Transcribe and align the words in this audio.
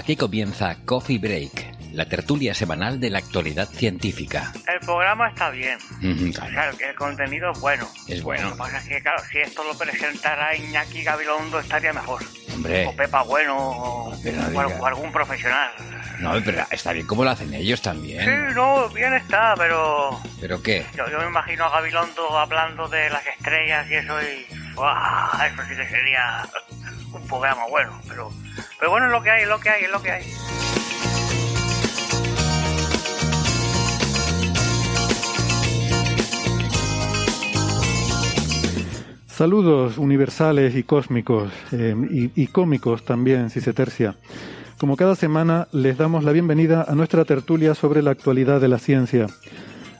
Aquí 0.00 0.16
comienza 0.16 0.76
Coffee 0.86 1.18
Break, 1.18 1.92
la 1.92 2.06
tertulia 2.06 2.54
semanal 2.54 2.98
de 2.98 3.10
la 3.10 3.18
actualidad 3.18 3.68
científica. 3.68 4.50
El 4.66 4.80
programa 4.80 5.28
está 5.28 5.50
bien. 5.50 5.76
Ujú, 5.98 6.30
O 6.30 6.32
sea, 6.32 6.70
el 6.70 6.94
contenido 6.94 7.52
es 7.52 7.60
bueno. 7.60 7.86
Es 8.08 8.22
bueno. 8.22 8.44
Lo 8.46 8.52
que 8.52 8.58
pasa 8.58 8.78
es 8.78 8.84
que, 8.88 9.02
claro, 9.02 9.22
si 9.30 9.38
esto 9.40 9.62
lo 9.62 9.76
presentara 9.76 10.56
Iñaki 10.56 11.02
Gabilondo 11.02 11.60
estaría 11.60 11.92
mejor. 11.92 12.22
Hombre, 12.54 12.86
O 12.86 12.96
Pepa 12.96 13.22
Bueno, 13.24 13.58
o, 13.58 14.14
o- 14.14 14.86
algún 14.86 15.12
profesional. 15.12 15.70
no, 16.20 16.32
pero 16.42 16.64
está 16.70 16.92
bien 16.94 17.06
como 17.06 17.22
lo 17.22 17.30
hacen 17.32 17.52
ellos 17.52 17.82
también. 17.82 18.24
Sí, 18.24 18.54
no, 18.54 18.88
bien 18.88 19.12
está, 19.12 19.54
pero 19.58 20.18
¿Pero 20.40 20.62
qué? 20.62 20.86
yo, 20.96 21.06
yo 21.10 21.18
me 21.18 21.26
imagino 21.26 21.64
a 21.66 21.70
Gabilondo 21.70 22.38
hablando 22.38 22.88
de 22.88 23.10
las 23.10 23.26
estrellas 23.26 23.86
y 23.90 23.94
eso 23.96 24.14
y... 24.22 24.46
¡guau! 24.74 24.96
Eso 25.44 25.62
sí 25.68 25.76
que 25.76 25.86
sería 25.88 26.42
un 27.12 27.26
programa 27.26 27.62
bueno, 27.68 27.92
pero... 28.08 28.30
Pero 28.78 28.92
bueno, 28.92 29.06
es 29.06 29.12
lo 29.12 29.22
que 29.22 29.30
hay, 29.30 29.42
es 29.42 29.48
lo 29.48 29.60
que 29.60 29.68
hay, 29.68 29.84
es 29.84 29.90
lo 29.90 30.02
que 30.02 30.10
hay. 30.10 30.24
Saludos 39.26 39.98
universales 39.98 40.74
y 40.76 40.82
cósmicos, 40.82 41.52
eh, 41.72 41.94
y, 42.10 42.42
y 42.42 42.46
cómicos 42.46 43.04
también, 43.04 43.50
si 43.50 43.60
se 43.60 43.72
tercia. 43.72 44.16
Como 44.78 44.96
cada 44.96 45.14
semana, 45.14 45.68
les 45.72 45.98
damos 45.98 46.24
la 46.24 46.32
bienvenida 46.32 46.86
a 46.88 46.94
nuestra 46.94 47.26
tertulia 47.26 47.74
sobre 47.74 48.02
la 48.02 48.12
actualidad 48.12 48.60
de 48.62 48.68
la 48.68 48.78
ciencia. 48.78 49.26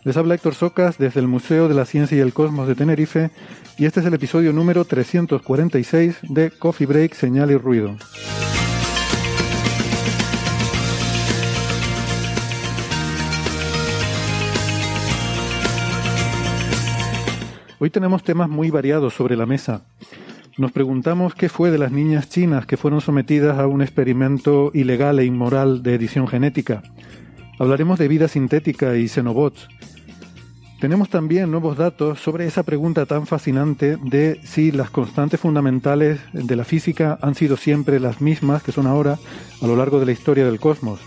Les 0.03 0.17
habla 0.17 0.35
Héctor 0.35 0.55
Socas 0.55 0.97
desde 0.97 1.21
el 1.21 1.29
Museo 1.29 1.69
de 1.69 1.75
la 1.75 1.85
Ciencia 1.85 2.17
y 2.17 2.21
el 2.21 2.33
Cosmos 2.33 2.67
de 2.67 2.75
Tenerife, 2.75 3.31
y 3.77 3.85
este 3.85 4.01
es 4.01 4.07
el 4.07 4.15
episodio 4.15 4.51
número 4.51 4.87
346 4.87 6.21
de 6.23 6.51
Coffee 6.51 6.87
Break, 6.87 7.13
Señal 7.13 7.51
y 7.51 7.59
Ruido. 7.59 7.97
Hoy 17.79 17.91
tenemos 17.91 18.23
temas 18.23 18.49
muy 18.49 18.71
variados 18.71 19.13
sobre 19.13 19.37
la 19.37 19.45
mesa. 19.45 19.83
Nos 20.57 20.73
preguntamos 20.73 21.35
qué 21.35 21.51
fue 21.51 21.71
de 21.71 21.79
las 21.79 21.93
niñas 21.93 22.31
chinas 22.31 22.65
que 22.65 22.79
fueron 22.79 23.03
sometidas 23.03 23.59
a 23.59 23.67
un 23.67 23.83
experimento 23.83 24.71
ilegal 24.73 25.19
e 25.19 25.27
inmoral 25.27 25.83
de 25.83 25.95
edición 25.95 26.27
genética. 26.27 26.83
Hablaremos 27.59 27.99
de 27.99 28.09
vida 28.09 28.27
sintética 28.27 28.97
y 28.97 29.07
xenobots. 29.07 29.69
Tenemos 30.81 31.11
también 31.11 31.51
nuevos 31.51 31.77
datos 31.77 32.21
sobre 32.21 32.47
esa 32.47 32.63
pregunta 32.63 33.05
tan 33.05 33.27
fascinante 33.27 33.99
de 33.99 34.41
si 34.45 34.73
las 34.73 34.89
constantes 34.89 35.39
fundamentales 35.39 36.21
de 36.33 36.57
la 36.57 36.65
física 36.65 37.19
han 37.21 37.35
sido 37.35 37.59
siempre 37.59 38.01
las 38.01 38.23
mismas 38.23 38.63
que 38.63 38.73
son 38.73 38.87
ahora 38.87 39.19
a 39.61 39.67
lo 39.67 39.77
largo 39.77 40.01
de 40.01 40.07
la 40.07 40.13
historia 40.13 40.47
del 40.47 40.59
cosmos. 40.59 41.01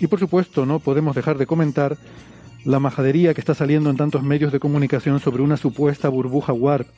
Y 0.00 0.08
por 0.08 0.18
supuesto 0.18 0.66
no 0.66 0.80
podemos 0.80 1.14
dejar 1.14 1.38
de 1.38 1.46
comentar 1.46 1.96
la 2.64 2.80
majadería 2.80 3.32
que 3.32 3.40
está 3.40 3.54
saliendo 3.54 3.90
en 3.90 3.96
tantos 3.96 4.24
medios 4.24 4.50
de 4.50 4.58
comunicación 4.58 5.20
sobre 5.20 5.44
una 5.44 5.56
supuesta 5.56 6.08
burbuja 6.08 6.52
warp, 6.52 6.88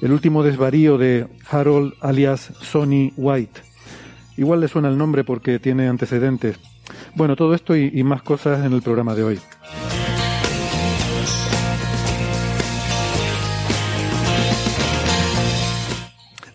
el 0.00 0.10
último 0.10 0.42
desvarío 0.42 0.96
de 0.96 1.28
Harold 1.50 1.92
alias 2.00 2.50
Sonny 2.62 3.12
White. 3.14 3.60
Igual 4.38 4.60
le 4.60 4.68
suena 4.68 4.88
el 4.88 4.96
nombre 4.96 5.22
porque 5.22 5.58
tiene 5.58 5.86
antecedentes. 5.86 6.58
Bueno, 7.14 7.36
todo 7.36 7.52
esto 7.54 7.76
y, 7.76 7.90
y 7.92 8.04
más 8.04 8.22
cosas 8.22 8.64
en 8.64 8.72
el 8.72 8.80
programa 8.80 9.14
de 9.14 9.24
hoy. 9.24 9.38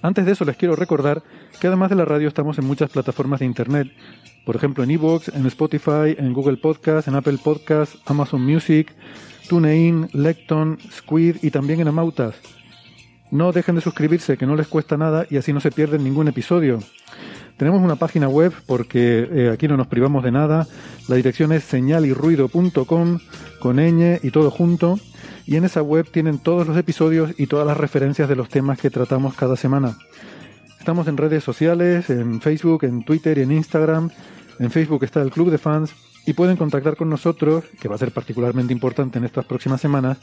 Antes 0.04 0.26
de 0.26 0.34
eso 0.34 0.44
les 0.44 0.58
quiero 0.58 0.76
recordar 0.76 1.24
que 1.62 1.68
además 1.68 1.90
de 1.90 1.96
la 1.96 2.04
radio 2.04 2.28
estamos 2.28 2.58
en 2.58 2.66
muchas 2.66 2.92
plataformas 2.92 3.40
de 3.40 3.46
internet, 3.46 3.88
por 4.46 4.58
ejemplo 4.58 4.84
en 4.84 4.92
iVoox, 4.92 5.30
en 5.30 5.46
Spotify, 5.46 6.14
en 6.18 6.34
Google 6.34 6.58
Podcast, 6.58 7.08
en 7.08 7.16
Apple 7.16 7.40
Podcast, 7.42 7.96
Amazon 8.06 8.46
Music, 8.46 8.94
TuneIn, 9.48 10.10
Lecton, 10.12 10.78
Squid 10.92 11.38
y 11.42 11.52
también 11.52 11.80
en 11.80 11.88
Amautas. 11.88 12.36
No 13.32 13.54
dejen 13.54 13.76
de 13.76 13.82
suscribirse, 13.82 14.38
que 14.38 14.46
no 14.46 14.58
les 14.58 14.68
cuesta 14.68 14.98
nada 14.98 15.26
y 15.30 15.38
así 15.38 15.54
no 15.54 15.62
se 15.62 15.72
pierden 15.72 16.04
ningún 16.04 16.28
episodio. 16.28 16.80
Tenemos 17.56 17.82
una 17.82 17.96
página 17.96 18.28
web 18.28 18.52
porque 18.68 19.26
eh, 19.32 19.52
aquí 19.54 19.70
no 19.70 19.78
nos 19.78 19.88
privamos 19.88 20.22
de 20.26 20.32
nada. 20.34 20.68
La 21.08 21.16
dirección 21.16 21.54
es 21.54 21.64
señalyrruido.com 21.64 23.20
con 23.62 23.78
ñ 23.78 24.20
y 24.22 24.32
todo 24.32 24.52
junto. 24.52 25.00
Y 25.46 25.58
en 25.58 25.66
esa 25.66 25.82
web 25.82 26.10
tienen 26.10 26.40
todos 26.40 26.68
los 26.68 26.78
episodios 26.78 27.34
y 27.38 27.48
todas 27.48 27.68
las 27.68 27.78
referencias 27.78 28.30
de 28.30 28.36
los 28.36 28.50
temas 28.50 28.80
que 28.80 28.90
tratamos 28.90 29.36
cada 29.36 29.56
semana. 29.56 29.98
Estamos 30.80 31.08
en 31.08 31.18
redes 31.18 31.44
sociales, 31.44 32.10
en 32.10 32.42
Facebook, 32.42 32.84
en 32.84 33.04
Twitter 33.04 33.38
y 33.38 33.42
en 33.42 33.52
Instagram. 33.52 34.10
En 34.60 34.72
Facebook 34.72 35.04
está 35.04 35.22
el 35.22 35.32
Club 35.32 35.50
de 35.50 35.58
Fans 35.58 35.94
y 36.26 36.34
pueden 36.34 36.58
contactar 36.58 36.96
con 36.96 37.10
nosotros, 37.10 37.66
que 37.80 37.88
va 37.88 37.96
a 37.96 37.98
ser 37.98 38.12
particularmente 38.12 38.74
importante 38.74 39.18
en 39.18 39.26
estas 39.26 39.46
próximas 39.46 39.82
semanas, 39.82 40.18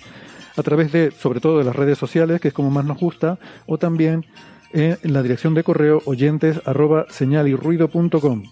a 0.57 0.63
través 0.63 0.93
de, 0.93 1.11
sobre 1.11 1.41
todo, 1.41 1.59
de 1.59 1.65
las 1.65 1.77
redes 1.77 1.99
sociales, 1.99 2.41
que 2.41 2.49
es 2.49 2.55
como 2.55 2.71
más 2.71 2.85
nos 2.85 2.99
gusta, 2.99 3.39
o 3.67 3.79
también 3.79 4.27
en 4.73 4.99
la 5.03 5.23
dirección 5.23 5.55
de 5.55 5.65
correo 5.65 6.03
oyentes 6.07 6.61
arroba 6.65 7.07
señalyrruido.com. 7.11 8.45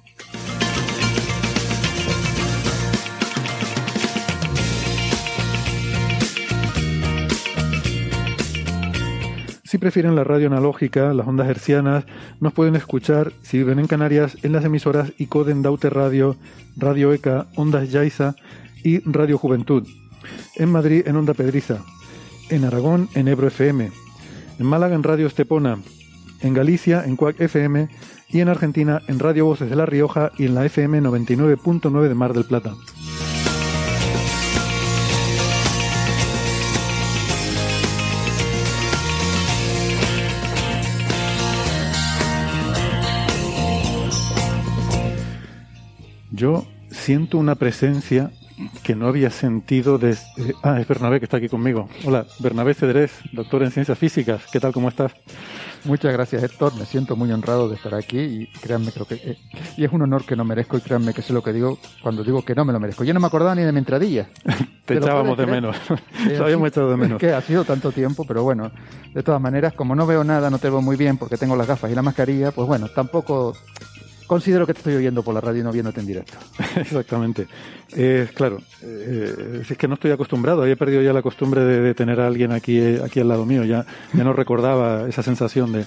Si 9.69 9.77
prefieren 9.77 10.17
la 10.17 10.25
radio 10.25 10.47
analógica, 10.47 11.13
las 11.13 11.29
ondas 11.29 11.47
hercianas, 11.47 12.07
nos 12.41 12.55
pueden 12.55 12.75
escuchar, 12.75 13.35
si 13.43 13.59
viven 13.59 13.79
en 13.79 13.87
Canarias, 13.87 14.39
en 14.43 14.53
las 14.53 14.65
emisoras 14.65 15.13
ICODEN 15.19 15.61
Daute 15.61 15.91
Radio, 15.91 16.37
Radio 16.79 17.13
ECA, 17.13 17.49
Ondas 17.55 17.91
Yaiza 17.91 18.35
y 18.83 19.01
Radio 19.01 19.37
Juventud. 19.37 19.87
En 20.57 20.73
Madrid, 20.73 21.03
en 21.07 21.17
Onda 21.17 21.35
Pedriza. 21.35 21.85
En 22.49 22.65
Aragón, 22.65 23.11
en 23.15 23.29
Ebro 23.29 23.49
FM. 23.49 23.91
En 24.59 24.65
Málaga, 24.65 24.95
en 24.95 25.03
Radio 25.03 25.27
Estepona. 25.27 25.77
En 26.41 26.55
Galicia, 26.55 27.05
en 27.05 27.17
Cuac 27.17 27.39
FM. 27.39 27.91
Y 28.31 28.41
en 28.41 28.49
Argentina, 28.49 29.03
en 29.07 29.19
Radio 29.19 29.45
Voces 29.45 29.69
de 29.69 29.77
La 29.77 29.85
Rioja 29.85 30.33
y 30.39 30.47
en 30.47 30.55
la 30.55 30.65
FM 30.65 31.03
99.9 31.03 32.09
de 32.09 32.15
Mar 32.15 32.33
del 32.33 32.47
Plata. 32.47 32.73
Yo 46.39 46.65
siento 46.89 47.37
una 47.37 47.57
presencia 47.57 48.31
que 48.85 48.95
no 48.95 49.09
había 49.09 49.29
sentido 49.29 49.99
desde... 49.99 50.55
Ah, 50.63 50.81
es 50.81 50.87
Bernabé 50.87 51.19
que 51.19 51.25
está 51.25 51.39
aquí 51.39 51.49
conmigo. 51.49 51.89
Hola, 52.05 52.27
Bernabé 52.39 52.75
Cedrés, 52.75 53.11
doctor 53.33 53.65
en 53.65 53.73
ciencias 53.73 53.99
físicas. 53.99 54.45
¿Qué 54.53 54.61
tal, 54.61 54.73
cómo 54.73 54.89
estás? 54.89 55.13
Muchas 55.85 56.13
gracias, 56.13 56.45
Héctor. 56.45 56.77
Me 56.77 56.85
siento 56.85 57.17
muy 57.17 57.33
honrado 57.33 57.69
de 57.69 57.75
estar 57.75 57.93
aquí 57.93 58.21
y 58.21 58.47
créanme 58.61 58.93
creo 58.93 59.07
que 59.07 59.15
eh, 59.17 59.37
y 59.77 59.85
es 59.85 59.93
un 59.93 60.03
honor 60.03 60.25
que 60.25 60.37
no 60.37 60.45
merezco 60.45 60.77
y 60.77 60.81
créanme 60.81 61.13
que 61.13 61.23
sé 61.23 61.33
lo 61.33 61.43
que 61.43 61.53
digo 61.53 61.77
cuando 62.05 62.23
digo 62.23 62.45
que 62.45 62.55
no 62.55 62.65
me 62.65 62.73
lo 62.73 62.79
merezco. 62.79 63.03
Yo 63.03 63.15
no 63.15 63.19
me 63.19 63.27
acordaba 63.27 63.57
ni 63.57 63.63
de 63.63 63.73
mi 63.73 63.81
entradilla. 63.81 64.29
Te, 64.85 64.99
echábamos 64.99 65.37
de 65.37 65.47
menos. 65.47 65.77
Te 66.25 66.37
habíamos 66.39 66.67
ha 66.67 66.69
echado 66.69 66.91
de 66.91 66.97
menos. 66.97 67.21
Es 67.21 67.29
que 67.29 67.35
ha 67.35 67.43
sido 67.43 67.65
tanto 67.65 67.91
tiempo, 67.91 68.25
pero 68.25 68.45
bueno, 68.45 68.71
de 69.13 69.23
todas 69.25 69.41
maneras, 69.41 69.73
como 69.73 69.97
no 69.97 70.07
veo 70.07 70.23
nada, 70.23 70.51
no 70.51 70.59
te 70.59 70.71
veo 70.71 70.81
muy 70.81 70.97
bien 70.97 71.19
porque 71.19 71.37
tengo 71.37 71.57
las 71.57 71.67
gafas 71.67 71.91
y 71.91 71.97
la 71.97 72.03
mascarilla, 72.03 72.53
pues 72.53 72.69
bueno, 72.69 72.89
tampoco 72.89 73.55
considero 74.29 74.67
que 74.67 74.75
te 74.75 74.79
estoy 74.79 74.95
oyendo 74.95 75.25
por 75.25 75.35
la 75.35 75.41
radio 75.41 75.63
y 75.63 75.65
no 75.65 75.73
viéndote 75.73 75.99
en 75.99 76.07
directo. 76.07 76.35
Exactamente. 76.77 77.49
Eh, 77.97 78.29
claro, 78.35 78.59
eh, 78.83 79.63
es 79.69 79.77
que 79.77 79.89
no 79.89 79.95
estoy 79.95 80.13
acostumbrado, 80.13 80.63
había 80.63 80.77
perdido 80.77 81.03
ya 81.03 81.13
la 81.13 81.23
costumbre 81.23 81.65
de, 81.65 81.81
de 81.81 81.95
tener 81.95 82.21
a 82.21 82.29
alguien 82.29 82.53
aquí, 82.53 82.79
eh, 82.79 83.01
aquí 83.05 83.19
al 83.19 83.29
lado 83.29 83.45
mío, 83.45 83.65
ya, 83.65 83.85
ya 84.13 84.23
no 84.23 84.33
recordaba 84.33 85.09
esa 85.09 85.25
sensación 85.25 85.73
de... 85.73 85.85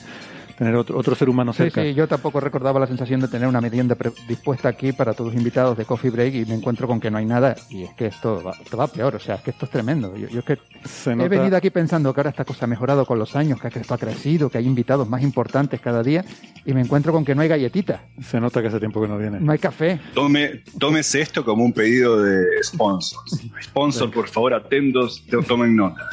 tener 0.58 0.76
otro, 0.76 0.98
otro 0.98 1.16
ser 1.16 1.30
humano 1.30 1.54
Sí, 1.54 1.58
cerca. 1.64 1.82
sí, 1.84 1.94
yo 1.94 2.08
tampoco 2.08 2.40
recordaba 2.40 2.80
la 2.80 2.88
sensación 2.88 3.20
de 3.22 3.28
tener 3.28 3.48
una 3.48 3.62
merienda 3.62 3.96
dispuesta 4.28 4.70
aquí 4.70 4.92
para 4.94 5.14
todos 5.14 5.32
los 5.32 5.38
invitados 5.38 5.78
de 5.78 5.86
Coffee 5.86 6.12
Break 6.12 6.34
y 6.36 6.46
me 6.46 6.56
encuentro 6.56 6.88
con 6.88 7.00
que 7.00 7.10
no 7.12 7.18
hay 7.18 7.26
nada 7.26 7.56
y 7.70 7.84
es 7.84 7.94
que 7.94 8.08
esto 8.08 8.42
va, 8.44 8.54
esto 8.64 8.78
va 8.78 8.88
peor, 8.88 9.16
o 9.16 9.20
sea, 9.20 9.36
es 9.36 9.42
que 9.42 9.52
esto 9.52 9.66
es 9.66 9.72
tremendo. 9.72 10.16
Yo, 10.16 10.28
yo 10.28 10.40
es 10.40 10.46
que 10.46 10.58
Se 10.88 11.12
he 11.12 11.16
nota- 11.16 11.30
venido 11.30 11.58
aquí 11.58 11.70
pensando 11.70 12.14
que 12.14 12.20
ahora 12.22 12.30
esta 12.32 12.46
cosa 12.46 12.66
ha 12.66 12.68
mejorado 12.68 13.06
con 13.06 13.18
los 13.20 13.36
años, 13.36 13.60
que 13.60 13.68
esto 13.68 13.94
ha 13.94 13.98
crecido, 13.98 14.50
que 14.50 14.58
hay 14.58 14.66
invitados 14.68 15.08
más 15.10 15.22
importantes 15.24 15.80
cada 15.82 16.04
día 16.04 16.24
y 16.66 16.74
me 16.74 16.82
encuentro 16.82 17.12
con 17.14 17.24
que 17.26 17.34
no 17.36 17.42
hay 17.42 17.48
galletitas, 17.48 18.02
Se 18.22 18.40
nota 18.40 18.62
que 18.62 18.68
hace 18.68 18.80
tiempo 18.80 19.02
que 19.02 19.08
no 19.08 19.18
viene. 19.18 19.40
no 19.40 19.52
hay 19.52 19.60
café. 19.60 20.00
Tome, 20.14 20.64
tómese 20.80 21.22
esto 21.22 21.44
como 21.44 21.64
un 21.64 21.74
pedido 21.74 22.22
de 22.22 22.46
sponsors. 22.64 23.42
Sponsor, 23.64 24.12
por 24.12 24.28
favor, 24.28 24.54
atentos, 24.54 25.24
te- 25.30 25.42
tomen 25.44 25.76
nota. 25.76 26.08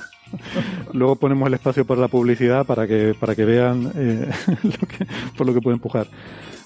Luego 0.93 1.17
ponemos 1.17 1.47
el 1.49 1.55
espacio 1.55 1.85
para 1.85 2.01
la 2.01 2.09
publicidad 2.09 2.65
para 2.67 2.87
que, 2.87 3.15
para 3.19 3.35
que 3.35 3.45
vean 3.45 3.93
eh, 3.95 4.31
lo 4.63 4.87
que- 4.89 5.07
por 5.37 5.47
lo 5.47 5.55
que 5.55 5.61
puede 5.61 5.75
empujar. 5.77 6.07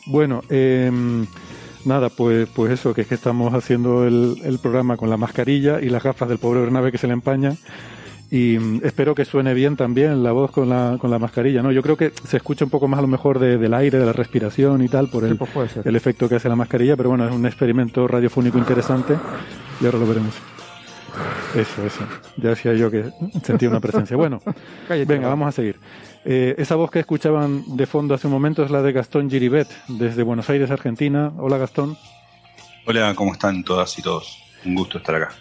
Bueno, 0.07 0.43
eh, 0.51 0.91
nada, 1.85 2.09
pues, 2.09 2.49
pues 2.55 2.73
eso, 2.73 2.93
que 2.95 3.03
es 3.03 3.07
que 3.07 3.15
estamos 3.15 3.53
haciendo 3.55 4.07
el, 4.07 4.37
el 4.45 4.59
programa 4.59 4.97
con 4.97 5.11
la 5.11 5.17
mascarilla 5.17 5.81
y 5.81 5.89
las 5.91 6.03
gafas 6.03 6.29
del 6.29 6.39
pobre 6.39 6.61
Bernabé 6.61 6.91
que 6.93 6.99
se 6.99 7.07
le 7.07 7.13
empañan. 7.13 7.57
Y 8.31 8.59
mm, 8.59 8.81
espero 8.85 9.15
que 9.15 9.27
suene 9.27 9.53
bien 9.53 9.77
también 9.77 10.23
la 10.23 10.33
voz 10.33 10.51
con 10.53 10.69
la, 10.71 10.97
con 10.99 11.11
la 11.11 11.19
mascarilla, 11.19 11.63
¿no? 11.63 11.71
Yo 11.71 11.83
creo 11.83 11.99
que 11.99 12.13
se 12.27 12.39
escucha 12.39 12.65
un 12.65 12.71
poco 12.71 12.89
más 12.89 12.99
a 12.99 13.03
lo 13.03 13.09
mejor 13.09 13.39
de- 13.39 13.59
del 13.59 13.75
aire, 13.75 13.99
de 13.99 14.07
la 14.07 14.13
respiración 14.15 14.83
y 14.83 14.89
tal, 14.89 15.09
por 15.09 15.25
Sí, 15.25 15.31
el, 15.31 15.37
pues 15.37 15.77
el 15.85 15.97
efecto 15.97 16.29
que 16.31 16.37
hace 16.37 16.49
la 16.49 16.57
mascarilla, 16.57 16.97
pero 16.97 17.11
bueno, 17.11 17.27
es 17.29 17.33
un 17.35 17.45
experimento 17.45 18.09
radiofónico 18.09 18.57
interesante 18.59 19.17
y 19.83 19.85
ahora 19.85 19.99
lo 19.99 20.07
veremos. 20.07 20.35
Eso, 21.55 21.85
eso. 21.87 22.01
Ya 22.37 22.51
decía 22.51 22.75
yo 22.75 22.91
que 22.91 23.05
sentía 23.43 23.69
una 23.69 23.81
presencia. 23.81 24.17
Bueno, 24.17 24.41
Cállate, 24.89 25.05
venga, 25.05 25.25
va. 25.25 25.31
vamos 25.35 25.49
a 25.49 25.53
seguir. 25.53 25.79
Eh, 26.25 26.55
esa 26.59 26.77
voz 26.77 26.91
que 26.91 27.01
escuchaban 27.01 27.77
de 27.77 27.87
fondo 27.87 28.15
hace 28.15 28.27
un 28.27 28.33
momento 28.33 28.63
es 28.65 28.71
la 28.71 28.83
de 28.83 28.93
Gastón 28.93 29.29
Giribet, 29.29 29.69
desde 29.89 30.23
Buenos 30.23 30.49
Aires, 30.51 30.71
Argentina. 30.71 31.33
Hola, 31.39 31.59
Gastón. 31.59 31.97
Hola, 32.87 33.15
¿cómo 33.15 33.33
están 33.33 33.63
todas 33.65 33.99
y 33.99 34.03
todos? 34.03 34.39
Un 34.65 34.75
gusto 34.75 34.99
estar 34.99 35.15
acá. 35.17 35.35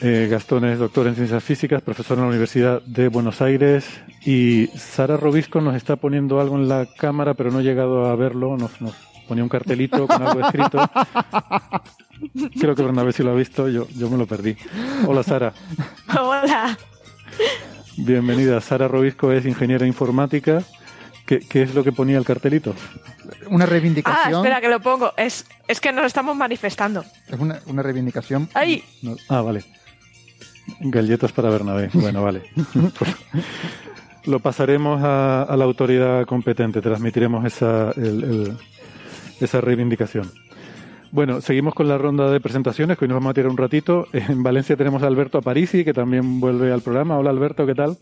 Eh, 0.00 0.28
Gastón 0.30 0.64
es 0.64 0.78
doctor 0.78 1.06
en 1.06 1.14
ciencias 1.14 1.44
físicas, 1.44 1.82
profesor 1.82 2.16
en 2.18 2.24
la 2.24 2.30
Universidad 2.30 2.82
de 2.82 3.08
Buenos 3.08 3.40
Aires. 3.42 3.86
Y 4.24 4.68
Sara 4.68 5.16
Robisco 5.16 5.60
nos 5.60 5.76
está 5.76 5.96
poniendo 5.96 6.40
algo 6.40 6.56
en 6.56 6.68
la 6.68 6.86
cámara, 6.96 7.34
pero 7.34 7.50
no 7.50 7.60
he 7.60 7.62
llegado 7.62 8.06
a 8.06 8.16
verlo. 8.16 8.56
Nos, 8.56 8.80
nos 8.80 8.94
ponía 9.32 9.44
un 9.44 9.48
cartelito 9.48 10.06
con 10.06 10.22
algo 10.22 10.40
escrito. 10.46 10.78
Creo 12.60 12.74
que 12.74 12.82
Bernabé 12.82 13.12
sí 13.14 13.22
lo 13.22 13.30
ha 13.30 13.34
visto, 13.34 13.66
yo, 13.66 13.88
yo 13.96 14.10
me 14.10 14.18
lo 14.18 14.26
perdí. 14.26 14.54
Hola, 15.06 15.22
Sara. 15.22 15.54
Hola. 16.20 16.76
Bienvenida. 17.96 18.60
Sara 18.60 18.88
Robisco 18.88 19.32
es 19.32 19.46
ingeniera 19.46 19.86
informática. 19.86 20.62
¿Qué, 21.24 21.38
qué 21.40 21.62
es 21.62 21.74
lo 21.74 21.82
que 21.82 21.92
ponía 21.92 22.18
el 22.18 22.26
cartelito? 22.26 22.74
Una 23.48 23.64
Ah, 23.64 23.68
reivindicación. 23.68 24.34
espera 24.34 24.60
que 24.60 24.68
lo 24.68 24.80
pongo. 24.80 25.12
Es, 25.16 25.46
es 25.66 25.80
que 25.80 25.92
nos 25.92 26.04
estamos 26.04 26.36
manifestando. 26.36 27.02
Es 27.26 27.38
una, 27.40 27.58
una 27.66 27.82
reivindicación. 27.82 28.50
¡Ay! 28.52 28.84
No- 29.00 29.16
ah, 29.30 29.40
vale. 29.40 29.64
Galletas 30.80 31.32
para 31.32 31.48
Bernabé. 31.48 31.88
Bueno, 31.94 32.22
vale. 32.22 32.42
Lo 34.26 34.40
pasaremos 34.40 35.02
a, 35.02 35.44
a 35.44 35.56
la 35.56 35.64
autoridad 35.64 36.26
competente. 36.26 36.82
Transmitiremos 36.82 37.46
esa, 37.46 37.92
el- 37.92 38.24
el- 38.24 38.58
esa 39.44 39.60
reivindicación. 39.60 40.30
Bueno, 41.12 41.42
seguimos 41.42 41.74
con 41.74 41.88
la 41.88 41.98
ronda 41.98 42.30
de 42.30 42.40
presentaciones, 42.40 42.96
que 42.96 43.04
hoy 43.04 43.08
nos 43.10 43.16
vamos 43.16 43.32
a 43.32 43.34
tirar 43.34 43.50
un 43.50 43.58
ratito. 43.58 44.06
En 44.12 44.42
Valencia 44.42 44.76
tenemos 44.76 45.02
a 45.02 45.06
Alberto 45.06 45.38
Aparici, 45.38 45.84
que 45.84 45.92
también 45.92 46.40
vuelve 46.40 46.72
al 46.72 46.80
programa. 46.80 47.18
Hola, 47.18 47.30
Alberto, 47.30 47.66
¿qué 47.66 47.74
tal? 47.74 47.98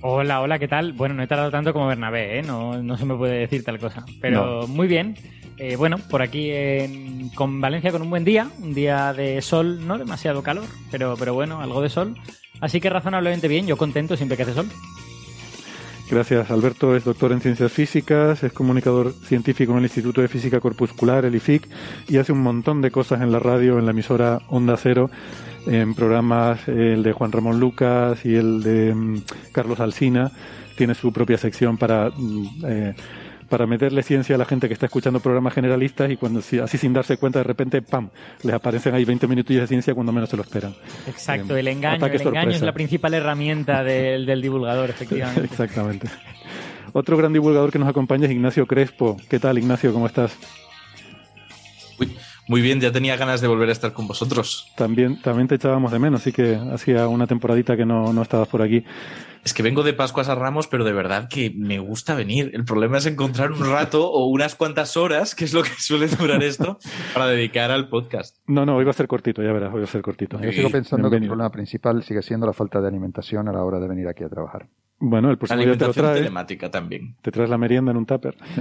Hola, 0.00 0.40
hola, 0.40 0.58
¿qué 0.58 0.66
tal? 0.66 0.92
Bueno, 0.92 1.14
no 1.14 1.22
he 1.22 1.28
tardado 1.28 1.52
tanto 1.52 1.72
como 1.72 1.86
Bernabé, 1.86 2.40
¿eh? 2.40 2.42
No, 2.42 2.82
no 2.82 2.96
se 2.96 3.04
me 3.04 3.14
puede 3.14 3.38
decir 3.38 3.62
tal 3.62 3.78
cosa. 3.78 4.04
Pero 4.20 4.66
muy 4.66 4.88
bien. 4.88 5.14
Eh, 5.58 5.76
bueno, 5.76 5.98
por 6.10 6.22
aquí 6.22 6.50
en, 6.50 7.28
con 7.30 7.60
Valencia 7.60 7.92
con 7.92 8.02
un 8.02 8.10
buen 8.10 8.24
día, 8.24 8.48
un 8.60 8.74
día 8.74 9.12
de 9.12 9.40
sol, 9.40 9.86
no 9.86 9.96
demasiado 9.96 10.42
calor, 10.42 10.64
pero, 10.90 11.14
pero 11.16 11.34
bueno, 11.34 11.60
algo 11.60 11.80
de 11.80 11.88
sol. 11.88 12.16
Así 12.60 12.80
que 12.80 12.90
razonablemente 12.90 13.46
bien, 13.46 13.68
yo 13.68 13.76
contento 13.76 14.16
siempre 14.16 14.36
que 14.36 14.42
hace 14.42 14.54
sol. 14.54 14.66
Gracias. 16.12 16.50
Alberto 16.50 16.94
es 16.94 17.04
doctor 17.04 17.32
en 17.32 17.40
ciencias 17.40 17.72
físicas, 17.72 18.42
es 18.42 18.52
comunicador 18.52 19.14
científico 19.14 19.72
en 19.72 19.78
el 19.78 19.84
Instituto 19.84 20.20
de 20.20 20.28
Física 20.28 20.60
Corpuscular, 20.60 21.24
el 21.24 21.34
IFIC, 21.34 21.66
y 22.06 22.18
hace 22.18 22.32
un 22.32 22.42
montón 22.42 22.82
de 22.82 22.90
cosas 22.90 23.22
en 23.22 23.32
la 23.32 23.38
radio, 23.38 23.78
en 23.78 23.86
la 23.86 23.92
emisora 23.92 24.40
Onda 24.48 24.76
Cero, 24.76 25.08
en 25.66 25.94
programas, 25.94 26.68
el 26.68 27.02
de 27.02 27.12
Juan 27.14 27.32
Ramón 27.32 27.58
Lucas 27.58 28.26
y 28.26 28.34
el 28.34 28.62
de 28.62 28.94
mm, 28.94 29.22
Carlos 29.52 29.80
Alsina. 29.80 30.30
Tiene 30.76 30.94
su 30.94 31.14
propia 31.14 31.38
sección 31.38 31.78
para, 31.78 32.10
mm, 32.14 32.46
eh, 32.66 32.94
para 33.52 33.66
meterle 33.66 34.02
ciencia 34.02 34.34
a 34.34 34.38
la 34.38 34.46
gente 34.46 34.66
que 34.66 34.72
está 34.72 34.86
escuchando 34.86 35.20
programas 35.20 35.52
generalistas 35.52 36.10
y 36.10 36.16
cuando 36.16 36.40
si- 36.40 36.58
así 36.58 36.78
sin 36.78 36.94
darse 36.94 37.18
cuenta 37.18 37.40
de 37.40 37.42
repente, 37.44 37.82
¡pam!, 37.82 38.08
les 38.44 38.54
aparecen 38.54 38.94
ahí 38.94 39.04
20 39.04 39.26
minutillos 39.26 39.60
de 39.60 39.66
ciencia 39.66 39.92
cuando 39.94 40.10
menos 40.10 40.30
se 40.30 40.38
lo 40.38 40.42
esperan. 40.42 40.74
Exacto, 41.06 41.54
Eh, 41.54 41.60
el 41.60 41.68
engaño. 41.68 42.06
El 42.06 42.22
engaño 42.28 42.50
es 42.52 42.62
la 42.62 42.72
principal 42.72 43.12
herramienta 43.12 43.84
del, 43.84 44.24
del 44.24 44.40
divulgador, 44.40 44.88
efectivamente. 44.88 45.44
Exactamente. 45.50 46.08
Otro 46.94 47.18
gran 47.18 47.34
divulgador 47.34 47.70
que 47.70 47.78
nos 47.78 47.90
acompaña 47.90 48.24
es 48.24 48.32
Ignacio 48.32 48.66
Crespo. 48.66 49.18
¿Qué 49.28 49.38
tal, 49.38 49.58
Ignacio? 49.58 49.92
¿Cómo 49.92 50.06
estás? 50.06 50.34
Uy, 52.00 52.16
muy 52.52 52.60
bien, 52.60 52.80
ya 52.80 52.92
tenía 52.92 53.16
ganas 53.16 53.40
de 53.40 53.48
volver 53.48 53.70
a 53.70 53.72
estar 53.72 53.94
con 53.94 54.06
vosotros. 54.06 54.70
También, 54.76 55.18
también 55.22 55.48
te 55.48 55.54
echábamos 55.54 55.90
de 55.90 55.98
menos, 55.98 56.20
así 56.20 56.32
que 56.32 56.54
hacía 56.70 57.08
una 57.08 57.26
temporadita 57.26 57.78
que 57.78 57.86
no, 57.86 58.12
no 58.12 58.20
estabas 58.20 58.46
por 58.46 58.60
aquí. 58.60 58.84
Es 59.42 59.54
que 59.54 59.62
vengo 59.62 59.82
de 59.82 59.94
Pascuas 59.94 60.28
a 60.28 60.34
Ramos, 60.34 60.66
pero 60.66 60.84
de 60.84 60.92
verdad 60.92 61.30
que 61.30 61.50
me 61.56 61.78
gusta 61.78 62.14
venir. 62.14 62.50
El 62.52 62.66
problema 62.66 62.98
es 62.98 63.06
encontrar 63.06 63.52
un 63.52 63.64
rato 63.64 64.06
o 64.06 64.26
unas 64.26 64.54
cuantas 64.54 64.98
horas, 64.98 65.34
que 65.34 65.46
es 65.46 65.54
lo 65.54 65.62
que 65.62 65.70
suele 65.78 66.08
durar 66.08 66.42
esto, 66.42 66.76
para 67.14 67.26
dedicar 67.26 67.70
al 67.70 67.88
podcast. 67.88 68.36
No, 68.46 68.66
no, 68.66 68.76
hoy 68.76 68.84
va 68.84 68.90
a 68.90 68.94
ser 68.94 69.08
cortito, 69.08 69.42
ya 69.42 69.52
verás, 69.52 69.72
hoy 69.72 69.80
va 69.80 69.86
a 69.86 69.90
ser 69.90 70.02
cortito. 70.02 70.38
Yo 70.38 70.52
sigo 70.52 70.68
pensando 70.68 71.08
que 71.08 71.16
el 71.16 71.26
problema 71.26 71.50
principal 71.50 72.02
sigue 72.02 72.20
siendo 72.20 72.44
la 72.44 72.52
falta 72.52 72.82
de 72.82 72.88
alimentación 72.88 73.48
a 73.48 73.52
la 73.52 73.64
hora 73.64 73.80
de 73.80 73.88
venir 73.88 74.08
aquí 74.08 74.24
a 74.24 74.28
trabajar. 74.28 74.68
Bueno, 75.04 75.30
el 75.30 75.36
próximo 75.38 75.60
día 75.60 75.72
te 75.72 75.78
lo 75.78 75.84
Alimentación 75.86 76.04
traes. 76.04 76.18
telemática 76.20 76.70
también. 76.70 77.16
Te 77.22 77.32
traes 77.32 77.50
la 77.50 77.58
merienda 77.58 77.90
en 77.90 77.96
un 77.96 78.06
tupper. 78.06 78.36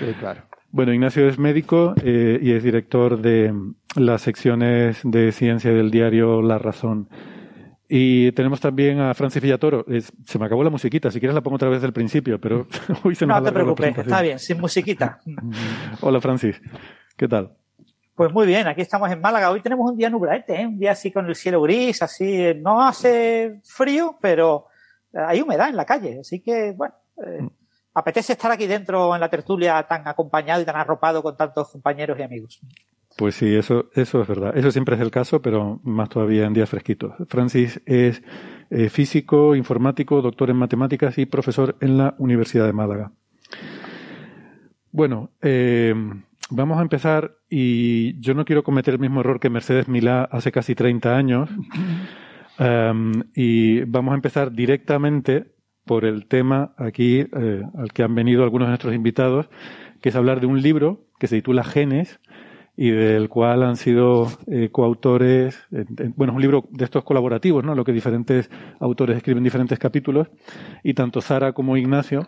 Sí, 0.00 0.14
claro. 0.20 0.42
Bueno, 0.70 0.92
Ignacio 0.92 1.28
es 1.28 1.38
médico 1.38 1.94
eh, 2.04 2.38
y 2.40 2.52
es 2.52 2.62
director 2.62 3.20
de 3.20 3.52
las 3.96 4.22
secciones 4.22 5.00
de 5.04 5.32
ciencia 5.32 5.72
del 5.72 5.90
diario 5.90 6.40
La 6.42 6.58
Razón. 6.58 7.08
Y 7.88 8.30
tenemos 8.32 8.60
también 8.60 9.00
a 9.00 9.14
Francis 9.14 9.42
Villatoro. 9.42 9.84
Es- 9.88 10.12
se 10.24 10.38
me 10.38 10.44
acabó 10.46 10.62
la 10.62 10.70
musiquita, 10.70 11.10
si 11.10 11.18
quieres 11.18 11.34
la 11.34 11.40
pongo 11.40 11.56
otra 11.56 11.68
vez 11.68 11.82
del 11.82 11.92
principio, 11.92 12.40
pero 12.40 12.66
hoy 13.04 13.14
se 13.16 13.26
nos 13.26 13.38
No 13.38 13.42
te 13.44 13.52
preocupes, 13.52 13.96
está 13.98 14.22
bien, 14.22 14.38
sin 14.38 14.60
musiquita. 14.60 15.18
Hola 16.00 16.20
Francis, 16.20 16.60
¿qué 17.16 17.26
tal? 17.26 17.52
Pues 18.14 18.32
muy 18.32 18.46
bien, 18.46 18.66
aquí 18.66 18.82
estamos 18.82 19.10
en 19.10 19.20
Málaga. 19.20 19.50
Hoy 19.50 19.60
tenemos 19.62 19.90
un 19.90 19.96
día 19.96 20.10
nubladete, 20.10 20.60
¿eh? 20.62 20.66
un 20.66 20.78
día 20.78 20.92
así 20.92 21.10
con 21.10 21.26
el 21.26 21.34
cielo 21.34 21.60
gris, 21.62 22.02
así. 22.02 22.52
No 22.62 22.82
hace 22.86 23.60
frío, 23.64 24.16
pero 24.22 24.66
hay 25.26 25.40
humedad 25.40 25.68
en 25.68 25.76
la 25.76 25.84
calle. 25.84 26.20
Así 26.20 26.40
que, 26.40 26.72
bueno, 26.72 26.94
eh, 27.24 27.48
apetece 27.94 28.34
estar 28.34 28.50
aquí 28.50 28.66
dentro 28.66 29.14
en 29.14 29.20
la 29.20 29.30
tertulia 29.30 29.82
tan 29.84 30.06
acompañado 30.06 30.60
y 30.60 30.64
tan 30.64 30.76
arropado 30.76 31.22
con 31.22 31.36
tantos 31.36 31.70
compañeros 31.70 32.18
y 32.18 32.22
amigos. 32.22 32.60
Pues 33.16 33.34
sí, 33.34 33.54
eso, 33.54 33.86
eso 33.94 34.20
es 34.20 34.28
verdad. 34.28 34.56
Eso 34.56 34.70
siempre 34.70 34.94
es 34.94 35.00
el 35.00 35.10
caso, 35.10 35.40
pero 35.40 35.80
más 35.82 36.10
todavía 36.10 36.44
en 36.44 36.52
días 36.52 36.68
fresquitos. 36.68 37.14
Francis 37.28 37.80
es 37.86 38.22
eh, 38.68 38.90
físico, 38.90 39.54
informático, 39.54 40.20
doctor 40.20 40.50
en 40.50 40.56
matemáticas 40.56 41.16
y 41.16 41.24
profesor 41.24 41.76
en 41.80 41.96
la 41.96 42.14
Universidad 42.18 42.66
de 42.66 42.74
Málaga. 42.74 43.12
Bueno, 44.92 45.30
eh, 45.40 45.94
vamos 46.50 46.78
a 46.78 46.82
empezar 46.82 47.38
y 47.48 48.20
yo 48.20 48.34
no 48.34 48.44
quiero 48.44 48.62
cometer 48.62 48.94
el 48.94 49.00
mismo 49.00 49.20
error 49.20 49.40
que 49.40 49.48
Mercedes 49.48 49.88
Milá 49.88 50.24
hace 50.24 50.52
casi 50.52 50.74
30 50.74 51.16
años. 51.16 51.48
Um, 52.58 53.22
y 53.34 53.80
vamos 53.84 54.12
a 54.12 54.16
empezar 54.16 54.52
directamente 54.52 55.56
por 55.84 56.04
el 56.04 56.26
tema 56.26 56.74
aquí 56.78 57.20
eh, 57.20 57.62
al 57.76 57.92
que 57.92 58.02
han 58.02 58.14
venido 58.14 58.42
algunos 58.42 58.66
de 58.66 58.70
nuestros 58.70 58.94
invitados, 58.94 59.48
que 60.00 60.08
es 60.08 60.16
hablar 60.16 60.40
de 60.40 60.46
un 60.46 60.60
libro 60.60 61.06
que 61.18 61.26
se 61.26 61.36
titula 61.36 61.64
Genes 61.64 62.20
y 62.76 62.90
del 62.90 63.28
cual 63.28 63.62
han 63.62 63.76
sido 63.76 64.26
eh, 64.48 64.68
coautores, 64.70 65.66
bueno, 66.16 66.32
es 66.32 66.36
un 66.36 66.42
libro 66.42 66.68
de 66.70 66.84
estos 66.84 67.04
colaborativos, 67.04 67.64
¿no? 67.64 67.74
Lo 67.74 67.84
que 67.84 67.92
diferentes 67.92 68.50
autores 68.80 69.16
escriben 69.16 69.44
diferentes 69.44 69.78
capítulos 69.78 70.28
y 70.82 70.92
tanto 70.92 71.20
Sara 71.22 71.52
como 71.52 71.76
Ignacio 71.76 72.26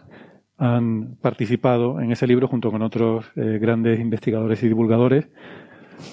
han 0.56 1.16
participado 1.16 2.00
en 2.00 2.12
ese 2.12 2.26
libro 2.26 2.48
junto 2.48 2.70
con 2.70 2.82
otros 2.82 3.30
eh, 3.36 3.58
grandes 3.60 4.00
investigadores 4.00 4.62
y 4.62 4.68
divulgadores. 4.68 5.28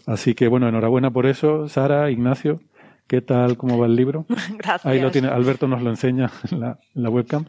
Así 0.05 0.35
que 0.35 0.47
bueno, 0.47 0.67
enhorabuena 0.67 1.11
por 1.11 1.25
eso, 1.25 1.67
Sara, 1.67 2.11
Ignacio. 2.11 2.59
¿Qué 3.07 3.21
tal? 3.21 3.55
¿Cómo 3.57 3.77
va 3.77 3.85
el 3.85 3.95
libro? 3.95 4.25
Gracias. 4.57 4.85
Ahí 4.85 4.99
lo 4.99 5.11
tiene, 5.11 5.27
Alberto 5.27 5.67
nos 5.67 5.81
lo 5.81 5.89
enseña 5.91 6.31
en 6.51 6.59
la, 6.59 6.79
en 6.95 7.03
la 7.03 7.09
webcam. 7.09 7.45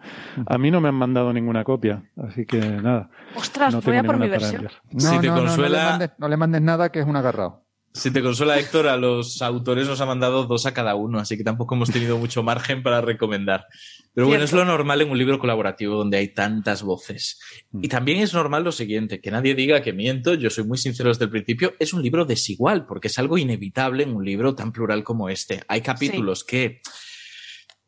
A 0.47 0.59
mí 0.59 0.71
no 0.71 0.81
me 0.81 0.89
han 0.89 0.95
mandado 0.95 1.33
ninguna 1.33 1.65
copia, 1.65 2.03
así 2.29 2.45
que 2.45 2.59
nada. 2.61 3.09
Ostras, 3.35 3.73
no 3.75 3.81
voy 3.81 3.97
a 3.97 4.03
tengo 4.03 4.13
por 4.13 4.19
mi 4.21 4.27
ninguna 4.29 4.39
para 4.49 4.61
versión. 4.61 4.63
enviar. 4.63 4.83
No, 4.93 5.01
Si 5.15 5.19
te 5.21 5.27
no, 5.29 5.35
no, 5.37 5.41
no, 5.43 5.49
consuela- 5.49 5.79
le 5.79 5.85
mandes, 5.91 6.11
no 6.19 6.29
le 6.29 6.37
mandes 6.37 6.63
nada 6.63 6.89
que 6.93 7.01
es 7.01 7.07
un 7.07 7.17
agarrado. 7.17 7.66
Si 7.97 8.11
te 8.11 8.23
consuela 8.23 8.59
Héctor, 8.59 8.89
a 8.89 8.99
los 8.99 9.41
autores 9.41 9.89
nos 9.89 10.03
ha 10.03 10.07
mandado 10.07 10.45
dos 10.45 10.67
a 10.67 10.75
cada 10.75 10.95
uno, 10.95 11.19
así 11.19 11.39
que 11.39 11.45
tampoco 11.45 11.77
hemos 11.77 11.91
tenido 11.91 12.19
mucho 12.19 12.43
margen 12.43 12.83
para 12.83 13.01
recomendar. 13.01 13.65
Pero 14.13 14.27
bueno, 14.27 14.45
es 14.45 14.53
lo 14.53 14.67
normal 14.67 15.01
en 15.01 15.11
un 15.11 15.17
libro 15.17 15.39
colaborativo 15.39 15.97
donde 15.97 16.19
hay 16.19 16.29
tantas 16.29 16.83
voces. 16.83 17.41
Y 17.73 17.89
también 17.89 18.19
es 18.19 18.35
normal 18.35 18.65
lo 18.65 18.73
siguiente, 18.73 19.23
que 19.23 19.31
nadie 19.31 19.55
diga 19.55 19.81
que 19.81 19.95
miento, 19.95 20.35
yo 20.35 20.51
soy 20.51 20.65
muy 20.65 20.77
sincero 20.77 21.09
desde 21.09 21.25
el 21.25 21.31
principio, 21.31 21.73
es 21.79 21.95
un 21.95 22.03
libro 22.03 22.27
desigual, 22.27 22.85
porque 22.85 23.09
es 23.09 23.19
algo 23.19 23.39
inevitable 23.39 24.03
en 24.03 24.15
un 24.15 24.27
libro 24.27 24.55
tan 24.55 24.73
plural 24.73 25.03
como 25.03 25.31
este. 25.31 25.63
Hay 25.67 25.81
capítulos 25.81 26.45
que 26.45 26.83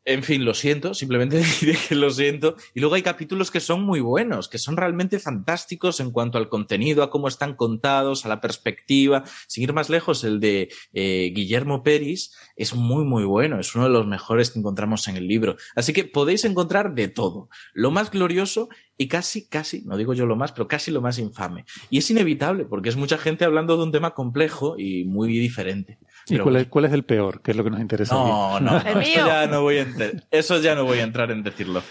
en 0.09 0.23
fin, 0.23 0.43
lo 0.43 0.55
siento, 0.55 0.95
simplemente 0.95 1.39
diré 1.61 1.77
que 1.87 1.93
lo 1.93 2.09
siento. 2.09 2.55
Y 2.73 2.79
luego 2.79 2.95
hay 2.95 3.03
capítulos 3.03 3.51
que 3.51 3.59
son 3.59 3.83
muy 3.83 3.99
buenos, 3.99 4.49
que 4.49 4.57
son 4.57 4.75
realmente 4.75 5.19
fantásticos 5.19 5.99
en 5.99 6.09
cuanto 6.09 6.39
al 6.39 6.49
contenido, 6.49 7.03
a 7.03 7.11
cómo 7.11 7.27
están 7.27 7.55
contados, 7.55 8.25
a 8.25 8.29
la 8.29 8.41
perspectiva. 8.41 9.23
Sin 9.47 9.63
ir 9.63 9.73
más 9.73 9.87
lejos, 9.87 10.23
el 10.23 10.39
de 10.39 10.69
eh, 10.93 11.31
Guillermo 11.35 11.83
Peris 11.83 12.35
es 12.55 12.73
muy, 12.73 13.05
muy 13.05 13.23
bueno. 13.23 13.59
Es 13.59 13.75
uno 13.75 13.83
de 13.83 13.91
los 13.91 14.07
mejores 14.07 14.49
que 14.49 14.57
encontramos 14.57 15.07
en 15.07 15.15
el 15.15 15.27
libro. 15.27 15.57
Así 15.75 15.93
que 15.93 16.05
podéis 16.05 16.43
encontrar 16.43 16.95
de 16.95 17.07
todo. 17.07 17.49
Lo 17.73 17.91
más 17.91 18.09
glorioso 18.09 18.69
y 18.97 19.07
casi, 19.07 19.47
casi, 19.47 19.83
no 19.85 19.95
digo 19.95 20.13
yo 20.13 20.25
lo 20.25 20.35
más, 20.35 20.51
pero 20.51 20.67
casi 20.67 20.89
lo 20.89 21.01
más 21.01 21.19
infame. 21.19 21.65
Y 21.91 21.99
es 21.99 22.09
inevitable, 22.09 22.65
porque 22.65 22.89
es 22.89 22.97
mucha 22.97 23.17
gente 23.17 23.45
hablando 23.45 23.77
de 23.77 23.83
un 23.83 23.91
tema 23.91 24.15
complejo 24.15 24.75
y 24.77 25.05
muy 25.05 25.31
diferente. 25.37 25.99
¿Y 26.29 26.39
cuál 26.39 26.55
es, 26.57 26.67
cuál 26.67 26.85
es 26.85 26.93
el 26.93 27.03
peor? 27.03 27.41
Que 27.41 27.51
es 27.51 27.57
lo 27.57 27.63
que 27.63 27.69
nos 27.69 27.79
interesa. 27.79 28.15
No, 28.15 28.55
aquí? 28.55 28.65
no, 28.65 28.77
eso 28.77 29.27
ya 29.27 29.47
no 29.47 29.61
voy 29.61 29.77
a 29.77 29.83
enter- 29.85 30.23
eso 30.31 30.59
ya 30.61 30.75
no 30.75 30.85
voy 30.85 30.99
a 30.99 31.03
entrar 31.03 31.31
en 31.31 31.43
decirlo. 31.43 31.81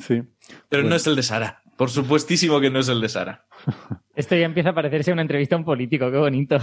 Sí. 0.00 0.22
Pero 0.68 0.82
no 0.84 0.94
es 0.94 1.06
el 1.06 1.16
de 1.16 1.22
Sara. 1.22 1.62
Por 1.76 1.90
supuestísimo 1.90 2.60
que 2.60 2.70
no 2.70 2.80
es 2.80 2.88
el 2.88 3.00
de 3.00 3.08
Sara. 3.08 3.44
Esto 4.14 4.36
ya 4.36 4.44
empieza 4.44 4.70
a 4.70 4.74
parecerse 4.74 5.10
a 5.10 5.14
una 5.14 5.22
entrevista 5.22 5.54
a 5.56 5.58
un 5.58 5.64
político, 5.64 6.10
qué 6.10 6.18
bonito. 6.18 6.58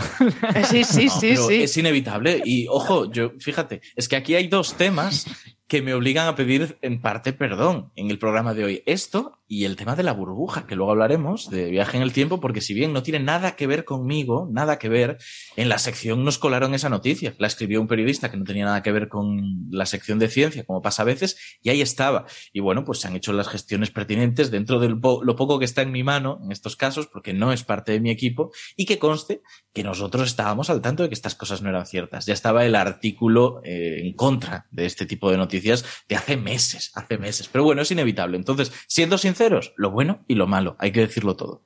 Sí, 0.70 0.84
sí, 0.84 1.06
No, 1.08 1.12
sí, 1.12 1.28
pero 1.32 1.48
sí. 1.48 1.63
Es 1.63 1.78
inevitable. 1.78 2.42
Y 2.46 2.68
ojo, 2.68 3.12
yo, 3.12 3.32
fíjate, 3.39 3.82
es 3.96 4.08
que 4.08 4.16
aquí 4.16 4.36
hay 4.36 4.48
dos 4.48 4.75
temas 4.75 5.25
que 5.68 5.82
me 5.82 5.94
obligan 5.94 6.28
a 6.28 6.36
pedir 6.36 6.78
en 6.82 7.01
parte 7.01 7.34
perdón 7.34 7.92
en 7.96 8.10
el 8.12 8.20
programa 8.20 8.54
de 8.54 8.66
hoy. 8.66 8.84
Esto 8.86 9.38
y 9.51 9.65
el 9.65 9.75
tema 9.75 9.96
de 9.96 10.03
la 10.03 10.13
burbuja, 10.13 10.68
que 10.68 10.75
luego 10.75 10.91
hablaremos 10.91 11.50
de 11.50 11.72
viaje 11.72 11.98
en 11.98 12.03
el 12.03 12.13
tiempo, 12.13 12.39
porque 12.39 12.62
si 12.62 12.75
bien 12.75 12.94
no 12.94 13.01
tiene 13.01 13.20
nada 13.20 13.56
que 13.56 13.65
ver 13.65 13.84
conmigo, 13.84 14.48
nada 14.51 14.77
que 14.77 14.89
ver, 14.89 15.18
en 15.56 15.70
la 15.70 15.79
sección 15.79 16.24
nos 16.24 16.38
colaron 16.38 16.75
esa 16.75 16.88
noticia. 16.88 17.34
La 17.39 17.48
escribió 17.48 17.82
un 17.82 17.88
periodista 17.88 18.29
que 18.29 18.38
no 18.38 18.44
tenía 18.44 18.65
nada 18.65 18.84
que 18.84 18.91
ver 18.91 19.10
con 19.10 19.68
la 19.72 19.88
sección 19.88 20.20
de 20.20 20.29
ciencia, 20.29 20.63
como 20.65 20.84
pasa 20.84 21.01
a 21.01 21.06
veces, 21.06 21.58
y 21.63 21.72
ahí 21.72 21.82
estaba. 21.82 22.27
Y 22.53 22.60
bueno, 22.60 22.86
pues 22.86 23.00
se 23.00 23.08
han 23.08 23.15
hecho 23.15 23.34
las 23.34 23.48
gestiones 23.48 23.89
pertinentes 23.89 24.51
dentro 24.51 24.79
de 24.79 24.89
lo 24.89 25.36
poco 25.36 25.58
que 25.58 25.65
está 25.65 25.82
en 25.82 25.91
mi 25.91 26.03
mano 26.03 26.39
en 26.44 26.51
estos 26.51 26.75
casos, 26.75 27.08
porque 27.08 27.34
no 27.34 27.51
es 27.51 27.63
parte 27.63 27.91
de 27.91 28.01
mi 28.01 28.12
equipo, 28.12 28.51
y 28.75 28.86
que 28.86 29.00
conste 29.00 29.41
que 29.74 29.84
nosotros 29.84 30.27
estábamos 30.27 30.70
al 30.70 30.82
tanto 30.82 31.01
de 31.01 31.10
que 31.10 31.15
estas 31.15 31.34
cosas 31.34 31.63
no 31.63 31.70
eran 31.70 31.88
ciertas. 31.88 32.27
Ya 32.27 32.36
estaba 32.36 32.65
el 32.65 32.75
artículo 32.75 33.62
eh, 33.63 34.01
en 34.03 34.13
contra 34.13 34.68
de 34.70 34.86
este 34.86 35.08
tipo 35.08 35.32
de 35.32 35.38
noticias 35.38 35.84
de 36.08 36.18
hace 36.18 36.38
meses, 36.38 36.91
hace 36.94 37.18
meses. 37.18 37.50
Pero 37.51 37.63
bueno, 37.63 37.82
es 37.82 37.89
inevitable. 37.89 38.38
Entonces, 38.38 38.72
siendo 38.88 39.18
sinceros, 39.39 39.74
lo 39.77 39.91
bueno 39.91 40.19
y 40.27 40.36
lo 40.36 40.48
malo, 40.48 40.75
hay 40.79 40.91
que 40.91 41.00
decirlo 41.01 41.36
todo. 41.36 41.62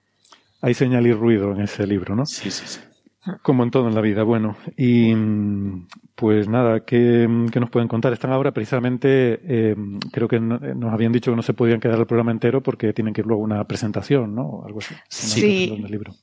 Hay 0.61 0.73
señal 0.75 1.07
y 1.07 1.11
ruido 1.13 1.51
en 1.51 1.61
ese 1.61 1.85
libro, 1.87 2.15
¿no? 2.15 2.25
Sí, 2.25 2.51
sí, 2.51 2.63
sí. 2.67 2.79
Como 3.41 3.63
en 3.63 3.71
todo 3.71 3.87
en 3.87 3.95
la 3.95 4.01
vida. 4.01 4.23
Bueno, 4.23 4.57
y 4.77 5.13
mm, 5.15 5.87
pues 6.15 6.47
nada, 6.47 6.81
¿qué, 6.81 7.27
qué 7.51 7.59
nos 7.59 7.69
pueden 7.69 7.87
contar? 7.87 8.13
Están 8.13 8.31
ahora 8.31 8.51
precisamente, 8.51 9.39
eh, 9.43 9.75
creo 10.11 10.27
que 10.27 10.39
no- 10.39 10.59
nos 10.59 10.93
habían 10.93 11.11
dicho 11.13 11.31
que 11.31 11.35
no 11.35 11.41
se 11.41 11.53
podían 11.53 11.79
quedar 11.79 11.97
el 11.99 12.05
programa 12.05 12.31
entero 12.31 12.61
porque 12.61 12.93
tienen 12.93 13.13
que 13.13 13.21
ir 13.21 13.27
luego 13.27 13.41
a 13.41 13.45
una 13.45 13.63
presentación, 13.65 14.35
¿no? 14.35 14.43
O 14.45 14.65
algo 14.65 14.79
así. 14.79 14.93
Una 14.93 15.01
Sí. 15.09 15.41
presentación 15.41 15.81
del 15.81 15.91
libro. 15.91 16.13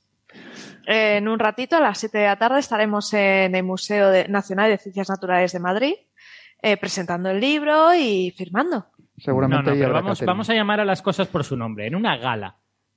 Eh, 0.86 1.16
En 1.16 1.28
un 1.28 1.38
ratito, 1.38 1.76
a 1.76 1.80
las 1.80 1.98
7 1.98 2.18
de 2.18 2.24
la 2.26 2.36
tarde, 2.38 2.60
estaremos 2.60 3.12
en 3.14 3.54
el 3.54 3.62
Museo 3.64 4.10
Nacional 4.28 4.70
de 4.70 4.78
Ciencias 4.78 5.08
Naturales 5.08 5.52
de 5.52 5.58
Madrid 5.60 5.94
eh, 6.62 6.76
presentando 6.76 7.30
el 7.30 7.40
libro 7.40 7.94
y 7.94 8.30
firmando. 8.36 8.86
Seguramente 9.20 9.70
no, 9.70 9.76
no, 9.76 9.80
pero 9.82 9.92
vamos, 9.92 10.20
vamos 10.22 10.50
a 10.50 10.54
llamar 10.54 10.80
a 10.80 10.84
las 10.84 11.02
cosas 11.02 11.28
por 11.28 11.44
su 11.44 11.56
nombre, 11.56 11.86
en 11.86 11.94
una 11.94 12.16
gala. 12.16 12.56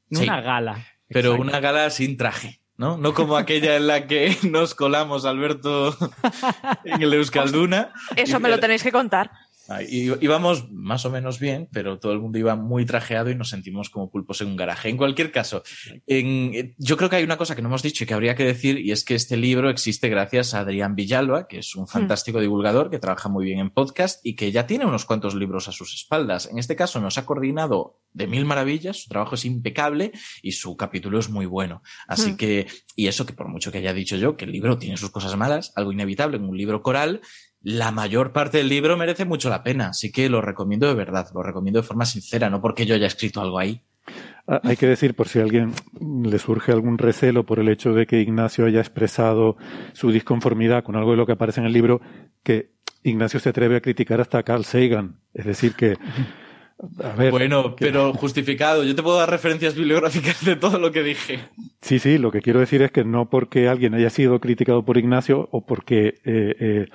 En 0.10 0.18
Sí. 0.18 0.24
una 0.24 0.42
gala. 0.42 0.78
Pero 1.08 1.32
Exacto. 1.34 1.42
una 1.50 1.60
gala 1.60 1.90
sin 1.90 2.18
traje, 2.18 2.62
¿no? 2.78 2.98
No 2.98 3.14
como 3.14 3.38
aquella 3.38 3.76
en 3.76 3.88
la 3.88 4.08
que 4.08 4.36
nos 4.50 4.74
colamos, 4.76 5.26
Alberto, 5.26 5.96
en 6.86 7.02
el 7.02 7.14
Euskalduna. 7.14 7.92
Eso 8.16 8.40
me 8.40 8.50
lo 8.50 8.60
tenéis 8.60 8.84
que 8.84 8.92
contar. 8.92 9.32
Ah, 9.70 9.82
y- 9.82 10.12
Íbamos 10.24 10.70
más 10.72 11.06
o 11.06 11.10
menos 11.10 11.40
bien, 11.40 11.70
pero 11.72 11.98
todo 12.00 12.12
el 12.12 12.20
mundo 12.20 12.38
iba 12.38 12.56
muy 12.56 12.86
trajeado 12.86 13.30
y 13.30 13.36
nos 13.36 13.50
sentimos 13.50 13.90
como 13.90 14.10
pulpos 14.10 14.42
en 14.42 14.48
un 14.48 14.56
garaje. 14.58 14.90
En 14.90 14.98
cualquier 14.98 15.32
caso, 15.32 15.64
en- 16.08 16.76
yo 16.78 16.98
creo 16.98 17.10
que 17.10 17.16
hay 17.18 17.24
una 17.24 17.38
cosa 17.38 17.56
que 17.56 17.62
no 17.62 17.70
hemos 17.70 17.82
dicho 17.84 18.04
y 18.04 18.08
que 18.08 18.14
habría 18.14 18.36
que 18.36 18.44
decir, 18.44 18.80
y 18.80 18.92
es 18.92 19.04
que 19.06 19.16
este 19.16 19.38
libro 19.38 19.70
existe 19.70 20.10
gracias 20.10 20.54
a 20.54 20.60
Adrián 20.60 20.96
Villalba, 20.96 21.48
que 21.48 21.60
es 21.60 21.76
un 21.76 21.88
fantástico 21.88 22.40
divulgador 22.42 22.90
que 22.90 23.00
trabaja 23.00 23.30
muy 23.30 23.46
bien 23.46 23.60
en 23.60 23.70
podcast 23.70 24.20
y 24.26 24.36
que 24.36 24.52
ya 24.52 24.68
tiene 24.68 24.86
unos 24.86 25.06
cuantos 25.06 25.36
libros 25.36 25.68
a 25.68 25.72
sus 25.72 25.94
espaldas. 25.94 26.50
En 26.52 26.58
este 26.60 26.76
caso 26.76 27.00
nos 27.00 27.18
ha 27.18 27.26
coordinado 27.26 28.00
de 28.12 28.28
mil 28.28 28.46
maravillas, 28.46 28.98
su 29.04 29.10
trabajo 29.10 29.36
es 29.36 29.46
impecable 29.46 30.12
y 30.42 30.52
su 30.52 30.76
capítulo 30.78 31.20
es 31.20 31.30
muy 31.30 31.46
bueno. 31.46 31.82
Así 32.08 32.34
Mm. 32.34 32.38
que, 32.38 32.68
y 32.96 33.08
eso 33.08 33.26
que 33.26 33.34
por 33.34 33.48
mucho 33.48 33.72
que 33.72 33.80
haya 33.80 33.94
dicho 33.94 34.18
yo, 34.18 34.36
que 34.38 34.46
el 34.46 34.52
libro 34.52 34.78
tiene 34.78 34.98
sus 34.98 35.10
cosas 35.10 35.36
malas, 35.38 35.72
algo 35.76 35.92
inevitable 35.92 36.38
en 36.38 36.44
un 36.44 36.58
libro 36.58 36.82
coral, 36.82 37.22
la 37.64 37.92
mayor 37.92 38.32
parte 38.34 38.58
del 38.60 38.70
libro 38.70 38.98
merece 38.98 39.26
mucho 39.26 39.50
la 39.50 39.64
pena, 39.64 39.88
así 39.90 40.12
que 40.12 40.30
lo 40.30 40.42
recomiendo 40.42 40.88
de 40.88 40.94
verdad, 40.94 41.28
lo 41.34 41.42
recomiendo 41.44 41.82
de 41.82 41.88
forma 41.88 42.06
sincera, 42.06 42.50
no 42.50 42.62
porque 42.62 42.86
yo 42.86 42.94
haya 42.96 43.08
escrito 43.08 43.42
algo 43.42 43.58
ahí. 43.60 43.82
Ah, 44.48 44.60
Hay 44.64 44.76
que 44.76 44.86
decir, 44.88 45.14
por 45.16 45.30
si 45.30 45.40
a 45.40 45.44
alguien 45.44 45.72
le 46.02 46.38
surge 46.40 46.74
algún 46.74 46.98
recelo 46.98 47.46
por 47.46 47.60
el 47.60 47.70
hecho 47.70 47.94
de 47.94 48.06
que 48.06 48.20
Ignacio 48.20 48.66
haya 48.66 48.82
expresado 48.82 49.56
su 49.94 50.12
disconformidad 50.12 50.84
con 50.84 50.98
algo 50.98 51.12
de 51.12 51.18
lo 51.18 51.26
que 51.26 51.32
aparece 51.32 51.62
en 51.62 51.68
el 51.68 51.74
libro, 51.74 52.02
que 52.44 52.72
Ignacio 53.04 53.40
se 53.40 53.50
atreve 53.50 53.78
a 53.78 53.82
criticar 53.82 54.20
hasta 54.20 54.40
a 54.40 54.44
Carl 54.44 54.66
Sagan. 54.66 55.20
Es 55.34 55.46
decir, 55.46 55.74
que. 55.76 55.96
A 57.02 57.16
ver, 57.16 57.32
Bueno, 57.32 57.76
que- 57.78 57.86
pero 57.86 58.14
justificado, 58.14 58.84
yo 58.84 58.94
te 58.96 59.04
puedo 59.04 59.18
dar 59.18 59.30
referencias 59.30 59.76
bibliográficas 59.76 60.44
de 60.44 60.58
todo 60.58 60.80
lo 60.80 60.92
que 60.92 61.04
dije. 61.04 61.40
Sí, 61.82 62.00
sí, 62.00 62.18
lo 62.18 62.30
que 62.32 62.42
quiero 62.42 62.60
decir 62.60 62.82
es 62.82 62.92
que 62.92 63.06
no 63.06 63.30
porque 63.30 63.70
alguien 63.70 63.94
haya 63.94 64.10
sido 64.10 64.40
criticado 64.42 64.84
por 64.84 64.98
Ignacio 64.98 65.48
o 65.52 65.66
porque 65.66 66.16
eh, 66.26 66.56
eh, 66.60 66.86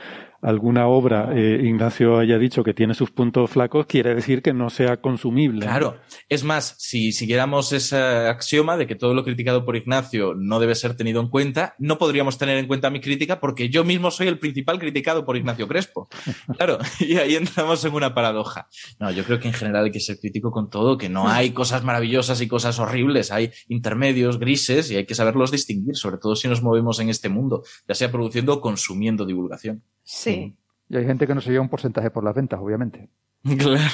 alguna 0.42 0.86
obra 0.86 1.30
eh, 1.34 1.60
Ignacio 1.64 2.18
haya 2.18 2.38
dicho 2.38 2.62
que 2.62 2.74
tiene 2.74 2.94
sus 2.94 3.10
puntos 3.10 3.50
flacos, 3.50 3.86
quiere 3.86 4.14
decir 4.14 4.42
que 4.42 4.52
no 4.52 4.70
sea 4.70 4.98
consumible. 4.98 5.60
Claro, 5.60 5.98
es 6.28 6.44
más, 6.44 6.74
si 6.78 7.12
siguiéramos 7.12 7.72
ese 7.72 7.96
axioma 7.96 8.76
de 8.76 8.86
que 8.86 8.94
todo 8.94 9.14
lo 9.14 9.24
criticado 9.24 9.64
por 9.64 9.76
Ignacio 9.76 10.34
no 10.34 10.60
debe 10.60 10.74
ser 10.74 10.96
tenido 10.96 11.20
en 11.20 11.28
cuenta, 11.28 11.74
no 11.78 11.98
podríamos 11.98 12.38
tener 12.38 12.58
en 12.58 12.66
cuenta 12.66 12.90
mi 12.90 13.00
crítica 13.00 13.40
porque 13.40 13.68
yo 13.68 13.84
mismo 13.84 14.10
soy 14.10 14.28
el 14.28 14.38
principal 14.38 14.78
criticado 14.78 15.24
por 15.24 15.36
Ignacio 15.36 15.68
Crespo. 15.68 16.08
Claro, 16.56 16.78
y 17.00 17.16
ahí 17.16 17.36
entramos 17.36 17.84
en 17.84 17.94
una 17.94 18.14
paradoja. 18.14 18.68
No, 18.98 19.10
yo 19.10 19.22
creo 19.24 19.38
que 19.38 19.48
en 19.48 19.54
general 19.54 19.84
hay 19.84 19.90
que 19.90 20.00
ser 20.00 20.18
crítico 20.18 20.50
con 20.50 20.70
todo, 20.70 20.98
que 20.98 21.08
no 21.08 21.28
hay 21.28 21.50
cosas 21.50 21.84
maravillosas 21.84 22.40
y 22.40 22.48
cosas 22.48 22.78
horribles, 22.78 23.30
hay 23.30 23.50
intermedios, 23.68 24.38
grises, 24.38 24.90
y 24.90 24.96
hay 24.96 25.06
que 25.06 25.14
saberlos 25.14 25.50
distinguir, 25.50 25.96
sobre 25.96 26.18
todo 26.18 26.36
si 26.36 26.48
nos 26.48 26.62
movemos 26.62 27.00
en 27.00 27.10
este 27.10 27.28
mundo, 27.28 27.62
ya 27.86 27.94
sea 27.94 28.10
produciendo 28.10 28.54
o 28.54 28.60
consumiendo 28.60 29.24
divulgación. 29.24 29.82
Sí. 30.10 30.56
Y 30.88 30.96
hay 30.96 31.04
gente 31.04 31.26
que 31.26 31.34
no 31.34 31.40
se 31.42 31.50
lleva 31.50 31.60
un 31.62 31.68
porcentaje 31.68 32.10
por 32.10 32.24
las 32.24 32.34
ventas, 32.34 32.58
obviamente. 32.62 33.10
Claro. 33.58 33.84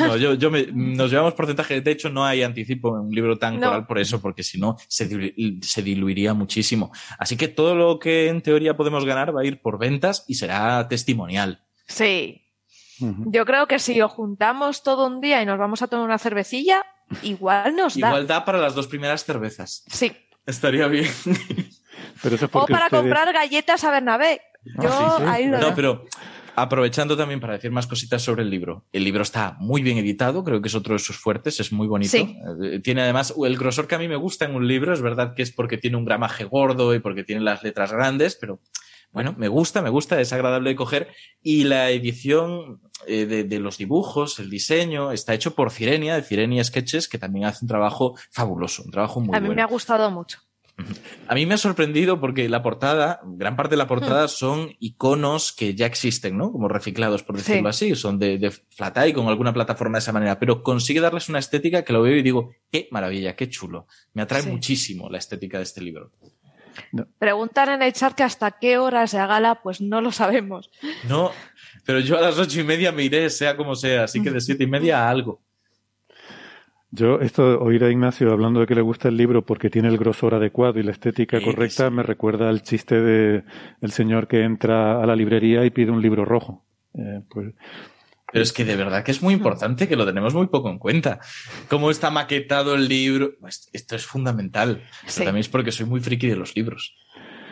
No, 0.00 0.16
yo, 0.16 0.34
yo 0.34 0.50
me- 0.50 0.66
nos 0.72 1.10
llevamos 1.10 1.34
porcentaje. 1.34 1.80
De 1.80 1.90
hecho, 1.90 2.08
no 2.10 2.24
hay 2.24 2.42
anticipo 2.44 2.96
en 2.96 3.06
un 3.06 3.10
libro 3.14 3.36
tan 3.38 3.58
No. 3.58 3.66
coral 3.66 3.86
por 3.86 3.98
eso, 3.98 4.20
porque 4.22 4.42
si 4.44 4.58
no, 4.58 4.76
se, 4.88 5.10
dilu- 5.10 5.62
se 5.62 5.82
diluiría 5.82 6.32
muchísimo. 6.32 6.90
Así 7.18 7.36
que 7.36 7.48
todo 7.48 7.74
lo 7.74 7.98
que 7.98 8.28
en 8.28 8.40
teoría 8.40 8.76
podemos 8.76 9.04
ganar 9.04 9.36
va 9.36 9.40
a 9.42 9.44
ir 9.44 9.60
por 9.60 9.78
ventas 9.78 10.24
y 10.28 10.34
será 10.36 10.86
testimonial. 10.88 11.64
Sí. 11.86 12.44
Yo 13.00 13.44
creo 13.44 13.66
que 13.66 13.78
si 13.78 14.00
os 14.00 14.10
juntamos 14.12 14.82
todo 14.82 15.06
un 15.06 15.20
día 15.20 15.42
y 15.42 15.46
nos 15.46 15.58
vamos 15.58 15.82
a 15.82 15.86
tomar 15.88 16.04
una 16.06 16.18
cervecilla, 16.18 16.82
igual 17.22 17.76
nos 17.76 17.98
da. 17.98 18.08
Igual 18.08 18.26
da 18.26 18.44
para 18.44 18.58
las 18.58 18.74
dos 18.74 18.86
primeras 18.86 19.24
cervezas. 19.24 19.84
Sí. 19.88 20.12
Estaría 20.46 20.86
bien. 20.88 21.06
Pero 22.22 22.36
eso 22.36 22.46
es 22.46 22.54
O 22.54 22.66
para 22.66 22.86
ustedes- 22.86 22.90
comprar 22.90 23.32
galletas 23.32 23.84
a 23.84 23.90
Bernabé. 23.90 24.40
Yo 24.82 24.88
Ah, 24.90 25.16
sí, 25.18 25.24
sí. 25.24 25.30
ahí 25.30 25.46
lo 25.46 25.58
No, 25.58 25.74
pero 25.74 26.04
aprovechando 26.56 27.16
también 27.16 27.40
para 27.40 27.52
decir 27.54 27.70
más 27.70 27.86
cositas 27.86 28.20
sobre 28.22 28.42
el 28.42 28.50
libro. 28.50 28.84
El 28.92 29.04
libro 29.04 29.22
está 29.22 29.56
muy 29.60 29.80
bien 29.82 29.96
editado, 29.98 30.42
creo 30.42 30.60
que 30.60 30.68
es 30.68 30.74
otro 30.74 30.94
de 30.94 30.98
sus 30.98 31.16
fuertes, 31.16 31.60
es 31.60 31.72
muy 31.72 31.86
bonito. 31.86 32.10
Sí. 32.10 32.36
Eh, 32.62 32.80
Tiene 32.80 33.02
además 33.02 33.32
el 33.44 33.56
grosor 33.56 33.86
que 33.86 33.94
a 33.94 33.98
mí 33.98 34.08
me 34.08 34.16
gusta 34.16 34.44
en 34.44 34.54
un 34.54 34.66
libro, 34.66 34.92
es 34.92 35.00
verdad 35.00 35.34
que 35.34 35.42
es 35.42 35.52
porque 35.52 35.78
tiene 35.78 35.96
un 35.96 36.04
gramaje 36.04 36.44
gordo 36.44 36.94
y 36.94 36.98
porque 36.98 37.22
tiene 37.24 37.42
las 37.42 37.62
letras 37.62 37.92
grandes, 37.92 38.34
pero 38.34 38.60
bueno, 39.12 39.34
me 39.38 39.48
gusta, 39.48 39.80
me 39.82 39.88
gusta, 39.88 40.20
es 40.20 40.32
agradable 40.32 40.70
de 40.70 40.76
coger. 40.76 41.08
Y 41.42 41.64
la 41.64 41.90
edición 41.90 42.80
eh, 43.06 43.24
de, 43.24 43.44
de 43.44 43.58
los 43.60 43.78
dibujos, 43.78 44.38
el 44.38 44.50
diseño, 44.50 45.12
está 45.12 45.34
hecho 45.34 45.54
por 45.54 45.70
Cirenia, 45.70 46.16
de 46.16 46.22
Cirenia 46.22 46.62
Sketches, 46.64 47.08
que 47.08 47.18
también 47.18 47.46
hace 47.46 47.64
un 47.64 47.68
trabajo 47.68 48.16
fabuloso, 48.30 48.82
un 48.82 48.90
trabajo 48.90 49.20
muy 49.20 49.34
a 49.34 49.40
mí 49.40 49.46
bueno. 49.46 49.56
me 49.60 49.62
ha 49.62 49.66
gustado 49.66 50.10
mucho. 50.10 50.40
A 51.26 51.34
mí 51.34 51.44
me 51.44 51.54
ha 51.54 51.58
sorprendido 51.58 52.20
porque 52.20 52.48
la 52.48 52.62
portada, 52.62 53.20
gran 53.24 53.56
parte 53.56 53.72
de 53.72 53.78
la 53.78 53.88
portada 53.88 54.28
son 54.28 54.70
iconos 54.78 55.52
que 55.52 55.74
ya 55.74 55.86
existen, 55.86 56.36
¿no? 56.38 56.52
Como 56.52 56.68
reciclados, 56.68 57.22
por 57.24 57.36
decirlo 57.36 57.68
así. 57.68 57.94
Son 57.96 58.18
de, 58.18 58.38
de 58.38 58.50
Flatai 58.50 59.12
con 59.12 59.26
alguna 59.26 59.52
plataforma 59.52 59.98
de 59.98 60.02
esa 60.02 60.12
manera, 60.12 60.38
pero 60.38 60.62
consigue 60.62 61.00
darles 61.00 61.28
una 61.28 61.40
estética 61.40 61.84
que 61.84 61.92
lo 61.92 62.02
veo 62.02 62.16
y 62.16 62.22
digo, 62.22 62.52
qué 62.70 62.88
maravilla, 62.92 63.34
qué 63.36 63.48
chulo. 63.48 63.86
Me 64.14 64.22
atrae 64.22 64.42
Sí. 64.42 64.50
muchísimo 64.50 65.10
la 65.10 65.18
estética 65.18 65.58
de 65.58 65.64
este 65.64 65.80
libro. 65.82 66.12
Preguntan 67.18 67.70
en 67.70 67.82
el 67.82 67.92
chat 67.92 68.14
que 68.14 68.22
hasta 68.22 68.52
qué 68.52 68.78
hora 68.78 69.06
se 69.08 69.18
gala, 69.18 69.60
pues 69.62 69.80
no 69.80 70.00
lo 70.00 70.12
sabemos. 70.12 70.70
No, 71.08 71.32
pero 71.84 71.98
yo 72.00 72.16
a 72.16 72.20
las 72.20 72.38
ocho 72.38 72.60
y 72.60 72.64
media 72.64 72.92
me 72.92 73.02
iré, 73.02 73.28
sea 73.30 73.56
como 73.56 73.74
sea, 73.74 74.04
así 74.04 74.22
que 74.22 74.30
de 74.30 74.40
siete 74.40 74.64
y 74.64 74.68
media 74.68 75.04
a 75.06 75.10
algo. 75.10 75.42
Yo, 76.90 77.20
esto, 77.20 77.60
oír 77.60 77.84
a 77.84 77.90
Ignacio 77.90 78.32
hablando 78.32 78.60
de 78.60 78.66
que 78.66 78.74
le 78.74 78.80
gusta 78.80 79.08
el 79.08 79.16
libro 79.16 79.44
porque 79.44 79.68
tiene 79.68 79.88
el 79.88 79.98
grosor 79.98 80.34
adecuado 80.34 80.78
y 80.80 80.82
la 80.82 80.92
estética 80.92 81.38
Sí, 81.38 81.44
correcta, 81.44 81.90
me 81.90 82.02
recuerda 82.02 82.48
al 82.48 82.62
chiste 82.62 83.00
de 83.00 83.44
el 83.82 83.90
señor 83.92 84.26
que 84.26 84.42
entra 84.42 85.02
a 85.02 85.06
la 85.06 85.14
librería 85.14 85.64
y 85.66 85.70
pide 85.70 85.90
un 85.90 86.00
libro 86.00 86.24
rojo. 86.24 86.64
Eh, 86.94 87.20
pues, 87.28 87.52
Pero 88.32 88.42
es 88.42 88.52
que 88.54 88.64
de 88.64 88.74
verdad 88.76 89.04
que 89.04 89.10
es 89.10 89.22
muy 89.22 89.34
importante, 89.34 89.86
que 89.86 89.96
lo 89.96 90.06
tenemos 90.06 90.34
muy 90.34 90.46
poco 90.46 90.70
en 90.70 90.78
cuenta. 90.78 91.20
Cómo 91.68 91.90
está 91.90 92.10
maquetado 92.10 92.74
el 92.74 92.88
libro. 92.88 93.32
Pues 93.38 93.68
Esto 93.74 93.94
es 93.94 94.06
fundamental. 94.06 94.82
Pero 95.02 95.12
Sí. 95.12 95.24
también 95.24 95.40
es 95.40 95.48
porque 95.50 95.72
soy 95.72 95.84
muy 95.86 96.00
friki 96.00 96.26
de 96.26 96.36
los 96.36 96.56
libros. 96.56 96.94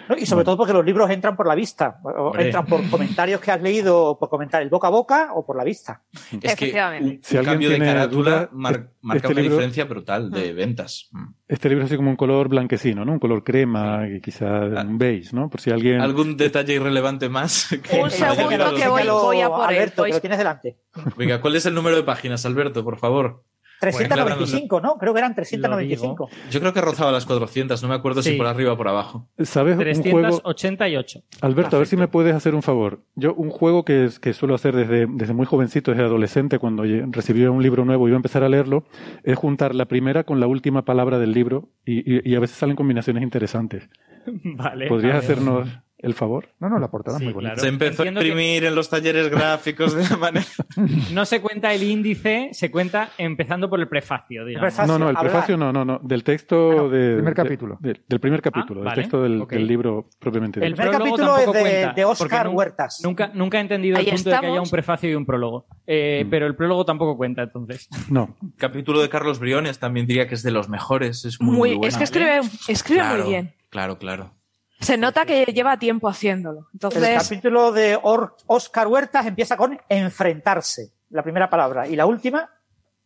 ¿No? 0.08 0.16
Y 0.16 0.26
sobre 0.26 0.44
todo 0.44 0.56
porque 0.56 0.72
los 0.72 0.84
libros 0.84 1.08
entran 1.10 1.36
por 1.36 1.46
la 1.46 1.54
vista, 1.54 1.98
o 2.04 2.08
Hombre. 2.28 2.46
entran 2.46 2.66
por 2.66 2.88
comentarios 2.90 3.40
que 3.40 3.50
has 3.52 3.60
leído, 3.62 4.02
o 4.04 4.18
por 4.18 4.28
comentarios 4.28 4.70
boca 4.70 4.88
a 4.88 4.90
boca 4.90 5.28
o 5.34 5.44
por 5.46 5.56
la 5.56 5.64
vista. 5.64 6.02
Es 6.12 6.38
que 6.40 6.46
Efectivamente. 6.48 7.08
un, 7.16 7.20
Si 7.22 7.34
un 7.34 7.38
alguien 7.40 7.52
cambio 7.54 7.68
de 7.70 7.74
tiene 7.76 7.92
carátula 7.92 8.30
duda, 8.30 8.48
mar- 8.52 8.74
e- 8.74 8.96
marca 9.02 9.16
este 9.18 9.32
una 9.32 9.40
libro- 9.42 9.56
diferencia 9.56 9.84
brutal 9.84 10.30
de 10.30 10.52
ventas. 10.52 11.08
Mm. 11.12 11.24
este 11.48 11.68
libro 11.68 11.84
es 11.84 11.90
así 11.90 11.96
como 11.96 12.10
un 12.10 12.16
color 12.16 12.48
blanquecino, 12.48 13.04
¿no? 13.04 13.12
Un 13.12 13.18
color 13.18 13.44
crema, 13.44 14.06
y 14.08 14.20
quizá 14.20 14.46
un 14.64 14.98
beige, 14.98 15.34
¿no? 15.34 15.48
Por 15.48 15.60
si 15.60 15.70
alguien... 15.70 16.00
¿Algún 16.00 16.36
detalle 16.36 16.74
irrelevante 16.74 17.28
más? 17.28 17.68
que 17.82 18.00
Un 18.02 18.10
segundo 18.10 18.74
que 18.74 18.88
voy- 18.88 19.40
a 19.40 19.48
por 19.48 19.72
él, 19.72 19.76
Alberto, 19.78 20.02
voy- 20.02 20.10
que 20.10 20.14
lo 20.16 20.20
tienes 20.20 20.38
delante. 20.38 20.76
Venga, 21.16 21.40
¿cuál 21.40 21.56
es 21.56 21.66
el 21.66 21.74
número 21.74 21.96
de 21.96 22.02
páginas, 22.02 22.44
Alberto, 22.46 22.82
por 22.84 22.98
favor? 22.98 23.42
395, 23.80 24.80
¿no? 24.80 24.96
Creo 24.98 25.12
que 25.12 25.18
eran 25.18 25.34
395. 25.34 26.28
Yo 26.50 26.60
creo 26.60 26.72
que 26.72 26.80
rozaba 26.80 27.12
las 27.12 27.26
400, 27.26 27.82
no 27.82 27.88
me 27.88 27.94
acuerdo 27.94 28.22
si 28.22 28.32
por 28.32 28.46
arriba 28.46 28.72
o 28.72 28.76
por 28.76 28.88
abajo. 28.88 29.28
¿Sabes? 29.38 29.76
Un 29.76 30.02
juego... 30.02 30.40
388. 30.40 31.20
Alberto, 31.42 31.76
a 31.76 31.78
ver 31.80 31.88
si 31.88 31.96
me 31.96 32.08
puedes 32.08 32.34
hacer 32.34 32.54
un 32.54 32.62
favor. 32.62 33.02
Yo, 33.14 33.34
un 33.34 33.50
juego 33.50 33.84
que, 33.84 34.08
que 34.20 34.32
suelo 34.32 34.54
hacer 34.54 34.74
desde, 34.74 35.06
desde 35.06 35.34
muy 35.34 35.46
jovencito, 35.46 35.90
desde 35.90 36.04
adolescente, 36.04 36.58
cuando 36.58 36.84
ye- 36.84 37.04
recibí 37.10 37.44
un 37.44 37.62
libro 37.62 37.84
nuevo 37.84 38.06
y 38.06 38.10
iba 38.10 38.16
a 38.16 38.18
empezar 38.18 38.42
a 38.42 38.48
leerlo, 38.48 38.84
es 39.22 39.36
juntar 39.36 39.74
la 39.74 39.84
primera 39.86 40.24
con 40.24 40.40
la 40.40 40.46
última 40.46 40.84
palabra 40.84 41.18
del 41.18 41.32
libro 41.32 41.68
y, 41.84 41.98
y- 42.16 42.20
y 42.24 42.34
a 42.34 42.40
veces 42.40 42.56
salen 42.56 42.76
combinaciones 42.76 43.22
interesantes. 43.22 43.88
Vale. 44.44 44.88
¿Podrías 44.88 45.16
hacernos 45.16 45.68
el 45.98 46.14
favor? 46.14 46.48
No, 46.60 46.68
no, 46.68 46.78
la 46.78 46.90
portada 46.90 47.16
es 47.16 47.20
Sí, 47.20 47.24
muy 47.24 47.32
bonita. 47.34 47.54
claro. 47.54 47.62
Se 47.62 47.68
empezó 47.68 48.02
Entiendo 48.02 48.20
a 48.20 48.22
que- 48.22 48.28
imprimir 48.28 48.64
en 48.64 48.74
los 48.74 48.90
talleres 48.90 49.28
gráficos 49.30 49.94
de 49.94 50.02
la 50.08 50.16
manera. 50.16 50.46
No 51.12 51.24
se 51.24 51.40
cuenta 51.40 51.72
el 51.72 51.82
índice, 51.82 52.50
se 52.52 52.70
cuenta 52.70 53.10
empezando 53.16 53.70
por 53.70 53.80
el 53.80 53.88
prefacio, 53.88 54.44
digamos. 54.44 54.68
prefacio. 54.74 54.92
No, 54.92 54.98
no, 54.98 55.10
el 55.10 55.16
hablar. 55.16 55.32
prefacio 55.32 55.56
no, 55.56 55.72
no, 55.72 55.84
no. 55.84 55.98
Del 56.02 56.22
texto 56.22 56.70
Ah, 56.70 56.74
no, 56.76 56.88
de- 56.90 57.14
primer 57.16 57.34
de- 57.34 57.42
capítulo. 57.42 57.78
de- 57.80 58.00
del 58.06 58.20
primer 58.20 58.42
capítulo, 58.42 58.80
del 58.80 58.88
vale, 58.88 59.02
texto 59.02 59.22
del, 59.22 59.46
del 59.46 59.66
libro 59.66 60.08
propiamente 60.18 60.60
El 60.60 60.72
dicho. 60.72 60.76
primer 60.82 60.96
prólogo 60.98 61.16
capítulo 61.16 61.38
es 61.38 61.46
de, 61.46 61.60
cuenta, 61.70 61.92
de 61.94 62.04
Oscar 62.04 62.48
Huertas. 62.48 63.00
Nunca, 63.02 63.30
nunca 63.34 63.58
he 63.58 63.60
entendido 63.62 63.96
Ahí 63.96 64.04
el 64.08 64.14
punto 64.16 64.30
de 64.30 64.38
que 64.40 64.46
haya 64.46 64.60
un 64.60 64.70
prefacio 64.70 65.10
y 65.10 65.14
un 65.14 65.24
prólogo. 65.26 65.66
Eh, 65.86 66.24
Mm. 66.26 66.30
Pero 66.30 66.46
el 66.46 66.56
prólogo 66.56 66.84
tampoco 66.84 67.16
cuenta, 67.16 67.42
entonces. 67.42 67.88
No, 68.10 68.36
capítulo 68.58 69.00
de 69.00 69.08
Carlos 69.08 69.38
Briones 69.38 69.78
también 69.78 70.06
diría 70.06 70.26
que 70.28 70.34
es 70.34 70.42
de 70.42 70.50
los 70.50 70.68
mejores. 70.68 71.24
Es 71.24 71.40
muy, 71.40 71.56
Muy, 71.56 71.68
muy 71.70 71.78
bueno. 71.78 71.88
es 71.88 71.96
que 71.96 72.04
escribe, 72.04 72.40
escribe 72.68 73.00
Claro, 73.00 73.22
muy 73.24 73.32
bien. 73.32 73.54
Claro, 73.70 73.98
claro. 73.98 74.32
Se 74.80 74.96
nota 74.96 75.24
que 75.24 75.44
lleva 75.46 75.78
tiempo 75.78 76.08
haciéndolo. 76.08 76.68
El 76.72 77.18
capítulo 77.18 77.72
de 77.72 77.98
Or- 78.02 78.36
Oscar 78.46 78.86
Huertas 78.86 79.26
empieza 79.26 79.56
con 79.56 79.78
enfrentarse, 79.88 80.92
la 81.10 81.22
primera 81.22 81.48
palabra. 81.50 81.88
Y 81.88 81.96
la 81.96 82.06
última, 82.06 82.50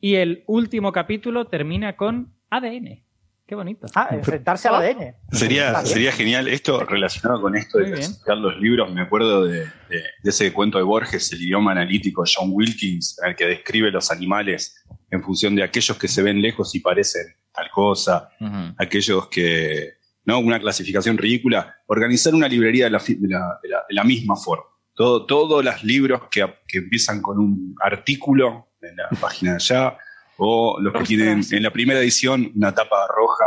Y 0.03 0.15
el 0.15 0.45
último 0.47 0.93
capítulo 0.93 1.47
termina 1.47 1.95
con 1.95 2.33
ADN. 2.49 3.05
Qué 3.47 3.55
bonito. 3.55 3.87
ah, 3.95 4.09
enfrentarse 4.13 4.67
al 4.69 4.75
Oh. 4.75 4.77
ADN. 4.79 5.15
Sería, 5.33 5.67
Está 5.69 5.83
bien. 5.83 5.93
sería 5.93 6.13
genial 6.13 6.49
esto 6.49 6.81
relacionado 6.85 7.41
con 7.43 7.55
esto 7.57 7.79
de 7.79 7.93
clasificar 7.93 8.39
los 8.39 8.57
libros. 8.59 8.91
Me 8.95 9.03
acuerdo 9.03 9.45
de, 9.45 9.59
de- 9.61 10.05
de 10.23 10.31
ese 10.31 10.53
cuento 10.55 10.79
de 10.79 10.85
Borges, 10.85 11.31
el 11.33 11.43
idioma 11.43 11.73
analítico 11.73 12.23
de 12.23 12.31
John 12.35 12.49
Wilkins, 12.53 13.19
en 13.23 13.31
el 13.31 13.37
que 13.37 13.45
describe 13.47 13.91
los 13.91 14.11
animales 14.11 14.83
en 15.11 15.23
función 15.23 15.55
de 15.55 15.65
aquellos 15.65 15.99
que 15.99 16.09
se 16.09 16.23
ven 16.23 16.41
lejos 16.41 16.75
y 16.75 16.81
parecen 16.81 17.27
tal 17.53 17.69
cosa, 17.71 18.31
aquellos 18.79 19.27
que, 19.29 19.95
¿no? 20.25 20.39
Una 20.39 20.59
clasificación 20.61 21.17
ridícula. 21.19 21.77
Organizar 21.87 22.35
una 22.35 22.49
librería 22.49 22.85
de 22.85 22.91
la, 22.91 22.99
de 22.99 23.29
la- 23.29 23.59
de 23.63 23.69
la- 23.69 23.85
de 23.89 23.95
la 23.95 24.05
misma 24.05 24.37
forma. 24.37 24.65
Todo, 24.95 25.25
todos 25.27 25.65
los 25.65 25.83
libros 25.85 26.23
que, 26.31 26.45
que 26.69 26.79
empiezan 26.79 27.23
con 27.23 27.39
un 27.39 27.75
artículo 27.83 28.69
en 28.83 28.97
la 28.97 29.09
página 29.21 29.53
de 29.53 29.57
allá, 29.57 29.97
o 30.37 30.79
los 30.81 30.93
que 30.95 31.05
tienen 31.05 31.43
en 31.51 31.63
la 31.63 31.71
primera 31.71 32.01
edición 32.01 32.51
una 32.55 32.75
tapa 32.75 33.07
roja, 33.15 33.45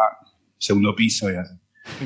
segundo 0.57 0.95
piso 0.95 1.31
y 1.31 1.35
así. 1.35 1.53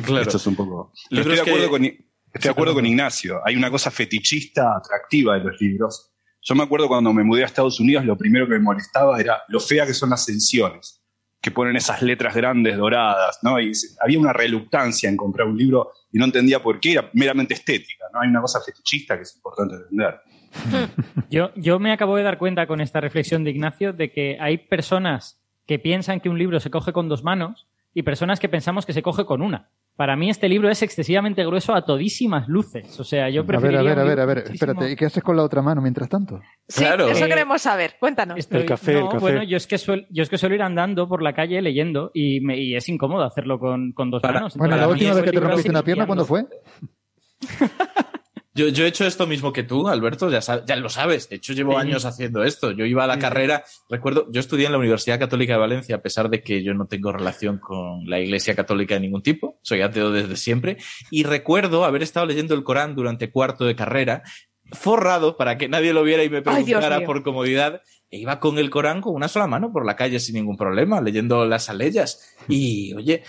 Claro. 0.04 0.22
Esto 0.24 0.38
es 0.38 0.48
un 0.48 0.56
poco. 0.56 0.92
Pero 1.10 1.22
estoy 1.22 1.36
de 1.36 1.42
acuerdo, 1.42 1.66
que- 1.66 1.70
con, 1.70 1.84
estoy 1.86 2.42
de 2.42 2.50
acuerdo 2.50 2.74
con 2.74 2.86
Ignacio. 2.86 3.40
Hay 3.46 3.56
una 3.56 3.70
cosa 3.70 3.92
fetichista, 3.92 4.76
atractiva 4.76 5.38
de 5.38 5.44
los 5.46 5.62
libros. 5.62 6.12
Yo 6.42 6.56
me 6.56 6.64
acuerdo 6.64 6.88
cuando 6.88 7.14
me 7.14 7.24
mudé 7.24 7.44
a 7.44 7.46
Estados 7.46 7.80
Unidos, 7.80 8.06
lo 8.06 8.18
primero 8.18 8.46
que 8.48 8.54
me 8.54 8.60
molestaba 8.62 9.20
era 9.20 9.42
lo 9.50 9.60
fea 9.60 9.86
que 9.86 9.94
son 9.94 10.10
las 10.10 10.26
censiones, 10.26 11.02
que 11.42 11.52
ponen 11.52 11.76
esas 11.76 12.02
letras 12.02 12.36
grandes 12.36 12.78
doradas, 12.78 13.40
¿no? 13.44 13.60
Y 13.60 13.72
había 14.02 14.20
una 14.20 14.34
reluctancia 14.34 15.10
en 15.10 15.18
comprar 15.18 15.48
un 15.48 15.58
libro 15.58 15.92
y 16.12 16.18
no 16.18 16.26
entendía 16.26 16.62
por 16.62 16.80
qué, 16.80 16.94
era 16.94 17.10
meramente 17.14 17.54
estética, 17.54 18.06
¿no? 18.14 18.22
Hay 18.22 18.30
una 18.30 18.42
cosa 18.42 18.60
fetichista 18.62 19.16
que 19.16 19.24
es 19.24 19.36
importante 19.36 19.76
entender. 19.76 20.20
Yo, 21.30 21.52
yo 21.56 21.78
me 21.78 21.92
acabo 21.92 22.16
de 22.16 22.24
dar 22.24 22.38
cuenta 22.38 22.68
con 22.68 22.80
esta 22.80 23.02
reflexión 23.02 23.44
de 23.44 23.52
Ignacio 23.52 23.92
de 23.92 24.12
que 24.12 24.38
hay 24.40 24.58
personas 24.58 25.44
que 25.68 25.78
piensan 25.78 26.22
que 26.22 26.30
un 26.30 26.40
libro 26.40 26.60
se 26.60 26.72
coge 26.72 26.94
con 26.94 27.10
dos 27.10 27.24
manos 27.24 27.68
y 27.94 28.04
personas 28.04 28.40
que 28.40 28.50
pensamos 28.50 28.86
que 28.86 28.94
se 28.94 29.04
coge 29.04 29.26
con 29.26 29.42
una. 29.42 29.70
Para 29.98 30.16
mí 30.16 30.30
este 30.30 30.48
libro 30.48 30.70
es 30.70 30.82
excesivamente 30.84 31.44
grueso 31.44 31.74
a 31.74 31.84
todísimas 31.84 32.48
luces. 32.48 33.00
O 33.00 33.04
sea, 33.04 33.30
yo 33.30 33.42
A 33.42 33.44
ver, 33.44 33.48
preferiría 33.48 33.80
a 33.80 33.84
ver, 33.84 34.00
a 34.00 34.04
ver, 34.04 34.20
a 34.20 34.26
ver, 34.26 34.38
muchísimo- 34.44 34.54
espérate, 34.72 34.92
¿y 34.92 34.96
qué 34.96 35.06
haces 35.08 35.24
con 35.24 35.36
la 35.36 35.44
otra 35.44 35.62
mano 35.64 35.82
mientras 35.82 36.08
tanto? 36.08 36.40
sí, 36.68 36.82
Claro. 36.84 37.08
eso 37.10 37.26
Eh, 37.26 37.28
queremos 37.28 37.62
saber. 37.62 37.96
Cuéntanos. 38.00 38.38
Estoy- 38.38 38.62
El 38.62 38.66
café, 38.68 38.94
el 39.00 39.06
café. 39.06 39.18
Bueno, 39.18 39.44
yo 39.44 39.58
es, 39.58 39.66
que 39.66 39.78
suel- 39.78 40.06
yo 40.12 40.22
es 40.24 40.30
que 40.30 40.38
suelo 40.38 40.54
ir 40.56 40.62
andando 40.62 41.08
por 41.10 41.22
la 41.24 41.34
calle 41.34 41.62
leyendo 41.62 42.12
y, 42.14 42.40
me- 42.42 42.58
y 42.62 42.76
es 42.76 42.88
incómodo 42.88 43.24
hacerlo 43.24 43.58
con, 43.60 43.92
con 43.92 44.12
dos 44.12 44.22
Para- 44.22 44.36
manos. 44.36 44.56
Bueno, 44.56 44.78
la 44.78 44.88
última 44.88 45.14
vez 45.16 45.24
que 45.24 45.32
te 45.32 45.40
rompiste 45.40 45.70
una 45.72 45.82
pierna, 45.84 46.06
¿cuándo 46.06 46.26
fue? 46.26 46.46
Yo, 48.58 48.68
yo 48.70 48.86
he 48.86 48.88
hecho 48.88 49.06
esto 49.06 49.28
mismo 49.28 49.54
que 49.54 49.62
tú, 49.64 49.88
Alberto, 49.88 50.30
ya, 50.32 50.76
lo 50.78 50.90
sabes. 50.90 51.30
De 51.30 51.36
hecho, 51.36 51.54
llevo 51.54 51.74
Sí. 51.74 51.78
años 51.88 52.06
haciendo 52.06 52.44
esto. 52.44 52.72
Yo 52.72 52.86
iba 52.86 53.04
a 53.04 53.08
la 53.08 53.14
sí. 53.14 53.20
carrera, 53.20 53.64
recuerdo, 53.88 54.26
yo 54.32 54.40
estudié 54.40 54.66
en 54.66 54.72
la 54.72 54.80
Universidad 54.80 55.20
Católica 55.20 55.54
de 55.54 55.60
Valencia, 55.60 55.96
a 55.98 56.02
pesar 56.02 56.30
de 56.30 56.42
que 56.42 56.64
yo 56.64 56.74
no 56.74 56.88
tengo 56.88 57.12
relación 57.12 57.60
con 57.60 58.04
la 58.10 58.20
Iglesia 58.20 58.56
Católica 58.56 58.96
de 58.96 59.02
ningún 59.02 59.22
tipo, 59.22 59.60
soy 59.62 59.82
ateo 59.82 60.12
desde 60.12 60.36
siempre, 60.36 60.78
y 61.12 61.24
recuerdo 61.24 61.86
haber 61.86 62.02
estado 62.02 62.26
leyendo 62.26 62.56
el 62.56 62.64
Corán 62.64 62.96
durante 62.96 63.30
cuarto 63.32 63.64
de 63.66 63.76
carrera, 63.76 64.24
forrado 64.72 65.38
para 65.38 65.58
que 65.58 65.68
nadie 65.70 65.94
lo 65.94 66.04
viera 66.04 66.24
y 66.24 66.30
me 66.30 66.42
preguntara 66.42 67.02
por 67.06 67.24
comodidad, 67.24 67.82
e 68.10 68.20
iba 68.20 68.40
con 68.40 68.58
el 68.58 68.70
Corán 68.70 69.02
con 69.02 69.14
una 69.16 69.28
sola 69.28 69.48
mano 69.48 69.72
por 69.74 69.86
la 69.86 69.96
calle 69.96 70.20
sin 70.20 70.36
ningún 70.36 70.56
problema, 70.58 71.02
leyendo 71.02 71.46
las 71.46 71.70
aleyas. 71.70 72.36
Y, 72.48 72.94
oye, 72.94 73.24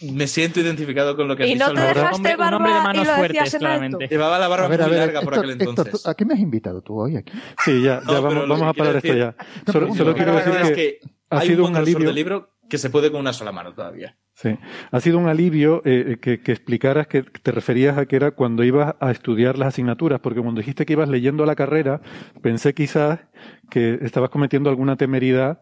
me 0.00 0.26
siento 0.26 0.60
identificado 0.60 1.14
con 1.16 1.28
lo 1.28 1.36
que 1.36 1.42
has 1.44 1.48
Y 1.50 1.54
no 1.56 1.66
dicho, 1.66 1.74
te 1.74 1.80
Alberto. 1.82 1.98
dejaste 2.00 2.16
hombre, 2.16 2.34
un 2.36 2.54
hombre 2.54 2.72
de 2.72 2.78
barba 2.78 2.80
y 2.80 2.84
manos 2.96 3.06
lo 3.06 3.14
fuertes, 3.14 3.54
claramente. 3.56 4.08
Llevaba 4.08 4.38
la 4.38 4.48
barba 4.48 4.64
A 4.64 4.68
ver, 4.68 4.80
muy 4.80 4.86
a 4.86 4.90
ver, 4.90 4.98
larga 5.00 5.20
por 5.20 5.34
Héctor, 5.34 5.44
aquel 5.44 5.50
Héctor, 5.60 5.68
entonces. 5.68 6.02
¿tú- 6.02 6.08
¿a 6.08 6.14
qué 6.14 6.24
me 6.24 6.34
has 6.34 6.40
invitado 6.40 6.80
tú 6.82 7.00
hoy 7.00 7.16
aquí? 7.16 7.32
sí, 7.64 7.82
ya, 7.82 8.00
No, 8.00 8.12
ya 8.12 8.20
vamos, 8.20 8.34
lo 8.48 8.54
vamos 8.56 8.60
que 8.74 8.80
a 8.80 8.84
parar 8.84 8.96
esto 8.96 9.14
ya. 9.14 9.36
Solo, 9.70 9.86
pero 9.86 9.94
solo 9.94 10.10
lo 10.10 10.16
quiero 10.16 10.34
decir 10.36 10.52
es 10.54 10.68
que, 10.70 10.74
que 10.74 11.00
ha 11.30 11.40
sido 11.42 11.66
un 11.66 11.76
alivio. 11.76 12.06
de 12.06 12.12
libro 12.14 12.53
que 12.68 12.78
se 12.78 12.90
puede 12.90 13.10
con 13.10 13.20
una 13.20 13.32
sola 13.32 13.52
mano 13.52 13.72
todavía. 13.72 14.16
Sí. 14.34 14.58
Ha 14.90 15.00
sido 15.00 15.18
un 15.18 15.28
alivio 15.28 15.82
eh, 15.84 16.18
que, 16.20 16.40
que 16.40 16.52
explicaras 16.52 17.06
que 17.06 17.22
te 17.22 17.52
referías 17.52 17.98
a 17.98 18.06
que 18.06 18.16
era 18.16 18.32
cuando 18.32 18.64
ibas 18.64 18.94
a 18.98 19.10
estudiar 19.10 19.58
las 19.58 19.68
asignaturas, 19.68 20.20
porque 20.20 20.40
cuando 20.40 20.60
dijiste 20.60 20.84
que 20.84 20.94
ibas 20.94 21.08
leyendo 21.08 21.46
la 21.46 21.54
carrera, 21.54 22.00
pensé 22.42 22.74
quizás 22.74 23.20
que 23.70 23.98
estabas 24.02 24.30
cometiendo 24.30 24.70
alguna 24.70 24.96
temeridad, 24.96 25.60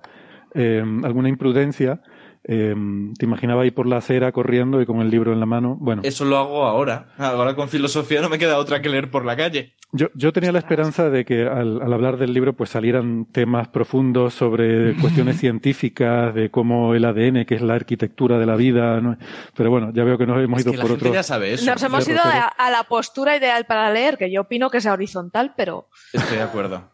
eh, 0.54 0.82
alguna 1.04 1.28
imprudencia. 1.28 2.02
Eh, 2.44 2.74
te 3.18 3.24
imaginaba 3.24 3.64
ir 3.66 3.74
por 3.74 3.86
la 3.86 3.98
acera 3.98 4.32
corriendo 4.32 4.80
y 4.80 4.86
con 4.86 5.00
el 5.00 5.10
libro 5.10 5.32
en 5.32 5.40
la 5.40 5.46
mano. 5.46 5.76
Bueno, 5.80 6.02
Eso 6.04 6.24
lo 6.24 6.36
hago 6.38 6.64
ahora. 6.64 7.06
Ahora 7.18 7.54
con 7.54 7.68
filosofía 7.68 8.20
no 8.20 8.28
me 8.28 8.38
queda 8.38 8.58
otra 8.58 8.82
que 8.82 8.88
leer 8.88 9.10
por 9.10 9.24
la 9.24 9.36
calle. 9.36 9.74
yo, 9.92 10.08
yo 10.14 10.32
tenía 10.32 10.50
la 10.52 10.58
esperanza 10.58 11.08
de 11.10 11.24
que 11.24 11.42
al, 11.46 11.80
al 11.82 11.92
hablar 11.92 12.16
del 12.16 12.32
libro 12.34 12.54
pues 12.54 12.70
salieran 12.70 13.26
temas 13.26 13.68
profundos 13.68 14.34
sobre 14.34 14.94
cuestiones 15.00 15.38
científicas, 15.38 16.34
de 16.34 16.50
cómo 16.50 16.94
el 16.94 17.04
ADN, 17.04 17.44
que 17.44 17.54
es 17.54 17.62
la 17.62 17.74
arquitectura 17.74 18.38
de 18.38 18.46
la 18.46 18.56
vida, 18.56 19.00
¿no? 19.00 19.16
pero 19.56 19.70
bueno, 19.70 19.92
ya 19.94 20.02
veo 20.04 20.18
que 20.18 20.26
nos 20.26 20.42
hemos 20.42 20.58
Es 20.60 20.64
ido 20.66 20.72
que 20.72 20.78
la 20.78 20.82
por 20.82 20.90
gente 20.92 21.04
otro. 21.08 21.14
ya 21.14 21.22
sabe 21.22 21.52
eso. 21.52 21.70
Nos 21.70 21.82
hemos 21.82 22.08
ido 22.08 22.20
a, 22.24 22.46
a 22.46 22.70
la 22.70 22.82
postura 22.84 23.36
ideal 23.36 23.66
para 23.66 23.92
leer, 23.92 24.18
que 24.18 24.30
yo 24.32 24.40
opino 24.42 24.68
que 24.70 24.80
sea 24.80 24.92
horizontal, 24.94 25.54
pero 25.56 25.88
Estoy 26.12 26.38
de 26.38 26.42
acuerdo. 26.42 26.90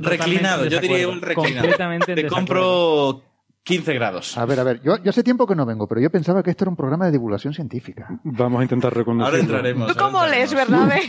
Reclinado, 0.00 0.66
yo 0.66 0.80
diría 0.80 1.08
un 1.08 1.20
reclinado. 1.22 1.60
Completamente 1.60 2.12
en 2.12 2.16
Te 2.16 2.26
compro 2.26 3.22
15 3.62 3.94
grados. 3.94 4.36
A 4.38 4.44
ver, 4.46 4.58
a 4.58 4.64
ver, 4.64 4.80
yo, 4.82 4.96
yo 5.02 5.10
hace 5.10 5.22
tiempo 5.22 5.46
que 5.46 5.54
no 5.54 5.66
vengo, 5.66 5.86
pero 5.86 6.00
yo 6.00 6.10
pensaba 6.10 6.42
que 6.42 6.50
esto 6.50 6.64
era 6.64 6.70
un 6.70 6.76
programa 6.76 7.06
de 7.06 7.12
divulgación 7.12 7.52
científica. 7.54 8.08
Vamos 8.24 8.60
a 8.60 8.62
intentar 8.64 8.94
reconducirlo. 8.94 9.26
Ahora 9.26 9.38
entraremos. 9.38 9.92
¿tú 9.92 9.98
cómo 9.98 10.26
lees, 10.26 10.54
verdad? 10.54 10.88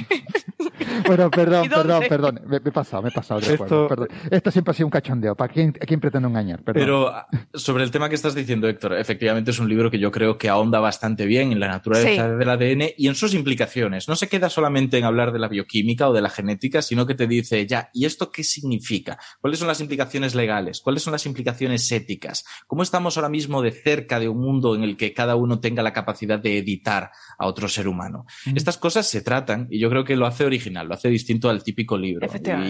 Bueno, 1.07 1.31
perdón, 1.31 1.67
perdón, 1.69 2.03
perdón. 2.07 2.39
Me, 2.45 2.59
me 2.59 2.69
he 2.69 2.71
pasado, 2.71 3.01
me 3.03 3.09
he 3.09 3.11
pasado 3.11 3.39
de 3.39 3.47
Esto- 3.53 3.63
acuerdo, 3.63 3.87
perdón. 3.87 4.07
Esto 4.29 4.51
siempre 4.51 4.71
ha 4.71 4.73
sido 4.73 4.87
un 4.87 4.91
cachondeo. 4.91 5.35
¿Para 5.35 5.51
quién, 5.51 5.73
a 5.81 5.85
quién 5.85 5.99
pretendo 5.99 6.27
engañar? 6.27 6.63
Perdón. 6.63 6.81
Pero 6.81 7.07
ah, 7.07 7.27
sobre 7.53 7.83
el 7.83 7.91
tema 7.91 8.09
que 8.09 8.15
estás 8.15 8.35
diciendo, 8.35 8.67
Héctor, 8.67 8.93
efectivamente 8.97 9.51
es 9.51 9.59
un 9.59 9.67
libro 9.69 9.89
que 9.89 9.99
yo 9.99 10.11
creo 10.11 10.37
que 10.37 10.49
ahonda 10.49 10.79
bastante 10.79 11.25
bien 11.25 11.51
en 11.51 11.59
la 11.59 11.67
naturaleza 11.67 12.25
Sí. 12.29 12.35
del 12.37 12.49
ADN 12.49 12.89
y 12.97 13.07
en 13.07 13.15
sus 13.15 13.33
implicaciones. 13.33 14.07
No 14.07 14.15
se 14.15 14.27
queda 14.27 14.49
solamente 14.49 14.97
en 14.97 15.05
hablar 15.05 15.31
de 15.31 15.39
la 15.39 15.47
bioquímica 15.47 16.09
o 16.09 16.13
de 16.13 16.21
la 16.21 16.29
genética, 16.29 16.81
sino 16.81 17.05
que 17.05 17.15
te 17.15 17.25
dice, 17.27 17.65
ya, 17.65 17.89
¿y 17.93 18.05
esto 18.05 18.29
qué 18.31 18.43
significa? 18.43 19.17
¿Cuáles 19.39 19.59
son 19.59 19.67
las 19.67 19.81
implicaciones 19.81 20.35
legales? 20.35 20.81
¿Cuáles 20.81 21.01
son 21.03 21.11
las 21.13 21.25
implicaciones 21.25 21.91
éticas? 21.91 22.40
¿Cómo 22.67 22.83
estamos 22.83 23.17
ahora 23.17 23.29
mismo 23.29 23.61
de 23.61 23.71
cerca 23.71 24.19
de 24.19 24.29
un 24.29 24.39
mundo 24.39 24.75
en 24.75 24.83
el 24.83 24.97
que 24.97 25.13
cada 25.13 25.35
uno 25.35 25.59
tenga 25.59 25.83
la 25.83 25.93
capacidad 25.93 26.39
de 26.39 26.57
editar 26.57 27.11
a 27.37 27.47
otro 27.47 27.67
ser 27.67 27.87
humano? 27.87 28.25
Estas 28.55 28.77
cosas 28.77 29.07
se 29.07 29.21
tratan 29.21 29.67
y 29.69 29.79
yo 29.79 29.89
creo 29.89 30.03
que 30.03 30.15
lo 30.15 30.25
hace 30.25 30.45
original, 30.45 30.87
lo 30.87 30.93
hace 30.93 31.09
distinto 31.09 31.49
al 31.49 31.63
típico 31.63 31.97
libro. 31.97 32.27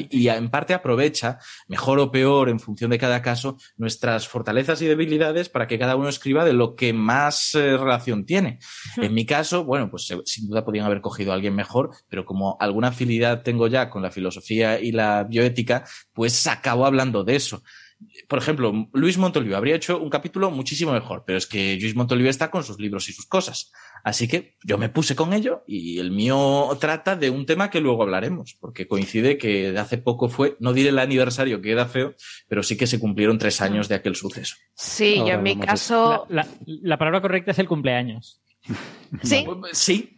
Y 0.10 0.28
en 0.28 0.50
parte 0.50 0.74
aprovecha, 0.74 1.40
mejor 1.68 2.00
o 2.00 2.12
peor 2.12 2.50
en 2.50 2.60
función 2.60 2.92
de 2.92 2.98
cada 2.98 3.22
caso, 3.22 3.58
nuestras 3.78 4.28
fortalezas 4.28 4.82
y 4.82 4.88
debilidades 4.88 5.50
para 5.50 5.68
que 5.68 5.80
cada 5.80 5.96
uno 5.96 6.10
escriba 6.10 6.46
de 6.46 6.54
lo 6.54 6.76
que 6.76 6.94
más 6.94 7.56
eh, 7.56 7.78
relación 7.78 8.26
tiene. 8.26 8.60
En 8.98 9.14
mi 9.14 9.26
caso, 9.26 9.64
bueno, 9.64 9.90
pues 9.90 10.10
eh, 10.12 10.18
sin 10.26 10.48
duda 10.48 10.66
podían 10.66 10.86
haber 10.86 11.02
cogido 11.02 11.32
a 11.32 11.36
alguien 11.36 11.56
mejor, 11.56 11.92
pero 12.10 12.26
como 12.26 12.58
alguna 12.60 12.90
afinidad 12.90 13.44
tengo 13.44 13.68
ya 13.68 13.90
con 13.90 14.02
la 14.02 14.12
filosofía 14.12 14.80
y 14.80 14.92
la 14.92 15.24
bioética, 15.24 15.86
pues 16.14 16.48
acabo 16.48 16.86
hablando 16.86 17.24
de 17.24 17.36
eso. 17.36 17.64
Por 18.32 18.40
ejemplo, 18.40 18.88
Luis 18.94 19.18
Montolivo 19.18 19.58
habría 19.58 19.76
hecho 19.76 20.00
un 20.00 20.10
capítulo 20.10 20.52
muchísimo 20.52 20.94
mejor, 20.94 21.26
pero 21.28 21.38
es 21.38 21.46
que 21.46 21.78
Luis 21.82 21.98
Montolivo 21.98 22.30
está 22.30 22.50
con 22.50 22.64
sus 22.64 22.80
libros 22.80 23.10
y 23.10 23.12
sus 23.12 23.26
cosas. 23.26 23.74
Así 24.06 24.30
que 24.30 24.56
yo 24.64 24.78
me 24.78 24.88
puse 24.88 25.18
con 25.18 25.34
ello 25.34 25.66
y 25.68 26.00
el 26.00 26.12
mío 26.12 26.70
trata 26.80 27.18
de 27.18 27.30
un 27.30 27.46
tema 27.46 27.70
que 27.70 27.82
luego 27.82 28.04
hablaremos, 28.04 28.56
porque 28.58 28.88
coincide 28.88 29.38
que 29.38 29.74
de 29.74 29.78
hace 29.80 29.98
poco 29.98 30.30
fue, 30.30 30.56
no 30.62 30.72
diré 30.72 30.92
el 30.92 31.00
aniversario, 31.00 31.62
que 31.62 31.72
queda 31.72 31.88
feo, 31.88 32.16
pero 32.48 32.64
sí 32.64 32.78
que 32.78 32.88
se 32.88 33.02
cumplieron 33.02 33.38
tres 33.38 33.60
años 33.60 33.90
de 33.90 33.96
aquel 33.96 34.16
suceso. 34.16 34.56
Sí, 34.76 35.16
yo 35.16 35.22
Ahora 35.24 35.34
en 35.34 35.44
mi 35.44 35.58
caso. 35.58 36.26
La, 36.30 36.48
la 36.66 36.98
palabra 36.98 37.20
correcta 37.20 37.52
es 37.52 37.60
el 37.60 37.68
cumpleaños. 37.68 38.42
Sí. 39.24 39.46
Sí. 39.74 40.16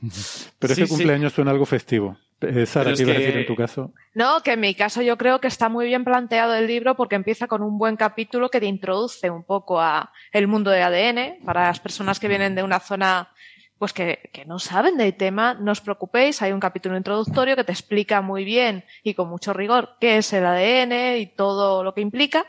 Pero 0.60 0.76
Sí, 0.76 0.82
ese 0.84 0.88
sí. 0.88 0.94
cumpleaños 0.96 1.34
suena 1.34 1.50
algo 1.50 1.66
festivo. 1.66 2.16
Eh, 2.44 2.66
Sara, 2.66 2.94
¿qué 2.94 3.02
ibas 3.02 3.16
a 3.16 3.20
decir 3.20 3.38
en 3.38 3.46
tu 3.46 3.56
caso? 3.56 3.94
No, 4.14 4.42
que 4.42 4.54
en 4.54 4.60
mi 4.60 4.76
caso 4.76 5.02
yo 5.02 5.18
creo 5.18 5.40
que 5.40 5.48
está 5.48 5.70
muy 5.70 5.86
bien 5.86 6.04
planteado 6.04 6.54
el 6.56 6.68
libro 6.68 6.96
porque 6.96 7.16
empieza 7.16 7.48
con 7.48 7.62
un 7.62 7.78
buen 7.78 7.96
capítulo 7.96 8.50
que 8.50 8.60
te 8.60 8.66
introduce 8.66 9.30
un 9.30 9.44
poco 9.44 9.80
a 9.82 10.12
el 10.32 10.48
mundo 10.48 10.72
de 10.72 10.82
ADN 10.82 11.44
para 11.46 11.68
las 11.68 11.80
personas 11.80 12.20
que 12.20 12.28
vienen 12.28 12.56
de 12.56 12.64
una 12.64 12.80
zona 12.80 13.30
pues 13.78 13.92
que, 13.92 14.30
que 14.32 14.46
no 14.46 14.60
saben 14.60 14.98
del 14.98 15.14
tema, 15.16 15.56
no 15.56 15.74
os 15.74 15.82
preocupéis, 15.82 16.42
hay 16.42 16.54
un 16.54 16.60
capítulo 16.60 16.96
introductorio 16.96 17.56
que 17.56 17.66
te 17.66 17.74
explica 17.74 18.22
muy 18.22 18.46
bien 18.46 18.86
y 19.04 19.14
con 19.14 19.28
mucho 19.28 19.52
rigor 19.52 19.98
qué 20.00 20.18
es 20.18 20.32
el 20.32 20.46
ADN 20.46 21.18
y 21.18 21.26
todo 21.26 21.84
lo 21.84 21.94
que 21.94 22.00
implica. 22.00 22.46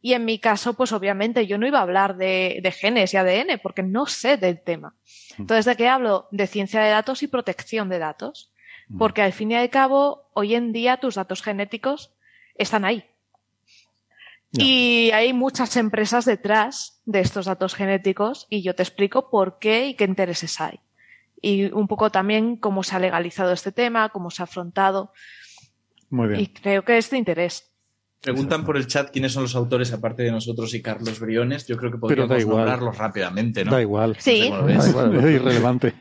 Y 0.00 0.12
en 0.12 0.24
mi 0.24 0.38
caso, 0.38 0.74
pues 0.74 0.92
obviamente 0.92 1.46
yo 1.48 1.58
no 1.58 1.66
iba 1.66 1.80
a 1.80 1.82
hablar 1.82 2.16
de, 2.16 2.60
de 2.62 2.70
genes 2.70 3.12
y 3.12 3.16
ADN 3.16 3.58
porque 3.60 3.82
no 3.82 4.06
sé 4.06 4.36
del 4.36 4.62
tema. 4.62 4.94
Entonces, 5.36 5.64
¿de 5.64 5.76
qué 5.76 5.88
hablo? 5.88 6.28
De 6.30 6.46
ciencia 6.46 6.80
de 6.80 6.90
datos 6.90 7.22
y 7.22 7.26
protección 7.26 7.88
de 7.88 7.98
datos. 7.98 8.52
Porque 8.96 9.22
al 9.22 9.32
fin 9.32 9.50
y 9.50 9.56
al 9.56 9.68
cabo, 9.68 10.30
hoy 10.32 10.54
en 10.54 10.72
día 10.72 10.96
tus 10.96 11.16
datos 11.16 11.42
genéticos 11.42 12.12
están 12.54 12.84
ahí. 12.84 13.04
Y 14.52 15.10
hay 15.10 15.32
muchas 15.34 15.76
empresas 15.76 16.24
detrás 16.24 17.02
de 17.04 17.20
estos 17.20 17.46
datos 17.46 17.74
genéticos 17.74 18.46
y 18.48 18.62
yo 18.62 18.74
te 18.74 18.82
explico 18.82 19.28
por 19.30 19.58
qué 19.58 19.88
y 19.88 19.94
qué 19.94 20.04
intereses 20.04 20.60
hay. 20.60 20.80
Y 21.40 21.70
un 21.72 21.86
poco 21.86 22.10
también 22.10 22.56
cómo 22.56 22.82
se 22.82 22.96
ha 22.96 22.98
legalizado 22.98 23.52
este 23.52 23.72
tema, 23.72 24.08
cómo 24.08 24.30
se 24.30 24.42
ha 24.42 24.44
afrontado. 24.44 25.12
Muy 26.08 26.28
bien. 26.28 26.40
Y 26.40 26.46
creo 26.48 26.82
que 26.84 26.96
es 26.96 27.10
de 27.10 27.18
interés. 27.18 27.70
Preguntan 28.20 28.64
por 28.64 28.76
el 28.76 28.86
chat 28.86 29.10
quiénes 29.12 29.32
son 29.32 29.44
los 29.44 29.54
autores 29.54 29.92
aparte 29.92 30.24
de 30.24 30.32
nosotros 30.32 30.74
y 30.74 30.82
Carlos 30.82 31.20
Briones. 31.20 31.66
Yo 31.66 31.76
creo 31.76 31.92
que 31.92 31.98
podríamos 31.98 32.40
igual. 32.40 32.56
nombrarlos 32.58 32.98
rápidamente, 32.98 33.64
¿no? 33.64 33.70
Da 33.70 33.80
igual. 33.80 34.16
Sí. 34.18 34.50
No 34.50 34.66
sé 34.82 34.90
es 35.18 35.34
irrelevante. 35.34 35.94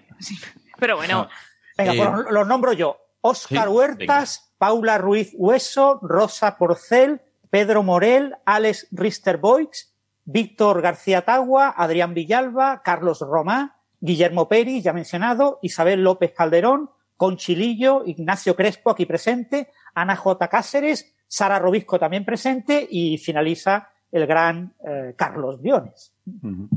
Pero 0.79 0.95
bueno, 0.95 1.29
Venga, 1.77 1.93
Eh, 1.93 1.97
pues 1.97 2.31
los 2.31 2.47
nombro 2.47 2.73
yo. 2.73 2.97
Óscar 3.21 3.67
sí, 3.67 3.73
Huertas, 3.73 4.53
Paula 4.57 4.97
Ruiz 4.97 5.33
Hueso, 5.35 5.99
Rosa 6.01 6.57
Porcel, 6.57 7.21
Pedro 7.49 7.83
Morel, 7.83 8.35
Alex 8.45 8.87
Rister-Boix, 8.91 9.93
Víctor 10.25 10.81
García 10.81 11.23
Tagua, 11.23 11.73
Adrián 11.75 12.13
Villalba, 12.13 12.81
Carlos 12.83 13.21
Romá, 13.21 13.77
Guillermo 13.99 14.47
Peri, 14.47 14.81
ya 14.81 14.93
mencionado, 14.93 15.59
Isabel 15.61 16.03
López 16.03 16.33
Calderón, 16.33 16.89
Conchilillo, 17.15 18.03
Ignacio 18.05 18.55
Crespo 18.55 18.91
aquí 18.91 19.05
presente, 19.05 19.71
Ana 19.93 20.15
J. 20.15 20.47
Cáceres, 20.47 21.15
Sara 21.27 21.59
Robisco 21.59 21.99
también 21.99 22.23
presente 22.23 22.87
y 22.89 23.17
finaliza 23.17 23.89
el 24.11 24.27
gran 24.27 24.73
eh, 24.87 25.13
Carlos 25.15 25.59
Briones. 25.61 26.13
Ujú. 26.43 26.69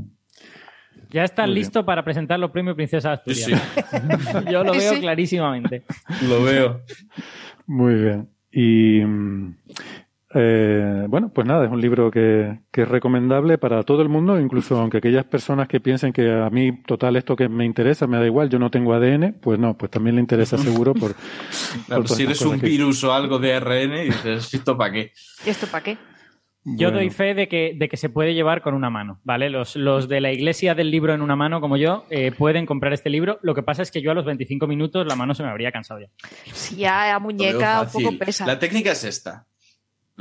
Ya 1.11 1.23
está 1.23 1.43
Muy 1.43 1.53
bien. 1.53 1.63
listo 1.63 1.85
para 1.85 2.03
presentar 2.03 2.39
los 2.39 2.51
premios 2.51 2.75
Princesa 2.75 3.21
Sí, 3.25 3.43
Asturias. 3.43 4.45
Yo 4.51 4.63
lo 4.63 4.71
veo 4.71 4.93
sí. 4.93 4.99
clarísimamente. 5.01 5.83
Lo 6.27 6.43
veo. 6.43 6.81
Muy 7.67 7.95
bien. 7.95 8.29
Y 8.51 9.01
mm, 9.05 9.55
eh, 10.33 11.05
bueno, 11.09 11.29
pues 11.33 11.45
nada, 11.45 11.65
es 11.65 11.71
un 11.71 11.81
libro 11.81 12.09
que, 12.09 12.59
que 12.71 12.83
es 12.83 12.87
recomendable 12.87 13.57
para 13.57 13.83
todo 13.83 14.01
el 14.01 14.07
mundo, 14.09 14.39
incluso 14.39 14.77
aunque 14.79 14.97
aquellas 14.99 15.25
personas 15.25 15.67
que 15.67 15.79
piensen 15.81 16.13
que 16.13 16.31
a 16.31 16.49
mí, 16.49 16.71
total, 16.85 17.17
esto 17.17 17.35
que 17.35 17.49
me 17.49 17.65
interesa, 17.65 18.07
me 18.07 18.17
da 18.17 18.25
igual, 18.25 18.49
yo 18.49 18.57
no 18.57 18.69
tengo 18.71 18.93
ADN, 18.93 19.33
pues 19.41 19.59
no, 19.59 19.77
pues 19.77 19.91
también 19.91 20.15
le 20.15 20.21
interesa 20.21 20.57
seguro 20.57 20.93
por... 20.93 21.15
Claro, 21.87 22.03
por 22.03 22.09
si 22.15 22.23
eres 22.23 22.41
un 22.43 22.59
que- 22.59 22.65
virus 22.67 23.03
o 23.03 23.13
algo 23.13 23.39
de 23.39 23.53
ARN 23.53 23.93
y 23.93 24.05
dices, 24.05 24.53
¿esto 24.53 24.77
para 24.77 24.91
qué? 24.93 25.11
¿y 25.45 25.49
esto 25.49 25.67
para 25.67 25.83
qué? 25.83 25.97
Yo 26.63 26.89
Bueno. 26.89 26.97
doy 26.99 27.09
fe 27.09 27.33
de 27.33 27.47
que, 27.47 27.73
de 27.75 27.89
que 27.89 27.97
se 27.97 28.09
puede 28.09 28.33
llevar 28.35 28.61
con 28.61 28.75
una 28.75 28.89
mano, 28.89 29.19
¿vale? 29.23 29.49
Los, 29.49 29.75
los 29.75 30.07
de 30.07 30.21
la 30.21 30.31
iglesia 30.31 30.75
del 30.75 30.91
libro 30.91 31.13
en 31.13 31.21
una 31.21 31.35
mano, 31.35 31.59
como 31.59 31.75
yo, 31.75 32.05
eh, 32.11 32.31
pueden 32.31 32.67
comprar 32.67 32.93
este 32.93 33.09
libro. 33.09 33.39
Lo 33.41 33.55
que 33.55 33.63
pasa 33.63 33.81
es 33.81 33.89
que 33.91 34.01
yo 34.01 34.11
a 34.11 34.13
los 34.13 34.25
25 34.25 34.67
minutos 34.67 35.07
la 35.07 35.15
mano 35.15 35.33
se 35.33 35.41
me 35.41 35.49
habría 35.49 35.71
cansado 35.71 36.01
ya. 36.01 36.07
Si 36.53 36.75
ya 36.75 37.17
muñeca 37.19 37.81
un 37.81 37.89
poco 37.91 38.17
pesa. 38.17 38.45
La 38.45 38.59
técnica 38.59 38.91
es 38.91 39.03
esta. 39.03 39.47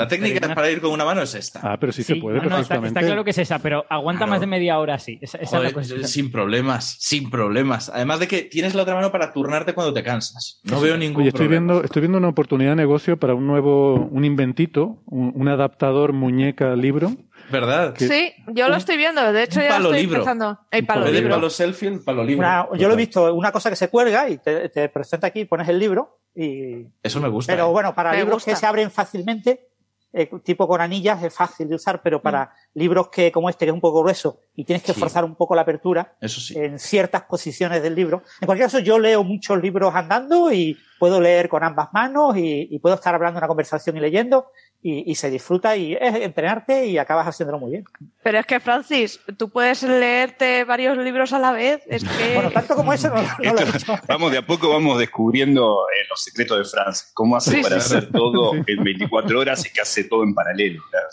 La 0.02 0.08
técnica 0.08 0.54
para 0.54 0.70
ir 0.70 0.80
con 0.80 0.90
una 0.92 1.04
mano 1.04 1.22
es 1.22 1.34
esta. 1.34 1.60
Ah, 1.62 1.76
pero 1.78 1.92
sí, 1.92 2.02
Sí, 2.02 2.14
se 2.14 2.20
puede 2.20 2.36
no, 2.38 2.42
no, 2.42 2.48
está, 2.48 2.56
perfectamente. 2.58 2.98
está 3.00 3.06
claro 3.06 3.24
que 3.24 3.30
es 3.30 3.38
esa, 3.38 3.58
pero 3.58 3.84
aguanta 3.88 4.20
Claro. 4.20 4.30
más 4.30 4.40
de 4.40 4.46
media 4.46 4.78
hora 4.78 4.94
así. 4.94 5.18
Esa, 5.20 5.38
esa 5.38 5.58
es 5.58 5.62
la 5.64 5.72
cuestión. 5.72 6.04
sin 6.04 6.30
problemas, 6.32 6.96
sin 7.00 7.30
problemas. 7.30 7.88
Además 7.94 8.20
de 8.20 8.28
que 8.28 8.42
tienes 8.42 8.74
la 8.74 8.82
otra 8.82 8.94
mano 8.94 9.12
para 9.12 9.32
turnarte 9.32 9.74
cuando 9.74 9.92
te 9.92 10.02
cansas. 10.02 10.60
No 10.64 10.80
veo 10.80 10.96
ningún 10.96 11.20
Oye, 11.22 11.28
estoy 11.28 11.46
problema. 11.46 11.66
viendo, 11.72 11.84
estoy 11.84 12.00
viendo 12.00 12.18
una 12.18 12.28
oportunidad 12.28 12.70
de 12.70 12.76
negocio 12.76 13.18
para 13.18 13.34
un 13.34 13.46
nuevo, 13.46 13.94
un 13.96 14.24
inventito, 14.24 15.02
un, 15.06 15.32
un 15.34 15.48
adaptador 15.48 16.12
muñeca 16.12 16.74
libro. 16.76 17.12
¿Verdad? 17.50 17.94
que- 17.94 18.06
Sí, 18.06 18.32
yo 18.48 18.68
lo 18.68 18.76
estoy 18.76 18.96
viendo. 18.96 19.32
De 19.32 19.42
hecho, 19.42 19.60
ya 19.60 19.70
palo 19.70 19.86
estoy 19.88 20.00
libro. 20.02 20.16
empezando. 20.18 20.58
El 20.70 20.86
palo 20.86 21.10
libro. 21.10 21.30
palo 21.34 21.50
selfie, 21.50 21.88
el 21.88 22.00
palo 22.00 22.22
libre. 22.22 22.46
Una- 22.46 22.68
yo 22.76 22.86
lo 22.88 22.94
he 22.94 22.96
visto, 22.96 23.34
una 23.34 23.50
cosa 23.50 23.70
que 23.70 23.76
se 23.76 23.88
cuelga 23.88 24.28
y 24.28 24.38
te, 24.38 24.68
te 24.68 24.88
presenta 24.88 25.26
aquí, 25.26 25.44
pones 25.46 25.68
el 25.68 25.78
libro 25.78 26.20
y 26.34 26.86
Eso 27.02 27.20
me 27.20 27.28
gusta. 27.28 27.52
Pero 27.52 27.68
¿eh? 27.68 27.72
bueno, 27.72 27.92
para 27.94 28.12
Me 28.12 28.18
libros 28.18 28.34
gusta. 28.36 28.52
que 28.52 28.56
se 28.56 28.66
abren 28.66 28.90
fácilmente, 28.90 29.68
eh, 30.12 30.28
tipo 30.42 30.66
con 30.66 30.80
anillas, 30.80 31.22
es 31.22 31.32
fácil 31.34 31.68
de 31.68 31.76
usar, 31.76 32.02
pero 32.02 32.20
para 32.20 32.52
libros 32.74 33.08
que 33.08 33.30
como 33.30 33.48
este, 33.48 33.64
que 33.64 33.70
es 33.70 33.74
un 33.74 33.80
poco 33.80 34.00
grueso 34.02 34.40
y 34.56 34.64
tienes 34.64 34.82
que 34.82 34.92
Sí. 34.92 35.00
forzar 35.00 35.24
un 35.24 35.36
poco 35.36 35.54
la 35.54 35.62
apertura 35.62 36.16
Eso 36.20 36.40
sí. 36.40 36.58
en 36.58 36.78
ciertas 36.78 37.22
posiciones 37.22 37.82
del 37.82 37.94
libro. 37.94 38.22
En 38.40 38.46
cualquier 38.46 38.66
caso, 38.66 38.78
yo 38.80 38.98
leo 38.98 39.22
muchos 39.24 39.60
libros 39.62 39.94
andando 39.94 40.52
y 40.52 40.76
puedo 40.98 41.20
leer 41.20 41.48
con 41.48 41.62
ambas 41.62 41.88
manos 41.92 42.36
y, 42.36 42.68
y 42.70 42.78
puedo 42.80 42.96
estar 42.96 43.14
hablando 43.14 43.38
una 43.38 43.46
conversación 43.48 43.96
y 43.96 44.00
leyendo 44.00 44.46
y, 44.82 45.10
y 45.10 45.14
se 45.14 45.30
disfruta 45.30 45.76
y 45.76 45.94
es 45.94 46.14
entrenarte 46.16 46.86
y 46.86 46.96
acabas 46.98 47.26
haciéndolo 47.26 47.58
muy 47.58 47.72
bien. 47.72 47.84
Pero 48.22 48.38
es 48.38 48.46
que, 48.46 48.60
Francis, 48.60 49.20
tú 49.36 49.50
puedes 49.50 49.82
leerte 49.82 50.64
varios 50.64 50.96
libros 50.98 51.32
a 51.32 51.38
la 51.38 51.52
vez. 51.52 51.82
Es 51.86 52.02
que. 52.04 52.34
Bueno, 52.34 52.50
tanto 52.50 52.74
como 52.74 52.92
eso 52.92 53.08
no, 53.08 53.16
no 53.22 53.52
lo 53.52 53.60
he 53.60 53.68
hecho. 53.76 53.94
vamos 54.08 54.32
de 54.32 54.38
a 54.38 54.46
poco 54.46 54.70
vamos 54.70 54.98
descubriendo 54.98 55.86
eh, 55.88 56.06
los 56.08 56.22
secretos 56.22 56.58
de 56.58 56.64
Francia. 56.64 57.08
Cómo 57.14 57.36
hace 57.36 57.56
Sí, 57.56 57.62
para 57.62 57.80
sí, 57.80 57.96
hacer 57.96 58.10
todo 58.10 58.52
en 58.66 58.82
24 58.84 59.38
horas 59.38 59.64
y 59.66 59.72
que 59.72 59.80
hace 59.80 60.04
todo 60.04 60.22
en 60.22 60.34
paralelo. 60.34 60.82
claro. 60.90 61.06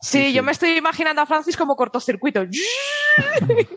Sí, 0.00 0.32
yo 0.32 0.42
me 0.42 0.52
estoy 0.52 0.76
imaginando 0.76 1.22
a 1.22 1.26
Francis 1.26 1.56
como 1.56 1.76
cortocircuito. 1.76 2.44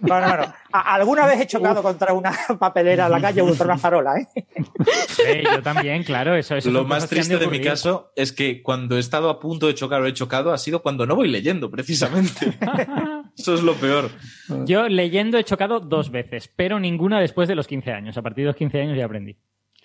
No, 0.01 0.19
no, 0.19 0.38
no. 0.38 0.53
Alguna 0.71 1.25
vez 1.25 1.39
he 1.41 1.47
chocado 1.47 1.82
contra 1.82 2.13
una 2.13 2.32
papelera 2.60 3.05
en 3.05 3.12
la 3.12 3.21
calle 3.21 3.41
o 3.41 3.47
contra 3.47 3.65
una 3.65 3.77
farola, 3.77 4.17
¿eh? 4.17 4.27
Eh, 5.25 5.43
yo 5.43 5.62
también, 5.62 6.03
claro. 6.03 6.36
Eso, 6.36 6.55
eso 6.55 6.69
Lo 6.71 6.84
más 6.84 7.08
triste 7.08 7.34
de 7.36 7.39
mi 7.41 7.45
ocurrir. 7.45 7.63
caso 7.65 8.12
es 8.15 8.34
que 8.34 8.62
cuando 8.62 8.97
he 8.97 8.99
estado 8.99 9.29
a 9.29 9.39
punto 9.39 9.67
de 9.67 9.75
chocar 9.75 10.01
o 10.01 10.08
he 10.08 10.13
chocado 10.13 10.51
ha 10.51 10.58
sido 10.58 10.82
cuando 10.82 11.05
no 11.05 11.15
voy 11.15 11.29
leyendo, 11.29 11.71
precisamente. 11.71 12.58
Eso 13.38 13.53
es 13.53 13.62
lo 13.62 13.75
peor. 13.75 14.10
Yo 14.65 14.89
leyendo 14.89 15.38
he 15.38 15.43
chocado 15.45 15.79
dos 15.79 16.12
veces, 16.12 16.51
pero 16.53 16.79
ninguna 16.79 17.21
después 17.21 17.47
de 17.47 17.55
los 17.55 17.67
15 17.67 17.91
años. 17.93 18.17
A 18.17 18.21
partir 18.21 18.43
de 18.43 18.47
los 18.47 18.55
15 18.58 18.82
años 18.82 18.97
ya 18.97 19.05
aprendí. 19.05 19.38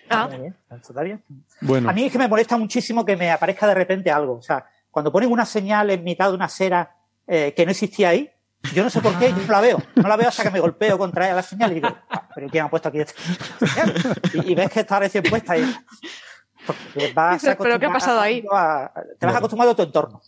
Ah, 0.09 0.27
bien. 0.27 1.23
Bueno, 1.61 1.89
A 1.89 1.93
mí 1.93 2.03
es 2.03 2.11
que 2.11 2.17
me 2.17 2.27
molesta 2.27 2.57
muchísimo 2.57 3.05
que 3.05 3.15
me 3.15 3.31
aparezca 3.31 3.65
de 3.67 3.73
repente 3.73 4.11
algo. 4.11 4.33
O 4.33 4.41
sea, 4.41 4.65
cuando 4.95 5.11
ponen 5.11 5.29
una 5.29 5.45
señal 5.45 5.89
en 5.89 6.05
mitad 6.05 6.29
de 6.29 6.35
una 6.35 6.45
acera 6.45 6.95
eh, 7.27 7.53
que 7.53 7.65
no 7.65 7.71
existía 7.71 8.07
ahí, 8.07 8.31
yo 8.73 8.81
no 8.81 8.89
sé 8.89 9.01
por 9.01 9.19
qué, 9.19 9.27
yo 9.31 9.39
no 9.45 9.51
la 9.51 9.59
veo. 9.59 9.83
No 9.95 10.07
la 10.07 10.15
veo 10.15 10.29
hasta 10.29 10.43
que 10.43 10.51
me 10.51 10.61
golpeo 10.61 10.97
contra 10.97 11.33
la 11.33 11.41
señal 11.43 11.73
y 11.73 11.75
digo, 11.75 11.89
"Ah, 12.09 12.29
¿pero 12.33 12.47
quién 12.47 12.63
ha 12.63 12.69
puesto 12.69 12.87
aquí 12.87 13.01
esta 13.01 13.13
señal?". 13.67 13.93
Y, 14.35 14.51
y 14.53 14.55
ves 14.55 14.69
que 14.71 14.79
está 14.79 14.97
recién 14.99 15.21
puesta 15.25 15.57
y 15.57 15.63
vas 17.13 17.41
Dices, 17.41 17.57
¿pero 17.59 17.77
qué 17.77 17.87
ha 17.87 17.91
pasado 17.91 18.21
ahí? 18.21 18.41
a- 18.49 18.89
te 19.19 19.25
vas 19.25 19.35
acostumbrado 19.35 19.73
a 19.73 19.75
tu 19.75 19.81
entorno. 19.83 20.21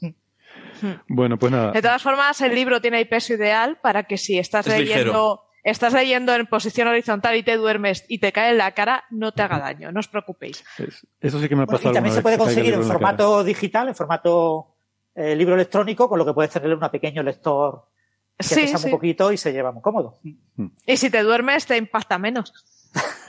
Bueno, 1.08 1.40
pues 1.40 1.50
nada. 1.50 1.72
De 1.72 1.82
todas 1.82 2.04
formas, 2.04 2.42
el 2.42 2.54
libro 2.54 2.82
tiene 2.82 3.00
el 3.00 3.08
peso 3.08 3.36
ideal 3.36 3.78
para 3.82 4.04
que 4.04 4.18
si 4.18 4.38
estás 4.38 4.68
Es 4.68 4.74
leyendo, 4.78 4.94
ligero. 5.06 5.47
Estás 5.70 5.94
leyendo 5.94 6.34
en 6.34 6.46
posición 6.48 6.88
horizontal 6.88 7.36
y 7.36 7.44
te 7.44 7.58
duermes 7.58 8.06
y 8.08 8.20
te 8.20 8.32
cae 8.32 8.52
en 8.52 8.58
la 8.58 8.72
cara, 8.72 9.04
no 9.10 9.32
te 9.32 9.42
haga 9.42 9.60
daño, 9.60 9.92
no 9.92 10.00
os 10.00 10.08
preocupéis. 10.08 10.64
Eso 11.20 11.40
sí 11.42 11.50
que 11.50 11.56
me 11.56 11.64
ha 11.64 11.66
Bueno, 11.66 11.78
pasado. 11.78 11.92
y 11.92 11.94
también 11.94 12.16
se 12.16 12.22
puede 12.22 12.38
conseguir 12.38 12.74
en 12.74 12.84
formato 12.84 13.44
digital, 13.44 13.88
en 13.90 13.96
formato 13.96 14.76
eh, 15.16 15.36
libro 15.36 15.56
electrónico, 15.56 16.08
con 16.08 16.20
lo 16.20 16.26
que 16.26 16.34
puedes 16.34 16.52
tener 16.52 16.74
un 16.74 16.80
pequeño 16.90 17.24
lector 17.24 17.86
que 18.38 18.44
Sí, 18.44 18.56
pesa 18.62 18.78
sí. 18.78 18.86
un 18.86 18.92
poquito 18.92 19.32
y 19.32 19.38
se 19.38 19.52
lleva 19.52 19.72
muy 19.72 19.82
cómodo. 19.82 20.20
Y 20.86 20.98
si 20.98 21.10
te 21.10 21.24
duermes, 21.24 21.66
te 21.66 21.76
impacta 21.78 22.18
menos. 22.18 22.54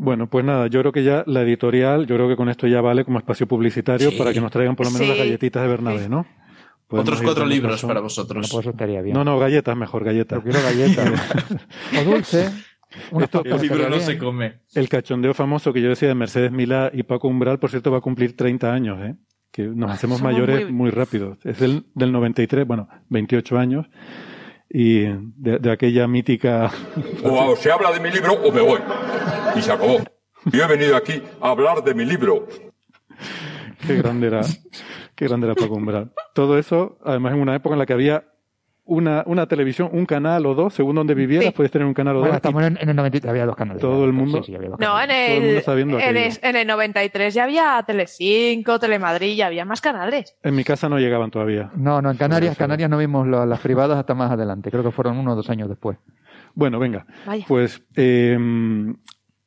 Bueno, 0.00 0.28
pues 0.28 0.44
nada, 0.44 0.68
yo 0.68 0.78
creo 0.78 0.92
que 0.92 1.02
ya 1.02 1.24
la 1.26 1.42
editorial, 1.42 2.06
yo 2.06 2.14
creo 2.14 2.28
que 2.28 2.36
con 2.36 2.48
esto 2.48 2.68
ya 2.68 2.80
vale 2.80 3.04
como 3.04 3.18
espacio 3.18 3.48
publicitario 3.48 4.10
Sí. 4.12 4.16
para 4.16 4.32
que 4.32 4.40
nos 4.40 4.52
traigan 4.52 4.76
por 4.76 4.86
lo 4.86 4.92
menos 4.92 5.06
Sí. 5.06 5.10
las 5.10 5.18
galletitas 5.18 5.60
de 5.60 5.68
Bernabé, 5.68 6.08
¿no? 6.08 6.24
Podemos 6.88 7.08
Otros 7.10 7.22
cuatro 7.22 7.44
libros 7.46 7.82
para 7.84 8.00
vosotros. 8.00 8.48
Pues 8.50 8.62
eso 8.64 8.70
estaría 8.70 9.02
bien. 9.02 9.14
No, 9.14 9.22
no, 9.22 9.38
galletas 9.38 9.76
mejor, 9.76 10.04
galletas. 10.04 10.42
quiero 10.42 10.58
galletas. 10.62 11.10
o 12.00 12.04
dulce. 12.04 12.46
Esto- 12.46 13.42
torta 13.42 13.56
estaría 13.56 13.88
bien. 13.88 14.18
come. 14.18 14.60
El 14.74 14.88
cachondeo 14.88 15.34
famoso 15.34 15.72
que 15.74 15.82
yo 15.82 15.90
decía 15.90 16.08
de 16.08 16.14
Mercedes 16.14 16.50
Milá 16.50 16.90
y 16.92 17.02
Paco 17.02 17.28
Umbral, 17.28 17.58
por 17.58 17.68
cierto, 17.70 17.90
va 17.90 17.98
a 17.98 18.00
cumplir 18.00 18.34
30 18.34 18.72
años, 18.72 18.98
¿eh? 19.02 19.16
Que 19.52 19.64
nos 19.64 19.90
hacemos 19.90 20.18
somos 20.18 20.32
mayores 20.32 20.64
muy... 20.64 20.72
muy- 20.72 20.90
rápido. 20.90 21.36
Es 21.44 21.58
del, 21.58 21.84
del 21.94 22.10
93, 22.12 22.66
bueno, 22.66 22.88
28 23.10 23.58
años. 23.58 23.86
Y 24.70 25.00
de, 25.00 25.58
de 25.58 25.70
aquella 25.70 26.06
mítica... 26.08 26.70
O 27.22 27.54
se 27.56 27.70
habla 27.70 27.92
de 27.92 28.00
mi 28.00 28.10
libro 28.10 28.32
o 28.32 28.50
me 28.50 28.60
voy. 28.62 28.80
Y 29.56 29.60
se 29.60 29.72
acabó. 29.72 29.98
Yo 30.46 30.64
he 30.64 30.66
venido 30.66 30.96
aquí 30.96 31.22
a 31.42 31.50
hablar 31.50 31.82
de 31.84 31.94
mi 31.94 32.04
libro. 32.06 32.46
Qué 33.86 33.96
grande 33.96 34.26
era, 34.28 34.40
qué 35.18 35.26
grande 35.26 35.46
era 35.48 35.54
Paco 35.54 35.74
Umbral. 35.74 36.10
Todo 36.32 36.56
eso, 36.58 36.98
además, 37.04 37.34
en 37.34 37.40
una 37.40 37.54
época 37.56 37.74
en 37.74 37.78
la 37.80 37.86
que 37.86 37.92
había 37.92 38.24
una, 38.84 39.22
una 39.26 39.46
televisión, 39.46 39.90
un 39.92 40.06
canal 40.06 40.46
o 40.46 40.54
dos, 40.54 40.72
según 40.72 40.94
donde 40.96 41.12
vivieras, 41.14 41.52
puedes 41.52 41.70
tener 41.70 41.86
un 41.86 41.92
canal 41.92 42.16
o 42.16 42.20
Bueno, 42.20 42.32
dos. 42.32 42.36
estamos 42.36 42.62
en, 42.64 42.78
en 42.80 42.88
el 42.88 42.96
93, 42.96 43.28
había 43.30 43.44
dos 43.44 43.54
canales. 43.56 43.82
Todo 43.82 44.06
el 44.06 44.14
mundo. 44.14 44.38
Sí, 44.38 44.44
sí, 44.46 44.54
había 44.56 44.70
dos 44.70 44.78
No, 44.80 44.98
en 44.98 45.08
Todo 45.08 45.16
el 45.18 45.34
mundo 45.34 45.50
el, 45.50 45.56
está 45.58 45.74
viendo 45.74 45.98
en, 45.98 46.16
el, 46.16 46.32
en 46.40 46.56
el 46.56 46.66
93 46.66 47.34
ya 47.34 47.44
había 47.44 47.84
Telecinco, 47.86 48.78
Telemadrid, 48.78 49.36
ya 49.36 49.46
había 49.48 49.66
más 49.66 49.82
canales. 49.82 50.36
En 50.42 50.54
mi 50.54 50.64
casa 50.64 50.88
no 50.88 50.98
llegaban 50.98 51.30
todavía. 51.30 51.70
No, 51.76 52.00
no, 52.00 52.10
en 52.10 52.16
Canarias, 52.16 52.56
Canarias 52.56 52.88
no 52.88 52.96
vimos 52.96 53.26
la- 53.28 53.44
las 53.44 53.60
privadas 53.60 53.98
hasta 53.98 54.14
más 54.14 54.30
adelante. 54.30 54.70
Creo 54.70 54.82
que 54.82 54.90
fueron 54.90 55.18
uno 55.18 55.32
o 55.32 55.36
dos 55.36 55.50
años 55.50 55.68
después. 55.68 55.98
Bueno, 56.54 56.78
venga. 56.78 57.04
Vaya. 57.26 57.44
Pues, 57.46 57.82
eh, 57.94 58.38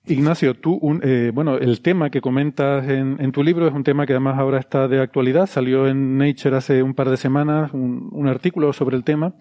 Ignacio, 0.08 0.56
tú, 0.56 0.74
un- 0.82 1.02
eh, 1.04 1.32
bueno, 1.34 1.58
el 1.58 1.82
tema 1.82 2.10
que 2.10 2.22
comentas 2.22 2.88
en, 2.90 3.18
en 3.20 3.32
tu 3.32 3.44
libro 3.44 3.68
es 3.68 3.74
un 3.74 3.84
tema 3.84 4.08
que 4.08 4.14
además 4.14 4.38
ahora 4.40 4.58
está 4.60 4.88
de 4.88 5.00
actualidad. 5.00 5.46
Salió 5.46 5.88
en 5.88 6.18
Nature 6.18 6.58
hace 6.58 6.82
un 6.82 6.96
par 6.96 7.10
de 7.10 7.18
semanas 7.18 7.72
un, 7.74 8.10
un 8.12 8.28
artículo 8.28 8.74
sobre 8.74 8.98
el 8.98 9.04
tema. 9.04 9.36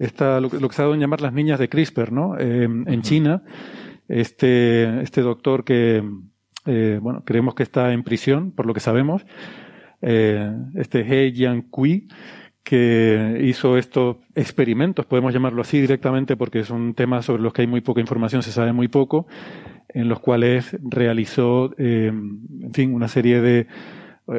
Está 0.00 0.40
lo, 0.40 0.50
que- 0.50 0.58
lo 0.58 0.68
que 0.68 0.74
se 0.74 0.82
ha 0.82 0.86
dado 0.86 0.94
en 0.94 1.00
llamar 1.00 1.20
las 1.20 1.32
niñas 1.32 1.60
de 1.60 1.68
CRISPR, 1.68 2.10
¿no? 2.12 2.36
Eh, 2.38 2.64
En 2.64 3.02
China, 3.02 3.42
este, 4.08 5.02
este 5.02 5.20
doctor 5.22 5.62
que, 5.64 6.02
eh, 6.66 6.98
bueno, 7.00 7.22
creemos 7.24 7.54
que 7.54 7.62
está 7.62 7.92
en 7.92 8.02
prisión, 8.02 8.50
por 8.50 8.66
lo 8.66 8.74
que 8.74 8.80
sabemos, 8.80 9.24
eh, 10.00 10.52
este 10.74 11.00
He 11.06 11.30
Jiankui, 11.32 12.08
que 12.64 13.40
hizo 13.42 13.76
estos 13.76 14.16
experimentos, 14.36 15.04
podemos 15.06 15.32
llamarlo 15.32 15.62
así 15.62 15.80
directamente 15.80 16.36
porque 16.36 16.62
son 16.64 16.94
temas 16.94 17.24
sobre 17.24 17.42
los 17.42 17.52
que 17.52 17.62
hay 17.62 17.66
muy 17.68 17.80
poca 17.80 18.00
información, 18.00 18.42
se 18.42 18.52
sabe 18.52 18.72
muy 18.72 18.86
poco, 18.86 19.26
en 19.94 20.08
los 20.08 20.20
cuales 20.20 20.76
realizó, 20.82 21.74
eh, 21.78 22.08
en 22.08 22.72
fin, 22.72 22.94
una 22.94 23.08
serie 23.08 23.40
de 23.40 23.60
eh, 23.60 23.66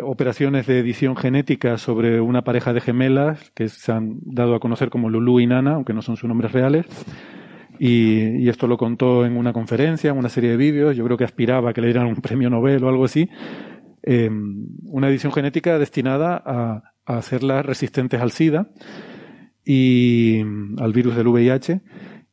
operaciones 0.03 0.65
de 0.65 0.79
edición 0.79 1.15
genética 1.15 1.77
sobre 1.77 2.21
una 2.21 2.43
pareja 2.43 2.73
de 2.73 2.81
gemelas 2.81 3.51
que 3.51 3.69
se 3.69 3.91
han 3.91 4.19
dado 4.21 4.55
a 4.55 4.59
conocer 4.59 4.89
como 4.89 5.09
Lulu 5.09 5.39
y 5.39 5.47
Nana, 5.47 5.73
aunque 5.73 5.93
no 5.93 6.01
son 6.01 6.17
sus 6.17 6.27
nombres 6.27 6.51
reales. 6.51 6.85
Y, 7.79 8.47
esto 8.49 8.67
lo 8.67 8.77
contó 8.77 9.25
en 9.25 9.35
una 9.35 9.51
conferencia, 9.51 10.11
en 10.11 10.17
una 10.17 10.29
serie 10.29 10.51
de 10.51 10.57
vídeos. 10.57 10.95
Yo 10.95 11.03
creo 11.05 11.17
que 11.17 11.23
aspiraba 11.23 11.71
a 11.71 11.73
que 11.73 11.81
le 11.81 11.87
dieran 11.87 12.07
un 12.07 12.15
premio 12.15 12.49
Nobel 12.49 12.83
o 12.83 12.89
algo 12.89 13.05
así. 13.05 13.29
Eh, 14.03 14.29
una 14.85 15.09
edición 15.09 15.31
genética 15.33 15.77
destinada 15.79 16.41
a, 16.45 16.83
a 17.05 17.17
hacerlas 17.17 17.65
resistentes 17.65 18.21
al 18.21 18.31
SIDA 18.31 18.69
y 19.65 20.41
al 20.77 20.93
virus 20.93 21.15
del 21.15 21.27
VIH. 21.27 21.81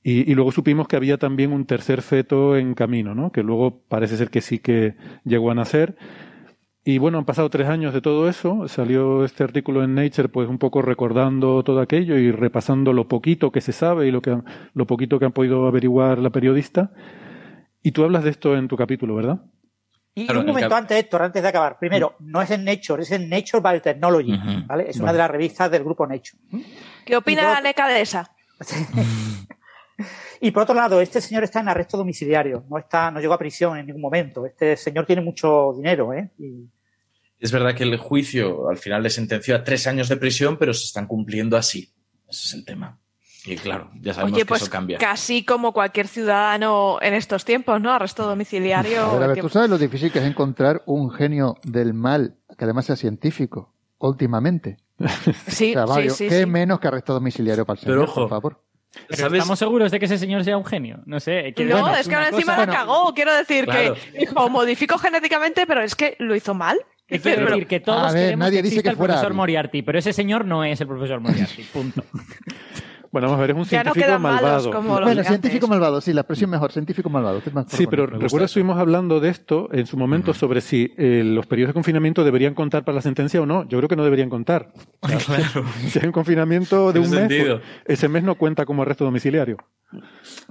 Y, 0.03 0.31
y 0.31 0.35
luego 0.35 0.51
supimos 0.53 0.89
que 0.89 0.97
había 0.97 1.19
también 1.19 1.53
un 1.53 1.67
tercer 1.67 2.03
feto 2.03 2.57
en 2.57 2.75
camino, 2.75 3.15
¿no? 3.15 3.33
Que 3.33 3.43
luego 3.43 3.83
parece 3.89 4.17
ser 4.17 4.31
que 4.31 4.41
sí 4.41 4.59
que 4.59 4.95
llegó 5.25 5.51
a 5.51 5.55
nacer. 5.55 5.97
Y 6.83 6.97
bueno, 6.99 7.19
han 7.19 7.27
pasado 7.27 7.51
tres 7.51 7.69
años 7.69 7.93
de 7.93 8.01
todo 8.01 8.29
eso. 8.29 8.67
Salió 8.67 9.25
este 9.25 9.45
artículo 9.45 9.85
en 9.85 9.95
Nature, 9.95 10.29
pues 10.31 10.49
un 10.49 10.59
poco 10.59 10.81
recordando 10.81 11.63
todo 11.63 11.81
aquello 11.81 12.17
y 12.17 12.33
repasando 12.33 12.95
lo 12.95 13.07
poquito 13.07 13.53
que 13.53 13.61
se 13.61 13.73
sabe 13.73 14.09
y 14.09 14.11
lo, 14.11 14.23
que, 14.23 14.39
lo 14.73 14.87
poquito 14.87 15.19
que 15.19 15.27
han 15.27 15.33
podido 15.33 15.67
averiguar 15.67 16.19
la 16.19 16.31
periodista. 16.31 16.93
Y 17.83 17.93
tú 17.93 18.05
hablas 18.05 18.25
de 18.25 18.31
esto 18.31 18.57
en 18.57 18.69
tu 18.69 18.77
capítulo, 18.77 19.15
¿verdad? 19.15 19.43
Y 20.15 20.25
Claro, 20.25 20.41
un 20.41 20.47
momento 20.47 20.75
antes, 20.75 20.99
Héctor, 20.99 21.23
antes 21.23 21.43
de 21.43 21.49
acabar. 21.49 21.79
Primero, 21.79 22.17
no 22.19 22.41
es 22.41 22.51
en 22.51 22.65
Nature, 22.65 23.03
es 23.03 23.11
en 23.11 23.29
Nature 23.29 23.63
Biotechnology, 23.63 24.33
Ujú. 24.33 24.67
¿vale? 24.67 24.91
Es 24.91 24.99
una 24.99 25.13
de 25.13 25.19
las 25.19 25.31
revistas 25.31 25.71
del 25.71 25.85
grupo 25.85 26.07
Nature. 26.07 26.39
¿Qué 27.05 27.17
opina 27.17 27.61
NECA 27.61 27.89
de 27.89 28.01
esa? 28.01 28.31
Y 30.41 30.51
por 30.51 30.63
otro 30.65 30.75
lado, 30.75 31.01
este 31.01 31.21
señor 31.21 31.45
está 31.45 31.61
en 31.61 31.69
arresto 31.69 31.97
domiciliario, 31.97 32.65
no 32.69 32.79
está, 32.79 33.11
no 33.11 33.21
llegó 33.21 33.35
a 33.35 33.39
prisión 33.39 33.77
en 33.79 33.87
ningún 33.87 34.03
momento. 34.03 34.47
Este 34.47 34.77
señor 34.77 35.07
tiene 35.07 35.23
mucho 35.23 35.73
dinero, 35.77 36.13
¿eh? 36.15 36.31
Y- 36.39 36.69
Es 37.39 37.53
verdad 37.53 37.75
que 37.75 37.85
el 37.85 37.97
juicio 37.97 38.69
al 38.69 38.77
final 38.77 39.03
le 39.03 39.11
sentenció 39.11 39.57
a 39.57 39.65
tres 39.65 39.87
años 39.87 40.09
de 40.09 40.17
prisión, 40.17 40.57
pero 40.59 40.75
se 40.75 40.85
están 40.85 41.07
cumpliendo 41.07 41.57
así. 41.57 41.93
Ese 42.29 42.47
es 42.49 42.55
el 42.55 42.65
tema. 42.65 42.99
Y 43.47 43.57
claro, 43.57 43.91
ya 44.03 44.13
sabemos 44.13 44.35
Oye, 44.35 44.43
que 44.43 44.47
pues 44.47 44.61
eso 44.61 44.71
cambia. 44.71 44.99
casi 44.99 45.43
como 45.47 45.73
cualquier 45.73 46.07
ciudadano 46.09 46.99
en 47.01 47.15
estos 47.15 47.47
tiempos, 47.47 47.81
¿no? 47.81 47.91
Arresto 47.91 48.27
domiciliario. 48.27 49.03
A 49.03 49.13
ver, 49.15 49.23
a 49.23 49.27
ver, 49.29 49.35
que- 49.37 49.41
¿tú 49.41 49.49
sabes 49.49 49.71
lo 49.71 49.79
difícil 49.79 50.13
que 50.13 50.19
es 50.19 50.27
encontrar 50.27 50.83
un 50.85 51.11
genio 51.11 51.57
del 51.65 51.95
mal 51.95 52.37
que 52.59 52.65
además 52.65 52.85
sea 52.85 52.97
científico 52.97 53.73
últimamente? 53.99 54.77
Sí, 55.47 55.71
O 55.71 55.73
sea, 55.73 55.87
sí, 55.87 55.93
Mario, 55.93 56.11
sí, 56.15 56.29
¿qué 56.29 56.41
sí. 56.41 56.47
menos 56.47 56.79
que 56.81 56.89
arresto 56.89 57.15
domiciliario 57.15 57.65
para 57.65 57.81
el 57.81 57.87
Pero 57.87 57.95
señor, 58.03 58.09
ojo, 58.11 58.21
por 58.21 58.29
favor? 58.29 58.63
Pero 59.07 59.21
¿Sabes? 59.23 59.39
¿Estamos 59.39 59.59
seguros 59.59 59.91
de 59.93 59.99
que 60.01 60.07
ese 60.07 60.19
señor 60.19 60.43
sea 60.45 60.57
un 60.57 60.65
genio? 60.65 61.01
No 61.07 61.21
sé. 61.21 61.53
quiero 61.55 61.79
No, 61.79 61.87
decir, 61.87 62.01
es 62.01 62.09
que 62.09 62.15
ahora 62.17 62.29
encima 62.29 62.57
cosa- 62.57 62.67
la 62.67 62.73
cagó. 62.73 63.15
Quiero 63.15 63.35
decir 63.37 63.65
Claro. 63.65 63.95
que 63.95 64.19
dijo, 64.19 64.49
modifico 64.51 64.99
genéticamente, 64.99 65.67
pero 65.67 65.83
es 65.83 65.95
que 65.95 66.17
lo 66.19 66.35
hizo 66.35 66.55
mal. 66.55 66.79
Que 67.07 67.19
quiero 67.21 67.39
Pero- 67.39 67.51
decir 67.51 67.67
que 67.67 67.81
todos 67.81 68.13
ver, 68.13 68.25
queremos 68.27 68.47
nadie 68.47 68.63
que 68.63 68.69
dice 68.69 68.83
que 68.83 68.89
el 68.91 68.97
fuera 68.97 69.15
profesor. 69.15 69.35
Moriarty, 69.35 69.83
pero 69.83 69.99
ese 69.99 70.13
señor 70.13 70.45
no 70.45 70.63
es 70.65 70.81
el 70.81 70.87
profesor 70.87 71.21
Moriarty. 71.21 71.63
Punto. 71.73 72.05
Bueno, 73.13 73.27
vamos 73.27 73.39
a 73.39 73.41
ver, 73.41 73.51
es 73.51 73.57
un 73.57 73.65
Ya 73.65 73.83
no 73.83 73.93
científico 73.93 74.19
malvado. 74.21 74.71
como 74.71 74.89
los 74.91 75.01
Bueno, 75.01 75.11
gigantes. 75.11 75.27
científico 75.27 75.67
malvado, 75.67 76.01
sí, 76.01 76.13
la 76.13 76.21
expresión 76.21 76.49
mejor, 76.51 76.71
científico 76.71 77.11
malvado. 77.11 77.43
más 77.53 77.67
Sí, 77.69 77.87
pero 77.89 78.05
eso. 78.25 78.45
estuvimos 78.45 78.79
hablando 78.79 79.19
de 79.19 79.31
esto 79.31 79.69
en 79.73 79.87
su 79.87 79.97
momento 79.97 80.33
sobre 80.33 80.61
si 80.61 80.93
eh, 80.97 81.23
los 81.25 81.47
periodos 81.47 81.71
de 81.71 81.75
confinamiento 81.75 82.23
deberían 82.23 82.55
contar 82.55 82.85
para 82.85 82.97
la 82.97 83.03
sentencia 83.03 83.41
o 83.43 83.47
no. 83.47 83.65
Yo 83.69 83.79
creo 83.79 83.89
que 83.89 83.97
no 83.97 84.05
deberían 84.05 84.31
contar. 84.31 84.73
Claro. 85.27 85.65
Si 85.89 85.99
hay 85.99 86.07
un 86.07 86.13
confinamiento 86.13 86.93
de 86.93 87.01
un 87.01 87.11
mes, 87.11 87.19
sentido. 87.21 87.59
pues, 87.59 87.69
ese 87.99 88.09
mes 88.09 88.23
no 88.23 88.37
cuenta 88.37 88.65
como 88.65 88.83
arresto 88.83 89.05
domiciliario. 89.05 89.57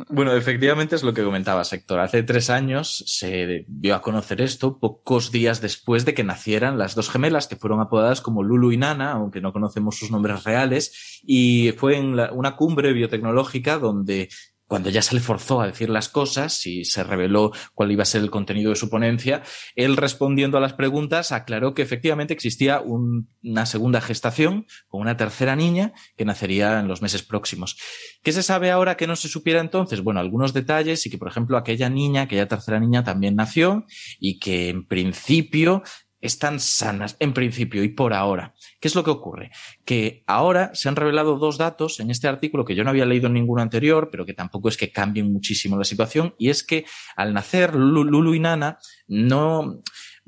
Bueno, 0.10 0.34
efectivamente 0.34 0.96
es 0.96 1.04
lo 1.04 1.14
que 1.14 1.24
comentabas, 1.24 1.72
Héctor. 1.72 2.00
Hace 2.00 2.24
tres 2.24 2.50
años 2.50 3.04
se 3.08 3.66
dio 3.68 3.96
a 3.96 4.02
conocer 4.02 4.42
esto, 4.42 4.80
pocos 4.80 5.32
días 5.32 5.62
después 5.62 6.04
de 6.04 6.14
que 6.14 6.24
nacieran 6.24 6.78
las 6.78 6.96
dos 6.96 7.10
gemelas, 7.10 7.48
que 7.48 7.56
fueron 7.56 7.80
apodadas 7.80 8.20
como 8.20 8.44
Lulu 8.44 8.72
y 8.72 8.78
Nana, 8.78 9.12
aunque 9.12 9.40
no 9.40 9.54
conocemos 9.54 9.98
sus 9.98 10.12
nombres 10.12 10.44
reales, 10.44 11.22
y 11.24 11.72
fue 11.78 11.98
en 11.98 12.20
una 12.34 12.56
cumbre 12.56 12.92
biotecnológica 12.92 13.78
donde 13.78 14.30
cuando 14.70 14.90
ya 14.90 15.02
se 15.02 15.16
le 15.16 15.20
forzó 15.20 15.60
a 15.60 15.66
decir 15.66 15.90
las 15.90 16.08
cosas 16.08 16.66
y 16.68 16.86
se 16.86 17.04
reveló 17.04 17.52
cuál 17.74 17.92
iba 17.92 18.04
a 18.04 18.06
ser 18.06 18.22
el 18.22 18.30
contenido 18.30 18.70
de 18.70 18.76
su 18.78 18.90
ponencia, 18.90 19.42
él 19.76 19.98
respondiendo 19.98 20.58
a 20.58 20.62
las 20.62 20.74
preguntas 20.74 21.32
aclaró 21.34 21.74
que 21.74 21.82
efectivamente 21.82 22.34
existía 22.34 22.80
un- 22.80 23.28
una 23.44 23.66
segunda 23.66 24.00
gestación 24.00 24.68
con 24.88 25.02
una 25.02 25.18
tercera 25.18 25.56
niña 25.56 25.92
que 26.16 26.24
nacería 26.24 26.80
en 26.80 26.88
los 26.88 27.02
meses 27.02 27.24
próximos. 27.24 27.78
¿Qué 28.22 28.32
se 28.32 28.44
sabe 28.44 28.70
ahora 28.70 28.96
que 28.96 29.08
no 29.08 29.16
se 29.16 29.28
supiera 29.28 29.60
entonces? 29.60 30.02
Bueno, 30.02 30.20
algunos 30.20 30.54
detalles 30.54 31.04
y 31.06 31.10
que, 31.10 31.18
por 31.18 31.30
ejemplo, 31.30 31.58
aquella 31.58 31.90
niña, 31.90 32.22
aquella 32.22 32.48
tercera 32.48 32.80
niña 32.80 33.04
también 33.04 33.36
nació 33.36 33.86
y 34.20 34.38
que 34.40 34.70
en 34.70 34.86
principio 34.88 35.82
están 36.22 36.60
sanas, 36.60 37.16
en 37.20 37.34
principio 37.34 37.84
y 37.84 37.90
por 37.90 38.14
ahora. 38.14 38.54
¿Qué 38.80 38.88
es 38.88 38.96
lo 38.96 39.04
que 39.04 39.12
ocurre? 39.12 39.52
Que 39.86 40.24
ahora 40.28 40.72
se 40.74 40.90
han 40.90 40.96
revelado 40.96 41.38
dos 41.38 41.58
datos 41.58 42.00
en 42.00 42.12
este 42.12 42.28
artículo 42.28 42.66
que 42.66 42.76
yo 42.76 42.84
no 42.84 42.90
había 42.90 43.06
leído 43.06 43.28
en 43.28 43.34
ninguno 43.34 43.62
anterior, 43.62 44.10
pero 44.12 44.26
que 44.26 44.34
tampoco 44.34 44.70
es 44.70 44.78
que 44.78 44.92
cambien 44.92 45.32
muchísimo 45.32 45.78
la 45.78 45.84
situación, 45.84 46.36
y 46.38 46.50
es 46.50 46.64
que 46.64 46.86
al 47.16 47.34
nacer 47.34 47.76
Lulu, 47.76 48.34
y 48.34 48.40
Nana 48.40 48.80
no, 49.08 49.82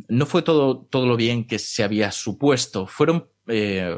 no 0.07 0.25
fue 0.25 0.41
todo, 0.41 0.85
todo 0.85 1.05
lo 1.05 1.15
bien 1.15 1.45
que 1.45 1.59
se 1.59 1.83
había 1.83 2.11
supuesto. 2.11 2.87
Fueron 2.87 3.30
eh, 3.47 3.95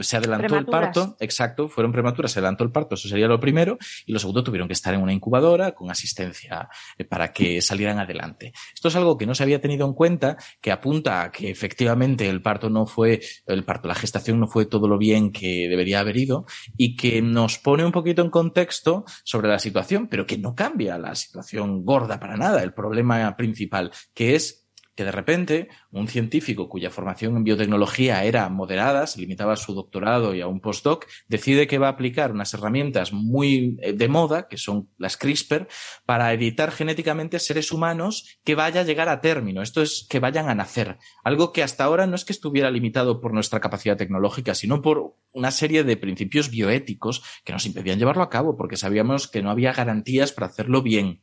se 0.00 0.16
adelantó 0.16 0.56
el 0.56 0.66
parto, 0.66 1.16
exacto, 1.20 1.68
fueron 1.68 1.92
prematuras, 1.92 2.32
se 2.32 2.38
adelantó 2.38 2.64
el 2.64 2.70
parto, 2.70 2.94
eso 2.94 3.08
sería 3.08 3.26
lo 3.26 3.40
primero, 3.40 3.76
y 4.06 4.12
lo 4.12 4.18
segundo 4.18 4.44
tuvieron 4.44 4.68
que 4.68 4.74
estar 4.74 4.94
en 4.94 5.02
una 5.02 5.12
incubadora 5.12 5.72
con 5.72 5.90
asistencia 5.90 6.68
eh, 6.96 7.04
para 7.04 7.32
que 7.32 7.60
salieran 7.60 7.98
adelante. 7.98 8.52
Esto 8.72 8.88
es 8.88 8.96
algo 8.96 9.18
que 9.18 9.26
no 9.26 9.34
se 9.34 9.42
había 9.42 9.60
tenido 9.60 9.86
en 9.86 9.94
cuenta, 9.94 10.36
que 10.60 10.70
apunta 10.72 11.22
a 11.22 11.32
que 11.32 11.50
efectivamente 11.50 12.28
el 12.28 12.42
parto 12.42 12.70
no 12.70 12.86
fue, 12.86 13.20
el 13.46 13.64
parto, 13.64 13.88
la 13.88 13.94
gestación 13.94 14.38
no 14.40 14.46
fue 14.46 14.66
todo 14.66 14.88
lo 14.88 14.98
bien 14.98 15.32
que 15.32 15.68
debería 15.68 16.00
haber 16.00 16.16
ido, 16.16 16.46
y 16.76 16.96
que 16.96 17.22
nos 17.22 17.58
pone 17.58 17.84
un 17.84 17.92
poquito 17.92 18.22
en 18.22 18.30
contexto 18.30 19.04
sobre 19.24 19.48
la 19.48 19.58
situación, 19.58 20.08
pero 20.08 20.26
que 20.26 20.38
no 20.38 20.54
cambia 20.54 20.98
la 20.98 21.14
situación 21.14 21.84
gorda 21.84 22.20
para 22.20 22.36
nada, 22.36 22.62
el 22.62 22.72
problema 22.72 23.36
principal, 23.36 23.90
que 24.14 24.34
es 24.34 24.63
que 24.94 25.04
de 25.04 25.12
repente 25.12 25.68
un 25.90 26.08
científico 26.08 26.68
cuya 26.68 26.90
formación 26.90 27.36
en 27.36 27.44
biotecnología 27.44 28.24
era 28.24 28.48
moderada, 28.48 29.06
se 29.06 29.20
limitaba 29.20 29.54
a 29.54 29.56
su 29.56 29.74
doctorado 29.74 30.34
y 30.34 30.40
a 30.40 30.46
un 30.46 30.60
postdoc, 30.60 31.06
decide 31.28 31.66
que 31.66 31.78
va 31.78 31.88
a 31.88 31.90
aplicar 31.90 32.32
unas 32.32 32.54
herramientas 32.54 33.12
muy 33.12 33.76
eh, 33.82 33.92
de 33.92 34.08
moda, 34.08 34.48
que 34.48 34.56
son 34.56 34.88
las 34.98 35.16
CRISPR, 35.16 35.68
para 36.06 36.32
editar 36.32 36.70
genéticamente 36.70 37.38
seres 37.38 37.72
humanos 37.72 38.38
que 38.44 38.54
vaya 38.54 38.80
a 38.80 38.84
llegar 38.84 39.08
a 39.08 39.20
término. 39.20 39.62
Esto 39.62 39.82
es 39.82 40.06
que 40.08 40.20
vayan 40.20 40.48
a 40.48 40.54
nacer. 40.54 40.98
Algo 41.22 41.52
que 41.52 41.62
hasta 41.62 41.84
ahora 41.84 42.06
no 42.06 42.14
es 42.14 42.24
que 42.24 42.32
estuviera 42.32 42.70
limitado 42.70 43.20
por 43.20 43.32
nuestra 43.32 43.60
capacidad 43.60 43.96
tecnológica, 43.96 44.54
sino 44.54 44.82
por 44.82 45.16
una 45.32 45.50
serie 45.50 45.84
de 45.84 45.96
principios 45.96 46.50
bioéticos 46.50 47.22
que 47.44 47.52
nos 47.52 47.66
impedían 47.66 47.98
llevarlo 47.98 48.22
a 48.22 48.30
cabo, 48.30 48.56
porque 48.56 48.76
sabíamos 48.76 49.28
que 49.28 49.42
no 49.42 49.50
había 49.50 49.72
garantías 49.72 50.32
para 50.32 50.46
hacerlo 50.46 50.82
bien. 50.82 51.20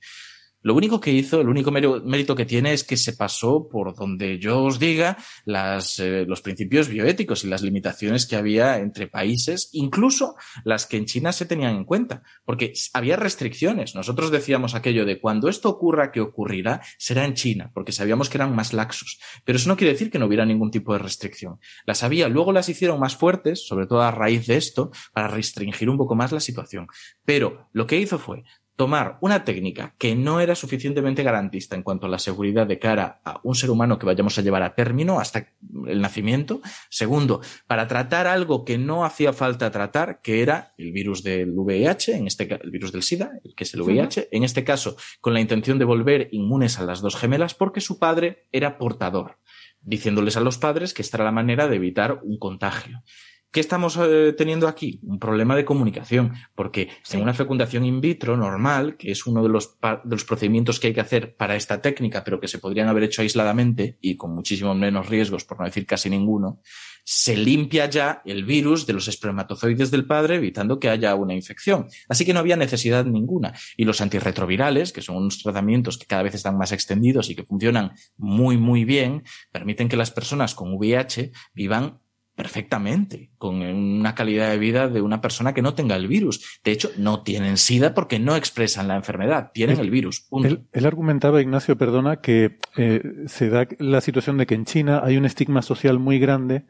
Lo 0.64 0.76
único 0.76 1.00
que 1.00 1.12
hizo, 1.12 1.42
el 1.42 1.50
único 1.50 1.72
mérito 1.72 2.36
que 2.36 2.46
tiene 2.46 2.74
es 2.74 2.84
que 2.84 2.98
se 2.98 3.14
pasó 3.14 3.68
por 3.68 3.96
donde 3.96 4.38
yo 4.38 4.64
os 4.64 4.80
diga 4.80 5.18
las, 5.46 6.00
eh, 6.00 6.26
los 6.28 6.42
principios 6.42 6.88
bioéticos 6.88 7.44
y 7.44 7.48
las 7.48 7.62
limitaciones 7.62 8.26
que 8.28 8.36
había 8.36 8.78
entre 8.78 9.08
países, 9.08 9.70
incluso 9.74 10.36
las 10.64 10.86
que 10.86 10.98
en 10.98 11.06
China 11.06 11.32
se 11.32 11.46
tenían 11.46 11.76
en 11.76 11.86
cuenta, 11.86 12.22
porque 12.46 12.74
había 12.94 13.16
restricciones. 13.16 13.96
Nosotros 13.96 14.30
decíamos 14.30 14.76
aquello 14.76 15.06
de 15.06 15.20
cuando 15.20 15.50
esto 15.50 15.70
ocurra, 15.70 16.12
que 16.12 16.22
ocurrirá, 16.22 16.82
será 16.98 17.26
en 17.26 17.34
China, 17.34 17.72
porque 17.74 17.92
sabíamos 17.92 18.30
que 18.30 18.38
eran 18.38 18.56
más 18.56 18.74
laxos. 18.74 19.20
Pero 19.44 19.58
eso 19.58 19.68
no 19.68 19.78
quiere 19.78 19.94
decir 19.94 20.12
que 20.12 20.20
no 20.20 20.28
hubiera 20.28 20.46
ningún 20.46 20.72
tipo 20.72 20.94
de 20.94 21.00
restricción. 21.00 21.60
Las 21.86 22.04
había, 22.04 22.28
luego 22.28 22.52
las 22.52 22.70
hicieron 22.70 23.00
más 23.00 23.16
fuertes, 23.16 23.68
sobre 23.68 23.88
todo 23.88 24.02
a 24.02 24.12
raíz 24.12 24.48
de 24.48 24.58
esto, 24.58 24.92
para 25.14 25.28
restringir 25.28 25.90
un 25.90 25.98
poco 25.98 26.16
más 26.16 26.32
la 26.32 26.40
situación. 26.40 26.88
Pero 27.26 27.70
lo 27.74 27.88
que 27.88 28.00
hizo 28.00 28.20
fue 28.20 28.44
tomar 28.76 29.18
una 29.22 29.44
técnica 29.44 29.94
que 29.98 30.16
no 30.16 30.40
era 30.40 30.56
suficientemente 30.56 31.24
garantista 31.24 31.76
en 31.76 31.84
cuanto 31.84 32.08
a 32.08 32.10
la 32.10 32.20
seguridad 32.20 32.66
de 32.66 32.80
cara 32.80 33.22
a 33.24 33.40
un 33.44 33.56
ser 33.56 33.70
humano 33.70 34.00
que 34.00 34.06
vayamos 34.06 34.38
a 34.38 34.42
llevar 34.42 34.64
a 34.64 34.74
término 34.74 35.20
hasta 35.20 35.50
el 35.88 36.02
nacimiento. 36.02 36.62
Segundo, 36.90 37.42
para 37.68 37.88
tratar 37.88 38.28
algo 38.28 38.66
que 38.66 38.78
no 38.78 39.06
hacía 39.06 39.34
falta 39.34 39.72
tratar, 39.72 40.22
que 40.22 40.42
era 40.42 40.74
el 40.78 40.92
virus 40.92 41.24
del 41.24 41.52
VIH, 41.52 42.16
en 42.16 42.28
este 42.28 42.52
el 42.62 42.72
virus 42.72 42.92
del 42.92 43.04
SIDA, 43.04 43.32
el 43.44 43.54
que 43.56 43.66
es 43.66 43.74
el 43.74 43.82
VIH, 43.82 44.30
en 44.32 44.44
este 44.44 44.64
caso 44.64 44.96
con 45.20 45.34
la 45.34 45.42
intención 45.42 45.78
de 45.78 45.86
volver 45.86 46.30
inmunes 46.32 46.80
a 46.80 46.84
las 46.84 47.02
dos 47.02 47.16
gemelas 47.16 47.54
porque 47.54 47.82
su 47.82 48.00
padre 48.00 48.48
era 48.52 48.78
portador, 48.78 49.38
diciéndoles 49.82 50.38
a 50.38 50.42
los 50.42 50.58
padres 50.58 50.94
que 50.94 51.02
esta 51.02 51.18
era 51.18 51.26
la 51.26 51.32
manera 51.32 51.68
de 51.68 51.76
evitar 51.76 52.20
un 52.24 52.38
contagio. 52.38 53.04
¿Qué 53.52 53.60
estamos 53.60 54.00
eh, 54.02 54.34
teniendo 54.38 54.66
aquí? 54.66 55.02
Un 55.04 55.20
problema 55.20 55.58
de 55.58 55.66
comunicación, 55.66 56.34
porque 56.56 56.88
en 57.12 57.22
una 57.22 57.34
fecundación 57.34 57.84
in 57.84 58.00
vitro 58.00 58.38
normal, 58.38 58.96
que 58.96 59.12
es 59.12 59.28
uno 59.28 59.44
de 59.44 59.50
los, 59.50 59.78
de 59.82 60.10
los 60.10 60.24
procedimientos 60.24 60.80
que 60.80 60.88
hay 60.88 60.94
que 60.94 61.02
hacer 61.02 61.36
para 61.36 61.58
esta 61.58 61.82
técnica, 61.82 62.24
pero 62.24 62.40
que 62.40 62.48
se 62.48 62.60
podrían 62.60 62.88
haber 62.88 63.04
hecho 63.04 63.22
aisladamente 63.22 63.98
y 64.00 64.16
con 64.16 64.34
muchísimo 64.34 64.74
menos 64.74 65.10
riesgos, 65.10 65.44
por 65.44 65.60
no 65.60 65.66
decir 65.66 65.86
casi 65.86 66.10
ninguno, 66.10 66.62
se 67.04 67.36
limpia 67.36 67.88
ya 67.88 68.22
el 68.24 68.46
virus 68.46 68.86
de 68.86 68.94
los 68.94 69.10
espermatozoides 69.10 69.92
del 69.92 70.06
padre, 70.06 70.36
evitando 70.36 70.80
que 70.80 70.88
haya 70.88 71.14
una 71.16 71.34
infección. 71.34 71.88
Así 72.08 72.24
que 72.24 72.34
no 72.34 72.40
había 72.40 72.56
necesidad 72.56 73.04
ninguna. 73.04 73.54
Y 73.76 73.84
los 73.84 74.00
antirretrovirales, 74.00 74.94
que 74.94 75.02
son 75.02 75.18
unos 75.18 75.44
tratamientos 75.44 75.98
que 75.98 76.06
cada 76.06 76.24
vez 76.24 76.36
están 76.36 76.58
más 76.58 76.72
extendidos 76.72 77.30
y 77.30 77.36
que 77.36 77.44
funcionan 77.44 77.92
muy, 78.16 78.58
muy 78.58 78.86
bien, 78.86 79.24
permiten 79.52 79.90
que 79.90 79.98
las 79.98 80.12
personas 80.12 80.56
con 80.56 80.74
VIH 80.74 81.34
vivan 81.54 82.00
perfectamente, 82.36 83.30
con 83.38 83.62
una 83.62 84.16
calidad 84.16 84.50
de 84.50 84.58
vida 84.58 84.88
de 84.88 85.02
una 85.02 85.22
persona 85.22 85.54
que 85.54 85.62
no 85.62 85.74
tenga 85.74 85.96
el 85.96 86.08
virus. 86.08 86.60
De 86.64 86.72
hecho, 86.72 86.90
no 86.98 87.24
tienen 87.24 87.58
SIDA 87.58 87.94
porque 87.94 88.20
no 88.20 88.36
expresan 88.36 88.88
la 88.88 88.96
enfermedad, 88.96 89.52
tienen 89.54 89.80
el 89.80 89.92
virus. 89.92 90.28
Él, 90.44 90.66
él 90.72 90.86
argumentaba, 90.86 91.42
Ignacio, 91.42 91.78
perdona, 91.78 92.18
que 92.18 92.58
eh, 92.78 93.02
se 93.28 93.50
da 93.50 93.68
la 93.80 94.02
situación 94.02 94.38
de 94.38 94.46
que 94.46 94.56
en 94.56 94.66
China 94.66 95.02
hay 95.04 95.18
un 95.18 95.26
estigma 95.26 95.62
social 95.62 96.00
muy 96.00 96.20
grande 96.20 96.66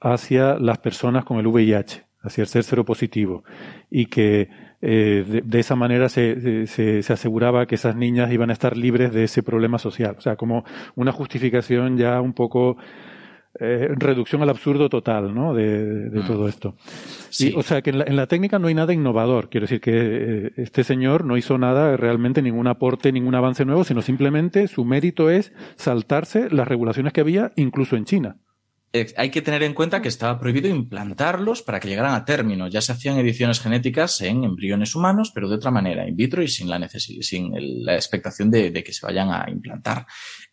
hacia 0.00 0.58
las 0.58 0.78
personas 0.78 1.24
con 1.24 1.38
el 1.38 1.46
VIH, 1.46 2.04
hacia 2.22 2.42
el 2.42 2.48
ser 2.48 2.64
seropositivo, 2.64 3.44
y 3.90 4.06
que 4.06 4.48
eh, 4.80 5.24
de, 5.26 5.42
de 5.42 5.58
esa 5.60 5.74
manera 5.74 6.08
se, 6.08 6.66
se, 6.66 7.02
se 7.02 7.12
aseguraba 7.12 7.66
que 7.66 7.76
esas 7.76 7.96
niñas 7.96 8.32
iban 8.32 8.50
a 8.50 8.52
estar 8.52 8.76
libres 8.76 9.12
de 9.12 9.24
ese 9.24 9.42
problema 9.42 9.78
social. 9.78 10.16
O 10.18 10.20
sea, 10.20 10.36
como 10.36 10.64
una 10.94 11.12
justificación 11.12 11.96
ya 11.96 12.20
un 12.20 12.32
poco 12.32 12.76
eh, 13.60 13.88
reducción 13.96 14.42
al 14.42 14.50
absurdo 14.50 14.88
total, 14.88 15.34
¿no? 15.34 15.54
De, 15.54 16.10
de 16.10 16.20
Mm. 16.20 16.26
todo 16.26 16.48
esto. 16.48 16.74
Sí. 17.30 17.50
Y, 17.54 17.56
o 17.58 17.62
sea, 17.62 17.82
que 17.82 17.90
en 17.90 17.98
la, 17.98 18.04
en 18.06 18.16
la 18.16 18.26
técnica 18.26 18.58
no 18.58 18.68
hay 18.68 18.74
nada 18.74 18.92
innovador. 18.92 19.48
Quiero 19.48 19.64
decir 19.64 19.80
que 19.80 19.92
eh, 19.94 20.52
este 20.56 20.84
señor 20.84 21.24
no 21.24 21.36
hizo 21.36 21.58
nada, 21.58 21.96
realmente 21.96 22.42
ningún 22.42 22.66
aporte, 22.66 23.12
ningún 23.12 23.34
avance 23.34 23.64
nuevo, 23.64 23.84
sino 23.84 24.02
simplemente 24.02 24.68
su 24.68 24.84
mérito 24.84 25.30
es 25.30 25.52
saltarse 25.76 26.50
las 26.50 26.68
regulaciones 26.68 27.12
que 27.12 27.20
había, 27.20 27.52
incluso 27.56 27.96
en 27.96 28.04
China. 28.04 28.36
Eh, 28.92 29.12
hay 29.16 29.30
que 29.30 29.42
tener 29.42 29.62
en 29.62 29.74
cuenta 29.74 30.00
que 30.00 30.08
estaba 30.08 30.38
prohibido 30.40 30.68
implantarlos 30.68 31.62
para 31.62 31.78
que 31.78 31.88
llegaran 31.88 32.14
a 32.14 32.24
término. 32.24 32.68
Ya 32.68 32.80
se 32.80 32.92
hacían 32.92 33.18
ediciones 33.18 33.60
genéticas 33.60 34.20
en 34.22 34.44
embriones 34.44 34.94
humanos, 34.94 35.30
pero 35.34 35.48
de 35.48 35.56
otra 35.56 35.70
manera, 35.70 36.08
in 36.08 36.16
vitro 36.16 36.42
y 36.42 36.48
sin 36.48 36.68
la, 36.70 36.78
necesi- 36.78 37.20
sin 37.22 37.54
el- 37.54 37.84
la 37.84 37.94
expectación 37.96 38.50
de, 38.50 38.70
de 38.70 38.82
que 38.82 38.92
se 38.92 39.04
vayan 39.06 39.30
a 39.30 39.44
implantar. 39.50 40.06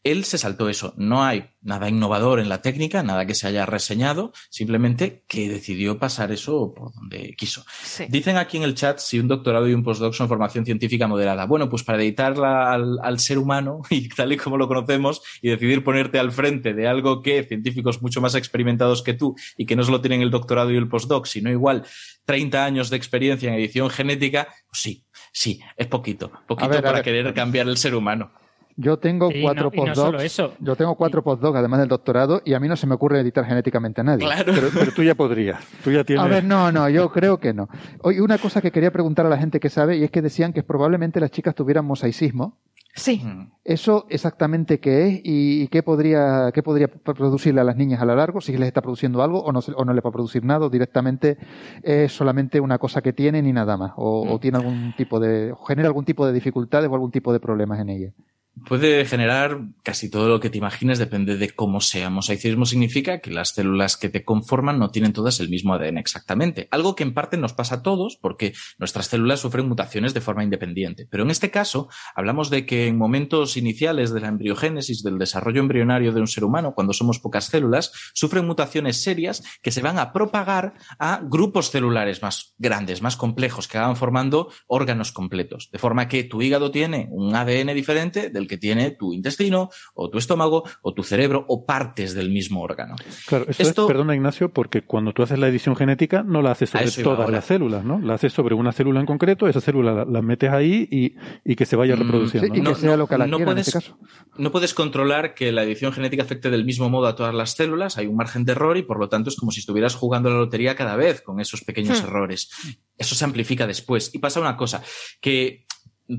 Él 0.04 0.24
se 0.24 0.38
saltó 0.38 0.70
eso. 0.70 0.94
No 0.98 1.24
hay 1.24 1.46
nada 1.62 1.90
innovador 1.90 2.40
en 2.40 2.48
la 2.50 2.62
técnica, 2.62 3.02
nada 3.02 3.26
que 3.26 3.34
se 3.34 3.48
haya 3.48 3.66
reseñado, 3.66 4.34
simplemente 4.50 5.24
que 5.28 5.50
decidió 5.50 5.98
pasar 5.98 6.32
eso 6.32 6.74
por 6.76 6.94
donde 6.94 7.34
quiso. 7.38 7.64
Dicen 8.10 8.38
aquí 8.38 8.58
en 8.58 8.64
el 8.64 8.76
chat 8.76 9.00
si 9.00 9.18
un 9.20 9.28
doctorado 9.28 9.68
y 9.68 9.74
un 9.74 9.82
postdoc 9.84 10.14
son 10.14 10.28
formación 10.28 10.66
científica 10.66 11.08
moderada. 11.08 11.46
Bueno, 11.46 11.70
pues 11.70 11.84
para 11.84 11.98
dedicarla 11.98 12.72
al, 12.72 13.00
al 13.02 13.20
ser 13.20 13.38
humano 13.38 13.82
y 13.90 14.08
tal 14.10 14.32
y 14.34 14.38
como 14.38 14.58
lo 14.58 14.68
conocemos 14.68 15.22
y 15.42 15.50
decidir 15.50 15.84
ponerte 15.84 16.20
al 16.20 16.32
frente 16.32 16.74
de 16.74 16.88
algo 16.88 17.22
que 17.22 17.44
científicos 17.44 18.02
mucho 18.02 18.22
más 18.22 18.25
experimentados 18.34 19.04
que 19.04 19.14
tú 19.14 19.36
y 19.58 19.68
que 19.68 19.76
no 19.76 19.84
solo 19.84 20.02
tienen 20.02 20.22
el 20.24 20.32
doctorado 20.32 20.72
y 20.72 20.78
el 20.78 20.88
postdoc, 20.88 21.28
sino 21.28 21.52
igual 21.52 21.84
30 22.26 22.66
años 22.66 22.90
de 22.90 22.98
experiencia 22.98 23.50
en 23.50 23.60
edición 23.60 23.90
genética, 23.92 24.48
pues 24.70 24.82
sí, 24.82 25.04
sí, 25.32 25.60
es 25.78 25.86
poquito, 25.88 26.32
poquito 26.48 26.70
ver, 26.70 26.82
para 26.82 27.04
querer 27.04 27.34
cambiar 27.36 27.68
el 27.68 27.78
ser 27.78 27.94
humano. 27.94 28.32
Yo 28.78 28.98
tengo 29.00 29.32
Y 29.32 29.42
cuatro 29.42 29.66
no- 29.66 29.72
postdocs. 29.72 30.42
Yo 30.60 30.76
tengo 30.76 30.96
cuatro 30.96 31.24
postdocs, 31.24 31.58
además 31.58 31.80
del 31.80 31.88
doctorado, 31.88 32.42
y 32.44 32.54
a 32.56 32.60
mí 32.60 32.68
no 32.68 32.76
se 32.76 32.86
me 32.88 32.96
ocurre 32.96 33.22
editar 33.22 33.46
genéticamente 33.46 34.02
a 34.02 34.04
nadie. 34.04 34.28
Pero, 34.46 34.68
pero 34.74 34.92
tú 34.92 35.02
ya 35.02 35.16
podrías. 35.16 35.64
Tú 35.82 35.92
ya 35.92 36.04
tienes. 36.04 36.26
A 36.26 36.28
ver, 36.28 36.44
no, 36.44 36.72
no, 36.74 36.90
yo 36.90 37.10
creo 37.10 37.40
que 37.40 37.54
no. 37.54 37.70
Oye, 38.02 38.22
una 38.22 38.38
cosa 38.38 38.62
que 38.62 38.72
quería 38.72 38.92
preguntar 38.92 39.26
a 39.26 39.30
la 39.30 39.38
gente 39.38 39.62
que 39.62 39.70
sabe, 39.70 39.96
y 39.98 40.04
es 40.04 40.12
que 40.12 40.22
decían 40.22 40.52
que 40.52 40.62
probablemente 40.62 41.22
las 41.22 41.32
chicas 41.32 41.56
tuvieran 41.56 41.86
mosaicismo. 41.86 42.58
Sí. 42.96 43.22
¿Eso 43.66 44.06
exactamente 44.10 44.80
qué 44.80 45.08
es 45.08 45.22
y 45.24 45.68
qué 45.68 45.84
podría, 45.84 46.52
qué 46.54 46.64
podría 46.64 46.88
producirle 46.88 47.60
a 47.60 47.66
las 47.66 47.76
niñas 47.76 48.02
a 48.02 48.06
lo 48.06 48.16
largo? 48.16 48.40
Si 48.40 48.56
les 48.58 48.68
está 48.68 48.82
produciendo 48.82 49.22
algo 49.22 49.42
o 49.42 49.52
no, 49.52 49.60
o 49.60 49.86
no 49.86 49.94
les 49.94 50.04
va 50.04 50.10
a 50.10 50.14
producir 50.14 50.46
nada, 50.46 50.66
o 50.66 50.70
directamente 50.70 51.38
es 51.84 52.14
solamente 52.14 52.62
una 52.62 52.78
cosa 52.78 53.02
que 53.02 53.12
tienen 53.12 53.46
y 53.48 53.54
nada 53.54 53.76
más, 53.76 53.92
o, 53.98 54.34
o 54.34 54.40
tiene 54.40 54.60
algún 54.60 54.94
tipo 54.96 55.20
de, 55.20 55.54
genera 55.68 55.90
algún 55.90 56.06
tipo 56.06 56.26
de 56.26 56.32
dificultades 56.32 56.90
o 56.90 56.94
algún 56.94 57.12
tipo 57.12 57.34
de 57.34 57.42
problemas 57.42 57.80
en 57.80 57.90
ella. 57.90 58.14
Puede 58.64 59.06
generar 59.06 59.60
casi 59.84 60.10
todo 60.10 60.30
lo 60.30 60.40
que 60.40 60.50
te 60.50 60.58
imagines, 60.58 60.98
depende 60.98 61.38
de 61.38 61.50
cómo 61.50 61.82
sea. 61.82 62.10
Mosaicismo 62.10 62.66
significa 62.66 63.20
que 63.20 63.30
las 63.30 63.50
células 63.50 63.98
que 63.98 64.08
te 64.08 64.24
conforman 64.24 64.80
no 64.80 64.92
tienen 64.92 65.12
todas 65.12 65.42
el 65.42 65.50
mismo 65.50 65.74
ADN 65.74 65.98
exactamente. 65.98 66.70
Algo 66.72 66.96
que 66.96 67.04
en 67.04 67.14
parte 67.14 67.38
nos 67.38 67.54
pasa 67.54 67.76
a 67.76 67.84
todos 67.84 68.18
porque 68.20 68.54
nuestras 68.80 69.08
células 69.08 69.42
sufren 69.42 69.68
mutaciones 69.68 70.14
de 70.14 70.22
forma 70.22 70.44
independiente. 70.44 71.06
Pero 71.12 71.24
en 71.24 71.32
este 71.32 71.52
caso, 71.52 71.90
hablamos 72.16 72.50
de 72.50 72.66
que 72.66 72.88
en 72.88 72.98
momentos 72.98 73.58
iniciales 73.58 74.14
de 74.14 74.22
la 74.22 74.30
embriogénesis, 74.30 75.04
del 75.04 75.18
desarrollo 75.18 75.60
embrionario 75.60 76.14
de 76.14 76.22
un 76.22 76.28
ser 76.28 76.46
humano, 76.46 76.74
cuando 76.74 76.94
somos 76.94 77.20
pocas 77.20 77.46
células, 77.46 77.92
sufren 78.14 78.48
mutaciones 78.48 79.04
serias 79.04 79.44
que 79.62 79.72
se 79.72 79.82
van 79.82 80.00
a 80.00 80.14
propagar 80.14 80.76
a 80.98 81.20
grupos 81.24 81.72
celulares 81.72 82.22
más 82.22 82.56
grandes, 82.58 83.02
más 83.02 83.18
complejos, 83.18 83.68
que 83.68 83.78
van 83.78 83.98
formando 83.98 84.50
órganos 84.68 85.12
completos. 85.12 85.70
De 85.72 85.80
forma 85.80 86.08
que 86.08 86.24
tu 86.24 86.42
hígado 86.42 86.72
tiene 86.72 87.08
un 87.12 87.36
ADN 87.36 87.74
diferente 87.74 88.30
del 88.30 88.45
el 88.46 88.50
que 88.50 88.58
tiene 88.58 88.92
tu 88.92 89.12
intestino, 89.14 89.70
o 89.94 90.10
tu 90.10 90.18
estómago, 90.18 90.64
o 90.82 90.94
tu 90.94 91.04
cerebro, 91.04 91.46
o 91.48 91.66
partes 91.66 92.14
del 92.14 92.30
mismo 92.30 92.62
órgano. 92.62 92.96
Claro, 93.28 93.46
Esto- 93.50 93.64
es, 93.84 93.88
perdona 93.88 94.16
Ignacio, 94.16 94.50
porque 94.54 94.84
cuando 94.84 95.12
tú 95.14 95.24
haces 95.24 95.40
la 95.40 95.48
edición 95.48 95.76
genética 95.76 96.24
no 96.24 96.42
la 96.42 96.52
haces 96.52 96.70
sobre 96.70 96.90
todas 97.04 97.20
ahora. 97.20 97.32
las 97.32 97.46
células, 97.46 97.84
¿no? 97.84 98.00
La 98.00 98.14
haces 98.16 98.32
sobre 98.34 98.56
una 98.56 98.72
célula 98.72 99.00
en 99.00 99.06
concreto, 99.06 99.48
esa 99.48 99.62
célula 99.62 99.94
la, 99.94 100.06
la 100.06 100.22
metes 100.22 100.52
ahí 100.52 100.88
y, 100.92 101.16
y 101.44 101.56
que 101.56 101.66
se 101.66 101.76
vaya 101.76 101.96
Mm, 101.96 102.00
reproduciendo. 102.00 102.54
sí, 102.54 102.60
y 102.60 102.62
¿no? 102.62 102.74
que 102.74 102.80
sea 102.82 102.98
lo 102.98 103.08
que 103.08 103.18
la 103.18 103.28
no 103.28 103.38
quiera 103.38 103.52
en 103.52 103.56
puedes, 103.56 103.68
este 103.68 103.80
caso. 103.80 103.98
no 104.38 104.52
puedes 104.52 104.74
controlar 104.74 105.34
que 105.34 105.52
la 105.52 105.64
edición 105.64 105.92
genética 105.94 106.24
afecte 106.24 106.50
del 106.50 106.66
mismo 106.66 106.90
modo 106.90 107.08
a 107.08 107.16
todas 107.16 107.34
las 107.34 107.52
células, 107.52 107.98
hay 107.98 108.08
un 108.08 108.16
margen 108.16 108.46
de 108.46 108.52
error 108.52 108.78
y 108.78 108.84
por 108.84 109.00
lo 109.00 109.10
tanto 109.10 109.30
es 109.30 109.36
como 109.36 109.52
si 109.52 109.60
estuvieras 109.62 109.96
jugando 109.96 110.30
la 110.30 110.38
lotería 110.38 110.76
cada 110.76 110.96
vez 110.96 111.22
con 111.22 111.40
esos 111.40 111.62
pequeños 111.64 112.02
Hmm. 112.02 112.06
errores. 112.06 112.50
Eso 112.98 113.16
se 113.16 113.26
amplifica 113.26 113.66
después. 113.68 114.14
Y 114.14 114.20
pasa 114.20 114.40
una 114.40 114.56
cosa, 114.58 114.82
que 115.22 115.66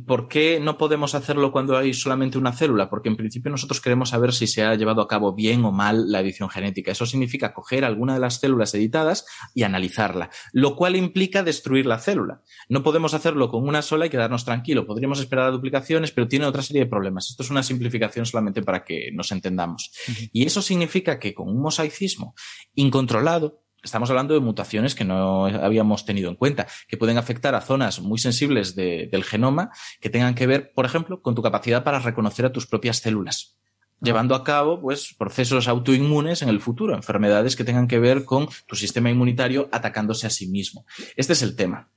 ¿por 0.07 0.29
qué 0.29 0.59
no 0.61 0.79
podemos 0.79 1.15
hacerlo 1.15 1.53
cuando 1.53 1.77
hay 1.77 1.95
solamente 1.95 2.39
una 2.39 2.53
célula? 2.53 2.91
Porque 2.91 3.09
en 3.09 3.17
principio 3.17 3.51
nosotros 3.51 3.81
queremos 3.81 4.11
saber 4.11 4.33
si 4.33 4.47
se 4.47 4.65
ha 4.65 4.75
llevado 4.75 5.01
a 5.01 5.09
cabo 5.09 5.35
bien 5.35 5.65
o 5.65 5.73
mal 5.73 6.11
la 6.11 6.21
edición 6.21 6.49
genética. 6.49 6.93
Eso 6.93 7.07
significa 7.07 7.55
coger 7.55 7.85
alguna 7.85 8.15
de 8.15 8.21
las 8.21 8.41
células 8.41 8.75
editadas 8.75 9.27
y 9.55 9.63
analizarla, 9.63 10.31
lo 10.53 10.77
cual 10.77 10.97
implica 10.97 11.43
destruir 11.43 11.87
la 11.87 11.99
célula. 11.99 12.43
No 12.69 12.83
podemos 12.83 13.15
hacerlo 13.15 13.49
con 13.49 13.67
una 13.67 13.83
sola 13.83 14.07
y 14.07 14.11
quedarnos 14.11 14.45
tranquilo. 14.45 14.87
Podríamos 14.87 15.21
esperar 15.21 15.47
a 15.47 15.51
duplicaciones, 15.51 16.11
pero 16.11 16.29
tiene 16.29 16.47
otra 16.47 16.63
serie 16.63 16.85
de 16.85 16.91
problemas. 16.91 17.31
Esto 17.31 17.43
es 17.43 17.51
una 17.51 17.63
simplificación 17.63 18.27
solamente 18.27 18.63
para 18.63 18.85
que 18.85 19.11
nos 19.13 19.31
entendamos. 19.33 19.93
Y 20.33 20.45
eso 20.45 20.63
significa 20.63 21.19
que 21.19 21.35
con 21.35 21.49
un 21.49 21.61
mosaicismo 21.61 22.35
incontrolado, 22.75 23.63
estamos 23.87 24.11
hablando 24.11 24.35
de 24.35 24.41
mutaciones 24.41 24.95
que 24.95 25.05
no 25.05 25.47
habíamos 25.47 26.05
tenido 26.05 26.29
en 26.29 26.37
cuenta, 26.37 26.67
que 26.89 26.99
pueden 26.99 27.17
afectar 27.17 27.55
a 27.55 27.63
zonas 27.63 28.01
muy 28.01 28.19
sensibles 28.19 28.75
de- 28.77 29.09
del 29.11 29.25
genoma 29.25 29.71
que 30.01 30.11
tengan 30.11 30.35
que 30.35 30.47
ver, 30.47 30.73
por 30.75 30.85
ejemplo, 30.85 31.23
con 31.23 31.35
tu 31.35 31.43
capacidad 31.43 31.83
para 31.85 32.01
reconocer 32.01 32.45
a 32.45 32.53
tus 32.53 32.67
propias 32.67 32.99
células 32.99 33.55
llevando 34.03 34.35
a 34.35 34.45
cabo 34.45 34.79
pues 34.79 35.15
procesos 35.17 35.69
autoinmunes 35.69 36.43
en 36.43 36.51
el 36.51 36.61
futuro, 36.61 36.95
enfermedades 36.95 37.57
que 37.57 37.65
tengan 37.65 37.89
que 37.89 37.99
ver 37.99 38.27
con 38.27 38.47
tu 38.67 38.77
sistema 38.77 39.09
inmunitario 39.09 39.71
atacándose 39.73 40.27
a 40.27 40.31
sí 40.31 40.49
mismo. 40.49 40.85
Este 41.17 41.33
es 41.33 41.41
el 41.41 41.57
tema. 41.57 41.89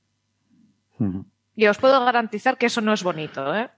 Y 1.54 1.66
os 1.66 1.76
puedo 1.76 2.02
garantizar 2.02 2.56
que 2.56 2.66
eso 2.66 2.80
no 2.80 2.94
es 2.94 3.02
bonito, 3.02 3.54
¿eh? 3.54 3.68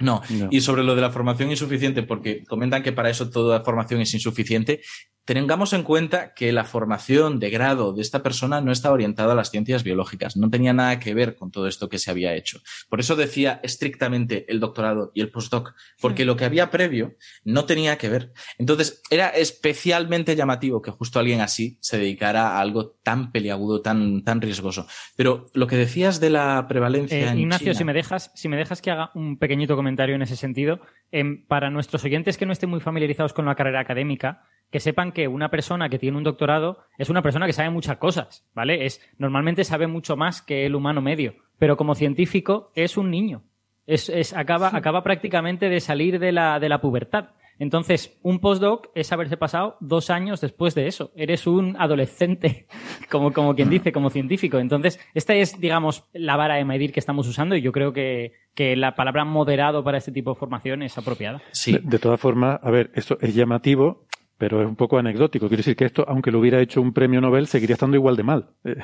No, 0.00 0.22
No. 0.30 0.48
y 0.50 0.62
sobre 0.62 0.82
lo 0.82 0.94
de 0.94 1.02
la 1.02 1.10
formación 1.10 1.50
insuficiente, 1.50 2.02
porque 2.02 2.42
comentan 2.44 2.82
que 2.82 2.90
para 2.92 3.10
eso 3.10 3.28
toda 3.30 3.60
formación 3.60 4.00
es 4.00 4.12
insuficiente, 4.14 4.80
tengamos 5.24 5.72
en 5.72 5.82
cuenta 5.82 6.34
que 6.34 6.52
la 6.52 6.64
formación 6.64 7.38
de 7.38 7.50
grado 7.50 7.92
de 7.92 8.02
esta 8.02 8.22
persona 8.22 8.60
no 8.60 8.72
está 8.72 8.90
orientada 8.90 9.32
a 9.32 9.36
las 9.36 9.50
ciencias 9.50 9.84
biológicas, 9.84 10.36
no 10.36 10.50
tenía 10.50 10.72
nada 10.72 10.98
que 10.98 11.14
ver 11.14 11.36
con 11.36 11.50
todo 11.50 11.68
esto 11.68 11.88
que 11.88 11.98
se 11.98 12.10
había 12.10 12.34
hecho. 12.34 12.60
Por 12.88 12.98
eso 13.00 13.14
decía 13.16 13.60
estrictamente 13.62 14.44
el 14.50 14.58
doctorado 14.60 15.12
y 15.14 15.20
el 15.20 15.30
postdoc, 15.30 15.74
porque 16.00 16.24
lo 16.24 16.36
que 16.36 16.44
había 16.46 16.70
previo 16.70 17.14
no 17.44 17.64
tenía 17.64 17.96
que 17.98 18.08
ver. 18.08 18.32
Entonces, 18.58 19.02
era 19.10 19.28
especialmente 19.28 20.34
llamativo 20.36 20.82
que 20.82 20.90
justo 20.90 21.18
alguien 21.20 21.40
así 21.40 21.78
se 21.80 21.98
dedicara 21.98 22.56
a 22.56 22.60
algo 22.60 22.96
tan 23.02 23.30
peliagudo, 23.30 23.82
tan, 23.82 24.24
tan 24.24 24.40
riesgoso. 24.40 24.86
Pero 25.16 25.46
lo 25.54 25.66
que 25.66 25.76
decías 25.76 26.18
de 26.20 26.30
la 26.30 26.66
prevalencia 26.68 27.18
Eh, 27.18 27.28
en 27.28 27.38
Ignacio, 27.40 27.66
China- 27.72 27.78
si 27.78 27.84
me 27.84 27.92
dejas, 27.92 28.32
si 28.34 28.48
me 28.48 28.56
dejas 28.56 28.82
que 28.82 28.90
haga 28.90 29.10
un 29.14 29.38
pequeñito 29.38 29.76
comentario 29.76 30.14
en 30.16 30.22
ese 30.22 30.36
sentido, 30.36 30.80
em, 31.12 31.46
para 31.46 31.70
nuestros 31.70 32.04
oyentes 32.04 32.36
que 32.36 32.46
no 32.46 32.52
estén 32.52 32.70
muy 32.70 32.80
familiarizados 32.80 33.32
con 33.32 33.44
la 33.46 33.54
carrera 33.54 33.80
académica, 33.80 34.42
que 34.70 34.80
sepan 34.80 35.12
que 35.12 35.28
una 35.28 35.50
persona 35.50 35.88
que 35.88 35.98
tiene 35.98 36.16
un 36.16 36.24
doctorado 36.24 36.78
es 36.98 37.10
una 37.10 37.22
persona 37.22 37.46
que 37.46 37.52
sabe 37.52 37.70
muchas 37.70 37.96
cosas, 37.98 38.46
¿vale? 38.54 38.84
Es 38.86 39.00
normalmente 39.18 39.64
sabe 39.64 39.86
mucho 39.86 40.16
más 40.16 40.42
que 40.42 40.66
el 40.66 40.74
humano 40.74 41.00
medio, 41.00 41.34
pero 41.58 41.76
como 41.76 41.94
científico 41.94 42.70
es 42.74 42.96
un 42.96 43.10
niño. 43.10 43.42
Es, 43.86 44.08
es- 44.08 44.34
acaba, 44.36 44.70
acaba 44.72 45.02
prácticamente 45.02 45.68
de 45.68 45.80
salir 45.80 46.18
de 46.20 46.32
la, 46.32 46.60
de 46.60 46.68
la 46.68 46.80
pubertad. 46.80 47.30
Entonces, 47.58 48.18
un 48.22 48.38
postdoc 48.38 48.88
es 48.94 49.12
haberse 49.12 49.36
pasado 49.36 49.76
dos 49.80 50.08
años 50.08 50.40
después 50.40 50.74
de 50.74 50.86
eso. 50.86 51.12
Eres 51.14 51.46
un 51.46 51.76
adolescente, 51.78 52.66
como, 53.10 53.32
como 53.34 53.54
quien 53.54 53.68
dice, 53.68 53.92
como 53.92 54.08
científico. 54.08 54.58
Entonces, 54.58 54.98
esta 55.12 55.34
es, 55.34 55.60
digamos, 55.60 56.04
la 56.14 56.36
vara 56.36 56.54
de 56.54 56.64
medir 56.64 56.90
que 56.92 57.00
estamos 57.00 57.28
usando 57.28 57.54
y 57.56 57.60
yo 57.60 57.70
creo 57.72 57.92
que, 57.92 58.32
que 58.54 58.76
la 58.76 58.94
palabra 58.94 59.26
moderado 59.26 59.84
para 59.84 59.98
este 59.98 60.10
tipo 60.12 60.30
de 60.30 60.36
formación 60.38 60.82
es 60.82 60.96
apropiada. 60.96 61.42
Sí. 61.50 61.72
De, 61.72 61.80
de 61.80 61.98
todas 61.98 62.18
formas, 62.18 62.60
a 62.62 62.70
ver, 62.70 62.90
esto 62.94 63.18
es 63.20 63.34
llamativo, 63.34 64.06
pero 64.40 64.62
es 64.62 64.66
un 64.66 64.74
poco 64.74 64.96
anecdótico. 64.96 65.48
Quiero 65.48 65.60
decir 65.60 65.76
que 65.76 65.84
esto, 65.84 66.02
aunque 66.08 66.30
lo 66.30 66.38
hubiera 66.40 66.58
hecho 66.62 66.80
un 66.80 66.94
premio 66.94 67.20
Nobel, 67.20 67.46
seguiría 67.46 67.74
estando 67.74 67.96
igual 67.98 68.16
de 68.16 68.22
mal. 68.22 68.48
Eh, 68.64 68.74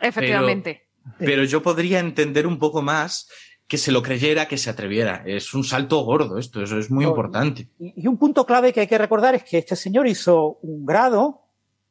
Efectivamente. 0.00 0.88
Pero 1.18 1.44
yo 1.44 1.62
podría 1.62 2.00
entender 2.00 2.46
un 2.48 2.58
poco 2.58 2.82
más 2.82 3.28
que 3.68 3.78
se 3.78 3.92
lo 3.92 4.02
creyera, 4.02 4.48
que 4.48 4.58
se 4.58 4.70
atreviera. 4.70 5.22
Es 5.24 5.54
un 5.54 5.62
salto 5.62 6.00
gordo 6.04 6.36
esto, 6.36 6.60
eso 6.62 6.76
es 6.78 6.90
muy 6.90 7.04
No, 7.04 7.10
importante. 7.10 7.68
Y, 7.78 8.02
y 8.02 8.06
un 8.08 8.18
punto 8.18 8.44
clave 8.44 8.72
que 8.72 8.80
hay 8.80 8.86
que 8.88 8.98
recordar 8.98 9.36
es 9.36 9.44
que 9.44 9.58
este 9.58 9.76
señor 9.76 10.08
hizo 10.08 10.58
un 10.62 10.84
grado 10.84 11.42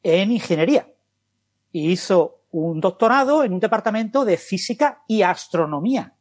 en 0.03 0.31
ingeniería 0.33 0.85
y 1.71 1.91
hizo 1.91 2.41
un 2.51 2.81
doctorado 2.81 3.43
en 3.45 3.53
un 3.53 3.59
departamento 3.61 4.25
de 4.25 4.35
física 4.37 5.01
y 5.07 5.21
astronomía. 5.21 6.13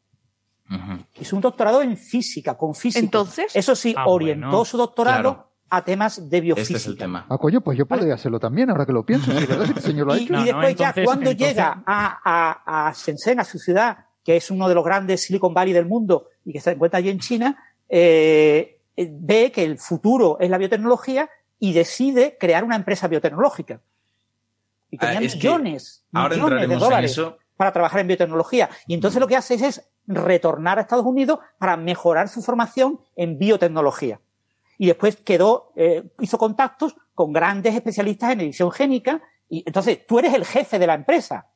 Ujú. 0.71 1.05
Hizo 1.21 1.35
un 1.37 1.43
doctorado 1.43 1.83
en 1.83 1.97
física, 1.97 2.57
con 2.57 2.75
física. 2.77 3.05
Entonces, 3.05 3.55
Eso 3.57 3.75
sí, 3.75 3.93
Ah, 3.97 4.07
orientó 4.07 4.47
bueno. 4.49 4.65
su 4.65 4.79
doctorado 4.79 5.21
Claro. 5.35 5.52
A 5.75 5.83
temas 5.83 6.29
de 6.29 6.41
biofísica. 6.43 6.77
Este 6.77 6.91
es 6.91 6.93
el 6.93 6.99
tema. 6.99 7.25
Ah, 7.31 7.39
coño, 7.39 7.63
pues 7.63 7.79
yo 7.79 7.87
podría 7.87 8.13
hacerlo 8.15 8.39
también, 8.39 8.69
ahora 8.69 8.85
que 8.85 8.93
lo 8.93 9.07
pienso. 9.07 9.33
Si 9.33 9.47
verdad 9.47 9.65
este 9.67 9.81
señor 9.81 10.07
lo 10.07 10.13
ha 10.13 10.19
Y, 10.19 10.25
hecho. 10.25 10.33
y 10.33 10.37
No, 10.37 10.39
no, 10.41 10.45
después 10.45 10.77
ya 10.77 10.89
entonces- 10.89 11.05
cuando 11.07 11.31
entonces- 11.31 11.49
llega 11.57 11.83
a, 11.87 12.21
a, 12.25 12.89
a 12.89 12.93
Shenzhen, 12.93 13.41
a 13.41 13.45
su 13.45 13.59
ciudad, 13.59 14.05
que 14.23 14.37
es 14.37 14.51
uno 14.51 14.69
de 14.69 14.75
los 14.75 14.85
grandes 14.85 15.23
Silicon 15.23 15.55
Valley 15.55 15.73
del 15.73 15.87
mundo 15.87 16.29
y 16.45 16.53
que 16.53 16.61
se 16.61 16.73
encuentra 16.73 16.99
allí 16.99 17.09
en 17.09 17.19
China, 17.21 17.57
eh, 17.89 18.79
eh, 18.97 19.09
ve 19.11 19.51
que 19.51 19.65
el 19.65 19.79
futuro 19.79 20.37
es 20.41 20.51
la 20.51 20.59
biotecnología 20.59 21.31
y 21.59 21.73
decide 21.73 22.37
crear 22.39 22.65
una 22.65 22.77
empresa 22.77 23.09
biotecnológica. 23.09 23.81
Y 24.91 24.97
Ah, 24.97 25.13
tenía 25.13 25.21
es 25.27 25.33
que 25.33 25.39
millones, 25.39 26.05
Ahora 26.13 26.37
millones 26.37 26.69
de 26.69 26.77
dólares 26.77 27.21
para 27.57 27.73
trabajar 27.73 28.01
en 28.01 28.09
biotecnología. 28.09 28.69
Y 28.87 28.95
entonces 28.95 29.19
lo 29.21 29.27
que 29.27 29.37
hace 29.37 29.55
es, 29.55 29.63
es 29.63 29.89
retornar 30.07 30.79
a 30.79 30.83
Estados 30.83 31.07
Unidos 31.07 31.39
para 31.59 31.77
mejorar 31.79 32.29
su 32.29 32.43
formación 32.43 33.01
en 33.17 33.39
biotecnología. 33.39 34.21
Y 34.83 34.87
después 34.87 35.15
quedó, 35.15 35.71
eh, 35.77 36.03
hizo 36.19 36.37
contactos 36.39 36.97
con 37.15 37.33
grandes 37.33 37.73
especialistas 37.73 38.33
en 38.33 38.41
edición 38.41 38.73
génica. 38.73 39.23
Y 39.49 39.63
entonces 39.65 40.05
tú 40.09 40.19
eres 40.19 40.35
el 40.35 40.45
jefe 40.45 40.77
de 40.77 40.89
la 40.89 40.95
empresa. 40.95 41.47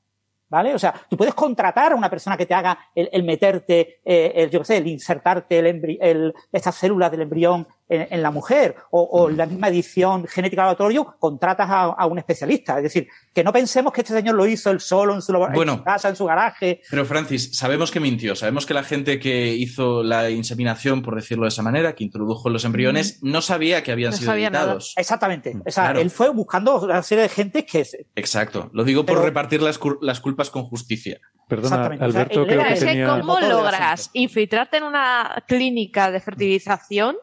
¿Vale? 0.48 0.72
O 0.76 0.78
sea, 0.78 0.94
tú 1.10 1.16
puedes 1.16 1.34
contratar 1.34 1.90
a 1.90 1.96
una 1.96 2.08
persona 2.08 2.36
que 2.36 2.46
te 2.46 2.54
haga 2.54 2.78
el, 2.94 3.24
meterte, 3.24 3.98
eh, 4.04 4.30
el, 4.36 4.50
yo 4.50 4.60
qué 4.60 4.64
sé, 4.64 4.76
el 4.76 4.86
insertarte 4.86 5.58
el- 5.58 6.34
estas 6.52 6.76
células 6.76 7.10
del 7.10 7.22
embrión 7.22 7.66
en, 7.88 8.08
en 8.10 8.22
la 8.22 8.30
mujer 8.30 8.76
o, 8.90 9.02
o 9.02 9.28
la 9.30 9.46
misma 9.46 9.68
edición 9.68 10.26
genética 10.26 10.62
de 10.62 10.66
laboratorio, 10.66 11.16
contratas 11.18 11.68
a, 11.70 11.84
a 11.84 12.06
un 12.06 12.18
especialista. 12.18 12.76
Es 12.78 12.82
decir, 12.84 13.08
que 13.34 13.44
no 13.44 13.52
pensemos 13.52 13.92
que 13.92 14.00
este 14.00 14.12
señor 14.12 14.34
lo 14.34 14.46
hizo 14.46 14.70
él 14.70 14.80
solo 14.80 15.14
en 15.14 15.22
su, 15.22 15.32
labo- 15.32 15.46
en 15.48 15.52
Bueno. 15.54 15.76
su 15.78 15.84
casa, 15.84 16.08
en 16.08 16.16
su 16.16 16.24
garaje. 16.24 16.80
Pero 16.90 17.04
Francis, 17.04 17.56
sabemos 17.56 17.90
que 17.90 18.00
mintió, 18.00 18.34
sabemos 18.34 18.66
que 18.66 18.74
la 18.74 18.82
gente 18.82 19.20
que 19.20 19.48
hizo 19.54 20.02
la 20.02 20.30
inseminación, 20.30 21.02
por 21.02 21.14
decirlo 21.14 21.44
de 21.44 21.48
esa 21.48 21.62
manera, 21.62 21.94
que 21.94 22.04
introdujo 22.04 22.48
los 22.50 22.64
embriones, 22.64 23.20
no 23.22 23.40
sabía 23.42 23.82
que 23.82 23.92
habían 23.92 24.10
No 24.12 24.16
sido 24.16 24.32
nada. 24.32 24.40
editados. 24.46 24.94
Exactamente. 24.96 25.54
O 25.66 25.70
sea, 25.70 25.84
Claro. 25.84 26.00
él 26.00 26.10
fue 26.10 26.28
buscando 26.30 26.80
una 26.80 27.02
serie 27.02 27.22
de 27.22 27.28
gente 27.28 27.64
que 27.64 27.86
Exacto. 28.16 28.70
Lo 28.72 28.84
digo 28.84 29.04
por 29.06 29.22
repartir 29.22 29.62
las, 29.62 29.78
las 30.00 30.20
culpas 30.20 30.50
con 30.50 30.64
justicia. 30.64 31.20
Perdona, 31.48 31.76
Exactamente. 31.76 32.04
O 32.04 32.10
sea, 32.10 32.20
Alberto, 32.22 32.46
creo 32.46 32.62
que 32.64 32.72
es 32.72 32.80
que 32.80 32.86
tenía... 32.86 33.20
¿cómo 33.20 33.38
logras 33.40 34.10
infiltrarte 34.14 34.78
en 34.78 34.82
una 34.84 35.44
clínica 35.46 36.10
de 36.10 36.20
fertilización 36.20 37.16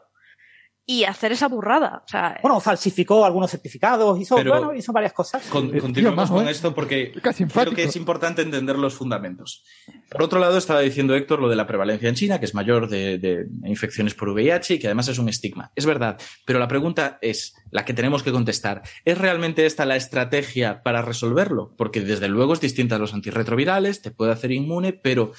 y 0.86 1.04
hacer 1.04 1.32
esa 1.32 1.48
burrada? 1.48 2.02
O 2.04 2.08
sea, 2.08 2.38
bueno, 2.42 2.60
falsificó 2.60 3.24
algunos 3.24 3.50
certificados, 3.50 4.20
hizo, 4.20 4.36
Pero- 4.36 4.50
bueno, 4.52 4.74
hizo 4.74 4.92
varias 4.92 5.12
cosas. 5.14 5.42
Con- 5.46 5.70
tío, 5.70 5.80
continuemos 5.80 6.30
con 6.30 6.46
esto 6.46 6.74
porque 6.74 7.12
creo 7.12 7.72
que 7.72 7.84
es 7.84 7.96
importante 7.96 8.42
entender 8.42 8.78
los 8.78 8.94
fundamentos. 8.94 9.64
Por 10.10 10.22
otro 10.22 10.38
lado, 10.38 10.58
estaba 10.58 10.80
diciendo 10.80 11.14
Héctor 11.14 11.40
lo 11.40 11.48
de 11.48 11.56
la 11.56 11.66
prevalencia 11.66 12.08
en 12.08 12.14
China, 12.14 12.38
que 12.38 12.44
es 12.44 12.54
mayor 12.54 12.88
de, 12.88 13.18
de 13.18 13.46
infecciones 13.64 14.14
por 14.14 14.28
VIH 14.28 14.74
y 14.74 14.78
que 14.78 14.86
además 14.88 15.08
es 15.08 15.18
un 15.18 15.28
estigma. 15.30 15.72
Es 15.74 15.86
verdad, 15.86 16.20
pero 16.44 16.58
la 16.58 16.68
pregunta 16.68 17.18
es 17.22 17.54
la 17.70 17.84
que 17.86 17.94
tenemos 17.94 18.22
que 18.22 18.32
contestar. 18.32 18.82
¿Es 19.06 19.16
realmente 19.16 19.64
esta 19.64 19.86
la 19.86 19.96
estrategia 19.96 20.82
para 20.82 21.00
resolverlo? 21.00 21.74
Porque 21.78 22.02
desde 22.02 22.28
luego 22.28 22.52
es 22.52 22.60
distinta 22.60 22.96
a 22.96 22.98
los 22.98 23.14
antirretrovirales, 23.14 24.02
te 24.02 24.10
puede 24.10 24.32
hacer 24.32 24.52
inmune, 24.52 24.92
pero 24.92 25.32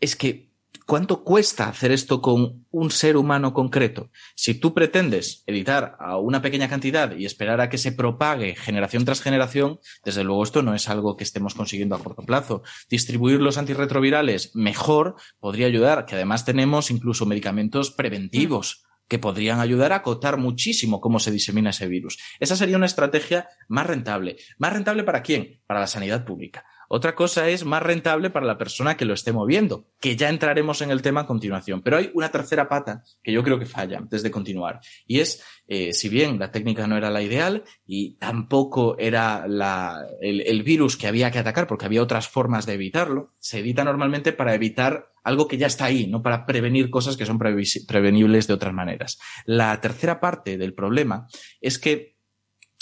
es 0.00 0.16
que 0.16 0.53
¿Cuánto 0.86 1.24
cuesta 1.24 1.68
hacer 1.68 1.92
esto 1.92 2.20
con 2.20 2.66
un 2.70 2.90
ser 2.90 3.16
humano 3.16 3.54
concreto? 3.54 4.10
Si 4.34 4.54
tú 4.54 4.74
pretendes 4.74 5.42
editar 5.46 5.96
a 5.98 6.18
una 6.18 6.42
pequeña 6.42 6.68
cantidad 6.68 7.16
y 7.16 7.24
esperar 7.24 7.60
a 7.60 7.70
que 7.70 7.78
se 7.78 7.92
propague 7.92 8.54
generación 8.54 9.04
tras 9.04 9.22
generación, 9.22 9.80
desde 10.04 10.24
luego 10.24 10.42
esto 10.42 10.62
no 10.62 10.74
es 10.74 10.88
algo 10.90 11.16
que 11.16 11.24
estemos 11.24 11.54
consiguiendo 11.54 11.94
a 11.94 12.00
corto 12.00 12.22
plazo. 12.22 12.62
Distribuir 12.90 13.40
los 13.40 13.56
antirretrovirales 13.56 14.54
mejor 14.54 15.16
podría 15.40 15.68
ayudar, 15.68 16.04
que 16.04 16.16
además 16.16 16.44
tenemos 16.44 16.90
incluso 16.90 17.24
medicamentos 17.24 17.90
preventivos 17.90 18.84
que 19.08 19.18
podrían 19.18 19.60
ayudar 19.60 19.92
a 19.92 19.96
acotar 19.96 20.36
muchísimo 20.38 21.00
cómo 21.00 21.18
se 21.18 21.30
disemina 21.30 21.70
ese 21.70 21.88
virus. 21.88 22.18
Esa 22.40 22.56
sería 22.56 22.76
una 22.76 22.86
estrategia 22.86 23.48
más 23.68 23.86
rentable. 23.86 24.36
¿Más 24.58 24.72
rentable 24.72 25.04
para 25.04 25.22
quién? 25.22 25.62
Para 25.66 25.80
la 25.80 25.86
sanidad 25.86 26.24
pública. 26.24 26.64
Otra 26.94 27.16
cosa 27.16 27.48
es 27.48 27.64
más 27.64 27.82
rentable 27.82 28.30
para 28.30 28.46
la 28.46 28.56
persona 28.56 28.96
que 28.96 29.04
lo 29.04 29.14
esté 29.14 29.32
moviendo, 29.32 29.88
que 29.98 30.14
ya 30.14 30.28
entraremos 30.28 30.80
en 30.80 30.92
el 30.92 31.02
tema 31.02 31.22
a 31.22 31.26
continuación. 31.26 31.82
Pero 31.82 31.96
hay 31.96 32.12
una 32.14 32.30
tercera 32.30 32.68
pata 32.68 33.02
que 33.20 33.32
yo 33.32 33.42
creo 33.42 33.58
que 33.58 33.66
falla 33.66 33.98
antes 33.98 34.22
de 34.22 34.30
continuar. 34.30 34.78
Y 35.04 35.18
es, 35.18 35.42
eh, 35.66 35.92
si 35.92 36.08
bien 36.08 36.38
la 36.38 36.52
técnica 36.52 36.86
no 36.86 36.96
era 36.96 37.10
la 37.10 37.20
ideal 37.20 37.64
y 37.84 38.14
tampoco 38.14 38.96
era 38.96 39.48
la, 39.48 40.06
el, 40.20 40.62
virus 40.62 40.96
que 40.96 41.08
había 41.08 41.32
que 41.32 41.40
atacar, 41.40 41.66
porque 41.66 41.84
había 41.84 42.00
otras 42.00 42.28
formas 42.28 42.64
de 42.64 42.74
evitarlo, 42.74 43.34
se 43.40 43.58
evita 43.58 43.82
normalmente 43.82 44.32
para 44.32 44.54
evitar 44.54 45.10
algo 45.24 45.48
que 45.48 45.58
ya 45.58 45.66
está 45.66 45.86
ahí, 45.86 46.06
no 46.06 46.22
para 46.22 46.46
prevenir 46.46 46.90
cosas 46.90 47.16
que 47.16 47.26
son 47.26 47.40
prevenibles 47.40 48.46
de 48.46 48.54
otras 48.54 48.72
maneras. 48.72 49.18
La 49.46 49.80
tercera 49.80 50.20
parte 50.20 50.56
del 50.56 50.74
problema 50.74 51.26
es 51.60 51.80
que 51.80 52.14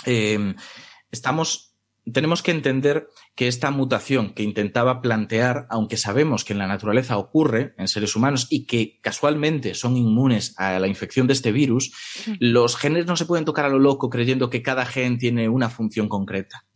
eh, 0.05 0.55
estamos 1.11 1.72
tenemos 2.11 2.43
que 2.43 2.51
entender 2.51 3.09
que 3.35 3.49
esta 3.49 3.71
mutación 3.71 4.35
que 4.35 4.43
intentaba 4.43 5.01
plantear, 5.01 5.67
aunque 5.71 5.97
sabemos 5.97 6.45
que 6.45 6.53
en 6.53 6.59
la 6.59 6.67
naturaleza 6.67 7.17
ocurre 7.17 7.75
en 7.79 7.89
seres 7.89 8.17
humanos 8.17 8.47
y 8.51 8.67
que 8.67 8.99
casualmente 9.01 9.75
son 9.75 9.97
inmunes 9.97 10.55
a 10.59 10.79
la 10.79 10.89
infección 10.89 11.27
de 11.27 11.35
este 11.35 11.53
virus, 11.53 11.93
los 12.41 12.77
genes 12.77 13.07
no 13.07 13.17
se 13.17 13.27
pueden 13.27 13.45
tocar 13.45 13.67
a 13.67 13.69
lo 13.69 13.79
loco 13.79 14.11
creyendo 14.11 14.51
que 14.51 14.63
cada 14.63 14.85
gen 14.85 15.19
tiene 15.19 15.49
una 15.49 15.69
función 15.69 16.09
concreta. 16.09 16.67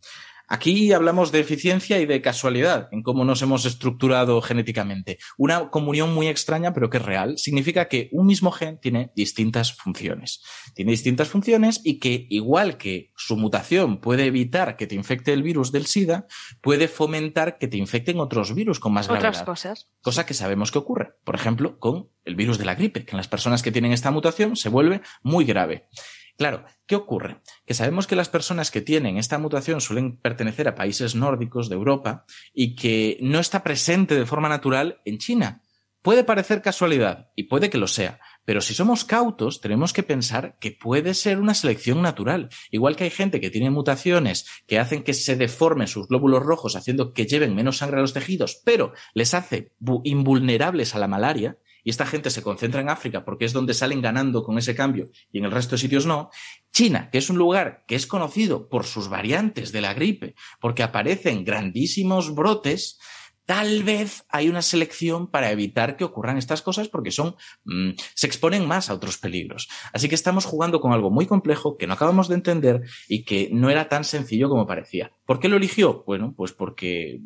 Aquí 0.47 0.93
hablamos 0.93 1.31
de 1.31 1.41
eficiencia 1.41 1.99
y 1.99 2.05
de 2.05 2.21
casualidad 2.21 2.87
en 2.91 3.03
cómo 3.03 3.25
nos 3.25 3.41
hemos 3.41 3.65
estructurado 3.65 4.41
genéticamente. 4.41 5.17
Una 5.37 5.69
comunión 5.69 6.13
muy 6.13 6.27
extraña, 6.27 6.73
pero 6.73 6.89
que 6.89 6.97
es 6.97 7.03
real. 7.03 7.37
Significa 7.37 7.89
que 7.89 8.09
un 8.13 8.27
mismo 8.27 8.51
gen 8.51 8.79
tiene 8.79 9.11
distintas 9.13 9.73
funciones. 9.73 10.41
Tiene 10.73 10.91
distintas 10.91 11.27
funciones 11.27 11.81
y 11.83 11.99
que, 11.99 12.27
igual 12.29 12.77
que 12.77 13.11
su 13.17 13.35
mutación 13.35 13.99
puede 13.99 14.25
evitar 14.25 14.77
que 14.77 14.87
te 14.87 14.95
infecte 14.95 15.33
el 15.33 15.43
virus 15.43 15.73
del 15.73 15.85
SIDA, 15.85 16.27
puede 16.61 16.87
fomentar 16.87 17.57
que 17.57 17.67
te 17.67 17.77
infecten 17.77 18.19
otros 18.19 18.55
virus 18.55 18.79
con 18.79 18.93
más 18.93 19.07
gravedad. 19.07 19.29
Otras 19.29 19.43
cosas. 19.43 19.89
Cosa 20.01 20.25
que 20.25 20.33
sabemos 20.33 20.71
que 20.71 20.79
ocurre. 20.79 21.15
Por 21.25 21.35
ejemplo, 21.35 21.77
con 21.77 22.09
el 22.23 22.35
virus 22.35 22.57
de 22.57 22.65
la 22.65 22.75
gripe, 22.75 23.03
que 23.03 23.11
en 23.11 23.17
las 23.17 23.27
personas 23.27 23.61
que 23.61 23.71
tienen 23.71 23.91
esta 23.91 24.11
mutación 24.11 24.55
se 24.55 24.69
vuelve 24.69 25.01
muy 25.23 25.43
grave. 25.43 25.89
Claro, 26.37 26.65
¿qué 26.85 26.95
ocurre? 26.95 27.41
Que 27.65 27.73
sabemos 27.73 28.05
que 28.05 28.15
las 28.15 28.29
personas 28.29 28.69
que 28.69 28.81
tienen 28.81 29.17
esta 29.17 29.39
mutación 29.39 29.81
suelen 29.81 30.17
pertenecer 30.17 30.67
a 30.67 30.75
países 30.75 31.15
nórdicos 31.15 31.67
de 31.67 31.75
Europa 31.75 32.25
y 32.53 32.75
que 32.75 33.17
no 33.21 33.39
está 33.39 33.63
presente 33.63 34.15
de 34.15 34.25
forma 34.25 34.47
natural 34.47 35.01
en 35.03 35.17
China. 35.17 35.63
Puede 36.03 36.23
parecer 36.23 36.61
casualidad, 36.61 37.31
y 37.35 37.43
puede 37.43 37.69
que 37.69 37.79
lo 37.79 37.87
sea, 37.87 38.19
pero 38.45 38.61
si 38.61 38.73
somos 38.73 39.03
cautos, 39.03 39.59
tenemos 39.59 39.91
que 39.91 40.03
pensar 40.03 40.57
que 40.59 40.71
puede 40.71 41.13
ser 41.15 41.39
una 41.39 41.53
selección 41.53 42.01
natural. 42.01 42.47
Igual 42.71 42.95
que 42.95 43.03
hay 43.05 43.09
gente 43.09 43.41
que 43.41 43.49
tiene 43.49 43.71
mutaciones 43.71 44.45
que 44.67 44.79
hacen 44.79 45.03
que 45.03 45.13
se 45.13 45.35
deformen 45.35 45.87
sus 45.87 46.07
glóbulos 46.07 46.43
rojos, 46.43 46.77
haciendo 46.77 47.11
que 47.11 47.25
lleven 47.25 47.55
menos 47.55 47.79
sangre 47.79 47.97
a 47.97 48.01
los 48.01 48.13
tejidos, 48.13 48.61
pero 48.63 48.93
les 49.15 49.33
hace 49.33 49.73
invulnerables 50.03 50.95
a 50.95 50.99
la 50.99 51.09
malaria, 51.09 51.57
y 51.83 51.89
esta 51.89 52.05
gente 52.05 52.29
se 52.29 52.41
concentra 52.41 52.81
en 52.81 52.89
África 52.89 53.23
porque 53.23 53.45
es 53.45 53.53
donde 53.53 53.73
salen 53.73 54.01
ganando 54.01 54.43
con 54.43 54.57
ese 54.57 54.75
cambio 54.75 55.09
y 55.31 55.39
en 55.39 55.45
el 55.45 55.51
resto 55.51 55.75
de 55.75 55.79
sitios 55.79 56.05
no. 56.05 56.29
China, 56.71 57.09
que 57.11 57.17
es 57.17 57.29
un 57.29 57.37
lugar 57.37 57.83
que 57.87 57.95
es 57.95 58.07
conocido 58.07 58.69
por 58.69 58.85
sus 58.85 59.09
variantes 59.09 59.71
de 59.71 59.81
la 59.81 59.93
gripe, 59.93 60.35
porque 60.59 60.83
aparecen 60.83 61.43
grandísimos 61.43 62.35
brotes, 62.35 62.99
tal 63.47 63.83
vez 63.83 64.25
hay 64.29 64.49
una 64.49 64.61
selección 64.61 65.31
para 65.31 65.51
evitar 65.51 65.95
que 65.95 66.03
ocurran 66.03 66.37
estas 66.37 66.61
cosas 66.61 66.89
porque 66.89 67.11
son 67.11 67.35
mm, 67.63 67.91
se 68.13 68.27
exponen 68.27 68.67
más 68.67 68.89
a 68.89 68.93
otros 68.93 69.17
peligros. 69.17 69.69
Así 69.93 70.09
que 70.09 70.15
estamos 70.15 70.45
jugando 70.45 70.81
con 70.81 70.91
algo 70.91 71.09
muy 71.09 71.25
complejo 71.25 71.77
que 71.77 71.87
no 71.87 71.93
acabamos 71.93 72.27
de 72.27 72.35
entender 72.35 72.81
y 73.07 73.23
que 73.23 73.49
no 73.51 73.69
era 73.69 73.87
tan 73.87 74.03
sencillo 74.03 74.49
como 74.49 74.67
parecía. 74.67 75.13
¿Por 75.25 75.39
qué 75.39 75.47
lo 75.47 75.57
eligió? 75.57 76.03
Bueno, 76.05 76.33
pues 76.35 76.51
porque 76.51 77.21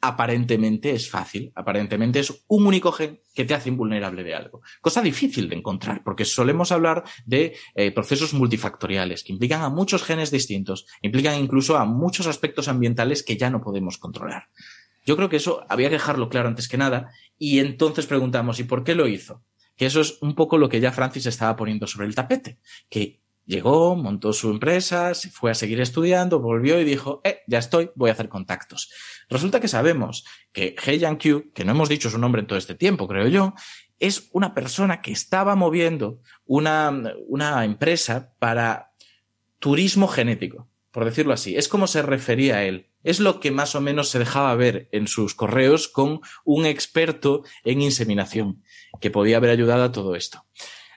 aparentemente 0.00 0.92
es 0.92 1.10
fácil, 1.10 1.52
aparentemente 1.54 2.20
es 2.20 2.44
un 2.48 2.66
único 2.66 2.90
gen 2.92 3.20
que 3.34 3.44
te 3.44 3.54
hace 3.54 3.68
invulnerable 3.68 4.24
de 4.24 4.34
algo. 4.34 4.62
Cosa 4.80 5.02
difícil 5.02 5.48
de 5.48 5.56
encontrar, 5.56 6.02
porque 6.02 6.24
solemos 6.24 6.72
hablar 6.72 7.04
de 7.26 7.56
eh, 7.74 7.92
procesos 7.92 8.32
multifactoriales 8.32 9.22
que 9.22 9.32
implican 9.32 9.62
a 9.62 9.68
muchos 9.68 10.02
genes 10.02 10.30
distintos, 10.30 10.86
implican 11.02 11.38
incluso 11.38 11.76
a 11.76 11.84
muchos 11.84 12.26
aspectos 12.26 12.68
ambientales 12.68 13.22
que 13.22 13.36
ya 13.36 13.50
no 13.50 13.60
podemos 13.60 13.98
controlar. 13.98 14.48
Yo 15.04 15.16
creo 15.16 15.28
que 15.28 15.36
eso 15.36 15.64
había 15.68 15.88
que 15.88 15.96
dejarlo 15.96 16.28
claro 16.28 16.48
antes 16.48 16.68
que 16.68 16.78
nada, 16.78 17.10
y 17.38 17.58
entonces 17.58 18.06
preguntamos, 18.06 18.58
¿y 18.60 18.64
por 18.64 18.84
qué 18.84 18.94
lo 18.94 19.06
hizo? 19.06 19.42
Que 19.76 19.86
eso 19.86 20.00
es 20.00 20.18
un 20.20 20.34
poco 20.34 20.58
lo 20.58 20.68
que 20.68 20.80
ya 20.80 20.92
Francis 20.92 21.26
estaba 21.26 21.56
poniendo 21.56 21.86
sobre 21.86 22.06
el 22.06 22.14
tapete, 22.14 22.58
que 22.88 23.20
Llegó, 23.50 23.96
montó 23.96 24.32
su 24.32 24.48
empresa, 24.48 25.12
se 25.12 25.28
fue 25.28 25.50
a 25.50 25.56
seguir 25.56 25.80
estudiando, 25.80 26.38
volvió 26.38 26.80
y 26.80 26.84
dijo, 26.84 27.20
eh, 27.24 27.40
ya 27.48 27.58
estoy, 27.58 27.90
voy 27.96 28.08
a 28.08 28.12
hacer 28.12 28.28
contactos. 28.28 28.92
Resulta 29.28 29.58
que 29.58 29.66
sabemos 29.66 30.24
que 30.52 30.76
He 30.80 31.00
Yang-Q, 31.00 31.50
que 31.52 31.64
no 31.64 31.72
hemos 31.72 31.88
dicho 31.88 32.10
su 32.10 32.18
nombre 32.18 32.42
en 32.42 32.46
todo 32.46 32.60
este 32.60 32.76
tiempo, 32.76 33.08
creo 33.08 33.26
yo, 33.26 33.54
es 33.98 34.28
una 34.30 34.54
persona 34.54 35.00
que 35.00 35.10
estaba 35.10 35.56
moviendo 35.56 36.20
una, 36.44 36.92
una 37.26 37.64
empresa 37.64 38.36
para 38.38 38.92
turismo 39.58 40.06
genético, 40.06 40.68
por 40.92 41.04
decirlo 41.04 41.32
así. 41.32 41.56
Es 41.56 41.66
como 41.66 41.88
se 41.88 42.02
refería 42.02 42.58
a 42.58 42.62
él. 42.62 42.86
Es 43.02 43.18
lo 43.18 43.40
que 43.40 43.50
más 43.50 43.74
o 43.74 43.80
menos 43.80 44.10
se 44.10 44.20
dejaba 44.20 44.54
ver 44.54 44.88
en 44.92 45.08
sus 45.08 45.34
correos 45.34 45.88
con 45.88 46.20
un 46.44 46.66
experto 46.66 47.42
en 47.64 47.82
inseminación, 47.82 48.62
que 49.00 49.10
podía 49.10 49.38
haber 49.38 49.50
ayudado 49.50 49.82
a 49.82 49.90
todo 49.90 50.14
esto. 50.14 50.46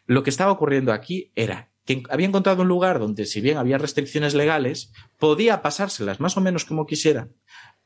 Lo 0.05 0.21
que 0.21 0.29
estaba 0.29 0.51
ocurriendo 0.51 0.93
aquí 0.93 1.31
era 1.33 1.72
que 1.85 2.03
había 2.09 2.27
encontrado 2.27 2.61
un 2.61 2.67
lugar 2.67 2.99
donde, 2.99 3.25
si 3.25 3.41
bien 3.41 3.57
había 3.57 3.77
restricciones 3.77 4.33
legales, 4.33 4.91
podía 5.19 5.61
pasárselas 5.61 6.19
más 6.19 6.37
o 6.37 6.41
menos 6.41 6.65
como 6.65 6.85
quisiera 6.85 7.27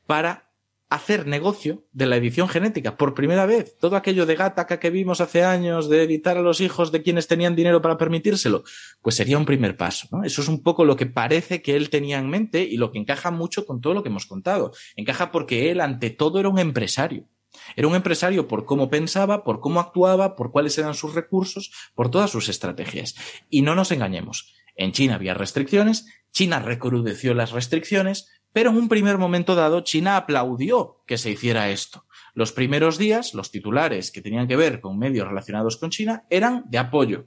para 0.06 0.48
hacer 0.90 1.26
negocio 1.26 1.84
de 1.92 2.06
la 2.06 2.16
edición 2.16 2.48
genética 2.48 2.96
por 2.96 3.14
primera 3.14 3.44
vez. 3.44 3.76
Todo 3.78 3.96
aquello 3.96 4.24
de 4.24 4.36
Gataca 4.36 4.80
que 4.80 4.90
vimos 4.90 5.20
hace 5.20 5.44
años, 5.44 5.88
de 5.88 6.02
editar 6.02 6.38
a 6.38 6.42
los 6.42 6.60
hijos 6.60 6.92
de 6.92 7.02
quienes 7.02 7.26
tenían 7.26 7.54
dinero 7.54 7.82
para 7.82 7.98
permitírselo, 7.98 8.64
pues 9.02 9.14
sería 9.14 9.36
un 9.36 9.44
primer 9.44 9.76
paso. 9.76 10.08
Eso 10.24 10.40
es 10.40 10.48
un 10.48 10.62
poco 10.62 10.84
lo 10.84 10.96
que 10.96 11.06
parece 11.06 11.60
que 11.60 11.76
él 11.76 11.90
tenía 11.90 12.18
en 12.18 12.30
mente 12.30 12.62
y 12.62 12.78
lo 12.78 12.90
que 12.90 12.98
encaja 12.98 13.30
mucho 13.30 13.66
con 13.66 13.80
todo 13.80 13.94
lo 13.94 14.02
que 14.02 14.08
hemos 14.08 14.26
contado. 14.26 14.72
Encaja 14.96 15.30
porque 15.30 15.70
él, 15.70 15.80
ante 15.80 16.10
todo, 16.10 16.40
era 16.40 16.48
un 16.48 16.58
empresario. 16.58 17.28
Era 17.76 17.88
un 17.88 17.94
empresario 17.94 18.48
por 18.48 18.64
cómo 18.64 18.90
pensaba, 18.90 19.44
por 19.44 19.60
cómo 19.60 19.80
actuaba, 19.80 20.36
por 20.36 20.50
cuáles 20.50 20.76
eran 20.78 20.94
sus 20.94 21.14
recursos, 21.14 21.72
por 21.94 22.10
todas 22.10 22.30
sus 22.30 22.48
estrategias. 22.48 23.14
Y 23.50 23.62
no 23.62 23.74
nos 23.74 23.92
engañemos. 23.92 24.54
En 24.76 24.92
China 24.92 25.16
había 25.16 25.34
restricciones, 25.34 26.06
China 26.30 26.60
recrudeció 26.60 27.34
las 27.34 27.50
restricciones, 27.50 28.30
pero 28.52 28.70
en 28.70 28.76
un 28.76 28.88
primer 28.88 29.18
momento 29.18 29.54
dado 29.54 29.80
China 29.80 30.16
aplaudió 30.16 31.02
que 31.06 31.18
se 31.18 31.30
hiciera 31.30 31.70
esto. 31.70 32.06
Los 32.34 32.52
primeros 32.52 32.98
días, 32.98 33.34
los 33.34 33.50
titulares 33.50 34.12
que 34.12 34.22
tenían 34.22 34.46
que 34.46 34.56
ver 34.56 34.80
con 34.80 34.98
medios 34.98 35.26
relacionados 35.26 35.76
con 35.76 35.90
China 35.90 36.24
eran 36.30 36.64
de 36.68 36.78
apoyo. 36.78 37.26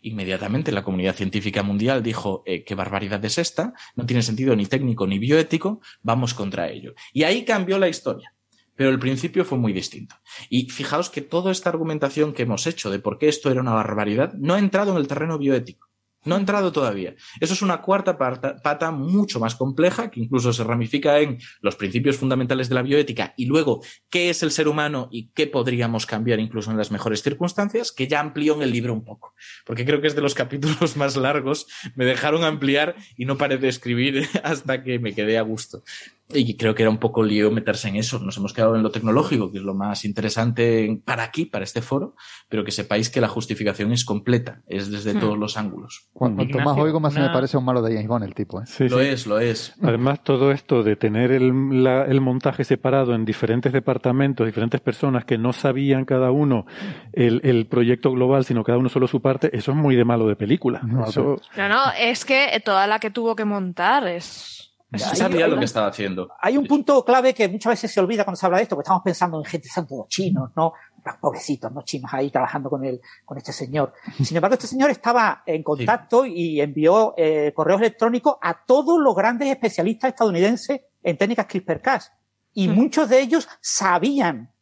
Inmediatamente 0.00 0.72
la 0.72 0.84
comunidad 0.84 1.14
científica 1.14 1.62
mundial 1.62 2.02
dijo 2.02 2.42
eh, 2.46 2.64
qué 2.64 2.74
barbaridad 2.74 3.22
es 3.24 3.36
esta, 3.36 3.74
no 3.96 4.06
tiene 4.06 4.22
sentido 4.22 4.56
ni 4.56 4.64
técnico 4.66 5.06
ni 5.06 5.18
bioético, 5.18 5.80
vamos 6.02 6.34
contra 6.34 6.70
ello. 6.70 6.94
Y 7.12 7.24
ahí 7.24 7.44
cambió 7.44 7.78
la 7.78 7.88
historia 7.88 8.32
pero 8.78 8.90
el 8.90 9.00
principio 9.00 9.44
fue 9.44 9.58
muy 9.58 9.72
distinto. 9.72 10.14
Y 10.48 10.70
fijaos 10.70 11.10
que 11.10 11.20
toda 11.20 11.50
esta 11.50 11.68
argumentación 11.68 12.32
que 12.32 12.44
hemos 12.44 12.64
hecho 12.68 12.90
de 12.90 13.00
por 13.00 13.18
qué 13.18 13.28
esto 13.28 13.50
era 13.50 13.60
una 13.60 13.74
barbaridad 13.74 14.34
no 14.34 14.54
ha 14.54 14.60
entrado 14.60 14.92
en 14.92 14.98
el 14.98 15.08
terreno 15.08 15.36
bioético. 15.36 15.88
No 16.24 16.36
ha 16.36 16.38
entrado 16.38 16.70
todavía. 16.70 17.16
Eso 17.40 17.54
es 17.54 17.62
una 17.62 17.80
cuarta 17.82 18.16
pata, 18.16 18.90
mucho 18.92 19.40
más 19.40 19.56
compleja, 19.56 20.10
que 20.10 20.20
incluso 20.20 20.52
se 20.52 20.62
ramifica 20.62 21.18
en 21.18 21.38
los 21.60 21.74
principios 21.74 22.18
fundamentales 22.18 22.68
de 22.68 22.76
la 22.76 22.82
bioética 22.82 23.34
y 23.36 23.46
luego 23.46 23.82
qué 24.10 24.30
es 24.30 24.44
el 24.44 24.52
ser 24.52 24.68
humano 24.68 25.08
y 25.10 25.30
qué 25.30 25.48
podríamos 25.48 26.06
cambiar 26.06 26.38
incluso 26.38 26.70
en 26.70 26.76
las 26.76 26.92
mejores 26.92 27.22
circunstancias, 27.22 27.90
que 27.90 28.06
ya 28.06 28.20
amplió 28.20 28.54
en 28.54 28.62
el 28.62 28.70
libro 28.70 28.92
un 28.92 29.04
poco. 29.04 29.34
Porque 29.66 29.84
creo 29.84 30.00
que 30.00 30.06
es 30.06 30.14
de 30.14 30.22
los 30.22 30.34
capítulos 30.34 30.96
más 30.96 31.16
largos. 31.16 31.66
Me 31.96 32.04
dejaron 32.04 32.44
ampliar 32.44 32.94
y 33.16 33.24
no 33.24 33.38
paré 33.38 33.58
de 33.58 33.68
escribir 33.68 34.28
hasta 34.44 34.84
que 34.84 35.00
me 35.00 35.14
quedé 35.14 35.36
a 35.36 35.42
gusto. 35.42 35.82
Y 36.30 36.56
creo 36.58 36.74
que 36.74 36.82
era 36.82 36.90
un 36.90 36.98
poco 36.98 37.22
lío 37.22 37.50
meterse 37.50 37.88
en 37.88 37.96
eso. 37.96 38.18
Nos 38.18 38.36
hemos 38.36 38.52
quedado 38.52 38.76
en 38.76 38.82
lo 38.82 38.90
tecnológico, 38.90 39.50
que 39.50 39.58
es 39.58 39.64
lo 39.64 39.74
más 39.74 40.04
interesante 40.04 41.00
para 41.04 41.22
aquí, 41.22 41.46
para 41.46 41.64
este 41.64 41.80
foro, 41.80 42.14
pero 42.50 42.64
que 42.64 42.70
sepáis 42.70 43.08
que 43.08 43.20
la 43.22 43.28
justificación 43.28 43.92
es 43.92 44.04
completa, 44.04 44.60
es 44.66 44.90
desde 44.90 45.14
Hmm. 45.14 45.20
todos 45.20 45.38
los 45.38 45.56
ángulos. 45.56 46.08
Cuanto 46.12 46.42
Ignacio, 46.42 46.64
más 46.64 46.78
oigo, 46.78 47.00
más 47.00 47.14
se 47.14 47.20
me 47.20 47.30
parece 47.30 47.56
un 47.56 47.64
malo 47.64 47.80
de 47.80 47.92
James 47.94 48.08
Bond 48.08 48.24
el 48.24 48.34
tipo. 48.34 48.60
¿eh? 48.60 48.64
Sí, 48.66 48.88
lo 48.90 48.98
sí. 49.00 49.06
es, 49.06 49.26
lo 49.26 49.38
es. 49.38 49.74
Además, 49.82 50.22
todo 50.22 50.52
esto 50.52 50.82
de 50.82 50.96
tener 50.96 51.30
el, 51.32 51.82
la- 51.82 52.04
el 52.04 52.20
montaje 52.20 52.62
separado 52.64 53.14
en 53.14 53.24
diferentes 53.24 53.72
departamentos, 53.72 54.46
diferentes 54.46 54.80
personas 54.82 55.24
que 55.24 55.38
no 55.38 55.52
sabían 55.54 56.04
cada 56.04 56.30
uno 56.30 56.66
el, 57.14 57.40
el 57.42 57.66
proyecto 57.68 58.10
global, 58.12 58.44
sino 58.44 58.64
cada 58.64 58.76
uno 58.78 58.90
solo 58.90 59.06
su 59.06 59.22
parte, 59.22 59.48
eso 59.56 59.70
es 59.72 59.76
muy 59.78 59.96
de 59.96 60.04
malo 60.04 60.26
de 60.28 60.36
película. 60.36 60.80
No, 60.84 61.06
Eso- 61.06 61.40
No, 61.56 61.68
no, 61.70 61.80
es 61.98 62.24
que 62.26 62.60
toda 62.64 62.86
la 62.86 62.98
que 62.98 63.10
tuvo 63.10 63.34
que 63.34 63.46
montar 63.46 64.06
es. 64.08 64.67
Sabía 64.96 65.44
hay- 65.44 65.50
lo 65.50 65.58
que 65.58 65.64
estaba 65.64 65.88
haciendo. 65.88 66.30
Hay 66.40 66.56
un 66.56 66.66
punto 66.66 67.04
clave 67.04 67.34
que 67.34 67.48
muchas 67.48 67.72
veces 67.72 67.92
se 67.92 68.00
olvida 68.00 68.24
cuando 68.24 68.36
se 68.38 68.46
habla 68.46 68.58
de 68.58 68.62
esto, 68.64 68.74
porque 68.76 68.86
estamos 68.86 69.02
pensando 69.04 69.38
en 69.38 69.44
gente, 69.44 69.68
son 69.68 69.86
todos 69.86 70.08
chinos, 70.08 70.50
¿no? 70.56 70.72
Los 71.04 71.16
pobrecitos, 71.16 71.70
¿no? 71.72 71.82
Chinos 71.82 72.10
ahí 72.14 72.30
trabajando 72.30 72.70
con 72.70 72.84
el, 72.84 73.00
con 73.24 73.36
este 73.38 73.52
señor. 73.52 73.92
Sin 74.22 74.36
embargo, 74.36 74.54
este 74.54 74.66
señor 74.66 74.90
estaba 74.90 75.42
en 75.46 75.62
contacto 75.62 76.24
y 76.24 76.60
envió 76.60 77.14
eh, 77.16 77.52
correos 77.54 77.80
electrónicos 77.80 78.36
a 78.40 78.64
todos 78.64 78.98
los 78.98 79.14
grandes 79.14 79.48
especialistas 79.48 80.10
estadounidenses 80.10 80.80
en 81.02 81.16
técnicas 81.18 81.46
CRISPR-Cas. 81.46 82.12
Y 82.54 82.68
muchos 82.68 83.08
de 83.08 83.20
ellos 83.20 83.48
sabían, 83.60 84.52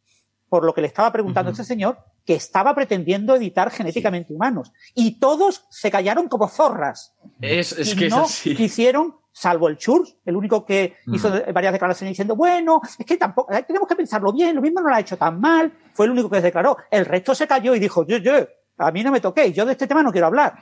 por 0.49 0.63
lo 0.63 0.73
que 0.73 0.81
le 0.81 0.87
estaba 0.87 1.11
preguntando 1.11 1.51
este 1.51 1.63
señor, 1.63 1.97
que 2.25 2.35
estaba 2.35 2.75
pretendiendo 2.75 3.33
editar 3.35 3.71
genéticamente 3.71 4.33
humanos. 4.33 4.71
Y 4.93 5.17
todos 5.19 5.65
se 5.69 5.89
callaron 5.89 6.27
como 6.27 6.47
zorras. 6.49 7.15
Es, 7.41 7.71
es 7.71 7.93
y 7.93 7.95
que 7.97 8.09
no 8.09 8.23
es 8.25 8.31
así. 8.31 8.55
quisieron, 8.55 9.15
salvo 9.37 9.67
el 9.67 9.77
Church, 9.77 10.17
el 10.25 10.35
único 10.35 10.65
que 10.65 10.95
hizo 11.13 11.29
varias 11.53 11.71
declaraciones 11.71 12.13
diciendo, 12.13 12.35
bueno, 12.35 12.81
es 12.97 13.05
que 13.05 13.17
tampoco, 13.17 13.53
eh, 13.53 13.61
tenemos 13.67 13.87
que 13.87 13.95
pensarlo 13.95 14.33
bien, 14.33 14.55
lo 14.55 14.63
mismo 14.63 14.81
no 14.81 14.89
lo 14.89 14.95
ha 14.95 14.99
hecho 14.99 15.15
tan 15.15 15.39
mal, 15.39 15.71
fue 15.93 16.07
el 16.07 16.11
único 16.13 16.27
que 16.27 16.37
se 16.37 16.47
declaró. 16.47 16.75
El 16.89 17.05
resto 17.05 17.35
se 17.35 17.45
cayó 17.45 17.75
y 17.75 17.79
dijo, 17.79 18.03
yo, 18.07 18.17
yo, 18.17 18.33
a 18.79 18.91
mí 18.91 19.03
no 19.03 19.11
me 19.11 19.21
toquéis, 19.21 19.55
yo 19.55 19.63
de 19.63 19.73
este 19.73 19.85
tema 19.85 20.01
no 20.01 20.11
quiero 20.11 20.25
hablar, 20.25 20.55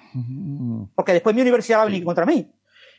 porque 0.93 1.13
después 1.13 1.33
mi 1.33 1.41
universidad 1.41 1.77
va 1.77 1.81
a 1.83 1.85
venir 1.85 2.03
contra 2.03 2.25
mí. 2.25 2.51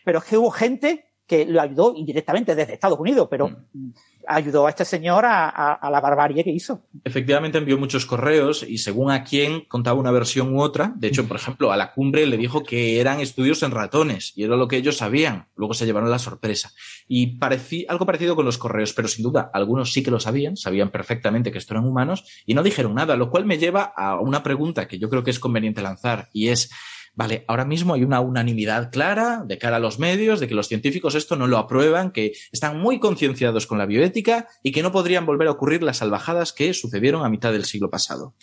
Pero 0.03 0.20
es 0.20 0.24
que 0.24 0.39
hubo 0.39 0.51
gente 0.51 1.06
que 1.27 1.45
lo 1.45 1.61
ayudó 1.61 1.93
indirectamente 1.97 2.55
desde 2.55 2.74
Estados 2.74 2.99
Unidos, 3.01 3.27
pero 3.31 3.49
Mm. 3.72 3.91
ayudó 4.29 4.66
a 4.66 4.70
este 4.70 4.85
señor 4.85 5.24
a, 5.24 5.49
a- 5.49 5.74
a 5.74 5.91
la 5.91 6.01
barbarie 6.01 6.43
que 6.43 6.51
hizo. 6.51 6.83
Efectivamente 7.05 7.59
envió 7.59 7.79
muchos 7.79 8.07
correos 8.07 8.64
y 8.68 8.79
según 8.79 9.11
a 9.12 9.22
quién 9.22 9.62
contaba 9.68 9.99
una 10.01 10.11
versión 10.11 10.53
u 10.55 10.61
otra. 10.62 10.93
De 10.97 11.07
hecho, 11.09 11.27
por 11.29 11.37
ejemplo, 11.37 11.70
a 11.72 11.77
la 11.77 11.93
cumbre 11.93 12.27
le 12.27 12.37
dijo 12.37 12.62
que 12.64 13.01
eran 13.01 13.20
estudios 13.20 13.62
en 13.62 13.70
ratones 13.70 14.33
y 14.37 14.43
era 14.45 14.57
lo 14.57 14.66
que 14.66 14.77
ellos 14.79 14.97
sabían. 14.97 15.47
Luego 15.57 15.74
se 15.74 15.87
llevaron 15.87 16.11
la 16.11 16.18
sorpresa. 16.18 16.72
Y 17.07 17.39
parecí, 17.39 17.87
algo 17.89 18.05
parecido 18.07 18.35
con 18.35 18.45
los 18.47 18.59
correos, 18.59 18.93
pero 18.93 19.07
sin 19.07 19.22
duda, 19.22 19.51
algunos 19.55 19.93
sí 19.93 20.03
que 20.03 20.11
lo 20.11 20.18
sabían, 20.18 20.57
sabían 20.57 20.91
perfectamente 20.91 21.53
que 21.53 21.59
esto 21.59 21.74
eran 21.74 21.87
humanos 21.87 22.24
y 22.47 22.55
no 22.55 22.62
dijeron 22.64 22.95
nada, 22.95 23.16
lo 23.16 23.31
cual 23.31 23.45
me 23.47 23.59
lleva 23.59 23.83
a 23.97 24.18
una 24.20 24.43
pregunta 24.43 24.89
que 24.89 24.99
yo 24.99 25.09
creo 25.09 25.22
que 25.22 25.31
es 25.31 25.39
conveniente 25.39 25.83
lanzar 25.83 26.29
y 26.33 26.49
es, 26.49 26.70
Vale, 27.17 27.47
ahora 27.49 27.64
mismo 27.64 27.95
hay 27.95 28.05
una 28.05 28.21
unanimidad 28.21 28.93
clara 28.93 29.43
de 29.47 29.57
cara 29.57 29.77
a 29.77 29.81
los 29.81 29.99
medios 29.99 30.39
de 30.39 30.49
que 30.49 30.55
los 30.55 30.69
científicos 30.69 31.14
esto 31.14 31.35
no 31.35 31.47
lo 31.47 31.57
aprueban, 31.57 32.11
que 32.11 32.35
están 32.53 32.79
muy 32.79 33.01
concienciados 33.01 33.67
con 33.67 33.79
la 33.79 33.87
bioética 33.87 34.49
y 34.62 34.71
que 34.71 34.83
no 34.83 34.93
podrían 34.93 35.25
volver 35.25 35.49
a 35.49 35.53
ocurrir 35.53 35.83
las 35.83 35.97
salvajadas 35.97 36.53
que 36.53 36.75
sucedieron 36.75 37.25
a 37.25 37.31
mitad 37.31 37.53
del 37.53 37.64
siglo 37.64 37.89
pasado. 37.89 38.35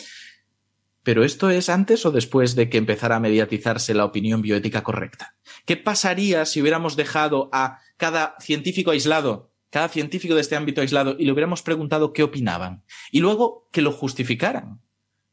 Pero 1.04 1.24
esto 1.24 1.52
es 1.52 1.70
antes 1.70 2.04
o 2.08 2.12
después 2.12 2.56
de 2.56 2.70
que 2.70 2.80
empezara 2.80 3.18
a 3.18 3.20
mediatizarse 3.20 3.94
la 3.94 4.06
opinión 4.06 4.42
bioética 4.42 4.82
correcta. 4.82 5.36
¿Qué 5.66 5.78
pasaría 5.78 6.44
si 6.46 6.60
hubiéramos 6.60 6.96
dejado 6.96 7.50
a 7.54 7.80
cada 7.98 8.36
científico 8.40 8.90
aislado, 8.90 9.52
cada 9.70 9.88
científico 9.88 10.34
de 10.34 10.42
este 10.42 10.56
ámbito 10.56 10.82
aislado, 10.82 11.16
y 11.20 11.26
le 11.26 11.32
hubiéramos 11.32 11.62
preguntado 11.62 12.12
qué 12.12 12.24
opinaban? 12.24 12.86
Y 13.12 13.20
luego 13.20 13.68
que 13.72 13.84
lo 13.84 13.92
justificaran. 13.92 14.83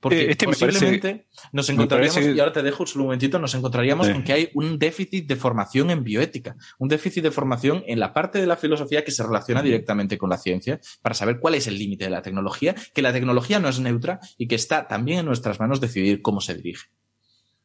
Porque 0.01 0.23
Eh, 0.23 0.31
este 0.31 0.47
me 0.47 0.53
posiblemente 0.55 1.09
parece- 1.11 1.27
nos 1.53 1.69
me 1.69 1.75
encontraríamos, 1.75 2.15
parece- 2.15 2.35
y 2.35 2.41
ahora 2.41 2.53
te 2.53 2.63
dejo 2.63 2.87
solo 2.87 3.03
un 3.05 3.09
momentito, 3.09 3.39
nos 3.39 3.55
encontraríamos 3.55 4.07
Sí. 4.07 4.13
con 4.15 4.25
que 4.25 4.33
hay 4.33 4.49
un 4.55 4.79
déficit 4.79 5.27
de 5.27 5.37
formación 5.37 5.91
en 5.91 6.03
bioética, 6.03 6.57
un 6.79 6.89
déficit 6.89 7.23
de 7.23 7.31
formación 7.31 7.85
en 7.87 8.01
la 8.01 8.15
parte 8.15 8.41
de 8.41 8.47
la 8.47 8.57
filosofía 8.57 9.05
que 9.05 9.11
se 9.11 9.23
relaciona 9.23 9.63
directamente 9.63 10.17
con 10.17 10.31
la 10.31 10.39
ciencia, 10.39 10.81
para 11.03 11.15
saber 11.15 11.39
cuál 11.39 11.55
es 11.55 11.67
el 11.67 11.79
límite 11.79 12.05
de 12.05 12.11
la 12.11 12.23
tecnología, 12.23 12.75
que 12.95 13.03
la 13.03 13.13
tecnología 13.13 13.61
no 13.61 13.69
es 13.69 13.79
neutra 13.79 14.21
y 14.39 14.47
que 14.47 14.55
está 14.55 14.89
también 14.89 15.19
en 15.19 15.27
nuestras 15.27 15.61
manos 15.61 15.83
decidir 15.83 16.23
cómo 16.23 16.41
se 16.41 16.55
dirige. 16.55 16.87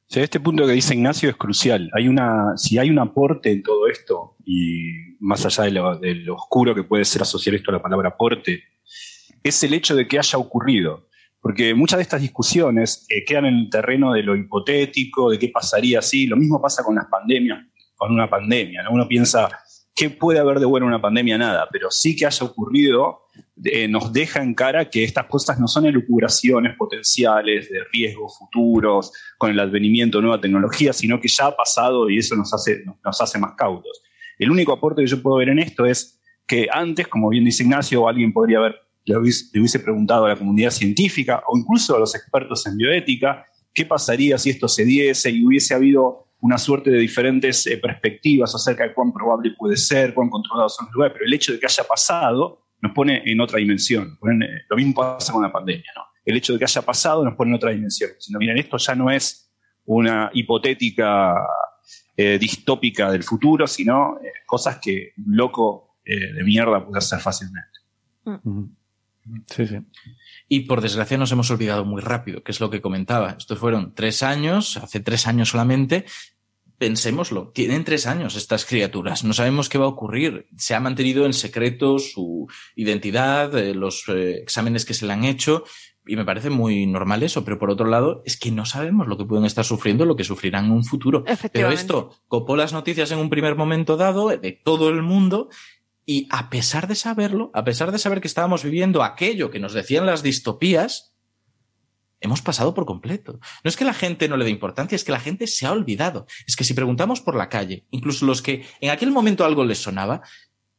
O 0.07 0.13
sea, 0.13 0.21
este 0.23 0.39
punto 0.41 0.67
que 0.67 0.73
dice 0.73 0.93
Ignacio 0.93 1.29
es 1.29 1.35
crucial. 1.37 1.89
Hay 1.93 2.07
una, 2.09 2.57
si 2.57 2.77
hay 2.77 2.89
un 2.89 2.99
aporte 2.99 3.49
en 3.51 3.63
todo 3.63 3.87
esto, 3.87 4.35
y 4.45 4.91
más 5.19 5.45
allá 5.45 5.63
de 5.63 5.71
lo, 5.71 5.97
de 5.97 6.15
lo 6.15 6.35
oscuro 6.35 6.75
que 6.75 6.83
puede 6.83 7.05
ser 7.05 7.21
asociar 7.21 7.55
esto 7.55 7.71
a 7.71 7.75
la 7.75 7.81
palabra 7.81 8.09
aporte, 8.09 8.61
es 9.41 9.63
el 9.63 9.73
hecho 9.73 9.95
de 9.95 10.05
que 10.07 10.19
haya 10.19 10.37
ocurrido. 10.37 11.07
Porque 11.45 11.75
muchas 11.75 11.99
de 11.99 12.01
estas 12.01 12.23
discusiones 12.23 13.05
eh, 13.07 13.23
quedan 13.23 13.45
en 13.45 13.53
el 13.53 13.69
terreno 13.69 14.13
de 14.13 14.23
lo 14.23 14.35
hipotético, 14.35 15.29
de 15.29 15.37
qué 15.37 15.49
pasaría 15.49 16.01
si. 16.01 16.25
Lo 16.25 16.37
mismo 16.37 16.59
pasa 16.59 16.83
con 16.83 16.95
las 16.95 17.05
pandemias, 17.05 17.63
con 17.93 18.11
una 18.11 18.27
pandemia. 18.27 18.81
¿no? 18.81 18.93
Uno 18.93 19.07
piensa, 19.07 19.49
¿qué 19.93 20.09
puede 20.09 20.39
haber 20.39 20.59
de 20.59 20.65
bueno 20.65 20.87
en 20.87 20.93
una 20.93 21.01
pandemia? 21.03 21.37
Nada, 21.37 21.67
pero 21.71 21.91
sí 21.91 22.15
que 22.15 22.25
haya 22.25 22.43
ocurrido 22.43 23.25
eh, 23.63 23.87
nos 23.87 24.11
deja 24.11 24.41
en 24.41 24.55
cara 24.55 24.89
que 24.89 25.03
estas 25.03 25.27
cosas 25.27 25.59
no 25.59 25.67
son 25.67 25.85
elucubraciones 25.85 26.75
potenciales 26.75 27.69
de 27.69 27.83
riesgos 27.93 28.39
futuros 28.39 29.11
con 29.37 29.51
el 29.51 29.59
advenimiento 29.59 30.17
de 30.17 30.23
nueva 30.23 30.41
tecnología, 30.41 30.93
sino 30.93 31.19
que 31.21 31.27
ya 31.27 31.45
ha 31.45 31.55
pasado 31.55 32.09
y 32.09 32.17
eso 32.17 32.35
nos 32.35 32.51
hace, 32.55 32.83
nos 33.03 33.21
hace 33.21 33.37
más 33.37 33.53
cautos. 33.55 34.01
El 34.39 34.49
único 34.49 34.73
aporte 34.73 35.03
que 35.03 35.07
yo 35.07 35.21
puedo 35.21 35.37
ver 35.37 35.49
en 35.49 35.59
esto 35.59 35.85
es 35.85 36.19
que 36.47 36.67
antes, 36.71 37.07
como 37.07 37.29
bien 37.29 37.45
dice 37.45 37.61
Ignacio, 37.61 38.07
alguien 38.07 38.33
podría 38.33 38.57
haber, 38.57 38.84
le 39.05 39.17
hubiese, 39.17 39.45
le 39.53 39.59
hubiese 39.61 39.79
preguntado 39.79 40.25
a 40.25 40.29
la 40.29 40.35
comunidad 40.35 40.71
científica 40.71 41.43
o 41.47 41.57
incluso 41.57 41.95
a 41.95 41.99
los 41.99 42.15
expertos 42.15 42.65
en 42.67 42.77
bioética 42.77 43.45
qué 43.73 43.85
pasaría 43.85 44.37
si 44.37 44.49
esto 44.49 44.67
se 44.67 44.85
diese 44.85 45.29
y 45.29 45.45
hubiese 45.45 45.73
habido 45.73 46.27
una 46.39 46.57
suerte 46.57 46.89
de 46.91 46.99
diferentes 46.99 47.65
eh, 47.67 47.77
perspectivas 47.77 48.53
acerca 48.53 48.83
de 48.83 48.93
cuán 48.93 49.11
probable 49.11 49.53
puede 49.57 49.77
ser, 49.77 50.13
cuán 50.13 50.29
controlados 50.29 50.75
son 50.75 50.85
los 50.87 50.93
lugares, 50.93 51.13
pero 51.13 51.25
el 51.25 51.33
hecho 51.33 51.53
de 51.53 51.59
que 51.59 51.65
haya 51.65 51.83
pasado 51.83 52.65
nos 52.81 52.91
pone 52.93 53.21
en 53.25 53.39
otra 53.41 53.59
dimensión. 53.59 54.17
Eh, 54.23 54.63
lo 54.69 54.75
mismo 54.75 54.93
pasa 54.93 55.33
con 55.33 55.41
la 55.41 55.51
pandemia, 55.51 55.91
¿no? 55.95 56.03
El 56.23 56.37
hecho 56.37 56.53
de 56.53 56.59
que 56.59 56.65
haya 56.65 56.81
pasado 56.81 57.23
nos 57.23 57.35
pone 57.35 57.51
en 57.51 57.55
otra 57.55 57.71
dimensión. 57.71 58.11
Sino, 58.19 58.39
miren, 58.39 58.57
esto 58.57 58.77
ya 58.77 58.95
no 58.95 59.09
es 59.11 59.51
una 59.85 60.29
hipotética 60.33 61.35
eh, 62.17 62.37
distópica 62.39 63.11
del 63.11 63.23
futuro, 63.23 63.67
sino 63.67 64.17
eh, 64.19 64.31
cosas 64.45 64.79
que 64.81 65.13
un 65.17 65.35
loco 65.35 65.97
eh, 66.05 66.33
de 66.33 66.43
mierda 66.43 66.85
puede 66.85 66.99
hacer 66.99 67.19
fácilmente. 67.19 67.79
Sí, 69.47 69.67
sí. 69.67 69.77
Y 70.47 70.61
por 70.61 70.81
desgracia 70.81 71.17
nos 71.17 71.31
hemos 71.31 71.49
olvidado 71.49 71.85
muy 71.85 72.01
rápido, 72.01 72.43
que 72.43 72.51
es 72.51 72.59
lo 72.59 72.69
que 72.69 72.81
comentaba. 72.81 73.35
Estos 73.37 73.57
fueron 73.57 73.93
tres 73.93 74.23
años, 74.23 74.77
hace 74.77 74.99
tres 74.99 75.27
años 75.27 75.49
solamente. 75.49 76.05
Pensémoslo, 76.77 77.51
tienen 77.53 77.85
tres 77.85 78.05
años 78.05 78.35
estas 78.35 78.65
criaturas, 78.65 79.23
no 79.23 79.31
sabemos 79.33 79.69
qué 79.69 79.77
va 79.77 79.85
a 79.85 79.89
ocurrir. 79.89 80.47
Se 80.57 80.75
ha 80.75 80.81
mantenido 80.81 81.25
en 81.25 81.31
secreto 81.31 81.99
su 81.99 82.47
identidad, 82.75 83.57
eh, 83.57 83.73
los 83.73 84.03
eh, 84.09 84.39
exámenes 84.41 84.83
que 84.83 84.93
se 84.93 85.05
le 85.05 85.13
han 85.13 85.23
hecho, 85.23 85.63
y 86.07 86.15
me 86.15 86.25
parece 86.25 86.49
muy 86.49 86.85
normal 86.85 87.23
eso, 87.23 87.43
pero 87.43 87.57
por 87.57 87.71
otro 87.71 87.87
lado 87.87 88.21
es 88.25 88.37
que 88.37 88.51
no 88.51 88.65
sabemos 88.65 89.07
lo 89.07 89.17
que 89.17 89.25
pueden 89.25 89.45
estar 89.45 89.65
sufriendo, 89.65 90.05
lo 90.05 90.15
que 90.15 90.23
sufrirán 90.23 90.65
en 90.65 90.71
un 90.71 90.83
futuro. 90.83 91.23
Pero 91.51 91.71
esto 91.71 92.11
copó 92.27 92.55
las 92.55 92.73
noticias 92.73 93.11
en 93.11 93.19
un 93.19 93.29
primer 93.29 93.55
momento 93.55 93.97
dado 93.97 94.29
de 94.29 94.51
todo 94.51 94.89
el 94.89 95.01
mundo 95.01 95.49
y 96.05 96.27
a 96.29 96.49
pesar 96.49 96.87
de 96.87 96.95
saberlo, 96.95 97.51
a 97.53 97.63
pesar 97.63 97.91
de 97.91 97.99
saber 97.99 98.21
que 98.21 98.27
estábamos 98.27 98.63
viviendo 98.63 99.03
aquello 99.03 99.49
que 99.49 99.59
nos 99.59 99.73
decían 99.73 100.05
las 100.05 100.21
distopías, 100.21 101.15
hemos 102.19 102.41
pasado 102.41 102.73
por 102.73 102.85
completo. 102.85 103.39
No 103.63 103.69
es 103.69 103.75
que 103.75 103.85
la 103.85 103.93
gente 103.93 104.27
no 104.27 104.37
le 104.37 104.45
dé 104.45 104.51
importancia, 104.51 104.95
es 104.95 105.03
que 105.03 105.11
la 105.11 105.19
gente 105.19 105.47
se 105.47 105.65
ha 105.65 105.71
olvidado. 105.71 106.27
Es 106.45 106.55
que 106.55 106.63
si 106.63 106.73
preguntamos 106.73 107.21
por 107.21 107.35
la 107.35 107.49
calle, 107.49 107.85
incluso 107.89 108.25
los 108.25 108.41
que 108.41 108.65
en 108.81 108.91
aquel 108.91 109.11
momento 109.11 109.45
algo 109.45 109.65
les 109.65 109.79
sonaba, 109.79 110.21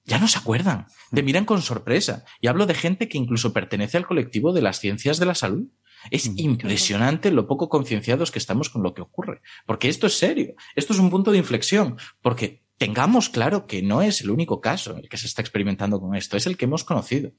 ya 0.04 0.18
no 0.20 0.28
se 0.28 0.38
acuerdan, 0.38 0.86
te 1.12 1.24
miran 1.24 1.44
con 1.44 1.62
sorpresa. 1.62 2.24
Y 2.40 2.46
hablo 2.46 2.66
de 2.66 2.74
gente 2.74 3.08
que 3.08 3.18
incluso 3.18 3.52
pertenece 3.52 3.96
al 3.96 4.06
colectivo 4.06 4.52
de 4.52 4.62
las 4.62 4.78
ciencias 4.78 5.18
de 5.18 5.26
la 5.26 5.34
salud. 5.34 5.66
Es 6.12 6.30
impresionante 6.36 7.32
lo 7.32 7.48
poco 7.48 7.68
concienciados 7.68 8.30
que 8.30 8.38
estamos 8.38 8.70
con 8.70 8.84
lo 8.84 8.94
que 8.94 9.02
ocurre. 9.02 9.42
Porque 9.66 9.88
esto 9.88 10.06
es 10.06 10.16
serio. 10.16 10.54
Esto 10.76 10.92
es 10.92 11.00
un 11.00 11.10
punto 11.10 11.32
de 11.32 11.38
inflexión. 11.38 11.96
Porque 12.22 12.62
tengamos 12.78 13.28
claro 13.28 13.66
que 13.66 13.82
no 13.82 14.02
es 14.02 14.20
el 14.20 14.30
único 14.30 14.60
caso 14.60 14.96
el 14.96 15.08
que 15.08 15.16
se 15.16 15.26
está 15.26 15.42
experimentando 15.42 16.00
con 16.00 16.14
esto, 16.14 16.36
es 16.36 16.46
el 16.46 16.56
que 16.56 16.66
hemos 16.66 16.84
conocido. 16.84 17.32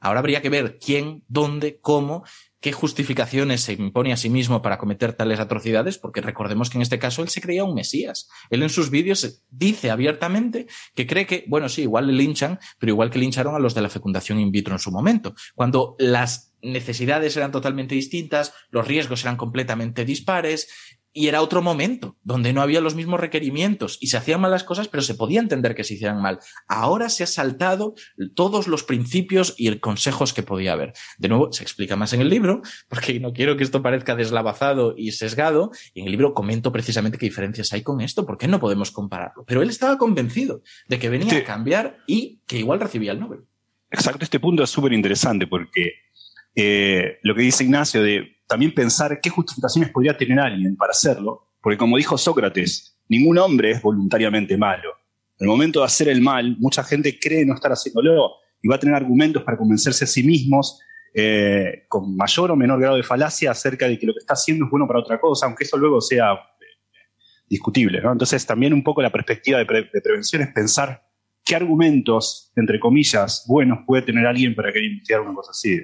Ahora 0.00 0.20
habría 0.20 0.42
que 0.42 0.48
ver 0.48 0.78
quién, 0.78 1.24
dónde, 1.26 1.80
cómo, 1.80 2.24
qué 2.60 2.72
justificaciones 2.72 3.62
se 3.62 3.72
impone 3.72 4.12
a 4.12 4.16
sí 4.16 4.30
mismo 4.30 4.62
para 4.62 4.78
cometer 4.78 5.12
tales 5.12 5.40
atrocidades, 5.40 5.98
porque 5.98 6.20
recordemos 6.20 6.70
que 6.70 6.78
en 6.78 6.82
este 6.82 6.98
caso 6.98 7.22
él 7.22 7.28
se 7.28 7.40
creía 7.40 7.64
un 7.64 7.74
mesías. 7.74 8.28
Él 8.50 8.62
en 8.62 8.70
sus 8.70 8.90
vídeos 8.90 9.42
dice 9.50 9.90
abiertamente 9.90 10.66
que 10.94 11.06
cree 11.06 11.26
que, 11.26 11.44
bueno, 11.48 11.68
sí, 11.68 11.82
igual 11.82 12.06
le 12.06 12.12
linchan, 12.12 12.58
pero 12.78 12.92
igual 12.92 13.10
que 13.10 13.18
lincharon 13.18 13.54
a 13.54 13.58
los 13.58 13.74
de 13.74 13.82
la 13.82 13.88
fecundación 13.88 14.40
in 14.40 14.52
vitro 14.52 14.74
en 14.74 14.80
su 14.80 14.90
momento, 14.90 15.34
cuando 15.54 15.96
las 15.98 16.54
necesidades 16.60 17.36
eran 17.36 17.52
totalmente 17.52 17.94
distintas, 17.94 18.52
los 18.70 18.86
riesgos 18.86 19.22
eran 19.22 19.36
completamente 19.36 20.04
dispares, 20.04 20.68
y 21.12 21.28
era 21.28 21.42
otro 21.42 21.62
momento, 21.62 22.16
donde 22.22 22.52
no 22.52 22.62
había 22.62 22.80
los 22.80 22.94
mismos 22.94 23.18
requerimientos 23.18 23.98
y 24.00 24.08
se 24.08 24.16
hacían 24.16 24.40
mal 24.40 24.50
las 24.50 24.64
cosas, 24.64 24.88
pero 24.88 25.02
se 25.02 25.14
podía 25.14 25.40
entender 25.40 25.74
que 25.74 25.84
se 25.84 25.94
hicieran 25.94 26.20
mal. 26.20 26.38
Ahora 26.68 27.08
se 27.08 27.24
ha 27.24 27.26
saltado 27.26 27.94
todos 28.34 28.68
los 28.68 28.84
principios 28.84 29.54
y 29.56 29.68
el 29.68 29.80
consejos 29.80 30.32
que 30.32 30.42
podía 30.42 30.72
haber. 30.72 30.92
De 31.18 31.28
nuevo, 31.28 31.52
se 31.52 31.62
explica 31.62 31.96
más 31.96 32.12
en 32.12 32.20
el 32.20 32.28
libro, 32.28 32.62
porque 32.88 33.18
no 33.20 33.32
quiero 33.32 33.56
que 33.56 33.64
esto 33.64 33.82
parezca 33.82 34.16
deslavazado 34.16 34.94
y 34.96 35.12
sesgado, 35.12 35.70
y 35.94 36.00
en 36.00 36.06
el 36.06 36.12
libro 36.12 36.34
comento 36.34 36.72
precisamente 36.72 37.18
qué 37.18 37.26
diferencias 37.26 37.72
hay 37.72 37.82
con 37.82 38.00
esto, 38.00 38.26
porque 38.26 38.46
no 38.46 38.60
podemos 38.60 38.90
compararlo. 38.90 39.44
Pero 39.46 39.62
él 39.62 39.70
estaba 39.70 39.98
convencido 39.98 40.62
de 40.88 40.98
que 40.98 41.08
venía 41.08 41.38
a 41.38 41.44
cambiar 41.44 41.98
y 42.06 42.40
que 42.46 42.58
igual 42.58 42.80
recibía 42.80 43.12
el 43.12 43.20
Nobel. 43.20 43.40
Exacto, 43.90 44.24
este 44.24 44.40
punto 44.40 44.62
es 44.62 44.70
súper 44.70 44.92
interesante 44.92 45.46
porque 45.46 45.94
eh, 46.54 47.18
lo 47.22 47.34
que 47.34 47.42
dice 47.42 47.64
Ignacio 47.64 48.02
de 48.02 48.37
también 48.48 48.74
pensar 48.74 49.20
qué 49.20 49.30
justificaciones 49.30 49.90
podría 49.90 50.16
tener 50.16 50.40
alguien 50.40 50.76
para 50.76 50.90
hacerlo, 50.90 51.48
porque 51.60 51.76
como 51.76 51.96
dijo 51.96 52.16
Sócrates, 52.16 52.98
ningún 53.08 53.38
hombre 53.38 53.72
es 53.72 53.82
voluntariamente 53.82 54.56
malo. 54.56 54.90
En 55.38 55.44
el 55.44 55.48
momento 55.48 55.80
de 55.80 55.86
hacer 55.86 56.08
el 56.08 56.20
mal, 56.20 56.56
mucha 56.58 56.82
gente 56.82 57.18
cree 57.20 57.44
no 57.44 57.54
estar 57.54 57.70
haciéndolo 57.70 58.32
y 58.60 58.68
va 58.68 58.76
a 58.76 58.80
tener 58.80 58.94
argumentos 58.94 59.42
para 59.44 59.56
convencerse 59.56 60.04
a 60.04 60.08
sí 60.08 60.22
mismos 60.22 60.80
eh, 61.14 61.84
con 61.88 62.16
mayor 62.16 62.50
o 62.50 62.56
menor 62.56 62.80
grado 62.80 62.96
de 62.96 63.02
falacia 63.02 63.50
acerca 63.50 63.86
de 63.86 63.98
que 63.98 64.06
lo 64.06 64.12
que 64.12 64.20
está 64.20 64.34
haciendo 64.34 64.64
es 64.64 64.70
bueno 64.70 64.86
para 64.86 65.00
otra 65.00 65.20
cosa, 65.20 65.46
aunque 65.46 65.64
eso 65.64 65.76
luego 65.76 66.00
sea 66.00 66.32
eh, 66.32 66.64
discutible. 67.48 67.98
Entonces 67.98 68.44
también 68.46 68.72
un 68.72 68.82
poco 68.82 69.02
la 69.02 69.12
perspectiva 69.12 69.58
de, 69.58 69.64
de 69.64 70.00
prevención 70.00 70.42
es 70.42 70.48
pensar 70.48 71.02
¿qué 71.44 71.56
argumentos, 71.56 72.52
entre 72.56 72.78
comillas, 72.78 73.44
buenos 73.46 73.80
puede 73.86 74.02
tener 74.02 74.26
alguien 74.26 74.54
para 74.54 74.72
querer 74.72 74.90
investigar 74.90 75.22
una 75.22 75.34
cosa 75.34 75.50
así? 75.50 75.80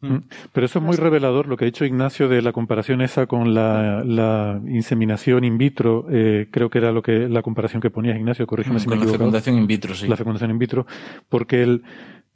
Mm. 0.00 0.16
Pero 0.52 0.66
eso 0.66 0.78
es 0.78 0.84
muy 0.84 0.96
revelador 0.96 1.46
lo 1.48 1.56
que 1.56 1.64
ha 1.64 1.66
dicho 1.66 1.84
Ignacio 1.84 2.28
de 2.28 2.42
la 2.42 2.52
comparación 2.52 3.00
esa 3.00 3.26
con 3.26 3.54
la, 3.54 4.02
la 4.04 4.60
inseminación 4.66 5.44
in 5.44 5.58
vitro. 5.58 6.06
Eh, 6.10 6.48
creo 6.50 6.68
que 6.70 6.78
era 6.78 6.92
lo 6.92 7.02
que 7.02 7.28
la 7.28 7.42
comparación 7.42 7.80
que 7.80 7.90
ponías, 7.90 8.16
Ignacio, 8.16 8.46
corrígeme 8.46 8.76
Mm, 8.76 8.80
si 8.80 8.86
con 8.86 8.90
me 8.90 8.96
la 8.96 9.02
equivoco. 9.04 9.18
fecundación 9.18 9.56
in 9.56 9.66
vitro, 9.66 9.94
sí. 9.94 10.06
La 10.06 10.16
fecundación 10.16 10.50
in 10.50 10.58
vitro, 10.58 10.86
porque 11.28 11.62
el, 11.62 11.82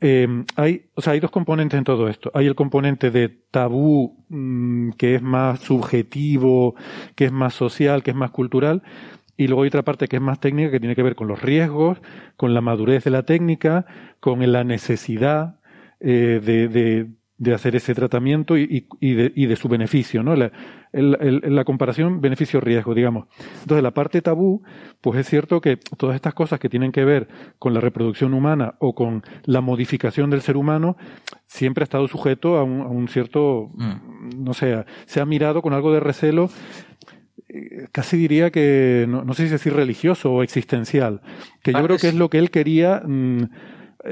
eh, 0.00 0.26
hay, 0.56 0.86
o 0.94 1.02
sea, 1.02 1.12
hay 1.12 1.20
dos 1.20 1.30
componentes 1.30 1.76
en 1.76 1.84
todo 1.84 2.08
esto. 2.08 2.30
Hay 2.34 2.46
el 2.46 2.54
componente 2.54 3.11
de 3.11 3.28
tabú, 3.50 4.24
mm, 4.28 4.92
que 4.92 5.14
es 5.16 5.22
más 5.22 5.61
subjetivo, 5.61 6.74
que 7.14 7.26
es 7.26 7.32
más 7.32 7.54
social, 7.54 8.02
que 8.02 8.11
es 8.12 8.16
más 8.16 8.30
cultural. 8.30 8.82
Y 9.36 9.46
luego 9.48 9.62
hay 9.62 9.68
otra 9.68 9.82
parte 9.84 10.06
que 10.08 10.16
es 10.16 10.22
más 10.22 10.40
técnica, 10.40 10.70
que 10.70 10.80
tiene 10.80 10.94
que 10.96 11.02
ver 11.02 11.14
con 11.14 11.28
los 11.28 11.40
riesgos, 11.42 11.98
con 12.36 12.52
la 12.54 12.61
madurez 12.61 13.04
de 13.04 13.11
la 13.11 13.22
técnica, 13.24 13.86
con 14.20 14.50
la 14.52 14.64
necesidad 14.64 15.56
eh, 16.00 16.40
de, 16.44 16.68
de, 16.68 17.06
de 17.41 17.55
hacer 17.55 17.74
ese 17.74 17.95
tratamiento 17.95 18.57
y, 18.59 18.86
de, 19.01 19.32
y 19.34 19.47
de 19.47 19.57
su 19.57 19.66
beneficio, 19.66 20.22
¿no? 20.22 20.36
La, 20.36 20.53
el- 20.93 21.16
el- 21.43 21.55
la 21.57 21.64
comparación 21.64 22.20
beneficio-riesgo, 22.20 22.95
digamos. 22.95 23.28
Entonces, 23.62 23.82
la 23.82 23.93
parte 23.93 24.20
tabú, 24.20 24.62
pues 25.01 25.18
es 25.20 25.26
cierto 25.26 25.62
que 25.62 25.78
todas 25.97 26.16
estas 26.16 26.34
cosas 26.34 26.61
que 26.61 26.68
tienen 26.68 26.93
que 26.93 27.03
ver 27.05 27.28
con 27.59 27.72
la 27.72 27.80
reproducción 27.80 28.34
humana 28.34 28.74
o 28.78 28.95
con 28.95 29.22
la 29.47 29.62
modificación 29.62 30.28
del 30.28 30.43
ser 30.43 30.59
humano, 30.59 30.99
siempre 31.47 31.82
ha 31.82 31.84
estado 31.84 32.07
sujeto 32.09 32.57
a 32.59 32.62
un, 32.62 32.82
a 32.82 32.88
un 32.88 33.09
cierto, 33.09 33.70
no 34.36 34.53
sé, 34.53 34.84
se 35.07 35.20
ha 35.22 35.24
mirado 35.24 35.62
con 35.62 35.72
algo 35.72 35.93
de 35.95 36.01
recelo 36.01 36.51
eh, 37.49 37.88
casi 37.91 38.16
diría 38.18 38.51
que, 38.51 39.07
no, 39.09 39.24
no 39.24 39.32
sé 39.32 39.47
si 39.47 39.51
decir 39.53 39.72
religioso 39.72 40.30
o 40.30 40.43
existencial, 40.43 41.22
que 41.62 41.72
yo 41.72 41.78
Ah, 41.78 41.84
creo 41.84 41.97
que 41.97 42.09
es 42.09 42.14
lo 42.14 42.28
que 42.28 42.38
él 42.38 42.51
quería, 42.51 43.03
mm, 43.05 43.45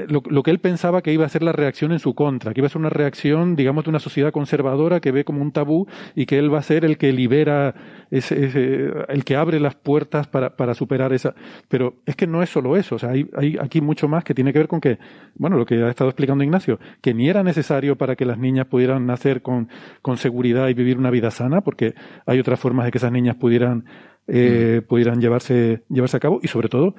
lo, 0.07 0.21
lo 0.29 0.43
que 0.43 0.51
él 0.51 0.59
pensaba 0.59 1.01
que 1.01 1.11
iba 1.13 1.25
a 1.25 1.29
ser 1.29 1.41
la 1.43 1.51
reacción 1.51 1.91
en 1.91 1.99
su 1.99 2.13
contra, 2.13 2.53
que 2.53 2.59
iba 2.61 2.67
a 2.67 2.69
ser 2.69 2.79
una 2.79 2.89
reacción, 2.89 3.55
digamos, 3.55 3.83
de 3.85 3.89
una 3.89 3.99
sociedad 3.99 4.31
conservadora 4.31 4.99
que 4.99 5.11
ve 5.11 5.23
como 5.23 5.41
un 5.41 5.51
tabú 5.51 5.87
y 6.15 6.25
que 6.25 6.37
él 6.37 6.53
va 6.53 6.59
a 6.59 6.63
ser 6.63 6.85
el 6.85 6.97
que 6.97 7.11
libera, 7.11 7.73
ese, 8.11 8.45
ese- 8.45 8.91
el 9.07 9.23
que 9.23 9.35
abre 9.35 9.59
las 9.59 9.75
puertas 9.75 10.27
para, 10.27 10.55
para 10.55 10.73
superar 10.73 11.13
esa. 11.13 11.33
Pero 11.67 11.95
es 12.05 12.15
que 12.15 12.27
no 12.27 12.43
es 12.43 12.49
solo 12.49 12.77
eso, 12.77 12.95
o 12.95 12.99
sea, 12.99 13.11
hay, 13.11 13.27
hay 13.35 13.57
aquí 13.59 13.81
mucho 13.81 14.07
más 14.07 14.23
que 14.23 14.33
tiene 14.33 14.53
que 14.53 14.59
ver 14.59 14.67
con 14.67 14.79
que, 14.81 14.99
bueno, 15.35 15.57
lo 15.57 15.65
que 15.65 15.75
ha 15.83 15.89
estado 15.89 16.09
explicando 16.09 16.43
Ignacio, 16.43 16.79
que 17.01 17.13
ni 17.13 17.29
era 17.29 17.43
necesario 17.43 17.95
para 17.97 18.15
que 18.15 18.25
las 18.25 18.37
niñas 18.37 18.67
pudieran 18.67 19.05
nacer 19.05 19.41
con, 19.41 19.69
con 20.01 20.17
seguridad 20.17 20.67
y 20.69 20.73
vivir 20.73 20.97
una 20.97 21.09
vida 21.11 21.31
sana, 21.31 21.61
porque 21.61 21.93
hay 22.25 22.39
otras 22.39 22.59
formas 22.59 22.85
de 22.85 22.91
que 22.91 22.97
esas 22.99 23.11
niñas 23.11 23.35
pudieran, 23.37 23.85
eh, 24.27 24.81
pudieran 24.87 25.19
llevarse, 25.19 25.83
llevarse 25.89 26.17
a 26.17 26.19
cabo 26.19 26.39
y 26.43 26.47
sobre 26.47 26.69
todo 26.69 26.95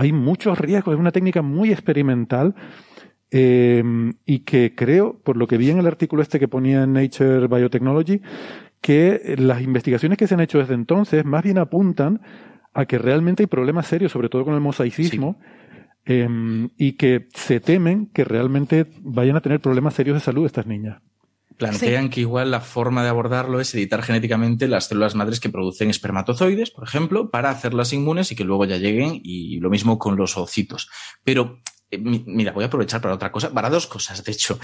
hay 0.00 0.12
muchos 0.12 0.58
riesgos, 0.58 0.94
es 0.94 0.98
una 0.98 1.12
técnica 1.12 1.42
muy 1.42 1.72
experimental 1.72 2.54
eh, 3.30 3.84
y 4.24 4.38
que 4.40 4.74
creo, 4.74 5.20
por 5.22 5.36
lo 5.36 5.46
que 5.46 5.58
vi 5.58 5.68
en 5.68 5.78
el 5.78 5.86
artículo 5.86 6.22
este 6.22 6.40
que 6.40 6.48
ponía 6.48 6.84
en 6.84 6.94
Nature 6.94 7.48
Biotechnology, 7.48 8.22
que 8.80 9.34
las 9.36 9.60
investigaciones 9.60 10.16
que 10.16 10.26
se 10.26 10.32
han 10.32 10.40
hecho 10.40 10.56
desde 10.56 10.72
entonces 10.72 11.26
más 11.26 11.44
bien 11.44 11.58
apuntan 11.58 12.22
a 12.72 12.86
que 12.86 12.96
realmente 12.96 13.42
hay 13.42 13.46
problemas 13.46 13.88
serios, 13.88 14.10
sobre 14.10 14.30
todo 14.30 14.46
con 14.46 14.54
el 14.54 14.60
mosaicismo, 14.60 15.38
eh, 16.06 16.26
y 16.78 16.92
que 16.92 17.28
se 17.34 17.60
temen 17.60 18.06
que 18.06 18.24
realmente 18.24 18.86
vayan 19.02 19.36
a 19.36 19.42
tener 19.42 19.60
problemas 19.60 19.92
serios 19.92 20.16
de 20.16 20.20
salud 20.20 20.46
estas 20.46 20.66
niñas. 20.66 21.02
Plantean 21.60 22.08
que 22.10 22.20
igual 22.20 22.50
la 22.50 22.60
forma 22.60 23.02
de 23.02 23.10
abordarlo 23.10 23.60
es 23.60 23.74
editar 23.74 24.02
genéticamente 24.02 24.66
las 24.66 24.88
células 24.88 25.14
madres 25.14 25.40
que 25.40 25.50
producen 25.50 25.90
espermatozoides, 25.90 26.70
por 26.70 26.84
ejemplo, 26.84 27.30
para 27.30 27.50
hacerlas 27.50 27.92
inmunes 27.92 28.32
y 28.32 28.34
que 28.36 28.44
luego 28.44 28.64
ya 28.64 28.78
lleguen, 28.78 29.20
y 29.22 29.60
lo 29.60 29.70
mismo 29.70 29.98
con 29.98 30.16
los 30.16 30.36
ocitos. 30.36 30.88
Pero, 31.22 31.60
eh, 31.90 31.98
mi- 31.98 32.24
mira, 32.26 32.52
voy 32.52 32.64
a 32.64 32.68
aprovechar 32.68 33.00
para 33.00 33.14
otra 33.14 33.30
cosa, 33.30 33.52
para 33.52 33.70
dos 33.70 33.86
cosas, 33.86 34.24
de 34.24 34.32
hecho. 34.32 34.58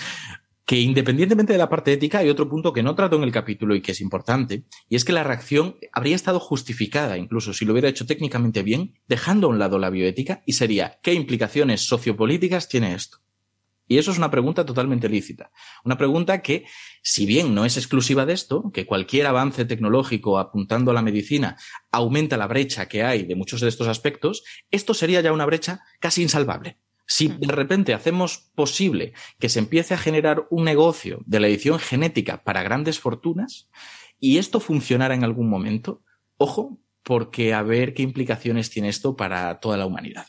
Que 0.65 0.81
independientemente 0.81 1.53
de 1.53 1.61
la 1.61 1.69
parte 1.69 1.93
ética, 1.93 2.19
hay 2.19 2.29
otro 2.29 2.49
punto 2.49 2.73
que 2.73 2.83
no 2.83 2.97
trato 2.97 3.15
en 3.15 3.23
el 3.23 3.31
capítulo 3.31 3.77
y 3.77 3.83
que 3.83 3.93
es 3.93 4.01
importante, 4.01 4.65
y 4.89 4.97
es 4.97 5.05
que 5.05 5.13
la 5.13 5.23
reacción 5.23 5.77
habría 5.93 6.17
estado 6.17 6.41
justificada, 6.41 7.19
incluso 7.19 7.53
si 7.53 7.65
lo 7.65 7.73
hubiera 7.73 7.89
hecho 7.89 8.05
técnicamente 8.05 8.63
bien, 8.65 8.95
dejando 9.07 9.47
a 9.47 9.51
un 9.51 9.61
lado 9.61 9.79
la 9.79 9.91
bioética, 9.91 10.43
y 10.45 10.55
sería, 10.55 10.99
¿qué 11.03 11.15
implicaciones 11.15 11.83
sociopolíticas 11.87 12.69
tiene 12.69 12.95
esto? 12.95 13.19
Y 13.89 13.99
eso 13.99 14.11
es 14.11 14.19
una 14.19 14.31
pregunta 14.31 14.67
totalmente 14.67 15.09
lícita. 15.09 15.51
Una 15.85 15.97
pregunta 15.97 16.43
que, 16.43 16.67
si 17.03 17.25
bien 17.25 17.55
no 17.55 17.65
es 17.65 17.77
exclusiva 17.77 18.27
de 18.27 18.33
esto, 18.33 18.71
que 18.73 18.87
cualquier 18.87 19.27
avance 19.27 19.65
tecnológico 19.65 20.39
apuntando 20.39 20.91
a 20.91 20.95
la 20.95 21.03
medicina 21.03 21.57
aumenta 21.93 22.37
la 22.37 22.49
brecha 22.49 22.89
que 22.89 23.05
hay 23.05 23.23
de 23.23 23.37
muchos 23.37 23.61
de 23.61 23.69
estos 23.69 23.87
aspectos, 23.87 24.43
esto 24.71 24.93
sería 24.93 25.21
ya 25.21 25.33
una 25.33 25.47
brecha 25.47 25.81
casi 26.01 26.23
insalvable. 26.23 26.79
Si 27.07 27.29
de 27.29 27.53
repente 27.53 27.95
hacemos 27.95 28.51
posible 28.57 29.13
que 29.39 29.49
se 29.49 29.61
empiece 29.61 29.95
a 29.95 29.99
generar 29.99 30.47
un 30.51 30.65
negocio 30.65 31.21
de 31.25 31.39
la 31.39 31.47
edición 31.47 31.79
genética 31.79 32.43
para 32.43 32.65
grandes 32.65 32.99
fortunas 32.99 33.69
y 34.19 34.39
esto 34.39 34.59
funcionara 34.59 35.15
en 35.15 35.23
algún 35.23 35.49
momento, 35.49 36.03
ojo, 36.37 36.81
porque 37.05 37.55
a 37.55 37.63
ver 37.63 37.95
qué 37.95 38.03
implicaciones 38.03 38.71
tiene 38.71 38.89
esto 38.89 39.15
para 39.15 39.61
toda 39.61 39.77
la 39.77 39.87
humanidad 39.87 40.27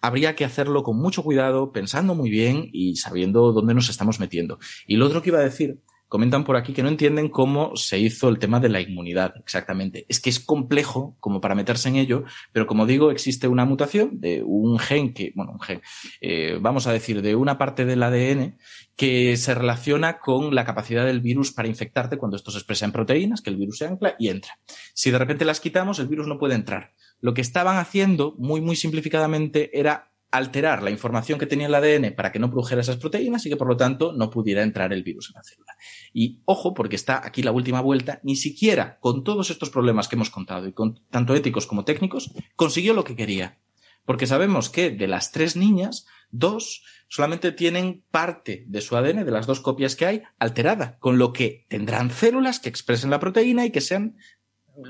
habría 0.00 0.34
que 0.34 0.44
hacerlo 0.44 0.82
con 0.82 0.96
mucho 0.96 1.22
cuidado, 1.22 1.72
pensando 1.72 2.14
muy 2.14 2.30
bien 2.30 2.68
y 2.72 2.96
sabiendo 2.96 3.52
dónde 3.52 3.74
nos 3.74 3.88
estamos 3.88 4.20
metiendo. 4.20 4.58
Y 4.86 4.96
lo 4.96 5.06
otro 5.06 5.22
que 5.22 5.30
iba 5.30 5.38
a 5.38 5.42
decir, 5.42 5.80
comentan 6.08 6.44
por 6.44 6.56
aquí 6.56 6.72
que 6.72 6.82
no 6.82 6.88
entienden 6.88 7.28
cómo 7.28 7.76
se 7.76 7.98
hizo 7.98 8.28
el 8.28 8.38
tema 8.38 8.60
de 8.60 8.70
la 8.70 8.80
inmunidad 8.80 9.34
exactamente. 9.38 10.06
Es 10.08 10.20
que 10.20 10.30
es 10.30 10.40
complejo 10.40 11.16
como 11.20 11.40
para 11.40 11.54
meterse 11.54 11.88
en 11.88 11.96
ello, 11.96 12.24
pero 12.52 12.66
como 12.66 12.86
digo, 12.86 13.10
existe 13.10 13.46
una 13.46 13.66
mutación 13.66 14.18
de 14.20 14.42
un 14.42 14.78
gen 14.78 15.12
que, 15.12 15.32
bueno, 15.34 15.52
un 15.52 15.60
gen, 15.60 15.82
eh, 16.20 16.58
vamos 16.60 16.86
a 16.86 16.92
decir, 16.92 17.22
de 17.22 17.36
una 17.36 17.58
parte 17.58 17.84
del 17.84 18.02
ADN 18.02 18.56
que 18.96 19.36
se 19.36 19.54
relaciona 19.54 20.18
con 20.18 20.54
la 20.54 20.64
capacidad 20.64 21.04
del 21.04 21.20
virus 21.20 21.52
para 21.52 21.68
infectarte 21.68 22.16
cuando 22.16 22.36
esto 22.36 22.50
se 22.50 22.58
expresa 22.58 22.86
en 22.86 22.92
proteínas, 22.92 23.42
que 23.42 23.50
el 23.50 23.56
virus 23.56 23.78
se 23.78 23.86
ancla 23.86 24.16
y 24.18 24.28
entra. 24.28 24.58
Si 24.94 25.10
de 25.10 25.18
repente 25.18 25.44
las 25.44 25.60
quitamos, 25.60 25.98
el 25.98 26.08
virus 26.08 26.26
no 26.26 26.38
puede 26.38 26.54
entrar. 26.54 26.94
Lo 27.20 27.34
que 27.34 27.40
estaban 27.40 27.76
haciendo, 27.76 28.34
muy, 28.38 28.60
muy 28.60 28.76
simplificadamente, 28.76 29.78
era 29.78 30.12
alterar 30.30 30.82
la 30.82 30.90
información 30.90 31.38
que 31.38 31.46
tenía 31.46 31.66
el 31.66 31.74
ADN 31.74 32.14
para 32.14 32.32
que 32.32 32.38
no 32.38 32.50
produjera 32.50 32.82
esas 32.82 32.98
proteínas 32.98 33.46
y 33.46 33.48
que 33.48 33.56
por 33.56 33.68
lo 33.68 33.76
tanto 33.76 34.12
no 34.12 34.28
pudiera 34.30 34.62
entrar 34.62 34.92
el 34.92 35.02
virus 35.02 35.30
en 35.30 35.34
la 35.34 35.42
célula. 35.42 35.76
Y 36.12 36.42
ojo, 36.44 36.74
porque 36.74 36.96
está 36.96 37.26
aquí 37.26 37.42
la 37.42 37.52
última 37.52 37.80
vuelta, 37.80 38.20
ni 38.22 38.36
siquiera 38.36 38.98
con 39.00 39.24
todos 39.24 39.50
estos 39.50 39.70
problemas 39.70 40.08
que 40.08 40.16
hemos 40.16 40.30
contado 40.30 40.66
y 40.66 40.72
con 40.72 41.00
tanto 41.10 41.34
éticos 41.34 41.66
como 41.66 41.84
técnicos, 41.84 42.30
consiguió 42.56 42.92
lo 42.92 43.04
que 43.04 43.16
quería. 43.16 43.58
Porque 44.04 44.26
sabemos 44.26 44.70
que 44.70 44.90
de 44.90 45.06
las 45.06 45.32
tres 45.32 45.56
niñas, 45.56 46.06
dos 46.30 46.82
solamente 47.08 47.52
tienen 47.52 48.04
parte 48.10 48.64
de 48.66 48.80
su 48.80 48.96
ADN, 48.96 49.24
de 49.24 49.30
las 49.30 49.46
dos 49.46 49.60
copias 49.60 49.96
que 49.96 50.06
hay, 50.06 50.22
alterada, 50.38 50.98
con 50.98 51.18
lo 51.18 51.32
que 51.32 51.66
tendrán 51.68 52.10
células 52.10 52.58
que 52.58 52.68
expresen 52.68 53.10
la 53.10 53.20
proteína 53.20 53.66
y 53.66 53.70
que 53.70 53.80
sean 53.80 54.16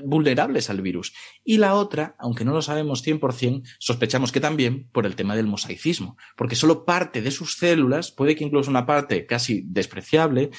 vulnerables 0.03 0.69
al 0.69 0.81
virus. 0.81 1.13
Y 1.43 1.57
la 1.57 1.75
otra, 1.75 2.15
aunque 2.19 2.45
no 2.45 2.53
lo 2.53 2.61
sabemos 2.61 3.05
100%, 3.05 3.63
sospechamos 3.79 4.31
que 4.31 4.39
también 4.39 4.87
por 4.91 5.05
el 5.05 5.15
tema 5.15 5.35
del 5.35 5.47
mosaicismo, 5.47 6.17
porque 6.35 6.55
solo 6.55 6.85
parte 6.85 7.21
de 7.21 7.31
sus 7.31 7.57
células, 7.57 8.11
puede 8.11 8.35
que 8.35 8.43
incluso 8.43 8.69
una 8.69 8.85
parte 8.85 9.25
casi 9.25 9.63
despreciable, 9.65 10.51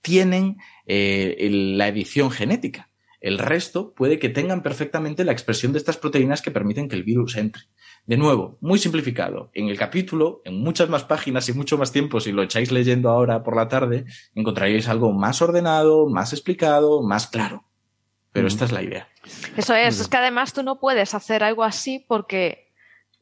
tienen 0.00 0.58
eh, 0.86 1.48
la 1.50 1.88
edición 1.88 2.30
genética. 2.30 2.88
El 3.20 3.38
resto 3.38 3.94
puede 3.94 4.18
que 4.18 4.28
tengan 4.28 4.64
perfectamente 4.64 5.24
la 5.24 5.30
expresión 5.30 5.72
de 5.72 5.78
estas 5.78 5.96
proteínas 5.96 6.42
que 6.42 6.50
permiten 6.50 6.88
que 6.88 6.96
el 6.96 7.04
virus 7.04 7.36
entre. 7.36 7.62
De 8.04 8.16
nuevo, 8.16 8.58
muy 8.60 8.80
simplificado. 8.80 9.52
En 9.54 9.68
el 9.68 9.78
capítulo, 9.78 10.42
en 10.44 10.60
muchas 10.60 10.88
más 10.88 11.04
páginas 11.04 11.48
y 11.48 11.52
mucho 11.52 11.78
más 11.78 11.92
tiempo, 11.92 12.18
si 12.18 12.32
lo 12.32 12.42
echáis 12.42 12.72
leyendo 12.72 13.10
ahora 13.10 13.44
por 13.44 13.54
la 13.54 13.68
tarde, 13.68 14.06
encontraréis 14.34 14.88
algo 14.88 15.12
más 15.12 15.40
ordenado, 15.40 16.08
más 16.08 16.32
explicado, 16.32 17.00
más 17.00 17.28
claro. 17.28 17.64
Pero 18.32 18.48
esta 18.48 18.64
es 18.64 18.72
la 18.72 18.82
idea. 18.82 19.08
Eso 19.56 19.74
es, 19.74 20.00
es 20.00 20.08
que 20.08 20.16
además 20.16 20.52
tú 20.52 20.62
no 20.62 20.80
puedes 20.80 21.14
hacer 21.14 21.44
algo 21.44 21.64
así 21.64 22.04
porque 22.08 22.72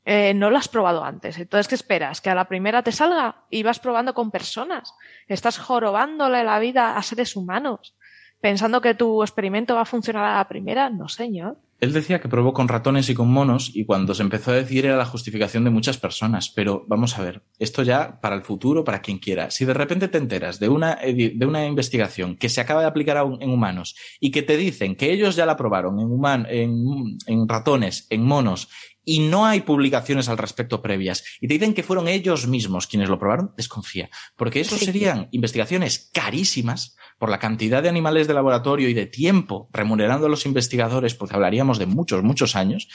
eh, 0.04 0.32
no 0.34 0.50
lo 0.50 0.56
has 0.56 0.68
probado 0.68 1.04
antes. 1.04 1.38
Entonces, 1.38 1.68
¿qué 1.68 1.74
esperas? 1.74 2.20
¿Que 2.20 2.30
a 2.30 2.34
la 2.34 2.46
primera 2.48 2.82
te 2.82 2.92
salga? 2.92 3.44
Y 3.50 3.62
vas 3.62 3.78
probando 3.80 4.14
con 4.14 4.30
personas. 4.30 4.94
Estás 5.26 5.58
jorobándole 5.58 6.44
la 6.44 6.58
vida 6.58 6.96
a 6.96 7.02
seres 7.02 7.36
humanos. 7.36 7.94
Pensando 8.40 8.80
que 8.80 8.94
tu 8.94 9.22
experimento 9.22 9.74
va 9.74 9.82
a 9.82 9.86
funcionar 9.86 10.24
a 10.24 10.36
la 10.36 10.48
primera. 10.48 10.88
No, 10.88 11.08
señor. 11.08 11.58
Él 11.80 11.92
decía 11.92 12.20
que 12.20 12.28
probó 12.28 12.52
con 12.52 12.68
ratones 12.68 13.08
y 13.08 13.14
con 13.14 13.28
monos 13.32 13.70
y 13.74 13.84
cuando 13.84 14.14
se 14.14 14.22
empezó 14.22 14.50
a 14.50 14.54
decir 14.54 14.84
era 14.86 14.96
la 14.96 15.04
justificación 15.06 15.64
de 15.64 15.70
muchas 15.70 15.96
personas. 15.98 16.50
Pero 16.50 16.84
vamos 16.88 17.18
a 17.18 17.22
ver, 17.22 17.42
esto 17.58 17.82
ya 17.82 18.20
para 18.20 18.36
el 18.36 18.42
futuro, 18.42 18.84
para 18.84 19.00
quien 19.00 19.18
quiera. 19.18 19.50
Si 19.50 19.64
de 19.64 19.74
repente 19.74 20.08
te 20.08 20.18
enteras 20.18 20.60
de 20.60 20.68
una, 20.68 21.00
edi- 21.00 21.36
de 21.36 21.46
una 21.46 21.64
investigación 21.66 22.36
que 22.36 22.48
se 22.48 22.60
acaba 22.60 22.82
de 22.82 22.86
aplicar 22.88 23.16
en 23.40 23.50
humanos 23.50 23.96
y 24.20 24.30
que 24.30 24.42
te 24.42 24.56
dicen 24.56 24.94
que 24.94 25.12
ellos 25.12 25.36
ya 25.36 25.46
la 25.46 25.56
probaron 25.56 25.98
en, 26.00 27.18
en 27.26 27.48
ratones, 27.48 28.06
en 28.10 28.24
monos 28.24 28.68
y 29.04 29.20
no 29.20 29.46
hay 29.46 29.62
publicaciones 29.62 30.28
al 30.28 30.38
respecto 30.38 30.82
previas 30.82 31.24
y 31.40 31.48
te 31.48 31.54
dicen 31.54 31.74
que 31.74 31.82
fueron 31.82 32.08
ellos 32.08 32.46
mismos 32.46 32.86
quienes 32.86 33.08
lo 33.08 33.18
probaron, 33.18 33.52
desconfía. 33.56 34.10
Porque 34.36 34.60
eso 34.60 34.76
serían 34.76 35.28
investigaciones 35.30 36.10
carísimas 36.12 36.96
por 37.18 37.30
la 37.30 37.38
cantidad 37.38 37.82
de 37.82 37.88
animales 37.88 38.26
de 38.26 38.34
laboratorio 38.34 38.88
y 38.88 38.94
de 38.94 39.06
tiempo 39.06 39.68
remunerando 39.72 40.26
a 40.26 40.30
los 40.30 40.46
investigadores, 40.46 41.14
porque 41.14 41.34
hablaríamos 41.34 41.78
de 41.78 41.86
muchos, 41.86 42.22
muchos 42.22 42.56
años, 42.56 42.88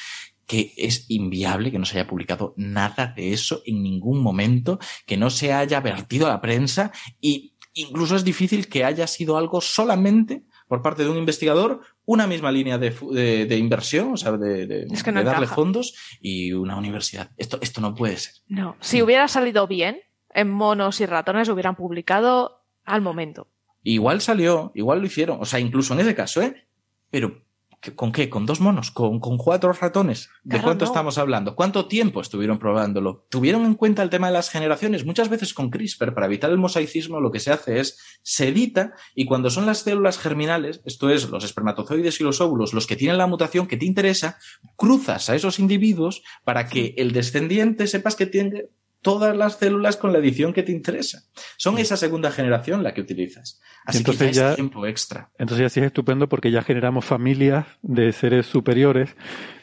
que 0.48 0.74
es 0.78 1.06
inviable 1.10 1.72
que 1.72 1.80
no 1.80 1.86
se 1.86 2.00
haya 2.00 2.08
publicado 2.08 2.54
nada 2.58 3.14
de 3.16 3.34
eso 3.34 3.62
en 3.66 3.84
ningún 3.84 4.22
momento, 4.22 4.80
que 5.06 5.18
no 5.18 5.30
se 5.30 5.54
haya 5.54 5.80
vertido 5.80 6.28
a 6.28 6.30
la 6.30 6.42
prensa 6.42 6.92
y 7.20 7.56
incluso 7.74 8.16
es 8.16 8.24
difícil 8.24 8.68
que 8.68 8.84
haya 8.84 9.06
sido 9.08 9.38
algo 9.38 9.62
solamente 9.62 10.44
por 10.68 10.82
parte 10.82 11.04
de 11.04 11.10
un 11.10 11.18
investigador, 11.18 11.82
una 12.06 12.26
misma 12.28 12.52
línea 12.52 12.78
de, 12.78 12.90
de- 13.12 13.46
de 13.46 13.58
inversión, 13.58 14.14
o 14.14 14.18
sea, 14.18 14.32
de, 14.34 14.66
de- 14.66 14.88
Es 14.92 15.04
que 15.04 15.12
no 15.12 15.20
de 15.20 15.26
darle 15.26 15.46
encaja. 15.46 15.56
fondos 15.56 15.96
y 16.22 16.54
una 16.54 16.76
universidad. 16.78 17.32
Esto, 17.38 17.58
esto 17.62 17.82
no 17.82 17.94
puede 17.96 18.18
ser. 18.18 18.34
No. 18.48 18.76
Si 18.80 19.02
hubiera 19.02 19.28
salido 19.28 19.68
bien, 19.68 20.00
en 20.34 20.50
monos 20.50 21.00
y 21.02 21.06
ratones 21.06 21.48
hubieran 21.50 21.76
publicado 21.76 22.64
al 22.84 23.02
momento. 23.02 23.48
Igual 23.84 24.22
salió, 24.22 24.72
igual 24.76 25.00
lo 25.00 25.06
hicieron, 25.06 25.38
o 25.40 25.46
sea, 25.46 25.60
incluso 25.60 25.94
en 25.94 26.00
ese 26.00 26.16
caso, 26.16 26.42
¿eh? 26.42 26.68
Pero, 27.12 27.30
¿qué- 27.36 27.45
¿con 27.94 28.12
qué? 28.12 28.30
¿Con 28.30 28.46
dos 28.46 28.62
monos? 28.62 28.92
¿Con, 28.92 29.20
con 29.20 29.38
cuatro 29.38 29.72
ratones? 29.74 30.30
¿De 30.44 30.52
Claro, 30.52 30.64
cuánto 30.64 30.86
no. 30.86 30.92
estamos 30.92 31.18
hablando? 31.18 31.56
¿Cuánto 31.56 31.88
tiempo 31.88 32.22
estuvieron 32.22 32.58
probándolo? 32.58 33.26
¿Tuvieron 33.30 33.66
en 33.66 33.76
cuenta 33.76 34.02
el 34.02 34.10
tema 34.10 34.28
de 34.28 34.34
las 34.34 34.50
generaciones? 34.50 35.06
Muchas 35.06 35.30
veces 35.30 35.54
con 35.54 35.70
CRISPR, 35.70 36.14
para 36.14 36.26
evitar 36.26 36.50
el 36.50 36.58
mosaicismo, 36.58 37.20
lo 37.20 37.32
que 37.32 37.40
se 37.40 37.52
hace 37.52 37.80
es 37.80 38.00
se 38.24 38.48
edita 38.48 38.94
y 39.14 39.26
cuando 39.26 39.50
son 39.50 39.66
las 39.66 39.80
células 39.80 40.18
germinales, 40.18 40.82
esto 40.86 41.10
es, 41.10 41.30
los 41.30 41.44
espermatozoides 41.44 42.20
y 42.20 42.24
los 42.24 42.42
óvulos, 42.42 42.74
los 42.74 42.88
que 42.88 42.96
tienen 42.96 43.18
la 43.18 43.28
mutación 43.28 43.68
que 43.68 43.78
te 43.78 43.86
interesa, 43.86 44.38
cruzas 44.76 45.30
a 45.30 45.36
esos 45.36 45.60
individuos 45.60 46.24
para 46.44 46.68
que 46.68 46.96
el 46.98 47.12
descendiente 47.12 47.88
sepas 47.88 48.16
que 48.16 48.26
tiene 48.26 48.70
todas 49.06 49.38
las 49.38 49.58
células 49.60 49.98
con 49.98 50.12
la 50.12 50.18
edición 50.18 50.52
que 50.52 50.64
te 50.64 50.72
interesa. 50.72 51.20
Son 51.58 51.78
esa 51.78 51.96
segunda 51.96 52.32
generación 52.32 52.82
la 52.82 52.92
que 52.96 53.02
utilizas. 53.02 53.62
Así 53.86 54.04
que 54.04 54.14
ya 54.14 54.32
ya- 54.32 54.50
es 54.50 54.56
tiempo 54.56 54.88
extra. 54.88 55.30
Entonces 55.38 55.68
así 55.68 55.80
es 55.80 55.86
estupendo 55.86 56.28
porque 56.28 56.50
ya 56.50 56.64
generamos 56.64 57.06
familias 57.06 57.68
de 57.84 58.12
seres 58.12 58.48
superiores 58.48 59.16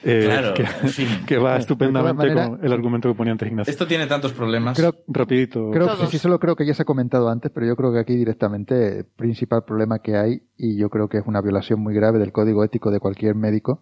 eh, 0.05 0.23
Claro, 0.27 0.55
que, 0.55 0.63
en 0.63 0.89
fin. 0.91 1.09
que 1.27 1.39
va 1.39 1.57
estupendamente 1.57 2.33
con 2.33 2.65
el 2.65 2.73
argumento 2.73 3.09
que 3.09 3.15
ponía 3.17 3.33
antes 3.33 3.49
Ignacio. 3.49 3.71
Esto 3.73 3.87
tiene 3.89 4.07
tantos 4.07 4.33
problemas. 4.33 4.79
Creo, 4.79 4.95
Rapidito. 5.09 5.71
creo 5.73 5.89
que 5.89 5.95
Todos. 5.97 6.11
sí, 6.11 6.19
solo 6.19 6.39
creo 6.39 6.55
que 6.55 6.65
ya 6.65 6.75
se 6.75 6.83
ha 6.83 6.85
comentado 6.87 7.29
antes, 7.29 7.51
pero 7.53 7.67
yo 7.67 7.75
creo 7.75 7.93
que 7.93 7.99
aquí 7.99 8.15
directamente 8.15 8.99
el 9.01 9.05
principal 9.07 9.65
problema 9.65 9.99
que 9.99 10.17
hay, 10.17 10.43
y 10.57 10.79
yo 10.79 10.89
creo 10.89 11.09
que 11.09 11.19
es 11.19 11.25
una 11.27 11.41
violación 11.43 11.81
muy 11.81 11.93
grave 11.93 12.21
del 12.21 12.31
código 12.31 12.63
ético 12.63 12.93
de 12.93 13.01
cualquier 13.01 13.35
médico, 13.35 13.81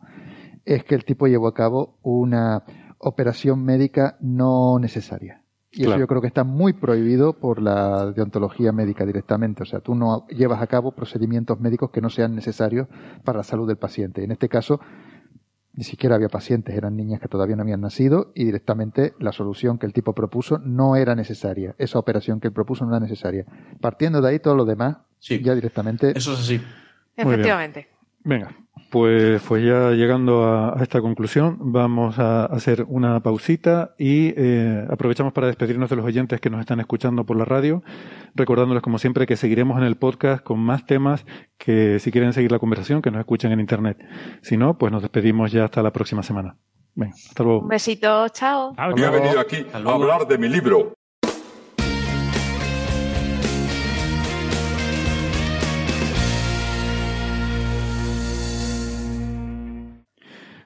es 0.64 0.84
que 0.84 0.94
el 0.94 1.04
tipo 1.04 1.26
llevó 1.26 1.48
a 1.48 1.54
cabo 1.54 1.98
una 2.02 2.62
operación 2.98 3.64
médica 3.64 4.16
no 4.20 4.78
necesaria. 4.78 5.39
Y 5.72 5.82
eso 5.82 5.96
yo 5.98 6.06
creo 6.08 6.20
que 6.20 6.26
está 6.26 6.42
muy 6.42 6.72
prohibido 6.72 7.34
por 7.34 7.62
la 7.62 8.10
deontología 8.10 8.72
médica 8.72 9.06
directamente. 9.06 9.62
O 9.62 9.66
sea, 9.66 9.80
tú 9.80 9.94
no 9.94 10.26
llevas 10.28 10.60
a 10.60 10.66
cabo 10.66 10.92
procedimientos 10.92 11.60
médicos 11.60 11.90
que 11.90 12.00
no 12.00 12.10
sean 12.10 12.34
necesarios 12.34 12.88
para 13.24 13.38
la 13.38 13.44
salud 13.44 13.68
del 13.68 13.76
paciente. 13.76 14.24
En 14.24 14.32
este 14.32 14.48
caso, 14.48 14.80
ni 15.72 15.84
siquiera 15.84 16.16
había 16.16 16.28
pacientes, 16.28 16.74
eran 16.74 16.96
niñas 16.96 17.20
que 17.20 17.28
todavía 17.28 17.54
no 17.54 17.62
habían 17.62 17.80
nacido 17.80 18.32
y 18.34 18.44
directamente 18.44 19.14
la 19.20 19.30
solución 19.30 19.78
que 19.78 19.86
el 19.86 19.92
tipo 19.92 20.12
propuso 20.12 20.58
no 20.58 20.96
era 20.96 21.14
necesaria. 21.14 21.76
Esa 21.78 22.00
operación 22.00 22.40
que 22.40 22.48
él 22.48 22.52
propuso 22.52 22.84
no 22.84 22.90
era 22.90 23.00
necesaria. 23.00 23.46
Partiendo 23.80 24.20
de 24.20 24.28
ahí, 24.28 24.38
todo 24.40 24.56
lo 24.56 24.64
demás, 24.64 24.96
Sí. 25.20 25.40
ya 25.40 25.54
directamente. 25.54 26.12
Eso 26.16 26.32
es 26.32 26.40
así. 26.40 26.56
Muy 26.58 26.64
bien. 27.26 27.28
Efectivamente. 27.34 27.88
Venga, 28.22 28.54
pues, 28.90 29.40
pues 29.48 29.64
ya 29.64 29.92
llegando 29.92 30.44
a, 30.44 30.78
a 30.78 30.82
esta 30.82 31.00
conclusión, 31.00 31.56
vamos 31.60 32.18
a 32.18 32.44
hacer 32.46 32.84
una 32.88 33.20
pausita 33.20 33.94
y 33.98 34.34
eh, 34.36 34.86
aprovechamos 34.90 35.32
para 35.32 35.46
despedirnos 35.46 35.88
de 35.88 35.96
los 35.96 36.04
oyentes 36.04 36.40
que 36.40 36.50
nos 36.50 36.60
están 36.60 36.80
escuchando 36.80 37.24
por 37.24 37.36
la 37.36 37.44
radio, 37.44 37.82
recordándoles 38.34 38.82
como 38.82 38.98
siempre 38.98 39.26
que 39.26 39.36
seguiremos 39.36 39.78
en 39.78 39.84
el 39.84 39.96
podcast 39.96 40.42
con 40.44 40.58
más 40.60 40.84
temas 40.86 41.24
que 41.56 41.98
si 41.98 42.10
quieren 42.10 42.32
seguir 42.32 42.52
la 42.52 42.58
conversación, 42.58 43.00
que 43.00 43.10
nos 43.10 43.20
escuchen 43.20 43.52
en 43.52 43.60
internet. 43.60 43.96
Si 44.42 44.56
no, 44.56 44.76
pues 44.76 44.92
nos 44.92 45.02
despedimos 45.02 45.50
ya 45.52 45.64
hasta 45.64 45.82
la 45.82 45.92
próxima 45.92 46.22
semana. 46.22 46.56
Venga, 46.94 47.14
hasta 47.14 47.42
luego. 47.44 47.60
Un 47.60 47.68
besito, 47.68 48.28
chao. 48.30 48.74
Chao, 48.74 48.90
Y 48.90 49.00
he 49.00 49.04
chao. 49.04 49.12
venido 49.12 49.40
aquí 49.40 49.64
a 49.72 49.76
hablar 49.78 50.26
de 50.26 50.36
mi 50.36 50.48
libro. 50.48 50.92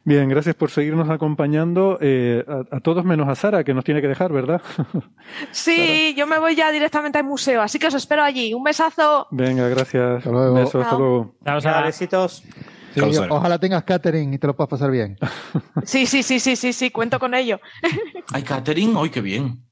Bien, 0.07 0.29
gracias 0.29 0.55
por 0.55 0.71
seguirnos 0.71 1.09
acompañando 1.09 1.97
eh, 2.01 2.45
a, 2.47 2.77
a 2.77 2.81
todos 2.81 3.05
menos 3.07 3.27
a 3.29 3.35
Sara, 3.35 3.65
que 3.65 3.73
nos 3.73 3.85
tiene 3.85 4.03
que 4.03 4.09
dejar, 4.09 4.33
¿verdad? 4.33 4.61
Sí, 5.51 6.15
yo 6.17 6.27
me 6.27 6.39
voy 6.39 6.55
ya 6.55 6.71
directamente 6.71 7.19
al 7.19 7.25
museo, 7.25 7.63
así 7.63 7.79
que 7.79 7.87
os 7.87 7.95
espero 7.95 8.23
allí. 8.23 8.53
Un 8.53 8.63
besazo. 8.63 9.27
Venga, 9.31 9.67
gracias. 9.69 10.19
Hasta 10.19 10.31
luego. 10.31 10.55
Besos, 10.55 10.85
hasta 10.85 10.99
luego. 10.99 11.35
Chao, 11.45 11.61
Sara. 11.61 11.83
besitos. 11.87 12.43
Sí, 12.95 13.13
Sara. 13.15 13.33
ojalá 13.35 13.59
tengas 13.59 13.83
catering 13.85 14.35
y 14.35 14.39
te 14.39 14.47
lo 14.47 14.55
puedas 14.55 14.69
pasar 14.71 14.91
bien. 14.91 15.17
Sí, 15.85 16.07
sí, 16.07 16.23
sí, 16.23 16.39
sí, 16.39 16.55
sí, 16.57 16.73
sí, 16.73 16.91
cuento 16.91 17.19
con 17.19 17.35
ello. 17.35 17.59
Ay, 18.33 18.43
catering, 18.43 18.95
hoy 18.97 19.11
qué 19.11 19.21
bien. 19.21 19.65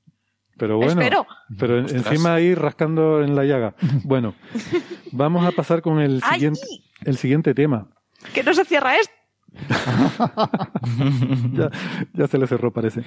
Pero 0.57 0.77
bueno, 0.77 0.93
Espero. 0.93 1.27
pero 1.59 1.83
Ostras. 1.83 2.07
encima 2.07 2.35
ahí 2.35 2.55
rascando 2.55 3.23
en 3.23 3.35
la 3.35 3.45
llaga. 3.45 3.75
Bueno, 4.05 4.35
vamos 5.11 5.47
a 5.47 5.51
pasar 5.53 5.81
con 5.83 5.99
el 6.01 6.21
¡Ay! 6.23 6.35
siguiente, 6.35 6.61
el 7.05 7.17
siguiente 7.17 7.55
tema. 7.55 7.89
Que 8.35 8.43
no 8.43 8.53
se 8.55 8.65
cierra 8.65 8.97
esto. 8.97 9.13
Ya, 12.15 12.27
se 12.27 12.39
le 12.39 12.47
cerró, 12.47 12.73
parece. 12.73 13.03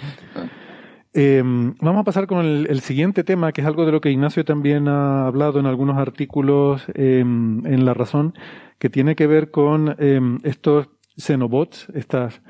Eh, 1.13 1.41
vamos 1.43 2.01
a 2.01 2.03
pasar 2.03 2.27
con 2.27 2.45
el, 2.45 2.79
siguiente 2.81 3.23
tema, 3.23 3.53
que 3.53 3.61
es 3.61 3.67
algo 3.67 3.85
de 3.85 3.91
lo 3.91 4.01
que 4.01 4.11
Ignacio 4.11 4.43
también 4.43 4.87
ha 4.87 5.27
hablado 5.27 5.59
en 5.59 5.65
algunos 5.65 5.97
artículos 5.97 6.83
eh, 6.93 7.21
en 7.21 7.85
La 7.85 7.93
Razón, 7.93 8.33
que 8.79 8.89
tiene 8.89 9.15
que 9.15 9.27
ver 9.27 9.49
con 9.49 9.95
eh, 9.97 10.19
estos 10.43 10.89
xenobots, 11.15 11.87
estas, 11.93 12.41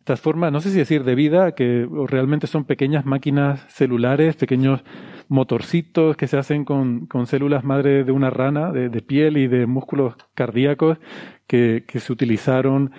estas 0.00 0.20
formas, 0.20 0.52
no 0.52 0.60
sé 0.60 0.70
si 0.70 0.78
decir 0.78 1.04
de 1.04 1.14
vida, 1.14 1.52
que 1.52 1.88
realmente 2.06 2.46
son 2.46 2.64
pequeñas 2.64 3.06
máquinas 3.06 3.64
celulares, 3.68 4.36
pequeños 4.36 4.82
motorcitos 5.28 6.16
que 6.16 6.26
se 6.26 6.36
hacen 6.36 6.66
con, 6.66 7.08
células 7.24 7.64
madre 7.64 8.04
de 8.04 8.12
una 8.12 8.28
rana, 8.28 8.72
de, 8.72 8.90
piel 9.00 9.38
y 9.38 9.46
de 9.46 9.66
músculos 9.66 10.16
cardíacos, 10.34 10.98
que 11.46 11.84
se 11.88 12.12
utilizaron 12.12 12.92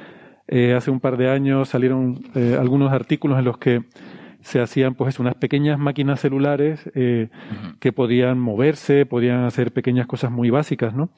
eh, 0.47 0.73
hace 0.73 0.91
un 0.91 0.99
par 0.99 1.17
de 1.17 1.29
años, 1.29 1.69
salieron 1.69 2.19
eh, 2.35 2.57
algunos 2.59 2.91
artículos 2.91 3.39
en 3.39 3.45
los 3.45 3.57
que 3.57 3.83
se 4.41 4.59
hacían 4.59 4.93
pues 4.95 5.19
unas 5.19 5.35
pequeñas 5.35 5.79
máquinas 5.79 6.19
celulares 6.19 6.81
eh, 6.95 7.29
que 7.79 7.93
podían 7.93 8.39
moverse, 8.39 9.05
podían 9.05 9.45
hacer 9.45 9.71
pequeñas 9.71 10.05
cosas 10.05 10.31
muy 10.31 10.49
básicas, 10.49 10.93
¿no? 10.93 11.09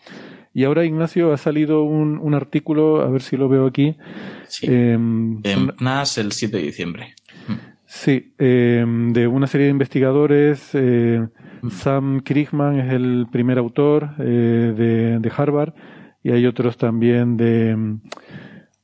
Y 0.53 0.63
ahora, 0.63 0.85
Ignacio, 0.85 1.33
ha 1.33 1.37
salido 1.37 1.83
un, 1.83 2.17
un 2.17 2.33
artículo, 2.33 3.01
a 3.01 3.09
ver 3.09 3.21
si 3.21 3.35
lo 3.35 3.49
veo 3.49 3.65
aquí. 3.65 3.97
Sí. 4.47 4.67
em, 4.69 5.41
En 5.43 5.71
NAS 5.79 6.17
el 6.17 6.31
7 6.31 6.57
de 6.57 6.63
diciembre. 6.63 7.15
Sí, 7.87 8.33
eh, 8.39 8.85
de 8.87 9.27
una 9.27 9.47
serie 9.47 9.65
de 9.65 9.71
investigadores. 9.71 10.69
eh, 10.73 11.27
Sam 11.69 12.21
Krigman 12.21 12.79
es 12.79 12.93
el 12.93 13.25
primer 13.31 13.57
autor 13.57 14.11
eh, 14.19 14.73
de, 14.77 15.19
de 15.19 15.31
Harvard 15.35 15.73
y 16.23 16.31
hay 16.31 16.45
otros 16.45 16.77
también 16.77 17.37
de, 17.37 17.97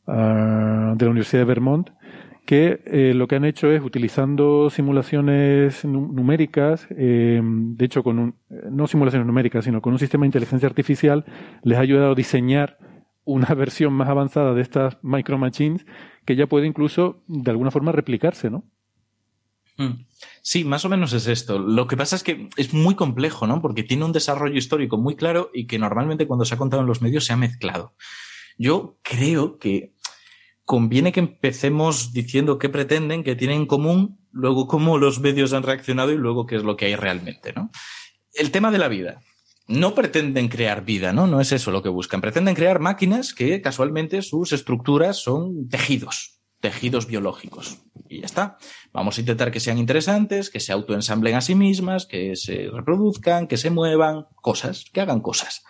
ah, 0.07 0.93
de 0.95 1.05
la 1.05 1.11
Universidad 1.11 1.41
de 1.41 1.45
Vermont 1.45 1.89
que 2.45 2.81
eh, 2.85 3.13
lo 3.13 3.27
que 3.27 3.35
han 3.35 3.45
hecho 3.45 3.71
es 3.71 3.81
utilizando 3.83 4.69
simulaciones 4.69 5.85
nu- 5.85 6.11
numéricas, 6.11 6.87
eh, 6.89 7.39
de 7.43 7.85
hecho 7.85 8.03
con 8.03 8.17
un, 8.19 8.35
no 8.69 8.87
simulaciones 8.87 9.27
numéricas, 9.27 9.63
sino 9.63 9.81
con 9.81 9.93
un 9.93 9.99
sistema 9.99 10.23
de 10.23 10.29
inteligencia 10.29 10.67
artificial, 10.67 11.23
les 11.63 11.77
ha 11.77 11.81
ayudado 11.81 12.11
a 12.11 12.15
diseñar 12.15 12.77
una 13.25 13.45
versión 13.55 13.93
más 13.93 14.09
avanzada 14.09 14.53
de 14.53 14.61
estas 14.61 14.97
micro 15.03 15.37
machines 15.37 15.85
que 16.25 16.35
ya 16.35 16.47
puede 16.47 16.65
incluso 16.67 17.23
de 17.27 17.51
alguna 17.51 17.71
forma 17.71 17.91
replicarse, 17.91 18.49
¿no? 18.49 18.65
Mm. 19.77 20.05
Sí, 20.41 20.65
más 20.65 20.83
o 20.83 20.89
menos 20.89 21.13
es 21.13 21.27
esto. 21.27 21.59
Lo 21.59 21.87
que 21.87 21.95
pasa 21.95 22.15
es 22.15 22.23
que 22.23 22.49
es 22.57 22.73
muy 22.73 22.95
complejo, 22.95 23.47
¿no? 23.47 23.61
Porque 23.61 23.83
tiene 23.83 24.03
un 24.03 24.11
desarrollo 24.11 24.57
histórico 24.57 24.97
muy 24.97 25.15
claro 25.15 25.49
y 25.53 25.67
que 25.67 25.79
normalmente 25.79 26.27
cuando 26.27 26.45
se 26.45 26.55
ha 26.55 26.57
contado 26.57 26.81
en 26.81 26.87
los 26.87 27.01
medios 27.01 27.25
se 27.25 27.33
ha 27.33 27.37
mezclado. 27.37 27.93
Yo 28.61 28.99
creo 29.01 29.57
que 29.57 29.95
conviene 30.65 31.11
que 31.11 31.19
empecemos 31.19 32.13
diciendo 32.13 32.59
qué 32.59 32.69
pretenden, 32.69 33.23
qué 33.23 33.35
tienen 33.35 33.61
en 33.61 33.65
común, 33.65 34.19
luego 34.31 34.67
cómo 34.67 34.99
los 34.99 35.19
medios 35.19 35.53
han 35.53 35.63
reaccionado 35.63 36.11
y 36.11 36.17
luego 36.17 36.45
qué 36.45 36.57
es 36.57 36.63
lo 36.63 36.77
que 36.77 36.85
hay 36.85 36.95
realmente, 36.95 37.53
¿no? 37.53 37.71
El 38.35 38.51
tema 38.51 38.69
de 38.69 38.77
la 38.77 38.87
vida. 38.87 39.19
No 39.67 39.95
pretenden 39.95 40.47
crear 40.47 40.85
vida, 40.85 41.11
¿no? 41.11 41.25
No 41.25 41.41
es 41.41 41.51
eso 41.51 41.71
lo 41.71 41.81
que 41.81 41.89
buscan. 41.89 42.21
Pretenden 42.21 42.53
crear 42.53 42.79
máquinas 42.79 43.33
que 43.33 43.63
casualmente 43.63 44.21
sus 44.21 44.53
estructuras 44.53 45.17
son 45.17 45.67
tejidos, 45.67 46.39
tejidos 46.59 47.07
biológicos. 47.07 47.79
Y 48.09 48.19
ya 48.19 48.27
está. 48.27 48.57
Vamos 48.93 49.17
a 49.17 49.21
intentar 49.21 49.49
que 49.49 49.59
sean 49.59 49.79
interesantes, 49.79 50.51
que 50.51 50.59
se 50.59 50.71
autoensamblen 50.71 51.33
a 51.33 51.41
sí 51.41 51.55
mismas, 51.55 52.05
que 52.05 52.35
se 52.35 52.69
reproduzcan, 52.71 53.47
que 53.47 53.57
se 53.57 53.71
muevan, 53.71 54.27
cosas, 54.35 54.85
que 54.93 55.01
hagan 55.01 55.21
cosas. 55.21 55.63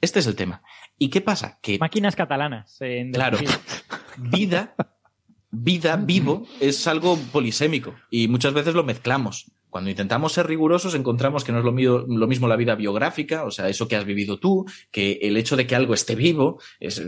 Este 0.00 0.20
es 0.20 0.28
el 0.28 0.36
tema. 0.36 0.62
¿Y 1.02 1.08
qué 1.08 1.22
pasa? 1.22 1.58
Que 1.62 1.78
Máquinas 1.78 2.14
catalanas. 2.14 2.76
en 2.82 3.10
Claro. 3.12 3.38
vida, 4.18 4.74
vida, 5.50 5.96
vivo, 5.96 6.46
es 6.60 6.86
algo 6.86 7.16
polisémico 7.32 7.94
y 8.10 8.28
muchas 8.28 8.52
veces 8.52 8.74
lo 8.74 8.84
mezclamos. 8.84 9.50
Cuando 9.70 9.88
intentamos 9.88 10.32
ser 10.32 10.46
rigurosos 10.46 10.94
encontramos 10.94 11.42
que 11.44 11.52
no 11.52 11.58
es 11.60 11.64
lo, 11.64 11.72
mío- 11.72 12.04
lo 12.06 12.26
mismo 12.26 12.48
la 12.48 12.56
vida 12.56 12.74
biográfica, 12.74 13.44
o 13.44 13.50
sea, 13.50 13.68
eso 13.68 13.88
que 13.88 13.96
has 13.96 14.04
vivido 14.04 14.38
tú, 14.38 14.66
que 14.90 15.12
el 15.22 15.36
hecho 15.38 15.56
de 15.56 15.66
que 15.66 15.74
algo 15.76 15.94
esté 15.94 16.16
vivo 16.16 16.60
es, 16.80 16.98
eh, 16.98 17.04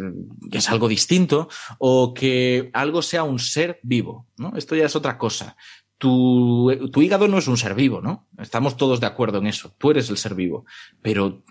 es 0.53 0.71
algo 0.71 0.89
distinto, 0.89 1.49
o 1.79 2.15
que 2.15 2.71
algo 2.73 3.03
sea 3.03 3.25
un 3.25 3.41
ser 3.41 3.79
vivo, 3.83 4.29
¿no? 4.39 4.53
Esto 4.57 4.75
ya 4.75 4.87
es 4.87 4.97
otra 4.97 5.19
cosa. 5.19 5.57
Tu, 5.99 6.89
tu 6.93 7.03
hígado 7.03 7.29
no 7.29 7.37
es 7.39 7.47
un 7.49 7.57
ser 7.59 7.75
vivo, 7.75 8.01
¿no? 8.01 8.27
Estamos 8.39 8.77
todos 8.77 9.01
de 9.01 9.07
acuerdo 9.07 9.39
en 9.39 9.49
eso. 9.49 9.75
Tú 9.79 9.91
eres 9.91 10.09
el 10.09 10.17
ser 10.17 10.35
vivo. 10.35 10.65
Pero 11.03 11.43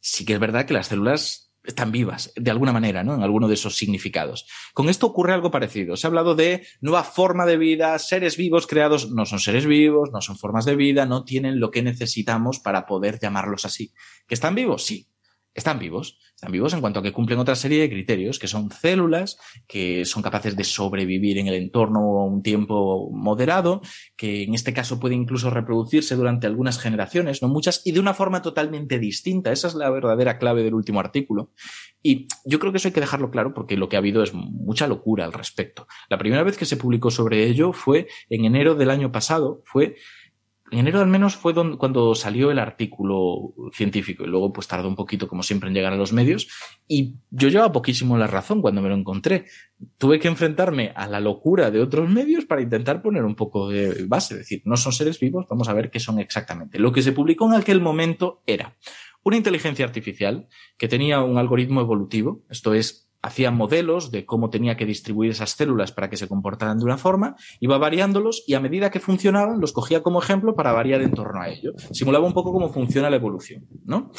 sí 0.00 0.24
que 0.24 0.34
es 0.34 0.38
verdad 0.40 0.64
que 0.66 0.74
las 0.74 0.86
células 0.88 1.49
están 1.64 1.92
vivas, 1.92 2.32
de 2.36 2.50
alguna 2.50 2.72
manera, 2.72 3.04
¿no? 3.04 3.14
En 3.14 3.22
alguno 3.22 3.48
de 3.48 3.54
esos 3.54 3.76
significados. 3.76 4.46
Con 4.72 4.88
esto 4.88 5.06
ocurre 5.06 5.34
algo 5.34 5.50
parecido. 5.50 5.96
Se 5.96 6.06
ha 6.06 6.08
hablado 6.08 6.34
de 6.34 6.66
nueva 6.80 7.04
forma 7.04 7.46
de 7.46 7.58
vida, 7.58 7.98
seres 7.98 8.36
vivos 8.36 8.66
creados, 8.66 9.10
no 9.10 9.26
son 9.26 9.40
seres 9.40 9.66
vivos, 9.66 10.10
no 10.12 10.20
son 10.20 10.38
formas 10.38 10.64
de 10.64 10.76
vida, 10.76 11.06
no 11.06 11.24
tienen 11.24 11.60
lo 11.60 11.70
que 11.70 11.82
necesitamos 11.82 12.60
para 12.60 12.86
poder 12.86 13.18
llamarlos 13.20 13.64
así. 13.64 13.92
¿Que 14.26 14.34
están 14.34 14.54
vivos? 14.54 14.84
Sí. 14.84 15.09
Están 15.54 15.78
vivos. 15.78 16.18
Están 16.34 16.52
vivos 16.52 16.72
en 16.72 16.80
cuanto 16.80 17.00
a 17.00 17.02
que 17.02 17.12
cumplen 17.12 17.38
otra 17.38 17.54
serie 17.54 17.80
de 17.82 17.90
criterios, 17.90 18.38
que 18.38 18.46
son 18.46 18.70
células, 18.70 19.36
que 19.66 20.04
son 20.04 20.22
capaces 20.22 20.56
de 20.56 20.64
sobrevivir 20.64 21.38
en 21.38 21.48
el 21.48 21.54
entorno 21.54 22.24
un 22.24 22.42
tiempo 22.42 23.10
moderado, 23.12 23.82
que 24.16 24.44
en 24.44 24.54
este 24.54 24.72
caso 24.72 25.00
puede 25.00 25.14
incluso 25.14 25.50
reproducirse 25.50 26.14
durante 26.14 26.46
algunas 26.46 26.78
generaciones, 26.78 27.42
no 27.42 27.48
muchas, 27.48 27.82
y 27.84 27.92
de 27.92 28.00
una 28.00 28.14
forma 28.14 28.42
totalmente 28.42 28.98
distinta. 28.98 29.52
Esa 29.52 29.68
es 29.68 29.74
la 29.74 29.90
verdadera 29.90 30.38
clave 30.38 30.62
del 30.62 30.74
último 30.74 31.00
artículo. 31.00 31.52
Y 32.02 32.28
yo 32.46 32.58
creo 32.58 32.72
que 32.72 32.78
eso 32.78 32.88
hay 32.88 32.94
que 32.94 33.00
dejarlo 33.00 33.30
claro 33.30 33.52
porque 33.52 33.76
lo 33.76 33.88
que 33.88 33.96
ha 33.96 33.98
habido 33.98 34.22
es 34.22 34.32
mucha 34.32 34.86
locura 34.86 35.24
al 35.24 35.32
respecto. 35.32 35.86
La 36.08 36.16
primera 36.16 36.42
vez 36.42 36.56
que 36.56 36.64
se 36.64 36.76
publicó 36.76 37.10
sobre 37.10 37.44
ello 37.44 37.72
fue 37.72 38.08
en 38.30 38.44
enero 38.44 38.74
del 38.74 38.90
año 38.90 39.12
pasado, 39.12 39.62
fue 39.66 39.96
enero 40.70 41.00
al 41.00 41.06
menos 41.06 41.36
fue 41.36 41.54
cuando 41.54 42.14
salió 42.14 42.50
el 42.50 42.58
artículo 42.58 43.54
científico 43.72 44.24
y 44.24 44.28
luego 44.28 44.52
pues 44.52 44.68
tardó 44.68 44.88
un 44.88 44.96
poquito 44.96 45.28
como 45.28 45.42
siempre 45.42 45.68
en 45.68 45.74
llegar 45.74 45.92
a 45.92 45.96
los 45.96 46.12
medios 46.12 46.48
y 46.86 47.16
yo 47.30 47.48
llevaba 47.48 47.72
poquísimo 47.72 48.16
la 48.16 48.26
razón 48.26 48.60
cuando 48.62 48.82
me 48.82 48.88
lo 48.88 48.94
encontré. 48.94 49.46
Tuve 49.98 50.18
que 50.18 50.28
enfrentarme 50.28 50.92
a 50.94 51.06
la 51.06 51.20
locura 51.20 51.70
de 51.70 51.80
otros 51.80 52.08
medios 52.08 52.44
para 52.44 52.62
intentar 52.62 53.02
poner 53.02 53.24
un 53.24 53.34
poco 53.34 53.68
de 53.68 54.04
base, 54.06 54.34
es 54.34 54.40
decir, 54.40 54.62
no 54.64 54.76
son 54.76 54.92
seres 54.92 55.18
vivos, 55.18 55.46
vamos 55.48 55.68
a 55.68 55.74
ver 55.74 55.90
qué 55.90 56.00
son 56.00 56.18
exactamente. 56.18 56.78
Lo 56.78 56.92
que 56.92 57.02
se 57.02 57.12
publicó 57.12 57.46
en 57.46 57.60
aquel 57.60 57.80
momento 57.80 58.42
era 58.46 58.76
una 59.22 59.36
inteligencia 59.36 59.84
artificial 59.84 60.48
que 60.78 60.88
tenía 60.88 61.20
un 61.22 61.38
algoritmo 61.38 61.80
evolutivo, 61.80 62.42
esto 62.48 62.74
es, 62.74 63.09
hacía 63.22 63.50
modelos 63.50 64.10
de 64.10 64.24
cómo 64.24 64.50
tenía 64.50 64.76
que 64.76 64.86
distribuir 64.86 65.30
esas 65.30 65.50
células 65.50 65.92
para 65.92 66.08
que 66.08 66.16
se 66.16 66.28
comportaran 66.28 66.78
de 66.78 66.84
una 66.84 66.96
forma, 66.96 67.36
iba 67.60 67.78
variándolos 67.78 68.44
y 68.46 68.54
a 68.54 68.60
medida 68.60 68.90
que 68.90 69.00
funcionaban 69.00 69.60
los 69.60 69.72
cogía 69.72 70.02
como 70.02 70.20
ejemplo 70.20 70.54
para 70.54 70.72
variar 70.72 71.02
en 71.02 71.12
torno 71.12 71.40
a 71.40 71.48
ello. 71.48 71.72
Simulaba 71.92 72.26
un 72.26 72.32
poco 72.32 72.52
cómo 72.52 72.70
funciona 72.70 73.10
la 73.10 73.16
evolución, 73.16 73.66
¿no? 73.84 74.10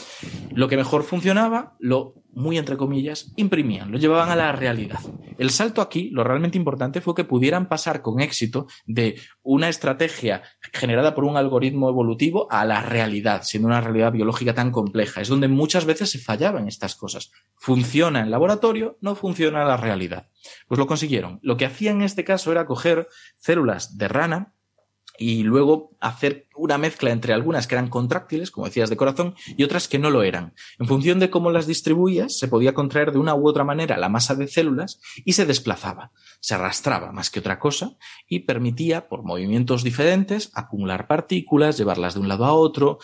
Lo 0.53 0.67
que 0.67 0.77
mejor 0.77 1.03
funcionaba, 1.03 1.75
lo 1.79 2.15
muy 2.33 2.57
entre 2.57 2.77
comillas, 2.77 3.31
imprimían, 3.35 3.91
lo 3.91 3.97
llevaban 3.97 4.29
a 4.29 4.35
la 4.35 4.51
realidad. 4.51 4.99
El 5.37 5.49
salto 5.49 5.81
aquí, 5.81 6.09
lo 6.11 6.23
realmente 6.23 6.57
importante 6.57 7.01
fue 7.01 7.15
que 7.15 7.23
pudieran 7.23 7.67
pasar 7.67 8.01
con 8.01 8.19
éxito 8.19 8.67
de 8.85 9.19
una 9.41 9.69
estrategia 9.69 10.43
generada 10.71 11.15
por 11.15 11.23
un 11.23 11.37
algoritmo 11.37 11.89
evolutivo 11.89 12.47
a 12.51 12.65
la 12.65 12.81
realidad, 12.81 13.43
siendo 13.43 13.67
una 13.67 13.81
realidad 13.81 14.11
biológica 14.11 14.53
tan 14.53 14.71
compleja. 14.71 15.21
Es 15.21 15.27
donde 15.27 15.47
muchas 15.47 15.85
veces 15.85 16.11
se 16.11 16.19
fallaban 16.19 16.67
estas 16.67 16.95
cosas. 16.95 17.31
Funciona 17.57 18.21
en 18.21 18.31
laboratorio, 18.31 18.97
no 19.01 19.15
funciona 19.15 19.61
en 19.61 19.67
la 19.67 19.77
realidad. 19.77 20.29
Pues 20.67 20.79
lo 20.79 20.87
consiguieron. 20.87 21.39
Lo 21.41 21.57
que 21.57 21.65
hacían 21.65 21.97
en 21.97 22.03
este 22.03 22.23
caso 22.23 22.51
era 22.51 22.65
coger 22.65 23.07
células 23.37 23.97
de 23.97 24.07
rana, 24.07 24.53
y 25.21 25.43
luego 25.43 25.91
hacer 25.99 26.47
una 26.55 26.79
mezcla 26.79 27.11
entre 27.11 27.33
algunas 27.33 27.67
que 27.67 27.75
eran 27.75 27.89
contráctiles, 27.89 28.49
como 28.49 28.65
decías, 28.65 28.89
de 28.89 28.97
corazón, 28.97 29.35
y 29.55 29.63
otras 29.63 29.87
que 29.87 29.99
no 29.99 30.09
lo 30.09 30.23
eran. 30.23 30.55
En 30.79 30.87
función 30.87 31.19
de 31.19 31.29
cómo 31.29 31.51
las 31.51 31.67
distribuías, 31.67 32.39
se 32.39 32.47
podía 32.47 32.73
contraer 32.73 33.11
de 33.11 33.19
una 33.19 33.35
u 33.35 33.47
otra 33.47 33.63
manera 33.63 33.97
la 33.97 34.09
masa 34.09 34.33
de 34.33 34.47
células 34.47 34.99
y 35.23 35.33
se 35.33 35.45
desplazaba, 35.45 36.11
se 36.39 36.55
arrastraba 36.55 37.11
más 37.11 37.29
que 37.29 37.39
otra 37.39 37.59
cosa 37.59 37.97
y 38.27 38.39
permitía, 38.39 39.07
por 39.07 39.23
movimientos 39.23 39.83
diferentes, 39.83 40.49
acumular 40.55 41.05
partículas, 41.05 41.77
llevarlas 41.77 42.15
de 42.15 42.21
un 42.21 42.27
lado 42.27 42.45
a 42.45 42.53
otro, 42.53 42.97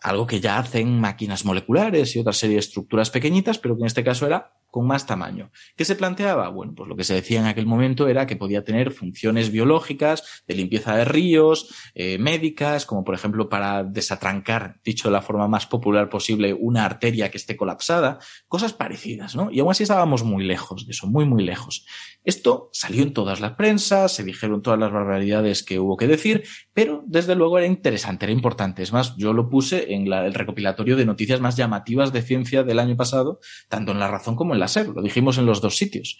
algo 0.00 0.26
que 0.26 0.40
ya 0.40 0.58
hacen 0.58 0.98
máquinas 0.98 1.44
moleculares 1.44 2.16
y 2.16 2.20
otra 2.20 2.32
serie 2.32 2.56
de 2.56 2.60
estructuras 2.60 3.10
pequeñitas, 3.10 3.58
pero 3.58 3.76
que 3.76 3.82
en 3.82 3.86
este 3.86 4.02
caso 4.02 4.26
era 4.26 4.54
con 4.70 4.86
más 4.86 5.06
tamaño. 5.06 5.50
¿Qué 5.76 5.84
se 5.84 5.96
planteaba? 5.96 6.48
Bueno, 6.48 6.74
pues 6.74 6.88
lo 6.88 6.96
que 6.96 7.04
se 7.04 7.14
decía 7.14 7.40
en 7.40 7.46
aquel 7.46 7.66
momento 7.66 8.08
era 8.08 8.26
que 8.26 8.36
podía 8.36 8.64
tener 8.64 8.90
funciones 8.92 9.50
biológicas, 9.50 10.42
de 10.46 10.54
limpieza 10.54 10.96
de 10.96 11.04
ríos, 11.04 11.74
eh, 11.94 12.18
médicas, 12.18 12.86
como 12.86 13.04
por 13.04 13.14
ejemplo 13.14 13.48
para 13.48 13.84
desatrancar, 13.84 14.80
dicho 14.84 15.08
de 15.08 15.12
la 15.12 15.22
forma 15.22 15.48
más 15.48 15.66
popular 15.66 16.08
posible, 16.08 16.54
una 16.54 16.84
arteria 16.84 17.30
que 17.30 17.38
esté 17.38 17.56
colapsada, 17.56 18.18
cosas 18.48 18.72
parecidas, 18.72 19.36
¿no? 19.36 19.50
Y 19.50 19.60
aún 19.60 19.70
así 19.70 19.82
estábamos 19.82 20.24
muy 20.24 20.44
lejos 20.44 20.86
de 20.86 20.92
eso, 20.92 21.06
muy, 21.06 21.24
muy 21.24 21.42
lejos. 21.44 21.84
Esto 22.24 22.68
salió 22.72 23.02
en 23.02 23.14
todas 23.14 23.40
las 23.40 23.52
prensas, 23.52 24.12
se 24.12 24.24
dijeron 24.24 24.60
todas 24.62 24.78
las 24.78 24.92
barbaridades 24.92 25.62
que 25.62 25.78
hubo 25.78 25.96
que 25.96 26.06
decir, 26.06 26.44
pero 26.74 27.02
desde 27.06 27.34
luego 27.34 27.58
era 27.58 27.66
interesante, 27.66 28.26
era 28.26 28.32
importante. 28.32 28.82
Es 28.82 28.92
más, 28.92 29.16
yo 29.16 29.32
lo 29.32 29.48
puse 29.48 29.94
en 29.94 30.08
la- 30.10 30.26
el 30.26 30.34
recopilatorio 30.34 30.96
de 30.96 31.06
noticias 31.06 31.40
más 31.40 31.56
llamativas 31.56 32.12
de 32.12 32.22
ciencia 32.22 32.62
del 32.62 32.78
año 32.78 32.96
pasado, 32.96 33.40
tanto 33.68 33.92
en 33.92 33.98
La 33.98 34.08
Razón 34.08 34.36
como 34.36 34.52
en 34.54 34.59
la 34.60 34.68
SER, 34.68 34.88
lo 34.88 35.02
dijimos 35.02 35.38
en 35.38 35.46
los 35.46 35.60
dos 35.60 35.76
sitios 35.76 36.18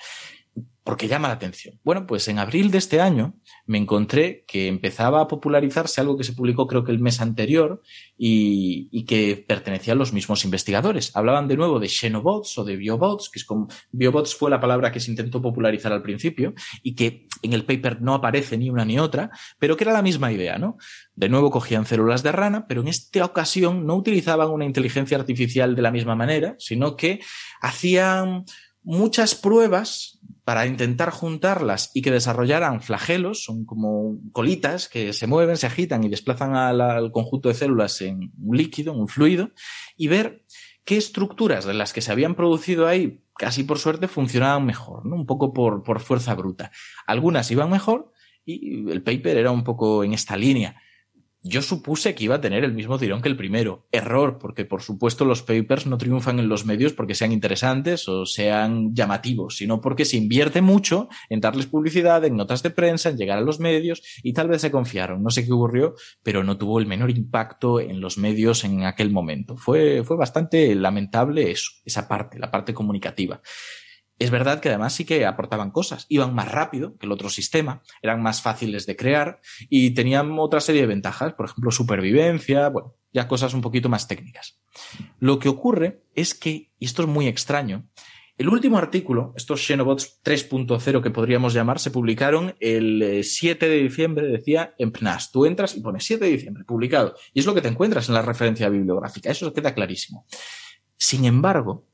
porque 0.83 1.09
llama 1.09 1.29
la 1.29 1.35
atención. 1.35 1.79
Bueno, 1.85 2.07
pues 2.07 2.27
en 2.29 2.39
abril 2.39 2.71
de 2.71 2.79
este 2.79 3.01
año 3.01 3.35
me 3.67 3.79
encontré 3.79 4.45
que 4.49 4.67
empezaba 4.67 5.21
a 5.21 5.29
popularizarse 5.29 6.01
algo 6.01 6.17
que 6.17 6.25
se 6.25 6.33
publicó 6.33 6.67
creo 6.67 6.85
que 6.85 6.91
el 6.91 6.99
mes 6.99 7.21
anterior 7.21 7.83
y, 8.17 9.05
que 9.05 9.45
pertenecía 9.47 9.93
a 9.93 9.97
los 9.97 10.13
mismos 10.13 10.45
investigadores. 10.45 11.15
Hablaban 11.15 11.49
de 11.49 11.57
nuevo 11.57 11.79
de 11.79 11.89
xenobots 11.89 12.59
o 12.59 12.65
de 12.65 12.77
biobots, 12.77 13.29
que 13.29 13.39
es 13.39 13.45
como 13.45 13.69
biobots 13.93 14.35
fue 14.35 14.51
la 14.51 14.61
palabra 14.61 14.91
que 14.91 15.01
se 15.01 15.11
intentó 15.11 15.43
popularizar 15.43 15.93
al 15.93 16.03
principio 16.03 16.55
y 16.83 16.95
que 16.95 17.27
en 17.43 17.53
el 17.53 17.65
paper 17.65 18.01
no 18.01 18.15
aparece 18.15 18.57
ni 18.57 18.71
una 18.71 18.85
ni 18.85 18.99
otra, 18.99 19.31
pero 19.59 19.77
que 19.77 19.85
era 19.85 19.93
la 19.93 20.03
misma 20.03 20.33
idea, 20.33 20.59
¿no? 20.59 20.77
De 21.15 21.29
nuevo 21.29 21.51
cogían 21.51 21.87
células 21.87 22.23
de 22.23 22.33
rana, 22.33 22.67
pero 22.67 22.81
en 22.81 22.89
esta 22.89 23.25
ocasión 23.25 23.87
no 23.87 23.97
utilizaban 23.97 24.51
una 24.51 24.65
inteligencia 24.65 25.19
artificial 25.19 25.75
de 25.77 25.83
la 25.83 25.91
misma 25.91 26.15
manera, 26.15 26.57
sino 26.59 26.97
que 26.97 27.21
hacían 27.61 28.45
muchas 28.83 29.35
pruebas 29.35 30.20
para 30.51 30.67
intentar 30.67 31.11
juntarlas 31.11 31.93
y 31.95 32.03
que 32.03 32.11
desarrollaran 32.11 32.81
flagelos, 32.81 33.45
son 33.45 33.65
como 33.65 34.19
colitas 34.33 34.89
que 34.89 35.13
se 35.13 35.29
mueven, 35.29 35.57
se 35.57 35.69
agitan 35.69 36.03
y 36.03 36.09
desplazan 36.09 36.57
al, 36.57 37.13
conjunto 37.13 37.49
de 37.49 37.55
células 37.55 38.01
en 38.01 38.33
un 38.37 38.57
líquido, 38.57 38.93
en 38.93 38.99
un 38.99 39.07
fluido, 39.07 39.53
y 39.97 40.09
ver 40.09 40.45
qué 40.85 40.97
estructuras 40.97 41.67
de 41.67 41.75
las 41.75 41.93
que 41.93 42.01
se 42.01 42.11
habían 42.11 42.35
producido 42.35 42.89
ahí, 42.89 43.23
casi 43.37 43.63
por 43.63 43.79
suerte, 43.79 44.09
funcionaban 44.09 44.67
mejor, 44.67 45.07
¿no? 45.07 45.15
un 45.15 45.25
poco 45.25 45.53
por, 45.53 45.85
por 45.85 46.01
fuerza 46.01 46.35
bruta. 46.35 46.73
Algunas 47.07 47.49
iban 47.53 47.71
mejor 47.71 48.11
y 48.45 48.91
el 48.91 49.05
paper 49.05 49.37
era 49.37 49.53
un 49.53 49.63
poco 49.63 50.03
en 50.03 50.15
esta 50.15 50.37
línea. 50.37 50.83
Yo 51.43 51.63
supuse 51.63 52.15
que 52.15 52.25
iba 52.25 52.35
a 52.35 52.41
tener 52.43 52.65
el 52.65 52.75
mismo 52.75 52.99
tirón 52.99 53.23
que 53.23 53.29
el 53.31 53.37
primero. 53.37 53.87
Error, 53.93 54.39
porque 54.39 54.67
por 54.67 54.83
supuesto 54.83 55.25
los 55.25 55.43
papers 55.43 55.87
no 55.87 55.97
triunfan 55.97 56.39
en 56.39 56.51
los 56.51 56.67
medios 56.67 56.93
porque 56.93 57.15
sean 57.15 57.33
interesantes 57.33 58.07
o 58.09 58.27
sean 58.27 58.95
llamativos, 58.95 59.57
sino 59.57 59.81
porque 59.81 60.05
se 60.05 60.19
invierte 60.19 60.61
mucho 60.61 61.09
en 61.31 61.41
darles 61.41 61.65
publicidad, 61.65 62.27
en 62.27 62.37
notas 62.37 62.63
de 62.63 62.69
prensa, 62.69 63.09
en 63.09 63.17
llegar 63.17 63.39
a 63.39 63.43
los 63.43 63.59
medios 63.59 64.03
y 64.23 64.35
tal 64.35 64.49
vez 64.49 64.61
se 64.61 64.71
confiaron. 64.71 65.23
No 65.23 65.31
sé 65.31 65.47
qué 65.47 65.53
ocurrió, 65.53 65.95
pero 66.23 66.45
no 66.45 66.59
tuvo 66.59 66.79
el 66.79 66.87
menor 66.87 67.11
impacto 67.11 67.81
en 67.81 68.03
los 68.03 68.19
medios 68.19 68.65
en 68.65 68.85
aquel 68.85 69.11
momento. 69.11 69.57
Fue, 69.57 70.05
fue 70.05 70.19
bastante 70.19 70.75
lamentable 70.75 71.51
eso, 71.51 71.71
esa 71.87 72.07
parte, 72.07 72.39
la 72.39 72.51
parte 72.51 72.75
comunicativa. 72.75 73.41
Es 74.21 74.31
verdad 74.31 74.61
que 74.61 74.69
además 74.69 74.93
sí 74.93 75.07
que 75.07 75.25
aportaban 75.25 75.71
cosas, 75.71 76.05
iban 76.11 76.35
más 76.35 76.53
rápido 76.53 76.95
que 76.99 77.07
el 77.07 77.13
otro 77.13 77.31
sistema, 77.31 77.83
eran 78.03 78.23
más 78.23 78.43
fáciles 78.43 78.85
de 78.85 78.95
crear 78.95 79.41
y 79.71 79.93
tenían 79.93 80.39
otra 80.39 80.61
serie 80.61 80.83
de 80.83 80.89
ventajas, 80.89 81.33
por 81.33 81.47
ejemplo, 81.47 81.71
supervivencia, 81.71 82.69
bueno, 82.69 82.95
ya 83.15 83.27
cosas 83.27 83.55
un 83.55 83.63
poquito 83.63 83.89
más 83.89 84.09
técnicas. 84.09 84.61
Lo 85.21 85.39
que 85.39 85.49
ocurre 85.49 86.05
es 86.15 86.35
que, 86.35 86.71
y 86.79 86.85
esto 86.85 87.01
es 87.03 87.09
muy 87.09 87.29
extraño, 87.29 87.89
el 88.37 88.51
último 88.51 88.77
artículo, 88.77 89.33
estos 89.37 89.67
Xenobots 89.67 90.21
3.0 90.23 91.03
que 91.03 91.11
podríamos 91.11 91.55
llamar, 91.55 91.79
se 91.79 91.91
publicaron 91.91 92.55
el 92.61 93.03
eh, 93.03 93.23
7 93.23 93.69
de 93.69 93.77
diciembre, 93.77 94.29
decía, 94.29 94.75
en 94.79 94.93
PNAS. 94.93 95.31
Tú 95.31 95.47
entras 95.47 95.77
y 95.77 95.81
pones 95.81 96.05
7 96.05 96.25
de 96.25 96.31
diciembre, 96.31 96.65
publicado. 96.65 97.15
Y 97.33 97.41
es 97.41 97.47
lo 97.47 97.55
que 97.55 97.63
te 97.63 97.69
encuentras 97.69 98.09
en 98.09 98.15
la 98.15 98.23
referencia 98.23 98.69
bibliográfica. 98.69 99.31
Eso 99.31 99.53
queda 99.53 99.75
clarísimo. 99.75 100.27
Sin 100.97 101.25
embargo, 101.25 101.90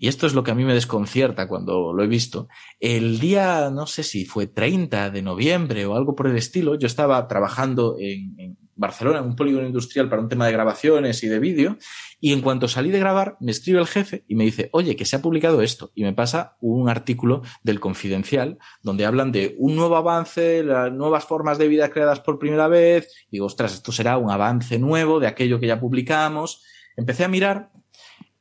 y 0.00 0.08
esto 0.08 0.26
es 0.26 0.32
lo 0.32 0.42
que 0.42 0.50
a 0.50 0.54
mí 0.54 0.64
me 0.64 0.72
desconcierta 0.72 1.46
cuando 1.46 1.92
lo 1.92 2.02
he 2.02 2.06
visto, 2.06 2.48
el 2.80 3.20
día, 3.20 3.68
no 3.70 3.86
sé 3.86 4.02
si 4.02 4.24
fue 4.24 4.46
30 4.46 5.10
de 5.10 5.20
noviembre 5.20 5.84
o 5.84 5.94
algo 5.94 6.14
por 6.14 6.26
el 6.26 6.38
estilo, 6.38 6.78
yo 6.78 6.86
estaba 6.86 7.28
trabajando 7.28 7.96
en, 7.98 8.56
Barcelona, 8.76 9.18
en 9.18 9.26
un 9.26 9.36
polígono 9.36 9.66
industrial 9.66 10.08
para 10.08 10.22
un 10.22 10.30
tema 10.30 10.46
de 10.46 10.52
grabaciones 10.52 11.22
y 11.22 11.28
de 11.28 11.38
vídeo, 11.38 11.76
y 12.18 12.32
en 12.32 12.40
cuanto 12.40 12.66
salí 12.66 12.90
de 12.90 12.98
grabar, 12.98 13.36
me 13.40 13.50
escribe 13.50 13.78
el 13.78 13.86
jefe 13.86 14.24
y 14.26 14.36
me 14.36 14.44
dice, 14.44 14.70
oye, 14.72 14.96
que 14.96 15.04
se 15.04 15.16
ha 15.16 15.20
publicado 15.20 15.60
esto, 15.60 15.92
y 15.94 16.02
me 16.02 16.14
pasa 16.14 16.56
un 16.62 16.88
artículo 16.88 17.42
del 17.62 17.78
Confidencial 17.78 18.56
donde 18.82 19.04
hablan 19.04 19.32
de 19.32 19.54
un 19.58 19.76
nuevo 19.76 19.96
avance, 19.96 20.64
las 20.64 20.90
nuevas 20.90 21.26
formas 21.26 21.58
de 21.58 21.68
vida 21.68 21.90
creadas 21.90 22.20
por 22.20 22.38
primera 22.38 22.68
vez, 22.68 23.12
y 23.26 23.32
digo, 23.32 23.44
ostras, 23.44 23.74
esto 23.74 23.92
será 23.92 24.16
un 24.16 24.30
avance 24.30 24.78
nuevo 24.78 25.20
de 25.20 25.26
aquello 25.26 25.60
que 25.60 25.66
ya 25.66 25.78
publicamos. 25.78 26.64
Empecé 26.96 27.24
a 27.24 27.28
mirar 27.28 27.70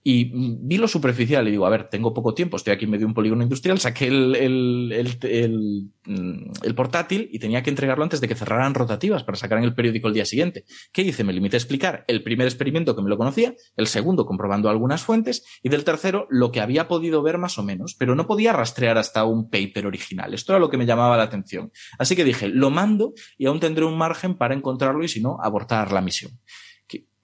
y 0.02 0.32
vi 0.34 0.78
lo 0.78 0.88
superficial 0.88 1.48
y 1.48 1.52
digo, 1.52 1.66
a 1.66 1.70
ver, 1.70 1.90
tengo 1.90 2.14
poco 2.14 2.34
tiempo, 2.34 2.56
estoy 2.56 2.74
aquí 2.74 2.86
en 2.86 2.92
medio 2.92 3.02
de 3.02 3.08
un 3.08 3.14
polígono 3.14 3.44
industrial, 3.44 3.80
saqué 3.80 4.08
el, 4.08 4.34
el, 4.36 5.90
mm, 6.06 6.52
el 6.64 6.76
portátil 6.76 7.30
y 7.32 7.40
tenía 7.40 7.62
que 7.62 7.70
entregarlo 7.70 8.04
antes 8.04 8.22
de 8.22 8.28
que 8.30 8.36
cerraran 8.36 8.74
rotativas 8.74 9.24
para 9.24 9.38
sacar 9.38 9.58
en 9.58 9.66
el 9.66 9.76
periódico 9.76 10.08
el 10.08 10.14
día 10.14 10.24
siguiente. 10.24 10.64
¿Qué 10.94 11.02
hice? 11.02 11.26
Me 11.26 11.34
limité 11.34 11.58
a 11.58 11.60
explicar 11.60 12.06
el 12.08 12.24
primer 12.24 12.48
experimento 12.48 12.96
que 12.96 13.02
me 13.02 13.10
lo 13.10 13.18
conocía, 13.18 13.54
el 13.76 13.88
segundo 13.88 14.26
comprobando 14.26 14.70
algunas 14.70 15.04
fuentes 15.04 15.44
y 15.62 15.70
del 15.70 15.84
tercero 15.84 16.28
lo 16.30 16.52
que 16.52 16.62
había 16.62 16.88
podido 16.88 17.22
ver 17.22 17.38
más 17.38 17.58
o 17.58 17.64
menos, 17.64 17.96
pero 18.00 18.16
no 18.16 18.26
podía 18.26 18.54
rastrear 18.54 18.98
hasta 18.98 19.26
un 19.26 19.50
paper 19.50 19.86
original. 19.86 20.34
Esto 20.34 20.54
era 20.54 20.60
lo 20.60 20.70
que 20.70 20.78
me 20.78 20.86
llamaba 20.86 21.18
la 21.18 21.24
atención. 21.24 21.72
Así 21.98 22.16
que 22.16 22.24
dije, 22.24 22.48
lo 22.48 22.70
mando 22.70 23.14
y 23.38 23.48
aún 23.48 23.60
tendré 23.60 23.84
un 23.84 23.98
margen 23.98 24.38
para 24.38 24.56
encontrarlo 24.56 25.04
y 25.04 25.10
si 25.10 25.22
no, 25.22 25.38
abortar 25.42 25.92
la 25.92 26.02
misión. 26.02 26.32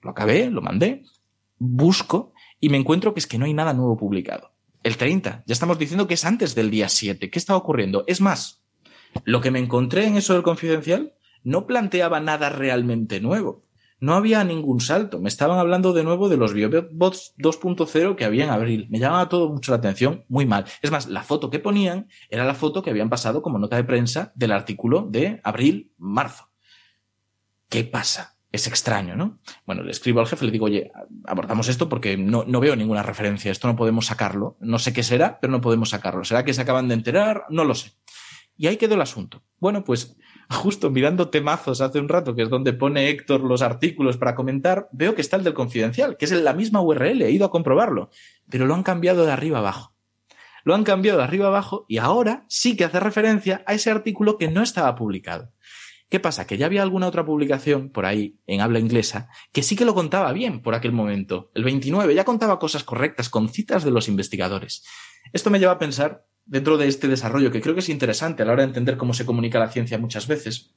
Lo 0.02 0.10
acabé, 0.10 0.50
lo 0.50 0.62
mandé, 0.62 1.02
busco 1.58 2.32
y 2.60 2.68
me 2.68 2.76
encuentro 2.76 3.14
que 3.14 3.20
es 3.20 3.26
que 3.26 3.38
no 3.38 3.44
hay 3.44 3.54
nada 3.54 3.72
nuevo 3.72 3.96
publicado. 3.96 4.52
El 4.82 4.96
30, 4.96 5.42
ya 5.46 5.52
estamos 5.52 5.78
diciendo 5.78 6.06
que 6.06 6.14
es 6.14 6.24
antes 6.24 6.54
del 6.54 6.70
día 6.70 6.88
7. 6.88 7.30
¿Qué 7.30 7.38
está 7.38 7.56
ocurriendo? 7.56 8.04
Es 8.06 8.20
más, 8.20 8.62
lo 9.24 9.40
que 9.40 9.50
me 9.50 9.58
encontré 9.58 10.06
en 10.06 10.16
eso 10.16 10.32
del 10.32 10.42
confidencial 10.42 11.14
no 11.42 11.66
planteaba 11.66 12.20
nada 12.20 12.50
realmente 12.50 13.20
nuevo. 13.20 13.64
No 13.98 14.14
había 14.14 14.44
ningún 14.44 14.80
salto. 14.80 15.20
Me 15.20 15.28
estaban 15.28 15.58
hablando 15.58 15.92
de 15.92 16.04
nuevo 16.04 16.28
de 16.28 16.36
los 16.36 16.52
biobots 16.52 17.34
2.0 17.38 18.14
que 18.14 18.24
había 18.24 18.44
en 18.44 18.50
abril. 18.50 18.86
Me 18.90 18.98
llamaba 18.98 19.28
todo 19.28 19.48
mucho 19.48 19.72
la 19.72 19.78
atención, 19.78 20.24
muy 20.28 20.44
mal. 20.44 20.66
Es 20.82 20.90
más, 20.90 21.06
la 21.08 21.22
foto 21.22 21.48
que 21.48 21.58
ponían 21.58 22.08
era 22.28 22.44
la 22.44 22.54
foto 22.54 22.82
que 22.82 22.90
habían 22.90 23.08
pasado 23.08 23.42
como 23.42 23.58
nota 23.58 23.76
de 23.76 23.84
prensa 23.84 24.32
del 24.34 24.52
artículo 24.52 25.06
de 25.10 25.40
abril-marzo. 25.44 26.50
¿Qué 27.68 27.84
pasa? 27.84 28.35
Es 28.56 28.66
extraño, 28.66 29.16
¿no? 29.16 29.38
Bueno, 29.66 29.82
le 29.82 29.90
escribo 29.90 30.20
al 30.20 30.26
jefe, 30.26 30.44
le 30.44 30.50
digo, 30.50 30.66
oye, 30.66 30.90
abordamos 31.24 31.68
esto 31.68 31.88
porque 31.88 32.16
no, 32.16 32.44
no, 32.46 32.60
veo 32.60 32.76
ninguna 32.76 33.02
referencia, 33.02 33.52
esto 33.52 33.68
no 33.68 33.76
podemos 33.76 34.06
sacarlo, 34.06 34.56
no 34.60 34.78
sé 34.78 34.92
qué 34.92 35.02
será, 35.02 35.38
pero 35.40 35.50
no 35.50 35.60
podemos 35.60 35.90
sacarlo. 35.90 36.24
¿Será 36.24 36.44
que 36.44 36.54
se 36.54 36.62
acaban 36.62 36.88
de 36.88 36.94
enterar? 36.94 37.44
No 37.48 37.64
lo 37.64 37.74
sé. 37.74 37.92
Y 38.56 38.66
ahí 38.66 38.76
quedó 38.76 38.94
el 38.94 39.02
asunto. 39.02 39.42
Bueno, 39.58 39.84
pues 39.84 40.16
justo 40.50 40.90
mirando 40.90 41.28
temazos 41.28 41.80
hace 41.80 41.98
un 41.98 42.08
rato, 42.08 42.34
que 42.34 42.42
es 42.42 42.50
donde 42.50 42.72
pone 42.72 43.08
Héctor 43.10 43.40
los 43.40 43.62
artículos 43.62 44.16
para 44.16 44.34
comentar, 44.34 44.88
veo 44.92 45.14
que 45.14 45.20
está 45.20 45.36
el 45.36 45.44
del 45.44 45.54
confidencial, 45.54 46.16
que 46.16 46.24
es 46.24 46.32
en 46.32 46.44
la 46.44 46.54
misma 46.54 46.80
URL, 46.80 47.22
he 47.22 47.30
ido 47.30 47.46
a 47.46 47.50
comprobarlo, 47.50 48.10
pero 48.48 48.66
lo 48.66 48.74
han 48.74 48.82
cambiado 48.82 49.26
de 49.26 49.32
arriba 49.32 49.58
abajo. 49.58 49.94
Lo 50.64 50.74
han 50.74 50.82
cambiado 50.82 51.18
de 51.18 51.24
arriba 51.24 51.46
abajo 51.46 51.84
y 51.88 51.98
ahora 51.98 52.44
sí 52.48 52.76
que 52.76 52.84
hace 52.84 52.98
referencia 52.98 53.62
a 53.66 53.74
ese 53.74 53.90
artículo 53.90 54.36
que 54.36 54.48
no 54.48 54.62
estaba 54.62 54.96
publicado. 54.96 55.52
¿Qué 56.08 56.20
pasa? 56.20 56.46
Que 56.46 56.56
ya 56.56 56.66
había 56.66 56.82
alguna 56.82 57.08
otra 57.08 57.26
publicación 57.26 57.90
por 57.90 58.06
ahí 58.06 58.38
en 58.46 58.60
habla 58.60 58.78
inglesa 58.78 59.28
que 59.52 59.62
sí 59.62 59.74
que 59.74 59.84
lo 59.84 59.94
contaba 59.94 60.32
bien 60.32 60.62
por 60.62 60.74
aquel 60.74 60.92
momento. 60.92 61.50
El 61.54 61.64
29 61.64 62.14
ya 62.14 62.24
contaba 62.24 62.60
cosas 62.60 62.84
correctas 62.84 63.28
con 63.28 63.48
citas 63.48 63.82
de 63.82 63.90
los 63.90 64.08
investigadores. 64.08 64.84
Esto 65.32 65.50
me 65.50 65.58
lleva 65.58 65.72
a 65.72 65.78
pensar, 65.78 66.24
dentro 66.44 66.78
de 66.78 66.86
este 66.86 67.08
desarrollo 67.08 67.50
que 67.50 67.60
creo 67.60 67.74
que 67.74 67.80
es 67.80 67.88
interesante 67.88 68.42
a 68.42 68.46
la 68.46 68.52
hora 68.52 68.62
de 68.62 68.68
entender 68.68 68.96
cómo 68.96 69.14
se 69.14 69.26
comunica 69.26 69.58
la 69.58 69.68
ciencia 69.68 69.98
muchas 69.98 70.28
veces, 70.28 70.76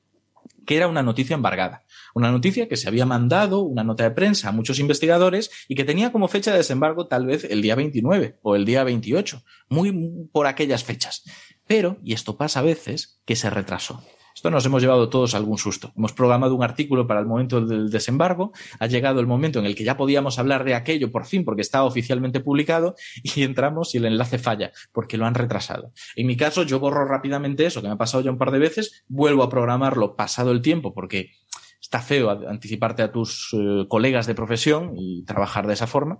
que 0.66 0.76
era 0.76 0.88
una 0.88 1.04
noticia 1.04 1.36
embargada. 1.36 1.86
Una 2.16 2.32
noticia 2.32 2.68
que 2.68 2.76
se 2.76 2.88
había 2.88 3.06
mandado, 3.06 3.62
una 3.62 3.84
nota 3.84 4.04
de 4.04 4.12
prensa 4.12 4.50
a 4.50 4.52
muchos 4.52 4.80
investigadores 4.80 5.52
y 5.68 5.76
que 5.76 5.84
tenía 5.84 6.12
como 6.12 6.28
fecha 6.28 6.52
de 6.52 6.58
desembarco 6.58 7.08
tal 7.08 7.28
vez 7.28 7.44
el 7.44 7.62
día 7.62 7.76
29 7.76 8.40
o 8.42 8.56
el 8.56 8.66
día 8.66 8.84
28, 8.84 9.44
muy 9.70 10.28
por 10.32 10.48
aquellas 10.48 10.84
fechas. 10.84 11.24
Pero, 11.68 11.98
y 12.04 12.14
esto 12.14 12.36
pasa 12.36 12.62
a 12.62 12.64
veces, 12.64 13.22
que 13.26 13.36
se 13.36 13.52
retrasó. 13.52 14.04
Esto 14.40 14.52
nos 14.52 14.66
hemos 14.66 14.82
llevado 14.82 15.10
todos 15.10 15.36
algún 15.36 15.58
susto. 15.58 15.92
Hemos 15.98 16.14
programado 16.14 16.56
un 16.56 16.64
artículo 16.64 17.06
para 17.06 17.20
el 17.20 17.26
momento 17.26 17.60
del 17.60 17.90
desembarco, 17.90 18.54
ha 18.80 18.88
llegado 18.88 19.20
el 19.20 19.28
momento 19.28 19.60
en 19.60 19.66
el 19.66 19.76
que 19.76 19.84
ya 19.84 19.98
podíamos 19.98 20.40
hablar 20.40 20.64
de 20.64 20.76
aquello 20.76 21.12
por 21.12 21.26
fin 21.26 21.44
porque 21.44 21.62
estaba 21.62 21.84
oficialmente 21.84 22.40
publicado 22.40 22.96
y 23.22 23.44
entramos 23.44 23.94
y 23.94 23.98
el 23.98 24.06
enlace 24.06 24.38
falla 24.38 24.72
porque 24.94 25.18
lo 25.18 25.26
han 25.26 25.36
retrasado. 25.36 25.92
En 26.16 26.26
mi 26.26 26.38
caso 26.38 26.64
yo 26.64 26.80
borro 26.80 27.04
rápidamente 27.04 27.66
eso 27.66 27.82
que 27.82 27.90
me 27.90 27.96
ha 27.96 27.98
pasado 27.98 28.24
ya 28.24 28.32
un 28.32 28.38
par 28.38 28.52
de 28.52 28.60
veces, 28.60 29.04
vuelvo 29.10 29.44
a 29.44 29.50
programarlo 29.50 30.16
pasado 30.16 30.52
el 30.52 30.62
tiempo 30.62 30.94
porque 30.94 31.32
está 31.82 32.00
feo 32.00 32.30
anticiparte 32.30 33.04
a 33.04 33.12
tus 33.12 33.50
eh, 33.52 33.88
colegas 33.90 34.26
de 34.26 34.36
profesión 34.36 34.94
y 34.96 35.26
trabajar 35.26 35.68
de 35.68 35.74
esa 35.74 35.86
forma, 35.86 36.20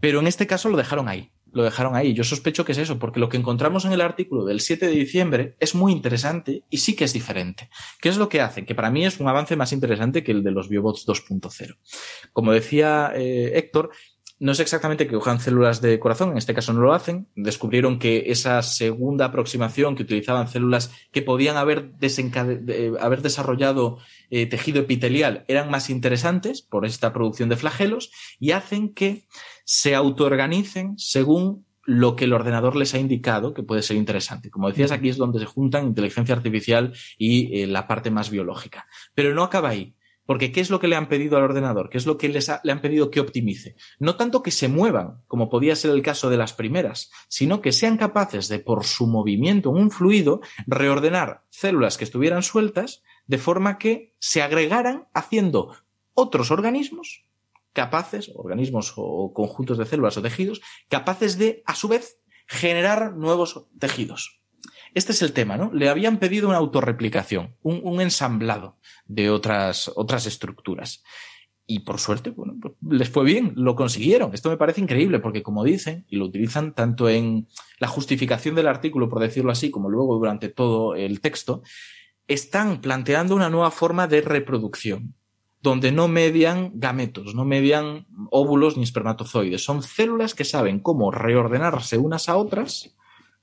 pero 0.00 0.20
en 0.20 0.26
este 0.26 0.46
caso 0.46 0.68
lo 0.68 0.76
dejaron 0.76 1.08
ahí 1.08 1.32
lo 1.52 1.62
dejaron 1.62 1.96
ahí. 1.96 2.14
Yo 2.14 2.24
sospecho 2.24 2.64
que 2.64 2.72
es 2.72 2.78
eso, 2.78 2.98
porque 2.98 3.20
lo 3.20 3.28
que 3.28 3.36
encontramos 3.36 3.84
en 3.84 3.92
el 3.92 4.00
artículo 4.00 4.44
del 4.44 4.60
7 4.60 4.86
de 4.86 4.92
diciembre 4.92 5.56
es 5.60 5.74
muy 5.74 5.92
interesante 5.92 6.64
y 6.70 6.78
sí 6.78 6.94
que 6.94 7.04
es 7.04 7.12
diferente. 7.12 7.70
¿Qué 8.00 8.08
es 8.08 8.16
lo 8.16 8.28
que 8.28 8.40
hacen? 8.40 8.66
Que 8.66 8.74
para 8.74 8.90
mí 8.90 9.04
es 9.04 9.20
un 9.20 9.28
avance 9.28 9.56
más 9.56 9.72
interesante 9.72 10.22
que 10.22 10.32
el 10.32 10.42
de 10.42 10.50
los 10.50 10.68
biobots 10.68 11.06
2.0. 11.06 11.76
Como 12.32 12.52
decía 12.52 13.12
eh, 13.14 13.52
Héctor, 13.54 13.90
no 14.40 14.52
es 14.52 14.60
exactamente 14.60 15.08
que 15.08 15.14
cojan 15.14 15.40
células 15.40 15.80
de 15.80 15.98
corazón, 15.98 16.30
en 16.30 16.38
este 16.38 16.54
caso 16.54 16.72
no 16.72 16.80
lo 16.80 16.92
hacen. 16.92 17.26
Descubrieron 17.34 17.98
que 17.98 18.24
esa 18.28 18.62
segunda 18.62 19.26
aproximación 19.26 19.96
que 19.96 20.04
utilizaban 20.04 20.46
células 20.46 20.92
que 21.10 21.22
podían 21.22 21.56
haber, 21.56 21.90
haber 23.00 23.22
desarrollado 23.22 23.98
eh, 24.30 24.46
tejido 24.46 24.80
epitelial 24.80 25.44
eran 25.48 25.70
más 25.70 25.90
interesantes 25.90 26.62
por 26.62 26.86
esta 26.86 27.12
producción 27.12 27.48
de 27.48 27.56
flagelos 27.56 28.12
y 28.38 28.52
hacen 28.52 28.94
que 28.94 29.24
se 29.70 29.94
autoorganicen 29.94 30.94
según 30.96 31.66
lo 31.84 32.16
que 32.16 32.24
el 32.24 32.32
ordenador 32.32 32.74
les 32.74 32.94
ha 32.94 32.98
indicado 32.98 33.52
que 33.52 33.62
puede 33.62 33.82
ser 33.82 33.98
interesante. 33.98 34.50
Como 34.50 34.70
decías, 34.70 34.92
aquí 34.92 35.10
es 35.10 35.18
donde 35.18 35.40
se 35.40 35.44
juntan 35.44 35.88
inteligencia 35.88 36.34
artificial 36.34 36.94
y 37.18 37.60
eh, 37.60 37.66
la 37.66 37.86
parte 37.86 38.10
más 38.10 38.30
biológica. 38.30 38.86
Pero 39.14 39.34
no 39.34 39.42
acaba 39.42 39.68
ahí. 39.68 39.94
Porque 40.24 40.52
¿qué 40.52 40.62
es 40.62 40.70
lo 40.70 40.80
que 40.80 40.88
le 40.88 40.96
han 40.96 41.10
pedido 41.10 41.36
al 41.36 41.42
ordenador? 41.42 41.90
¿Qué 41.90 41.98
es 41.98 42.06
lo 42.06 42.16
que 42.16 42.30
les 42.30 42.50
le 42.62 42.72
han 42.72 42.80
pedido 42.80 43.10
que 43.10 43.20
optimice? 43.20 43.76
No 43.98 44.16
tanto 44.16 44.42
que 44.42 44.50
se 44.50 44.68
muevan, 44.68 45.20
como 45.26 45.50
podía 45.50 45.76
ser 45.76 45.90
el 45.90 46.00
caso 46.00 46.30
de 46.30 46.38
las 46.38 46.54
primeras, 46.54 47.10
sino 47.28 47.60
que 47.60 47.72
sean 47.72 47.98
capaces 47.98 48.48
de, 48.48 48.60
por 48.60 48.84
su 48.84 49.06
movimiento 49.06 49.68
en 49.68 49.82
un 49.82 49.90
fluido, 49.90 50.40
reordenar 50.66 51.44
células 51.50 51.98
que 51.98 52.04
estuvieran 52.04 52.42
sueltas 52.42 53.02
de 53.26 53.36
forma 53.36 53.76
que 53.76 54.14
se 54.18 54.40
agregaran 54.40 55.08
haciendo 55.12 55.74
otros 56.14 56.50
organismos 56.50 57.27
capaces, 57.78 58.32
organismos 58.34 58.92
o 58.96 59.32
conjuntos 59.32 59.78
de 59.78 59.86
células 59.86 60.16
o 60.16 60.22
tejidos, 60.22 60.60
capaces 60.88 61.38
de, 61.38 61.62
a 61.64 61.76
su 61.76 61.86
vez, 61.86 62.18
generar 62.48 63.14
nuevos 63.14 63.68
tejidos. 63.78 64.40
Este 64.94 65.12
es 65.12 65.22
el 65.22 65.32
tema, 65.32 65.56
¿no? 65.56 65.70
Le 65.72 65.88
habían 65.88 66.18
pedido 66.18 66.48
una 66.48 66.58
autorreplicación, 66.58 67.54
un, 67.62 67.80
un 67.84 68.00
ensamblado 68.00 68.78
de 69.06 69.30
otras, 69.30 69.92
otras 69.94 70.26
estructuras. 70.26 71.04
Y 71.68 71.80
por 71.80 72.00
suerte, 72.00 72.30
bueno, 72.30 72.56
pues 72.60 72.74
les 72.82 73.10
fue 73.10 73.24
bien, 73.24 73.52
lo 73.54 73.76
consiguieron. 73.76 74.34
Esto 74.34 74.50
me 74.50 74.56
parece 74.56 74.80
increíble 74.80 75.20
porque, 75.20 75.44
como 75.44 75.62
dicen, 75.62 76.04
y 76.08 76.16
lo 76.16 76.24
utilizan 76.24 76.74
tanto 76.74 77.08
en 77.08 77.46
la 77.78 77.86
justificación 77.86 78.56
del 78.56 78.66
artículo, 78.66 79.08
por 79.08 79.20
decirlo 79.20 79.52
así, 79.52 79.70
como 79.70 79.88
luego 79.88 80.16
durante 80.16 80.48
todo 80.48 80.96
el 80.96 81.20
texto, 81.20 81.62
están 82.26 82.80
planteando 82.80 83.36
una 83.36 83.50
nueva 83.50 83.70
forma 83.70 84.08
de 84.08 84.22
reproducción, 84.22 85.14
donde 85.60 85.92
no 85.92 86.08
median 86.08 86.72
gametos, 86.74 87.34
no 87.34 87.44
median 87.44 88.06
óvulos 88.30 88.76
ni 88.76 88.84
espermatozoides. 88.84 89.64
Son 89.64 89.82
células 89.82 90.34
que 90.34 90.44
saben 90.44 90.80
cómo 90.80 91.10
reordenarse 91.10 91.98
unas 91.98 92.28
a 92.28 92.36
otras 92.36 92.94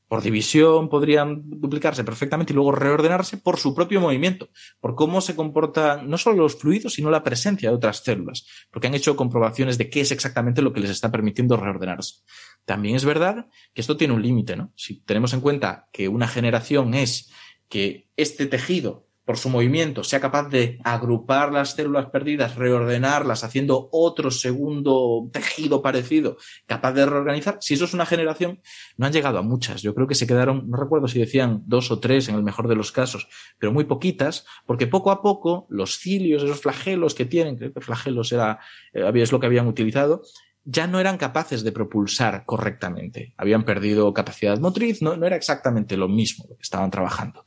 por 0.07 0.21
división 0.21 0.87
podrían 0.87 1.41
duplicarse 1.59 2.03
perfectamente 2.03 2.53
y 2.53 2.55
luego 2.55 2.71
reordenarse 2.71 3.37
por 3.37 3.57
su 3.57 3.73
propio 3.73 3.99
movimiento, 3.99 4.49
por 4.79 4.95
cómo 4.95 5.19
se 5.19 5.35
comportan 5.35 6.09
no 6.09 6.17
solo 6.17 6.43
los 6.43 6.57
fluidos, 6.57 6.93
sino 6.93 7.09
la 7.09 7.23
presencia 7.23 7.69
de 7.69 7.75
otras 7.75 8.03
células, 8.03 8.45
porque 8.71 8.87
han 8.87 8.93
hecho 8.93 9.15
comprobaciones 9.15 9.77
de 9.77 9.89
qué 9.89 10.01
es 10.01 10.11
exactamente 10.11 10.61
lo 10.61 10.73
que 10.73 10.79
les 10.79 10.91
está 10.91 11.11
permitiendo 11.11 11.57
reordenarse. 11.57 12.21
También 12.65 12.95
es 12.95 13.05
verdad 13.05 13.47
que 13.73 13.81
esto 13.81 13.97
tiene 13.97 14.13
un 14.13 14.21
límite, 14.21 14.55
¿no? 14.55 14.71
Si 14.75 15.01
tenemos 15.01 15.33
en 15.33 15.41
cuenta 15.41 15.89
que 15.91 16.07
una 16.07 16.27
generación 16.27 16.93
es 16.93 17.31
que 17.67 18.09
este 18.15 18.45
tejido 18.45 19.04
por 19.25 19.37
su 19.37 19.49
movimiento, 19.49 20.03
sea 20.03 20.19
capaz 20.19 20.49
de 20.49 20.79
agrupar 20.83 21.51
las 21.51 21.71
células 21.71 22.05
perdidas, 22.11 22.55
reordenarlas, 22.55 23.43
haciendo 23.43 23.89
otro 23.91 24.29
segundo 24.29 25.27
tejido 25.33 25.81
parecido, 25.81 26.37
capaz 26.67 26.93
de 26.93 27.07
reorganizar, 27.07 27.57
si 27.59 27.73
eso 27.73 27.85
es 27.85 27.93
una 27.95 28.05
generación, 28.05 28.61
no 28.97 29.07
han 29.07 29.13
llegado 29.13 29.39
a 29.39 29.41
muchas. 29.41 29.81
Yo 29.81 29.95
creo 29.95 30.07
que 30.07 30.13
se 30.13 30.27
quedaron, 30.27 30.69
no 30.69 30.77
recuerdo 30.77 31.07
si 31.07 31.19
decían 31.19 31.63
dos 31.65 31.89
o 31.89 31.99
tres 31.99 32.29
en 32.29 32.35
el 32.35 32.43
mejor 32.43 32.67
de 32.67 32.75
los 32.75 32.91
casos, 32.91 33.27
pero 33.57 33.73
muy 33.73 33.85
poquitas, 33.85 34.45
porque 34.67 34.85
poco 34.85 35.09
a 35.09 35.23
poco 35.23 35.65
los 35.69 35.97
cilios, 35.97 36.43
esos 36.43 36.61
flagelos 36.61 37.15
que 37.15 37.25
tienen, 37.25 37.57
creo 37.57 37.73
que 37.73 37.81
flagelos 37.81 38.31
era, 38.31 38.59
eh, 38.93 39.11
es 39.15 39.31
lo 39.31 39.39
que 39.39 39.47
habían 39.47 39.67
utilizado, 39.67 40.21
ya 40.63 40.87
no 40.87 40.99
eran 40.99 41.17
capaces 41.17 41.63
de 41.63 41.71
propulsar 41.71 42.43
correctamente. 42.45 43.33
Habían 43.37 43.65
perdido 43.65 44.13
capacidad 44.13 44.59
motriz, 44.59 45.01
no, 45.01 45.15
no 45.15 45.25
era 45.25 45.35
exactamente 45.35 45.97
lo 45.97 46.07
mismo 46.07 46.45
lo 46.49 46.57
que 46.57 46.63
estaban 46.63 46.91
trabajando. 46.91 47.43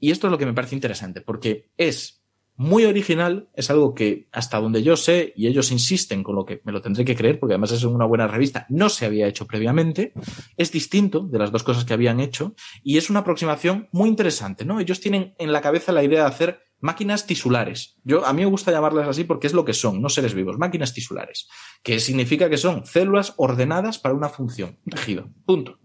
Y 0.00 0.10
esto 0.10 0.26
es 0.26 0.30
lo 0.30 0.38
que 0.38 0.46
me 0.46 0.54
parece 0.54 0.74
interesante, 0.74 1.20
porque 1.20 1.70
es 1.76 2.20
muy 2.56 2.84
original, 2.84 3.48
es 3.54 3.70
algo 3.70 3.94
que 3.94 4.28
hasta 4.32 4.60
donde 4.60 4.82
yo 4.82 4.94
sé, 4.94 5.32
y 5.34 5.46
ellos 5.46 5.72
insisten 5.72 6.22
con 6.22 6.34
lo 6.34 6.44
que 6.44 6.60
me 6.64 6.72
lo 6.72 6.82
tendré 6.82 7.06
que 7.06 7.16
creer, 7.16 7.40
porque 7.40 7.54
además 7.54 7.72
es 7.72 7.84
una 7.84 8.04
buena 8.04 8.26
revista, 8.26 8.66
no 8.68 8.90
se 8.90 9.06
había 9.06 9.26
hecho 9.26 9.46
previamente, 9.46 10.12
es 10.58 10.70
distinto 10.70 11.20
de 11.20 11.38
las 11.38 11.52
dos 11.52 11.62
cosas 11.62 11.86
que 11.86 11.94
habían 11.94 12.20
hecho, 12.20 12.54
y 12.82 12.98
es 12.98 13.08
una 13.08 13.20
aproximación 13.20 13.88
muy 13.92 14.10
interesante, 14.10 14.66
¿no? 14.66 14.78
Ellos 14.78 15.00
tienen 15.00 15.34
en 15.38 15.52
la 15.52 15.62
cabeza 15.62 15.92
la 15.92 16.04
idea 16.04 16.20
de 16.20 16.28
hacer 16.28 16.60
máquinas 16.80 17.26
tisulares. 17.26 17.96
Yo, 18.04 18.26
a 18.26 18.32
mí 18.34 18.42
me 18.42 18.50
gusta 18.50 18.72
llamarlas 18.72 19.08
así 19.08 19.24
porque 19.24 19.46
es 19.46 19.54
lo 19.54 19.64
que 19.64 19.72
son, 19.72 20.02
no 20.02 20.10
seres 20.10 20.34
vivos, 20.34 20.58
máquinas 20.58 20.92
tisulares, 20.92 21.48
que 21.82 21.98
significa 21.98 22.50
que 22.50 22.58
son 22.58 22.84
células 22.84 23.32
ordenadas 23.38 23.98
para 23.98 24.14
una 24.14 24.28
función, 24.28 24.78
un 24.84 24.90
tejido, 24.90 25.30
punto. 25.46 25.78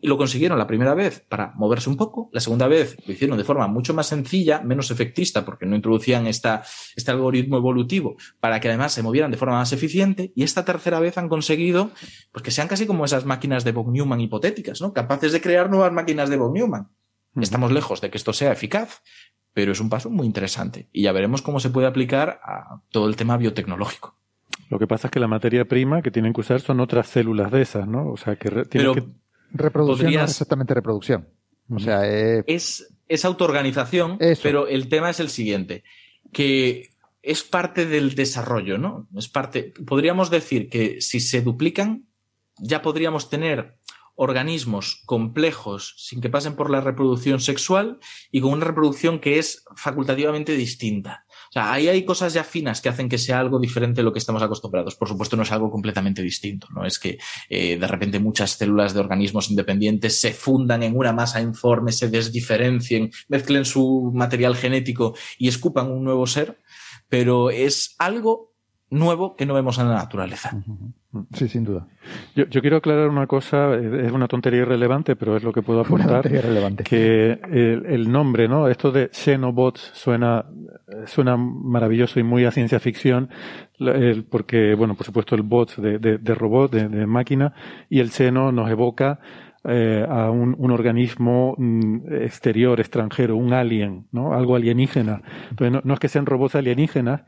Y 0.00 0.06
lo 0.06 0.16
consiguieron 0.16 0.58
la 0.58 0.66
primera 0.66 0.94
vez 0.94 1.24
para 1.28 1.52
moverse 1.56 1.90
un 1.90 1.96
poco, 1.96 2.30
la 2.32 2.40
segunda 2.40 2.68
vez 2.68 2.96
lo 3.06 3.12
hicieron 3.12 3.36
de 3.36 3.44
forma 3.44 3.66
mucho 3.66 3.94
más 3.94 4.06
sencilla, 4.06 4.60
menos 4.60 4.90
efectista, 4.90 5.44
porque 5.44 5.66
no 5.66 5.76
introducían 5.76 6.26
esta, 6.26 6.62
este 6.96 7.10
algoritmo 7.10 7.56
evolutivo 7.56 8.16
para 8.40 8.60
que 8.60 8.68
además 8.68 8.92
se 8.92 9.02
movieran 9.02 9.30
de 9.30 9.36
forma 9.36 9.56
más 9.56 9.72
eficiente, 9.72 10.32
y 10.34 10.42
esta 10.42 10.64
tercera 10.64 11.00
vez 11.00 11.18
han 11.18 11.28
conseguido 11.28 11.90
pues, 12.32 12.42
que 12.42 12.50
sean 12.50 12.68
casi 12.68 12.86
como 12.86 13.04
esas 13.04 13.24
máquinas 13.24 13.64
de 13.64 13.72
von 13.72 13.92
Neumann 13.92 14.20
hipotéticas, 14.20 14.80
¿no? 14.80 14.92
capaces 14.92 15.32
de 15.32 15.40
crear 15.40 15.70
nuevas 15.70 15.92
máquinas 15.92 16.30
de 16.30 16.36
von 16.36 16.52
Neumann. 16.52 16.88
Estamos 17.36 17.72
lejos 17.72 18.00
de 18.00 18.10
que 18.10 18.18
esto 18.18 18.32
sea 18.32 18.52
eficaz, 18.52 19.02
pero 19.52 19.72
es 19.72 19.80
un 19.80 19.88
paso 19.88 20.10
muy 20.10 20.26
interesante 20.26 20.88
y 20.92 21.02
ya 21.02 21.12
veremos 21.12 21.42
cómo 21.42 21.60
se 21.60 21.70
puede 21.70 21.86
aplicar 21.86 22.40
a 22.42 22.80
todo 22.90 23.08
el 23.08 23.16
tema 23.16 23.36
biotecnológico. 23.36 24.16
Lo 24.70 24.78
que 24.78 24.86
pasa 24.86 25.08
es 25.08 25.12
que 25.12 25.20
la 25.20 25.28
materia 25.28 25.64
prima 25.64 26.02
que 26.02 26.10
tienen 26.10 26.32
que 26.32 26.40
usar 26.40 26.60
son 26.60 26.80
otras 26.80 27.08
células 27.08 27.50
de 27.50 27.62
esas, 27.62 27.88
¿no? 27.88 28.10
O 28.10 28.16
sea, 28.16 28.36
que 28.36 28.50
tienen 28.50 28.68
Pero 28.70 28.94
que... 28.94 29.04
Reproducción 29.52 30.12
no 30.12 30.24
es 30.24 30.30
exactamente 30.30 30.74
reproducción. 30.74 31.28
O 31.70 31.78
sea, 31.78 32.00
eh, 32.04 32.44
es, 32.46 32.88
es 33.08 33.24
autoorganización, 33.24 34.16
Eso. 34.20 34.42
pero 34.42 34.66
el 34.66 34.88
tema 34.88 35.10
es 35.10 35.20
el 35.20 35.28
siguiente, 35.28 35.84
que 36.32 36.90
es 37.22 37.42
parte 37.42 37.86
del 37.86 38.14
desarrollo, 38.14 38.78
¿no? 38.78 39.08
Es 39.16 39.28
parte, 39.28 39.74
podríamos 39.86 40.30
decir 40.30 40.68
que 40.68 41.00
si 41.00 41.20
se 41.20 41.42
duplican, 41.42 42.06
ya 42.58 42.82
podríamos 42.82 43.28
tener 43.28 43.78
organismos 44.20 45.02
complejos 45.06 45.94
sin 45.96 46.20
que 46.20 46.28
pasen 46.28 46.56
por 46.56 46.70
la 46.70 46.80
reproducción 46.80 47.38
sexual 47.38 48.00
y 48.32 48.40
con 48.40 48.52
una 48.52 48.64
reproducción 48.64 49.20
que 49.20 49.38
es 49.38 49.64
facultativamente 49.76 50.56
distinta. 50.56 51.24
O 51.48 51.52
sea, 51.52 51.72
ahí 51.72 51.88
hay 51.88 52.04
cosas 52.04 52.34
ya 52.34 52.44
finas 52.44 52.80
que 52.80 52.88
hacen 52.88 53.08
que 53.08 53.18
sea 53.18 53.40
algo 53.40 53.58
diferente 53.58 54.00
de 54.00 54.04
lo 54.04 54.12
que 54.12 54.18
estamos 54.18 54.42
acostumbrados. 54.42 54.94
Por 54.94 55.08
supuesto, 55.08 55.36
no 55.36 55.42
es 55.42 55.52
algo 55.52 55.70
completamente 55.70 56.22
distinto. 56.22 56.68
No 56.74 56.84
es 56.84 56.98
que 56.98 57.18
eh, 57.48 57.78
de 57.78 57.86
repente 57.86 58.18
muchas 58.18 58.52
células 58.52 58.94
de 58.94 59.00
organismos 59.00 59.50
independientes 59.50 60.20
se 60.20 60.32
fundan 60.32 60.82
en 60.82 60.96
una 60.96 61.12
masa 61.12 61.40
informe, 61.40 61.92
se 61.92 62.08
desdiferencien, 62.08 63.10
mezclen 63.28 63.64
su 63.64 64.10
material 64.14 64.56
genético 64.56 65.14
y 65.38 65.48
escupan 65.48 65.90
un 65.90 66.04
nuevo 66.04 66.26
ser, 66.26 66.58
pero 67.08 67.50
es 67.50 67.94
algo 67.98 68.47
nuevo 68.90 69.36
que 69.36 69.44
no 69.46 69.54
vemos 69.54 69.78
en 69.78 69.88
la 69.88 69.96
naturaleza. 69.96 70.50
sí, 71.34 71.48
sin 71.48 71.64
duda. 71.64 71.86
Yo, 72.34 72.46
yo 72.46 72.60
quiero 72.60 72.78
aclarar 72.78 73.08
una 73.08 73.26
cosa, 73.26 73.74
eh, 73.74 74.06
es 74.06 74.12
una 74.12 74.28
tontería 74.28 74.60
irrelevante, 74.60 75.14
pero 75.16 75.36
es 75.36 75.42
lo 75.42 75.52
que 75.52 75.62
puedo 75.62 75.80
Una 75.88 75.88
aportar. 75.88 76.22
tontería 76.22 76.40
relevante. 76.42 76.84
Que 76.84 77.32
el, 77.50 77.84
el 77.86 78.10
nombre, 78.10 78.48
¿no? 78.48 78.68
Esto 78.68 78.90
de 78.90 79.10
Xenobots 79.12 79.90
suena, 79.94 80.46
suena 81.06 81.36
maravilloso 81.36 82.18
y 82.18 82.22
muy 82.22 82.44
a 82.44 82.50
ciencia 82.50 82.80
ficción, 82.80 83.28
porque, 84.30 84.74
bueno, 84.74 84.94
por 84.94 85.06
supuesto 85.06 85.34
el 85.34 85.42
bot 85.42 85.76
de, 85.76 85.98
de, 85.98 86.18
de 86.18 86.34
robot, 86.34 86.72
de, 86.72 86.88
de 86.88 87.06
máquina, 87.06 87.52
y 87.88 88.00
el 88.00 88.10
seno 88.10 88.52
nos 88.52 88.70
evoca 88.70 89.20
eh, 89.64 90.06
a 90.08 90.30
un, 90.30 90.54
un 90.58 90.70
organismo 90.70 91.54
mm, 91.58 92.12
exterior, 92.22 92.80
extranjero, 92.80 93.36
un 93.36 93.52
alien, 93.52 94.06
¿no? 94.12 94.32
Algo 94.32 94.56
alienígena. 94.56 95.20
Entonces, 95.50 95.72
no, 95.72 95.80
no 95.84 95.94
es 95.94 96.00
que 96.00 96.08
sean 96.08 96.26
robots 96.26 96.54
alienígenas, 96.54 97.22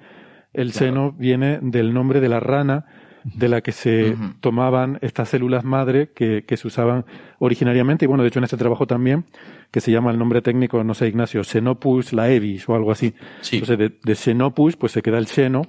el 0.52 0.72
seno 0.72 1.12
viene 1.12 1.58
del 1.62 1.92
nombre 1.94 2.20
de 2.20 2.28
la 2.28 2.40
rana 2.40 2.86
de 3.22 3.48
la 3.48 3.60
que 3.60 3.72
se 3.72 4.16
tomaban 4.40 4.98
estas 5.02 5.28
células 5.28 5.62
madre 5.62 6.10
que, 6.14 6.44
que 6.46 6.56
se 6.56 6.66
usaban 6.66 7.04
originariamente, 7.38 8.06
y 8.06 8.08
bueno, 8.08 8.22
de 8.22 8.28
hecho 8.28 8.38
en 8.40 8.44
este 8.44 8.56
trabajo 8.56 8.86
también, 8.86 9.26
que 9.70 9.80
se 9.82 9.92
llama 9.92 10.10
el 10.10 10.18
nombre 10.18 10.40
técnico, 10.40 10.82
no 10.84 10.94
sé, 10.94 11.08
Ignacio, 11.08 11.44
Xenopus 11.44 12.14
laevis 12.14 12.66
o 12.68 12.74
algo 12.74 12.90
así. 12.90 13.14
Sí. 13.42 13.56
Entonces, 13.56 13.78
de, 13.78 13.98
de 14.02 14.14
Xenopus, 14.14 14.76
pues 14.76 14.92
se 14.92 15.02
queda 15.02 15.18
el 15.18 15.26
seno, 15.26 15.62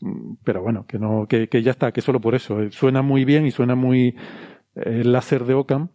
mm, 0.00 0.36
pero 0.42 0.62
bueno, 0.62 0.86
que 0.86 0.98
no, 0.98 1.26
que, 1.28 1.48
que 1.48 1.62
ya 1.62 1.70
está, 1.72 1.92
que 1.92 2.00
solo 2.00 2.18
por 2.18 2.34
eso. 2.34 2.62
Eh, 2.62 2.70
Suena 2.72 3.02
muy 3.02 3.26
bien 3.26 3.44
y 3.46 3.50
suena 3.50 3.74
muy 3.74 4.16
eh, 4.74 5.04
láser 5.04 5.44
de 5.44 5.52
Ockham, 5.52 5.90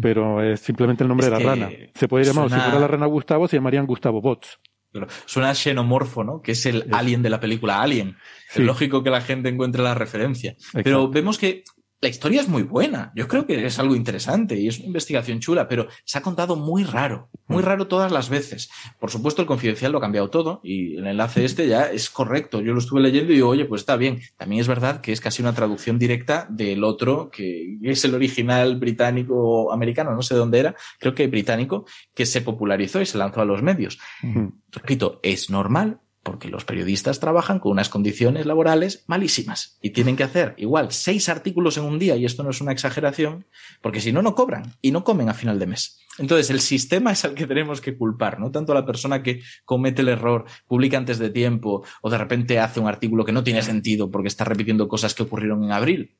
pero 0.00 0.42
es 0.42 0.60
simplemente 0.60 1.02
el 1.02 1.08
nombre 1.08 1.26
Es 1.26 1.32
de 1.32 1.38
la 1.40 1.44
rana. 1.50 1.70
Se 1.94 2.06
puede 2.06 2.24
llamar, 2.24 2.48
suena- 2.48 2.62
si 2.64 2.70
fuera 2.70 2.80
la 2.80 2.86
rana 2.88 3.06
Gustavo, 3.06 3.48
se 3.48 3.56
llamarían 3.56 3.84
Gustavo 3.86 4.20
Bots. 4.20 4.60
Pero 4.92 5.06
suena 5.24 5.54
xenomorfo, 5.54 6.24
¿no? 6.24 6.40
Que 6.42 6.52
es 6.52 6.66
el 6.66 6.86
alien 6.92 7.22
de 7.22 7.30
la 7.30 7.40
película 7.40 7.80
Alien. 7.80 8.16
Sí. 8.48 8.60
Es 8.60 8.66
lógico 8.66 9.02
que 9.02 9.10
la 9.10 9.20
gente 9.20 9.48
encuentre 9.48 9.82
la 9.82 9.94
referencia. 9.94 10.56
Pero 10.72 11.08
vemos 11.08 11.38
que 11.38 11.62
la 12.00 12.08
historia 12.08 12.40
es 12.40 12.48
muy 12.48 12.62
buena. 12.62 13.12
Yo 13.14 13.28
creo 13.28 13.46
que 13.46 13.66
es 13.66 13.78
algo 13.78 13.94
interesante 13.94 14.58
y 14.58 14.68
es 14.68 14.78
una 14.78 14.86
investigación 14.86 15.38
chula, 15.40 15.68
pero 15.68 15.88
se 16.04 16.18
ha 16.18 16.22
contado 16.22 16.56
muy 16.56 16.82
raro. 16.82 17.28
Mm. 17.46 17.52
Muy 17.52 17.62
raro 17.62 17.88
todas 17.88 18.10
las 18.10 18.30
veces. 18.30 18.70
Por 18.98 19.10
supuesto, 19.10 19.42
el 19.42 19.48
confidencial 19.48 19.92
lo 19.92 19.98
ha 19.98 20.00
cambiado 20.00 20.30
todo 20.30 20.60
y 20.64 20.96
el 20.96 21.06
enlace 21.06 21.44
este 21.44 21.68
ya 21.68 21.90
es 21.90 22.08
correcto. 22.08 22.62
Yo 22.62 22.72
lo 22.72 22.78
estuve 22.78 23.00
leyendo 23.00 23.32
y 23.32 23.36
digo, 23.36 23.48
oye, 23.48 23.66
pues 23.66 23.82
está 23.82 23.96
bien. 23.96 24.20
También 24.38 24.62
es 24.62 24.68
verdad 24.68 25.00
que 25.02 25.12
es 25.12 25.20
casi 25.20 25.42
una 25.42 25.54
traducción 25.54 25.98
directa 25.98 26.46
del 26.48 26.84
otro, 26.84 27.30
que 27.30 27.78
es 27.82 28.04
el 28.04 28.14
original 28.14 28.76
británico 28.76 29.34
o 29.36 29.72
americano, 29.72 30.14
no 30.14 30.22
sé 30.22 30.34
dónde 30.34 30.60
era, 30.60 30.74
creo 30.98 31.14
que 31.14 31.26
británico, 31.26 31.84
que 32.14 32.24
se 32.24 32.40
popularizó 32.40 33.00
y 33.02 33.06
se 33.06 33.18
lanzó 33.18 33.42
a 33.42 33.44
los 33.44 33.62
medios. 33.62 33.98
Ujú. 34.22 34.54
Repito, 34.70 35.20
es 35.22 35.50
normal 35.50 36.00
porque 36.22 36.48
los 36.48 36.64
periodistas 36.64 37.20
trabajan 37.20 37.58
con 37.58 37.72
unas 37.72 37.88
condiciones 37.88 38.46
laborales 38.46 39.04
malísimas 39.06 39.78
y 39.80 39.90
tienen 39.90 40.16
que 40.16 40.24
hacer 40.24 40.54
igual 40.58 40.92
seis 40.92 41.28
artículos 41.28 41.76
en 41.78 41.84
un 41.84 41.98
día, 41.98 42.16
y 42.16 42.24
esto 42.24 42.42
no 42.42 42.50
es 42.50 42.60
una 42.60 42.72
exageración, 42.72 43.46
porque 43.80 44.00
si 44.00 44.12
no, 44.12 44.22
no 44.22 44.34
cobran 44.34 44.74
y 44.82 44.90
no 44.90 45.04
comen 45.04 45.28
a 45.28 45.34
final 45.34 45.58
de 45.58 45.66
mes. 45.66 45.98
Entonces, 46.18 46.50
el 46.50 46.60
sistema 46.60 47.12
es 47.12 47.24
al 47.24 47.34
que 47.34 47.46
tenemos 47.46 47.80
que 47.80 47.96
culpar, 47.96 48.38
no 48.38 48.50
tanto 48.50 48.72
a 48.72 48.74
la 48.74 48.84
persona 48.84 49.22
que 49.22 49.40
comete 49.64 50.02
el 50.02 50.08
error, 50.08 50.44
publica 50.66 50.98
antes 50.98 51.18
de 51.18 51.30
tiempo 51.30 51.84
o 52.02 52.10
de 52.10 52.18
repente 52.18 52.58
hace 52.58 52.80
un 52.80 52.88
artículo 52.88 53.24
que 53.24 53.32
no 53.32 53.42
tiene 53.42 53.62
sentido 53.62 54.10
porque 54.10 54.28
está 54.28 54.44
repitiendo 54.44 54.88
cosas 54.88 55.14
que 55.14 55.22
ocurrieron 55.22 55.64
en 55.64 55.72
abril. 55.72 56.16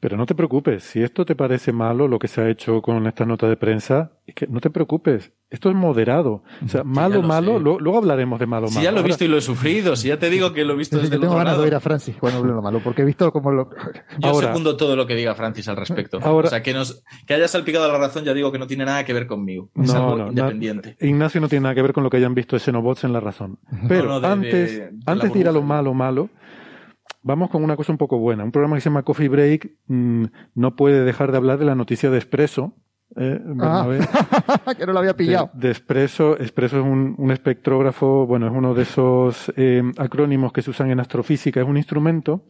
Pero 0.00 0.16
no 0.16 0.24
te 0.26 0.34
preocupes, 0.34 0.82
si 0.84 1.02
esto 1.02 1.24
te 1.26 1.34
parece 1.36 1.72
malo, 1.72 2.08
lo 2.08 2.18
que 2.18 2.26
se 2.28 2.40
ha 2.40 2.48
hecho 2.48 2.80
con 2.80 3.06
esta 3.06 3.24
nota 3.26 3.48
de 3.48 3.56
prensa, 3.56 4.12
es 4.26 4.34
que 4.34 4.46
no 4.46 4.60
te 4.60 4.70
preocupes, 4.70 5.32
esto 5.50 5.68
es 5.68 5.74
moderado. 5.76 6.42
O 6.64 6.68
sea, 6.68 6.84
malo, 6.84 7.20
lo 7.20 7.28
malo, 7.28 7.58
lo- 7.58 7.78
luego 7.78 7.98
hablaremos 7.98 8.40
de 8.40 8.46
malo, 8.46 8.68
Si 8.68 8.74
malo. 8.76 8.84
ya 8.84 8.92
lo 8.92 9.00
he 9.00 9.02
visto 9.02 9.24
y 9.24 9.28
lo 9.28 9.36
he 9.36 9.40
sufrido, 9.42 9.96
si 9.96 10.08
ya 10.08 10.18
te 10.18 10.30
digo 10.30 10.52
que 10.54 10.64
lo 10.64 10.72
he 10.72 10.76
visto 10.76 10.96
Es 10.96 11.02
desde 11.02 11.16
el 11.16 11.20
que 11.20 11.24
tengo 11.26 11.34
otro 11.34 11.44
ganas 11.44 11.58
de 11.58 11.64
oír 11.64 11.74
a 11.74 11.80
Francis 11.80 12.16
cuando 12.18 12.38
hable 12.38 12.52
lo 12.52 12.62
malo, 12.62 12.80
porque 12.82 13.02
he 13.02 13.04
visto 13.04 13.30
como 13.32 13.50
lo... 13.52 13.70
Yo 14.18 14.28
Ahora- 14.30 14.46
segundo 14.48 14.76
todo 14.76 14.96
lo 14.96 15.06
que 15.06 15.14
diga 15.14 15.34
Francis 15.34 15.68
al 15.68 15.76
respecto. 15.76 16.18
Ahora- 16.22 16.46
o 16.46 16.50
sea, 16.50 16.62
que, 16.62 16.72
nos, 16.72 17.02
que 17.26 17.34
haya 17.34 17.46
salpicado 17.48 17.86
la 17.92 17.98
razón, 17.98 18.24
ya 18.24 18.32
digo 18.32 18.50
que 18.52 18.58
no 18.58 18.66
tiene 18.66 18.86
nada 18.86 19.04
que 19.04 19.12
ver 19.12 19.26
conmigo. 19.26 19.68
Es 19.76 19.92
No, 19.92 19.98
algo 20.12 20.16
no, 20.16 20.28
independiente. 20.28 20.96
na- 21.00 21.06
Ignacio 21.08 21.40
no 21.42 21.48
tiene 21.48 21.64
nada 21.64 21.74
que 21.74 21.82
ver 21.82 21.92
con 21.92 22.04
lo 22.04 22.10
que 22.10 22.16
hayan 22.16 22.34
visto 22.34 22.56
de 22.56 22.60
Xenobots 22.60 23.04
en 23.04 23.12
la 23.12 23.20
razón. 23.20 23.58
Pero 23.86 24.08
no, 24.08 24.20
de- 24.20 24.26
antes, 24.28 24.72
de- 24.72 24.80
de 24.86 24.92
la 24.92 25.12
antes 25.12 25.32
de 25.32 25.38
ir 25.40 25.48
a 25.48 25.52
lo 25.52 25.62
malo, 25.62 25.92
malo, 25.92 26.30
vamos 27.22 27.50
con 27.50 27.62
una 27.62 27.76
cosa 27.76 27.92
un 27.92 27.98
poco 27.98 28.18
buena. 28.18 28.44
Un 28.44 28.52
programa 28.52 28.76
que 28.76 28.80
se 28.80 28.90
llama 28.90 29.02
Coffee 29.02 29.28
Break 29.28 29.72
mm, 29.86 30.24
no 30.54 30.76
puede 30.76 31.04
dejar 31.04 31.30
de 31.30 31.36
hablar 31.36 31.58
de 31.58 31.64
la 31.64 31.74
noticia 31.74 32.10
de 32.10 32.18
Expreso. 32.18 32.74
¿eh, 33.16 33.40
Ah, 33.60 33.86
que 34.78 34.86
no 34.86 34.92
lo 34.92 34.98
había 35.00 35.16
pillado. 35.16 35.50
De, 35.54 35.68
de 35.68 35.72
Espresso. 35.72 36.38
Espresso 36.38 36.78
es 36.78 36.84
un, 36.84 37.14
un 37.18 37.30
espectrógrafo, 37.30 38.26
bueno, 38.26 38.46
es 38.46 38.52
uno 38.52 38.74
de 38.74 38.82
esos 38.82 39.52
eh, 39.56 39.82
acrónimos 39.98 40.52
que 40.52 40.62
se 40.62 40.70
usan 40.70 40.90
en 40.90 41.00
astrofísica. 41.00 41.60
Es 41.60 41.66
un 41.66 41.76
instrumento 41.76 42.44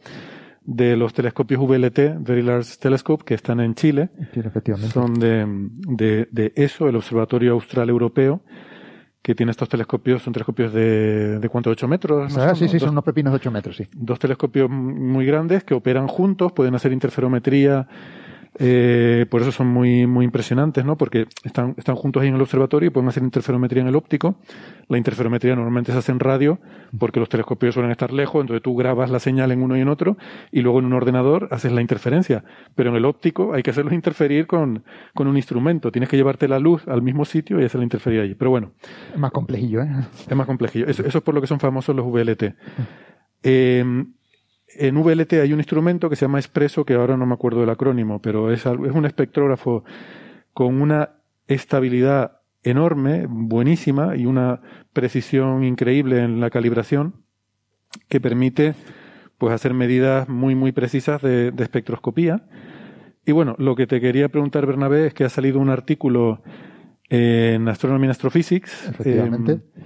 de 0.63 0.95
los 0.95 1.13
telescopios 1.13 1.59
VLT, 1.61 2.19
Very 2.19 2.43
Large 2.43 2.77
Telescope, 2.79 3.25
que 3.25 3.33
están 3.33 3.59
en 3.59 3.73
Chile. 3.73 4.09
Sí, 4.33 4.39
efectivamente. 4.39 4.93
Son 4.93 5.13
de, 5.19 5.45
de, 5.47 6.27
de 6.31 6.53
ESO, 6.55 6.87
el 6.87 6.95
Observatorio 6.95 7.53
Austral 7.53 7.89
Europeo, 7.89 8.41
que 9.21 9.35
tiene 9.35 9.51
estos 9.51 9.69
telescopios, 9.69 10.21
son 10.23 10.33
telescopios 10.33 10.73
de, 10.73 11.37
de 11.39 11.49
cuánto, 11.49 11.69
8 11.69 11.87
metros. 11.87 12.33
¿no 12.35 12.41
Ah, 12.41 12.47
son, 12.49 12.55
sí, 12.55 12.67
sí, 12.67 12.73
Dos- 12.73 12.81
son 12.83 12.89
unos 12.91 13.03
pepinos 13.03 13.31
de 13.31 13.35
8 13.37 13.51
metros, 13.51 13.75
sí. 13.77 13.85
dos 13.93 14.17
telescopios 14.17 14.69
muy 14.69 15.25
grandes 15.25 15.63
que 15.63 15.73
operan 15.75 16.07
juntos, 16.07 16.51
pueden 16.53 16.73
hacer 16.75 16.91
interferometría, 16.91 17.87
eh, 18.59 19.25
por 19.29 19.41
eso 19.41 19.51
son 19.51 19.67
muy, 19.67 20.05
muy 20.07 20.25
impresionantes, 20.25 20.83
¿no? 20.83 20.97
Porque 20.97 21.27
están, 21.43 21.73
están 21.77 21.95
juntos 21.95 22.21
ahí 22.21 22.27
en 22.27 22.35
el 22.35 22.41
observatorio 22.41 22.87
y 22.87 22.89
pueden 22.89 23.07
hacer 23.07 23.23
interferometría 23.23 23.81
en 23.81 23.87
el 23.87 23.95
óptico. 23.95 24.35
La 24.89 24.97
interferometría 24.97 25.55
normalmente 25.55 25.93
se 25.93 25.97
hace 25.97 26.11
en 26.11 26.19
radio, 26.19 26.59
porque 26.99 27.19
los 27.21 27.29
telescopios 27.29 27.73
suelen 27.73 27.91
estar 27.91 28.11
lejos, 28.11 28.41
entonces 28.41 28.61
tú 28.61 28.75
grabas 28.75 29.09
la 29.09 29.19
señal 29.19 29.51
en 29.51 29.61
uno 29.63 29.77
y 29.77 29.81
en 29.81 29.87
otro, 29.87 30.17
y 30.51 30.61
luego 30.61 30.79
en 30.79 30.85
un 30.85 30.93
ordenador 30.93 31.47
haces 31.51 31.71
la 31.71 31.81
interferencia. 31.81 32.43
Pero 32.75 32.89
en 32.89 32.97
el 32.97 33.05
óptico 33.05 33.53
hay 33.53 33.63
que 33.63 33.71
hacerlo 33.71 33.93
interferir 33.93 34.47
con, 34.47 34.83
con 35.13 35.27
un 35.27 35.37
instrumento. 35.37 35.91
Tienes 35.91 36.09
que 36.09 36.17
llevarte 36.17 36.47
la 36.49 36.59
luz 36.59 36.87
al 36.87 37.01
mismo 37.01 37.23
sitio 37.23 37.61
y 37.61 37.65
hacerla 37.65 37.85
interferir 37.85 38.19
allí. 38.19 38.35
Pero 38.35 38.51
bueno, 38.51 38.73
Es 39.13 39.19
más 39.19 39.31
complejillo, 39.31 39.81
¿eh? 39.81 39.89
es 40.29 40.35
más 40.35 40.45
complejillo. 40.45 40.87
Eso, 40.87 41.05
eso 41.05 41.19
es 41.19 41.23
por 41.23 41.33
lo 41.33 41.39
que 41.41 41.47
son 41.47 41.59
famosos 41.59 41.95
los 41.95 42.05
VLT. 42.05 42.53
Eh, 43.43 44.05
en 44.75 44.97
VLT 44.97 45.33
hay 45.33 45.53
un 45.53 45.59
instrumento 45.59 46.09
que 46.09 46.15
se 46.15 46.25
llama 46.25 46.39
Espresso, 46.39 46.85
que 46.85 46.93
ahora 46.93 47.17
no 47.17 47.25
me 47.25 47.33
acuerdo 47.33 47.61
del 47.61 47.69
acrónimo, 47.69 48.21
pero 48.21 48.51
es, 48.51 48.65
es 48.65 48.67
un 48.67 49.05
espectrógrafo 49.05 49.83
con 50.53 50.81
una 50.81 51.11
estabilidad 51.47 52.39
enorme, 52.63 53.25
buenísima 53.27 54.15
y 54.15 54.25
una 54.25 54.61
precisión 54.93 55.63
increíble 55.63 56.21
en 56.23 56.39
la 56.39 56.49
calibración 56.49 57.15
que 58.07 58.21
permite 58.21 58.75
pues 59.37 59.53
hacer 59.53 59.73
medidas 59.73 60.29
muy 60.29 60.53
muy 60.53 60.71
precisas 60.71 61.21
de, 61.21 61.51
espectroscopía. 61.57 62.45
Y 63.25 63.31
bueno, 63.31 63.55
lo 63.57 63.75
que 63.75 63.87
te 63.87 63.99
quería 63.99 64.29
preguntar, 64.29 64.65
Bernabé, 64.65 65.07
es 65.07 65.13
que 65.13 65.23
ha 65.23 65.29
salido 65.29 65.59
un 65.59 65.69
artículo 65.69 66.41
en 67.09 67.67
Astronomy 67.67 68.05
and 68.05 68.11
Astrophysics 68.11 68.89
Efectivamente. 68.89 69.51
eh, 69.53 69.81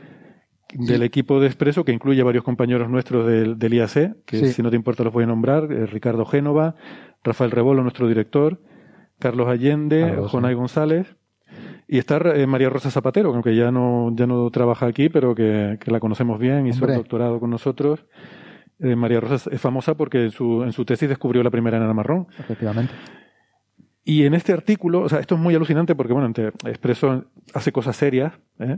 del 0.77 1.03
equipo 1.03 1.39
de 1.39 1.47
Expreso 1.47 1.83
que 1.85 1.91
incluye 1.91 2.21
varios 2.23 2.43
compañeros 2.43 2.89
nuestros 2.89 3.25
del, 3.27 3.57
del 3.57 3.73
IAC, 3.73 4.23
que 4.25 4.37
Sí. 4.37 4.53
si 4.53 4.61
no 4.63 4.69
te 4.69 4.75
importa 4.75 5.03
los 5.03 5.13
voy 5.13 5.23
a 5.23 5.27
nombrar, 5.27 5.71
eh, 5.71 5.85
Ricardo 5.85 6.25
Génova, 6.25 6.75
Rafael 7.23 7.51
Rebolo, 7.51 7.81
nuestro 7.81 8.07
director, 8.07 8.59
Carlos 9.19 9.47
Allende, 9.47 10.01
Carlos, 10.01 10.31
Jonay 10.31 10.53
González, 10.55 11.15
y 11.87 11.97
está 11.99 12.17
eh, 12.17 12.47
María 12.47 12.69
Rosa 12.69 12.89
Zapatero, 12.91 13.29
que 13.31 13.35
aunque 13.35 13.55
ya 13.55 13.71
no, 13.71 14.11
ya 14.15 14.27
no 14.27 14.49
trabaja 14.49 14.87
aquí, 14.87 15.09
pero 15.09 15.35
que, 15.35 15.77
que 15.79 15.91
la 15.91 15.99
conocemos 15.99 16.39
bien, 16.39 16.67
hizo 16.67 16.79
Hombre. 16.79 16.93
el 16.93 16.97
doctorado 16.99 17.39
con 17.39 17.49
nosotros. 17.49 18.05
Eh, 18.79 18.95
María 18.95 19.21
Rosa 19.21 19.49
es 19.53 19.61
famosa 19.61 19.95
porque 19.95 20.23
en 20.23 20.31
su, 20.31 20.63
en 20.63 20.73
su 20.73 20.83
tesis 20.83 21.07
descubrió 21.07 21.41
la 21.43 21.49
primera 21.51 21.77
enana 21.77 21.93
marrón. 21.93 22.27
Efectivamente. 22.37 22.93
Y 24.03 24.25
en 24.25 24.33
este 24.33 24.51
artículo, 24.53 25.01
o 25.01 25.09
sea, 25.09 25.19
esto 25.19 25.35
es 25.35 25.41
muy 25.41 25.55
alucinante 25.55 25.95
porque, 25.95 26.13
bueno, 26.13 26.31
Expreso 26.65 27.23
hace 27.53 27.71
cosas 27.71 27.95
serias, 27.95 28.33
¿eh? 28.59 28.77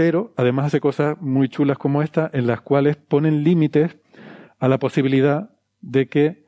Pero 0.00 0.32
además 0.38 0.64
hace 0.64 0.80
cosas 0.80 1.20
muy 1.20 1.50
chulas 1.50 1.76
como 1.76 2.00
esta, 2.00 2.30
en 2.32 2.46
las 2.46 2.62
cuales 2.62 2.96
ponen 2.96 3.44
límites 3.44 3.98
a 4.58 4.66
la 4.66 4.78
posibilidad 4.78 5.50
de 5.82 6.08
que, 6.08 6.46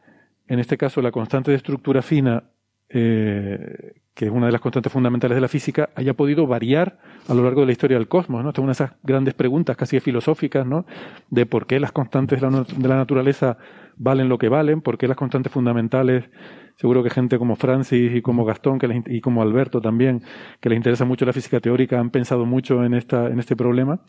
en 0.48 0.58
este 0.58 0.78
caso, 0.78 1.02
la 1.02 1.10
constante 1.10 1.50
de 1.50 1.58
estructura 1.58 2.00
fina, 2.00 2.44
eh, 2.88 4.00
que 4.14 4.24
es 4.24 4.30
una 4.30 4.46
de 4.46 4.52
las 4.52 4.62
constantes 4.62 4.90
fundamentales 4.90 5.34
de 5.34 5.42
la 5.42 5.48
física, 5.48 5.90
haya 5.94 6.14
podido 6.14 6.46
variar 6.46 6.98
a 7.28 7.34
lo 7.34 7.42
largo 7.44 7.60
de 7.60 7.66
la 7.66 7.72
historia 7.72 7.98
del 7.98 8.08
cosmos. 8.08 8.42
¿no? 8.42 8.48
Esta 8.48 8.62
es 8.62 8.64
una 8.64 8.70
de 8.70 8.84
esas 8.84 8.92
grandes 9.02 9.34
preguntas 9.34 9.76
casi 9.76 10.00
filosóficas, 10.00 10.66
¿no? 10.66 10.86
de 11.28 11.44
por 11.44 11.66
qué 11.66 11.78
las 11.78 11.92
constantes 11.92 12.40
de 12.40 12.46
la, 12.46 12.56
nat- 12.56 12.72
de 12.72 12.88
la 12.88 12.96
naturaleza 12.96 13.58
valen 14.02 14.28
lo 14.28 14.38
que 14.38 14.48
valen, 14.48 14.80
por 14.80 14.98
qué 14.98 15.08
las 15.08 15.16
constantes 15.16 15.52
fundamentales 15.52 16.24
Seguro 16.76 17.02
que 17.02 17.10
gente 17.10 17.38
como 17.38 17.56
Francis 17.56 18.14
y 18.14 18.22
como 18.22 18.44
Gastón 18.44 18.78
que 18.78 18.88
les 18.88 19.02
y 19.06 19.20
como 19.20 19.42
Alberto 19.42 19.80
también, 19.80 20.22
que 20.60 20.68
les 20.68 20.76
interesa 20.76 21.04
mucho 21.04 21.24
la 21.24 21.32
física 21.32 21.60
teórica, 21.60 22.00
han 22.00 22.10
pensado 22.10 22.44
mucho 22.44 22.84
en, 22.84 22.94
esta, 22.94 23.28
en 23.28 23.38
este 23.38 23.56
problema. 23.56 24.00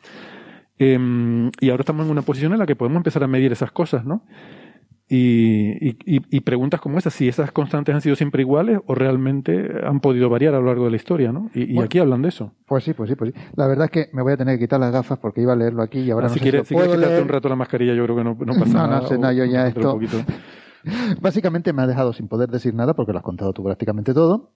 Em, 0.79 1.51
y 1.59 1.69
ahora 1.69 1.81
estamos 1.81 2.05
en 2.05 2.11
una 2.11 2.23
posición 2.23 2.53
en 2.53 2.59
la 2.59 2.65
que 2.65 2.75
podemos 2.75 2.97
empezar 2.97 3.23
a 3.23 3.27
medir 3.27 3.51
esas 3.51 3.71
cosas, 3.71 4.05
¿no? 4.05 4.25
Y, 5.15 5.95
y- 6.06 6.40
preguntas 6.41 6.81
como 6.81 6.98
esas, 6.98 7.14
si 7.14 7.27
esas 7.27 7.52
constantes 7.52 7.94
han 7.94 8.02
sido 8.02 8.15
siempre 8.15 8.41
iguales 8.41 8.80
o 8.88 8.95
realmente 8.95 9.69
han 9.85 9.99
podido 9.99 10.27
variar 10.30 10.56
a 10.56 10.60
lo 10.60 10.65
largo 10.65 10.85
de 10.85 10.90
la 10.91 10.95
historia, 10.98 11.31
¿no? 11.31 11.49
Y, 11.53 11.61
y 11.64 11.73
Bueno. 11.76 11.85
aquí 11.85 11.99
hablan 11.99 12.22
de 12.23 12.30
eso. 12.30 12.52
Pues 12.65 12.84
sí, 12.84 12.94
pues 12.94 13.10
sí, 13.10 13.15
pues 13.15 13.31
sí. 13.34 13.40
La 13.56 13.68
verdad 13.68 13.85
es 13.85 13.91
que 13.91 14.10
me 14.14 14.23
voy 14.23 14.34
a 14.34 14.38
tener 14.38 14.57
que 14.57 14.65
quitar 14.65 14.80
las 14.80 14.91
gafas 14.91 15.19
porque 15.19 15.41
iba 15.41 15.53
a 15.53 15.56
leerlo 15.56 15.84
aquí 15.84 15.99
y 15.99 16.11
ahora 16.11 16.26
Ah, 16.26 16.30
no 16.30 16.34
si 16.34 16.40
sé 16.40 16.44
quieres, 16.44 16.61
si 16.61 16.68
si 16.69 16.76
quieres 16.76 16.95
quitarte 16.95 17.22
un 17.22 17.30
rato 17.30 17.48
la 17.49 17.56
mascarilla, 17.56 17.94
yo 17.94 18.03
creo 18.06 18.15
que 18.18 18.23
no, 18.23 18.38
no 18.40 18.53
pasa 18.56 18.73
No, 18.77 18.88
nada. 18.88 19.02
no 19.02 19.07
sé, 19.07 19.18
no, 19.18 19.31
yo 19.31 19.45
ya 19.45 19.68
esto-. 19.68 19.99
Básicamente 21.22 21.73
me 21.73 21.81
ha 21.81 21.88
dejado 21.88 22.14
sin 22.14 22.27
poder 22.27 22.49
decir 22.49 22.73
nada 22.73 22.93
porque 22.93 23.11
lo 23.14 23.19
has 23.19 23.23
contado 23.23 23.53
tú 23.53 23.64
prácticamente 23.64 24.14
todo. 24.14 24.51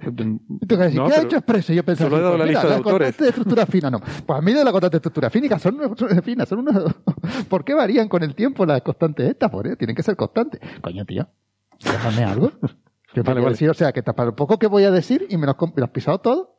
Y 0.00 0.66
tú 0.66 0.76
vas 0.76 0.80
a 0.80 0.84
decir, 0.84 1.00
No, 1.00 1.08
¿qué 1.08 1.14
ha 1.14 1.22
hecho 1.22 1.36
Expreso? 1.36 1.72
Y 1.72 1.76
yo 1.76 1.84
pensaba, 1.84 2.10
solo 2.10 2.20
he 2.20 2.22
dado 2.22 2.36
pues 2.36 2.38
la 2.40 2.46
mira, 2.46 2.60
lista 2.60 2.68
de 2.68 2.76
autores. 2.76 3.06
constante 3.08 3.22
de 3.24 3.28
estructura 3.30 3.66
fina, 3.66 3.90
no. 3.90 4.00
Pues 4.00 4.38
a 4.38 4.42
mí 4.42 4.52
de 4.52 4.64
la 4.64 4.70
constante 4.72 4.94
de 4.94 4.98
estructura 4.98 5.30
fínica 5.30 5.58
son 5.58 5.78
finas, 6.22 6.48
son 6.48 6.60
unos... 6.60 6.94
¿Por 7.48 7.64
qué 7.64 7.74
varían 7.74 8.08
con 8.08 8.22
el 8.22 8.34
tiempo 8.34 8.64
las 8.64 8.80
constantes 8.82 9.28
estas? 9.28 9.50
Por 9.50 9.66
eso, 9.66 9.76
tienen 9.76 9.96
que 9.96 10.02
ser 10.02 10.16
constantes. 10.16 10.60
Coño, 10.80 11.04
tío, 11.04 11.28
déjame 11.84 12.24
algo. 12.24 12.52
¿Qué 13.12 13.22
Vale, 13.22 13.40
vale, 13.40 13.52
decir? 13.52 13.70
O 13.70 13.74
sea, 13.74 13.92
que 13.92 14.02
para 14.02 14.26
lo 14.26 14.36
poco 14.36 14.58
que 14.58 14.66
voy 14.66 14.84
a 14.84 14.90
decir 14.90 15.26
y 15.30 15.36
me 15.38 15.46
lo 15.46 15.56
me 15.58 15.72
lo 15.76 15.84
has 15.84 15.90
pisado 15.90 16.18
todo. 16.20 16.56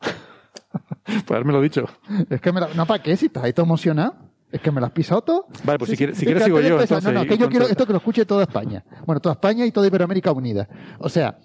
Pues 1.04 1.32
haberme 1.32 1.54
lo 1.54 1.62
dicho. 1.62 1.86
Es 2.30 2.42
que 2.42 2.52
me 2.52 2.60
lo, 2.60 2.74
no, 2.74 2.86
¿para 2.86 3.02
qué? 3.02 3.16
Si 3.16 3.28
estás 3.28 3.44
ahí 3.44 3.54
todo 3.54 3.66
emocionado. 3.66 4.16
Es 4.52 4.62
que 4.62 4.72
me 4.72 4.80
lo 4.80 4.86
has 4.88 4.94
pisado 4.94 5.22
todo. 5.22 5.48
Vale, 5.66 5.78
pues 5.78 5.92
si 5.92 5.98
quieres- 5.98 6.18
si 6.18 6.24
es 6.24 6.28
quieres 6.28 6.44
sigo 6.46 6.60
yo, 6.62 6.80
entonces, 6.80 7.04
No, 7.04 7.12
no, 7.12 7.26
que 7.26 7.38
yo 7.38 7.50
quiero 7.50 7.66
esto 7.68 7.86
que 7.86 7.92
lo 7.92 7.98
escuche 7.98 8.26
toda 8.26 8.44
España. 8.44 8.84
Bueno, 9.06 9.20
toda 9.20 9.34
España 9.34 9.66
y 9.66 9.72
toda 9.72 9.88
Iberoamérica 9.88 10.32
unida. 10.32 10.68
O 11.00 11.10
sea, 11.10 11.38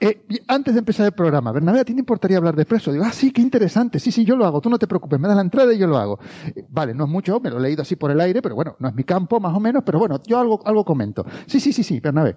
eh, 0.00 0.22
antes 0.48 0.72
de 0.72 0.78
empezar 0.78 1.04
el 1.04 1.12
programa, 1.12 1.52
Bernabé, 1.52 1.80
¿a 1.80 1.84
ti 1.84 1.92
te 1.92 2.00
importaría 2.00 2.38
hablar 2.38 2.56
de 2.56 2.62
Expreso? 2.62 2.90
Digo, 2.90 3.04
ah, 3.06 3.12
sí, 3.12 3.30
qué 3.32 3.42
interesante. 3.42 3.98
Sí, 3.98 4.10
sí, 4.10 4.24
yo 4.24 4.36
lo 4.36 4.46
hago. 4.46 4.62
Tú 4.62 4.70
no 4.70 4.78
te 4.78 4.86
preocupes. 4.86 5.20
Me 5.20 5.28
das 5.28 5.36
la 5.36 5.42
entrada 5.42 5.74
y 5.74 5.78
yo 5.78 5.86
lo 5.86 5.98
hago. 5.98 6.18
Eh, 6.56 6.64
Vale, 6.70 6.94
no 6.94 7.04
es 7.04 7.10
mucho, 7.10 7.38
me 7.40 7.50
lo 7.50 7.58
he 7.58 7.60
leído 7.60 7.82
así 7.82 7.96
por 7.96 8.10
el 8.10 8.18
aire, 8.20 8.40
pero 8.40 8.54
bueno, 8.54 8.74
no 8.78 8.88
es 8.88 8.94
mi 8.94 9.04
campo, 9.04 9.38
más 9.40 9.54
o 9.54 9.60
menos, 9.60 9.82
pero 9.84 9.98
bueno, 9.98 10.18
yo 10.26 10.38
algo, 10.38 10.62
algo 10.64 10.82
comento. 10.86 11.26
Sí, 11.46 11.60
sí, 11.60 11.74
sí, 11.74 11.82
sí, 11.82 12.00
Bernabé. 12.00 12.36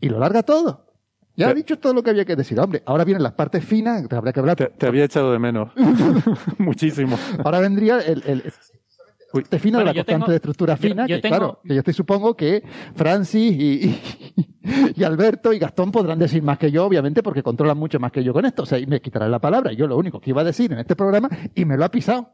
Y 0.00 0.08
lo 0.08 0.18
larga 0.18 0.42
todo. 0.42 0.84
Ya 1.38 1.50
he 1.50 1.54
dicho 1.54 1.78
todo 1.78 1.92
lo 1.92 2.02
que 2.02 2.08
había 2.08 2.24
que 2.24 2.34
decir. 2.34 2.58
Hombre, 2.58 2.82
ahora 2.86 3.04
vienen 3.04 3.22
las 3.22 3.32
partes 3.34 3.62
finas, 3.62 4.08
que 4.08 4.16
habría 4.16 4.32
que 4.32 4.40
hablar. 4.40 4.56
Te, 4.56 4.68
te 4.68 4.86
había 4.86 5.04
echado 5.04 5.32
de 5.32 5.38
menos. 5.38 5.68
Muchísimo. 6.58 7.18
Ahora 7.44 7.60
vendría 7.60 7.98
el, 7.98 8.22
el 8.26 8.52
parte 9.42 9.58
fina 9.58 9.78
Bueno, 9.78 9.90
la 9.90 9.94
constante 9.94 10.12
tengo- 10.20 10.30
de 10.30 10.36
estructura 10.36 10.76
fina, 10.76 11.06
yo 11.06 11.16
que 11.16 11.22
tengo- 11.22 11.36
claro, 11.36 11.60
que 11.66 11.74
yo 11.74 11.78
estoy 11.80 11.94
supongo 11.94 12.36
que 12.36 12.62
Francis 12.94 13.52
y, 13.58 13.86
y- 13.86 14.02
y 14.96 15.04
Alberto 15.04 15.52
y 15.52 15.58
Gastón 15.58 15.90
podrán 15.92 16.18
decir 16.18 16.42
más 16.42 16.58
que 16.58 16.70
yo, 16.70 16.84
obviamente, 16.84 17.22
porque 17.22 17.42
controlan 17.42 17.78
mucho 17.78 17.98
más 18.00 18.12
que 18.12 18.22
yo 18.24 18.32
con 18.32 18.44
esto. 18.44 18.62
O 18.62 18.66
sea, 18.66 18.78
y 18.78 18.86
me 18.86 19.00
quitarán 19.00 19.30
la 19.30 19.38
palabra. 19.38 19.72
Yo 19.72 19.86
lo 19.86 19.96
único 19.96 20.20
que 20.20 20.30
iba 20.30 20.40
a 20.40 20.44
decir 20.44 20.72
en 20.72 20.78
este 20.78 20.96
programa 20.96 21.28
y 21.54 21.64
me 21.64 21.76
lo 21.76 21.84
ha 21.84 21.90
pisado. 21.90 22.30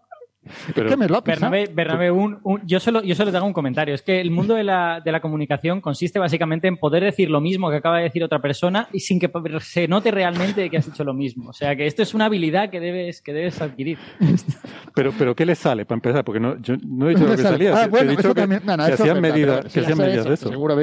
Pero- 0.74 0.88
es 0.88 0.94
que 0.94 0.96
me 0.98 1.08
lo. 1.08 1.22
Bernabé, 1.22 1.70
Bernabé, 1.72 2.10
un- 2.10 2.38
un- 2.42 2.60
yo, 2.66 2.80
solo, 2.80 3.02
yo 3.02 3.14
solo 3.14 3.30
te 3.30 3.36
hago 3.36 3.46
un 3.46 3.52
comentario. 3.52 3.94
Es 3.94 4.02
que 4.02 4.20
el 4.20 4.30
mundo 4.30 4.54
de 4.54 4.64
la, 4.64 5.00
de 5.04 5.12
la 5.12 5.20
comunicación 5.20 5.80
consiste 5.80 6.18
básicamente 6.18 6.66
en 6.68 6.76
poder 6.76 7.04
decir 7.04 7.30
lo 7.30 7.40
mismo 7.40 7.70
que 7.70 7.76
acaba 7.76 7.98
de 7.98 8.04
decir 8.04 8.24
otra 8.24 8.40
persona 8.40 8.88
y 8.92 9.00
sin 9.00 9.20
que 9.20 9.30
se 9.60 9.86
note 9.86 10.10
realmente 10.10 10.68
que 10.68 10.76
has 10.76 10.86
dicho 10.86 11.04
lo 11.04 11.14
mismo. 11.14 11.50
O 11.50 11.52
sea 11.52 11.76
que 11.76 11.86
esto 11.86 12.02
es 12.02 12.12
una 12.14 12.24
habilidad 12.26 12.70
que 12.70 12.80
debes, 12.80 13.22
que 13.22 13.32
debes 13.32 13.60
adquirir. 13.62 13.98
Pero, 14.94 15.10
pero 15.18 15.34
¿qué 15.34 15.46
le 15.46 15.54
sale 15.54 15.86
para 15.86 15.96
empezar? 15.96 16.22
Porque 16.22 16.38
no, 16.38 16.60
yo 16.60 16.74
no 16.86 17.06
he 17.08 17.14
dicho 17.14 17.26
lo 17.26 17.34
que 17.34 17.42
salía. 17.42 17.72
Ah, 17.74 17.80
te 17.80 17.86
he 17.86 17.88
bueno, 17.88 18.10
dicho 18.10 18.34
que, 18.34 18.40
también. 18.42 18.60
no, 18.62 18.76
no, 18.76 18.84
que 18.86 18.92
eso 18.92 19.02
hacían 19.04 19.20
medidas, 19.22 19.72
que 19.72 19.80
hacían 19.80 19.96
medidas 19.98 20.26
de 20.26 20.34
eso. 20.34 20.50
Seguro 20.50 20.76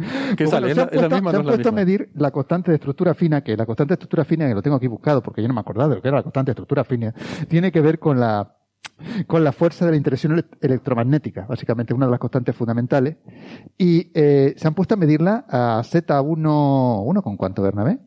¿Qué 0.36 0.46
sale? 0.46 0.66
bueno, 0.66 0.66
¿Es 0.68 0.74
se 0.74 0.80
han 0.82 0.88
es 0.88 0.94
la 0.94 1.08
puesto, 1.08 1.14
misma 1.16 1.30
se 1.30 1.34
no 1.36 1.40
han 1.40 1.46
la 1.46 1.52
puesto 1.52 1.68
a 1.68 1.72
medir 1.72 2.10
la 2.14 2.30
constante 2.30 2.70
de 2.70 2.74
estructura 2.76 3.14
fina, 3.14 3.42
que 3.42 3.56
la 3.56 3.66
constante 3.66 3.90
de 3.92 3.94
estructura 3.94 4.24
fina, 4.24 4.48
que 4.48 4.54
lo 4.54 4.62
tengo 4.62 4.76
aquí 4.76 4.86
buscado 4.86 5.22
porque 5.22 5.42
yo 5.42 5.48
no 5.48 5.54
me 5.54 5.60
acordaba 5.60 5.88
de 5.90 5.96
lo 5.96 6.02
que 6.02 6.08
era 6.08 6.18
la 6.18 6.22
constante 6.22 6.50
de 6.50 6.52
estructura 6.52 6.84
fina, 6.84 7.14
tiene 7.48 7.70
que 7.72 7.80
ver 7.80 7.98
con 7.98 8.18
la, 8.20 8.56
con 9.26 9.44
la 9.44 9.52
fuerza 9.52 9.84
de 9.84 9.90
la 9.92 9.96
interacción 9.96 10.32
ele- 10.32 10.46
electromagnética, 10.60 11.46
básicamente 11.46 11.94
una 11.94 12.06
de 12.06 12.10
las 12.12 12.20
constantes 12.20 12.54
fundamentales, 12.56 13.16
y 13.78 14.10
eh, 14.14 14.54
se 14.56 14.66
han 14.68 14.74
puesto 14.74 14.94
a 14.94 14.96
medirla 14.96 15.44
a 15.48 15.82
Z1, 15.82 17.02
¿uno 17.04 17.22
con 17.22 17.36
cuánto, 17.36 17.62
Bernabé? 17.62 17.98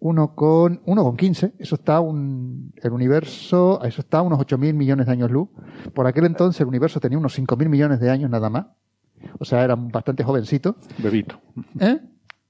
Uno 0.00 0.34
con, 0.34 0.82
uno 0.84 1.02
con 1.02 1.16
15, 1.16 1.54
eso 1.58 1.76
está 1.76 2.00
un, 2.00 2.72
el 2.82 2.92
universo, 2.92 3.80
eso 3.84 4.02
está 4.02 4.18
a 4.18 4.22
unos 4.22 4.38
8.000 4.38 4.74
millones 4.74 5.06
de 5.06 5.12
años 5.12 5.30
luz. 5.30 5.48
Por 5.94 6.06
aquel 6.06 6.26
entonces 6.26 6.60
el 6.60 6.66
universo 6.66 7.00
tenía 7.00 7.16
unos 7.16 7.38
5.000 7.38 7.66
millones 7.68 7.98
de 8.00 8.10
años 8.10 8.28
nada 8.28 8.50
más. 8.50 8.66
O 9.38 9.44
sea, 9.44 9.64
era 9.64 9.74
bastante 9.76 10.24
jovencito. 10.24 10.76
Bebito. 10.98 11.40
¿Eh? 11.80 11.98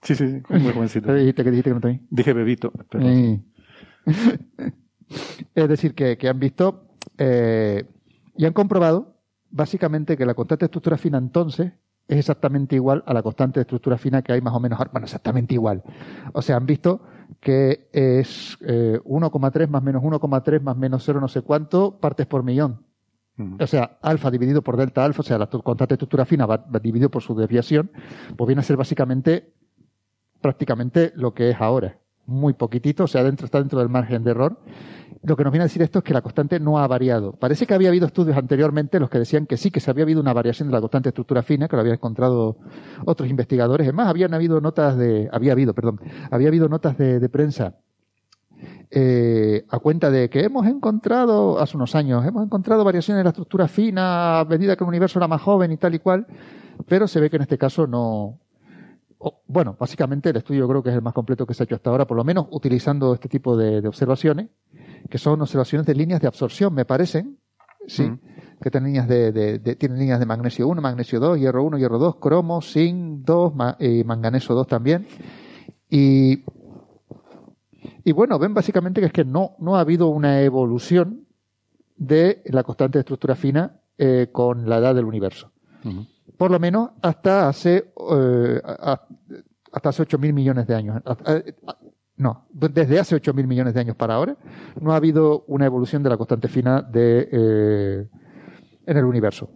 Sí, 0.03 0.15
sí, 0.15 0.29
sí, 0.29 0.43
muy 0.49 0.73
jovencito. 0.73 1.07
¿Qué 1.09 1.15
dijiste 1.15 1.45
que 1.45 1.51
dijiste 1.51 1.71
que 1.71 1.75
no 1.75 1.81
te 1.81 2.01
Dije 2.11 2.33
bebito. 2.33 2.73
pero- 2.91 3.05
Sí. 3.09 3.43
es 5.55 5.69
decir, 5.69 5.95
que, 5.95 6.17
que 6.17 6.29
han 6.29 6.39
visto 6.39 6.89
eh, 7.19 7.85
y 8.37 8.45
han 8.45 8.53
comprobado 8.53 9.17
básicamente 9.51 10.17
que 10.17 10.27
la 10.27 10.35
constante 10.35 10.65
de 10.65 10.67
estructura 10.67 10.97
fina 10.99 11.19
entonces 11.19 11.73
es 12.09 12.19
exactamente 12.19 12.77
igual 12.77 13.03
a 13.07 13.15
la 13.15 13.23
constante 13.23 13.59
de 13.59 13.63
estructura 13.63 13.99
fina 13.99 14.23
que 14.23 14.33
hay 14.33 14.41
más 14.41 14.55
o 14.55 14.61
menos, 14.61 14.79
bueno, 14.93 15.05
exactamente 15.07 15.55
igual. 15.55 15.83
O 16.33 16.43
sea, 16.43 16.57
han 16.57 16.67
visto 16.67 17.01
que 17.41 17.89
es 17.93 18.57
eh, 18.61 19.01
1,3 19.05 19.69
más 19.69 19.83
menos 19.83 20.03
1,3 20.03 20.61
más 20.61 20.77
menos 20.77 21.03
0 21.05 21.21
no 21.21 21.27
sé 21.29 21.43
cuánto 21.43 21.99
partes 21.99 22.27
por 22.27 22.45
millón. 22.45 22.86
O 23.39 23.67
sea, 23.67 23.99
alfa 24.01 24.31
dividido 24.31 24.63
por 24.63 24.77
delta 24.77 25.05
alfa, 25.05 25.21
o 25.21 25.23
sea, 25.23 25.37
la 25.37 25.47
constante 25.47 25.89
de 25.89 25.95
estructura 25.95 26.25
fina 26.25 26.47
va, 26.47 26.65
dividido 26.81 27.11
por 27.11 27.23
su 27.23 27.35
desviación, 27.35 27.91
pues 28.35 28.47
viene 28.47 28.61
a 28.61 28.63
ser 28.63 28.77
básicamente 28.77 29.53
prácticamente 30.41 31.13
lo 31.17 31.35
que 31.35 31.51
es 31.51 31.61
ahora. 31.61 31.99
Muy 32.25 32.55
poquitito, 32.55 33.05
o 33.05 33.07
sea, 33.07 33.23
dentro, 33.23 33.45
está 33.45 33.59
dentro 33.59 33.79
del 33.79 33.89
margen 33.89 34.25
de 34.25 34.31
error. 34.31 34.59
Lo 35.23 35.37
que 35.37 35.45
nos 35.45 35.53
viene 35.53 35.63
a 35.63 35.67
decir 35.67 35.83
esto 35.83 35.99
es 35.99 36.05
que 36.05 36.15
la 36.15 36.23
constante 36.23 36.59
no 36.59 36.79
ha 36.79 36.87
variado. 36.87 37.33
Parece 37.33 37.67
que 37.67 37.75
había 37.75 37.89
habido 37.89 38.07
estudios 38.07 38.37
anteriormente 38.37 38.99
los 38.99 39.11
que 39.11 39.19
decían 39.19 39.47
que 39.47 39.57
sí, 39.57 39.71
que 39.71 39.81
se 39.81 39.91
había 39.91 40.05
habido 40.05 40.21
una 40.21 40.33
variación 40.33 40.69
de 40.69 40.73
la 40.73 40.81
constante 40.81 41.09
de 41.09 41.11
estructura 41.11 41.43
fina, 41.43 41.69
que 41.69 41.77
lo 41.77 41.81
habían 41.81 41.97
encontrado 41.97 42.57
otros 43.05 43.29
investigadores. 43.29 43.87
Es 43.87 43.95
más, 43.95 44.09
habían 44.09 44.35
habido 44.35 44.61
notas 44.61 44.97
de, 44.97 45.29
había 45.31 45.53
habido, 45.53 45.75
perdón, 45.75 46.01
había 46.31 46.49
habido 46.49 46.69
notas 46.69 46.97
de 46.97 47.29
prensa 47.29 47.77
eh, 48.91 49.65
a 49.69 49.79
cuenta 49.79 50.11
de 50.11 50.29
que 50.31 50.41
hemos 50.45 50.67
encontrado, 50.67 51.59
hace 51.59 51.77
unos 51.77 51.95
años, 51.95 52.25
hemos 52.27 52.45
encontrado 52.45 52.85
variaciones 52.85 53.21
en 53.21 53.25
la 53.25 53.31
estructura 53.31 53.69
fina 53.69 54.41
a 54.41 54.45
medida 54.45 54.77
que 54.77 54.85
el 54.85 54.89
universo 54.89 55.19
era 55.19 55.29
más 55.29 55.43
joven 55.43 55.73
y 55.73 55.77
tal 55.77 55.95
y 55.95 55.99
cual, 55.99 56.27
pero 56.87 57.07
se 57.09 57.21
ve 57.21 57.29
que 57.31 57.37
en 57.37 57.43
este 57.43 57.59
caso 57.59 57.87
no. 57.87 58.39
bueno, 59.47 59.77
básicamente 59.79 60.31
el 60.31 60.37
estudio 60.37 60.69
creo 60.69 60.83
que 60.83 60.91
es 60.91 60.95
el 60.97 61.03
más 61.03 61.15
completo 61.15 61.47
que 61.47 61.55
se 61.55 61.63
ha 61.63 61.65
hecho 61.65 61.75
hasta 61.77 61.91
ahora, 61.91 62.07
por 62.07 62.17
lo 62.17 62.25
menos 62.25 62.47
utilizando 62.51 63.15
este 63.15 63.29
tipo 63.29 63.57
de, 63.57 63.81
de 63.81 63.89
observaciones, 63.89 64.49
que 65.11 65.19
son 65.19 65.41
observaciones 65.41 65.87
de 65.87 65.95
líneas 65.95 66.21
de 66.21 66.27
absorción, 66.29 66.75
me 66.75 66.85
parecen, 66.85 67.39
sí, 67.87 68.03
Mm. 68.05 68.19
que 68.63 68.71
tienen 68.71 68.89
líneas 68.91 69.09
de, 69.09 69.33
de- 69.33 69.59
de- 69.59 69.77
tienen 69.77 69.99
líneas 69.99 70.19
de 70.19 70.27
magnesio 70.27 70.67
1, 70.69 70.81
magnesio 70.81 71.21
2, 71.21 71.39
hierro 71.39 71.63
1, 71.65 71.77
hierro 71.79 71.99
2, 71.99 72.17
cromo, 72.17 72.61
zinc 72.63 73.25
2, 73.25 73.55
ma- 73.55 73.77
eh, 73.79 74.03
manganeso 74.05 74.55
2 74.55 74.67
también. 74.67 75.07
Y 75.89 76.43
Y 78.07 78.13
bueno, 78.13 78.39
ven 78.39 78.55
básicamente 78.55 79.01
que 79.01 79.09
es 79.09 79.13
que 79.13 79.25
no, 79.25 79.57
no 79.59 79.75
ha 79.75 79.81
habido 79.81 80.07
una 80.07 80.41
evolución 80.41 81.27
de 81.97 82.41
la 82.45 82.63
constante 82.63 82.99
de 82.99 83.01
estructura 83.01 83.35
fina 83.35 83.81
eh, 83.99 84.29
con 84.31 84.69
la 84.69 84.79
edad 84.79 84.95
del 84.95 85.07
universo. 85.07 85.51
Por 86.39 86.53
lo 86.53 86.61
menos 86.61 86.91
hasta 87.03 87.49
hace, 87.49 87.93
eh, 88.13 88.63
hasta 88.65 89.89
hace 89.89 90.05
8.000 90.05 90.33
millones 90.33 90.69
de 90.69 90.77
años. 90.77 91.03
No, 92.17 92.47
desde 92.53 93.01
hace 93.01 93.17
8.000 93.17 93.45
millones 93.45 93.75
de 93.75 93.81
años 93.81 93.97
para 93.97 94.15
ahora, 94.15 94.37
no 94.81 94.93
ha 94.93 94.97
habido 94.97 95.43
una 95.49 95.67
evolución 95.67 96.05
de 96.05 96.11
la 96.11 96.17
constante 96.17 96.47
fina 96.47 96.83
de, 96.83 97.29
eh, 97.33 98.09
en 98.87 98.97
el 98.97 99.05
universo. 99.05 99.51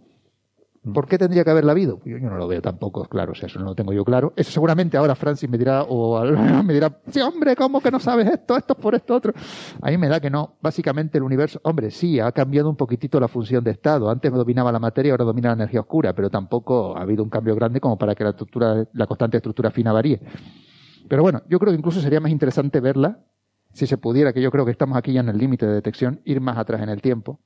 ¿Por 0.81 1.07
qué 1.07 1.19
tendría 1.19 1.43
que 1.43 1.51
haberla 1.51 1.73
habido? 1.73 1.99
Yo, 2.05 2.17
no 2.19 2.37
lo 2.37 2.47
veo 2.47 2.59
tampoco, 2.59 3.05
claro, 3.05 3.33
o 3.33 3.35
sea, 3.35 3.45
eso 3.45 3.59
no 3.59 3.65
lo 3.65 3.75
tengo 3.75 3.93
yo 3.93 4.03
claro. 4.03 4.33
Eso 4.35 4.49
seguramente 4.51 4.97
ahora 4.97 5.13
Francis 5.13 5.47
me 5.47 5.59
dirá, 5.59 5.83
o 5.83 6.19
me 6.63 6.73
dirá, 6.73 6.97
sí, 7.07 7.21
hombre, 7.21 7.55
¿cómo 7.55 7.81
que 7.81 7.91
no 7.91 7.99
sabes 7.99 8.27
esto? 8.27 8.57
Esto 8.57 8.73
es 8.73 8.79
por 8.79 8.95
esto, 8.95 9.13
otro. 9.13 9.31
A 9.79 9.91
mí 9.91 9.97
me 9.99 10.07
da 10.07 10.19
que 10.19 10.31
no. 10.31 10.55
Básicamente 10.59 11.19
el 11.19 11.23
universo, 11.23 11.59
hombre, 11.63 11.91
sí, 11.91 12.19
ha 12.19 12.31
cambiado 12.31 12.67
un 12.67 12.75
poquitito 12.75 13.19
la 13.19 13.27
función 13.27 13.63
de 13.63 13.69
estado. 13.71 14.09
Antes 14.09 14.31
dominaba 14.31 14.71
la 14.71 14.79
materia, 14.79 15.11
ahora 15.13 15.23
domina 15.23 15.49
la 15.49 15.53
energía 15.53 15.81
oscura, 15.81 16.13
pero 16.13 16.31
tampoco 16.31 16.97
ha 16.97 17.01
habido 17.01 17.23
un 17.23 17.29
cambio 17.29 17.53
grande 17.53 17.79
como 17.79 17.99
para 17.99 18.15
que 18.15 18.23
la 18.23 18.31
estructura, 18.31 18.83
la 18.93 19.05
constante 19.05 19.37
estructura 19.37 19.69
fina 19.69 19.93
varíe. 19.93 20.19
Pero 21.07 21.21
bueno, 21.21 21.43
yo 21.47 21.59
creo 21.59 21.73
que 21.73 21.77
incluso 21.77 22.01
sería 22.01 22.19
más 22.19 22.31
interesante 22.31 22.79
verla, 22.79 23.19
si 23.71 23.85
se 23.85 23.97
pudiera, 23.97 24.33
que 24.33 24.41
yo 24.41 24.49
creo 24.49 24.65
que 24.65 24.71
estamos 24.71 24.97
aquí 24.97 25.13
ya 25.13 25.19
en 25.19 25.29
el 25.29 25.37
límite 25.37 25.67
de 25.67 25.73
detección, 25.73 26.21
ir 26.25 26.41
más 26.41 26.57
atrás 26.57 26.81
en 26.81 26.89
el 26.89 27.01
tiempo. 27.01 27.39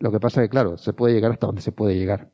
Lo 0.00 0.10
que 0.10 0.18
pasa 0.18 0.40
es 0.42 0.46
que, 0.48 0.50
claro, 0.50 0.78
se 0.78 0.92
puede 0.94 1.12
llegar 1.14 1.30
hasta 1.32 1.46
donde 1.46 1.60
se 1.60 1.72
puede 1.72 1.94
llegar. 1.94 2.30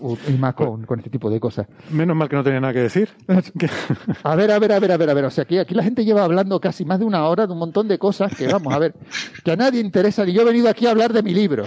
U- 0.00 0.16
Y 0.28 0.32
más 0.38 0.54
con, 0.54 0.84
con 0.86 0.98
este 0.98 1.10
tipo 1.10 1.28
de 1.30 1.38
cosas. 1.38 1.66
Menos 1.90 2.16
mal 2.16 2.26
que 2.28 2.36
no 2.36 2.42
tenía 2.42 2.58
nada 2.58 2.72
que 2.72 2.80
decir. 2.80 3.10
A 4.24 4.34
ver, 4.34 4.50
a 4.50 4.58
ver, 4.58 4.72
a 4.72 4.78
ver, 4.80 4.92
a 4.92 4.96
ver, 4.96 5.10
a 5.10 5.14
ver. 5.14 5.24
O 5.26 5.30
sea, 5.30 5.44
aquí, 5.44 5.58
aquí 5.58 5.74
la 5.74 5.82
gente 5.82 6.04
lleva 6.06 6.24
hablando 6.24 6.58
casi 6.60 6.84
más 6.86 6.98
de 6.98 7.04
una 7.04 7.26
hora 7.28 7.46
de 7.46 7.52
un 7.52 7.58
montón 7.58 7.86
de 7.86 7.98
cosas 7.98 8.34
que, 8.34 8.46
vamos 8.48 8.72
a 8.72 8.78
ver, 8.78 8.94
que 9.44 9.52
a 9.52 9.56
nadie 9.56 9.80
interesa. 9.80 10.24
Y 10.26 10.32
yo 10.32 10.40
he 10.42 10.44
venido 10.46 10.68
aquí 10.70 10.86
a 10.86 10.90
hablar 10.90 11.12
de 11.12 11.22
mi 11.22 11.34
libro. 11.34 11.64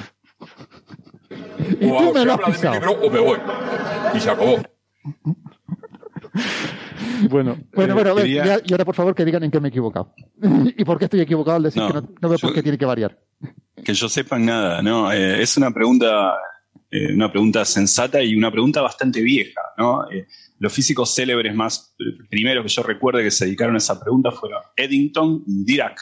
Y 1.80 1.88
tú 1.88 2.12
me 2.14 2.26
lo 2.26 2.34
has 2.34 2.40
habla 2.40 2.46
de 2.46 2.46
mi 2.48 2.52
pisado. 2.54 2.74
libro 2.74 2.92
o 3.04 3.10
me 3.12 3.20
voy. 3.20 3.38
Y 4.16 4.20
se 4.20 4.30
acabó. 4.32 4.56
Bueno, 7.30 7.58
Bueno, 7.74 7.92
Eh, 7.92 7.96
bueno, 7.96 8.16
quería- 8.16 8.46
ya- 8.46 8.60
y 8.66 8.72
ahora 8.74 8.86
por 8.86 8.96
favor 8.96 9.16
que 9.16 9.26
digan 9.26 9.44
en 9.44 9.52
qué 9.52 9.60
me 9.60 9.68
he 9.68 9.70
equivocado. 9.70 10.14
y 10.78 10.84
por 10.86 10.98
qué 11.00 11.06
estoy 11.06 11.22
equivocado 11.22 11.58
al 11.58 11.64
decir 11.64 11.82
No, 11.82 11.88
que 11.88 11.94
no, 11.94 12.02
no 12.22 12.30
veo 12.30 12.38
por 12.40 12.54
qué 12.54 12.62
tiene 12.64 12.78
que 12.78 12.86
variar. 12.86 13.18
que 13.84 13.94
yo 13.94 14.10
sepa 14.10 14.38
nada, 14.40 14.82
¿no? 14.82 15.12
Eh, 15.12 15.42
es 15.42 15.58
una 15.58 15.72
pregunta, 15.72 16.34
eh, 16.92 17.14
una 17.14 17.30
pregunta 17.32 17.64
sensata 17.66 18.22
y 18.24 18.36
una 18.36 18.52
pregunta 18.52 18.82
bastante 18.82 19.22
vieja, 19.22 19.62
¿no? 19.78 20.10
Eh, 20.12 20.28
los 20.60 20.72
físicos 20.74 21.14
célebres 21.14 21.54
más 21.54 21.96
primeros 22.30 22.64
que 22.64 22.70
yo 22.70 22.84
recuerde 22.84 23.24
que 23.24 23.32
se 23.32 23.46
dedicaron 23.46 23.76
a 23.76 23.80
esa 23.80 24.00
pregunta 24.00 24.32
fueron 24.32 24.62
Eddington 24.76 25.44
y 25.46 25.66
Dirac, 25.66 26.00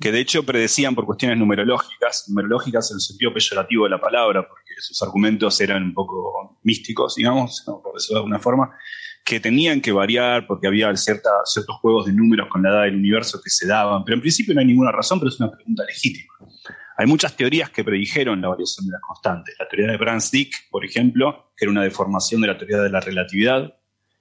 que 0.00 0.10
de 0.10 0.20
hecho 0.20 0.44
predecían 0.44 0.94
por 0.94 1.04
cuestiones 1.04 1.38
numerológicas, 1.38 2.24
numerológicas 2.28 2.90
en 2.90 2.96
el 2.96 3.00
sentido 3.00 3.32
peyorativo 3.34 3.84
de 3.84 3.90
la 3.90 4.00
palabra, 4.00 4.42
porque 4.48 4.72
sus 4.80 5.00
argumentos 5.02 5.60
eran 5.60 5.82
un 5.84 5.94
poco 5.94 6.58
místicos, 6.64 7.14
digamos, 7.16 7.62
¿no? 7.68 7.80
por 7.82 7.94
decirlo 7.94 8.16
de 8.16 8.20
alguna 8.20 8.38
forma, 8.40 8.70
que 9.26 9.40
tenían 9.40 9.80
que 9.80 9.90
variar 9.90 10.46
porque 10.46 10.68
había 10.68 10.94
ciertos 10.96 11.76
juegos 11.80 12.06
de 12.06 12.12
números 12.12 12.46
con 12.48 12.62
la 12.62 12.70
edad 12.70 12.82
del 12.84 12.94
universo 12.94 13.40
que 13.42 13.50
se 13.50 13.66
daban, 13.66 14.04
pero 14.04 14.14
en 14.14 14.20
principio 14.20 14.54
no 14.54 14.60
hay 14.60 14.66
ninguna 14.66 14.92
razón, 14.92 15.18
pero 15.18 15.30
es 15.30 15.40
una 15.40 15.50
pregunta 15.50 15.82
legítima. 15.84 16.32
Hay 16.96 17.06
muchas 17.06 17.36
teorías 17.36 17.68
que 17.70 17.82
predijeron 17.82 18.40
la 18.40 18.48
variación 18.48 18.86
de 18.86 18.92
las 18.92 19.00
constantes. 19.02 19.56
La 19.58 19.66
teoría 19.66 19.90
de 19.90 19.98
Brans-Dicke, 19.98 20.70
por 20.70 20.84
ejemplo, 20.84 21.50
que 21.56 21.64
era 21.64 21.72
una 21.72 21.82
deformación 21.82 22.40
de 22.40 22.46
la 22.46 22.56
teoría 22.56 22.78
de 22.78 22.88
la 22.88 23.00
relatividad, 23.00 23.74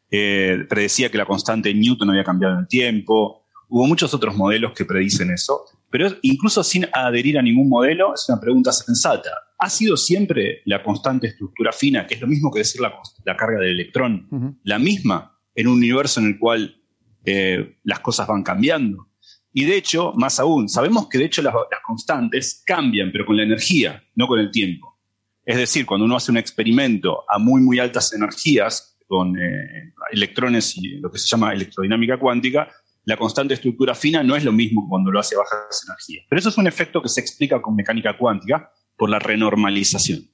eh, 0.10 0.66
predecía 0.68 1.12
que 1.12 1.20
la 1.20 1.26
constante 1.26 1.70
de 1.70 1.76
Newton 1.76 2.10
había 2.10 2.24
cambiado 2.24 2.56
en 2.56 2.62
el 2.62 2.68
tiempo. 2.68 3.46
Hubo 3.70 3.86
muchos 3.86 4.12
otros 4.12 4.36
modelos 4.36 4.74
que 4.74 4.86
predicen 4.86 5.30
eso, 5.30 5.66
pero 5.92 6.10
incluso 6.24 6.64
sin 6.64 6.88
adherir 6.92 7.38
a 7.38 7.44
ningún 7.44 7.70
modelo, 7.70 8.16
es 8.16 8.26
una 8.28 8.42
pregunta 8.42 8.72
sensata. 8.72 9.30
¿Ha 9.58 9.70
sido 9.70 9.98
siempre 9.98 10.62
la 10.66 10.84
constante 10.84 11.28
estructura 11.28 11.72
fina, 11.72 12.06
que 12.06 12.16
es 12.16 12.22
lo 12.22 12.28
mismo 12.28 12.52
que 12.52 12.60
decir 12.60 12.82
la, 12.82 12.94
la 13.24 13.36
carga 13.38 13.60
del 13.60 13.72
electrón, 13.72 14.60
la 14.64 14.80
misma 14.80 15.38
en 15.54 15.68
un 15.68 15.78
universo 15.78 16.20
en 16.20 16.28
el 16.28 16.40
cual 16.40 16.82
eh, 17.24 17.78
las 17.84 18.00
cosas 18.02 18.28
van 18.28 18.44
cambiando? 18.44 19.10
Y 19.54 19.64
de 19.64 19.78
hecho, 19.78 20.12
más 20.16 20.40
aún, 20.40 20.68
sabemos 20.68 21.08
que 21.08 21.18
de 21.18 21.26
hecho 21.26 21.42
las, 21.42 21.54
las 21.54 21.80
constantes 21.82 22.62
cambian, 22.66 23.12
pero 23.12 23.26
con 23.26 23.38
la 23.38 23.44
energía, 23.44 24.04
no 24.16 24.28
con 24.28 24.40
el 24.40 24.52
tiempo. 24.52 25.00
Es 25.46 25.58
decir, 25.58 25.86
cuando 25.86 26.06
uno 26.06 26.18
hace 26.18 26.32
un 26.32 26.38
experimento 26.38 27.24
a 27.30 27.40
muy, 27.40 27.62
muy 27.62 27.80
altas 27.80 28.12
energías, 28.14 28.96
con 29.08 29.38
eh, 29.38 29.94
electrones 30.12 30.76
y 30.78 30.98
lo 31.00 31.12
que 31.12 31.18
se 31.18 31.28
llama 31.28 31.54
electrodinámica 31.54 32.18
cuántica, 32.18 32.70
la 33.06 33.18
constante 33.18 33.54
estructura 33.54 33.94
fina 33.94 34.24
no 34.24 34.36
es 34.36 34.44
lo 34.44 34.52
mismo 34.52 34.84
que 34.84 34.90
cuando 34.90 35.12
lo 35.12 35.20
hace 35.20 35.36
a 35.36 35.40
bajas 35.40 35.86
energías. 35.88 36.26
Pero 36.28 36.40
eso 36.40 36.50
es 36.50 36.58
un 36.58 36.68
efecto 36.68 37.02
que 37.02 37.10
se 37.10 37.22
explica 37.22 37.62
con 37.62 37.76
mecánica 37.76 38.18
cuántica 38.18 38.72
por 38.98 39.10
la 39.10 39.20
renormalización. 39.20 40.30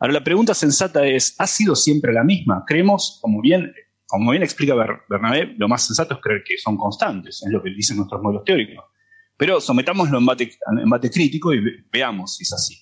Ahora, 0.00 0.14
la 0.14 0.24
pregunta 0.24 0.54
sensata 0.54 1.06
es, 1.06 1.34
¿ha 1.38 1.46
sido 1.46 1.76
siempre 1.76 2.12
la 2.12 2.24
misma? 2.24 2.64
Creemos, 2.66 3.18
como 3.22 3.40
bien, 3.40 3.72
como 4.06 4.30
bien 4.32 4.42
explica 4.42 4.74
Ber- 4.74 5.02
Bernabé, 5.08 5.54
lo 5.56 5.68
más 5.68 5.86
sensato 5.86 6.14
es 6.14 6.20
creer 6.20 6.42
que 6.44 6.58
son 6.58 6.76
constantes, 6.76 7.42
es 7.44 7.52
lo 7.52 7.62
que 7.62 7.70
dicen 7.70 7.96
nuestros 7.98 8.20
modelos 8.20 8.44
teóricos. 8.44 8.84
Pero 9.36 9.60
sometámoslo 9.60 10.18
en 10.18 10.78
embate, 10.78 11.10
crítico 11.10 11.52
y 11.52 11.60
ve- 11.60 11.84
veamos 11.92 12.36
si 12.36 12.42
es 12.42 12.52
así. 12.52 12.76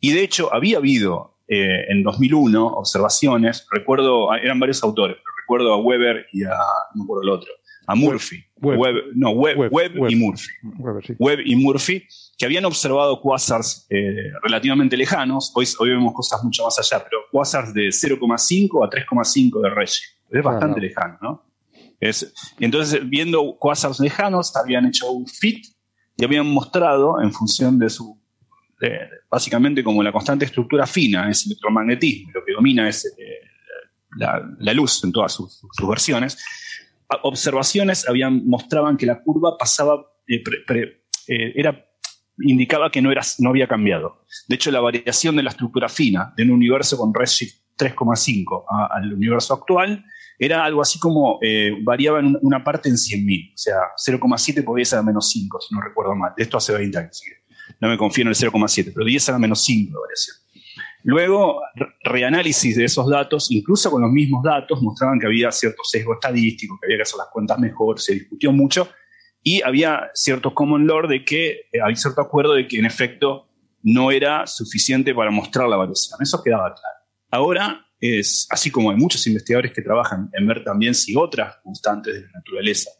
Y 0.00 0.12
de 0.12 0.22
hecho, 0.22 0.52
había 0.54 0.78
habido 0.78 1.38
eh, 1.48 1.84
en 1.88 2.02
2001 2.02 2.64
observaciones, 2.66 3.66
recuerdo, 3.70 4.32
eran 4.34 4.58
varios 4.60 4.82
autores, 4.82 5.16
pero 5.16 5.34
recuerdo 5.42 5.72
a 5.74 5.78
Weber 5.78 6.26
y 6.32 6.44
a, 6.44 6.50
no 6.94 7.04
me 7.04 7.22
el 7.22 7.28
otro, 7.28 7.50
a 7.86 7.94
Murphy. 7.94 8.44
Webb. 8.60 8.78
Webb- 8.78 9.12
no, 9.14 9.30
Webb, 9.30 9.58
Webb 9.72 9.72
Webb. 9.98 10.10
y 10.10 10.16
Murphy. 10.16 10.48
Webb, 10.78 11.02
sí. 11.06 11.14
Webb 11.18 11.40
y 11.44 11.56
Murphy, 11.56 12.06
que 12.38 12.44
habían 12.46 12.64
observado 12.64 13.20
quasars 13.20 13.86
eh, 13.90 14.30
relativamente 14.42 14.96
lejanos. 14.96 15.52
Hoy, 15.54 15.66
hoy 15.78 15.90
vemos 15.90 16.12
cosas 16.14 16.42
mucho 16.44 16.64
más 16.64 16.78
allá, 16.78 17.02
pero 17.04 17.22
quasars 17.30 17.74
de 17.74 17.88
0,5 17.88 18.84
a 18.86 18.90
3,5 18.90 19.60
de 19.62 19.70
Redshift. 19.70 20.12
Es 20.30 20.42
bastante 20.42 20.80
Claro. 20.80 20.88
lejano, 20.88 21.18
¿no? 21.20 21.44
Es, 22.00 22.32
entonces, 22.58 23.00
viendo 23.08 23.56
quasars 23.58 24.00
lejanos, 24.00 24.56
habían 24.56 24.86
hecho 24.86 25.10
un 25.12 25.26
fit 25.26 25.64
y 26.16 26.24
habían 26.24 26.46
mostrado, 26.48 27.20
en 27.22 27.32
función 27.32 27.78
de 27.78 27.90
su. 27.90 28.18
de- 28.80 28.98
básicamente, 29.30 29.84
como 29.84 30.02
la 30.02 30.10
constante 30.12 30.44
estructura 30.44 30.86
fina 30.86 31.28
es 31.30 31.44
el 31.46 31.52
electromagnetismo, 31.52 32.32
lo 32.34 32.44
que 32.44 32.52
domina 32.52 32.88
es 32.88 33.04
eh, 33.06 33.10
la, 34.16 34.42
la 34.58 34.72
luz 34.74 35.02
en 35.04 35.12
todas 35.12 35.32
sus, 35.32 35.60
sus 35.72 35.88
versiones, 35.88 36.36
observaciones 37.22 38.08
habían, 38.08 38.46
mostraban 38.46 38.96
que 38.96 39.06
la 39.06 39.22
curva 39.22 39.56
pasaba, 39.58 40.04
eh, 40.26 40.42
pre- 40.42 40.60
pre- 40.66 41.04
eh, 41.28 41.52
era, 41.56 41.84
indicaba 42.38 42.90
que 42.90 43.02
no, 43.02 43.10
era, 43.12 43.22
no 43.38 43.50
había 43.50 43.66
cambiado. 43.68 44.24
De 44.48 44.56
hecho, 44.56 44.70
la 44.70 44.80
variación 44.80 45.36
de 45.36 45.42
la 45.42 45.50
estructura 45.50 45.88
fina 45.88 46.32
de 46.36 46.42
un 46.44 46.50
universo 46.50 46.96
con 46.96 47.12
redshift 47.14 47.56
3,5 47.76 48.64
a- 48.68 48.88
al 48.96 49.12
universo 49.12 49.54
actual 49.54 50.04
era 50.38 50.64
algo 50.64 50.82
así 50.82 50.98
como 50.98 51.38
eh, 51.42 51.72
variaba 51.82 52.18
en 52.20 52.26
un- 52.26 52.38
una 52.42 52.64
parte 52.64 52.88
en 52.88 52.96
100.000. 52.96 53.52
O 53.54 53.58
sea, 53.58 53.76
0,7 53.96 54.62
podía 54.64 54.84
ser 54.84 54.98
a 54.98 55.02
menos 55.02 55.30
5, 55.30 55.60
si 55.60 55.74
no 55.74 55.80
recuerdo 55.80 56.14
mal. 56.14 56.32
Esto 56.36 56.56
hace 56.56 56.72
20 56.72 56.98
años. 56.98 57.22
no 57.80 57.88
me 57.88 57.96
confío 57.98 58.22
en 58.22 58.28
el 58.28 58.34
0,7, 58.34 58.92
pero 58.94 59.04
10 59.06 59.28
era 59.28 59.38
menos 59.38 59.64
5 59.64 59.92
de 59.92 60.00
variación. 60.00 60.36
Luego, 61.04 61.60
re- 61.74 61.86
reanálisis 62.04 62.76
de 62.76 62.84
esos 62.84 63.08
datos, 63.08 63.50
incluso 63.50 63.90
con 63.90 64.02
los 64.02 64.10
mismos 64.10 64.42
datos, 64.44 64.80
mostraban 64.82 65.18
que 65.18 65.26
había 65.26 65.50
cierto 65.50 65.82
sesgo 65.84 66.14
estadístico, 66.14 66.78
que 66.80 66.86
había 66.86 66.98
que 66.98 67.02
hacer 67.02 67.18
las 67.18 67.28
cuentas 67.32 67.58
mejor, 67.58 68.00
se 68.00 68.14
discutió 68.14 68.52
mucho, 68.52 68.88
y 69.42 69.60
había 69.62 70.10
cierto 70.14 70.54
common 70.54 70.86
law 70.86 71.06
de 71.08 71.24
que, 71.24 71.50
eh, 71.72 71.80
había 71.82 71.96
cierto 71.96 72.20
acuerdo 72.20 72.54
de 72.54 72.68
que 72.68 72.78
en 72.78 72.86
efecto 72.86 73.48
no 73.82 74.12
era 74.12 74.46
suficiente 74.46 75.12
para 75.14 75.30
mostrar 75.32 75.68
la 75.68 75.76
variación. 75.76 76.18
Eso 76.22 76.40
quedaba 76.42 76.72
claro. 76.72 76.98
Ahora 77.30 77.86
es, 77.98 78.46
así 78.50 78.70
como 78.70 78.90
hay 78.90 78.96
muchos 78.96 79.26
investigadores 79.26 79.72
que 79.72 79.82
trabajan 79.82 80.30
en 80.32 80.46
ver 80.46 80.62
también 80.62 80.94
si 80.94 81.16
otras 81.16 81.56
constantes 81.64 82.14
de 82.14 82.20
la 82.20 82.30
naturaleza 82.34 82.90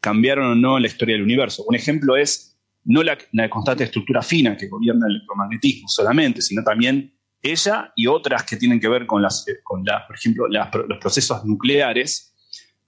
cambiaron 0.00 0.46
o 0.52 0.54
no 0.54 0.76
en 0.76 0.82
la 0.82 0.88
historia 0.88 1.14
del 1.14 1.24
universo. 1.24 1.64
Un 1.66 1.76
ejemplo 1.76 2.16
es 2.16 2.58
no 2.84 3.02
la, 3.02 3.16
la 3.32 3.48
constante 3.48 3.84
estructura 3.84 4.20
fina 4.22 4.56
que 4.56 4.68
gobierna 4.68 5.06
el 5.06 5.16
electromagnetismo 5.16 5.88
solamente, 5.88 6.42
sino 6.42 6.62
también 6.62 7.14
ella 7.42 7.92
y 7.96 8.06
otras 8.06 8.44
que 8.44 8.56
tienen 8.56 8.80
que 8.80 8.88
ver 8.88 9.06
con, 9.06 9.22
las, 9.22 9.46
eh, 9.48 9.58
con 9.62 9.84
la, 9.84 10.06
por 10.06 10.16
ejemplo, 10.16 10.48
las- 10.48 10.70
los 10.88 10.98
procesos 10.98 11.44
nucleares, 11.44 12.34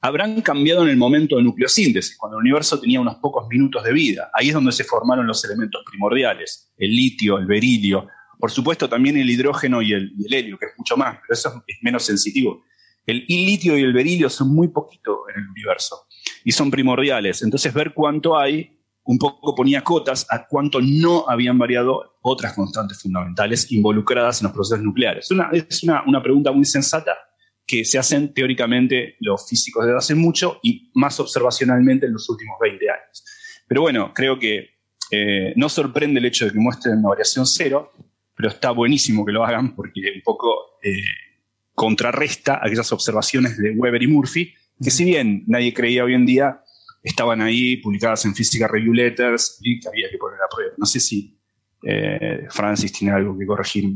habrán 0.02 0.40
cambiado 0.40 0.82
en 0.82 0.88
el 0.88 0.96
momento 0.96 1.36
de 1.36 1.42
nucleosíntesis, 1.42 2.16
cuando 2.16 2.38
el 2.38 2.42
universo 2.42 2.80
tenía 2.80 3.00
unos 3.00 3.16
pocos 3.16 3.46
minutos 3.48 3.84
de 3.84 3.92
vida. 3.92 4.30
Ahí 4.34 4.48
es 4.48 4.54
donde 4.54 4.72
se 4.72 4.84
formaron 4.84 5.26
los 5.26 5.44
elementos 5.44 5.82
primordiales, 5.88 6.72
el 6.78 6.90
litio, 6.90 7.36
el 7.38 7.46
berilio, 7.46 8.08
por 8.38 8.50
supuesto 8.50 8.88
también 8.88 9.18
el 9.18 9.28
hidrógeno 9.28 9.82
y 9.82 9.92
el, 9.92 10.12
y 10.18 10.26
el 10.26 10.32
helio, 10.34 10.58
que 10.58 10.66
es 10.66 10.72
mucho 10.78 10.96
más, 10.96 11.18
pero 11.20 11.34
eso 11.34 11.62
es 11.66 11.76
menos 11.82 12.02
sensitivo. 12.04 12.64
El 13.06 13.24
litio 13.28 13.76
y 13.76 13.82
el 13.82 13.92
berilio 13.92 14.30
son 14.30 14.54
muy 14.54 14.68
poquito 14.68 15.28
en 15.34 15.42
el 15.42 15.48
universo 15.50 16.06
y 16.44 16.52
son 16.52 16.70
primordiales. 16.70 17.42
Entonces 17.42 17.74
ver 17.74 17.92
cuánto 17.92 18.38
hay 18.38 18.79
un 19.10 19.18
poco 19.18 19.56
ponía 19.56 19.82
cotas 19.82 20.24
a 20.30 20.46
cuánto 20.46 20.78
no 20.80 21.28
habían 21.28 21.58
variado 21.58 22.16
otras 22.22 22.52
constantes 22.52 23.02
fundamentales 23.02 23.72
involucradas 23.72 24.40
en 24.40 24.44
los 24.44 24.52
procesos 24.52 24.84
nucleares. 24.84 25.28
Es 25.52 25.82
una, 25.82 26.22
pregunta 26.22 26.52
muy 26.52 26.64
sensata 26.64 27.16
que 27.66 27.84
se 27.84 27.98
hacen 27.98 28.32
teóricamente 28.32 29.16
los 29.18 29.48
físicos 29.48 29.84
desde 29.84 29.98
hace 29.98 30.14
mucho 30.14 30.60
y 30.62 30.92
más 30.94 31.18
observacionalmente 31.18 32.06
en 32.06 32.12
los 32.12 32.30
últimos 32.30 32.56
20 32.60 32.88
años. 32.88 33.24
Pero 33.66 33.80
bueno, 33.80 34.12
creo 34.14 34.38
que 34.38 34.78
eh, 35.10 35.54
no 35.56 35.68
sorprende 35.68 36.20
el 36.20 36.26
hecho 36.26 36.44
de 36.44 36.52
que 36.52 36.58
muestren 36.60 36.98
una 36.98 37.08
variación 37.08 37.46
cero, 37.46 37.90
pero 38.36 38.48
está 38.48 38.70
buenísimo 38.70 39.26
que 39.26 39.32
lo 39.32 39.44
hagan 39.44 39.74
porque 39.74 40.02
un 40.14 40.22
poco 40.22 40.78
eh, 40.84 41.02
contrarresta 41.74 42.60
aquellas 42.62 42.92
observaciones 42.92 43.58
de 43.58 43.72
Weber 43.72 44.04
y 44.04 44.06
Murphy, 44.06 44.54
que 44.80 44.92
si 44.92 45.04
bien 45.04 45.42
nadie 45.48 45.74
creía 45.74 46.04
hoy 46.04 46.14
en 46.14 46.26
día, 46.26 46.62
estaban 47.02 47.40
ahí 47.40 47.78
publicadas 47.78 48.24
en 48.24 48.34
Physical 48.34 48.68
Review 48.68 48.92
Letters 48.92 49.58
y 49.62 49.80
que 49.80 49.88
había 49.88 50.10
que 50.10 50.18
poner 50.18 50.38
a 50.40 50.48
prueba. 50.54 50.72
No 50.76 50.86
sé 50.86 51.00
si 51.00 51.36
eh, 51.82 52.46
Francis 52.50 52.92
tiene 52.92 53.14
algo 53.14 53.36
que 53.38 53.46
corregir. 53.46 53.90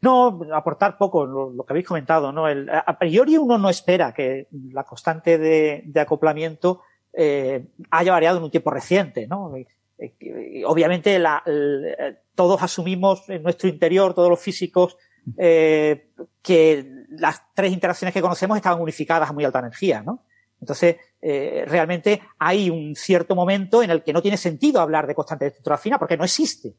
No, 0.00 0.40
aportar 0.52 0.98
poco, 0.98 1.24
lo, 1.24 1.64
que 1.64 1.72
habéis 1.72 1.86
comentado, 1.86 2.30
¿no? 2.30 2.46
A 2.46 2.98
priori 2.98 3.38
uno 3.38 3.56
no 3.56 3.70
espera 3.70 4.12
que 4.12 4.48
la 4.70 4.84
constante 4.84 5.38
de, 5.38 5.82
de 5.86 6.00
acoplamiento 6.00 6.82
eh, 7.12 7.68
haya 7.90 8.12
variado 8.12 8.38
en 8.38 8.44
un 8.44 8.50
tiempo 8.50 8.70
reciente, 8.70 9.26
¿no? 9.26 9.52
obviamente 10.66 11.18
la, 11.20 11.42
todos 12.34 12.60
asumimos 12.62 13.30
en 13.30 13.44
nuestro 13.44 13.68
interior, 13.68 14.12
todos 14.12 14.28
los 14.28 14.40
físicos, 14.40 14.96
eh, 15.38 16.10
que 16.42 17.06
las 17.10 17.42
tres 17.54 17.72
interacciones 17.72 18.12
que 18.12 18.20
conocemos 18.20 18.56
estaban 18.56 18.80
unificadas 18.80 19.30
a 19.30 19.32
muy 19.32 19.44
alta 19.44 19.60
energía, 19.60 20.02
¿no? 20.02 20.24
Entonces, 20.60 20.96
eh, 21.26 21.64
realmente 21.66 22.20
hay 22.38 22.68
un 22.68 22.94
cierto 22.94 23.34
momento 23.34 23.82
en 23.82 23.88
el 23.88 24.02
que 24.02 24.12
no 24.12 24.20
tiene 24.20 24.36
sentido 24.36 24.78
hablar 24.78 25.06
de 25.06 25.14
constante 25.14 25.46
de 25.46 25.48
estructura 25.48 25.78
fina 25.78 25.98
porque 25.98 26.18
no 26.18 26.24
existe. 26.24 26.74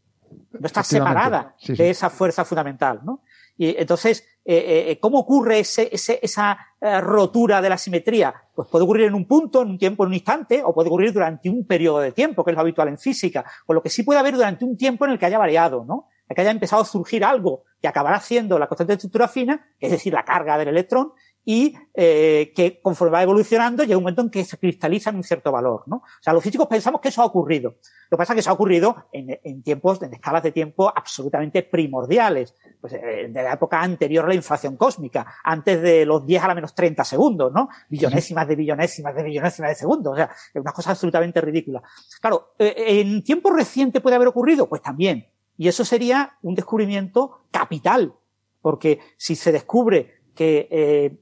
No 0.52 0.68
está 0.68 0.84
separada 0.84 1.56
de 1.68 1.90
esa 1.90 2.12
fuerza 2.12 2.46
fundamental, 2.46 3.00
¿no? 3.04 3.24
Y 3.58 3.76
entonces, 3.76 4.24
eh, 4.46 4.92
eh, 4.92 5.00
¿cómo 5.00 5.18
ocurre 5.20 5.60
ese, 5.60 5.90
ese, 5.92 6.20
esa 6.22 6.60
rotura 7.02 7.60
de 7.60 7.70
la 7.70 7.78
simetría? 7.80 8.36
Pues 8.54 8.68
puede 8.68 8.84
ocurrir 8.84 9.08
en 9.08 9.16
un 9.16 9.26
punto, 9.26 9.64
en 9.64 9.70
un 9.70 9.78
tiempo, 9.80 10.04
en 10.04 10.10
un 10.10 10.14
instante, 10.14 10.62
o 10.64 10.76
puede 10.76 10.90
ocurrir 10.90 11.12
durante 11.12 11.50
un 11.50 11.66
periodo 11.66 12.00
de 12.00 12.12
tiempo, 12.12 12.44
que 12.44 12.52
es 12.52 12.56
lo 12.56 12.62
habitual 12.62 12.90
en 12.90 13.00
física. 13.00 13.44
Con 13.66 13.76
lo 13.76 13.82
que 13.82 13.90
sí 13.90 14.04
puede 14.04 14.20
haber 14.20 14.36
durante 14.36 14.64
un 14.64 14.78
tiempo 14.78 15.06
en 15.06 15.12
el 15.12 15.18
que 15.18 15.26
haya 15.26 15.40
variado, 15.40 15.86
¿no? 15.86 16.10
En 16.30 16.36
que 16.36 16.42
haya 16.42 16.52
empezado 16.52 16.84
a 16.84 16.86
surgir 16.86 17.26
algo 17.26 17.64
que 17.82 17.88
acabará 17.88 18.20
siendo 18.20 18.60
la 18.60 18.68
constante 18.68 18.92
de 18.92 18.98
estructura 18.98 19.28
fina, 19.28 19.66
es 19.80 19.92
decir, 19.92 20.14
la 20.14 20.24
carga 20.24 20.58
del 20.58 20.68
electrón, 20.68 21.14
y 21.46 21.76
eh, 21.94 22.52
que 22.56 22.82
conforme 22.82 23.14
va 23.14 23.24
evolucionando 23.24 23.84
llega 23.84 23.98
un 23.98 24.04
momento 24.04 24.24
en 24.24 24.32
que 24.32 24.44
se 24.44 24.58
cristaliza 24.58 25.12
en 25.12 25.18
un 25.18 25.24
cierto 25.24 25.52
valor, 25.52 25.84
¿no? 25.86 25.98
O 25.98 26.22
sea, 26.22 26.34
los 26.34 26.44
físicos 26.44 26.68
pensamos 26.68 27.00
que 27.00 27.10
eso 27.10 27.22
ha 27.22 27.26
ocurrido. 27.26 27.76
Lo 28.10 28.18
que 28.18 28.18
pasa 28.18 28.34
es 28.34 28.36
que 28.36 28.40
eso 28.40 28.50
ha 28.50 28.54
ocurrido 28.54 29.08
en, 29.12 29.40
en 29.44 29.62
tiempos, 29.62 30.02
en 30.02 30.14
escalas 30.14 30.42
de 30.42 30.52
tiempo 30.52 30.92
absolutamente 30.94 31.62
primordiales, 31.64 32.56
pues 32.82 32.94
eh, 32.94 33.28
de 33.30 33.44
la 33.44 33.54
época 33.54 33.80
anterior 33.82 34.26
a 34.26 34.28
la 34.28 34.36
inflación 34.36 34.76
cósmica, 34.76 35.36
antes 35.44 35.82
de 35.82 36.06
los 36.06 36.26
10 36.26 36.44
a 36.44 36.48
la 36.48 36.56
menos 36.56 36.74
30 36.74 37.04
segundos, 37.04 37.54
¿no? 37.54 37.70
Billonésimas 37.90 38.48
de 38.48 38.56
billonésimas 38.56 39.16
de 39.16 39.24
billonésimas 39.24 39.70
de 39.70 39.76
segundos, 39.76 40.14
o 40.14 40.16
sea, 40.16 40.32
es 40.54 40.62
una 40.62 40.72
cosa 40.72 40.92
absolutamente 40.92 41.42
ridícula. 41.42 41.84
Claro, 42.20 42.56
eh, 42.58 42.74
¿en 43.02 43.24
tiempo 43.24 43.52
reciente 43.52 44.02
puede 44.02 44.16
haber 44.16 44.30
ocurrido? 44.30 44.68
Pues 44.68 44.82
también. 44.82 45.28
Y 45.58 45.68
eso 45.68 45.86
sería 45.86 46.38
un 46.42 46.56
descubrimiento 46.56 47.46
capital, 47.52 48.14
porque 48.62 49.00
si 49.16 49.36
se 49.36 49.52
descubre 49.52 50.16
que 50.36 50.68
eh, 50.70 51.18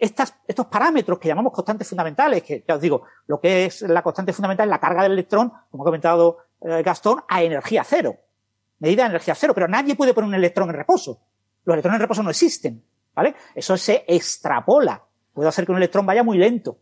estos 0.00 0.66
parámetros 0.66 1.18
que 1.18 1.28
llamamos 1.28 1.52
constantes 1.52 1.88
fundamentales, 1.88 2.42
que 2.42 2.64
ya 2.66 2.76
os 2.76 2.80
digo, 2.80 3.02
lo 3.26 3.40
que 3.40 3.66
es 3.66 3.82
la 3.82 4.02
constante 4.02 4.32
fundamental 4.32 4.68
es 4.68 4.70
la 4.70 4.80
carga 4.80 5.02
del 5.02 5.12
electrón, 5.12 5.52
como 5.70 5.82
ha 5.82 5.86
comentado 5.86 6.38
eh, 6.62 6.82
Gastón, 6.82 7.22
a 7.28 7.42
energía 7.42 7.84
cero. 7.84 8.16
Medida 8.78 9.04
de 9.04 9.10
energía 9.10 9.34
cero, 9.34 9.52
pero 9.54 9.68
nadie 9.68 9.94
puede 9.94 10.14
poner 10.14 10.28
un 10.28 10.34
electrón 10.34 10.68
en 10.70 10.76
reposo. 10.76 11.20
Los 11.64 11.74
electrones 11.74 11.96
en 11.96 12.02
reposo 12.02 12.22
no 12.22 12.30
existen, 12.30 12.82
¿vale? 13.14 13.34
Eso 13.54 13.76
se 13.76 14.04
extrapola. 14.06 15.02
Puedo 15.32 15.48
hacer 15.48 15.66
que 15.66 15.72
un 15.72 15.78
electrón 15.78 16.06
vaya 16.06 16.22
muy 16.22 16.38
lento. 16.38 16.78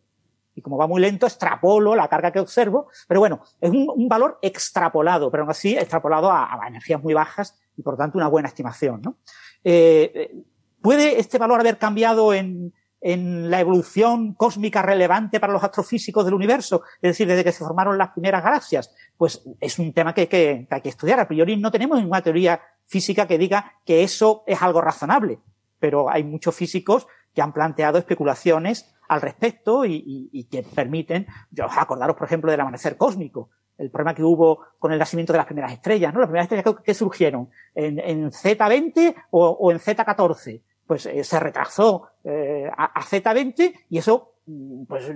Y 0.57 0.63
como 0.63 0.77
va 0.77 0.87
muy 0.87 1.01
lento, 1.01 1.27
extrapolo 1.27 1.97
la 1.97 2.09
carga 2.09 2.31
que 2.31 2.39
observo. 2.39 2.89
Pero 3.09 3.21
bueno, 3.21 3.43
es 3.61 3.71
un, 3.71 4.09
valor 4.09 4.39
extrapolado, 4.43 5.31
pero 5.31 5.43
aún 5.43 5.51
así 5.51 5.77
extrapolado 5.77 6.31
a, 6.31 6.63
a, 6.63 6.69
energías 6.69 7.03
muy 7.03 7.15
bajas 7.15 7.59
y 7.77 7.83
por 7.83 7.97
tanto 7.97 8.19
una 8.19 8.29
buena 8.29 8.49
estimación, 8.49 9.03
¿no? 9.03 9.17
Eh, 9.65 10.13
eh 10.15 10.45
¿Puede 10.85 11.19
este 11.19 11.39
valor 11.39 11.61
haber 11.61 11.79
cambiado 11.79 12.35
en, 12.35 12.75
en 13.01 13.51
la 13.51 13.59
evolución 13.59 14.35
cósmica 14.35 14.83
relevante 14.83 15.41
para 15.41 15.55
los 15.55 15.65
astrofísicos 15.65 16.27
del 16.27 16.35
universo, 16.35 16.83
es 17.01 17.13
decir, 17.13 17.27
desde 17.27 17.43
que 17.43 17.53
se 17.53 17.65
formaron 17.65 17.97
las 17.97 18.11
primeras 18.11 18.45
galaxias, 18.45 18.95
pues 19.17 19.43
es 19.63 19.79
un 19.79 19.95
tema 19.95 20.13
que, 20.13 20.29
que, 20.29 20.67
que, 20.69 20.75
hay 20.75 20.83
que 20.83 20.91
estudiar. 20.91 21.19
A 21.21 21.27
priori 21.27 21.57
no 21.57 21.71
tenemos 21.71 21.97
ninguna 21.97 22.21
teoría 22.21 22.61
física 22.85 23.27
que 23.27 23.39
diga 23.39 23.73
que 23.87 24.03
eso 24.03 24.45
es 24.47 24.61
algo 24.61 24.83
razonable, 24.83 25.39
pero 25.79 26.11
hay 26.11 26.23
muchos 26.23 26.55
físicos 26.55 27.07
que 27.35 27.41
han 27.41 27.55
planteado 27.55 27.97
especulaciones 27.97 28.95
al 29.09 29.23
respecto 29.23 29.87
y, 29.87 29.95
y, 29.95 30.29
y 30.39 30.45
que 30.45 30.65
permiten, 30.65 31.27
yo 31.51 31.65
acordaros 31.65 32.15
por 32.15 32.27
ejemplo 32.27 32.51
del 32.51 32.61
amanecer 32.61 32.99
cósmico, 32.99 33.49
el 33.79 33.91
problema 33.91 34.15
que 34.15 34.23
hubo 34.23 34.61
con 34.79 34.93
el 34.93 34.99
nacimiento 34.99 35.33
de 35.33 35.39
las 35.39 35.47
primeras 35.47 35.73
estrellas, 35.73 36.13
¿no? 36.13 36.21
Las 36.21 36.29
primeras 36.29 36.53
estrellas 36.53 36.83
que, 36.85 36.93
surgieron 36.93 37.49
en, 37.75 37.99
en 37.99 38.31
Z20 38.31 39.15
o, 39.31 39.49
o 39.49 39.73
en 39.73 39.79
Z14 39.79 40.61
pues 40.87 41.07
eh, 41.07 41.25
se 41.25 41.41
retrasó 41.41 42.09
eh, 42.25 42.71
a, 42.77 42.85
a, 42.85 43.03
Z20 43.03 43.75
y 43.89 43.99
eso 43.99 44.35
mm, 44.47 44.85
pues, 44.85 45.13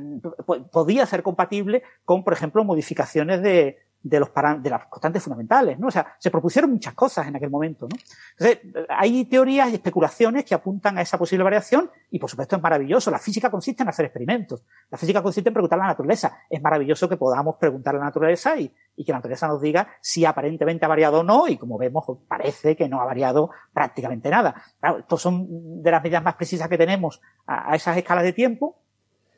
podía 0.71 1.07
ser 1.07 1.23
compatible 1.23 1.83
con, 2.05 2.25
por 2.25 2.33
ejemplo, 2.33 2.65
modificaciones 2.65 3.43
de, 3.43 3.79
de 4.03 4.21
los 4.21 4.31
de 4.61 4.71
las 4.71 4.87
constantes 4.87 5.23
fundamentales, 5.23 5.79
¿no? 5.79 5.89
O 5.89 5.91
sea, 5.91 6.15
se 6.19 6.31
propusieron 6.31 6.71
muchas 6.71 6.95
cosas 6.95 7.27
en 7.27 7.37
aquel 7.37 7.51
momento, 7.51 7.89
¿no? 7.89 7.97
Entonces, 8.39 8.87
hay 8.89 9.25
teorías 9.25 9.71
y 9.71 9.75
especulaciones 9.75 10.45
que 10.45 10.55
apuntan 10.55 10.99
a 10.99 11.03
esa 11.03 11.19
posible 11.19 11.45
variación 11.45 11.91
y, 12.11 12.19
por 12.19 12.31
supuesto, 12.31 12.57
es 12.57 12.63
maravilloso. 12.63 13.11
La 13.11 13.19
física 13.19 13.51
consiste 13.51 13.83
en 13.83 13.89
hacer 13.89 14.07
experimentos. 14.07 14.65
La 14.91 14.99
física 14.99 15.23
consiste 15.23 15.51
en 15.51 15.55
preguntar 15.55 15.79
a 15.79 15.83
la 15.83 15.89
naturaleza. 15.89 16.39
Es 16.49 16.63
maravilloso 16.63 17.09
que 17.09 17.17
podamos 17.17 17.57
preguntar 17.57 17.97
a 17.97 17.99
la 17.99 18.05
naturaleza 18.05 18.57
y, 18.57 18.73
y 18.97 19.05
que 19.05 19.13
la 19.13 19.19
naturaleza 19.19 19.49
nos 19.49 19.61
diga 19.61 19.89
si 20.01 20.25
aparentemente 20.25 20.85
ha 20.85 20.89
variado 20.89 21.21
o 21.21 21.23
no 21.25 21.49
y, 21.49 21.57
como 21.57 21.77
vemos, 21.77 22.05
parece 22.29 22.77
que 22.77 22.89
no 22.89 23.01
ha 23.01 23.05
variado 23.05 23.51
prácticamente 23.73 24.31
nada. 24.31 24.55
Claro, 24.81 24.99
estos 24.99 25.21
son 25.21 25.83
de 25.83 25.91
las 25.91 26.03
medidas 26.03 26.23
más 26.23 26.35
precisas 26.35 26.69
que 26.69 26.79
tenemos 26.79 27.21
a, 27.47 27.75
esas 27.75 27.97
escalas 27.97 28.25
de 28.25 28.33
tiempo, 28.33 28.77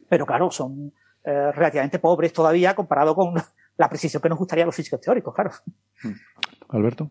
pero 0.08 0.26
claro, 0.26 0.50
son 0.50 0.92
eh, 1.24 1.52
relativamente 1.52 1.98
pobres 1.98 2.32
todavía 2.32 2.74
comparado 2.74 3.14
con 3.14 3.34
la 3.80 3.88
precisión 3.88 4.22
que 4.22 4.28
nos 4.28 4.38
gustaría 4.38 4.64
a 4.64 4.66
los 4.66 4.76
físicos 4.76 5.00
teóricos, 5.00 5.34
claro. 5.34 5.50
Hmm. 6.02 6.12
Alberto. 6.68 7.10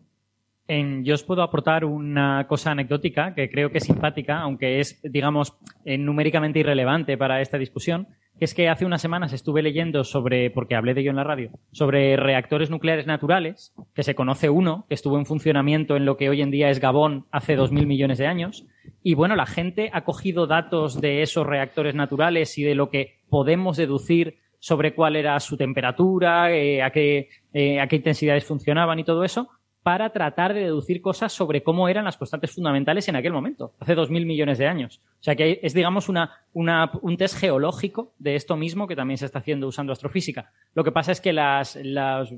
En, 0.68 1.04
yo 1.04 1.14
os 1.14 1.24
puedo 1.24 1.42
aportar 1.42 1.84
una 1.84 2.46
cosa 2.46 2.70
anecdótica 2.70 3.34
que 3.34 3.50
creo 3.50 3.72
que 3.72 3.78
es 3.78 3.84
simpática, 3.84 4.38
aunque 4.38 4.78
es, 4.78 5.00
digamos, 5.02 5.58
eh, 5.84 5.98
numéricamente 5.98 6.60
irrelevante 6.60 7.18
para 7.18 7.40
esta 7.40 7.58
discusión, 7.58 8.06
que 8.38 8.44
es 8.44 8.54
que 8.54 8.68
hace 8.68 8.86
unas 8.86 9.02
semanas 9.02 9.32
estuve 9.32 9.62
leyendo 9.62 10.04
sobre, 10.04 10.48
porque 10.52 10.76
hablé 10.76 10.94
de 10.94 11.00
ello 11.00 11.10
en 11.10 11.16
la 11.16 11.24
radio, 11.24 11.50
sobre 11.72 12.16
reactores 12.16 12.70
nucleares 12.70 13.08
naturales, 13.08 13.74
que 13.92 14.04
se 14.04 14.14
conoce 14.14 14.48
uno, 14.48 14.86
que 14.88 14.94
estuvo 14.94 15.18
en 15.18 15.26
funcionamiento 15.26 15.96
en 15.96 16.04
lo 16.04 16.16
que 16.16 16.28
hoy 16.28 16.40
en 16.40 16.52
día 16.52 16.70
es 16.70 16.78
Gabón 16.78 17.26
hace 17.32 17.56
dos 17.56 17.72
mil 17.72 17.88
millones 17.88 18.18
de 18.18 18.28
años. 18.28 18.64
Y 19.02 19.14
bueno, 19.14 19.34
la 19.34 19.46
gente 19.46 19.90
ha 19.92 20.04
cogido 20.04 20.46
datos 20.46 21.00
de 21.00 21.22
esos 21.22 21.48
reactores 21.48 21.96
naturales 21.96 22.56
y 22.58 22.62
de 22.62 22.76
lo 22.76 22.90
que 22.90 23.18
podemos 23.28 23.76
deducir 23.76 24.38
sobre 24.60 24.94
cuál 24.94 25.16
era 25.16 25.40
su 25.40 25.56
temperatura, 25.56 26.52
eh, 26.52 26.82
a, 26.82 26.90
qué, 26.90 27.28
eh, 27.52 27.80
a 27.80 27.88
qué 27.88 27.96
intensidades 27.96 28.44
funcionaban 28.44 28.98
y 28.98 29.04
todo 29.04 29.24
eso, 29.24 29.48
para 29.82 30.10
tratar 30.10 30.52
de 30.52 30.60
deducir 30.60 31.00
cosas 31.00 31.32
sobre 31.32 31.62
cómo 31.62 31.88
eran 31.88 32.04
las 32.04 32.18
constantes 32.18 32.52
fundamentales 32.52 33.08
en 33.08 33.16
aquel 33.16 33.32
momento, 33.32 33.72
hace 33.80 33.94
dos 33.94 34.10
mil 34.10 34.26
millones 34.26 34.58
de 34.58 34.66
años. 34.66 35.00
O 35.20 35.22
sea 35.22 35.34
que 35.34 35.58
es, 35.62 35.72
digamos, 35.72 36.10
una, 36.10 36.30
una, 36.52 36.90
un 37.00 37.16
test 37.16 37.38
geológico 37.38 38.12
de 38.18 38.34
esto 38.34 38.56
mismo 38.56 38.86
que 38.86 38.94
también 38.94 39.16
se 39.16 39.24
está 39.24 39.38
haciendo 39.38 39.66
usando 39.66 39.92
astrofísica. 39.92 40.52
Lo 40.74 40.84
que 40.84 40.92
pasa 40.92 41.12
es 41.12 41.20
que 41.20 41.32
las, 41.32 41.76
las, 41.82 42.30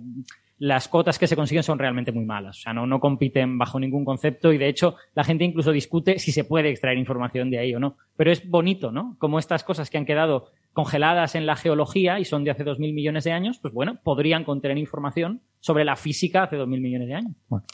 las 0.62 0.86
cotas 0.86 1.18
que 1.18 1.26
se 1.26 1.34
consiguen 1.34 1.64
son 1.64 1.80
realmente 1.80 2.12
muy 2.12 2.24
malas. 2.24 2.59
O 2.59 2.60
sea, 2.60 2.72
no, 2.72 2.86
no 2.86 3.01
compiten 3.01 3.59
bajo 3.59 3.80
ningún 3.80 4.05
concepto 4.05 4.52
y 4.52 4.59
de 4.59 4.68
hecho 4.68 4.94
la 5.12 5.24
gente 5.24 5.43
incluso 5.43 5.72
discute 5.72 6.20
si 6.20 6.30
se 6.30 6.44
puede 6.44 6.70
extraer 6.70 6.98
información 6.98 7.51
de 7.51 7.59
ahí 7.59 7.74
o 7.74 7.80
no. 7.80 7.97
Pero 8.16 8.30
es 8.30 8.48
bonito, 8.48 8.93
¿no? 8.93 9.16
Como 9.18 9.40
estas 9.40 9.64
cosas 9.64 9.90
que 9.90 9.98
han 9.98 10.06
quedado 10.06 10.52
congeladas 10.72 11.34
en 11.34 11.47
la 11.47 11.56
geología 11.56 12.20
y 12.20 12.24
son 12.24 12.44
de 12.44 12.52
hace 12.52 12.62
dos 12.62 12.78
mil 12.78 12.94
millones 12.94 13.24
de 13.24 13.32
años, 13.32 13.59
pues 13.60 13.74
bueno, 13.74 13.98
podrían 14.05 14.44
contener 14.44 14.78
información 14.78 15.40
sobre 15.59 15.84
la 15.84 15.97
física 15.97 16.44
hace 16.44 16.55
dos 16.55 16.68
mil 16.68 16.80
millones 16.80 17.09
de 17.09 17.14
años. 17.14 17.32
Bueno, 17.48 17.64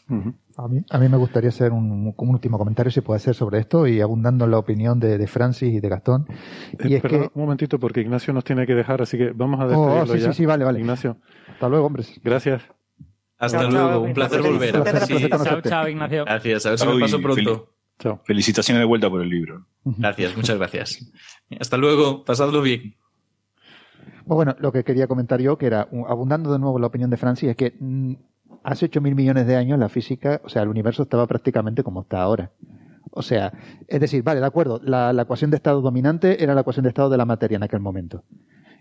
a, 0.56 0.66
mí, 0.66 0.80
a 0.88 0.98
mí 0.98 1.08
me 1.10 1.18
gustaría 1.18 1.50
hacer 1.50 1.72
un, 1.72 2.14
un, 2.16 2.28
último 2.30 2.56
comentario, 2.56 2.90
si 2.90 3.02
puede 3.02 3.20
ser, 3.20 3.34
sobre 3.34 3.58
esto 3.58 3.86
y 3.86 4.00
abundando 4.00 4.46
en 4.46 4.50
la 4.50 4.58
opinión 4.58 4.98
de, 4.98 5.18
de 5.18 5.26
Francis 5.26 5.74
y 5.74 5.80
de 5.80 5.88
Gastón. 5.90 6.26
Y 6.82 6.94
es 6.94 7.02
que... 7.02 7.16
Un 7.34 7.42
momentito, 7.42 7.78
porque 7.78 8.00
Ignacio 8.00 8.32
nos 8.32 8.44
tiene 8.44 8.66
que 8.66 8.74
dejar, 8.74 9.02
así 9.02 9.18
que 9.18 9.32
vamos 9.32 9.60
a 9.60 9.66
despedirlo 9.66 10.02
oh, 10.02 10.06
sí, 10.06 10.18
ya. 10.20 10.32
Sí, 10.32 10.38
sí, 10.38 10.46
vale, 10.46 10.64
vale. 10.64 10.80
Ignacio. 10.80 11.18
Hasta 11.52 11.68
luego, 11.68 11.86
hombres. 11.86 12.18
Gracias. 12.24 12.62
Hasta 13.38 13.60
chao, 13.60 13.70
luego, 13.70 13.88
chao, 13.88 14.00
un 14.00 14.14
placer 14.14 14.42
volver. 14.42 15.06
Sí. 15.06 15.28
Chao, 15.28 15.60
chao, 15.62 15.88
Ignacio. 15.88 16.24
Gracias, 16.24 16.66
a 16.66 16.70
ver 16.70 16.78
si 16.78 16.86
me 16.86 17.00
paso 17.00 17.20
pronto. 17.20 17.72
Chao. 17.98 18.20
Felicitaciones 18.24 18.80
de 18.80 18.84
vuelta 18.84 19.08
por 19.08 19.22
el 19.22 19.28
libro. 19.28 19.66
Gracias, 19.84 20.36
muchas 20.36 20.58
gracias. 20.58 21.12
Hasta 21.58 21.76
luego, 21.76 22.24
pasadlo 22.24 22.62
bien. 22.62 22.94
Pues 24.26 24.36
bueno, 24.36 24.56
lo 24.58 24.72
que 24.72 24.84
quería 24.84 25.06
comentar 25.06 25.40
yo, 25.40 25.56
que 25.56 25.66
era, 25.66 25.88
abundando 26.08 26.52
de 26.52 26.58
nuevo 26.58 26.78
la 26.78 26.88
opinión 26.88 27.10
de 27.10 27.16
Francis, 27.16 27.50
es 27.50 27.56
que 27.56 27.74
mmm, 27.78 28.14
hace 28.62 28.86
8 28.86 29.00
mil 29.00 29.14
millones 29.14 29.46
de 29.46 29.56
años 29.56 29.78
la 29.78 29.88
física, 29.88 30.40
o 30.44 30.48
sea, 30.48 30.62
el 30.62 30.68
universo 30.68 31.04
estaba 31.04 31.26
prácticamente 31.26 31.82
como 31.82 32.02
está 32.02 32.20
ahora. 32.20 32.50
O 33.10 33.22
sea, 33.22 33.52
es 33.86 34.00
decir, 34.00 34.22
vale, 34.22 34.40
de 34.40 34.46
acuerdo, 34.46 34.80
la, 34.84 35.12
la 35.12 35.22
ecuación 35.22 35.50
de 35.50 35.56
estado 35.56 35.80
dominante 35.80 36.42
era 36.42 36.54
la 36.54 36.60
ecuación 36.60 36.82
de 36.82 36.90
estado 36.90 37.08
de 37.08 37.16
la 37.16 37.24
materia 37.24 37.56
en 37.56 37.62
aquel 37.62 37.80
momento. 37.80 38.22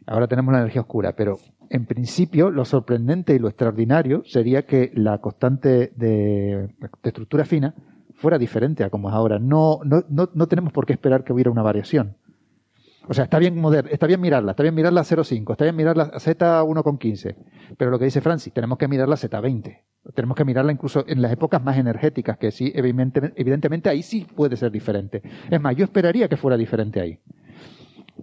Ahora 0.08 0.28
tenemos 0.28 0.54
la 0.54 0.60
energía 0.60 0.82
oscura, 0.82 1.14
pero 1.18 1.38
en 1.70 1.86
principio 1.86 2.50
lo 2.50 2.64
sorprendente 2.64 3.36
y 3.36 3.40
lo 3.40 3.50
extraordinario 3.50 4.24
sería 4.26 4.66
que 4.66 4.90
la 4.96 5.18
constante 5.18 5.92
de, 5.98 6.70
estructura 7.04 7.44
fina 7.44 7.76
fuera 8.16 8.38
diferente 8.38 8.86
a 8.86 8.90
como 8.90 9.10
es 9.10 9.16
ahora. 9.16 9.38
No, 9.38 9.82
no, 9.84 10.06
no, 10.08 10.30
no 10.34 10.48
tenemos 10.48 10.72
por 10.72 10.86
qué 10.86 10.94
esperar 10.94 11.26
que 11.26 11.34
hubiera 11.34 11.52
una 11.52 11.62
variación. 11.62 12.16
O 13.10 13.14
sea, 13.14 13.26
está 13.26 13.38
bien, 13.38 13.60
moder, 13.60 13.90
está 13.92 14.08
bien 14.08 14.22
mirarla, 14.22 14.52
está 14.52 14.64
bien 14.64 14.76
mirarla 14.76 15.02
a 15.02 15.04
0,5, 15.04 15.52
está 15.52 15.66
bien 15.66 15.76
mirarla 15.76 16.04
a 16.04 16.20
Z1,15. 16.20 17.36
Pero 17.78 17.92
lo 17.92 18.00
que 18.00 18.06
dice 18.06 18.22
Francis, 18.22 18.54
tenemos 18.54 18.78
que 18.78 18.88
mirarla 18.88 19.16
a 19.16 19.18
Z20. 19.18 19.82
Tenemos 20.14 20.38
que 20.38 20.46
mirarla 20.46 20.72
incluso 20.72 21.04
en 21.06 21.22
las 21.22 21.34
épocas 21.34 21.62
más 21.62 21.78
energéticas, 21.78 22.38
que 22.38 22.52
sí, 22.52 22.72
evidentemente, 22.74 23.42
evidentemente 23.42 23.90
ahí 23.90 24.04
sí 24.04 24.26
puede 24.36 24.56
ser 24.56 24.72
diferente. 24.72 25.22
Es 25.50 25.60
más, 25.60 25.76
yo 25.76 25.84
esperaría 25.84 26.30
que 26.30 26.38
fuera 26.38 26.56
diferente 26.56 27.02
ahí. 27.02 27.20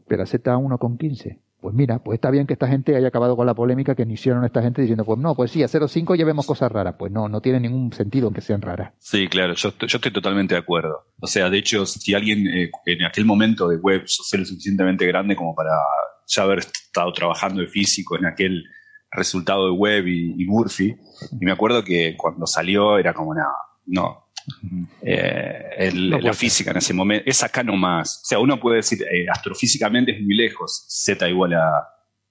Pero 0.07 0.23
a 0.23 0.27
Z1,15 0.27 1.41
pues 1.65 1.75
mira, 1.75 1.99
pues 1.99 2.17
está 2.19 2.31
bien 2.31 2.47
que 2.47 2.53
esta 2.53 2.69
gente 2.69 2.95
haya 2.95 3.09
acabado 3.09 3.37
con 3.37 3.47
la 3.47 3.55
polémica 3.55 3.95
que 3.95 4.03
iniciaron 4.03 4.45
esta 4.45 4.61
gente 4.61 4.83
diciendo, 4.83 5.03
pues 5.03 5.19
no, 5.19 5.35
pues 5.35 5.51
sí, 5.51 5.63
a 5.63 5.67
0,5 5.67 6.15
ya 6.15 6.27
vemos 6.27 6.45
cosas 6.45 6.71
raras. 6.71 6.97
Pues 6.99 7.11
no, 7.11 7.27
no 7.27 7.41
tiene 7.41 7.59
ningún 7.59 7.91
sentido 7.91 8.31
que 8.31 8.43
sean 8.43 8.61
raras. 8.61 8.93
Sí, 8.99 9.29
claro, 9.29 9.55
yo, 9.55 9.71
estoy 9.81 10.13
totalmente 10.13 10.53
de 10.53 10.61
acuerdo. 10.61 11.07
O 11.19 11.27
sea, 11.27 11.49
de 11.49 11.57
hecho, 11.57 11.87
si 11.87 12.13
alguien 12.13 12.47
eh, 12.49 12.71
en 12.85 13.07
aquel 13.07 13.25
momento 13.25 13.67
de 13.67 13.79
web 13.79 14.03
sos 14.05 14.31
lo 14.39 14.45
suficientemente 14.45 15.07
grande 15.07 15.37
como 15.37 15.55
para 15.55 15.71
ya 16.27 16.43
haber 16.43 16.59
estado 16.59 17.11
trabajando 17.15 17.63
de 17.63 17.69
físico 17.69 18.19
en 18.19 18.27
aquel 18.27 18.63
resultado 19.11 19.65
de 19.65 19.73
web 19.73 20.07
y, 20.07 20.35
y 20.37 20.45
Murphy, 20.45 20.95
y 21.33 21.45
me 21.47 21.53
acuerdo 21.53 21.83
que 21.83 22.15
cuando 22.19 22.47
salió 22.47 22.99
era 22.99 23.15
como, 23.15 23.35
nada, 23.35 23.55
no, 23.87 24.24
eh, 25.03 25.63
el- 25.79 26.11
No 26.11 26.19
la 26.19 26.33
física 26.33 26.71
en 26.71 26.79
ese 26.79 26.95
momento 26.95 27.25
es 27.29 27.43
acá 27.43 27.63
nomás. 27.63 28.21
O 28.23 28.27
sea, 28.27 28.39
uno 28.39 28.59
puede 28.61 28.77
decir, 28.77 29.03
eh, 29.03 29.27
astrofísicamente 29.31 30.13
es 30.13 30.21
muy 30.23 30.35
lejos, 30.35 30.85
Z 30.89 31.29
igual 31.29 31.55
a, 31.55 31.69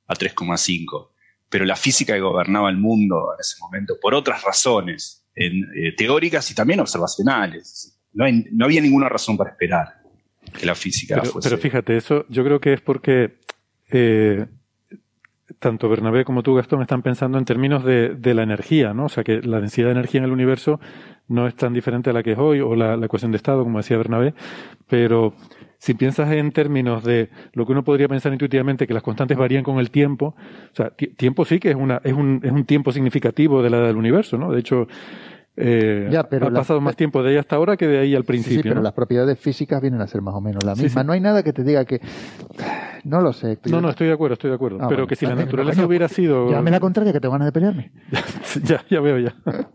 a 0.08 0.14
3,5, 0.16 1.12
pero 1.50 1.66
la 1.66 1.76
física 1.76 2.14
que 2.14 2.20
gobernaba 2.20 2.70
el 2.70 2.78
mundo 2.78 3.30
en 3.34 3.40
ese 3.40 3.56
momento, 3.60 3.96
por 4.02 4.14
otras 4.14 4.44
razones, 4.44 5.26
en, 5.36 5.64
eh, 5.76 5.94
teóricas 5.96 6.50
y 6.52 6.56
también 6.56 6.80
observacionales, 6.80 8.00
no, 8.14 8.26
hay- 8.26 8.46
no 8.52 8.66
había 8.66 8.82
ninguna 8.82 9.10
razón 9.10 9.38
para 9.38 9.52
esperar 9.52 9.88
que 10.60 10.66
la 10.66 10.76
física 10.76 11.16
Pero, 11.20 11.32
fuese. 11.32 11.50
pero 11.50 11.62
fíjate, 11.62 11.98
eso 11.98 12.26
yo 12.30 12.44
creo 12.44 12.60
que 12.60 12.74
es 12.74 12.82
porque 12.82 13.40
eh, 13.92 14.46
tanto 15.64 15.88
Bernabé 15.88 16.26
como 16.26 16.44
tú, 16.44 16.54
Gastón, 16.56 16.82
están 16.82 17.02
pensando 17.02 17.38
en 17.38 17.46
términos 17.46 17.84
de, 17.86 18.34
la 18.34 18.44
energía, 18.44 18.94
¿no? 18.94 19.06
O 19.06 19.10
sea, 19.10 19.24
que 19.24 19.42
la 19.42 19.62
densidad 19.62 19.88
de 19.88 19.94
energía 19.94 20.20
en 20.20 20.26
el 20.26 20.32
universo 20.32 20.80
no 21.30 21.48
es 21.48 21.56
tan 21.56 21.74
diferente 21.74 22.10
a 22.10 22.14
la 22.14 22.22
que 22.22 22.34
es 22.34 22.38
hoy, 22.38 22.60
o 22.60 22.76
la, 22.76 22.98
la 22.98 23.06
ecuación 23.06 23.32
de 23.32 23.38
estado, 23.38 23.64
como 23.64 23.78
decía 23.78 23.98
Bernabé, 23.98 24.34
pero 24.90 25.34
si 25.78 25.94
piensas 25.94 26.32
en 26.34 26.52
términos 26.52 27.04
de 27.04 27.30
lo 27.54 27.66
que 27.66 27.72
uno 27.72 27.84
podría 27.84 28.08
pensar 28.10 28.34
intuitivamente, 28.34 28.86
que 28.88 28.94
las 28.94 29.04
constantes 29.04 29.38
varían 29.38 29.64
con 29.64 29.80
el 29.80 29.90
tiempo, 29.90 30.36
o 30.38 30.76
sea, 30.76 30.90
ti- 30.92 31.08
tiempo 31.08 31.46
sí 31.46 31.60
que 31.60 31.70
es, 31.72 31.76
una, 31.76 32.02
es, 32.04 32.14
un, 32.14 32.42
es 32.44 32.52
un 32.52 32.66
tiempo 32.66 32.92
significativo 32.92 33.64
de 33.64 33.70
la 33.70 33.78
edad 33.78 33.88
del 33.88 33.98
universo, 33.98 34.38
¿no? 34.38 34.52
De 34.52 34.60
hecho, 34.60 34.88
eh, 35.56 36.08
Ya, 36.12 36.24
pero 36.24 36.48
ha 36.48 36.50
la- 36.50 36.60
pasado 36.60 36.82
más 36.82 36.96
tiempo 36.96 37.22
de 37.24 37.32
ahí 37.32 37.38
hasta 37.38 37.56
ahora 37.56 37.78
que 37.78 37.88
de 37.88 38.00
ahí 38.00 38.16
al 38.16 38.24
Sí, 38.24 38.28
principio. 38.28 38.58
sí, 38.58 38.64
pero 38.64 38.76
¿no? 38.76 38.82
las 38.82 38.94
propiedades 38.94 39.40
físicas 39.40 39.82
vienen 39.82 40.02
a 40.02 40.08
ser 40.08 40.22
más 40.22 40.34
o 40.36 40.42
menos 40.42 40.64
las 40.64 40.78
Sí, 40.78 40.86
mismas. 40.86 41.04
sí. 41.04 41.08
No 41.08 41.14
hay 41.14 41.20
nada 41.22 41.44
que 41.44 41.54
te 41.54 41.64
diga 41.64 41.86
que... 41.86 42.02
No 43.04 43.20
lo 43.22 43.34
sé. 43.34 43.58
No, 43.70 43.82
no, 43.82 43.90
estoy 43.90 44.08
de 44.08 44.14
acuerdo, 44.14 44.34
estoy 44.34 44.50
de 44.50 44.56
acuerdo. 44.56 44.78
Ah, 44.78 44.86
pero 44.88 45.00
bueno. 45.02 45.08
que 45.08 45.16
si 45.16 45.26
la 45.26 45.36
naturaleza 45.36 45.76
coño, 45.78 45.88
hubiera 45.88 46.08
sido... 46.08 46.50
Llámame 46.50 46.72
la 46.72 46.80
contraria, 46.80 47.12
que 47.14 47.20
te 47.20 47.28
van 47.28 47.42
a 47.42 47.46
de 47.46 47.52
pelearme. 47.52 47.92
ya, 48.64 48.82
ya 48.90 49.00
veo 49.02 49.20
ya. 49.20 49.36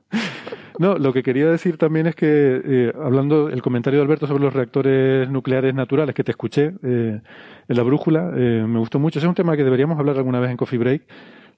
No, 0.79 0.97
lo 0.97 1.13
que 1.13 1.25
quería 1.25 1.51
decir 1.51 1.77
también 1.77 2.07
es 2.07 2.15
que, 2.15 2.63
eh, 2.65 2.93
hablando 3.03 3.49
el 3.49 3.63
comentario 3.63 3.99
de 3.99 4.05
Alberto 4.05 4.29
sobre 4.29 4.45
los 4.45 4.55
reactores 4.55 5.29
nucleares 5.29 5.75
naturales 5.75 6.15
que 6.15 6.23
te 6.23 6.31
escuché 6.31 6.73
eh, 6.85 7.21
en 7.69 7.77
la 7.77 7.83
brújula, 7.83 8.31
eh, 8.37 8.65
me 8.65 8.79
gustó 8.79 9.01
mucho. 9.01 9.19
Ese 9.19 9.27
es 9.27 9.29
un 9.29 9.35
tema 9.35 9.57
que 9.57 9.65
deberíamos 9.65 9.99
hablar 9.99 10.17
alguna 10.19 10.39
vez 10.39 10.53
en 10.53 10.57
Coffee 10.57 10.79
Break. 10.79 11.03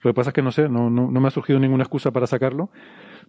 Lo 0.00 0.10
que 0.10 0.14
pasa 0.14 0.30
es 0.30 0.34
que 0.34 0.40
no 0.40 0.50
sé, 0.50 0.70
no, 0.70 0.88
no, 0.88 1.10
no 1.10 1.20
me 1.20 1.28
ha 1.28 1.30
surgido 1.30 1.58
ninguna 1.60 1.82
excusa 1.82 2.10
para 2.12 2.26
sacarlo, 2.26 2.70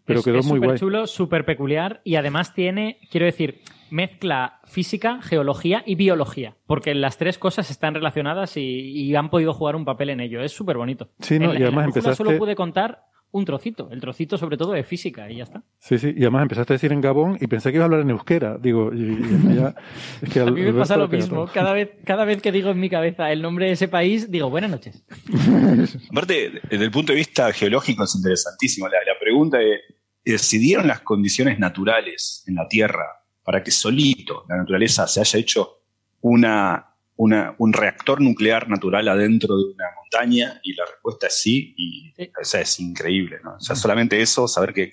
pero 0.05 0.19
es, 0.19 0.25
quedó 0.25 0.39
es 0.39 0.45
muy 0.45 0.55
súper 0.57 0.69
guay. 0.69 0.79
chulo, 0.79 1.07
súper 1.07 1.45
peculiar 1.45 2.01
y 2.03 2.15
además 2.15 2.53
tiene, 2.53 2.99
quiero 3.11 3.25
decir, 3.25 3.61
mezcla 3.89 4.59
física, 4.65 5.21
geología 5.21 5.83
y 5.85 5.95
biología, 5.95 6.55
porque 6.65 6.95
las 6.95 7.17
tres 7.17 7.37
cosas 7.37 7.69
están 7.71 7.93
relacionadas 7.93 8.55
y, 8.57 8.61
y 8.61 9.15
han 9.15 9.29
podido 9.29 9.53
jugar 9.53 9.75
un 9.75 9.85
papel 9.85 10.09
en 10.11 10.21
ello. 10.21 10.41
Es 10.41 10.53
súper 10.53 10.77
bonito. 10.77 11.09
Sí, 11.19 11.37
no, 11.39 11.45
en, 11.45 11.53
la- 11.53 11.53
y 11.53 11.57
en 11.57 11.61
la 11.63 11.67
además 11.67 11.85
brújula 11.85 12.01
empezaste- 12.11 12.23
solo 12.25 12.37
pude 12.39 12.55
contar 12.55 13.03
un 13.31 13.45
trocito, 13.45 13.89
el 13.91 14.01
trocito 14.01 14.37
sobre 14.37 14.57
todo 14.57 14.73
de 14.73 14.83
física 14.83 15.29
y 15.29 15.37
ya 15.37 15.43
está. 15.43 15.63
Sí, 15.79 15.97
sí, 15.97 16.13
y 16.15 16.21
además 16.21 16.43
empezaste 16.43 16.73
a 16.73 16.75
decir 16.75 16.91
en 16.91 17.01
Gabón 17.01 17.37
y 17.39 17.47
pensé 17.47 17.69
que 17.71 17.75
iba 17.77 17.83
a 17.83 17.85
hablar 17.85 18.01
en 18.01 18.09
euskera. 18.09 18.57
Digo, 18.57 18.91
y, 18.93 18.99
y 19.01 19.55
ya, 19.55 19.73
es 20.21 20.29
que 20.29 20.39
A 20.41 20.45
mí 20.45 20.61
me 20.61 20.73
pasa 20.73 20.97
lo 20.97 21.07
mismo. 21.07 21.45
todo. 21.45 21.53
Cada 21.53 21.73
vez, 21.73 21.91
cada 22.03 22.25
vez 22.25 22.41
que 22.41 22.51
digo 22.51 22.71
en 22.71 22.79
mi 22.79 22.89
cabeza 22.89 23.31
el 23.31 23.41
nombre 23.41 23.67
de 23.67 23.71
ese 23.73 23.87
país, 23.87 24.29
digo 24.29 24.49
buenas 24.49 24.71
noches. 24.71 25.03
Aparte, 26.11 26.61
desde 26.69 26.85
el 26.85 26.91
punto 26.91 27.13
de 27.13 27.17
vista 27.17 27.51
geológico 27.53 28.03
es 28.03 28.15
interesantísimo. 28.15 28.87
La, 28.87 28.97
la 29.05 29.17
pregunta 29.19 29.59
es, 29.61 29.79
es, 30.23 30.41
¿se 30.41 30.57
dieron 30.57 30.87
las 30.87 31.01
condiciones 31.01 31.57
naturales 31.57 32.43
en 32.47 32.55
la 32.55 32.67
Tierra 32.67 33.05
para 33.43 33.63
que 33.63 33.71
solito 33.71 34.45
la 34.49 34.57
naturaleza 34.57 35.07
se 35.07 35.21
haya 35.21 35.39
hecho 35.39 35.79
una, 36.21 36.90
una- 37.23 37.55
un 37.59 37.71
reactor 37.73 38.19
nuclear 38.21 38.67
natural 38.69 39.07
adentro 39.07 39.55
de 39.57 39.65
una 39.73 39.85
montaña? 39.95 40.59
Y 40.63 40.73
la 40.73 40.85
respuesta 40.85 41.27
es 41.27 41.41
sí, 41.41 41.73
y 41.77 42.13
o 42.19 42.43
sea, 42.43 42.61
es 42.61 42.79
increíble. 42.79 43.37
¿no? 43.43 43.55
O 43.55 43.59
sea, 43.59 43.75
solamente 43.75 44.21
eso, 44.21 44.47
saber 44.47 44.73
que 44.73 44.91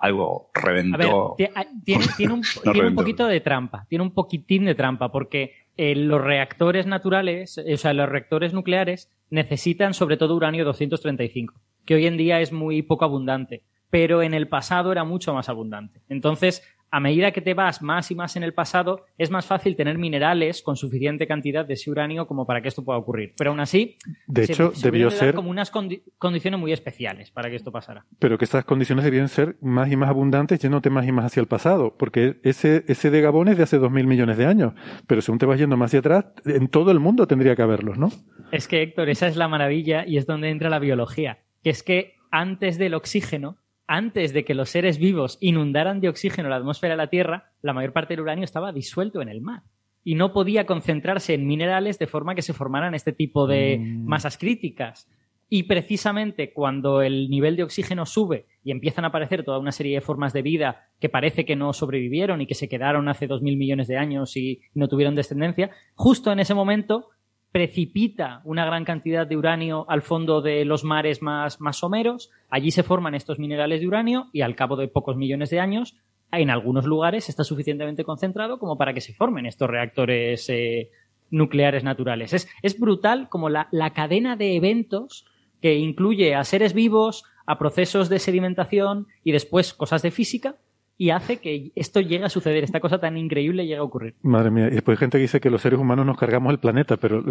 algo 0.00 0.50
A 0.54 0.60
ver, 0.62 0.74
reventó. 0.86 1.34
ti- 1.36 1.44
a- 1.54 1.66
tiene, 1.84 2.04
tiene 2.16 2.32
un, 2.34 2.40
No 2.40 2.62
tiene 2.62 2.70
un 2.70 2.74
reventó. 2.74 3.02
poquito 3.02 3.26
de 3.26 3.40
trampa, 3.40 3.86
tiene 3.88 4.02
un 4.04 4.12
poquitín 4.14 4.64
de 4.64 4.74
trampa, 4.74 5.12
porque 5.12 5.52
eh, 5.76 5.94
los 5.94 6.20
reactores 6.20 6.86
naturales, 6.86 7.58
eh, 7.58 7.74
o 7.74 7.76
sea, 7.76 7.92
los 7.92 8.08
reactores 8.08 8.52
nucleares 8.52 9.10
necesitan 9.30 9.94
sobre 9.94 10.16
todo 10.16 10.34
uranio 10.34 10.64
235, 10.64 11.54
que 11.84 11.94
hoy 11.94 12.06
en 12.06 12.16
día 12.16 12.40
es 12.40 12.52
muy 12.52 12.82
poco 12.82 13.04
abundante, 13.04 13.62
pero 13.90 14.22
en 14.22 14.34
el 14.34 14.48
pasado 14.48 14.90
era 14.92 15.04
mucho 15.04 15.32
más 15.34 15.48
abundante. 15.48 16.00
Entonces, 16.08 16.62
a 16.92 17.00
medida 17.00 17.30
que 17.30 17.40
te 17.40 17.54
vas 17.54 17.82
más 17.82 18.10
y 18.10 18.14
más 18.14 18.34
en 18.36 18.42
el 18.42 18.52
pasado, 18.52 19.04
es 19.16 19.30
más 19.30 19.46
fácil 19.46 19.76
tener 19.76 19.96
minerales 19.98 20.62
con 20.62 20.76
suficiente 20.76 21.26
cantidad 21.26 21.64
de 21.64 21.74
ese 21.74 21.90
uranio 21.90 22.26
como 22.26 22.46
para 22.46 22.60
que 22.62 22.68
esto 22.68 22.84
pueda 22.84 22.98
ocurrir. 22.98 23.32
Pero 23.38 23.50
aún 23.50 23.60
así, 23.60 23.96
De 24.26 24.46
se- 24.46 24.52
hecho, 24.52 24.72
se 24.74 24.90
debió 24.90 25.10
ser- 25.10 25.34
como 25.34 25.50
unas 25.50 25.72
condi- 25.72 26.02
condiciones 26.18 26.58
muy 26.58 26.72
especiales 26.72 27.30
para 27.30 27.48
que 27.48 27.56
esto 27.56 27.70
pasara. 27.70 28.04
pero 28.18 28.36
que 28.38 28.44
estas 28.44 28.64
condiciones 28.64 29.04
debían 29.04 29.28
ser 29.28 29.56
más 29.60 29.90
y 29.90 29.96
más 29.96 30.08
abundantes 30.10 30.60
yéndote 30.60 30.90
más 30.90 31.06
y 31.06 31.12
más 31.12 31.26
hacia 31.26 31.40
el 31.40 31.46
pasado, 31.46 31.96
porque 31.96 32.40
ese, 32.42 32.84
ese 32.88 33.10
de 33.10 33.20
Gabón 33.20 33.48
es 33.48 33.56
de 33.56 33.62
hace 33.62 33.78
dos 33.78 33.90
mil 33.92 34.06
millones 34.06 34.36
de 34.36 34.46
años, 34.46 34.72
pero 35.06 35.20
según 35.22 35.38
te 35.38 35.46
vas 35.46 35.58
yendo 35.58 35.76
más 35.76 35.90
hacia 35.90 36.00
atrás, 36.00 36.24
en 36.44 36.68
todo 36.68 36.90
el 36.90 36.98
mundo 37.00 37.26
tendría 37.26 37.54
que 37.54 37.62
haberlos, 37.62 37.98
¿no? 37.98 38.10
Es 38.50 38.66
que, 38.66 38.82
Héctor, 38.82 39.08
esa 39.10 39.28
es 39.28 39.36
la 39.36 39.46
maravilla 39.48 40.04
y 40.06 40.16
es 40.16 40.26
donde 40.26 40.50
entra 40.50 40.68
la 40.70 40.80
biología. 40.80 41.38
Que 41.62 41.70
es 41.70 41.82
que 41.84 42.14
antes 42.32 42.78
del 42.78 42.94
oxígeno, 42.94 43.58
antes 43.90 44.32
de 44.32 44.44
que 44.44 44.54
los 44.54 44.70
seres 44.70 44.98
vivos 44.98 45.36
inundaran 45.40 46.00
de 46.00 46.08
oxígeno 46.08 46.48
la 46.48 46.54
atmósfera 46.54 46.92
de 46.92 46.98
la 46.98 47.10
Tierra, 47.10 47.50
la 47.60 47.72
mayor 47.72 47.92
parte 47.92 48.14
del 48.14 48.20
uranio 48.20 48.44
estaba 48.44 48.70
disuelto 48.70 49.20
en 49.20 49.28
el 49.28 49.40
mar. 49.40 49.64
Y 50.04 50.14
no 50.14 50.32
podía 50.32 50.64
concentrarse 50.64 51.34
en 51.34 51.44
minerales 51.44 51.98
de 51.98 52.06
forma 52.06 52.36
que 52.36 52.42
se 52.42 52.52
formaran 52.52 52.94
este 52.94 53.12
tipo 53.12 53.48
de 53.48 53.80
masas 53.80 54.38
críticas. 54.38 55.10
Y 55.48 55.64
precisamente 55.64 56.52
cuando 56.52 57.02
el 57.02 57.28
nivel 57.30 57.56
de 57.56 57.64
oxígeno 57.64 58.06
sube 58.06 58.46
y 58.62 58.70
empiezan 58.70 59.04
a 59.04 59.08
aparecer 59.08 59.42
toda 59.42 59.58
una 59.58 59.72
serie 59.72 59.96
de 59.96 60.00
formas 60.00 60.32
de 60.32 60.42
vida 60.42 60.86
que 61.00 61.08
parece 61.08 61.44
que 61.44 61.56
no 61.56 61.72
sobrevivieron 61.72 62.40
y 62.40 62.46
que 62.46 62.54
se 62.54 62.68
quedaron 62.68 63.08
hace 63.08 63.26
dos 63.26 63.42
mil 63.42 63.56
millones 63.56 63.88
de 63.88 63.96
años 63.96 64.36
y 64.36 64.60
no 64.72 64.86
tuvieron 64.86 65.16
descendencia, 65.16 65.72
justo 65.96 66.30
en 66.30 66.38
ese 66.38 66.54
momento 66.54 67.08
precipita 67.52 68.40
una 68.44 68.64
gran 68.64 68.84
cantidad 68.84 69.26
de 69.26 69.36
uranio 69.36 69.84
al 69.88 70.02
fondo 70.02 70.40
de 70.40 70.64
los 70.64 70.84
mares 70.84 71.20
más, 71.22 71.58
someros. 71.72 72.30
Allí 72.48 72.70
se 72.70 72.82
forman 72.82 73.14
estos 73.14 73.38
minerales 73.38 73.80
de 73.80 73.88
uranio 73.88 74.28
y 74.32 74.42
al 74.42 74.54
cabo 74.54 74.76
de 74.76 74.88
pocos 74.88 75.16
millones 75.16 75.50
de 75.50 75.60
años, 75.60 75.96
en 76.32 76.50
algunos 76.50 76.84
lugares 76.84 77.28
está 77.28 77.42
suficientemente 77.42 78.04
concentrado 78.04 78.58
como 78.58 78.78
para 78.78 78.94
que 78.94 79.00
se 79.00 79.14
formen 79.14 79.46
estos 79.46 79.68
reactores 79.68 80.48
eh, 80.48 80.90
nucleares 81.30 81.82
naturales. 81.82 82.32
Es, 82.32 82.78
brutal 82.78 83.28
como 83.28 83.48
la 83.48 83.92
cadena 83.94 84.36
de 84.36 84.54
eventos 84.54 85.26
que 85.60 85.76
incluye 85.76 86.34
a 86.34 86.44
seres 86.44 86.72
vivos, 86.72 87.24
a 87.46 87.58
procesos 87.58 88.08
de 88.08 88.20
sedimentación 88.20 89.08
y 89.24 89.32
después 89.32 89.74
cosas 89.74 90.02
de 90.02 90.12
física 90.12 90.56
y 91.02 91.08
hace 91.10 91.38
que 91.38 91.72
esto 91.76 92.00
llegue 92.02 92.24
a 92.26 92.28
suceder, 92.28 92.62
esta 92.62 92.78
cosa 92.78 92.98
tan 92.98 93.16
increíble 93.16 93.62
llegue 93.64 93.78
a 93.78 93.82
ocurrir. 93.82 94.16
Madre 94.20 94.50
mía, 94.50 94.66
y 94.68 94.72
después 94.72 94.96
hay 94.98 95.00
gente 95.00 95.16
que 95.16 95.22
dice 95.22 95.40
que 95.40 95.48
los 95.48 95.62
seres 95.62 95.80
humanos 95.80 96.04
nos 96.04 96.18
cargamos 96.18 96.52
el 96.52 96.58
planeta, 96.58 96.98
pero, 96.98 97.24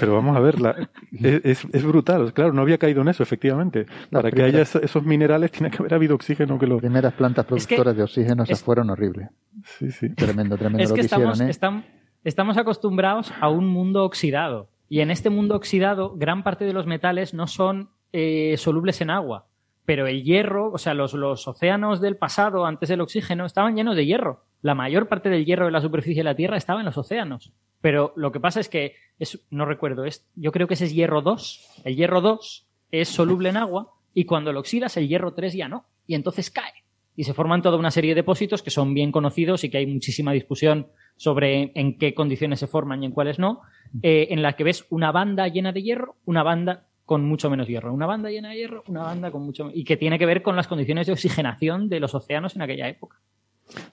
pero 0.00 0.14
vamos 0.14 0.34
a 0.36 0.40
ver, 0.40 0.58
la- 0.60 0.88
es, 1.12 1.66
es- 1.70 1.84
brutal. 1.84 2.32
Claro, 2.32 2.54
no 2.54 2.62
había 2.62 2.78
caído 2.78 3.02
en 3.02 3.08
eso, 3.08 3.22
efectivamente. 3.22 3.84
Para 4.10 4.30
que 4.30 4.42
haya 4.42 4.62
eso- 4.62 4.80
esos 4.80 5.04
minerales 5.04 5.50
tiene 5.50 5.70
que 5.70 5.76
haber 5.80 5.92
habido 5.92 6.14
oxígeno 6.14 6.58
que 6.58 6.66
lo... 6.66 6.76
Las 6.76 6.80
primeras 6.82 7.12
plantas 7.12 7.44
productoras 7.44 7.94
de 7.94 8.02
oxígeno 8.02 8.44
esas 8.44 8.58
es- 8.58 8.64
fueron 8.64 8.88
horribles. 8.88 9.28
Sí, 9.64 9.90
sí. 9.90 10.08
Tremendo, 10.14 10.56
tremendo 10.56 10.82
Es 10.82 10.88
lo 10.88 10.94
que 10.94 11.00
que 11.02 11.04
estamos, 11.06 11.34
hicieron, 11.34 11.50
¿eh? 11.50 11.52
estam- 11.52 11.84
estamos 12.24 12.56
acostumbrados 12.56 13.32
a 13.38 13.50
un 13.50 13.66
mundo 13.68 14.02
oxidado. 14.04 14.70
Y 14.88 15.00
en 15.00 15.10
este 15.10 15.28
mundo 15.28 15.56
oxidado, 15.56 16.14
gran 16.16 16.42
parte 16.42 16.64
de 16.64 16.72
los 16.72 16.86
metales 16.86 17.34
no 17.34 17.46
son 17.46 17.90
eh, 18.12 18.54
solubles 18.56 19.00
en 19.02 19.10
agua. 19.10 19.46
Pero 19.86 20.06
el 20.06 20.24
hierro, 20.24 20.72
o 20.72 20.78
sea, 20.78 20.94
los, 20.94 21.14
los 21.14 21.48
océanos 21.48 22.00
del 22.00 22.16
pasado, 22.16 22.66
antes 22.66 22.88
del 22.88 23.00
oxígeno, 23.00 23.46
estaban 23.46 23.76
llenos 23.76 23.96
de 23.96 24.04
hierro. 24.04 24.44
La 24.60 24.74
mayor 24.74 25.08
parte 25.08 25.30
del 25.30 25.44
hierro 25.44 25.66
de 25.66 25.72
la 25.72 25.80
superficie 25.80 26.20
de 26.20 26.24
la 26.24 26.34
Tierra 26.34 26.56
estaba 26.56 26.80
en 26.80 26.86
los 26.86 26.98
océanos. 26.98 27.52
Pero 27.80 28.12
lo 28.16 28.32
que 28.32 28.40
pasa 28.40 28.58
es 28.58 28.68
que, 28.68 28.96
es, 29.18 29.46
no 29.50 29.64
recuerdo, 29.64 30.04
es, 30.04 30.28
yo 30.34 30.50
creo 30.50 30.66
que 30.66 30.74
ese 30.74 30.86
es 30.86 30.94
hierro 30.94 31.22
2. 31.22 31.82
El 31.84 31.96
hierro 31.96 32.20
2 32.20 32.66
es 32.90 33.08
soluble 33.08 33.48
en 33.48 33.56
agua 33.56 33.92
y 34.12 34.24
cuando 34.24 34.52
lo 34.52 34.60
oxidas 34.60 34.96
el 34.96 35.08
hierro 35.08 35.34
3 35.34 35.54
ya 35.54 35.68
no. 35.68 35.86
Y 36.06 36.16
entonces 36.16 36.50
cae. 36.50 36.72
Y 37.14 37.24
se 37.24 37.32
forman 37.32 37.62
toda 37.62 37.78
una 37.78 37.90
serie 37.90 38.10
de 38.10 38.22
depósitos 38.22 38.62
que 38.62 38.70
son 38.70 38.92
bien 38.92 39.12
conocidos 39.12 39.62
y 39.62 39.70
que 39.70 39.78
hay 39.78 39.86
muchísima 39.86 40.32
discusión 40.32 40.88
sobre 41.16 41.72
en 41.74 41.96
qué 41.96 42.12
condiciones 42.12 42.58
se 42.58 42.66
forman 42.66 43.02
y 43.02 43.06
en 43.06 43.12
cuáles 43.12 43.38
no, 43.38 43.62
eh, 44.02 44.28
en 44.30 44.42
la 44.42 44.54
que 44.54 44.64
ves 44.64 44.84
una 44.90 45.12
banda 45.12 45.48
llena 45.48 45.72
de 45.72 45.82
hierro, 45.82 46.16
una 46.26 46.42
banda 46.42 46.86
con 47.06 47.24
mucho 47.24 47.48
menos 47.48 47.66
hierro, 47.68 47.92
una 47.94 48.04
banda 48.06 48.28
llena 48.30 48.50
de 48.50 48.56
hierro, 48.56 48.84
una 48.88 49.02
banda 49.04 49.30
con 49.30 49.42
mucho 49.42 49.70
y 49.72 49.84
que 49.84 49.96
tiene 49.96 50.18
que 50.18 50.26
ver 50.26 50.42
con 50.42 50.56
las 50.56 50.66
condiciones 50.68 51.06
de 51.06 51.12
oxigenación 51.14 51.88
de 51.88 52.00
los 52.00 52.14
océanos 52.14 52.54
en 52.56 52.62
aquella 52.62 52.88
época. 52.88 53.16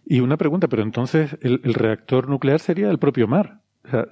Y 0.05 0.19
una 0.19 0.35
pregunta, 0.35 0.67
pero 0.67 0.81
entonces 0.83 1.37
el, 1.41 1.61
el 1.63 1.73
reactor 1.75 2.27
nuclear 2.27 2.59
sería 2.59 2.89
el 2.89 2.99
propio 2.99 3.27
mar. 3.27 3.61
O 3.85 3.89
sea, 3.89 4.05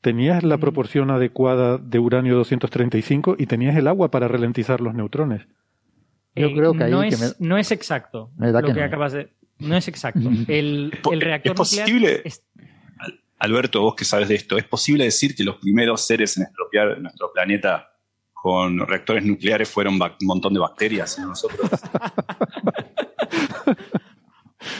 tenías 0.00 0.44
la 0.44 0.58
proporción 0.58 1.10
adecuada 1.10 1.78
de 1.78 1.98
uranio 1.98 2.36
235 2.36 3.34
y 3.38 3.46
tenías 3.46 3.76
el 3.76 3.88
agua 3.88 4.10
para 4.10 4.28
ralentizar 4.28 4.80
los 4.80 4.94
neutrones. 4.94 5.46
Yo 6.36 6.46
Eh, 6.48 6.54
creo 6.54 6.72
que 6.74 6.84
ahí 6.84 6.90
no, 6.92 7.00
que 7.00 7.08
es, 7.08 7.36
no 7.40 7.58
es 7.58 7.72
exacto 7.72 8.30
Me 8.36 8.52
da 8.52 8.60
lo 8.60 8.68
que 8.68 8.74
que, 8.74 8.80
no. 8.80 8.86
acabas 8.86 9.12
de. 9.12 9.32
No 9.58 9.76
es 9.76 9.88
exacto. 9.88 10.20
El, 10.48 10.92
el 11.10 11.20
reactor 11.20 11.52
¿es 11.52 11.56
posible? 11.58 11.92
nuclear 11.94 12.20
es- 12.26 12.44
Alberto, 13.40 13.82
vos 13.82 13.94
que 13.94 14.04
sabes 14.04 14.28
de 14.28 14.34
esto, 14.34 14.58
¿es 14.58 14.64
posible 14.64 15.04
decir 15.04 15.34
que 15.34 15.44
los 15.44 15.56
primeros 15.56 16.04
seres 16.04 16.36
en 16.36 16.42
estropear 16.44 17.00
nuestro 17.00 17.30
planeta 17.32 17.88
con 18.40 18.78
reactores 18.86 19.24
nucleares 19.24 19.68
fueron 19.68 19.94
un 19.94 20.10
montón 20.22 20.54
de 20.54 20.60
bacterias 20.60 21.18
no 21.18 21.28
nosotros? 21.28 21.70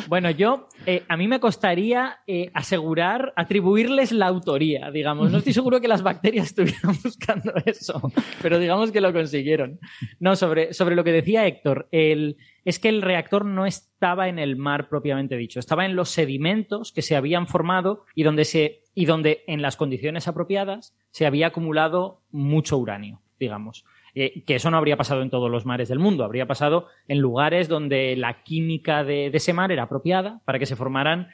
Bueno, 0.08 0.30
yo, 0.30 0.68
eh, 0.86 1.04
a 1.08 1.16
mí 1.16 1.28
me 1.28 1.38
costaría 1.38 2.18
eh, 2.26 2.50
asegurar, 2.54 3.32
atribuirles 3.36 4.10
la 4.10 4.26
autoría, 4.26 4.90
digamos. 4.90 5.30
No 5.30 5.38
estoy 5.38 5.52
seguro 5.52 5.80
que 5.80 5.88
las 5.88 6.02
bacterias 6.02 6.46
estuvieran 6.46 6.96
buscando 7.04 7.52
eso, 7.64 8.00
pero 8.42 8.58
digamos 8.58 8.90
que 8.90 9.00
lo 9.00 9.12
consiguieron. 9.12 9.78
No, 10.18 10.34
sobre, 10.34 10.72
sobre 10.72 10.96
lo 10.96 11.04
que 11.04 11.12
decía 11.12 11.46
Héctor, 11.46 11.88
es 11.92 12.78
que 12.78 12.88
el 12.88 13.02
reactor 13.02 13.44
no 13.44 13.66
estaba 13.66 14.28
en 14.28 14.38
el 14.38 14.56
mar 14.56 14.88
propiamente 14.88 15.36
dicho, 15.36 15.60
estaba 15.60 15.86
en 15.86 15.94
los 15.94 16.10
sedimentos 16.10 16.92
que 16.92 17.02
se 17.02 17.14
habían 17.14 17.46
formado 17.46 18.04
y 18.14 18.22
donde, 18.22 18.44
se, 18.44 18.82
y 18.94 19.04
donde 19.04 19.44
en 19.46 19.62
las 19.62 19.76
condiciones 19.76 20.26
apropiadas 20.26 20.96
se 21.10 21.26
había 21.26 21.48
acumulado 21.48 22.22
mucho 22.30 22.78
uranio, 22.78 23.20
digamos. 23.38 23.84
Eh, 24.14 24.42
que 24.44 24.56
eso 24.56 24.70
no 24.70 24.76
habría 24.76 24.96
pasado 24.96 25.22
en 25.22 25.30
todos 25.30 25.50
los 25.50 25.66
mares 25.66 25.88
del 25.88 25.98
mundo, 25.98 26.24
habría 26.24 26.46
pasado 26.46 26.86
en 27.06 27.18
lugares 27.18 27.68
donde 27.68 28.16
la 28.16 28.42
química 28.42 29.04
de, 29.04 29.26
ese 29.26 29.52
mar 29.52 29.70
era 29.72 29.84
apropiada 29.84 30.40
para 30.44 30.58
que 30.58 30.66
se 30.66 30.76
formaran 30.76 31.28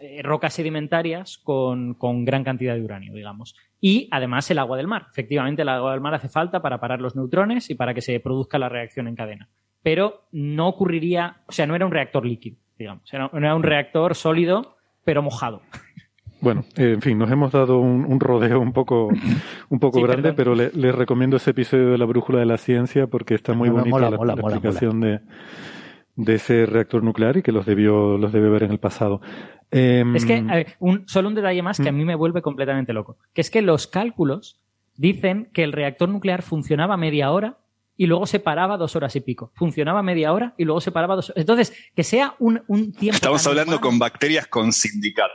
eh, 0.00 0.20
rocas 0.22 0.54
sedimentarias 0.54 1.38
con, 1.38 1.94
con 1.94 2.24
gran 2.24 2.44
cantidad 2.44 2.74
de 2.74 2.82
uranio, 2.82 3.14
digamos. 3.14 3.56
Y 3.80 4.08
además 4.10 4.50
el 4.50 4.58
agua 4.58 4.76
del 4.76 4.88
mar. 4.88 5.06
Efectivamente, 5.10 5.62
el 5.62 5.68
agua 5.68 5.92
del 5.92 6.00
mar 6.00 6.14
hace 6.14 6.28
falta 6.28 6.60
para 6.60 6.80
parar 6.80 7.00
los 7.00 7.16
neutrones 7.16 7.70
y 7.70 7.74
para 7.74 7.94
que 7.94 8.02
se 8.02 8.20
produzca 8.20 8.58
la 8.58 8.68
reacción 8.68 9.08
en 9.08 9.16
cadena. 9.16 9.48
Pero 9.82 10.26
no 10.32 10.68
ocurriría, 10.68 11.42
o 11.46 11.52
sea, 11.52 11.66
no 11.66 11.76
era 11.76 11.86
un 11.86 11.92
reactor 11.92 12.26
líquido, 12.26 12.58
digamos. 12.76 13.12
Era, 13.14 13.30
era 13.32 13.54
un 13.54 13.62
reactor 13.62 14.14
sólido, 14.14 14.76
pero 15.04 15.22
mojado. 15.22 15.62
Bueno, 16.40 16.64
eh, 16.76 16.92
en 16.94 17.00
fin, 17.02 17.18
nos 17.18 17.30
hemos 17.30 17.50
dado 17.52 17.78
un, 17.78 18.04
un 18.04 18.20
rodeo 18.20 18.60
un 18.60 18.72
poco, 18.72 19.08
un 19.70 19.78
poco 19.80 19.98
Sí, 19.98 20.04
grande, 20.04 20.32
perdón. 20.32 20.36
pero 20.36 20.54
le- 20.54 20.70
les 20.72 20.94
recomiendo 20.94 21.36
ese 21.38 21.50
episodio 21.50 21.90
de 21.90 21.98
la 21.98 22.04
brújula 22.04 22.38
de 22.40 22.46
la 22.46 22.58
ciencia 22.58 23.06
porque 23.06 23.34
está 23.34 23.54
muy 23.54 23.68
Mola, 23.70 23.80
bonita 23.80 23.96
mola, 23.96 24.10
la, 24.10 24.16
mola, 24.16 24.34
la 24.36 24.42
mola, 24.42 24.54
explicación 24.56 25.00
De, 25.00 25.20
de 26.16 26.34
ese 26.34 26.66
reactor 26.66 27.02
nuclear 27.02 27.36
y 27.38 27.42
que 27.42 27.52
los 27.52 27.64
debió, 27.66 28.16
los 28.18 28.32
debe 28.32 28.48
ver 28.50 28.64
en 28.64 28.70
el 28.72 28.78
pasado. 28.78 29.20
Em, 29.70 30.14
Es 30.14 30.24
que, 30.24 30.34
a 30.48 30.54
ver, 30.56 30.66
un, 30.78 31.08
solo 31.08 31.28
un 31.28 31.34
detalle 31.34 31.62
más 31.62 31.78
que 31.80 31.88
a 31.88 31.92
mí 31.92 32.04
me 32.04 32.14
vuelve 32.14 32.42
completamente 32.42 32.92
loco. 32.92 33.18
Que 33.34 33.40
es 33.40 33.50
que 33.50 33.62
los 33.62 33.86
cálculos 33.86 34.60
dicen 34.96 35.48
que 35.52 35.62
el 35.64 35.72
reactor 35.72 36.08
nuclear 36.08 36.42
funcionaba 36.42 36.96
media 36.96 37.30
hora 37.32 37.58
y 37.98 38.06
luego 38.06 38.26
se 38.26 38.40
paraba 38.40 38.76
dos 38.76 38.94
horas 38.94 39.16
y 39.16 39.20
pico. 39.20 39.52
Funcionaba 39.54 40.02
media 40.02 40.32
hora 40.32 40.54
y 40.58 40.64
luego 40.64 40.80
se 40.82 40.92
paraba 40.92 41.16
dos 41.16 41.30
horas. 41.30 41.40
Entonces, 41.40 41.74
que 41.94 42.02
sea 42.04 42.34
un, 42.38 42.62
un 42.68 42.92
tiempo. 42.92 43.16
Estamos 43.16 43.46
hablando 43.46 43.72
humano- 43.72 43.80
con 43.88 43.98
bacterias 43.98 44.46
con 44.46 44.70
sindicato. 44.72 45.32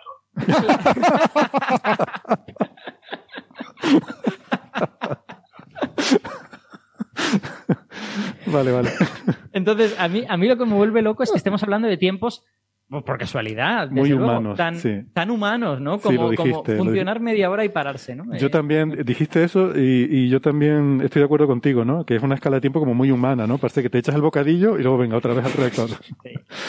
Vale, 8.45 8.71
vale. 8.71 8.91
Entonces, 9.53 9.95
a 9.97 10.07
mí, 10.07 10.25
a 10.27 10.37
mí 10.37 10.47
lo 10.47 10.57
que 10.57 10.65
me 10.65 10.75
vuelve 10.75 11.01
loco 11.01 11.23
es 11.23 11.31
que 11.31 11.37
estemos 11.37 11.63
hablando 11.63 11.87
de 11.87 11.97
tiempos, 11.97 12.43
por 13.05 13.17
casualidad, 13.17 13.87
desde 13.87 13.99
Muy 14.01 14.09
luego, 14.09 14.25
humanos, 14.25 14.57
tan, 14.57 14.75
sí. 14.75 15.01
tan 15.13 15.31
humanos, 15.31 15.79
¿no? 15.79 15.97
Como, 15.99 16.29
dijiste, 16.31 16.75
funcionar 16.75 17.21
media 17.21 17.49
hora 17.49 17.63
y 17.63 17.69
pararse, 17.69 18.15
¿no? 18.17 18.25
Yo 18.37 18.47
Eh, 18.47 18.49
también 18.49 19.03
dijiste 19.05 19.43
eso 19.45 19.71
y, 19.73 20.07
y 20.09 20.27
yo 20.29 20.41
también 20.41 20.99
estoy 21.01 21.21
de 21.21 21.25
acuerdo 21.25 21.47
contigo, 21.47 21.85
¿no? 21.85 22.05
Que 22.05 22.17
es 22.17 22.21
una 22.23 22.35
escala 22.35 22.57
de 22.57 22.61
tiempo 22.61 22.79
como 22.81 22.93
muy 22.93 23.09
humana, 23.09 23.47
¿no? 23.47 23.57
Parece 23.57 23.81
que 23.81 23.89
te 23.89 23.97
echas 23.99 24.13
el 24.15 24.21
bocadillo 24.21 24.77
y 24.77 24.81
luego 24.83 24.97
venga 24.97 25.15
otra 25.15 25.33
vez 25.33 25.45
al 25.45 25.53
reactor. 25.53 25.89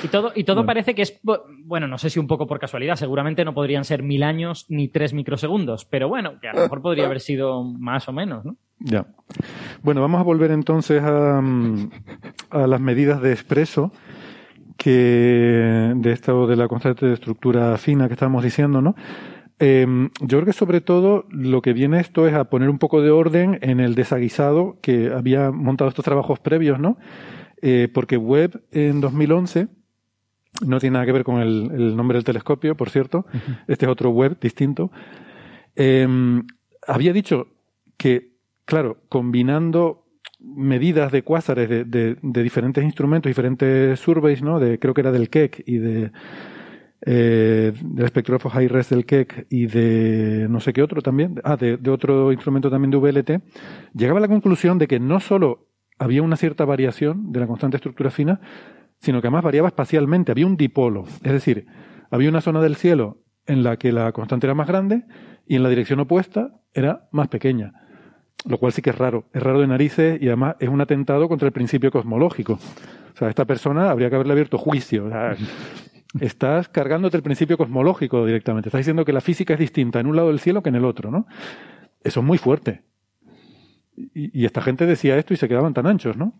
Y 0.04 0.08
todo, 0.08 0.32
y 0.34 0.44
todo 0.44 0.56
Bueno. 0.56 0.66
parece 0.66 0.94
que 0.94 1.02
es, 1.02 1.20
bu- 1.22 1.40
bueno, 1.64 1.86
no 1.88 1.98
sé 1.98 2.08
si 2.10 2.18
un 2.18 2.26
poco 2.26 2.46
por 2.46 2.58
casualidad, 2.58 2.96
seguramente 2.96 3.44
no 3.44 3.52
podrían 3.54 3.84
ser 3.84 4.02
mil 4.02 4.22
años 4.22 4.66
ni 4.68 4.88
tres 4.88 5.12
microsegundos, 5.12 5.84
pero 5.84 6.08
bueno, 6.08 6.38
que 6.40 6.48
a 6.48 6.52
lo 6.54 6.62
mejor 6.62 6.82
podría 6.82 7.06
haber 7.06 7.20
sido 7.20 7.64
más 7.64 8.08
o 8.08 8.12
menos, 8.12 8.44
¿no? 8.44 8.56
Ya. 8.80 9.06
Bueno, 9.82 10.00
vamos 10.00 10.20
a 10.20 10.24
volver 10.24 10.50
entonces 10.50 11.02
a, 11.02 11.40
mm, 11.40 11.90
a 12.50 12.66
las 12.66 12.80
medidas 12.80 13.22
de 13.22 13.32
expreso 13.32 13.92
que 14.82 15.92
de 15.94 16.10
esto 16.10 16.48
de 16.48 16.56
la 16.56 16.66
constante 16.66 17.06
de 17.06 17.14
estructura 17.14 17.78
fina 17.78 18.08
que 18.08 18.14
estábamos 18.14 18.42
diciendo, 18.42 18.82
¿no? 18.82 18.96
Eh, 19.60 19.86
yo 20.20 20.38
creo 20.38 20.44
que 20.44 20.52
sobre 20.52 20.80
todo 20.80 21.24
lo 21.30 21.62
que 21.62 21.72
viene 21.72 22.00
esto 22.00 22.26
es 22.26 22.34
a 22.34 22.50
poner 22.50 22.68
un 22.68 22.80
poco 22.80 23.00
de 23.00 23.12
orden 23.12 23.60
en 23.62 23.78
el 23.78 23.94
desaguisado 23.94 24.78
que 24.82 25.12
había 25.12 25.52
montado 25.52 25.88
estos 25.88 26.04
trabajos 26.04 26.40
previos, 26.40 26.80
¿no? 26.80 26.98
Eh, 27.60 27.88
porque 27.94 28.16
Webb 28.16 28.60
en 28.72 29.00
2011 29.00 29.68
no 30.66 30.80
tiene 30.80 30.94
nada 30.94 31.06
que 31.06 31.12
ver 31.12 31.22
con 31.22 31.40
el, 31.40 31.70
el 31.70 31.96
nombre 31.96 32.16
del 32.16 32.24
telescopio, 32.24 32.76
por 32.76 32.90
cierto. 32.90 33.24
Este 33.68 33.86
es 33.86 33.88
otro 33.88 34.10
Webb 34.10 34.40
distinto. 34.40 34.90
Eh, 35.76 36.08
había 36.88 37.12
dicho 37.12 37.46
que, 37.96 38.32
claro, 38.64 38.98
combinando 39.08 40.01
medidas 40.44 41.12
de 41.12 41.22
cuásares 41.22 41.68
de, 41.68 41.84
de- 41.84 42.42
diferentes 42.42 42.82
instrumentos, 42.84 43.30
diferentes 43.30 43.98
surveys, 44.00 44.42
¿no? 44.42 44.58
De, 44.60 44.78
creo 44.78 44.94
que 44.94 45.00
era 45.02 45.12
del 45.12 45.28
Keck 45.30 45.62
y 45.66 45.78
de 45.78 46.12
eh, 47.04 47.72
del 47.82 48.04
espectrógrafo 48.04 48.48
high 48.50 48.68
res 48.68 48.88
del 48.90 49.04
Keck 49.04 49.46
y 49.50 49.66
de 49.66 50.46
no 50.48 50.60
sé 50.60 50.72
qué 50.72 50.82
otro 50.82 51.02
también, 51.02 51.40
ah, 51.42 51.56
de, 51.56 51.76
de 51.76 51.90
otro 51.90 52.32
instrumento 52.32 52.70
también 52.70 52.90
de 52.92 52.96
VLT, 52.98 53.42
llegaba 53.94 54.18
a 54.18 54.22
la 54.22 54.28
conclusión 54.28 54.78
de 54.78 54.86
que 54.86 55.00
no 55.00 55.18
solo 55.18 55.68
había 55.98 56.22
una 56.22 56.36
cierta 56.36 56.64
variación 56.64 57.32
de 57.32 57.40
la 57.40 57.46
constante 57.46 57.76
estructura 57.76 58.10
fina, 58.10 58.40
sino 58.98 59.20
que 59.20 59.26
además 59.26 59.42
variaba 59.44 59.68
espacialmente, 59.68 60.30
había 60.30 60.46
un 60.46 60.56
dipolo, 60.56 61.04
es 61.24 61.32
decir, 61.32 61.66
había 62.10 62.28
una 62.28 62.40
zona 62.40 62.60
del 62.60 62.76
cielo 62.76 63.18
en 63.46 63.64
la 63.64 63.76
que 63.76 63.90
la 63.90 64.12
constante 64.12 64.46
era 64.46 64.54
más 64.54 64.68
grande 64.68 65.02
y 65.46 65.56
en 65.56 65.64
la 65.64 65.68
dirección 65.68 65.98
opuesta 65.98 66.60
era 66.72 67.08
más 67.10 67.26
pequeña. 67.28 67.72
Lo 68.44 68.58
cual 68.58 68.72
sí 68.72 68.82
que 68.82 68.90
es 68.90 68.98
raro, 68.98 69.24
es 69.32 69.42
raro 69.42 69.60
de 69.60 69.66
narices 69.68 70.20
y 70.20 70.26
además 70.26 70.56
es 70.58 70.68
un 70.68 70.80
atentado 70.80 71.28
contra 71.28 71.46
el 71.46 71.52
principio 71.52 71.90
cosmológico. 71.90 72.54
O 72.54 73.16
sea, 73.16 73.28
a 73.28 73.30
esta 73.30 73.44
persona 73.44 73.90
habría 73.90 74.08
que 74.08 74.16
haberle 74.16 74.32
abierto 74.32 74.58
juicio. 74.58 75.06
O 75.06 75.10
sea, 75.10 75.36
estás 76.20 76.68
cargándote 76.68 77.16
el 77.16 77.22
principio 77.22 77.56
cosmológico 77.56 78.26
directamente. 78.26 78.68
Estás 78.68 78.80
diciendo 78.80 79.04
que 79.04 79.12
la 79.12 79.20
física 79.20 79.54
es 79.54 79.60
distinta 79.60 80.00
en 80.00 80.06
un 80.06 80.16
lado 80.16 80.28
del 80.28 80.40
cielo 80.40 80.62
que 80.62 80.70
en 80.70 80.76
el 80.76 80.84
otro, 80.84 81.10
¿no? 81.10 81.26
Eso 82.02 82.20
es 82.20 82.26
muy 82.26 82.38
fuerte. 82.38 82.82
Y, 83.96 84.40
y 84.40 84.44
esta 84.44 84.60
gente 84.60 84.86
decía 84.86 85.16
esto 85.16 85.34
y 85.34 85.36
se 85.36 85.48
quedaban 85.48 85.74
tan 85.74 85.86
anchos, 85.86 86.16
¿no? 86.16 86.34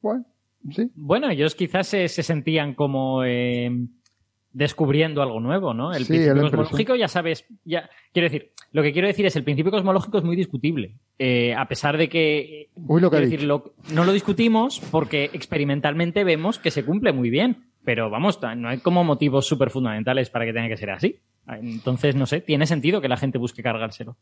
Bueno, 0.00 0.24
sí. 0.70 0.90
Bueno, 0.94 1.30
ellos 1.30 1.54
quizás 1.54 1.88
se, 1.88 2.08
se 2.08 2.22
sentían 2.22 2.74
como 2.74 3.24
eh, 3.24 3.70
descubriendo 4.54 5.20
algo 5.20 5.40
nuevo, 5.40 5.74
¿no? 5.74 5.92
El 5.92 6.04
Sí, 6.04 6.08
principio 6.12 6.40
cosmológico, 6.42 6.94
ya 6.94 7.08
sabes, 7.08 7.44
ya 7.64 7.90
quiero 8.12 8.26
decir, 8.30 8.52
lo 8.72 8.82
que 8.82 8.92
quiero 8.92 9.06
decir 9.08 9.26
es 9.26 9.36
el 9.36 9.44
principio 9.44 9.70
cosmológico 9.70 10.16
es 10.18 10.24
muy 10.24 10.36
discutible, 10.36 10.94
Eh, 11.18 11.54
a 11.54 11.66
pesar 11.68 11.96
de 11.98 12.08
que, 12.08 12.70
Uy, 12.74 13.00
lo 13.02 13.10
que 13.10 13.18
decir, 13.18 13.42
lo- 13.42 13.74
no 13.92 14.04
lo 14.04 14.12
discutimos 14.12 14.80
porque 14.90 15.24
experimentalmente 15.32 16.24
vemos 16.24 16.58
que 16.58 16.70
se 16.70 16.84
cumple 16.84 17.12
muy 17.12 17.30
bien, 17.30 17.64
pero 17.84 18.08
vamos, 18.10 18.40
no 18.56 18.68
hay 18.68 18.78
como 18.78 19.04
motivos 19.04 19.46
súper 19.46 19.70
fundamentales 19.70 20.30
para 20.30 20.44
que 20.46 20.52
tenga 20.52 20.68
que 20.68 20.76
ser 20.76 20.90
así. 20.90 21.16
Entonces, 21.46 22.16
no 22.16 22.24
sé, 22.26 22.40
tiene 22.40 22.66
sentido 22.66 23.00
que 23.02 23.08
la 23.08 23.16
gente 23.18 23.36
busque 23.38 23.62
cargárselo. 23.62 24.16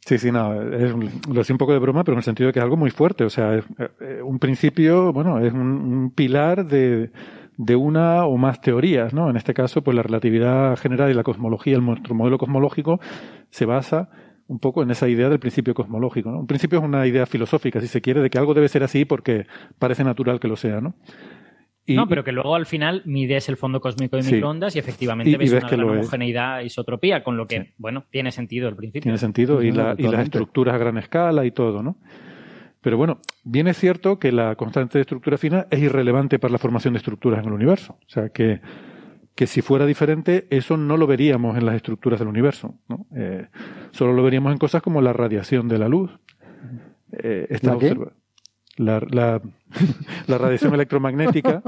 Sí, 0.00 0.18
sí, 0.18 0.30
no, 0.30 0.52
es, 0.72 0.92
un- 0.92 1.10
lo 1.28 1.34
decía 1.34 1.54
un 1.54 1.58
poco 1.58 1.72
de 1.72 1.78
broma, 1.78 2.04
pero 2.04 2.14
en 2.14 2.18
el 2.18 2.24
sentido 2.24 2.48
de 2.48 2.52
que 2.52 2.58
es 2.58 2.62
algo 2.62 2.76
muy 2.76 2.90
fuerte. 2.90 3.24
O 3.24 3.30
sea, 3.30 3.54
es, 3.54 3.64
eh, 4.00 4.20
un 4.22 4.38
principio, 4.38 5.12
bueno, 5.12 5.38
es 5.40 5.52
un, 5.52 5.60
un 5.60 6.10
pilar 6.10 6.66
de, 6.66 7.10
de 7.56 7.76
una 7.76 8.24
o 8.26 8.36
más 8.36 8.60
teorías, 8.60 9.14
¿no? 9.14 9.30
En 9.30 9.36
este 9.36 9.54
caso, 9.54 9.82
pues 9.82 9.94
la 9.96 10.02
relatividad 10.02 10.76
general 10.76 11.10
y 11.10 11.14
la 11.14 11.22
cosmología, 11.22 11.76
el 11.76 11.84
nuestro 11.84 12.14
modelo 12.14 12.38
cosmológico, 12.38 13.00
se 13.50 13.64
basa 13.66 14.08
un 14.46 14.58
poco 14.58 14.82
en 14.82 14.90
esa 14.90 15.08
idea 15.08 15.28
del 15.28 15.38
principio 15.38 15.72
cosmológico, 15.74 16.30
¿no? 16.30 16.40
Un 16.40 16.46
principio 16.46 16.78
es 16.80 16.84
una 16.84 17.06
idea 17.06 17.26
filosófica, 17.26 17.80
si 17.80 17.86
se 17.86 18.00
quiere, 18.02 18.20
de 18.20 18.28
que 18.30 18.38
algo 18.38 18.54
debe 18.54 18.68
ser 18.68 18.82
así 18.82 19.04
porque 19.04 19.46
parece 19.78 20.04
natural 20.04 20.38
que 20.40 20.48
lo 20.48 20.56
sea, 20.56 20.80
¿no? 20.80 20.94
Y- 21.86 21.94
no, 21.96 22.08
pero 22.08 22.24
que 22.24 22.32
luego 22.32 22.54
al 22.54 22.64
final 22.66 23.02
mides 23.04 23.48
el 23.50 23.56
fondo 23.58 23.78
cósmico 23.80 24.16
de 24.16 24.22
Sí. 24.22 24.34
microondas 24.34 24.74
y 24.74 24.78
efectivamente 24.78 25.30
Y- 25.30 25.34
y 25.34 25.36
ves, 25.36 25.52
ves 25.52 25.62
una 25.62 25.70
que 25.70 25.76
gran 25.76 25.86
lo 25.86 25.94
es. 25.94 26.00
homogeneidad 26.00 26.60
isotropía, 26.60 27.22
con 27.22 27.36
lo 27.36 27.46
que, 27.46 27.72
bueno, 27.78 28.04
tiene 28.10 28.30
sentido 28.32 28.68
al 28.68 28.74
principio. 28.76 29.02
Tiene 29.02 29.18
sentido, 29.18 29.62
y, 29.62 29.70
No, 29.70 29.82
la- 29.82 29.94
y 29.98 30.02
las 30.04 30.22
estructuras 30.24 30.74
a 30.74 30.78
gran 30.78 30.96
escala 30.98 31.44
y 31.44 31.50
todo, 31.50 31.82
¿no? 31.82 31.96
Pero 32.84 32.98
bueno, 32.98 33.18
bien 33.44 33.66
es 33.66 33.78
cierto 33.78 34.18
que 34.18 34.30
la 34.30 34.54
constante 34.56 34.98
de 34.98 35.02
estructura 35.02 35.38
fina 35.38 35.66
es 35.70 35.80
irrelevante 35.80 36.38
para 36.38 36.52
la 36.52 36.58
formación 36.58 36.92
de 36.94 36.98
estructuras 36.98 37.40
en 37.40 37.46
el 37.46 37.52
universo. 37.54 37.94
O 37.94 38.08
sea, 38.08 38.28
que, 38.28 38.60
que 39.34 39.46
si 39.46 39.62
fuera 39.62 39.86
diferente, 39.86 40.46
eso 40.50 40.76
no 40.76 40.98
lo 40.98 41.06
veríamos 41.06 41.56
en 41.56 41.64
las 41.64 41.76
estructuras 41.76 42.18
del 42.18 42.28
universo. 42.28 42.78
¿no? 42.88 43.06
Eh, 43.16 43.48
solo 43.90 44.12
lo 44.12 44.22
veríamos 44.22 44.52
en 44.52 44.58
cosas 44.58 44.82
como 44.82 45.00
la 45.00 45.14
radiación 45.14 45.66
de 45.66 45.78
la 45.78 45.88
luz. 45.88 46.10
Eh, 47.12 47.46
está 47.48 47.72
¿La 47.72 47.78
qué? 47.78 47.86
observa- 47.92 48.12
la, 48.76 49.00
la- 49.10 49.40
la 50.26 50.38
radiación 50.38 50.74
electromagnética, 50.74 51.62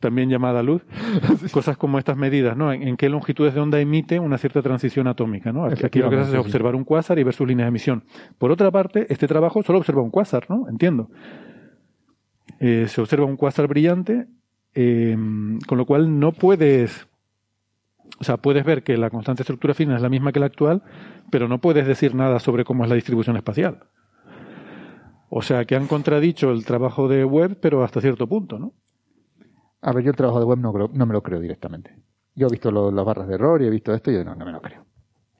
también 0.00 0.30
llamada 0.30 0.62
luz, 0.62 0.82
cosas 1.52 1.76
como 1.76 1.98
estas 1.98 2.16
medidas, 2.16 2.56
¿no? 2.56 2.72
En, 2.72 2.82
en 2.86 2.96
qué 2.96 3.08
longitudes 3.08 3.54
de 3.54 3.60
onda 3.60 3.80
emite 3.80 4.18
una 4.20 4.38
cierta 4.38 4.62
transición 4.62 5.08
atómica, 5.08 5.52
¿no? 5.52 5.64
Aquí, 5.64 5.98
lo 5.98 6.10
que 6.10 6.16
se 6.16 6.22
hace 6.22 6.32
es 6.32 6.38
observar 6.38 6.74
un 6.74 6.84
cuásar 6.84 7.18
y 7.18 7.24
ver 7.24 7.34
sus 7.34 7.48
líneas 7.48 7.66
de 7.66 7.70
emisión. 7.70 8.04
Por 8.38 8.50
otra 8.50 8.70
parte, 8.70 9.06
este 9.12 9.26
trabajo 9.26 9.62
solo 9.62 9.78
observa 9.78 10.02
un 10.02 10.10
cuásar, 10.10 10.48
¿no? 10.48 10.68
Entiendo. 10.68 11.10
Eh, 12.60 12.86
se 12.88 13.00
observa 13.00 13.26
un 13.26 13.36
cuásar 13.36 13.66
brillante, 13.66 14.26
eh, 14.74 15.16
con 15.66 15.78
lo 15.78 15.86
cual 15.86 16.18
no 16.18 16.32
puedes, 16.32 17.08
o 18.20 18.24
sea, 18.24 18.36
puedes 18.36 18.64
ver 18.64 18.82
que 18.82 18.96
la 18.96 19.10
constante 19.10 19.42
estructura 19.42 19.74
fina 19.74 19.96
es 19.96 20.02
la 20.02 20.08
misma 20.08 20.32
que 20.32 20.40
la 20.40 20.46
actual, 20.46 20.82
pero 21.30 21.48
no 21.48 21.58
puedes 21.58 21.86
decir 21.86 22.14
nada 22.14 22.38
sobre 22.38 22.64
cómo 22.64 22.84
es 22.84 22.90
la 22.90 22.96
distribución 22.96 23.36
espacial. 23.36 23.80
O 25.30 25.42
sea, 25.42 25.64
que 25.66 25.76
han 25.76 25.86
contradicho 25.86 26.50
el 26.50 26.64
trabajo 26.64 27.06
de 27.06 27.24
Webb, 27.24 27.58
pero 27.60 27.84
hasta 27.84 28.00
cierto 28.00 28.26
punto, 28.26 28.58
¿no? 28.58 28.72
A 29.82 29.92
ver, 29.92 30.04
yo 30.04 30.10
el 30.10 30.16
trabajo 30.16 30.38
de 30.40 30.44
web 30.44 30.58
no, 30.58 30.72
creo- 30.72 30.90
no 30.92 31.06
me 31.06 31.12
lo 31.12 31.22
creo 31.22 31.40
directamente. 31.40 31.96
Yo 32.34 32.46
he 32.46 32.50
visto 32.50 32.70
lo- 32.70 32.90
las 32.90 33.04
barras 33.04 33.28
de 33.28 33.34
error 33.34 33.62
y 33.62 33.66
he 33.66 33.70
visto 33.70 33.92
esto 33.94 34.10
y 34.10 34.14
yo 34.14 34.24
no, 34.24 34.34
no 34.34 34.44
me 34.44 34.52
lo 34.52 34.60
creo. 34.60 34.84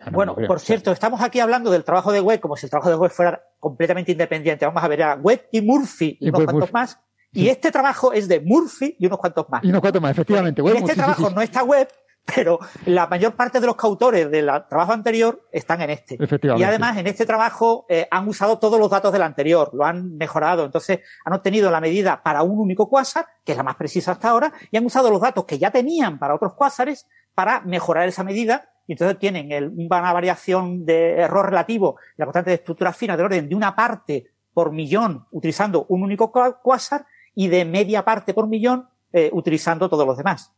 No 0.07 0.13
Bueno, 0.13 0.33
lo 0.33 0.37
creo. 0.37 0.49
por 0.49 0.61
cierto, 0.61 0.93
estamos 0.93 1.21
aquí 1.23 1.41
hablando 1.41 1.71
del 1.71 1.83
trabajo 1.85 2.13
de 2.13 2.21
Webb 2.21 2.41
como 2.41 2.57
si 2.57 2.67
el 2.67 2.71
trabajo 2.71 2.89
de 2.89 2.97
Webb 2.97 3.11
fuera 3.11 3.43
completamente 3.59 4.13
independiente. 4.13 4.65
Vamos 4.65 4.83
a 4.83 4.89
ver 4.89 5.03
a 5.03 5.15
Webb 5.17 5.47
y 5.51 5.61
Murphy 5.61 6.17
y, 6.21 6.27
Y 6.27 6.29
unos 6.29 6.39
pues 6.39 6.45
cuantos 6.47 6.61
Murphy. 6.61 6.73
más. 6.73 7.01
Y 7.33 7.49
este 7.49 7.71
trabajo 7.71 8.13
es 8.13 8.27
de 8.29 8.41
Murphy 8.41 8.97
y 8.99 9.07
unos 9.07 9.19
cuantos 9.19 9.49
más. 9.51 9.63
Y 9.65 9.69
unos 9.69 9.81
cuantos 9.81 10.01
más, 10.01 10.13
efectivamente. 10.13 10.61
en 10.61 10.67
Web, 10.67 10.77
este 10.77 10.95
trabajo 10.95 11.29
sí. 11.29 11.35
no 11.35 11.41
está 11.43 11.63
Webb, 11.65 11.89
pero 12.35 12.59
la 12.87 13.07
mayor 13.07 13.35
parte 13.35 13.61
de 13.61 13.67
los 13.67 13.77
coautores 13.77 14.31
del 14.31 14.51
trabajo 14.69 14.93
anterior 14.93 15.47
están 15.51 15.81
en 15.81 15.91
este. 15.91 16.17
Efectivamente. 16.23 16.61
Y 16.63 16.65
además 16.69 16.97
en 16.97 17.07
este 17.07 17.25
trabajo 17.27 17.87
eh, 17.89 18.07
han 18.11 18.29
usado 18.29 18.59
todos 18.59 18.79
los 18.79 18.91
datos 18.91 19.13
del 19.13 19.23
anterior, 19.23 19.71
lo 19.73 19.85
han 19.85 20.17
mejorado. 20.17 20.65
Entonces 20.65 21.01
han 21.25 21.33
obtenido 21.33 21.71
la 21.71 21.81
medida 21.81 22.23
para 22.23 22.43
un 22.43 22.59
único 22.59 22.89
cuásar, 22.89 23.27
que 23.45 23.53
es 23.53 23.59
la 23.59 23.65
más 23.65 23.77
precisa 23.77 24.13
hasta 24.13 24.29
ahora, 24.31 24.53
y 24.71 24.77
han 24.77 24.85
usado 24.85 25.11
los 25.11 25.21
datos 25.21 25.45
que 25.45 25.59
ya 25.59 25.71
tenían 25.71 26.19
para 26.19 26.35
otros 26.35 26.55
cuásares 26.55 27.07
para 27.35 27.61
mejorar 27.63 28.09
esa 28.09 28.25
medida. 28.25 28.69
Y 28.87 28.93
entonces 28.93 29.19
tienen 29.19 29.53
el- 29.53 29.69
una 29.77 30.13
variación 30.13 30.85
de 30.87 31.21
error 31.21 31.47
relativo, 31.47 31.97
la 32.17 32.27
constante 32.27 32.51
de 32.51 32.57
estructura 32.57 32.93
fina 32.93 33.17
del 33.17 33.27
orden 33.27 33.49
de 33.49 33.55
una 33.55 33.75
parte 33.77 34.27
por 34.55 34.73
millón 34.73 35.27
utilizando 35.31 35.87
un 35.89 36.03
único 36.03 36.33
cuásar 36.63 37.07
y 37.35 37.49
de 37.49 37.65
media 37.65 38.05
parte 38.05 38.35
por 38.35 38.49
millón 38.49 38.89
eh, 39.13 39.31
utilizando 39.33 39.89
todos 39.89 40.07
los 40.07 40.17
demás. 40.17 40.53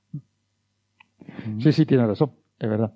Sí, 1.61 1.73
sí, 1.73 1.87
tiene 1.87 2.07
razón, 2.07 2.33
es 2.59 2.69
verdad. 2.69 2.93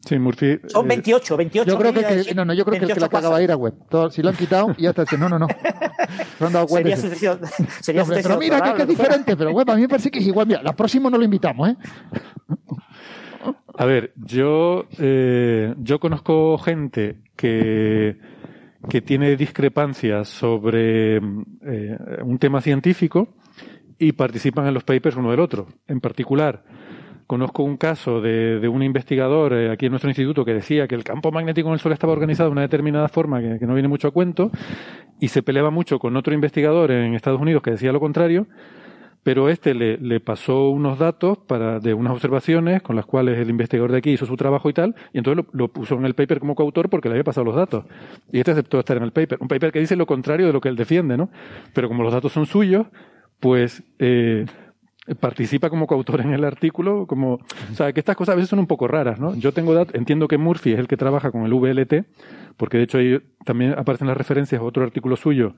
Sí, 0.00 0.18
Murphy. 0.18 0.60
Son 0.68 0.84
eh, 0.86 0.88
28, 0.88 1.36
28. 1.36 1.70
Yo 1.70 1.76
creo 1.78 1.92
que, 1.92 2.34
no, 2.34 2.44
no, 2.44 2.54
yo 2.54 2.64
creo 2.64 2.78
que 2.78 2.84
el 2.86 2.92
que 2.94 3.00
la 3.00 3.08
28 3.08 3.10
cagaba 3.10 3.42
era 3.42 3.56
web. 3.56 3.74
Todo- 3.90 4.10
si 4.10 4.22
lo 4.22 4.28
han 4.28 4.36
quitado 4.36 4.72
y 4.78 4.82
ya 4.84 4.90
está. 4.90 5.04
No, 5.18 5.28
no, 5.28 5.38
no. 5.40 5.48
Se 6.38 6.44
han 6.44 6.52
dado 6.52 6.66
cuenta. 6.68 6.96
Sería 6.96 6.96
su 6.96 7.02
se- 7.02 7.08
sección. 7.10 7.40
Sería 7.82 8.02
No, 8.04 8.08
pero 8.14 8.38
mira 8.38 8.60
que, 8.62 8.74
que 8.74 8.82
es 8.82 8.88
diferente, 8.88 9.36
pero 9.36 9.50
web 9.50 9.68
a 9.68 9.74
mí 9.74 9.82
me 9.82 9.88
parece 9.88 10.10
que 10.10 10.20
es 10.20 10.26
igual. 10.26 10.46
Mira, 10.46 10.62
la 10.62 10.72
próxima 10.74 11.10
no 11.10 11.18
lo 11.18 11.24
invitamos, 11.24 11.68
¿eh? 11.70 11.76
A 13.76 13.84
ver, 13.84 14.12
yo, 14.16 14.86
eh, 14.98 15.74
yo 15.78 16.00
conozco 16.00 16.58
gente 16.58 17.20
que, 17.36 18.18
que 18.88 19.00
tiene 19.02 19.36
discrepancias 19.36 20.28
sobre 20.28 21.16
eh, 21.16 21.98
un 22.24 22.38
tema 22.38 22.60
científico 22.60 23.34
y 23.98 24.12
participan 24.12 24.66
en 24.66 24.74
los 24.74 24.84
papers 24.84 25.16
uno 25.16 25.30
del 25.30 25.40
otro. 25.40 25.66
En 25.86 26.00
particular, 26.00 26.64
conozco 27.28 27.62
un 27.62 27.76
caso 27.76 28.20
de, 28.20 28.58
de 28.58 28.66
un 28.66 28.82
investigador 28.82 29.52
eh, 29.52 29.70
aquí 29.70 29.86
en 29.86 29.92
nuestro 29.92 30.10
instituto 30.10 30.44
que 30.44 30.54
decía 30.54 30.88
que 30.88 30.96
el 30.96 31.04
campo 31.04 31.30
magnético 31.30 31.68
en 31.68 31.74
el 31.74 31.78
Sol 31.78 31.92
estaba 31.92 32.12
organizado 32.12 32.48
de 32.48 32.52
una 32.54 32.62
determinada 32.62 33.06
forma 33.06 33.40
que, 33.40 33.60
que 33.60 33.66
no 33.66 33.74
viene 33.74 33.88
mucho 33.88 34.08
a 34.08 34.10
cuento 34.10 34.50
y 35.20 35.28
se 35.28 35.44
peleaba 35.44 35.70
mucho 35.70 36.00
con 36.00 36.16
otro 36.16 36.34
investigador 36.34 36.90
en 36.90 37.14
Estados 37.14 37.40
Unidos 37.40 37.62
que 37.62 37.70
decía 37.70 37.92
lo 37.92 38.00
contrario 38.00 38.48
pero 39.28 39.50
este 39.50 39.74
le, 39.74 39.98
le 39.98 40.20
pasó 40.20 40.70
unos 40.70 40.98
datos 40.98 41.36
para, 41.36 41.80
de 41.80 41.92
unas 41.92 42.14
observaciones 42.14 42.80
con 42.80 42.96
las 42.96 43.04
cuales 43.04 43.38
el 43.38 43.50
investigador 43.50 43.92
de 43.92 43.98
aquí 43.98 44.12
hizo 44.12 44.24
su 44.24 44.36
trabajo 44.36 44.70
y 44.70 44.72
tal, 44.72 44.94
y 45.12 45.18
entonces 45.18 45.44
lo, 45.52 45.68
puso 45.68 45.96
en 45.96 46.06
el 46.06 46.14
paper 46.14 46.40
como 46.40 46.54
coautor 46.54 46.88
porque 46.88 47.10
le 47.10 47.14
había 47.14 47.24
pasado 47.24 47.44
los 47.44 47.54
datos. 47.54 47.84
Y 48.32 48.38
este 48.38 48.52
aceptó 48.52 48.78
estar 48.78 48.96
en 48.96 49.02
el 49.02 49.12
paper. 49.12 49.36
Un 49.40 49.48
paper 49.48 49.70
que 49.70 49.80
dice 49.80 49.96
lo 49.96 50.06
contrario 50.06 50.46
de 50.46 50.54
lo 50.54 50.62
que 50.62 50.70
él 50.70 50.76
defiende, 50.76 51.18
¿no? 51.18 51.28
Pero 51.74 51.88
como 51.88 52.02
los 52.02 52.12
datos 52.14 52.32
son 52.32 52.46
suyos, 52.46 52.86
pues 53.38 53.82
eh, 53.98 54.46
participa 55.14 55.70
como 55.70 55.86
coautor 55.86 56.20
en 56.20 56.32
el 56.32 56.44
artículo, 56.44 57.06
como, 57.06 57.34
o 57.34 57.74
sea, 57.74 57.92
que 57.92 58.00
estas 58.00 58.16
cosas 58.16 58.34
a 58.34 58.36
veces 58.36 58.50
son 58.50 58.58
un 58.58 58.66
poco 58.66 58.88
raras, 58.88 59.18
¿no? 59.18 59.34
Yo 59.34 59.52
tengo 59.52 59.74
datos, 59.74 59.94
entiendo 59.94 60.28
que 60.28 60.38
Murphy 60.38 60.72
es 60.72 60.78
el 60.78 60.88
que 60.88 60.96
trabaja 60.96 61.30
con 61.30 61.44
el 61.44 61.54
VLT, 61.54 62.04
porque 62.56 62.78
de 62.78 62.84
hecho 62.84 62.98
ahí 62.98 63.20
también 63.44 63.74
aparecen 63.78 64.06
las 64.06 64.16
referencias 64.16 64.60
a 64.60 64.64
otro 64.64 64.84
artículo 64.84 65.16
suyo 65.16 65.54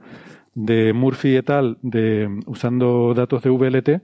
de 0.54 0.92
Murphy 0.92 1.36
et 1.36 1.50
al, 1.50 1.78
de, 1.82 2.28
usando 2.46 3.14
datos 3.14 3.42
de 3.42 3.50
VLT, 3.50 4.02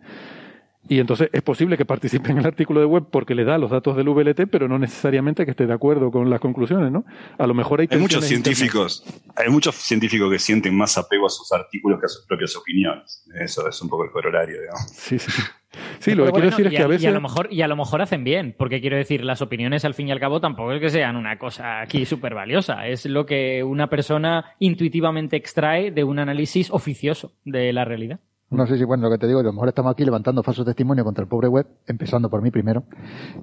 y 0.88 1.00
entonces 1.00 1.28
es 1.32 1.42
posible 1.42 1.76
que 1.76 1.84
participe 1.84 2.30
en 2.30 2.38
el 2.38 2.46
artículo 2.46 2.80
de 2.80 2.86
web 2.86 3.04
porque 3.10 3.34
le 3.34 3.44
da 3.44 3.58
los 3.58 3.70
datos 3.70 3.96
del 3.96 4.08
VLT, 4.08 4.48
pero 4.50 4.68
no 4.68 4.78
necesariamente 4.78 5.44
que 5.44 5.50
esté 5.50 5.66
de 5.66 5.72
acuerdo 5.72 6.10
con 6.10 6.30
las 6.30 6.40
conclusiones, 6.40 6.92
¿no? 6.92 7.04
A 7.38 7.46
lo 7.46 7.54
mejor 7.54 7.80
hay, 7.80 7.88
Hay 7.90 7.98
muchos 7.98 8.24
científicos, 8.24 9.04
hay 9.34 9.50
muchos 9.50 9.74
científicos 9.74 10.30
que 10.30 10.38
sienten 10.38 10.76
más 10.76 10.96
apego 10.98 11.26
a 11.26 11.30
sus 11.30 11.50
artículos 11.52 12.00
que 12.00 12.06
a 12.06 12.08
sus 12.08 12.26
propias 12.26 12.56
opiniones. 12.56 13.24
Eso 13.40 13.68
es 13.68 13.80
un 13.82 13.88
poco 13.88 14.04
el 14.04 14.10
corolario, 14.10 14.60
digamos. 14.60 14.90
Sí, 14.92 15.18
sí. 15.18 15.30
Sí, 15.98 16.10
lo 16.14 16.24
que 16.24 16.32
quiero 16.32 16.46
bueno, 16.46 16.46
decir 16.46 16.66
es 16.66 16.72
y 16.72 16.76
que 16.76 16.82
a 16.82 16.86
y 16.86 16.88
veces... 16.88 17.12
lo 17.12 17.20
mejor 17.20 17.48
y 17.50 17.62
a 17.62 17.68
lo 17.68 17.76
mejor 17.76 18.02
hacen 18.02 18.24
bien, 18.24 18.54
porque 18.56 18.80
quiero 18.80 18.96
decir, 18.96 19.24
las 19.24 19.42
opiniones 19.42 19.84
al 19.84 19.94
fin 19.94 20.08
y 20.08 20.12
al 20.12 20.20
cabo 20.20 20.40
tampoco 20.40 20.72
es 20.72 20.80
que 20.80 20.90
sean 20.90 21.16
una 21.16 21.38
cosa 21.38 21.80
aquí 21.80 22.06
súper 22.06 22.34
valiosa, 22.34 22.86
es 22.86 23.06
lo 23.06 23.26
que 23.26 23.62
una 23.62 23.88
persona 23.88 24.52
intuitivamente 24.58 25.36
extrae 25.36 25.90
de 25.90 26.04
un 26.04 26.18
análisis 26.18 26.70
oficioso 26.70 27.32
de 27.44 27.72
la 27.72 27.84
realidad. 27.84 28.20
No 28.48 28.64
sé 28.66 28.78
si, 28.78 28.84
bueno, 28.84 29.02
lo 29.04 29.10
que 29.10 29.18
te 29.18 29.26
digo, 29.26 29.40
a 29.40 29.42
lo 29.42 29.52
mejor 29.52 29.68
estamos 29.68 29.90
aquí 29.92 30.04
levantando 30.04 30.40
falsos 30.42 30.64
testimonios 30.64 31.04
contra 31.04 31.20
el 31.22 31.28
pobre 31.28 31.48
web, 31.48 31.66
empezando 31.88 32.30
por 32.30 32.42
mí 32.42 32.52
primero, 32.52 32.84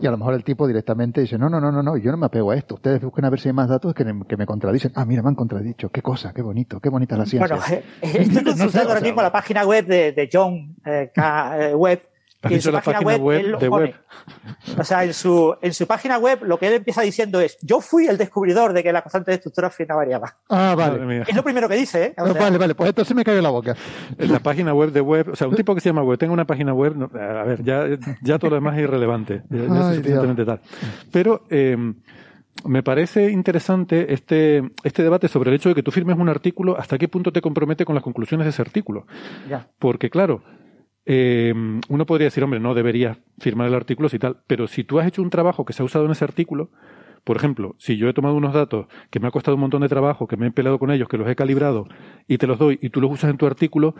y 0.01 0.07
a 0.07 0.11
lo 0.11 0.17
mejor 0.17 0.33
el 0.33 0.45
tipo 0.45 0.65
directamente 0.65 1.19
dice, 1.19 1.37
no, 1.37 1.49
no, 1.49 1.59
no, 1.59 1.73
no, 1.73 1.83
no, 1.83 1.97
yo 1.97 2.09
no 2.11 2.17
me 2.17 2.27
apego 2.27 2.51
a 2.51 2.55
esto, 2.55 2.75
ustedes 2.75 3.01
busquen 3.01 3.25
a 3.25 3.29
ver 3.29 3.41
si 3.41 3.49
hay 3.49 3.53
más 3.53 3.67
datos 3.67 3.93
que, 3.93 4.05
me- 4.05 4.25
que 4.25 4.37
me 4.37 4.45
contradicen. 4.45 4.93
Ah, 4.95 5.03
mira, 5.03 5.21
me 5.21 5.27
han 5.27 5.35
contradicho, 5.35 5.89
qué 5.89 6.01
cosa, 6.01 6.31
qué 6.33 6.41
bonito, 6.41 6.79
qué 6.79 6.87
bonita 6.87 7.17
la 7.17 7.25
ciencia. 7.25 7.53
Bueno, 7.57 7.63
eh, 7.69 7.83
estoy 8.01 8.25
No 8.27 8.39
sé, 8.39 8.43
consultando 8.45 8.89
ahora 8.89 9.01
mismo 9.01 9.21
la 9.21 9.31
página 9.31 9.65
web 9.65 9.85
de, 9.85 10.13
de 10.13 10.29
John 10.31 10.75
eh, 10.85 11.11
K. 11.13 11.57
eh, 11.71 11.75
y 11.75 11.99
en 12.43 12.61
su 12.61 12.71
la 12.71 12.81
página 12.81 13.17
web 13.17 13.39
él 13.39 13.51
lo 13.51 13.57
de 13.57 13.69
pone. 13.69 13.85
Webb. 13.85 13.95
O 14.79 14.83
sea, 14.85 15.03
en 15.03 15.13
su, 15.13 15.53
en 15.61 15.73
su 15.73 15.85
página 15.85 16.17
web 16.17 16.39
lo 16.43 16.57
que 16.57 16.67
él 16.67 16.73
empieza 16.75 17.01
diciendo 17.01 17.41
es, 17.41 17.57
yo 17.61 17.81
fui 17.81 18.07
el 18.07 18.17
descubridor 18.17 18.71
de 18.71 18.81
que 18.81 18.93
la 18.93 19.01
constante 19.01 19.31
de 19.31 19.35
estructura 19.35 19.69
fina 19.69 19.95
variaba. 19.95 20.37
Ah, 20.49 20.73
vale. 20.77 21.23
Es 21.27 21.35
lo 21.35 21.43
primero 21.43 21.67
que 21.67 21.75
dice, 21.75 22.05
¿eh? 22.05 22.13
O 22.17 22.25
Ah, 22.25 22.33
vale, 22.33 22.57
vale, 22.57 22.73
pues 22.75 22.89
entonces 22.89 23.15
me 23.15 23.23
cayó 23.23 23.41
la 23.41 23.49
boca. 23.49 23.75
En 24.17 24.31
la 24.31 24.39
página 24.39 24.73
web 24.73 24.91
de 24.91 25.01
web, 25.01 25.29
o 25.33 25.35
sea, 25.35 25.47
un 25.47 25.55
tipo 25.55 25.75
que 25.75 25.81
se 25.81 25.89
llama 25.89 26.03
web, 26.03 26.17
tenga 26.17 26.31
una 26.33 26.45
página 26.45 26.73
web, 26.73 26.95
no, 26.95 27.11
a 27.19 27.43
ver, 27.43 27.63
ya, 27.63 27.85
ya 28.21 28.39
todo 28.39 28.51
lo 28.51 28.55
demás 28.55 28.77
es 28.77 28.83
irrelevante, 28.83 29.43
ya, 29.49 29.57
ya 29.57 29.63
Ay, 29.73 29.89
es 29.89 29.95
suficientemente 29.97 30.45
tal. 30.45 30.61
Pero 31.11 31.43
eh, 31.49 31.77
me 32.65 32.83
parece 32.83 33.29
interesante 33.29 34.13
este, 34.13 34.63
este 34.83 35.03
debate 35.03 35.27
sobre 35.27 35.49
el 35.49 35.57
hecho 35.57 35.69
de 35.69 35.75
que 35.75 35.83
tú 35.83 35.91
firmes 35.91 36.17
un 36.17 36.29
artículo, 36.29 36.77
hasta 36.79 36.97
qué 36.97 37.07
punto 37.07 37.31
te 37.33 37.41
compromete 37.41 37.83
con 37.85 37.95
las 37.95 38.03
conclusiones 38.03 38.45
de 38.45 38.51
ese 38.51 38.61
artículo. 38.61 39.05
ya. 39.49 39.67
Porque 39.79 40.09
claro, 40.09 40.41
eh, 41.05 41.53
uno 41.89 42.05
podría 42.05 42.27
decir, 42.27 42.43
hombre, 42.43 42.59
no 42.59 42.73
deberías 42.73 43.17
firmar 43.39 43.67
el 43.67 43.73
artículo 43.73 44.09
si 44.09 44.19
tal, 44.19 44.37
pero 44.47 44.67
si 44.67 44.83
tú 44.83 44.99
has 44.99 45.07
hecho 45.07 45.21
un 45.21 45.29
trabajo 45.29 45.65
que 45.65 45.73
se 45.73 45.81
ha 45.81 45.85
usado 45.85 46.05
en 46.05 46.11
ese 46.11 46.23
artículo, 46.23 46.69
por 47.23 47.37
ejemplo, 47.37 47.75
si 47.77 47.95
yo 47.97 48.09
he 48.09 48.13
tomado 48.13 48.35
unos 48.35 48.53
datos 48.53 48.87
que 49.09 49.19
me 49.19 49.27
ha 49.27 49.31
costado 49.31 49.55
un 49.55 49.61
montón 49.61 49.81
de 49.81 49.89
trabajo, 49.89 50.27
que 50.27 50.35
me 50.37 50.47
he 50.47 50.51
peleado 50.51 50.79
con 50.79 50.91
ellos, 50.91 51.07
que 51.07 51.17
los 51.17 51.27
he 51.29 51.35
calibrado 51.35 51.87
y 52.27 52.37
te 52.37 52.47
los 52.47 52.59
doy 52.59 52.79
y 52.81 52.89
tú 52.89 52.99
los 53.01 53.11
usas 53.11 53.29
en 53.31 53.37
tu 53.37 53.45
artículo, 53.45 53.95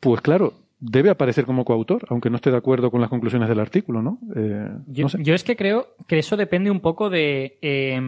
pues 0.00 0.20
claro, 0.22 0.54
debe 0.80 1.10
aparecer 1.10 1.44
como 1.44 1.64
coautor, 1.64 2.04
aunque 2.08 2.30
no 2.30 2.36
esté 2.36 2.50
de 2.50 2.56
acuerdo 2.56 2.90
con 2.90 3.00
las 3.00 3.10
conclusiones 3.10 3.48
del 3.48 3.60
artículo, 3.60 4.02
¿no? 4.02 4.18
Eh, 4.34 4.68
Yo, 4.88 5.02
no 5.04 5.08
sé. 5.10 5.18
yo 5.22 5.34
es 5.34 5.44
que 5.44 5.56
creo 5.56 5.88
que 6.08 6.18
eso 6.18 6.36
depende 6.36 6.70
un 6.70 6.80
poco 6.80 7.08
de, 7.10 7.58
eh, 7.62 8.00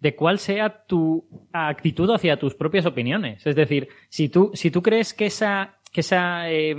de 0.00 0.14
cuál 0.14 0.38
sea 0.38 0.84
tu 0.86 1.24
actitud 1.52 2.10
hacia 2.10 2.38
tus 2.38 2.54
propias 2.54 2.86
opiniones. 2.86 3.46
Es 3.46 3.56
decir, 3.56 3.88
si 4.08 4.28
tú, 4.28 4.50
si 4.54 4.70
tú 4.70 4.82
crees 4.82 5.14
que 5.14 5.26
esa, 5.26 5.78
que 5.90 6.00
esa, 6.02 6.50
eh, 6.50 6.76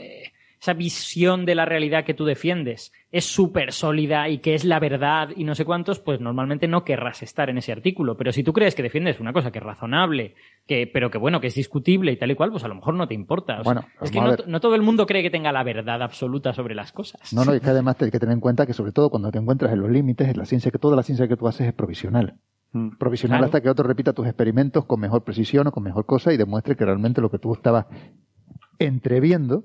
eh, 0.00 0.32
esa 0.60 0.74
visión 0.74 1.46
de 1.46 1.54
la 1.54 1.64
realidad 1.64 2.04
que 2.04 2.12
tú 2.12 2.26
defiendes 2.26 2.92
es 3.10 3.24
súper 3.24 3.72
sólida 3.72 4.28
y 4.28 4.38
que 4.38 4.54
es 4.54 4.64
la 4.64 4.78
verdad 4.78 5.30
y 5.34 5.44
no 5.44 5.54
sé 5.54 5.64
cuántos, 5.64 6.00
pues 6.00 6.20
normalmente 6.20 6.68
no 6.68 6.84
querrás 6.84 7.22
estar 7.22 7.48
en 7.48 7.56
ese 7.56 7.72
artículo. 7.72 8.16
Pero 8.18 8.30
si 8.30 8.42
tú 8.44 8.52
crees 8.52 8.74
que 8.74 8.82
defiendes 8.82 9.20
una 9.20 9.32
cosa 9.32 9.50
que 9.50 9.58
es 9.58 9.64
razonable, 9.64 10.34
que, 10.66 10.86
pero 10.86 11.10
que 11.10 11.16
bueno, 11.16 11.40
que 11.40 11.46
es 11.46 11.54
discutible 11.54 12.12
y 12.12 12.16
tal 12.16 12.30
y 12.30 12.34
cual, 12.34 12.50
pues 12.50 12.62
a 12.62 12.68
lo 12.68 12.74
mejor 12.74 12.94
no 12.94 13.08
te 13.08 13.14
importa. 13.14 13.60
O 13.60 13.64
sea, 13.64 13.72
Bueno, 13.72 13.88
es 14.02 14.10
que 14.10 14.20
no, 14.20 14.60
todo 14.60 14.74
el 14.74 14.82
mundo 14.82 15.06
cree 15.06 15.22
que 15.22 15.30
tenga 15.30 15.50
la 15.50 15.64
verdad 15.64 16.02
absoluta 16.02 16.52
sobre 16.52 16.74
las 16.74 16.92
cosas. 16.92 17.32
No, 17.32 17.44
no, 17.46 17.54
y 17.54 17.60
que 17.60 17.70
además 17.70 17.96
hay 18.00 18.10
que 18.10 18.20
tener 18.20 18.34
en 18.34 18.40
cuenta 18.40 18.66
que 18.66 18.74
sobre 18.74 18.92
todo 18.92 19.08
cuando 19.08 19.30
te 19.30 19.38
encuentras 19.38 19.72
en 19.72 19.80
los 19.80 19.90
límites, 19.90 20.36
la 20.36 20.44
ciencia 20.44 20.70
que 20.70 20.78
toda 20.78 20.94
la 20.94 21.02
ciencia 21.02 21.26
que 21.26 21.36
tú 21.38 21.48
haces 21.48 21.68
es 21.68 21.72
provisional. 21.72 22.36
Provisional 22.98 23.38
Claro. 23.38 23.46
hasta 23.46 23.62
que 23.62 23.70
otro 23.70 23.84
repita 23.88 24.12
tus 24.12 24.26
experimentos 24.26 24.84
con 24.84 25.00
mejor 25.00 25.24
precisión 25.24 25.66
o 25.66 25.72
con 25.72 25.82
mejor 25.82 26.06
cosa 26.06 26.32
y 26.32 26.36
demuestre 26.36 26.76
que 26.76 26.84
realmente 26.84 27.20
lo 27.20 27.28
que 27.30 27.38
tú 27.38 27.52
estabas 27.52 27.86
entreviendo 28.80 29.64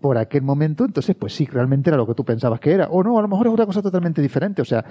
por 0.00 0.18
aquel 0.18 0.42
momento, 0.42 0.84
entonces 0.84 1.14
pues 1.14 1.34
sí, 1.34 1.46
realmente 1.46 1.90
era 1.90 1.96
lo 1.96 2.06
que 2.06 2.14
tú 2.14 2.24
pensabas 2.24 2.60
que 2.60 2.72
era. 2.72 2.88
O 2.88 3.02
no, 3.02 3.18
a 3.18 3.22
lo 3.22 3.28
mejor 3.28 3.48
es 3.48 3.52
otra 3.52 3.66
cosa 3.66 3.82
totalmente 3.82 4.22
diferente. 4.22 4.62
O 4.62 4.64
sea, 4.64 4.84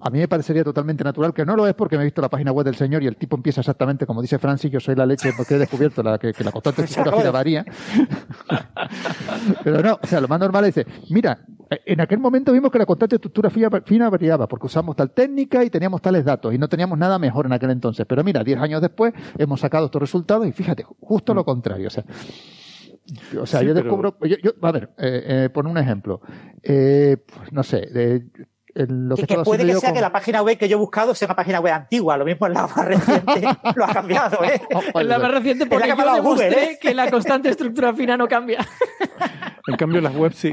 a 0.00 0.10
mí 0.10 0.18
me 0.18 0.28
parecería 0.28 0.64
totalmente 0.64 1.04
natural, 1.04 1.34
que 1.34 1.44
no 1.44 1.56
lo 1.56 1.66
es 1.66 1.74
porque 1.74 1.96
me 1.96 2.02
he 2.02 2.06
visto 2.06 2.22
la 2.22 2.28
página 2.28 2.52
web 2.52 2.64
del 2.64 2.74
señor 2.74 3.02
y 3.02 3.06
el 3.06 3.16
tipo 3.16 3.36
empieza 3.36 3.60
exactamente 3.60 4.06
como 4.06 4.22
dice 4.22 4.38
Francis, 4.38 4.70
yo 4.70 4.80
soy 4.80 4.94
la 4.94 5.06
leche 5.06 5.32
porque 5.36 5.54
he 5.54 5.58
descubierto 5.58 6.02
la, 6.02 6.18
que, 6.18 6.32
que 6.32 6.44
la 6.44 6.52
constante 6.52 6.82
estructura 6.84 7.16
fina 7.16 7.30
varía. 7.30 7.64
Pero 9.64 9.82
no, 9.82 9.98
o 10.02 10.06
sea, 10.06 10.20
lo 10.20 10.28
más 10.28 10.40
normal 10.40 10.64
es 10.64 10.74
decir, 10.74 10.92
mira, 11.10 11.38
en 11.70 12.00
aquel 12.00 12.18
momento 12.18 12.52
vimos 12.52 12.70
que 12.70 12.78
la 12.78 12.86
constante 12.86 13.16
estructura 13.16 13.50
fina, 13.50 13.68
fina 13.84 14.08
variaba 14.08 14.46
porque 14.48 14.66
usamos 14.66 14.96
tal 14.96 15.10
técnica 15.10 15.64
y 15.64 15.70
teníamos 15.70 16.00
tales 16.00 16.24
datos 16.24 16.54
y 16.54 16.58
no 16.58 16.68
teníamos 16.68 16.98
nada 16.98 17.18
mejor 17.18 17.46
en 17.46 17.52
aquel 17.52 17.70
entonces. 17.70 18.06
Pero 18.06 18.24
mira, 18.24 18.42
10 18.42 18.58
años 18.58 18.80
después 18.80 19.12
hemos 19.36 19.60
sacado 19.60 19.86
estos 19.86 20.00
resultados 20.00 20.46
y 20.46 20.52
fíjate, 20.52 20.84
justo 21.00 21.34
lo 21.34 21.44
contrario. 21.44 21.88
O 21.88 21.90
sea, 21.90 22.04
o 23.40 23.46
sea, 23.46 23.60
Sí, 23.60 23.66
yo 23.66 23.74
pero- 23.74 23.84
descubro, 23.84 24.16
yo, 24.22 24.36
yo- 24.42 24.52
a 24.62 24.72
ver, 24.72 24.90
eh, 24.98 25.22
eh, 25.44 25.50
por 25.52 25.66
un 25.66 25.78
ejemplo, 25.78 26.20
eh, 26.62 27.16
pues, 27.26 27.52
no 27.52 27.62
sé, 27.62 27.80
de, 27.92 28.26
en 28.74 29.08
lo 29.08 29.16
que, 29.16 29.22
Que, 29.22 29.34
que 29.36 29.42
puede 29.42 29.64
que 29.66 29.72
sea 29.74 29.88
con- 29.90 29.94
que 29.96 30.00
la 30.00 30.12
página 30.12 30.42
web 30.42 30.56
que 30.58 30.68
yo 30.68 30.76
he 30.76 30.80
buscado 30.80 31.14
sea 31.14 31.26
una 31.26 31.34
página 31.36 31.58
web 31.60 31.72
antigua, 31.72 32.16
lo 32.16 32.24
mismo 32.24 32.46
en 32.46 32.52
la 32.54 32.62
más 32.66 32.84
reciente 32.84 33.40
lo 33.76 33.84
ha 33.84 33.92
cambiado, 33.92 34.44
¿eh? 34.44 34.60
Es 34.94 35.06
la 35.06 35.18
más 35.18 35.30
reciente 35.32 35.64
la 35.64 35.70
porque 35.70 35.90
ha 35.92 35.96
yo 35.96 36.04
dado 36.04 36.22
Google, 36.22 36.48
¿eh? 36.72 36.78
que 36.80 36.94
la 36.94 37.10
constante 37.10 37.48
estructura 37.48 37.92
fina 37.94 38.16
no 38.16 38.28
cambia. 38.28 38.64
En 39.66 39.76
cambio, 39.76 40.00
las 40.00 40.14
webs 40.14 40.36
sí. 40.36 40.50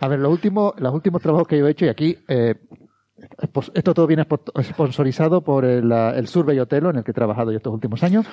A 0.00 0.08
ver, 0.08 0.18
los 0.18 0.30
últimos, 0.30 0.74
los 0.78 0.92
últimos 0.94 1.20
trabajos 1.22 1.48
que 1.48 1.58
yo 1.58 1.66
he 1.66 1.70
hecho, 1.70 1.86
y 1.86 1.88
aquí, 1.88 2.18
eh, 2.28 2.54
esto 3.74 3.92
todo 3.94 4.06
viene 4.06 4.26
spo- 4.26 4.62
sponsorizado 4.62 5.42
por 5.42 5.64
el, 5.64 5.88
la- 5.88 6.10
el 6.16 6.26
Survey 6.28 6.58
Otelo, 6.58 6.90
en 6.90 6.96
el 6.96 7.04
que 7.04 7.10
he 7.10 7.14
trabajado 7.14 7.50
yo 7.52 7.56
estos 7.56 7.72
últimos 7.72 8.02
años. 8.02 8.26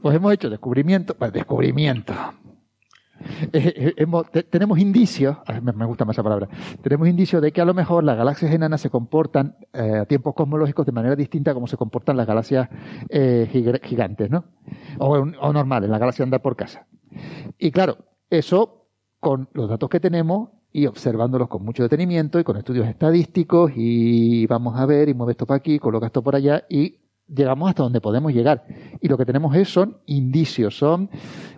Pues 0.00 0.16
hemos 0.16 0.32
hecho 0.32 0.50
descubrimiento, 0.50 1.14
pues 1.14 1.32
descubrimiento. 1.32 2.12
Eh, 3.52 3.94
eh, 3.98 4.42
tenemos 4.50 4.80
indicios, 4.80 5.36
me, 5.62 5.72
me 5.72 5.84
gusta 5.84 6.04
más 6.04 6.14
esa 6.16 6.24
palabra, 6.24 6.48
tenemos 6.82 7.06
indicios 7.06 7.40
de 7.40 7.52
que 7.52 7.60
a 7.60 7.64
lo 7.64 7.72
mejor 7.72 8.02
las 8.02 8.16
galaxias 8.16 8.52
enanas 8.52 8.80
se 8.80 8.90
comportan 8.90 9.54
eh, 9.72 9.98
a 10.02 10.06
tiempos 10.06 10.34
cosmológicos 10.34 10.84
de 10.86 10.92
manera 10.92 11.14
distinta 11.14 11.52
a 11.52 11.54
como 11.54 11.68
se 11.68 11.76
comportan 11.76 12.16
las 12.16 12.26
galaxias 12.26 12.68
gig- 13.08 13.80
gigantes, 13.84 14.28
¿no? 14.28 14.44
O, 14.98 15.18
o 15.18 15.52
normales, 15.52 15.88
la 15.88 15.98
galaxia 15.98 16.24
anda 16.24 16.40
por 16.40 16.56
casa. 16.56 16.86
Y 17.58 17.70
claro, 17.70 17.98
eso 18.28 18.88
con 19.20 19.48
los 19.52 19.68
datos 19.68 19.88
que 19.88 20.00
tenemos 20.00 20.48
y 20.72 20.86
observándolos 20.86 21.46
con 21.46 21.64
mucho 21.64 21.84
detenimiento 21.84 22.40
y 22.40 22.44
con 22.44 22.56
estudios 22.56 22.88
estadísticos 22.88 23.70
y 23.76 24.46
vamos 24.46 24.80
a 24.80 24.86
ver 24.86 25.08
y 25.08 25.14
mueve 25.14 25.32
esto 25.32 25.46
para 25.46 25.58
aquí, 25.58 25.78
coloca 25.78 26.06
esto 26.06 26.22
por 26.22 26.34
allá 26.34 26.64
y 26.68 26.96
llegamos 27.26 27.68
hasta 27.68 27.82
donde 27.82 28.00
podemos 28.00 28.32
llegar. 28.32 28.64
Y 29.00 29.08
lo 29.08 29.16
que 29.18 29.24
tenemos 29.24 29.54
es, 29.56 29.68
son 29.68 29.98
indicios, 30.06 30.76
son, 30.76 31.10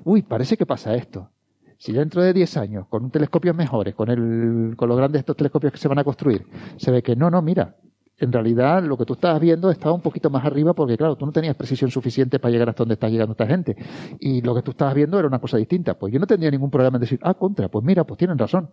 uy, 0.04 0.22
parece 0.22 0.56
que 0.56 0.66
pasa 0.66 0.94
esto. 0.94 1.30
Si 1.78 1.92
dentro 1.92 2.22
de 2.22 2.32
10 2.32 2.56
años, 2.56 2.86
con 2.88 3.04
un 3.04 3.10
telescopios 3.10 3.54
mejores, 3.54 3.94
con, 3.94 4.08
el, 4.08 4.74
con 4.76 4.88
los 4.88 4.96
grandes 4.96 5.20
estos 5.20 5.36
telescopios 5.36 5.72
que 5.72 5.78
se 5.78 5.88
van 5.88 5.98
a 5.98 6.04
construir, 6.04 6.46
se 6.76 6.90
ve 6.90 7.02
que 7.02 7.16
no, 7.16 7.30
no, 7.30 7.42
mira, 7.42 7.76
en 8.18 8.32
realidad 8.32 8.82
lo 8.82 8.96
que 8.96 9.04
tú 9.04 9.14
estabas 9.14 9.40
viendo 9.40 9.70
estaba 9.70 9.92
un 9.92 10.00
poquito 10.00 10.30
más 10.30 10.44
arriba 10.44 10.72
porque, 10.72 10.96
claro, 10.96 11.16
tú 11.16 11.26
no 11.26 11.32
tenías 11.32 11.56
precisión 11.56 11.90
suficiente 11.90 12.38
para 12.38 12.52
llegar 12.52 12.68
hasta 12.68 12.82
donde 12.82 12.94
está 12.94 13.08
llegando 13.08 13.32
esta 13.32 13.46
gente. 13.46 13.76
Y 14.20 14.40
lo 14.40 14.54
que 14.54 14.62
tú 14.62 14.70
estabas 14.70 14.94
viendo 14.94 15.18
era 15.18 15.26
una 15.26 15.40
cosa 15.40 15.56
distinta. 15.56 15.98
Pues 15.98 16.12
yo 16.12 16.20
no 16.20 16.26
tendría 16.26 16.50
ningún 16.50 16.70
problema 16.70 16.96
en 16.96 17.00
decir, 17.00 17.18
ah, 17.22 17.34
contra, 17.34 17.68
pues 17.68 17.84
mira, 17.84 18.04
pues 18.04 18.18
tienen 18.18 18.38
razón. 18.38 18.70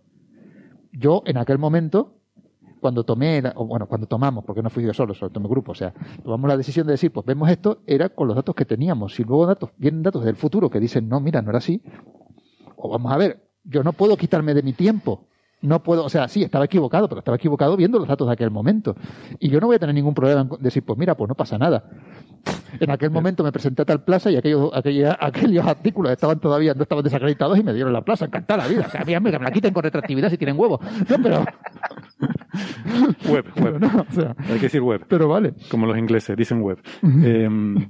Yo, 0.92 1.24
en 1.26 1.38
aquel 1.38 1.58
momento, 1.58 2.21
cuando 2.82 3.04
tomé, 3.06 3.42
la- 3.42 3.54
o 3.56 3.66
bueno, 3.66 3.88
cuando 3.88 4.08
tomamos, 4.08 4.44
porque 4.44 4.62
no 4.62 4.70
fui 4.70 4.84
yo 4.84 4.94
solo, 4.94 5.14
solo 5.14 5.32
tomé 5.32 5.48
grupo, 5.48 5.72
o 5.72 5.76
sea, 5.76 5.94
tomamos 6.24 6.50
la 6.50 6.58
decisión 6.58 6.86
de 6.88 6.94
decir, 6.94 7.12
pues 7.12 7.26
vemos 7.26 7.50
esto, 7.50 7.80
era 7.88 8.10
con 8.10 8.28
los 8.28 8.36
datos 8.36 8.54
que 8.56 8.66
teníamos. 8.66 9.14
Si 9.16 9.24
luego 9.24 9.46
datos, 9.46 9.70
vienen 9.78 10.04
datos 10.04 10.26
del 10.26 10.36
futuro 10.36 10.70
que 10.70 10.80
dicen, 10.80 11.08
no, 11.08 11.20
mira, 11.22 11.42
no 11.42 11.50
era 11.52 11.60
así, 11.60 11.82
o 12.76 12.90
vamos 12.90 13.12
a 13.14 13.18
ver, 13.18 13.42
yo 13.64 13.84
no 13.84 13.94
puedo 13.94 14.18
quitarme 14.18 14.54
de 14.54 14.64
mi 14.64 14.74
tiempo. 14.74 15.28
No 15.64 15.84
puedo, 15.84 16.04
o 16.04 16.10
sea, 16.10 16.28
sí, 16.28 16.42
estaba 16.42 16.66
equivocado, 16.66 17.08
pero 17.08 17.20
estaba 17.20 17.38
equivocado 17.38 17.78
viendo 17.78 18.00
los 18.00 18.08
datos 18.08 18.26
de 18.26 18.34
aquel 18.34 18.50
momento. 18.50 18.96
Y 19.38 19.50
yo 19.50 19.60
no 19.60 19.68
voy 19.68 19.76
a 19.76 19.80
tener 19.80 19.94
ningún 19.94 20.16
problema 20.16 20.42
en 20.42 20.50
decir, 20.64 20.82
pues 20.84 20.98
mira, 20.98 21.14
pues 21.16 21.28
no 21.30 21.36
pasa 21.36 21.60
nada. 21.60 21.84
En 22.80 22.90
aquel 22.90 23.12
momento 23.12 23.44
me 23.44 23.52
presenté 23.52 23.84
a 23.84 23.86
tal 23.86 24.04
plaza 24.04 24.32
y 24.32 24.38
aquellos, 24.38 24.72
aquella- 24.74 25.16
aquellos 25.22 25.64
artículos 25.68 26.12
estaban 26.12 26.40
todavía, 26.40 26.74
no 26.74 26.82
estaban 26.82 27.04
desacreditados 27.04 27.60
y 27.60 27.64
me 27.64 27.76
dieron 27.76 27.94
la 27.94 28.02
plaza, 28.02 28.26
encantada 28.26 28.64
la 28.64 28.70
vida. 28.70 28.86
O 28.88 28.90
sea, 28.90 29.02
a 29.02 29.06
mí 29.06 29.14
me 29.20 29.32
la 29.32 29.52
quiten 29.52 29.72
con 29.72 29.84
retroactividad 29.84 30.32
si 30.32 30.38
tienen 30.40 30.60
huevos. 30.60 30.80
No, 31.08 31.18
pero, 31.22 31.46
Web, 33.30 33.46
web. 33.62 33.80
no, 33.80 34.06
o 34.10 34.12
sea, 34.14 34.36
Hay 34.50 34.56
que 34.56 34.62
decir 34.64 34.82
web. 34.82 35.06
pero 35.08 35.28
vale. 35.28 35.54
Como 35.70 35.86
los 35.86 35.98
ingleses, 35.98 36.36
dicen 36.38 36.62
web. 36.62 36.80
Em, 37.04 37.88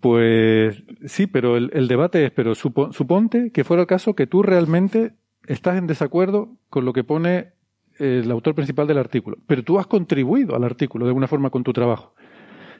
pues 0.00 0.82
sí, 1.06 1.26
pero 1.26 1.56
el, 1.56 1.70
el 1.72 1.88
debate 1.88 2.24
es, 2.26 2.30
pero 2.32 2.54
supo- 2.54 2.92
suponte 2.92 3.50
que 3.52 3.64
fuera 3.64 3.82
el 3.82 3.86
caso 3.86 4.14
que 4.14 4.26
tú 4.26 4.42
realmente 4.42 5.14
estás 5.46 5.76
en 5.78 5.86
desacuerdo 5.86 6.56
con 6.70 6.84
lo 6.84 6.92
que 6.92 7.04
pone 7.04 7.52
eh, 7.98 8.20
el 8.24 8.30
autor 8.30 8.54
principal 8.54 8.86
del 8.86 8.98
artículo, 8.98 9.38
pero 9.46 9.62
tú 9.62 9.78
has 9.78 9.86
contribuido 9.86 10.56
al 10.56 10.64
artículo 10.64 11.04
de 11.04 11.10
alguna 11.10 11.28
forma 11.28 11.50
con 11.50 11.62
tu 11.64 11.72
trabajo. 11.72 12.14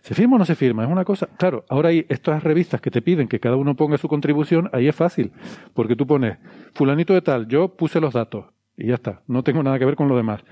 ¿Se 0.03 0.15
firma 0.15 0.36
o 0.36 0.39
no 0.39 0.45
se 0.45 0.55
firma? 0.55 0.85
Es 0.85 0.91
una 0.91 1.05
cosa. 1.05 1.28
Claro, 1.39 1.65
ahora 1.70 1.89
hay 1.89 2.05
estas 2.11 2.43
revistas 2.45 2.81
que 2.82 2.91
te 2.91 3.01
piden 3.01 3.27
que 3.27 3.41
cada 3.41 3.57
uno 3.57 3.74
ponga 3.74 3.97
su 3.97 4.07
contribución, 4.07 4.69
ahí 4.74 4.86
es 4.86 4.95
fácil, 4.95 5.32
porque 5.73 5.97
tú 5.97 6.07
pones, 6.07 6.36
fulanito 6.74 7.15
de 7.15 7.23
tal, 7.23 7.49
yo 7.49 7.74
puse 7.74 8.01
los 8.01 8.12
datos 8.12 8.47
y 8.77 8.89
ya 8.89 8.95
está, 8.95 9.23
no 9.28 9.43
tengo 9.43 9.62
nada 9.62 9.78
que 9.78 9.86
ver 9.86 9.97
con 9.97 10.09
lo 10.09 10.16
demás. 10.16 10.45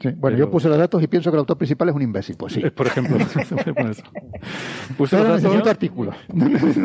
Sí, 0.00 0.08
Bueno, 0.16 0.38
yo 0.38 0.50
puse 0.50 0.68
los 0.68 0.78
datos 0.78 1.02
y 1.02 1.06
pienso 1.08 1.30
que 1.30 1.36
el 1.36 1.40
autor 1.40 1.58
principal 1.58 1.90
es 1.90 1.94
un 1.94 2.00
imbécil. 2.02 2.36
Pues 2.38 2.54
sí. 2.54 2.62
Eh, 2.64 2.70
Por 2.70 2.86
ejemplo. 2.86 3.18
Puse 4.96 5.16
los 5.18 5.42
datos- 5.42 5.62
tu 5.62 5.68
artículo. 5.68 6.12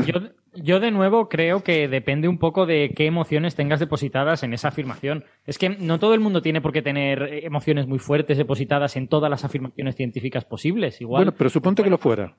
Yo, 0.06 0.20
yo 0.56 0.80
de 0.80 0.92
nuevo 0.92 1.30
creo 1.30 1.64
que 1.64 1.88
depende 1.88 2.28
un 2.28 2.38
poco 2.40 2.66
de 2.66 2.92
qué 2.96 3.06
emociones 3.06 3.56
tengas 3.56 3.80
depositadas 3.80 4.44
en 4.44 4.54
esa 4.54 4.68
afirmación. 4.68 5.24
Es 5.46 5.58
que 5.58 5.70
no 5.70 5.98
todo 6.00 6.14
el 6.14 6.20
mundo 6.20 6.42
tiene 6.42 6.62
por 6.62 6.74
qué 6.74 6.82
tener 6.82 7.46
emociones 7.46 7.88
muy 7.88 8.00
fuertes 8.00 8.38
depositadas 8.38 8.96
en 8.98 9.08
todas 9.08 9.30
las 9.30 9.46
afirmaciones 9.46 9.96
científicas 9.96 10.44
posibles. 10.46 11.00
Igual. 11.00 11.24
Bueno, 11.26 11.38
pero 11.38 11.50
suponte 11.50 11.84
que 11.84 11.90
lo 11.90 11.98
fuera. 11.98 12.36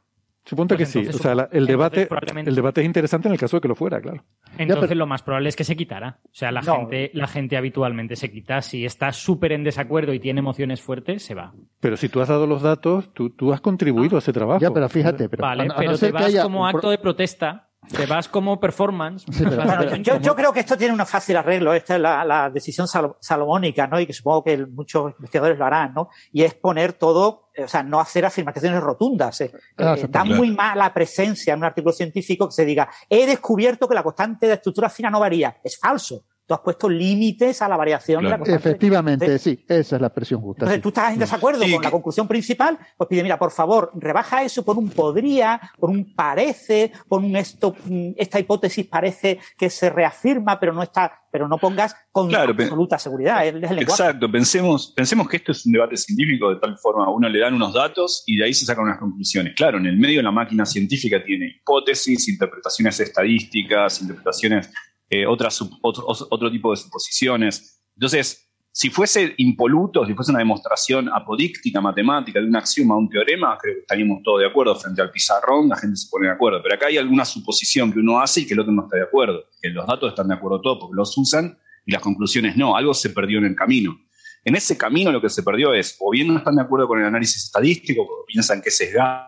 Suponte 0.48 0.76
Pues 0.76 0.94
que 0.94 1.02
sí. 1.04 1.08
O 1.08 1.12
sea, 1.18 1.34
la- 1.34 1.48
el 1.50 1.66
debate, 1.66 2.06
probablemente- 2.06 2.48
el 2.50 2.54
debate 2.54 2.80
es 2.80 2.86
interesante 2.86 3.26
en 3.26 3.32
el 3.34 3.38
caso 3.40 3.56
de 3.56 3.60
que 3.62 3.66
lo 3.68 3.74
fuera, 3.74 4.00
claro. 4.00 4.22
Entonces 4.56 4.96
lo 4.96 5.04
más 5.06 5.22
probable 5.22 5.48
es 5.48 5.56
que 5.56 5.64
se 5.64 5.76
quitara. 5.76 6.20
O 6.24 6.28
sea, 6.32 6.52
la, 6.52 6.60
No. 6.62 6.76
gente, 6.76 7.10
la 7.14 7.26
gente 7.26 7.56
habitualmente 7.56 8.14
se 8.14 8.30
quita. 8.30 8.62
Si 8.62 8.84
está 8.84 9.10
súper 9.10 9.50
en 9.52 9.64
desacuerdo 9.64 10.14
y 10.14 10.20
tiene 10.20 10.38
emociones 10.38 10.80
fuertes, 10.80 11.24
se 11.24 11.34
va. 11.34 11.52
Pero 11.80 11.96
si 11.96 12.08
tú 12.08 12.20
has 12.20 12.28
dado 12.28 12.46
los 12.46 12.62
datos, 12.62 13.12
tú, 13.12 13.30
tú 13.30 13.52
has 13.52 13.60
contribuido 13.60 14.14
a 14.16 14.18
ese 14.20 14.32
trabajo. 14.32 14.60
Ya, 14.60 14.70
pero 14.70 14.88
fíjate, 14.88 15.28
pero 15.28 15.42
vale, 15.42 15.64
a 15.64 15.66
no- 15.66 15.72
a 15.72 15.76
no 15.76 15.80
pero 15.80 15.90
te 15.92 15.98
ser 15.98 16.08
que 16.10 16.14
vas 16.14 16.24
haya 16.26 16.42
como 16.44 16.64
acto 16.66 16.90
de 16.90 16.98
protesta, 16.98 17.65
te 17.94 18.06
vas 18.06 18.28
como 18.28 18.58
performance. 18.60 19.24
Sí, 19.30 19.44
pero- 19.44 19.56
vas- 19.58 19.76
Bueno, 19.78 19.96
yo, 19.96 20.20
yo 20.20 20.34
creo 20.34 20.52
que 20.52 20.60
esto 20.60 20.76
tiene 20.76 20.94
un 20.94 21.06
fácil 21.06 21.36
arreglo. 21.36 21.72
Esta 21.74 21.96
es 21.96 22.00
la, 22.00 22.24
la 22.24 22.50
decisión 22.50 22.86
salo- 22.88 23.16
salomónica, 23.20 23.86
¿no? 23.86 23.98
Y 24.00 24.06
que 24.06 24.12
supongo 24.12 24.44
que 24.44 24.54
el- 24.54 24.68
muchos 24.68 25.12
investigadores 25.12 25.58
lo 25.58 25.64
harán, 25.66 25.94
¿no? 25.94 26.08
Y 26.32 26.42
es 26.42 26.54
poner 26.54 26.92
todo, 26.94 27.48
eh, 27.54 27.64
o 27.64 27.68
sea, 27.68 27.82
no 27.82 28.00
hacer 28.00 28.24
afirmaciones 28.26 28.80
rotundas. 28.80 29.40
eh. 29.40 29.50
Ah, 29.78 29.90
Eh, 29.90 29.94
exacto. 29.94 30.18
da 30.18 30.24
muy 30.24 30.50
mala 30.50 30.92
presencia 30.92 31.52
en 31.54 31.60
un 31.60 31.64
artículo 31.66 31.92
científico 31.92 32.48
que 32.48 32.52
se 32.54 32.64
diga, 32.64 32.88
he 33.08 33.26
descubierto 33.26 33.88
que 33.88 33.94
la 33.94 34.02
constante 34.02 34.46
de 34.46 34.54
estructura 34.54 34.88
fina 34.90 35.10
no 35.10 35.20
varía. 35.20 35.56
Es 35.62 35.78
falso. 35.78 36.24
Tú 36.46 36.54
has 36.54 36.60
puesto 36.60 36.88
límites 36.88 37.60
a 37.60 37.68
la 37.68 37.76
variación 37.76 38.18
de 38.22 38.30
la 38.30 38.36
Claro. 38.36 38.44
constante. 38.44 38.68
Efectivamente, 38.68 39.38
sí, 39.40 39.64
esa 39.68 39.96
es 39.96 40.00
la 40.00 40.06
expresión 40.06 40.40
justa. 40.40 40.60
Entonces 40.64 40.76
sí. 40.76 40.82
tú 40.82 40.88
estás 40.90 41.12
en 41.12 41.18
desacuerdo 41.18 41.64
Sí, 41.64 41.72
con 41.72 41.80
que- 41.80 41.86
la 41.86 41.90
conclusión 41.90 42.28
principal, 42.28 42.78
pues 42.96 43.08
pide, 43.08 43.24
mira, 43.24 43.36
por 43.36 43.50
favor, 43.50 43.90
rebaja 43.96 44.44
eso 44.44 44.64
por 44.64 44.78
un 44.78 44.88
podría, 44.90 45.60
por 45.78 45.90
un 45.90 46.14
parece, 46.14 46.92
por 47.08 47.20
un 47.20 47.34
esto, 47.34 47.74
mm, 47.86 48.10
esta 48.16 48.38
hipótesis 48.38 48.86
parece 48.86 49.40
que 49.58 49.68
se 49.70 49.90
reafirma, 49.90 50.60
pero 50.60 50.72
no 50.72 50.84
está, 50.84 51.20
pero 51.32 51.48
no 51.48 51.58
pongas 51.58 51.96
con 52.12 52.28
Claro, 52.28 52.52
absoluta 52.56 52.96
seguridad. 52.98 53.44
Es 53.44 53.52
el 53.52 53.60
lenguaje. 53.60 53.82
Exacto, 53.82 54.30
pensemos, 54.30 54.92
pensemos 54.94 55.28
que 55.28 55.38
esto 55.38 55.50
es 55.50 55.66
un 55.66 55.72
debate 55.72 55.96
científico 55.96 56.50
de 56.50 56.60
tal 56.60 56.78
forma, 56.78 57.06
a 57.06 57.10
uno 57.10 57.28
le 57.28 57.40
dan 57.40 57.54
unos 57.54 57.74
datos 57.74 58.22
y 58.24 58.36
de 58.36 58.44
ahí 58.44 58.54
se 58.54 58.64
sacan 58.64 58.84
unas 58.84 58.98
conclusiones. 58.98 59.52
Claro, 59.56 59.78
en 59.78 59.86
el 59.86 59.96
medio 59.98 60.22
la 60.22 60.30
máquina 60.30 60.64
científica 60.64 61.24
tiene 61.24 61.48
hipótesis, 61.60 62.28
interpretaciones 62.28 63.00
estadísticas, 63.00 64.00
interpretaciones, 64.00 64.70
eh, 65.10 65.26
otras, 65.26 65.60
otro, 65.82 66.04
otro 66.06 66.50
tipo 66.50 66.70
de 66.70 66.76
suposiciones. 66.76 67.82
Entonces, 67.94 68.46
Si 68.78 68.90
fuese 68.90 69.32
impoluto, 69.38 70.04
si 70.04 70.12
fuese 70.12 70.32
una 70.32 70.40
demostración 70.40 71.08
apodíctica, 71.08 71.80
matemática, 71.80 72.40
de 72.40 72.46
un 72.46 72.56
axioma, 72.56 72.94
un 72.94 73.08
teorema, 73.08 73.56
creo 73.56 73.76
que 73.76 73.80
estaríamos 73.80 74.22
todos 74.22 74.40
de 74.40 74.48
acuerdo 74.48 74.76
frente 74.76 75.00
al 75.00 75.10
pizarrón, 75.10 75.70
la 75.70 75.76
gente 75.78 75.96
se 75.96 76.10
pone 76.10 76.26
de 76.26 76.34
acuerdo. 76.34 76.60
Pero 76.62 76.74
acá 76.74 76.88
hay 76.88 76.98
alguna 76.98 77.24
suposición 77.24 77.90
que 77.90 78.00
uno 78.00 78.20
hace 78.20 78.42
y 78.42 78.46
que 78.46 78.52
el 78.52 78.60
otro 78.60 78.74
no 78.74 78.82
está 78.82 78.98
de 78.98 79.04
acuerdo. 79.04 79.44
Que 79.62 79.70
los 79.70 79.86
datos 79.86 80.10
están 80.10 80.28
de 80.28 80.34
acuerdo 80.34 80.60
todos 80.60 80.76
porque 80.78 80.94
los 80.94 81.16
usan 81.16 81.56
y 81.86 81.92
las 81.92 82.02
conclusiones 82.02 82.54
no. 82.58 82.76
Algo 82.76 82.92
se 82.92 83.08
perdió 83.08 83.38
en 83.38 83.46
el 83.46 83.56
camino. 83.56 83.96
En 84.44 84.54
ese 84.54 84.76
camino 84.76 85.10
lo 85.10 85.22
que 85.22 85.30
se 85.30 85.42
perdió 85.42 85.72
es, 85.72 85.96
o 85.98 86.10
bien 86.10 86.28
no 86.28 86.36
están 86.36 86.56
de 86.56 86.62
acuerdo 86.64 86.86
con 86.86 87.00
el 87.00 87.06
análisis 87.06 87.44
estadístico, 87.46 88.02
o 88.02 88.26
piensan 88.26 88.60
que 88.60 88.68
es 88.68 88.76
sesgado, 88.76 89.26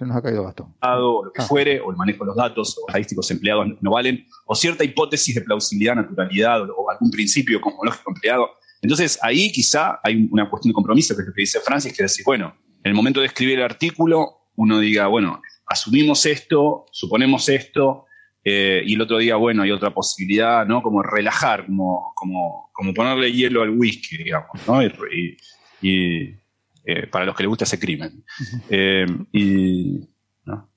se 0.00 0.06
nos 0.06 0.16
ha 0.16 0.22
caído 0.22 0.42
o 0.42 1.24
lo 1.26 1.32
que 1.32 1.42
Ah. 1.42 1.46
fuere, 1.46 1.78
o 1.80 1.90
el 1.90 1.96
manejo 1.98 2.24
de 2.24 2.28
los 2.28 2.36
datos, 2.36 2.76
o 2.78 2.88
estadísticos 2.88 3.30
empleados 3.30 3.66
no 3.82 3.90
valen, 3.92 4.26
o 4.46 4.54
cierta 4.54 4.82
hipótesis 4.82 5.34
de 5.34 5.42
plausibilidad, 5.42 5.94
naturalidad, 5.94 6.62
o, 6.62 6.74
o 6.74 6.90
algún 6.90 7.10
principio 7.10 7.60
cosmológico 7.60 8.10
empleado. 8.10 8.48
Entonces, 8.82 9.18
ahí 9.22 9.52
quizá 9.52 10.00
hay 10.02 10.26
una 10.32 10.48
cuestión 10.48 10.70
de 10.70 10.74
compromiso, 10.74 11.14
que 11.14 11.20
es 11.22 11.28
lo 11.28 11.34
que 11.34 11.42
dice 11.42 11.60
Francis, 11.60 11.92
que 11.92 12.02
es 12.02 12.10
decir, 12.12 12.24
bueno, 12.24 12.54
en 12.82 12.90
el 12.90 12.94
momento 12.94 13.20
de 13.20 13.26
escribir 13.26 13.58
el 13.58 13.64
artículo, 13.66 14.48
uno 14.56 14.78
diga, 14.78 15.06
bueno, 15.06 15.42
asumimos 15.66 16.24
esto, 16.24 16.86
suponemos 16.90 17.48
esto, 17.50 18.06
eh, 18.42 18.82
y 18.86 18.94
el 18.94 19.02
otro 19.02 19.18
día, 19.18 19.36
bueno, 19.36 19.62
hay 19.62 19.70
otra 19.70 19.92
posibilidad, 19.92 20.66
¿no? 20.66 20.82
Como 20.82 21.02
relajar, 21.02 21.66
como, 21.66 22.12
como, 22.16 22.70
como 22.72 22.94
ponerle 22.94 23.30
hielo 23.32 23.60
al 23.62 23.70
whisky, 23.78 24.16
digamos, 24.16 24.48
¿no? 24.66 24.82
Y, 24.82 24.86
y- 25.12 25.36
y, 25.82 26.34
eh, 26.84 27.06
para 27.06 27.24
los 27.24 27.36
que 27.36 27.42
les 27.42 27.48
gusta 27.48 27.64
ese 27.64 27.78
crimen. 27.78 28.24
Eh, 28.68 29.06
y, 29.32 30.08
¿no? 30.44 30.68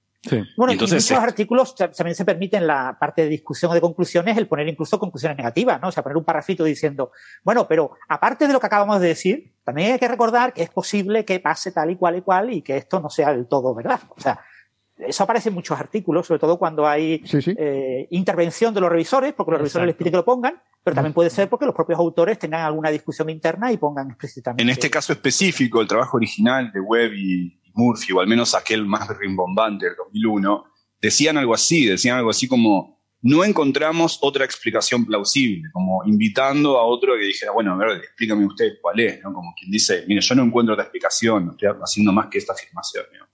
Bueno, 0.58 0.74
Y 0.74 0.76
y 0.76 0.80
muchos 0.80 1.12
eh, 1.12 1.16
artículos 1.16 1.76
ta- 1.76 1.92
también 1.92 2.16
se 2.16 2.24
permite 2.26 2.58
en 2.58 2.68
la 2.68 2.96
parte 3.00 3.24
de 3.24 3.30
discusión 3.30 3.72
o 3.72 3.74
de 3.74 3.82
conclusiones 3.82 4.38
el 4.38 4.48
poner 4.48 4.68
incluso 4.68 4.98
conclusiones 5.00 5.38
negativas, 5.38 5.82
¿no? 5.82 5.90
O 5.90 5.92
sea, 5.92 6.02
poner 6.04 6.18
un 6.18 6.24
parrafito 6.24 6.64
diciendo, 6.64 7.12
bueno, 7.44 7.68
pero 7.68 7.92
aparte 8.08 8.48
de 8.48 8.54
lo 8.54 8.60
que 8.60 8.68
acabamos 8.68 9.02
de 9.02 9.08
decir, 9.10 9.54
también 9.64 9.94
hay 9.94 10.00
que 10.00 10.08
recordar 10.08 10.54
que 10.54 10.64
es 10.64 10.70
posible 10.70 11.26
que 11.26 11.40
pase 11.40 11.72
tal 11.72 11.90
y 11.92 11.96
cual 11.98 12.18
y 12.18 12.22
cual 12.22 12.54
y 12.54 12.62
que 12.62 12.78
esto 12.78 13.00
no 13.02 13.10
sea 13.10 13.34
del 13.34 13.48
todo 13.48 13.74
verdad. 13.76 14.00
O 14.16 14.20
sea, 14.22 14.40
eso 15.08 15.24
aparece 15.24 15.50
en 15.50 15.56
muchos 15.56 15.80
artículos, 15.80 16.28
sobre 16.28 16.40
todo 16.40 16.58
cuando 16.58 16.88
hay 16.88 17.24
eh, 17.58 18.08
intervención 18.12 18.74
de 18.74 18.82
los 18.82 18.90
revisores, 18.90 19.34
porque 19.34 19.52
los 19.52 19.60
revisores 19.60 19.88
les 19.88 19.96
piden 19.96 20.12
que 20.12 20.18
lo 20.18 20.26
pongan, 20.26 20.62
pero 20.84 20.96
también 20.96 21.14
puede 21.14 21.30
ser 21.30 21.50
porque 21.50 21.66
los 21.66 21.76
propios 21.76 22.00
autores 22.00 22.40
tengan 22.40 22.62
alguna 22.62 22.90
discusión 22.90 23.30
interna 23.30 23.72
y 23.72 23.78
pongan 23.78 24.10
explícitamente. 24.10 24.64
En 24.64 24.70
este 24.70 24.90
caso 24.90 25.14
específico, 25.14 25.82
el 25.82 25.88
trabajo 25.88 26.18
original 26.18 26.72
de 26.72 26.80
Webb 26.80 27.14
y, 27.14 27.60
y 27.64 27.72
Murphy, 27.74 28.14
o 28.14 28.20
al 28.20 28.28
menos 28.28 28.56
aquel 28.56 28.86
más 28.86 29.08
rimbombante 29.18 29.86
del 29.86 29.96
2001, 29.96 30.66
decían 31.02 31.38
algo 31.38 31.54
así, 31.54 31.86
decían 31.86 32.18
algo 32.18 32.30
así 32.30 32.48
como, 32.48 32.94
no 33.24 33.46
encontramos 33.46 34.20
otra 34.22 34.44
explicación 34.44 35.06
plausible, 35.06 35.70
como 35.72 36.04
invitando 36.06 36.78
a 36.78 36.84
otro 36.84 37.14
que 37.16 37.26
dijera, 37.26 37.54
bueno, 37.54 37.74
a 37.74 37.78
ver, 37.78 37.98
explícame 37.98 38.46
usted 38.46 38.74
cuál 38.82 39.00
es, 39.00 39.22
¿no? 39.24 39.34
Como 39.34 39.54
quien 39.58 39.72
dice, 39.72 40.04
mire, 40.08 40.20
yo 40.20 40.36
no 40.36 40.44
encuentro 40.44 40.74
otra 40.74 40.84
explicación, 40.84 41.46
no 41.46 41.52
estoy 41.54 41.70
haciendo 41.82 42.12
más 42.12 42.28
que 42.28 42.38
esta 42.38 42.52
afirmación. 42.52 43.06
¿no? 43.18 43.33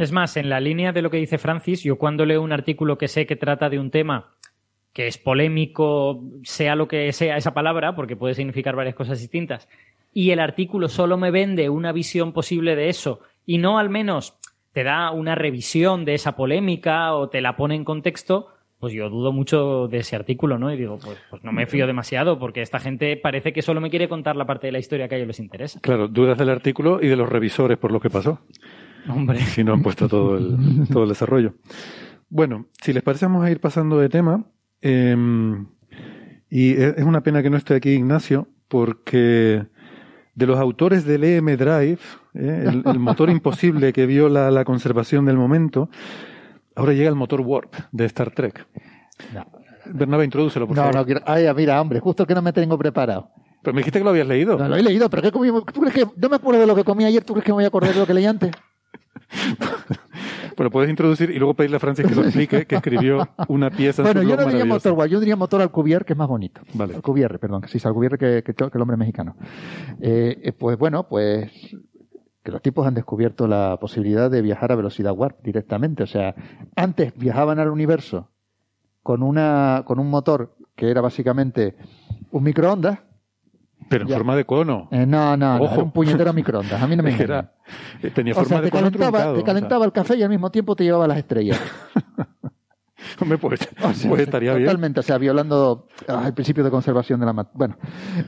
Es 0.00 0.12
más, 0.12 0.36
en 0.36 0.48
la 0.48 0.60
línea 0.60 0.92
de 0.92 1.02
lo 1.02 1.10
que 1.10 1.16
dice 1.16 1.38
Francis, 1.38 1.82
yo 1.82 1.96
cuando 1.96 2.24
leo 2.24 2.42
un 2.42 2.52
artículo 2.52 2.98
que 2.98 3.08
sé 3.08 3.26
que 3.26 3.36
trata 3.36 3.68
de 3.68 3.78
un 3.78 3.90
tema 3.90 4.34
que 4.92 5.08
es 5.08 5.18
polémico, 5.18 6.22
sea 6.44 6.76
lo 6.76 6.86
que 6.86 7.12
sea 7.12 7.36
esa 7.36 7.52
palabra, 7.52 7.96
porque 7.96 8.16
puede 8.16 8.34
significar 8.34 8.76
varias 8.76 8.94
cosas 8.94 9.20
distintas, 9.20 9.68
y 10.12 10.30
el 10.30 10.38
artículo 10.38 10.88
solo 10.88 11.18
me 11.18 11.32
vende 11.32 11.68
una 11.68 11.92
visión 11.92 12.32
posible 12.32 12.76
de 12.76 12.88
eso, 12.88 13.20
y 13.44 13.58
no 13.58 13.78
al 13.78 13.90
menos 13.90 14.38
te 14.72 14.84
da 14.84 15.10
una 15.10 15.34
revisión 15.34 16.04
de 16.04 16.14
esa 16.14 16.36
polémica 16.36 17.14
o 17.14 17.28
te 17.28 17.40
la 17.40 17.56
pone 17.56 17.74
en 17.74 17.84
contexto, 17.84 18.48
pues 18.78 18.92
yo 18.92 19.08
dudo 19.08 19.32
mucho 19.32 19.88
de 19.88 19.98
ese 19.98 20.14
artículo, 20.14 20.58
¿no? 20.58 20.72
Y 20.72 20.76
digo, 20.76 20.98
pues, 21.02 21.18
pues 21.30 21.42
no 21.42 21.52
me 21.52 21.66
fío 21.66 21.86
demasiado, 21.86 22.38
porque 22.38 22.60
esta 22.60 22.78
gente 22.78 23.16
parece 23.16 23.52
que 23.52 23.62
solo 23.62 23.80
me 23.80 23.90
quiere 23.90 24.08
contar 24.08 24.36
la 24.36 24.46
parte 24.46 24.66
de 24.66 24.72
la 24.72 24.78
historia 24.78 25.08
que 25.08 25.14
a 25.14 25.18
ellos 25.18 25.28
les 25.28 25.40
interesa. 25.40 25.80
Claro, 25.80 26.06
dudas 26.06 26.36
del 26.36 26.50
artículo 26.50 27.00
y 27.00 27.08
de 27.08 27.16
los 27.16 27.28
revisores 27.28 27.78
por 27.78 27.92
lo 27.92 27.98
que 28.00 28.10
pasó. 28.10 28.40
Hombre. 29.08 29.38
Si 29.40 29.62
no 29.64 29.72
han 29.74 29.82
puesto 29.82 30.08
todo 30.08 30.36
el, 30.38 30.86
todo 30.92 31.02
el 31.04 31.08
desarrollo. 31.10 31.54
Bueno, 32.28 32.66
si 32.82 32.92
les 32.92 33.02
parece, 33.02 33.26
vamos 33.26 33.44
a 33.44 33.50
ir 33.50 33.60
pasando 33.60 33.98
de 33.98 34.08
tema. 34.08 34.44
Eh, 34.82 35.16
y 36.50 36.72
es 36.72 36.98
es 36.98 37.04
una 37.04 37.22
pena 37.22 37.42
que 37.42 37.50
no 37.50 37.56
esté 37.56 37.74
aquí 37.74 37.90
Ignacio, 37.90 38.48
porque 38.68 39.66
de 40.34 40.46
los 40.46 40.58
autores 40.58 41.04
del 41.04 41.24
EM 41.24 41.56
Drive, 41.56 41.98
eh, 42.34 42.64
el, 42.66 42.82
el 42.86 42.98
motor 42.98 43.30
imposible 43.30 43.92
que 43.92 44.06
viola 44.06 44.50
la 44.50 44.64
conservación 44.64 45.24
del 45.26 45.36
momento, 45.36 45.88
ahora 46.74 46.92
llega 46.92 47.08
el 47.08 47.14
motor 47.14 47.40
Warp 47.40 47.74
de 47.92 48.04
Star 48.06 48.30
Trek. 48.32 48.66
Bernabé, 49.86 50.24
introdúcelo, 50.24 50.66
por 50.66 50.76
No, 50.76 50.82
favor. 50.82 50.96
no, 50.96 51.04
quiero- 51.04 51.20
ay, 51.26 51.44
mira, 51.54 51.80
hombre, 51.80 52.00
justo 52.00 52.26
que 52.26 52.34
no 52.34 52.42
me 52.42 52.52
tengo 52.52 52.76
preparado. 52.78 53.30
Pero 53.62 53.74
me 53.74 53.80
dijiste 53.80 53.98
que 54.00 54.04
lo 54.04 54.10
habías 54.10 54.26
leído. 54.26 54.58
No, 54.58 54.68
lo 54.68 54.76
he 54.76 54.82
leído, 54.82 55.08
pero 55.10 55.22
¿qué 55.22 55.30
comí? 55.32 55.48
¿Tú 55.72 55.80
crees 55.80 55.94
que 55.94 56.06
no 56.16 56.28
me 56.28 56.36
acuerdo 56.36 56.60
de 56.60 56.66
lo 56.66 56.74
que 56.74 56.84
comí 56.84 57.04
ayer? 57.04 57.22
¿Tú 57.24 57.32
crees 57.34 57.44
que 57.44 57.52
me 57.52 57.56
voy 57.56 57.64
a 57.64 57.68
acordar 57.68 57.92
de 57.94 58.00
lo 58.00 58.06
que 58.06 58.14
leí 58.14 58.26
antes? 58.26 58.50
Bueno, 60.56 60.70
puedes 60.70 60.88
introducir 60.88 61.30
y 61.30 61.38
luego 61.38 61.54
pedirle 61.54 61.78
a 61.78 61.80
Francis 61.80 62.06
que 62.06 62.14
lo 62.14 62.22
explique, 62.22 62.66
que 62.66 62.76
escribió 62.76 63.28
una 63.48 63.70
pieza 63.70 64.02
Bueno, 64.02 64.20
en 64.20 64.26
su 64.26 64.30
yo 64.30 64.36
no 64.36 64.46
diría 64.46 64.64
motor 64.64 64.92
Warp, 64.92 65.10
yo 65.10 65.18
diría 65.18 65.36
motor 65.36 65.60
Alcubierre, 65.60 66.04
que 66.04 66.12
es 66.12 66.18
más 66.18 66.28
bonito. 66.28 66.60
Vale. 66.74 66.94
Alcubierre, 66.94 67.38
perdón, 67.38 67.62
que 67.62 67.68
sí, 67.68 67.78
es 67.78 67.86
Alcubierre 67.86 68.18
que, 68.18 68.42
que, 68.44 68.54
que 68.54 68.70
el 68.72 68.80
hombre 68.80 68.96
mexicano. 68.96 69.36
Eh, 70.00 70.38
eh, 70.42 70.52
pues 70.52 70.78
bueno, 70.78 71.08
pues 71.08 71.50
que 72.42 72.52
los 72.52 72.62
tipos 72.62 72.86
han 72.86 72.94
descubierto 72.94 73.48
la 73.48 73.78
posibilidad 73.80 74.30
de 74.30 74.42
viajar 74.42 74.70
a 74.70 74.76
velocidad 74.76 75.12
warp 75.12 75.42
directamente. 75.42 76.02
O 76.02 76.06
sea, 76.06 76.34
antes 76.76 77.16
viajaban 77.16 77.58
al 77.58 77.70
universo 77.70 78.30
con 79.02 79.22
una 79.22 79.82
con 79.86 79.98
un 79.98 80.08
motor 80.10 80.54
que 80.76 80.90
era 80.90 81.00
básicamente 81.00 81.74
un 82.30 82.44
microondas. 82.44 83.00
Pero 83.88 84.02
en 84.04 84.08
Ya. 84.08 84.16
forma 84.16 84.34
de 84.36 84.44
cono. 84.44 84.88
Eh, 84.90 85.04
no, 85.06 85.36
no, 85.36 85.58
no, 85.58 85.64
Ojo. 85.64 85.74
era 85.74 85.82
un 85.84 85.90
puñetero 85.92 86.32
microondas. 86.34 86.80
A 86.82 86.86
mí 86.86 86.96
no 86.96 87.02
me 87.02 87.16
que 87.16 87.22
era- 87.24 87.52
tenía 88.14 88.32
O 88.32 88.36
forma 88.36 88.48
sea, 88.48 88.60
de 88.60 88.64
te 88.66 88.70
cono 88.70 88.82
calentaba, 88.84 89.10
truncado, 89.10 89.32
te 89.34 89.38
o 89.40 89.44
sea. 89.44 89.54
calentaba 89.54 89.84
el 89.84 89.92
café 89.92 90.16
y 90.16 90.22
al 90.22 90.30
mismo 90.30 90.50
tiempo 90.50 90.74
te 90.76 90.84
llevaba 90.84 91.06
las 91.06 91.18
estrellas. 91.18 91.60
Hombre, 93.20 93.38
pues, 93.38 93.60
O 93.82 93.92
sea, 93.92 94.08
pues 94.10 94.22
estaría 94.22 94.52
bien. 94.54 94.64
Totalmente, 94.64 95.00
o 95.00 95.02
sea, 95.02 95.18
violando 95.18 95.86
ah, 96.08 96.24
el 96.26 96.34
principio 96.34 96.64
de 96.64 96.70
conservación 96.70 97.20
de 97.20 97.26
la 97.26 97.48
Bueno, 97.52 97.76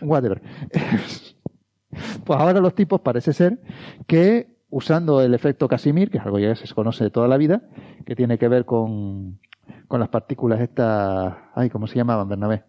whatever. 0.02 0.42
pues 2.24 2.38
ahora 2.40 2.60
los 2.60 2.74
tipos 2.74 3.00
parece 3.00 3.32
ser 3.32 3.60
que 4.06 4.54
usando 4.68 5.22
el 5.22 5.32
efecto 5.34 5.66
Casimir, 5.68 6.10
que 6.10 6.18
es 6.18 6.24
algo 6.24 6.36
que 6.36 6.42
ya 6.44 6.54
se 6.54 6.72
conoce 6.74 7.04
de 7.04 7.10
toda 7.10 7.26
la 7.28 7.36
vida, 7.36 7.62
que 8.04 8.14
tiene 8.14 8.38
que 8.38 8.48
ver 8.48 8.64
con, 8.64 9.40
con 9.88 10.00
las 10.00 10.08
partículas 10.10 10.60
estas, 10.60 11.34
ay, 11.54 11.70
¿cómo 11.70 11.86
se 11.86 11.96
llamaban, 11.96 12.28
Bernabé? 12.28 12.64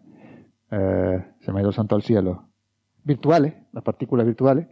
Eh, 0.70 1.24
se 1.40 1.52
me 1.52 1.58
ha 1.58 1.60
ido 1.60 1.70
el 1.70 1.74
santo 1.76 1.94
al 1.94 2.02
cielo. 2.02 2.47
Virtuales, 3.08 3.54
las 3.72 3.82
partículas 3.82 4.26
virtuales, 4.26 4.66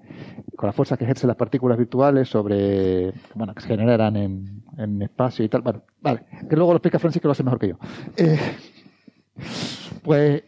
con 0.57 0.67
la 0.69 0.73
fuerza 0.73 0.97
que 0.97 1.05
ejercen 1.05 1.27
las 1.29 1.37
partículas 1.37 1.77
virtuales 1.79 2.29
sobre, 2.29 3.13
bueno, 3.35 3.55
que 3.55 3.63
se 3.63 3.69
generarán 3.69 4.15
en, 4.17 4.63
en 4.77 5.01
espacio 5.03 5.45
y 5.45 5.49
tal. 5.49 5.63
Bueno, 5.63 5.83
vale, 6.03 6.27
que 6.49 6.55
luego 6.55 6.73
lo 6.73 6.77
explica 6.77 6.99
Francis 6.99 7.21
que 7.23 7.29
lo 7.29 7.33
hace 7.33 7.43
mejor 7.43 7.59
que 7.59 7.69
yo. 7.69 7.79
Eh, 8.17 8.39
pues, 10.03 10.43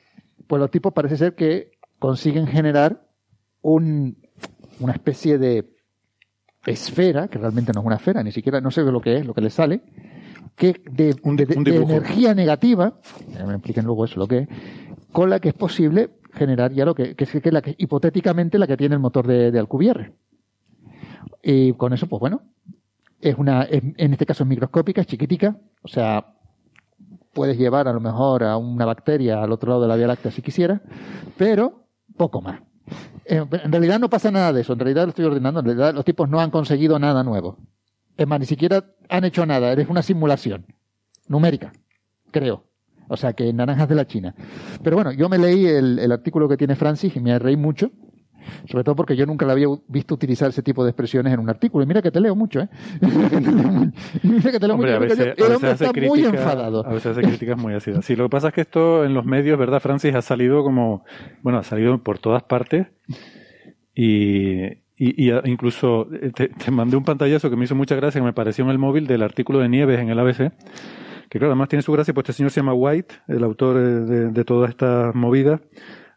pues 0.47 0.61
los 0.61 0.71
tipos 0.71 0.93
parece 0.93 1.17
ser 1.17 1.35
que 1.35 1.73
consiguen 1.99 2.47
generar 2.47 3.07
un, 3.63 4.19
una 4.81 4.93
especie 4.93 5.39
de 5.39 5.75
esfera, 6.67 7.29
que 7.29 7.39
realmente 7.39 7.73
no 7.73 7.81
es 7.81 7.87
una 7.87 7.97
esfera, 7.97 8.23
ni 8.23 8.33
siquiera 8.33 8.61
no 8.61 8.71
sé 8.71 8.83
lo 8.83 9.01
que 9.01 9.17
es, 9.17 9.27
lo 9.27 9.35
que 9.35 9.41
le 9.41 9.51
sale, 9.51 9.81
que 10.57 10.75
de, 10.91 11.15
de- 11.15 11.47
de- 11.47 11.57
un 11.57 11.65
de 11.65 11.73
dibujo. 11.73 11.93
energía 11.93 12.35
negativa, 12.35 12.99
me 13.47 13.55
expliquen 13.55 13.85
luego 13.87 14.05
eso 14.05 14.19
lo 14.21 14.27
que 14.27 14.39
es, 14.39 14.49
con 15.13 15.31
la 15.31 15.41
que 15.41 15.49
es 15.49 15.55
posible 15.55 16.11
generar 16.33 16.73
ya 16.73 16.85
lo 16.85 16.95
que, 16.95 17.15
es, 17.17 17.31
que 17.43 17.53
la 17.53 17.63
que, 17.63 17.75
hipotéticamente 17.79 18.59
la 18.59 18.67
que 18.67 18.77
tiene 18.77 18.95
el 18.95 19.01
motor 19.01 19.27
de, 19.27 19.51
de 19.51 19.59
Alcubierre. 19.59 20.13
Y 21.43 21.73
con 21.75 21.93
eso, 21.93 22.07
pues 22.07 22.21
bueno, 22.21 22.43
es 23.21 23.37
una, 23.37 23.63
es- 23.63 23.83
en 23.97 24.13
este 24.13 24.27
caso 24.27 24.45
es 24.45 24.49
microscópica, 24.49 25.01
es 25.01 25.07
chiquitica, 25.07 25.57
o 25.83 25.89
sea, 25.89 26.35
puedes 27.33 27.57
llevar 27.59 27.89
a 27.89 27.93
lo 27.93 28.01
mejor 28.01 28.45
a 28.45 28.57
una 28.57 28.85
bacteria 28.85 29.43
al 29.43 29.53
otro 29.53 29.71
lado 29.71 29.83
de 29.83 29.89
la 29.89 29.97
Vía 29.97 30.07
Láctea 30.07 30.31
si 30.31 30.43
quisieras, 30.43 30.81
pero 31.37 31.85
poco 32.17 32.41
más. 32.43 32.61
Eh, 33.25 33.45
En 33.65 33.73
realidad 33.73 33.99
no 34.01 34.09
pasa 34.11 34.31
nada 34.31 34.53
de 34.53 34.63
eso, 34.63 34.73
en 34.73 34.79
realidad 34.81 35.05
lo 35.05 35.11
estoy 35.11 35.25
ordenando, 35.27 35.61
en 35.61 35.67
realidad 35.67 35.95
los 35.95 36.05
tipos 36.05 36.29
no 36.29 36.41
han 36.41 36.51
conseguido 36.51 36.99
nada 36.99 37.23
nuevo. 37.23 37.59
Es 38.17 38.27
más, 38.27 38.41
ni 38.41 38.47
siquiera 38.47 38.85
han 39.09 39.25
hecho 39.25 39.47
nada, 39.47 39.73
es 39.73 39.89
una 39.89 40.03
simulación 40.03 40.67
numérica, 41.29 41.73
creo. 42.33 42.65
O 43.09 43.17
sea, 43.17 43.33
que 43.33 43.53
naranjas 43.53 43.89
de 43.89 43.95
la 43.95 44.07
China. 44.07 44.35
Pero 44.83 44.97
bueno, 44.97 45.13
yo 45.13 45.29
me 45.29 45.39
leí 45.39 45.67
el, 45.67 45.99
el 45.99 46.13
artículo 46.13 46.49
que 46.49 46.57
tiene 46.57 46.77
Francis 46.77 47.17
y 47.17 47.21
me 47.21 47.39
reí 47.39 47.57
mucho, 47.57 47.91
sobre 48.67 48.83
todo 48.85 48.97
porque 48.97 49.15
yo 49.17 49.27
nunca 49.27 49.45
la 49.45 49.53
había 49.53 49.67
visto 49.89 50.15
utilizar 50.15 50.49
ese 50.51 50.63
tipo 50.63 50.83
de 50.85 50.91
expresiones 50.91 51.33
en 51.35 51.41
un 51.41 51.51
artículo. 51.51 51.85
Y 51.85 51.87
mira 51.87 52.01
que 52.03 52.11
te 52.11 52.21
leo 52.21 52.35
mucho, 52.35 52.61
¿eh? 52.61 52.69
Y 54.23 54.29
mira 54.29 54.51
que 54.51 54.61
te 54.61 54.67
leo 54.67 54.75
Hombre, 54.77 54.95
a 54.95 55.01
mucho. 55.01 55.09
veces, 55.17 55.27
porque 55.29 55.43
a 55.43 55.47
el 55.47 55.53
veces 55.53 55.57
hombre 55.57 55.71
está 55.73 55.85
muy 55.87 55.93
crítica- 56.23 56.29
enfadado. 56.39 56.87
A 56.87 56.93
veces 56.93 57.07
hace 57.17 57.23
críticas 57.27 57.59
muy 57.59 57.75
ácidas. 57.75 58.05
Sí, 58.05 58.17
lo 58.17 58.25
que 58.25 58.31
pasa 58.31 58.49
es 58.49 58.55
que 58.55 58.61
esto 58.63 59.05
en 59.05 59.13
los 59.15 59.25
medios, 59.25 59.59
¿verdad, 59.59 59.81
Francis? 59.81 60.15
Ha 60.15 60.23
salido 60.23 60.63
como, 60.63 61.05
bueno, 61.43 61.59
ha 61.59 61.63
salido 61.63 62.03
por 62.03 62.19
todas 62.19 62.43
partes 62.43 62.87
y, 63.95 64.63
y, 64.65 64.75
y 64.97 65.31
a- 65.31 65.43
incluso 65.45 66.07
eh, 66.13 66.31
te, 66.35 66.49
te 66.49 66.71
mandé 66.71 66.97
un 66.97 67.05
pantallazo 67.05 67.51
que 67.51 67.57
me 67.57 67.65
hizo 67.65 67.75
mucha 67.75 67.97
gracia, 67.97 68.21
que 68.21 68.25
me 68.25 68.33
pareció 68.33 68.65
en 68.65 68.71
el 68.71 68.79
móvil 68.79 69.07
del 69.07 69.23
artículo 69.23 69.59
de 69.59 69.69
Nieves 69.69 69.99
en 70.01 70.09
el 70.11 70.19
ABC, 70.19 70.53
que 71.31 71.39
claro, 71.39 71.53
además 71.53 71.69
tiene 71.69 71.83
su 71.83 71.93
gracia, 71.93 72.15
pues 72.15 72.25
este 72.25 72.35
señor 72.35 72.51
se 72.51 72.61
llama 72.61 72.75
White, 72.75 73.15
el 73.29 73.45
autor 73.45 73.77
de, 73.77 74.31
de 74.31 74.45
toda 74.45 74.69
esta 74.69 75.13
movida, 75.15 75.61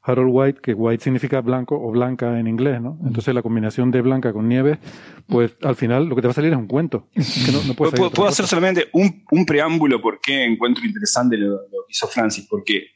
Harold 0.04 0.32
White, 0.32 0.62
que 0.62 0.74
white 0.74 1.04
significa 1.04 1.42
blanco 1.42 1.80
o 1.80 1.92
blanca 1.92 2.40
en 2.40 2.48
inglés, 2.48 2.82
¿no? 2.82 2.98
Entonces 3.06 3.36
la 3.36 3.44
combinación 3.44 3.92
de 3.92 4.02
blanca 4.02 4.34
con 4.34 4.48
nieve, 4.48 4.80
pues 5.28 5.56
al 5.62 5.76
final 5.76 6.08
lo 6.08 6.16
que 6.16 6.22
te 6.22 6.28
va 6.28 6.32
a 6.32 6.36
salir 6.36 6.52
es 6.52 6.58
un 6.58 6.68
cuento. 6.68 7.08
Que 7.14 7.52
no, 7.52 7.74
Puedo, 7.76 8.10
puedo 8.10 8.28
hacer 8.28 8.48
solamente 8.48 8.88
un, 8.94 9.24
un 9.32 9.46
preámbulo 9.46 10.02
por 10.02 10.20
qué 10.20 10.44
encuentro 10.44 10.86
interesante 10.86 11.38
lo, 11.38 11.50
lo 11.50 11.86
que 11.88 11.92
hizo 11.92 12.08
Francis, 12.08 12.48
porque 12.50 12.88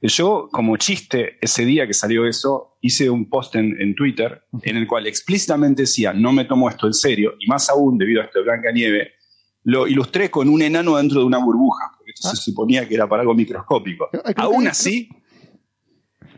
yo, 0.00 0.48
como 0.50 0.76
chiste, 0.76 1.38
ese 1.40 1.64
día 1.64 1.86
que 1.86 1.94
salió 1.94 2.26
eso, 2.26 2.76
hice 2.80 3.08
un 3.08 3.28
post 3.28 3.54
en, 3.56 3.80
en 3.80 3.94
Twitter 3.94 4.42
en 4.62 4.76
el 4.76 4.86
cual 4.86 5.06
explícitamente 5.06 5.82
decía, 5.82 6.12
no 6.12 6.32
me 6.32 6.44
tomo 6.44 6.68
esto 6.68 6.86
en 6.86 6.94
serio, 6.94 7.34
y 7.38 7.46
más 7.46 7.70
aún, 7.70 7.98
debido 7.98 8.20
a 8.20 8.24
esto 8.24 8.40
de 8.40 8.44
Blanca 8.44 8.72
Nieve, 8.72 9.12
lo 9.64 9.86
ilustré 9.86 10.30
con 10.30 10.48
un 10.48 10.60
enano 10.62 10.96
dentro 10.96 11.20
de 11.20 11.26
una 11.26 11.38
burbuja, 11.38 11.92
porque 11.96 12.12
esto 12.14 12.28
se 12.30 12.36
suponía 12.36 12.88
que 12.88 12.94
era 12.94 13.08
para 13.08 13.20
algo 13.22 13.34
microscópico. 13.34 14.08
Aún 14.36 14.66
así, 14.68 15.08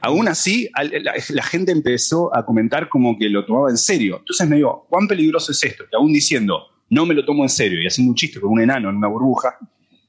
aún 0.01 0.29
así, 0.29 0.69
la, 1.03 1.15
la 1.31 1.43
gente 1.43 1.73
empezó 1.73 2.35
a 2.37 2.45
comentar 2.45 2.89
como 2.89 3.17
que 3.19 3.29
lo 3.29 3.45
tomaba 3.47 3.71
en 3.71 3.79
serio. 3.79 4.19
Entonces 4.19 4.49
me 4.49 4.57
digo, 4.57 4.87
¿cuán 4.91 5.09
peligroso 5.09 5.53
es 5.53 5.63
esto? 5.65 5.85
Que 5.91 5.97
aún 5.97 6.13
diciendo, 6.13 6.61
no 6.91 7.07
me 7.07 7.15
lo 7.15 7.25
tomo 7.25 7.43
en 7.43 7.49
serio 7.49 7.81
y 7.81 7.87
haciendo 7.87 8.11
un 8.11 8.17
chiste 8.17 8.41
con 8.41 8.53
un 8.53 8.61
enano 8.61 8.91
en 8.91 8.97
una 8.97 9.09
burbuja, 9.09 9.59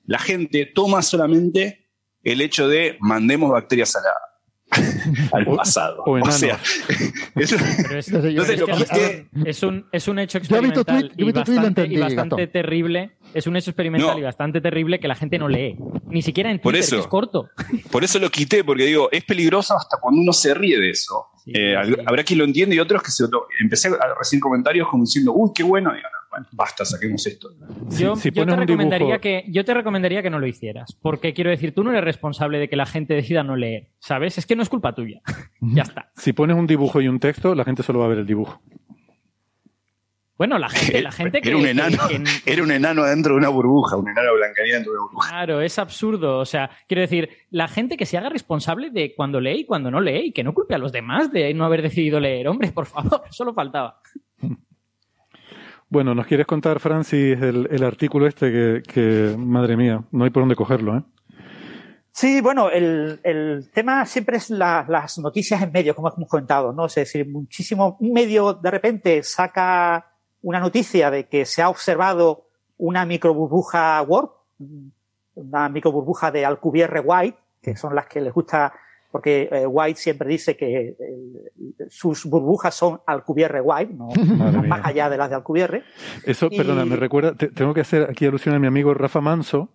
la 0.05 0.19
gente 0.19 0.65
toma 0.65 1.01
solamente 1.01 1.87
el 2.23 2.41
hecho 2.41 2.67
de 2.67 2.97
mandemos 2.99 3.51
bacterias 3.51 3.95
a 3.95 4.01
la- 4.01 4.13
al 5.31 5.45
pasado. 5.45 6.03
o 6.05 6.19
O, 6.19 6.31
sea, 6.31 6.59
es, 7.35 7.55
es 9.45 9.63
un, 9.63 9.85
es 9.91 10.07
un 10.07 10.19
hecho 10.19 10.37
experimental 10.37 11.11
y 11.17 11.23
bastante, 11.31 11.67
entendí, 11.67 11.95
y 11.95 11.99
bastante 11.99 12.35
Gastón. 12.35 12.51
terrible. 12.51 13.11
Es 13.33 13.47
un 13.47 13.55
hecho 13.57 13.71
experimental 13.71 14.11
No. 14.13 14.19
y 14.19 14.21
bastante 14.23 14.61
terrible 14.61 14.99
que 14.99 15.07
la 15.07 15.15
gente 15.15 15.37
no 15.37 15.47
lee. 15.49 15.77
Ni 16.07 16.21
siquiera 16.21 16.49
en 16.51 16.59
Por 16.59 16.73
Twitter, 16.73 16.87
eso. 16.87 16.95
que 16.97 17.01
es 17.01 17.07
corto. 17.07 17.49
Por 17.91 18.03
eso 18.03 18.19
lo 18.19 18.29
quité, 18.29 18.63
porque 18.63 18.85
digo, 18.85 19.09
es 19.11 19.23
peligroso 19.25 19.75
hasta 19.75 19.97
cuando 19.99 20.21
uno 20.21 20.31
se 20.33 20.53
ríe 20.53 20.79
de 20.79 20.91
eso. 20.91 21.25
Eh, 21.47 21.75
hab- 21.75 22.03
Habrá 22.07 22.23
quien 22.23 22.39
lo 22.39 22.45
entiende 22.45 22.75
y 22.75 22.79
otros 22.79 23.03
que 23.03 23.11
se 23.11 23.25
Empecé 23.59 23.89
a 23.89 24.15
recibir 24.17 24.41
comentarios 24.41 24.87
como 24.89 25.03
diciendo, 25.03 25.33
uy, 25.33 25.51
qué 25.53 25.63
bueno. 25.63 25.91
Y 25.91 25.97
digo, 25.97 26.07
no, 26.09 26.24
bueno, 26.35 26.47
basta, 26.51 26.83
saquemos 26.85 27.25
esto. 27.27 27.49
Yo, 27.97 28.15
si 28.15 28.29
yo 28.31 28.41
pones 28.41 28.55
te 28.55 28.61
un 28.61 28.67
recomendaría 28.67 29.07
dibujo- 29.07 29.21
que, 29.21 29.45
yo 29.49 29.63
te 29.65 29.73
recomendaría 29.73 30.21
que 30.21 30.29
no 30.29 30.39
lo 30.39 30.47
hicieras. 30.47 30.97
Porque 31.01 31.33
quiero 31.33 31.49
decir, 31.49 31.73
tú 31.73 31.83
no 31.83 31.91
eres 31.91 32.03
responsable 32.03 32.59
de 32.59 32.67
que 32.69 32.75
la 32.75 32.85
gente 32.85 33.13
decida 33.13 33.43
no 33.43 33.55
leer. 33.55 33.89
¿Sabes? 33.99 34.37
Es 34.37 34.45
que 34.45 34.55
no 34.55 34.63
es 34.63 34.69
culpa 34.69 34.93
tuya. 34.93 35.21
ya 35.61 35.83
está. 35.83 36.11
Si 36.15 36.33
pones 36.33 36.57
un 36.57 36.67
dibujo 36.67 36.99
y 37.01 37.07
un 37.07 37.19
texto, 37.19 37.55
la 37.55 37.63
gente 37.63 37.83
solo 37.83 37.99
va 37.99 38.05
a 38.05 38.09
ver 38.09 38.19
el 38.19 38.25
dibujo. 38.25 38.61
Bueno, 40.37 40.59
la 40.59 40.67
gente, 40.67 41.01
la 41.01 41.11
gente 41.13 41.39
que. 41.41 41.47
era 41.47 41.57
un 41.57 41.63
que- 41.63 41.69
enano, 41.69 41.97
que- 42.09 42.51
era 42.51 42.61
un 42.63 42.71
enano 42.71 43.03
dentro 43.05 43.33
de 43.33 43.37
una 43.37 43.47
burbuja, 43.49 43.95
un 43.95 44.09
enano 44.09 44.33
blancaría 44.35 44.73
dentro 44.75 44.91
de 44.91 44.97
una 44.99 45.05
burbuja. 45.07 45.29
Claro, 45.29 45.61
es 45.61 45.79
absurdo. 45.79 46.39
O 46.39 46.45
sea, 46.45 46.69
quiero 46.89 47.01
decir, 47.01 47.29
la 47.51 47.69
gente 47.69 47.95
que 47.95 48.05
se 48.05 48.17
haga 48.17 48.27
responsable 48.29 48.89
de 48.89 49.15
cuando 49.15 49.39
lee 49.39 49.61
y 49.61 49.65
cuando 49.65 49.89
no 49.89 50.01
lee 50.01 50.25
y 50.27 50.31
que 50.33 50.43
no 50.43 50.53
culpe 50.53 50.75
a 50.75 50.77
los 50.77 50.91
demás 50.91 51.31
de 51.31 51.53
no 51.53 51.63
haber 51.63 51.81
decidido 51.81 52.19
leer. 52.19 52.49
Hombre, 52.49 52.71
por 52.73 52.85
favor, 52.85 53.21
solo 53.29 53.53
faltaba. 53.53 54.01
Bueno, 55.89 56.15
¿nos 56.15 56.25
quieres 56.25 56.47
contar, 56.47 56.79
Francis, 56.79 57.39
el, 57.41 57.67
el 57.71 57.83
artículo 57.83 58.27
este 58.27 58.51
que, 58.51 58.83
que, 58.91 59.35
madre 59.37 59.77
mía, 59.77 60.03
no 60.11 60.23
hay 60.23 60.29
por 60.31 60.41
dónde 60.43 60.55
cogerlo, 60.55 60.97
¿eh? 60.97 61.03
Sí, 62.11 62.39
bueno, 62.41 62.69
el, 62.69 63.19
el 63.23 63.69
tema 63.73 64.05
siempre 64.05 64.37
es 64.37 64.49
la- 64.49 64.85
las 64.87 65.17
noticias 65.19 65.61
en 65.61 65.71
medios, 65.71 65.95
como 65.95 66.07
hemos 66.09 66.29
comentado, 66.29 66.71
¿no? 66.73 66.85
Es 66.85 66.95
decir, 66.95 67.27
muchísimo, 67.29 67.97
un 67.99 68.13
medio 68.13 68.53
de 68.53 68.71
repente 68.71 69.21
saca 69.21 70.11
una 70.41 70.59
noticia 70.59 71.11
de 71.11 71.27
que 71.27 71.45
se 71.45 71.61
ha 71.61 71.69
observado 71.69 72.47
una 72.77 73.05
microburbuja 73.05 74.01
warp, 74.03 74.31
una 75.35 75.67
microburbuja 75.69 76.31
de 76.31 76.45
Alcubierre 76.45 77.01
White, 77.01 77.37
que 77.61 77.75
son 77.75 77.93
las 77.95 78.05
que 78.07 78.21
les 78.21 78.33
gusta, 78.33 78.71
porque 79.15 79.47
eh, 79.49 79.65
White 79.65 79.97
siempre 79.97 80.27
dice 80.27 80.57
que 80.57 80.89
eh, 80.89 80.95
sus 81.89 82.25
burbujas 82.25 82.75
son 82.75 82.99
Alcubierre 83.07 83.61
White, 83.61 83.93
no 83.93 84.09
mía. 84.61 84.67
más 84.67 84.81
allá 84.83 85.09
de 85.09 85.15
las 85.15 85.29
de 85.29 85.35
Alcubierre. 85.35 85.83
Eso, 86.25 86.49
Y- 86.51 86.57
perdona, 86.57 86.83
me 86.83 86.97
recuerda, 86.97 87.33
te- 87.33 87.47
tengo 87.47 87.73
que 87.73 87.79
hacer 87.79 88.09
aquí 88.09 88.25
alusión 88.25 88.55
a 88.55 88.59
mi 88.59 88.67
amigo 88.67 88.93
Rafa 88.93 89.21
Manso, 89.21 89.69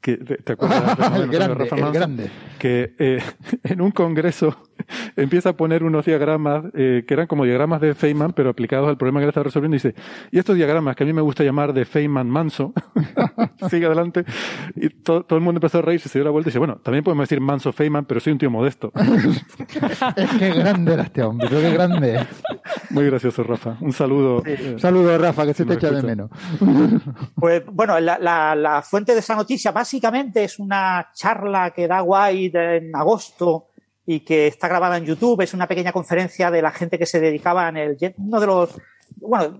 que 0.00 0.16
te, 0.16 0.38
te 0.38 0.52
acuerdas 0.54 0.80
de 0.80 0.86
Rafa 0.94 1.16
el 1.76 1.82
Manso? 1.82 1.92
grande. 1.98 2.30
que 2.58 2.94
eh, 2.98 3.20
en 3.64 3.82
un 3.82 3.90
congreso 3.90 4.56
empieza 5.16 5.50
a 5.50 5.52
poner 5.54 5.84
unos 5.84 6.04
diagramas 6.04 6.64
eh, 6.74 7.04
que 7.06 7.14
eran 7.14 7.26
como 7.26 7.44
diagramas 7.44 7.80
de 7.80 7.94
Feynman, 7.94 8.32
pero 8.32 8.50
aplicados 8.50 8.88
al 8.88 8.96
problema 8.96 9.20
que 9.20 9.26
le 9.26 9.30
está 9.30 9.42
resolviendo. 9.42 9.76
Y 9.76 9.78
dice, 9.78 9.94
y 10.30 10.38
estos 10.38 10.56
diagramas 10.56 10.96
que 10.96 11.04
a 11.04 11.06
mí 11.06 11.12
me 11.12 11.22
gusta 11.22 11.44
llamar 11.44 11.72
de 11.72 11.84
Feynman 11.84 12.28
manso, 12.28 12.72
sigue 13.70 13.86
adelante, 13.86 14.24
y 14.74 14.88
to- 14.90 15.22
todo 15.24 15.38
el 15.38 15.44
mundo 15.44 15.58
empezó 15.58 15.78
a 15.78 15.82
reírse, 15.82 16.08
se 16.08 16.18
dio 16.18 16.24
la 16.24 16.30
vuelta 16.30 16.48
y 16.48 16.50
dice, 16.50 16.58
bueno, 16.58 16.76
también 16.82 17.04
podemos 17.04 17.24
decir 17.28 17.40
manso 17.40 17.72
Feynman, 17.72 18.04
pero 18.04 18.20
soy 18.20 18.32
un 18.32 18.38
tío 18.38 18.50
modesto. 18.50 18.92
Es 20.16 20.30
que 20.38 20.50
grande 20.50 20.92
era 20.94 21.02
este 21.04 21.22
hombre, 21.22 21.48
qué 21.48 21.70
grande. 21.72 22.26
Muy 22.90 23.06
gracioso, 23.06 23.42
Rafa. 23.42 23.76
Un 23.80 23.92
saludo. 23.92 24.42
eh, 24.46 24.72
Un 24.74 24.80
saludo, 24.80 25.16
Rafa, 25.18 25.44
que 25.46 25.54
se 25.54 25.64
te 25.64 25.74
echa 25.74 25.90
de 25.90 26.02
menos. 26.02 26.30
Pues 27.34 27.64
bueno, 27.66 27.98
la, 28.00 28.18
la- 28.18 28.54
la 28.54 28.82
fuente 28.82 29.12
de 29.12 29.20
esa 29.20 29.34
noticia 29.36 29.72
básicamente 29.72 30.44
es 30.44 30.58
una 30.58 31.08
charla 31.14 31.70
que 31.70 31.86
da 31.88 32.02
White 32.02 32.76
en 32.76 32.94
agosto 32.94 33.68
y 34.06 34.20
que 34.20 34.46
está 34.46 34.68
grabada 34.68 34.96
en 34.96 35.04
YouTube. 35.04 35.40
Es 35.42 35.52
una 35.52 35.66
pequeña 35.66 35.92
conferencia 35.92 36.50
de 36.50 36.62
la 36.62 36.70
gente 36.70 36.98
que 36.98 37.06
se 37.06 37.20
dedicaba 37.20 37.68
en 37.68 37.76
el 37.76 37.96
jet, 37.96 38.14
uno 38.18 38.40
de 38.40 38.46
los 38.46 38.76
bueno, 39.16 39.58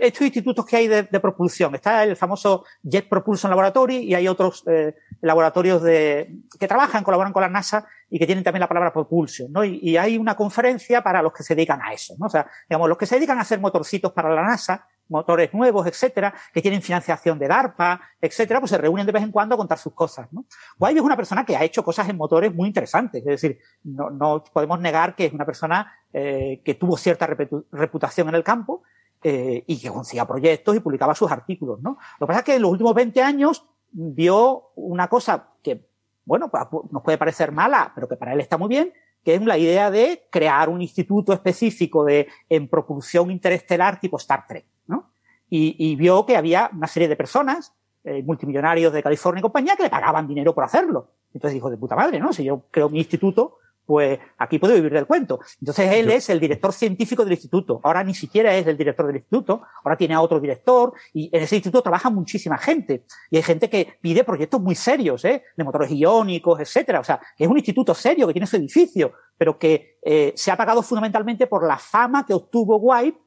estos 0.00 0.22
institutos 0.22 0.64
que 0.64 0.76
hay 0.76 0.88
de, 0.88 1.02
de 1.04 1.20
propulsión. 1.20 1.74
Está 1.74 2.04
el 2.04 2.16
famoso 2.16 2.64
Jet 2.82 3.08
Propulsion 3.08 3.50
Laboratory 3.50 3.98
y 3.98 4.14
hay 4.14 4.28
otros 4.28 4.64
eh, 4.66 4.94
laboratorios 5.20 5.82
de, 5.82 6.36
que 6.58 6.68
trabajan, 6.68 7.04
colaboran 7.04 7.32
con 7.32 7.42
la 7.42 7.48
NASA 7.48 7.86
y 8.08 8.18
que 8.18 8.26
tienen 8.26 8.44
también 8.44 8.60
la 8.60 8.68
palabra 8.68 8.92
propulsion, 8.92 9.50
¿no? 9.50 9.64
Y, 9.64 9.96
hay 9.96 10.16
una 10.18 10.36
conferencia 10.36 11.02
para 11.02 11.22
los 11.22 11.32
que 11.32 11.42
se 11.42 11.54
dedican 11.54 11.80
a 11.82 11.92
eso, 11.92 12.14
¿no? 12.18 12.26
O 12.26 12.30
sea, 12.30 12.46
digamos, 12.68 12.88
los 12.88 12.98
que 12.98 13.06
se 13.06 13.16
dedican 13.16 13.38
a 13.38 13.42
hacer 13.42 13.58
motorcitos 13.58 14.12
para 14.12 14.32
la 14.32 14.42
NASA, 14.42 14.86
motores 15.08 15.52
nuevos, 15.54 15.86
etcétera, 15.86 16.34
que 16.52 16.60
tienen 16.60 16.82
financiación 16.82 17.38
de 17.38 17.48
DARPA, 17.48 18.00
etcétera, 18.20 18.60
pues 18.60 18.70
se 18.70 18.78
reúnen 18.78 19.06
de 19.06 19.12
vez 19.12 19.22
en 19.22 19.30
cuando 19.30 19.54
a 19.54 19.58
contar 19.58 19.78
sus 19.78 19.92
cosas, 19.92 20.32
¿no? 20.32 20.44
White 20.78 20.98
es 20.98 21.04
una 21.04 21.16
persona 21.16 21.44
que 21.44 21.56
ha 21.56 21.64
hecho 21.64 21.84
cosas 21.84 22.08
en 22.08 22.16
motores 22.16 22.54
muy 22.54 22.68
interesantes, 22.68 23.20
es 23.20 23.26
decir, 23.26 23.58
no, 23.84 24.42
podemos 24.52 24.80
negar 24.80 25.14
que 25.14 25.26
es 25.26 25.32
una 25.32 25.46
persona 25.46 25.92
eh, 26.12 26.60
que 26.64 26.74
tuvo 26.74 26.96
cierta 26.96 27.26
reputación 27.72 28.28
en 28.28 28.34
el 28.34 28.44
campo 28.44 28.82
eh, 29.22 29.64
y 29.66 29.80
que 29.80 29.88
conseguía 29.88 30.26
proyectos 30.26 30.76
y 30.76 30.80
publicaba 30.80 31.14
sus 31.14 31.30
artículos, 31.30 31.80
¿no? 31.80 31.98
Lo 32.20 32.26
que 32.26 32.28
pasa 32.28 32.40
es 32.40 32.44
que 32.44 32.54
en 32.56 32.62
los 32.62 32.70
últimos 32.70 32.94
20 32.94 33.22
años 33.22 33.66
vio 33.90 34.70
una 34.74 35.08
cosa 35.08 35.48
que, 35.62 35.88
bueno, 36.26 36.50
pues, 36.50 36.64
nos 36.90 37.02
puede 37.02 37.16
parecer 37.16 37.52
mala, 37.52 37.92
pero 37.94 38.08
que 38.08 38.16
para 38.16 38.34
él 38.34 38.40
está 38.40 38.58
muy 38.58 38.68
bien, 38.68 38.92
que 39.24 39.34
es 39.34 39.42
la 39.42 39.56
idea 39.56 39.90
de 39.90 40.26
crear 40.30 40.68
un 40.68 40.82
instituto 40.82 41.32
específico 41.32 42.04
de, 42.04 42.28
en 42.48 42.68
propulsión 42.68 43.30
interestelar 43.30 43.98
tipo 43.98 44.18
Star 44.18 44.46
Trek, 44.46 44.66
¿no? 44.86 45.10
Y, 45.48 45.76
y 45.78 45.96
vio 45.96 46.26
que 46.26 46.36
había 46.36 46.70
una 46.72 46.86
serie 46.86 47.08
de 47.08 47.16
personas, 47.16 47.72
eh, 48.04 48.22
multimillonarios 48.22 48.92
de 48.92 49.02
California 49.02 49.40
y 49.40 49.42
compañía, 49.42 49.76
que 49.76 49.84
le 49.84 49.90
pagaban 49.90 50.28
dinero 50.28 50.54
por 50.54 50.62
hacerlo. 50.62 51.10
Entonces 51.34 51.54
dijo, 51.54 51.70
de 51.70 51.76
puta 51.76 51.96
madre, 51.96 52.20
¿no? 52.20 52.32
Si 52.32 52.44
yo 52.44 52.64
creo 52.70 52.88
mi 52.88 52.98
instituto, 52.98 53.58
pues 53.86 54.18
aquí 54.36 54.58
puedo 54.58 54.74
vivir 54.74 54.92
del 54.92 55.06
cuento. 55.06 55.40
Entonces 55.60 55.92
él 55.92 56.10
es 56.10 56.28
el 56.28 56.40
director 56.40 56.72
científico 56.72 57.24
del 57.24 57.34
instituto. 57.34 57.80
Ahora 57.84 58.02
ni 58.04 58.14
siquiera 58.14 58.54
es 58.56 58.66
el 58.66 58.76
director 58.76 59.06
del 59.06 59.16
instituto, 59.16 59.62
ahora 59.84 59.96
tiene 59.96 60.14
a 60.14 60.20
otro 60.20 60.40
director 60.40 60.92
y 61.14 61.30
en 61.32 61.42
ese 61.42 61.56
instituto 61.56 61.82
trabaja 61.82 62.10
muchísima 62.10 62.58
gente. 62.58 63.04
Y 63.30 63.36
hay 63.36 63.42
gente 63.42 63.70
que 63.70 63.96
pide 64.00 64.24
proyectos 64.24 64.60
muy 64.60 64.74
serios, 64.74 65.24
¿eh? 65.24 65.44
De 65.56 65.64
motores 65.64 65.90
iónicos, 65.90 66.60
etcétera. 66.60 67.00
O 67.00 67.04
sea, 67.04 67.20
que 67.36 67.44
es 67.44 67.50
un 67.50 67.56
instituto 67.56 67.94
serio, 67.94 68.26
que 68.26 68.32
tiene 68.32 68.46
su 68.46 68.56
edificio, 68.56 69.12
pero 69.38 69.58
que 69.58 69.98
eh, 70.02 70.32
se 70.34 70.50
ha 70.50 70.56
pagado 70.56 70.82
fundamentalmente 70.82 71.46
por 71.46 71.66
la 71.66 71.78
fama 71.78 72.26
que 72.26 72.34
obtuvo 72.34 72.76
White 72.76 73.18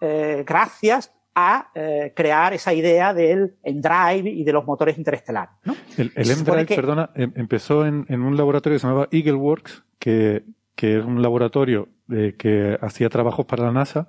eh, 0.00 0.44
gracias 0.46 1.10
a 1.38 1.68
eh, 1.74 2.12
crear 2.16 2.54
esa 2.54 2.72
idea 2.72 3.12
del 3.12 3.54
Endrive 3.62 4.30
y 4.30 4.42
de 4.42 4.52
los 4.52 4.64
motores 4.64 4.96
interestelares. 4.96 5.54
¿no? 5.64 5.76
El, 5.98 6.10
el 6.16 6.30
M-Drive, 6.30 6.64
que- 6.66 6.74
perdona, 6.76 7.10
em- 7.14 7.32
empezó 7.36 7.84
en, 7.86 8.06
en 8.08 8.22
un 8.22 8.36
laboratorio 8.38 8.76
que 8.76 8.80
se 8.80 8.86
llamaba 8.86 9.08
EagleWorks, 9.12 9.84
que, 9.98 10.44
que 10.74 10.98
es 10.98 11.04
un 11.04 11.20
laboratorio 11.20 11.88
de- 12.06 12.34
que 12.36 12.78
hacía 12.80 13.10
trabajos 13.10 13.44
para 13.44 13.64
la 13.66 13.72
NASA 13.72 14.08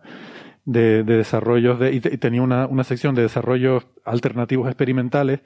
de, 0.63 1.03
de 1.03 1.17
desarrollos 1.17 1.79
de, 1.79 1.91
y, 1.91 1.99
te- 1.99 2.13
y 2.13 2.17
tenía 2.17 2.41
una, 2.41 2.65
una 2.65 2.85
sección 2.85 3.13
de 3.13 3.23
desarrollos 3.23 3.85
alternativos 4.05 4.67
experimentales, 4.67 5.41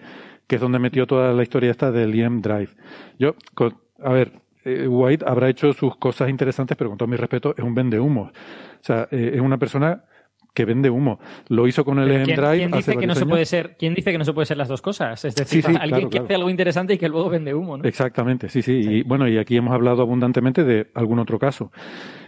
que 0.45 0.55
es 0.55 0.61
donde 0.61 0.77
metió 0.79 1.07
toda 1.07 1.33
la 1.33 1.41
historia 1.43 1.71
esta 1.71 1.91
del 1.91 2.13
EM 2.13 2.41
Drive. 2.41 2.69
Yo, 3.17 3.35
con- 3.55 3.75
a 4.03 4.11
ver, 4.11 4.33
eh, 4.65 4.87
White 4.87 5.25
habrá 5.27 5.49
hecho 5.49 5.73
sus 5.73 5.95
cosas 5.97 6.29
interesantes, 6.29 6.77
pero 6.77 6.91
con 6.91 6.97
todo 6.99 7.07
mi 7.07 7.15
respeto, 7.17 7.55
es 7.57 7.63
un 7.63 7.73
vende 7.73 7.99
humo. 7.99 8.23
O 8.31 8.83
sea, 8.83 9.07
eh, 9.09 9.31
es 9.33 9.41
una 9.41 9.57
persona 9.57 10.03
que 10.53 10.65
vende 10.65 10.89
humo. 10.89 11.19
Lo 11.47 11.67
hizo 11.67 11.85
con 11.85 11.99
el 11.99 12.23
¿Quién, 12.23 12.37
Drive 12.37 12.57
quién 12.57 12.73
hace 12.73 12.91
dice 12.91 12.97
que 12.97 13.07
no 13.07 13.15
se 13.15 13.25
puede 13.25 13.45
ser? 13.45 13.75
¿Quién 13.77 13.93
dice 13.93 14.11
que 14.11 14.17
no 14.17 14.25
se 14.25 14.33
puede 14.33 14.45
ser 14.45 14.57
las 14.57 14.67
dos 14.67 14.81
cosas? 14.81 15.23
Es 15.23 15.35
decir, 15.35 15.61
Sí, 15.63 15.69
sí, 15.71 15.75
alguien 15.79 15.89
claro, 15.89 16.09
que 16.09 16.11
claro. 16.11 16.25
hace 16.25 16.35
algo 16.35 16.49
interesante 16.49 16.93
y 16.93 16.97
que 16.97 17.07
luego 17.09 17.29
vende 17.29 17.53
humo, 17.53 17.77
¿no? 17.77 17.83
Exactamente, 17.85 18.49
sí, 18.49 18.61
sí, 18.61 18.73
Y 18.73 19.03
bueno, 19.03 19.27
y 19.27 19.37
aquí 19.37 19.55
hemos 19.55 19.73
hablado 19.73 20.01
abundantemente 20.01 20.63
de 20.63 20.91
algún 20.93 21.19
otro 21.19 21.39
caso. 21.39 21.71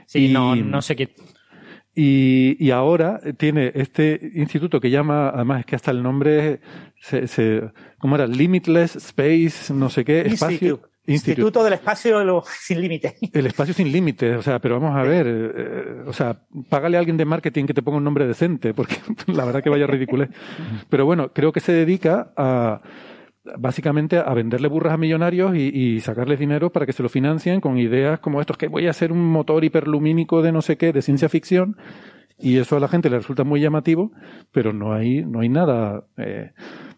Sí, 0.05 0.27
Y- 0.27 0.33
no, 0.33 0.55
no 0.55 0.81
sé 0.81 0.95
qué. 0.95 1.13
Y, 1.95 2.55
y 2.59 2.71
ahora 2.71 3.19
tiene 3.37 3.71
este 3.75 4.19
instituto 4.33 4.79
que 4.79 4.89
llama, 4.89 5.29
además 5.29 5.59
es 5.59 5.65
que 5.67 5.75
hasta 5.75 5.91
el 5.91 6.01
nombre, 6.01 6.59
se, 6.99 7.27
se, 7.27 7.61
¿cómo 7.99 8.15
era? 8.15 8.25
Limitless 8.25 8.95
Space, 8.95 9.71
no 9.73 9.89
sé 9.89 10.03
qué, 10.03 10.21
espacio. 10.21 10.81
Instituto 11.05 11.63
del 11.63 11.73
Espacio 11.73 12.43
Sin 12.59 12.81
Límites. 12.81 13.15
El 13.33 13.45
espacio 13.45 13.73
sin 13.73 13.91
límites, 13.91 14.37
o 14.37 14.41
sea, 14.41 14.59
pero 14.59 14.79
vamos 14.79 14.95
a 14.95 15.03
ver, 15.03 15.27
eh, 15.27 16.03
o 16.05 16.13
sea, 16.13 16.37
págale 16.69 16.97
a 16.97 16.99
alguien 16.99 17.17
de 17.17 17.25
marketing 17.25 17.65
que 17.65 17.73
te 17.73 17.81
ponga 17.81 17.97
un 17.97 18.03
nombre 18.03 18.25
decente, 18.25 18.73
porque 18.73 18.97
la 19.27 19.45
verdad 19.45 19.61
que 19.61 19.69
vaya 19.69 19.87
ridículo. 19.87 20.27
Pero 20.89 21.05
bueno, 21.05 21.33
creo 21.33 21.51
que 21.51 21.59
se 21.59 21.73
dedica 21.73 22.31
a 22.37 22.81
básicamente 23.57 24.17
a 24.17 24.33
venderle 24.33 24.69
burras 24.69 24.93
a 24.93 24.97
millonarios 24.97 25.53
y, 25.53 25.67
y, 25.67 25.99
sacarles 25.99 26.39
dinero 26.39 26.69
para 26.71 26.85
que 26.85 26.93
se 26.93 27.03
lo 27.03 27.09
financien 27.09 27.59
con 27.59 27.77
ideas 27.77 28.21
como 28.21 28.39
estos, 28.39 28.57
que 28.57 28.69
voy 28.69 28.87
a 28.87 28.91
hacer 28.91 29.11
un 29.11 29.25
motor 29.25 29.65
hiperlumínico 29.65 30.41
de 30.41 30.53
no 30.53 30.61
sé 30.61 30.77
qué, 30.77 30.93
de 30.93 31.01
ciencia 31.01 31.27
ficción, 31.27 31.75
y 32.39 32.57
eso 32.57 32.77
a 32.77 32.79
la 32.79 32.87
gente 32.87 33.09
le 33.09 33.17
resulta 33.17 33.43
muy 33.43 33.61
llamativo, 33.61 34.11
pero 34.51 34.73
no 34.73 34.93
hay, 34.93 35.23
no 35.23 35.39
hay 35.39 35.49
nada. 35.49 36.05
Eh, 36.17 36.51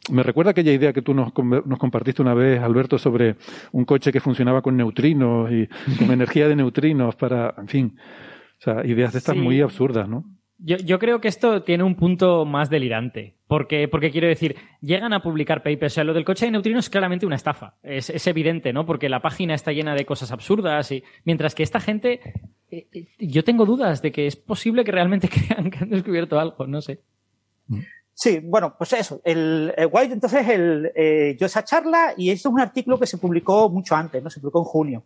me 0.10 0.24
recuerda 0.24 0.52
aquella 0.52 0.72
idea 0.72 0.94
que 0.94 1.02
tú 1.02 1.14
nos, 1.14 1.34
nos, 1.38 1.80
compartiste 1.80 2.22
una 2.22 2.34
vez, 2.34 2.62
Alberto, 2.62 2.98
sobre 2.98 3.36
un 3.72 3.86
coche 3.86 4.12
que 4.12 4.20
funcionaba 4.20 4.62
con 4.62 4.78
neutrinos 4.78 5.52
y 5.52 5.68
con 5.98 6.12
energía 6.12 6.48
de 6.48 6.56
neutrinos 6.56 7.16
para, 7.16 7.54
en 7.58 7.68
fin, 7.68 7.98
o 8.60 8.62
sea, 8.62 8.86
ideas 8.86 9.14
de 9.14 9.20
estas 9.20 9.36
muy 9.36 9.62
absurdas, 9.62 10.08
¿no? 10.08 10.26
Yo, 10.58 10.78
yo, 10.78 11.00
creo 11.00 11.20
que 11.20 11.28
esto 11.28 11.64
tiene 11.64 11.84
un 11.84 11.96
punto 11.96 12.46
más 12.46 12.70
delirante. 12.70 13.36
Porque, 13.48 13.88
porque 13.88 14.10
quiero 14.10 14.28
decir, 14.28 14.56
llegan 14.82 15.14
a 15.14 15.22
publicar 15.22 15.62
papers. 15.62 15.94
O 15.94 15.96
sea, 15.96 16.04
lo 16.04 16.14
del 16.14 16.26
coche 16.26 16.46
de 16.46 16.52
neutrinos 16.52 16.86
es 16.86 16.90
claramente 16.90 17.26
una 17.26 17.36
estafa. 17.36 17.76
Es, 17.84 18.10
es 18.10 18.26
evidente, 18.28 18.74
¿no? 18.74 18.86
Porque 18.86 19.10
la 19.10 19.22
página 19.22 19.54
está 19.54 19.72
llena 19.72 19.94
de 19.96 20.06
cosas 20.06 20.32
absurdas. 20.32 20.92
y 20.92 21.04
Mientras 21.26 21.54
que 21.54 21.64
esta 21.64 21.80
gente. 21.80 22.20
Eh, 22.72 22.88
eh, 22.92 23.08
yo 23.20 23.44
tengo 23.44 23.66
dudas 23.66 24.02
de 24.02 24.12
que 24.12 24.26
es 24.26 24.36
posible 24.36 24.84
que 24.84 24.92
realmente 24.92 25.30
crean 25.48 25.70
que 25.70 25.80
han 25.84 25.90
descubierto 25.90 26.40
algo. 26.40 26.66
No 26.66 26.82
sé. 26.82 27.02
Sí, 28.14 28.40
bueno, 28.42 28.76
pues 28.78 28.94
eso. 28.94 29.22
El, 29.26 29.74
el 29.76 29.90
White, 29.92 30.14
entonces, 30.14 30.48
el, 30.48 30.92
eh, 30.96 31.36
yo 31.38 31.48
esa 31.48 31.66
charla, 31.66 32.14
y 32.16 32.30
esto 32.30 32.50
es 32.50 32.54
un 32.54 32.62
artículo 32.62 32.98
que 32.98 33.06
se 33.06 33.18
publicó 33.18 33.70
mucho 33.70 33.94
antes, 33.96 34.24
¿no? 34.24 34.30
Se 34.30 34.40
publicó 34.40 34.60
en 34.60 34.66
junio. 34.66 35.04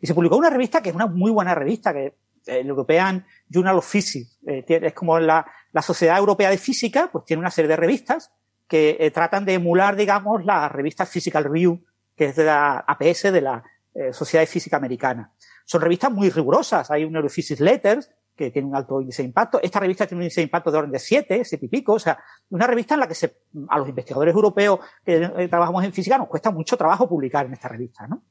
Y 0.00 0.06
se 0.06 0.14
publicó 0.14 0.34
en 0.34 0.40
una 0.40 0.50
revista 0.50 0.82
que 0.82 0.90
es 0.90 0.94
una 0.94 1.06
muy 1.06 1.30
buena 1.30 1.54
revista, 1.54 1.92
que 1.92 2.14
European 2.48 3.26
Journal 3.48 3.78
of 3.78 3.90
Physics. 3.90 4.38
Eh, 4.46 4.64
es 4.68 4.92
como 4.94 5.18
la, 5.18 5.46
la, 5.72 5.82
Sociedad 5.82 6.18
Europea 6.18 6.50
de 6.50 6.58
Física, 6.58 7.08
pues 7.12 7.24
tiene 7.24 7.40
una 7.40 7.50
serie 7.50 7.68
de 7.68 7.76
revistas 7.76 8.32
que 8.66 8.96
eh, 9.00 9.10
tratan 9.10 9.44
de 9.44 9.54
emular, 9.54 9.96
digamos, 9.96 10.44
la 10.44 10.68
revista 10.68 11.06
Physical 11.06 11.44
Review, 11.44 11.84
que 12.14 12.26
es 12.26 12.36
de 12.36 12.44
la 12.44 12.78
APS, 12.78 13.32
de 13.32 13.40
la 13.40 13.64
eh, 13.94 14.12
Sociedad 14.12 14.42
de 14.42 14.46
Física 14.46 14.76
Americana. 14.76 15.32
Son 15.64 15.80
revistas 15.80 16.12
muy 16.12 16.30
rigurosas. 16.30 16.90
Hay 16.90 17.04
un 17.04 17.12
Neurophysics 17.12 17.60
Letters, 17.60 18.10
que 18.36 18.50
tiene 18.50 18.68
un 18.68 18.76
alto 18.76 19.00
índice 19.00 19.22
de 19.22 19.28
impacto. 19.28 19.60
Esta 19.60 19.80
revista 19.80 20.06
tiene 20.06 20.20
un 20.20 20.22
índice 20.24 20.40
de 20.40 20.44
impacto 20.44 20.70
de 20.70 20.78
orden 20.78 20.92
de 20.92 20.98
7, 20.98 21.44
7 21.44 21.66
y 21.66 21.68
pico. 21.68 21.94
O 21.94 21.98
sea, 21.98 22.18
una 22.50 22.66
revista 22.66 22.94
en 22.94 23.00
la 23.00 23.08
que 23.08 23.14
se, 23.14 23.38
a 23.68 23.78
los 23.78 23.88
investigadores 23.88 24.34
europeos 24.34 24.78
que 25.04 25.16
eh, 25.16 25.48
trabajamos 25.48 25.84
en 25.84 25.92
física 25.92 26.16
nos 26.16 26.28
cuesta 26.28 26.50
mucho 26.50 26.76
trabajo 26.76 27.08
publicar 27.08 27.46
en 27.46 27.54
esta 27.54 27.68
revista, 27.68 28.06
¿no? 28.06 28.22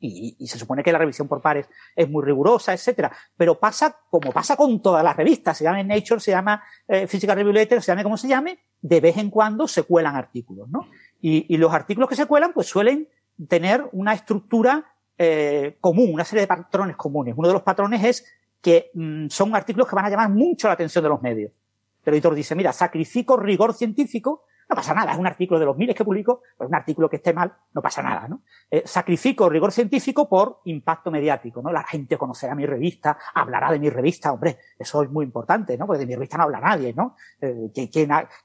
Y, 0.00 0.36
y, 0.38 0.46
se 0.46 0.58
supone 0.58 0.82
que 0.82 0.92
la 0.92 0.98
revisión 0.98 1.28
por 1.28 1.42
pares 1.42 1.68
es 1.94 2.08
muy 2.08 2.24
rigurosa, 2.24 2.72
etcétera. 2.72 3.12
Pero 3.36 3.58
pasa 3.58 3.96
como 4.08 4.32
pasa 4.32 4.56
con 4.56 4.80
todas 4.80 5.04
las 5.04 5.16
revistas, 5.16 5.58
se 5.58 5.64
llama 5.64 5.82
Nature, 5.82 6.20
se 6.20 6.30
llama 6.30 6.62
eh, 6.88 7.06
Physical 7.06 7.36
Review 7.36 7.52
Letter, 7.52 7.82
se 7.82 7.92
llame 7.92 8.02
como 8.02 8.16
se 8.16 8.28
llame, 8.28 8.58
de 8.80 9.00
vez 9.00 9.16
en 9.18 9.30
cuando 9.30 9.68
se 9.68 9.82
cuelan 9.82 10.16
artículos, 10.16 10.68
¿no? 10.68 10.88
Y, 11.20 11.52
y 11.54 11.58
los 11.58 11.72
artículos 11.72 12.08
que 12.08 12.16
se 12.16 12.26
cuelan, 12.26 12.52
pues 12.52 12.66
suelen 12.66 13.08
tener 13.48 13.88
una 13.92 14.14
estructura 14.14 14.94
eh, 15.18 15.76
común, 15.80 16.14
una 16.14 16.24
serie 16.24 16.40
de 16.40 16.46
patrones 16.46 16.96
comunes. 16.96 17.34
Uno 17.36 17.48
de 17.48 17.54
los 17.54 17.62
patrones 17.62 18.02
es 18.04 18.24
que 18.62 18.90
mmm, 18.94 19.26
son 19.28 19.54
artículos 19.54 19.86
que 19.86 19.94
van 19.94 20.06
a 20.06 20.10
llamar 20.10 20.30
mucho 20.30 20.66
la 20.66 20.74
atención 20.74 21.02
de 21.02 21.10
los 21.10 21.20
medios. 21.20 21.52
El 22.04 22.14
editor 22.14 22.34
dice, 22.34 22.54
mira, 22.54 22.72
sacrifico 22.72 23.36
rigor 23.36 23.74
científico 23.74 24.44
no 24.70 24.76
pasa 24.76 24.94
nada, 24.94 25.12
es 25.12 25.18
un 25.18 25.26
artículo 25.26 25.58
de 25.58 25.66
los 25.66 25.76
miles 25.76 25.96
que 25.96 26.04
publico, 26.04 26.42
pues 26.56 26.68
un 26.68 26.74
artículo 26.76 27.10
que 27.10 27.16
esté 27.16 27.32
mal, 27.32 27.52
no 27.74 27.82
pasa 27.82 28.02
nada, 28.02 28.28
¿no? 28.28 28.42
Eh, 28.70 28.84
sacrifico 28.86 29.48
rigor 29.48 29.72
científico 29.72 30.28
por 30.28 30.60
impacto 30.66 31.10
mediático, 31.10 31.60
¿no? 31.60 31.72
La 31.72 31.82
gente 31.82 32.16
conocerá 32.16 32.54
mi 32.54 32.64
revista, 32.64 33.18
hablará 33.34 33.72
de 33.72 33.80
mi 33.80 33.90
revista, 33.90 34.32
hombre, 34.32 34.58
eso 34.78 35.02
es 35.02 35.10
muy 35.10 35.24
importante, 35.24 35.76
¿no? 35.76 35.88
Porque 35.88 35.98
de 35.98 36.06
mi 36.06 36.14
revista 36.14 36.36
no 36.36 36.44
habla 36.44 36.60
nadie, 36.60 36.94
¿no? 36.94 37.16
Eh, 37.40 37.72
¿quién, 37.74 37.88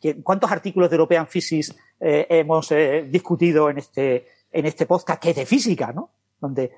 quién, 0.02 0.24
cuántos 0.24 0.52
artículos 0.52 0.90
de 0.90 0.96
European 0.96 1.28
Physics 1.28 1.76
eh, 2.00 2.26
hemos 2.28 2.74
discutido 3.10 3.70
en 3.70 3.78
este, 3.78 4.28
en 4.52 4.66
este 4.66 4.88
podcast 4.88 5.22
que 5.22 5.30
es 5.30 5.36
de 5.36 5.46
física, 5.46 5.94
¿no? 5.94 6.10
Donde, 6.42 6.72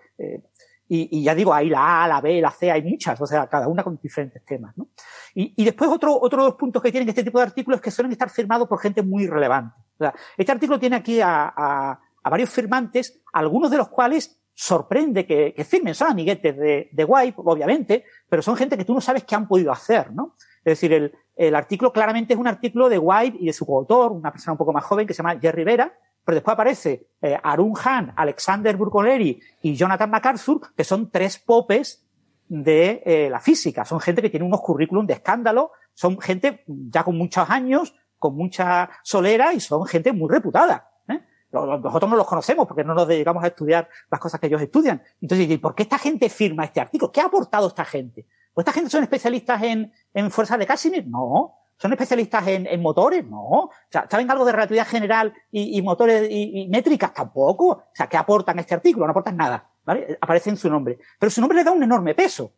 y, 0.90 1.20
y, 1.20 1.24
ya 1.24 1.36
digo, 1.36 1.54
hay 1.54 1.70
la 1.70 2.04
A, 2.04 2.08
la 2.08 2.22
B, 2.22 2.42
la 2.42 2.52
C, 2.52 2.72
hay 2.72 2.82
muchas, 2.84 3.20
o 3.20 3.26
sea, 3.26 3.48
cada 3.48 3.68
una 3.68 3.84
con 3.84 4.00
diferentes 4.02 4.44
temas, 4.46 4.78
¿no? 4.78 4.88
Y, 5.36 5.54
y 5.56 5.66
después 5.66 5.90
otro, 5.90 6.18
otro 6.20 6.44
de 6.44 6.50
los 6.50 6.56
puntos 6.56 6.82
que 6.82 6.92
tienen 6.92 7.10
este 7.10 7.24
tipo 7.24 7.40
de 7.40 7.46
artículos 7.46 7.78
es 7.78 7.82
que 7.82 7.92
suelen 7.92 8.12
estar 8.12 8.30
firmados 8.30 8.68
por 8.68 8.80
gente 8.80 9.04
muy 9.04 9.28
relevante. 9.28 9.76
O 10.00 10.04
sea, 10.04 10.14
este 10.38 10.52
artículo 10.52 10.80
tiene 10.80 10.96
aquí 10.96 11.20
a, 11.20 11.54
a, 11.56 12.00
a 12.24 12.30
varios 12.30 12.50
firmantes, 12.50 13.22
algunos 13.34 13.70
de 13.72 13.78
los 13.78 13.90
cuales 13.90 14.40
sorprende 14.54 15.26
que, 15.26 15.54
que 15.54 15.64
firmen, 15.64 15.94
son 15.94 16.10
amiguetes 16.10 16.58
de, 16.58 16.90
de 16.92 17.04
White, 17.06 17.36
obviamente, 17.38 18.06
pero 18.28 18.42
son 18.42 18.56
gente 18.56 18.76
que 18.76 18.86
tú 18.86 18.94
no 18.94 19.02
sabes 19.02 19.24
qué 19.24 19.36
han 19.36 19.48
podido 19.48 19.72
hacer, 19.72 20.12
¿no? 20.12 20.36
Es 20.66 20.72
decir, 20.72 20.94
el, 20.94 21.14
el 21.36 21.56
artículo 21.56 21.94
claramente 21.94 22.34
es 22.34 22.40
un 22.40 22.48
artículo 22.48 22.90
de 22.90 22.98
White 22.98 23.38
y 23.40 23.46
de 23.46 23.54
su 23.54 23.66
coautor, 23.66 24.12
una 24.12 24.32
persona 24.32 24.54
un 24.54 24.58
poco 24.58 24.74
más 24.74 24.84
joven 24.84 25.06
que 25.06 25.14
se 25.14 25.18
llama 25.18 25.40
Jerry 25.40 25.64
Vera, 25.64 25.94
pero 26.28 26.36
después 26.36 26.56
aparece 26.56 27.08
eh, 27.22 27.40
Arun 27.42 27.74
Han, 27.86 28.12
Alexander 28.18 28.76
Burkoleri 28.76 29.40
y 29.62 29.76
Jonathan 29.76 30.10
MacArthur, 30.10 30.74
que 30.76 30.84
son 30.84 31.10
tres 31.10 31.38
popes 31.38 32.06
de 32.50 33.02
eh, 33.06 33.30
la 33.30 33.40
física. 33.40 33.86
Son 33.86 34.02
gente 34.02 34.22
que 34.22 34.30
tiene 34.30 34.46
unos 34.46 34.60
currículum 34.60 35.08
de 35.08 35.14
escándalo, 35.14 35.72
son 35.94 36.20
gente 36.20 36.66
ya 36.68 37.06
con 37.06 37.18
muchos 37.18 37.50
años, 37.50 37.96
con 38.20 38.36
mucha 38.36 38.90
solera 39.04 39.54
y 39.54 39.62
son 39.62 39.86
gente 39.86 40.12
muy 40.12 40.30
reputada. 40.30 40.92
¿eh? 41.08 41.22
Nosotros 41.50 42.12
no 42.12 42.18
los 42.18 42.28
conocemos 42.28 42.68
porque 42.68 42.84
no 42.84 42.94
nos 42.94 43.08
dedicamos 43.08 43.42
a 43.46 43.48
estudiar 43.48 43.88
las 44.12 44.20
cosas 44.20 44.42
que 44.42 44.48
ellos 44.48 44.62
estudian. 44.62 45.02
Entonces, 45.22 45.58
¿por 45.60 45.76
qué 45.76 45.84
esta 45.84 45.98
gente 45.98 46.28
firma 46.28 46.66
este 46.66 46.82
artículo? 46.82 47.10
¿Qué 47.10 47.22
ha 47.22 47.28
aportado 47.28 47.70
esta 47.70 47.86
gente? 47.86 48.26
¿Pues 48.54 48.68
esta 48.68 48.74
gente 48.74 48.90
son 48.90 49.04
especialistas 49.04 49.64
en, 49.64 49.94
en 50.14 50.30
fuerzas 50.30 50.60
de 50.60 50.66
Casimir? 50.66 51.08
No. 51.08 51.54
¿Son 51.78 51.92
especialistas 51.92 52.48
en, 52.48 52.66
en, 52.66 52.82
motores? 52.82 53.26
No. 53.26 53.40
O 53.40 53.72
sea, 53.90 54.08
¿saben 54.10 54.30
algo 54.32 54.46
de 54.46 54.52
relatividad 54.52 54.88
general 54.88 55.34
y, 55.52 55.78
y 55.78 55.82
motores 55.82 56.28
y, 56.30 56.68
métricas? 56.70 57.14
Tampoco. 57.14 57.68
O 57.68 57.84
sea, 57.94 58.08
¿qué 58.08 58.18
aportan 58.18 58.58
este 58.60 58.74
artículo? 58.74 59.06
No 59.06 59.12
aportan 59.12 59.38
nada. 59.38 59.70
¿Vale? 59.86 60.18
Aparece 60.20 60.50
en 60.50 60.58
su 60.58 60.70
nombre. 60.70 60.98
Pero 61.20 61.30
su 61.30 61.40
nombre 61.40 61.58
le 61.58 61.64
da 61.64 61.72
un 61.72 61.84
enorme 61.84 62.16
peso. 62.16 62.52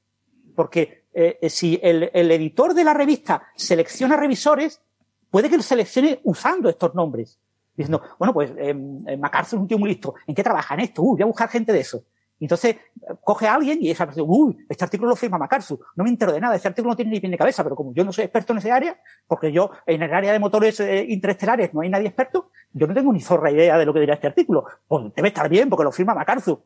Porque 0.55 1.05
eh, 1.13 1.49
si 1.49 1.79
el, 1.83 2.09
el, 2.13 2.31
editor 2.31 2.73
de 2.73 2.83
la 2.83 2.93
revista 2.93 3.43
selecciona 3.55 4.15
revisores, 4.15 4.81
puede 5.29 5.49
que 5.49 5.57
lo 5.57 5.63
seleccione 5.63 6.21
usando 6.23 6.69
estos 6.69 6.95
nombres. 6.95 7.39
Diciendo, 7.75 8.01
bueno, 8.17 8.33
pues 8.33 8.51
eh, 8.57 8.73
MacArthur 8.73 9.57
es 9.57 9.61
un 9.61 9.67
tío 9.67 9.77
muy 9.77 9.89
listo. 9.89 10.15
¿En 10.27 10.35
qué 10.35 10.43
trabaja? 10.43 10.75
En 10.75 10.81
esto. 10.81 11.01
Uy, 11.01 11.15
voy 11.15 11.23
a 11.23 11.25
buscar 11.25 11.49
gente 11.49 11.73
de 11.73 11.81
eso. 11.81 12.03
Entonces, 12.39 12.77
coge 13.23 13.47
a 13.47 13.55
alguien 13.55 13.79
y 13.81 13.89
esa 13.89 14.05
persona, 14.05 14.25
uy, 14.27 14.65
este 14.69 14.83
artículo 14.83 15.09
lo 15.09 15.15
firma 15.15 15.37
MacArthur, 15.37 15.79
no 15.95 16.03
me 16.03 16.09
entero 16.09 16.31
de 16.31 16.39
nada, 16.39 16.55
este 16.55 16.67
artículo 16.67 16.93
no 16.93 16.95
tiene 16.95 17.11
ni 17.11 17.19
pie 17.19 17.29
ni 17.29 17.37
cabeza, 17.37 17.63
pero 17.63 17.75
como 17.75 17.93
yo 17.93 18.03
no 18.03 18.13
soy 18.13 18.25
experto 18.25 18.53
en 18.53 18.59
ese 18.59 18.71
área, 18.71 18.99
porque 19.27 19.51
yo 19.51 19.71
en 19.85 20.01
el 20.01 20.13
área 20.13 20.31
de 20.31 20.39
motores 20.39 20.79
eh, 20.79 21.05
interestelares 21.09 21.73
no 21.73 21.81
hay 21.81 21.89
nadie 21.89 22.07
experto, 22.07 22.49
yo 22.71 22.87
no 22.87 22.93
tengo 22.93 23.11
ni 23.11 23.19
zorra 23.19 23.51
idea 23.51 23.77
de 23.77 23.85
lo 23.85 23.93
que 23.93 23.99
dirá 23.99 24.13
este 24.13 24.27
artículo. 24.27 24.65
Pues 24.87 25.13
debe 25.15 25.29
estar 25.29 25.49
bien 25.49 25.69
porque 25.69 25.83
lo 25.83 25.91
firma 25.91 26.13
MacArthur. 26.13 26.61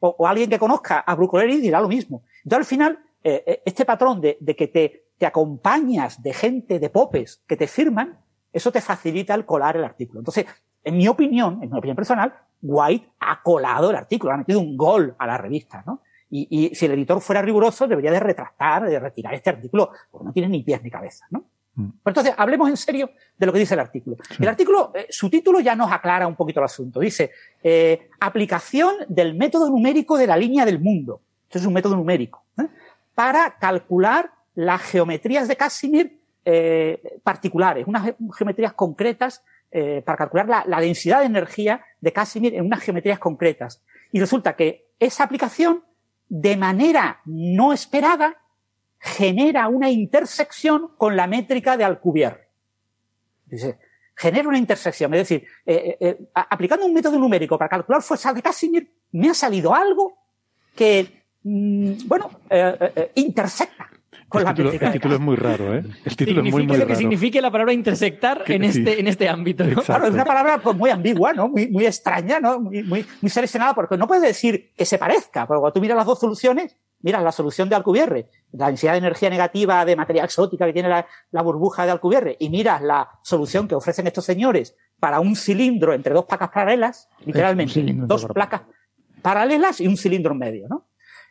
O, 0.00 0.26
alguien 0.26 0.48
que 0.48 0.58
conozca 0.58 1.00
a 1.00 1.14
Brucoleri 1.14 1.60
dirá 1.60 1.80
lo 1.80 1.88
mismo. 1.88 2.22
Entonces, 2.44 2.58
al 2.58 2.64
final, 2.64 2.98
eh, 3.24 3.62
este 3.64 3.84
patrón 3.84 4.20
de, 4.20 4.36
de 4.40 4.54
que 4.54 4.68
te, 4.68 5.06
te 5.18 5.26
acompañas 5.26 6.22
de 6.22 6.32
gente, 6.32 6.78
de 6.78 6.90
popes 6.90 7.42
que 7.46 7.56
te 7.56 7.66
firman, 7.66 8.18
eso 8.52 8.70
te 8.72 8.80
facilita 8.80 9.34
el 9.34 9.44
colar 9.44 9.76
el 9.76 9.84
artículo. 9.84 10.20
Entonces, 10.20 10.46
en 10.86 10.96
mi 10.96 11.08
opinión, 11.08 11.58
en 11.62 11.70
mi 11.70 11.78
opinión 11.78 11.96
personal, 11.96 12.32
White 12.62 13.10
ha 13.18 13.42
colado 13.42 13.90
el 13.90 13.96
artículo, 13.96 14.32
ha 14.32 14.36
metido 14.36 14.60
un 14.60 14.76
gol 14.76 15.14
a 15.18 15.26
la 15.26 15.36
revista, 15.36 15.82
¿no? 15.84 16.00
Y, 16.30 16.46
y, 16.48 16.74
si 16.74 16.86
el 16.86 16.92
editor 16.92 17.20
fuera 17.20 17.42
riguroso, 17.42 17.86
debería 17.86 18.12
de 18.12 18.20
retractar, 18.20 18.84
de 18.84 18.98
retirar 18.98 19.34
este 19.34 19.50
artículo, 19.50 19.90
porque 20.10 20.24
no 20.24 20.32
tiene 20.32 20.48
ni 20.48 20.62
pies 20.62 20.82
ni 20.82 20.90
cabeza, 20.90 21.26
¿no? 21.30 21.44
Mm. 21.74 21.90
entonces, 22.06 22.34
hablemos 22.36 22.70
en 22.70 22.76
serio 22.76 23.10
de 23.36 23.46
lo 23.46 23.52
que 23.52 23.58
dice 23.58 23.74
el 23.74 23.80
artículo. 23.80 24.16
Sí. 24.28 24.36
El 24.40 24.48
artículo, 24.48 24.92
eh, 24.94 25.06
su 25.10 25.28
título 25.28 25.60
ya 25.60 25.74
nos 25.74 25.92
aclara 25.92 26.26
un 26.26 26.36
poquito 26.36 26.60
el 26.60 26.64
asunto. 26.64 27.00
Dice, 27.00 27.32
eh, 27.62 28.08
aplicación 28.20 28.94
del 29.08 29.34
método 29.34 29.68
numérico 29.68 30.16
de 30.16 30.26
la 30.26 30.36
línea 30.36 30.64
del 30.64 30.80
mundo. 30.80 31.20
Esto 31.48 31.58
es 31.58 31.66
un 31.66 31.74
método 31.74 31.96
numérico. 31.96 32.44
¿eh? 32.58 32.66
Para 33.14 33.58
calcular 33.58 34.30
las 34.54 34.82
geometrías 34.82 35.48
de 35.48 35.56
Casimir 35.56 36.18
eh, 36.44 37.18
particulares, 37.24 37.86
unas 37.86 38.14
geometrías 38.36 38.72
concretas 38.72 39.42
eh, 39.70 40.02
para 40.04 40.18
calcular 40.18 40.64
la, 40.66 40.80
densidad 40.80 41.20
de 41.20 41.26
energía 41.26 41.84
de 42.00 42.12
Casimir 42.12 42.54
en 42.54 42.64
unas 42.64 42.80
geometrías 42.80 43.18
concretas. 43.18 43.82
Y 44.12 44.20
resulta 44.20 44.56
que 44.56 44.88
esa 44.98 45.24
aplicación, 45.24 45.84
de 46.28 46.56
manera 46.56 47.20
no 47.24 47.72
esperada, 47.72 48.36
genera 48.98 49.68
una 49.68 49.90
intersección 49.90 50.92
con 50.96 51.16
la 51.16 51.26
métrica 51.26 51.76
de 51.76 51.84
Alcubierre. 51.84 52.48
Dice, 53.46 53.78
genera 54.14 54.48
una 54.48 54.58
intersección. 54.58 55.12
Es 55.14 55.28
decir, 55.28 55.46
eh, 55.66 55.96
eh, 56.00 56.28
aplicando 56.34 56.86
un 56.86 56.94
método 56.94 57.18
numérico 57.18 57.58
para 57.58 57.68
calcular 57.68 58.02
fuerzas 58.02 58.34
de 58.34 58.42
Casimir, 58.42 58.90
me 59.12 59.30
ha 59.30 59.34
salido 59.34 59.74
algo 59.74 60.16
que, 60.74 61.22
mm, 61.42 62.06
bueno, 62.06 62.30
intersecta 63.14 63.90
con 64.28 64.40
el 64.40 64.44
la 64.44 64.54
título, 64.54 64.72
el 64.72 65.12
es 65.12 65.20
muy 65.20 65.36
raro, 65.36 65.74
¿eh? 65.74 65.84
El 66.04 66.16
título 66.16 66.42
es 66.42 66.52
muy, 66.52 66.62
muy 66.64 66.76
lo 66.76 66.84
raro. 66.84 66.86
que 66.88 66.96
signifique 66.96 67.40
la 67.40 67.50
palabra 67.50 67.72
intersectar 67.72 68.42
en 68.46 68.72
sí. 68.72 68.80
este, 68.80 69.00
en 69.00 69.06
este 69.06 69.28
ámbito. 69.28 69.64
Claro, 69.84 70.06
es 70.06 70.14
una 70.14 70.24
palabra 70.24 70.58
pues, 70.58 70.76
muy 70.76 70.90
ambigua, 70.90 71.32
¿no? 71.32 71.48
Muy, 71.48 71.68
muy 71.68 71.86
extraña, 71.86 72.40
¿no? 72.40 72.58
Muy, 72.60 72.82
muy, 72.82 73.06
muy 73.20 73.30
seleccionada, 73.30 73.74
porque 73.74 73.96
no 73.96 74.06
puedes 74.08 74.24
decir 74.24 74.72
que 74.76 74.84
se 74.84 74.98
parezca, 74.98 75.46
pero 75.46 75.60
cuando 75.60 75.74
tú 75.74 75.80
miras 75.80 75.96
las 75.96 76.06
dos 76.06 76.18
soluciones, 76.18 76.76
miras 77.00 77.22
la 77.22 77.30
solución 77.30 77.68
de 77.68 77.76
Alcubierre, 77.76 78.28
la 78.52 78.66
densidad 78.66 78.92
de 78.92 78.98
energía 78.98 79.30
negativa 79.30 79.84
de 79.84 79.94
materia 79.94 80.24
exótica 80.24 80.66
que 80.66 80.72
tiene 80.72 80.88
la, 80.88 81.06
la 81.30 81.42
burbuja 81.42 81.84
de 81.84 81.92
Alcubierre, 81.92 82.36
y 82.40 82.48
miras 82.48 82.82
la 82.82 83.08
solución 83.22 83.68
que 83.68 83.76
ofrecen 83.76 84.06
estos 84.08 84.24
señores 84.24 84.74
para 84.98 85.20
un 85.20 85.36
cilindro 85.36 85.92
entre 85.94 86.14
dos 86.14 86.24
placas 86.24 86.48
paralelas, 86.48 87.08
literalmente, 87.24 87.80
dos 88.06 88.24
placas 88.26 88.62
paralelas 89.22 89.80
y 89.80 89.86
un 89.86 89.96
cilindro 89.96 90.32
en 90.32 90.38
medio, 90.38 90.68
¿no? 90.68 90.88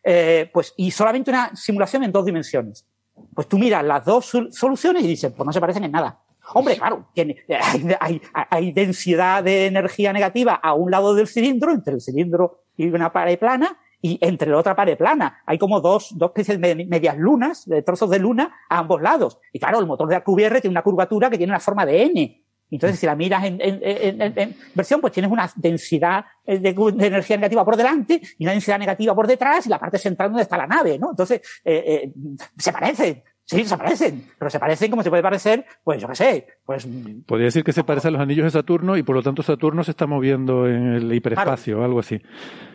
Eh, 0.08 0.50
pues, 0.54 0.74
y 0.78 0.92
solamente 0.92 1.32
una 1.32 1.56
simulación 1.56 2.04
en 2.04 2.12
dos 2.12 2.24
dimensiones. 2.26 2.86
Pues 3.34 3.48
tú 3.48 3.58
miras 3.58 3.84
las 3.84 4.06
dos 4.06 4.26
sol- 4.28 4.50
soluciones 4.54 5.04
y 5.04 5.08
dices, 5.08 5.34
pues 5.36 5.46
no 5.46 5.52
se 5.52 5.60
parecen 5.60 5.84
en 5.86 5.92
nada. 5.92 6.20
Hombre, 6.54 6.78
claro, 6.78 7.08
tiene- 7.14 7.38
hay, 7.60 7.92
hay- 8.00 8.22
hay 8.52 8.72
densidad 8.72 9.44
de 9.44 9.66
energía 9.66 10.14
negativa 10.14 10.54
a 10.54 10.74
un 10.76 10.92
lado 10.92 11.16
del 11.16 11.28
cilindro, 11.28 11.72
entre 11.72 11.96
el 11.96 12.02
cilindro 12.02 12.60
y 12.78 12.88
una 12.88 13.12
pared 13.12 13.40
plana, 13.40 13.80
y 14.02 14.20
entre 14.22 14.52
la 14.52 14.58
otra 14.60 14.76
pared 14.76 14.96
plana. 14.96 15.42
Hay 15.48 15.58
como 15.58 15.82
dos, 15.82 16.10
dos 16.16 16.30
especies 16.30 16.62
de 16.62 16.76
me- 16.76 16.86
medias 16.86 17.18
lunas, 17.18 17.66
de 17.66 17.82
trozos 17.82 18.10
de 18.12 18.20
luna, 18.20 18.54
a 18.70 18.78
ambos 18.78 19.02
lados. 19.02 19.40
Y 19.52 19.58
claro, 19.60 19.80
el 19.80 19.88
motor 19.88 20.08
de 20.08 20.16
Alcubierre 20.18 20.62
tiene 20.62 20.74
una 20.74 20.84
curvatura 20.84 21.32
que 21.32 21.38
tiene 21.38 21.52
una 21.52 21.60
forma 21.60 21.84
de 21.88 22.04
N. 22.04 22.45
Entonces, 22.72 23.00
si 23.00 23.06
la 23.06 23.16
miras 23.16 23.44
en, 23.46 23.60
en- 23.62 23.80
en- 23.84 24.34
en- 24.38 24.56
versión, 24.74 25.00
pues 25.02 25.14
tienes 25.14 25.32
una 25.32 25.50
densidad 25.56 26.26
eh, 26.46 26.58
de, 26.60 26.74
de 26.74 27.08
energía 27.08 27.38
negativa 27.38 27.64
por 27.64 27.78
delante 27.78 28.20
y 28.38 28.44
una 28.44 28.52
densidad 28.54 28.80
negativa 28.80 29.14
por 29.16 29.28
detrás 29.28 29.66
y 29.66 29.70
la 29.70 29.80
parte 29.80 29.98
central 29.98 30.30
donde 30.30 30.44
está 30.44 30.58
la 30.58 30.68
nave, 30.68 30.98
¿no? 30.98 31.12
Entonces, 31.12 31.42
eh, 31.64 31.84
eh, 31.86 32.12
se 32.58 32.72
parecen, 32.74 33.24
sí, 33.46 33.66
se 33.66 33.78
parecen, 33.78 34.32
pero 34.38 34.50
se 34.50 34.60
parecen 34.60 34.90
como 34.90 35.04
se 35.04 35.10
puede 35.10 35.24
parecer, 35.24 35.66
pues 35.84 36.02
yo 36.02 36.08
qué 36.08 36.16
sé, 36.16 36.48
pues 36.66 36.88
Podría 37.26 37.46
decir 37.46 37.64
que 37.64 37.74
se 37.74 37.84
parece 37.84 38.08
a 38.08 38.12
los 38.12 38.22
anillos 38.22 38.46
de 38.46 38.52
Saturno 38.52 38.98
y 38.98 39.04
por 39.04 39.16
lo 39.16 39.24
tanto 39.24 39.44
Saturno 39.44 39.84
se 39.84 39.92
está 39.92 40.08
moviendo 40.08 40.68
en 40.68 40.94
el 40.94 41.14
hiperespacio 41.14 41.80
o 41.80 41.84
algo 41.84 42.00
así. 42.00 42.22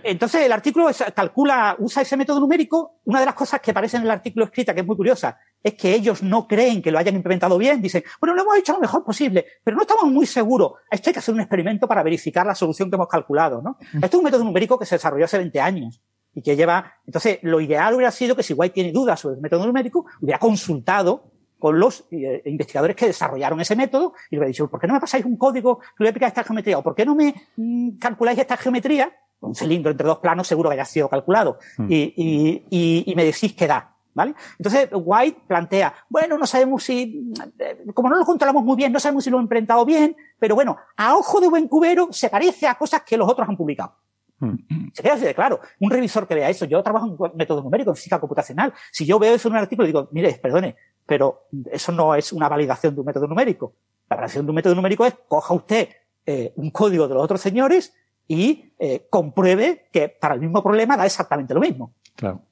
Entonces, 0.03 0.47
el 0.47 0.53
artículo 0.53 0.89
calcula, 1.15 1.77
usa 1.79 2.03
ese 2.03 2.17
método 2.17 2.41
numérico. 2.41 3.01
Una 3.05 3.21
de 3.21 3.27
las 3.27 3.35
cosas 3.35 3.61
que 3.61 3.71
aparece 3.71 3.97
en 3.97 4.05
el 4.05 4.11
artículo 4.11 4.47
escrita, 4.47 4.73
que 4.75 4.81
es 4.81 4.87
muy 4.87 4.97
curiosa, 4.97 5.39
es 5.63 5.75
que 5.75 5.95
ellos 5.95 6.23
no 6.23 6.47
creen 6.47 6.81
que 6.81 6.91
lo 6.91 6.99
hayan 6.99 7.17
implementado 7.17 7.59
bien. 7.59 7.83
Dicen, 7.83 8.03
bueno, 8.21 8.35
lo 8.35 8.43
hemos 8.43 8.57
hecho 8.57 8.73
lo 8.73 8.81
mejor 8.81 9.05
posible, 9.05 9.45
pero 9.63 9.77
no 9.77 9.83
estamos 9.83 10.07
muy 10.07 10.27
seguros. 10.27 10.73
Esto 10.91 11.11
hay 11.11 11.15
que 11.15 11.19
hacer 11.19 11.35
un 11.35 11.41
experimento 11.41 11.87
para 11.87 12.03
verificar 12.03 12.47
la 12.47 12.55
solución 12.55 12.91
que 12.91 12.97
hemos 12.97 13.09
calculado, 13.09 13.61
¿no? 13.63 13.77
Esto 13.95 14.07
es 14.07 14.15
un 14.15 14.25
método 14.25 14.45
numérico 14.45 14.79
que 14.79 14.87
se 14.87 14.95
desarrolló 14.95 15.25
hace 15.25 15.39
20 15.39 15.61
años 15.61 16.01
y 16.35 16.43
que 16.43 16.57
lleva, 16.57 16.95
entonces, 17.07 17.39
lo 17.43 17.61
ideal 17.61 17.95
hubiera 17.95 18.11
sido 18.11 18.37
que 18.37 18.43
si 18.43 18.55
White 18.55 18.75
tiene 18.75 18.93
dudas 18.93 19.21
sobre 19.21 19.37
el 19.37 19.41
método 19.41 19.67
numérico, 19.67 20.07
hubiera 20.21 20.39
consultado 20.39 21.25
con 21.61 21.79
los 21.79 22.05
eh, 22.11 22.43
investigadores 22.47 22.97
que 22.97 23.07
desarrollaron 23.07 23.61
ese 23.61 23.77
método 23.77 24.15
y 24.31 24.35
le 24.35 24.41
hubiera 24.41 24.49
dicho, 24.49 24.69
¿por 24.69 24.81
qué 24.81 24.87
no 24.87 24.95
me 24.95 25.01
pasáis 25.01 25.25
un 25.25 25.37
código 25.37 25.79
que 25.79 25.87
le 25.99 26.05
voy 26.05 26.07
a 26.07 26.11
explicar 26.11 26.29
esta 26.29 26.45
geometría? 26.45 26.79
¿O 26.79 26.83
por 26.83 26.95
qué 26.95 27.05
no 27.05 27.15
me 27.15 27.35
mm, 27.57 27.99
calculáis 27.99 28.39
esta 28.39 28.57
geometría? 28.57 29.13
Un 29.41 29.55
cilindro 29.55 29.93
entre 29.93 30.07
dos 30.07 30.19
planos 30.19 30.47
seguro 30.47 30.71
que 30.71 30.75
haya 30.75 30.85
sido 30.85 31.09
calculado. 31.09 31.59
Mm. 31.79 31.87
Y, 31.89 32.15
y, 32.17 32.67
y, 32.71 33.13
y 33.13 33.15
me 33.15 33.25
decís 33.25 33.53
que 33.53 33.67
da. 33.67 33.95
¿Vale? 34.13 34.35
Entonces, 34.59 34.89
White 34.93 35.43
plantea, 35.47 35.95
bueno, 36.09 36.37
no 36.37 36.45
sabemos 36.45 36.83
si, 36.83 37.33
eh, 37.61 37.85
como 37.95 38.09
no 38.09 38.17
lo 38.17 38.25
controlamos 38.25 38.65
muy 38.65 38.75
bien, 38.75 38.91
no 38.93 38.99
sabemos 38.99 39.23
si 39.23 39.31
lo 39.31 39.39
han 39.39 39.45
implantado 39.45 39.85
bien, 39.85 40.17
pero 40.37 40.57
bueno, 40.57 40.79
a 40.97 41.15
ojo 41.15 41.41
de 41.41 41.49
buen 41.49 41.69
cubero 41.69 42.09
se 42.11 42.29
parece 42.29 42.67
a 42.67 42.75
cosas 42.75 43.03
que 43.03 43.17
los 43.17 43.31
otros 43.31 43.49
han 43.49 43.57
publicado. 43.57 43.95
Mm. 44.41 44.89
Se 44.93 45.03
queda 45.03 45.15
así 45.15 45.25
de 45.25 45.35
claro. 45.35 45.61
Un 45.79 45.91
revisor 45.91 46.27
que 46.27 46.35
vea 46.35 46.51
eso, 46.51 46.65
yo 46.65 46.83
trabajo 46.83 47.07
en 47.07 47.37
método 47.37 47.63
numérico, 47.63 47.91
en 47.91 47.97
física 47.97 48.19
computacional. 48.19 48.73
Si 48.91 49.07
yo 49.07 49.19
veo 49.19 49.35
eso 49.35 49.49
en 49.49 49.53
un 49.53 49.61
artículo, 49.61 49.87
digo, 49.87 50.09
mire, 50.13 50.33
perdone, 50.43 50.77
pero 51.07 51.47
eso 51.71 51.93
no 51.93 52.15
es 52.15 52.33
una 52.33 52.49
validación 52.49 52.95
de 52.95 53.01
un 53.01 53.07
método 53.07 53.27
numérico. 53.27 53.75
La 54.09 54.17
validación 54.17 54.47
de 54.47 54.51
un 54.51 54.57
método 54.57 54.75
numérico 54.75 55.07
es 55.07 55.15
coja 55.29 55.55
usted 55.55 55.89
eh, 56.27 56.53
un 56.57 56.71
código 56.71 57.07
de 57.07 57.15
los 57.15 57.23
otros 57.23 57.41
señores 57.41 57.95
y 58.27 58.73
eh, 58.79 59.07
compruebe 59.11 59.89
que 59.93 60.09
para 60.09 60.35
el 60.35 60.41
mismo 60.41 60.63
problema 60.63 60.97
da 60.97 61.05
exactamente 61.05 61.55
lo 61.55 61.61
mismo. 61.61 61.95
Claro. 62.17 62.43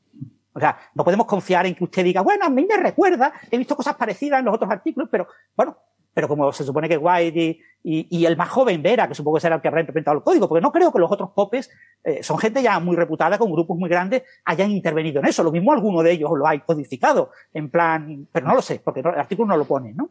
O 0.52 0.60
sea, 0.60 0.76
no 0.94 1.04
podemos 1.04 1.26
confiar 1.26 1.66
en 1.66 1.74
que 1.74 1.84
usted 1.84 2.02
diga, 2.02 2.20
bueno, 2.20 2.44
a 2.44 2.50
mí 2.50 2.66
me 2.68 2.76
recuerda, 2.76 3.32
he 3.50 3.56
visto 3.56 3.76
cosas 3.76 3.94
parecidas 3.94 4.40
en 4.40 4.46
los 4.46 4.54
otros 4.56 4.70
artículos, 4.70 5.08
pero 5.10 5.28
bueno, 5.56 5.76
pero 6.14 6.28
como 6.28 6.52
se 6.52 6.64
supone 6.64 6.88
que 6.88 6.96
White 6.96 7.60
y, 7.82 8.26
el 8.26 8.36
más 8.36 8.48
joven 8.48 8.82
Vera, 8.82 9.08
que 9.08 9.14
supongo 9.14 9.36
que 9.36 9.42
será 9.42 9.56
el 9.56 9.62
que 9.62 9.68
habrá 9.68 9.80
implementado 9.80 10.16
el 10.16 10.22
código, 10.22 10.48
porque 10.48 10.62
no 10.62 10.72
creo 10.72 10.92
que 10.92 10.98
los 10.98 11.10
otros 11.10 11.30
popes, 11.30 11.70
eh, 12.04 12.22
son 12.22 12.38
gente 12.38 12.62
ya 12.62 12.78
muy 12.80 12.96
reputada, 12.96 13.38
con 13.38 13.52
grupos 13.52 13.78
muy 13.78 13.88
grandes, 13.88 14.22
hayan 14.44 14.70
intervenido 14.70 15.20
en 15.20 15.26
eso. 15.26 15.42
Lo 15.42 15.52
mismo 15.52 15.72
alguno 15.72 16.02
de 16.02 16.12
ellos 16.12 16.30
lo 16.34 16.46
ha 16.46 16.58
codificado, 16.58 17.30
en 17.54 17.70
plan, 17.70 18.26
pero 18.32 18.46
no 18.46 18.54
lo 18.54 18.62
sé, 18.62 18.80
porque 18.84 19.00
el 19.00 19.06
artículo 19.06 19.48
no 19.48 19.56
lo 19.56 19.64
pone, 19.64 19.94
¿no? 19.94 20.10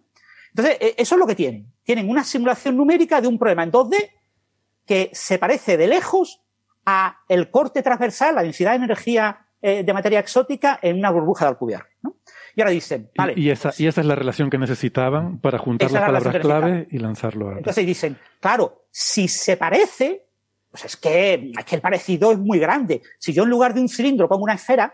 Entonces, 0.50 0.78
eh, 0.80 0.96
eso 0.98 1.16
es 1.16 1.20
lo 1.20 1.28
que 1.28 1.36
tienen. 1.36 1.72
Tienen 1.84 2.10
una 2.10 2.24
simulación 2.24 2.78
numérica 2.78 3.22
de 3.22 3.28
un 3.28 3.38
problema 3.38 3.64
en 3.64 3.72
2D 3.72 4.12
que 4.86 5.10
se 5.14 5.38
parece 5.38 5.78
de 5.78 5.88
lejos 5.88 6.42
a 6.86 7.20
el 7.28 7.52
corte 7.52 7.84
transversal, 7.84 8.36
la 8.36 8.44
densidad 8.44 8.72
de 8.72 8.86
energía 8.86 9.46
eh, 9.62 9.84
de 9.84 9.94
materia 9.94 10.20
exótica 10.20 10.80
en 10.82 10.98
una 10.98 11.12
burbuja 11.12 11.46
de 11.46 11.50
Alcubierre. 11.50 11.90
¿no? 12.02 12.16
Y 12.58 12.62
ahora 12.62 12.72
dicen, 12.72 13.12
vale, 13.16 13.34
Y, 13.36 13.52
esa, 13.52 13.72
y 13.78 13.86
esa 13.86 14.02
es 14.02 14.08
la 14.08 14.16
relación 14.16 14.50
que 14.50 14.58
necesitaban 14.58 15.38
para 15.38 15.60
juntar 15.60 15.92
las 15.92 16.02
la 16.02 16.08
palabras 16.08 16.38
clave 16.38 16.88
y 16.90 16.98
lanzarlo 16.98 17.50
a... 17.50 17.58
entonces 17.60 17.86
dicen, 17.86 18.18
claro, 18.40 18.88
si 18.90 19.28
se 19.28 19.58
parece, 19.58 20.26
pues 20.72 20.86
es 20.86 20.98
que, 20.98 21.52
es 21.56 21.66
que 21.66 21.76
el 21.76 21.82
parecido 21.82 22.32
es 22.32 22.40
muy 22.40 22.58
grande. 22.58 23.04
Si 23.20 23.32
yo 23.32 23.44
en 23.44 23.52
lugar 23.52 23.76
de 23.76 23.82
un 23.82 23.88
cilindro 23.88 24.28
pongo 24.28 24.44
una 24.44 24.56
esfera, 24.56 24.92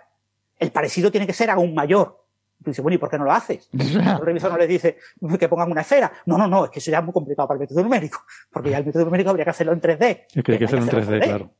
el 0.60 0.74
parecido 0.74 1.10
tiene 1.10 1.26
que 1.26 1.32
ser 1.32 1.50
aún 1.52 1.74
mayor. 1.74 2.26
Y 2.60 2.66
tú 2.66 2.72
dices, 2.72 2.84
bueno, 2.84 2.96
¿y 2.96 2.98
por 2.98 3.10
qué 3.10 3.18
no 3.18 3.24
lo 3.24 3.32
haces? 3.32 3.70
El 3.72 4.20
revisor 4.20 4.52
no 4.52 4.58
les 4.58 4.68
dice 4.68 4.98
que 5.40 5.48
pongan 5.48 5.72
una 5.72 5.82
esfera. 5.82 6.12
No, 6.26 6.38
no, 6.38 6.50
no, 6.50 6.66
es 6.66 6.72
que 6.72 6.80
eso 6.80 6.92
ya 6.92 6.98
es 6.98 7.06
muy 7.06 7.14
complicado 7.14 7.48
para 7.48 7.56
el 7.56 7.62
método 7.62 7.82
numérico, 7.82 8.26
porque 8.52 8.72
ya 8.72 8.80
el 8.80 8.86
método 8.86 9.06
numérico 9.06 9.30
habría 9.30 9.46
que 9.46 9.52
hacerlo 9.52 9.72
en 9.72 9.80
3D. 9.80 10.26
Es 10.36 10.44
que 10.44 10.52
hay 10.52 10.60
que 10.60 10.66
hacerlo 10.66 10.84
en 10.84 10.90
hacerlo 10.90 11.18
3D, 11.18 11.24
claro. 11.24 11.52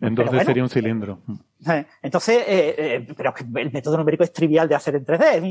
En 0.00 0.14
2D 0.14 0.16
Pero 0.16 0.30
bueno. 0.30 0.44
sería 0.44 0.62
un 0.62 0.68
cilindro. 0.70 1.18
Mm. 1.26 1.70
Eh, 1.70 1.86
Entonces, 2.02 2.36
eh, 2.46 2.74
eh, 2.78 3.06
pero 3.16 3.34
el 3.56 3.72
método 3.72 3.96
numérico 3.96 4.22
es 4.22 4.32
trivial 4.32 4.68
de 4.68 4.74
hacer 4.76 4.94
en 4.94 5.04
3D, 5.04 5.24
es 5.34 5.42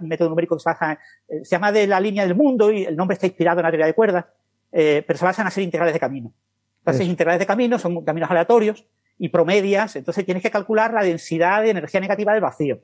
un 0.00 0.08
método 0.08 0.30
numérico 0.30 0.56
que 0.56 0.60
se 0.62 0.70
basa, 0.70 0.98
eh, 1.28 1.44
se 1.44 1.50
llama 1.50 1.70
de 1.70 1.86
la 1.86 2.00
línea 2.00 2.24
del 2.24 2.34
mundo 2.34 2.70
y 2.72 2.84
el 2.84 2.96
nombre 2.96 3.14
está 3.14 3.26
inspirado 3.26 3.60
en 3.60 3.64
la 3.64 3.70
teoría 3.70 3.86
de 3.86 3.94
cuerdas, 3.94 4.24
eh, 4.72 5.04
pero 5.06 5.18
se 5.18 5.24
basan 5.24 5.44
en 5.44 5.48
hacer 5.48 5.62
integrales 5.64 5.92
de 5.92 6.00
camino. 6.00 6.32
Entonces, 6.78 7.02
Eso. 7.02 7.10
integrales 7.10 7.40
de 7.40 7.46
camino 7.46 7.78
son 7.78 8.02
caminos 8.04 8.30
aleatorios 8.30 8.86
y 9.18 9.28
promedias, 9.28 9.96
entonces 9.96 10.24
tienes 10.24 10.42
que 10.42 10.50
calcular 10.50 10.94
la 10.94 11.02
densidad 11.02 11.62
de 11.62 11.70
energía 11.70 12.00
negativa 12.00 12.32
del 12.32 12.40
vacío. 12.40 12.80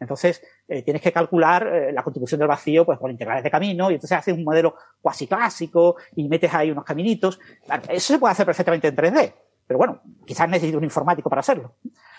Entonces, 0.00 0.42
eh, 0.66 0.82
tienes 0.82 1.00
que 1.02 1.12
calcular 1.12 1.66
eh, 1.66 1.92
la 1.92 2.02
contribución 2.02 2.38
del 2.38 2.48
vacío 2.48 2.84
pues, 2.84 2.98
por 2.98 3.10
integrales 3.10 3.44
de 3.44 3.50
camino 3.50 3.90
y 3.90 3.94
entonces 3.94 4.18
haces 4.18 4.34
un 4.34 4.42
modelo 4.44 4.74
cuasi 5.00 5.26
clásico 5.26 5.96
y 6.16 6.28
metes 6.28 6.52
ahí 6.52 6.70
unos 6.70 6.84
caminitos. 6.84 7.38
Claro, 7.64 7.82
Eso 7.90 8.14
se 8.14 8.18
puede 8.18 8.32
hacer 8.32 8.44
perfectamente 8.44 8.88
en 8.88 8.96
3D, 8.96 9.32
pero 9.66 9.78
bueno, 9.78 10.02
quizás 10.26 10.48
necesite 10.48 10.76
un 10.76 10.84
informático 10.84 11.28
para 11.28 11.40
hacerlo. 11.40 11.76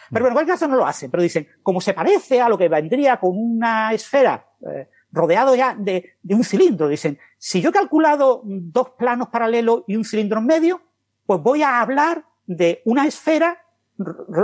Pero 0.09 0.23
bueno, 0.23 0.29
en 0.29 0.33
cualquier 0.33 0.55
caso 0.55 0.67
no 0.67 0.75
lo 0.75 0.85
hacen, 0.85 1.09
pero 1.09 1.23
dicen, 1.23 1.47
como 1.63 1.81
se 1.81 1.93
parece 1.93 2.41
a 2.41 2.49
lo 2.49 2.57
que 2.57 2.69
vendría 2.69 3.19
con 3.19 3.31
una 3.33 3.91
esfera 3.93 4.47
eh, 4.61 4.89
rodeado 5.11 5.55
ya 5.55 5.75
de, 5.75 6.17
un 6.29 6.43
cilindro, 6.43 6.87
dicen, 6.87 7.17
si 7.37 7.61
yo 7.61 7.69
he 7.69 7.73
calculado 7.73 8.41
dos 8.43 8.91
planos 8.91 9.29
paralelos 9.29 9.83
y 9.87 9.95
un 9.95 10.05
cilindro 10.05 10.39
en 10.39 10.45
medio, 10.45 10.81
pues 11.25 11.41
voy 11.41 11.63
a 11.63 11.81
hablar 11.81 12.25
de 12.45 12.81
una 12.85 13.07
esfera 13.07 13.63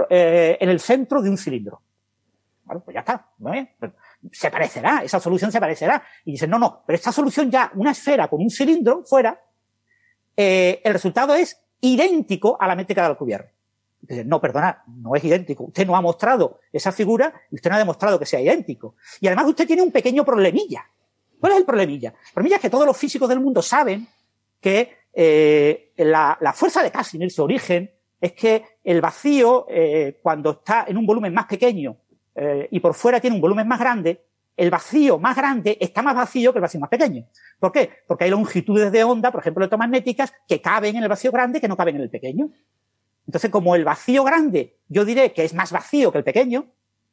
eh, 0.09 0.57
en 0.59 0.69
el 0.69 0.79
centro 0.79 1.21
de 1.21 1.29
un 1.29 1.37
cilindro. 1.37 1.81
Bueno, 2.63 2.83
pues 2.83 2.95
ya 2.95 3.01
está. 3.01 3.29
¿no? 3.39 3.51
Se 4.31 4.49
parecerá, 4.49 5.03
esa 5.03 5.19
solución 5.19 5.51
se 5.51 5.59
parecerá. 5.59 6.01
Y 6.25 6.31
dicen, 6.33 6.49
no, 6.49 6.57
no, 6.57 6.83
pero 6.87 6.95
esta 6.95 7.11
solución 7.11 7.51
ya, 7.51 7.71
una 7.75 7.91
esfera 7.91 8.27
con 8.27 8.41
un 8.41 8.49
cilindro 8.49 9.03
fuera, 9.03 9.39
eh, 10.37 10.81
el 10.83 10.93
resultado 10.93 11.35
es 11.35 11.61
idéntico 11.81 12.57
a 12.59 12.67
la 12.67 12.75
métrica 12.75 13.01
de 13.01 13.07
Alcubierre. 13.07 13.53
Dicen, 14.01 14.27
no, 14.27 14.39
perdona, 14.41 14.83
no 14.87 15.15
es 15.15 15.23
idéntico. 15.23 15.65
Usted 15.65 15.85
no 15.85 15.95
ha 15.95 16.01
mostrado 16.01 16.59
esa 16.71 16.91
figura 16.91 17.33
y 17.51 17.55
usted 17.55 17.69
no 17.69 17.75
ha 17.75 17.79
demostrado 17.79 18.17
que 18.17 18.25
sea 18.25 18.39
idéntico. 18.39 18.95
Y 19.19 19.27
además 19.27 19.47
usted 19.47 19.67
tiene 19.67 19.81
un 19.81 19.91
pequeño 19.91 20.25
problemilla. 20.25 20.85
¿Cuál 21.39 21.53
es 21.53 21.59
el 21.59 21.65
problemilla? 21.65 22.09
El 22.09 22.33
problemilla 22.33 22.55
es 22.57 22.61
que 22.61 22.69
todos 22.69 22.85
los 22.85 22.97
físicos 22.97 23.27
del 23.27 23.39
mundo 23.39 23.61
saben 23.61 24.07
que 24.59 24.97
eh, 25.13 25.91
la, 25.97 26.37
la 26.39 26.53
fuerza 26.53 26.81
de 26.83 26.91
Casimir, 26.91 27.31
su 27.31 27.43
origen, 27.43 27.91
es 28.21 28.33
que 28.33 28.63
el 28.83 29.01
vacío, 29.01 29.65
eh, 29.67 30.19
cuando 30.21 30.51
está 30.51 30.85
en 30.87 30.97
un 30.97 31.05
volumen 31.05 31.33
más 31.33 31.47
pequeño 31.47 31.97
eh, 32.35 32.67
y 32.71 32.79
por 32.79 32.93
fuera 32.93 33.19
tiene 33.19 33.35
un 33.35 33.41
volumen 33.41 33.67
más 33.67 33.79
grande, 33.79 34.21
el 34.61 34.69
vacío 34.69 35.17
más 35.17 35.35
grande 35.35 35.75
está 35.81 36.03
más 36.03 36.15
vacío 36.15 36.53
que 36.53 36.59
el 36.59 36.61
vacío 36.61 36.79
más 36.79 36.89
pequeño. 36.91 37.25
¿Por 37.59 37.71
qué? 37.71 37.89
Porque 38.05 38.25
hay 38.25 38.29
longitudes 38.29 38.91
de 38.91 39.03
onda, 39.03 39.31
por 39.31 39.41
ejemplo, 39.41 39.63
electromagnéticas, 39.63 40.31
que 40.47 40.61
caben 40.61 40.95
en 40.97 41.01
el 41.01 41.09
vacío 41.09 41.31
grande 41.31 41.59
que 41.59 41.67
no 41.67 41.75
caben 41.75 41.95
en 41.95 42.03
el 42.03 42.11
pequeño. 42.11 42.51
Entonces, 43.25 43.49
como 43.49 43.75
el 43.75 43.83
vacío 43.83 44.23
grande, 44.23 44.77
yo 44.87 45.03
diré 45.03 45.33
que 45.33 45.45
es 45.45 45.55
más 45.55 45.71
vacío 45.71 46.11
que 46.11 46.19
el 46.19 46.23
pequeño, 46.23 46.67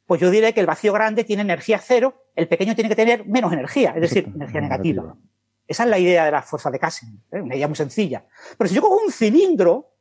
pues 0.05 0.21
yo 0.21 0.29
diré 0.29 0.53
que 0.53 0.59
el 0.59 0.67
vacío 0.67 0.93
grande 0.93 1.23
tiene 1.23 1.41
energía 1.41 1.79
cero, 1.79 2.23
el 2.35 2.47
pequeño 2.47 2.75
tiene 2.75 2.87
que 2.87 2.95
tener 2.95 3.25
menos 3.25 3.51
energía, 3.51 3.93
es 3.95 4.01
decir, 4.01 4.27
energía 4.27 4.61
negativa. 4.61 5.15
Esa 5.67 5.85
es 5.85 5.89
la 5.89 5.97
idea 5.97 6.25
de 6.25 6.31
la 6.31 6.43
fuerza 6.43 6.69
de 6.69 6.77
Casimir, 6.77 7.19
¿eh? 7.31 7.41
una 7.41 7.55
idea 7.55 7.67
muy 7.67 7.77
sencilla. 7.77 8.25
Pero 8.59 8.67
si 8.67 8.75
yo 8.75 8.81
cojo 8.83 9.01
un 9.03 9.11
cilindro 9.11 9.91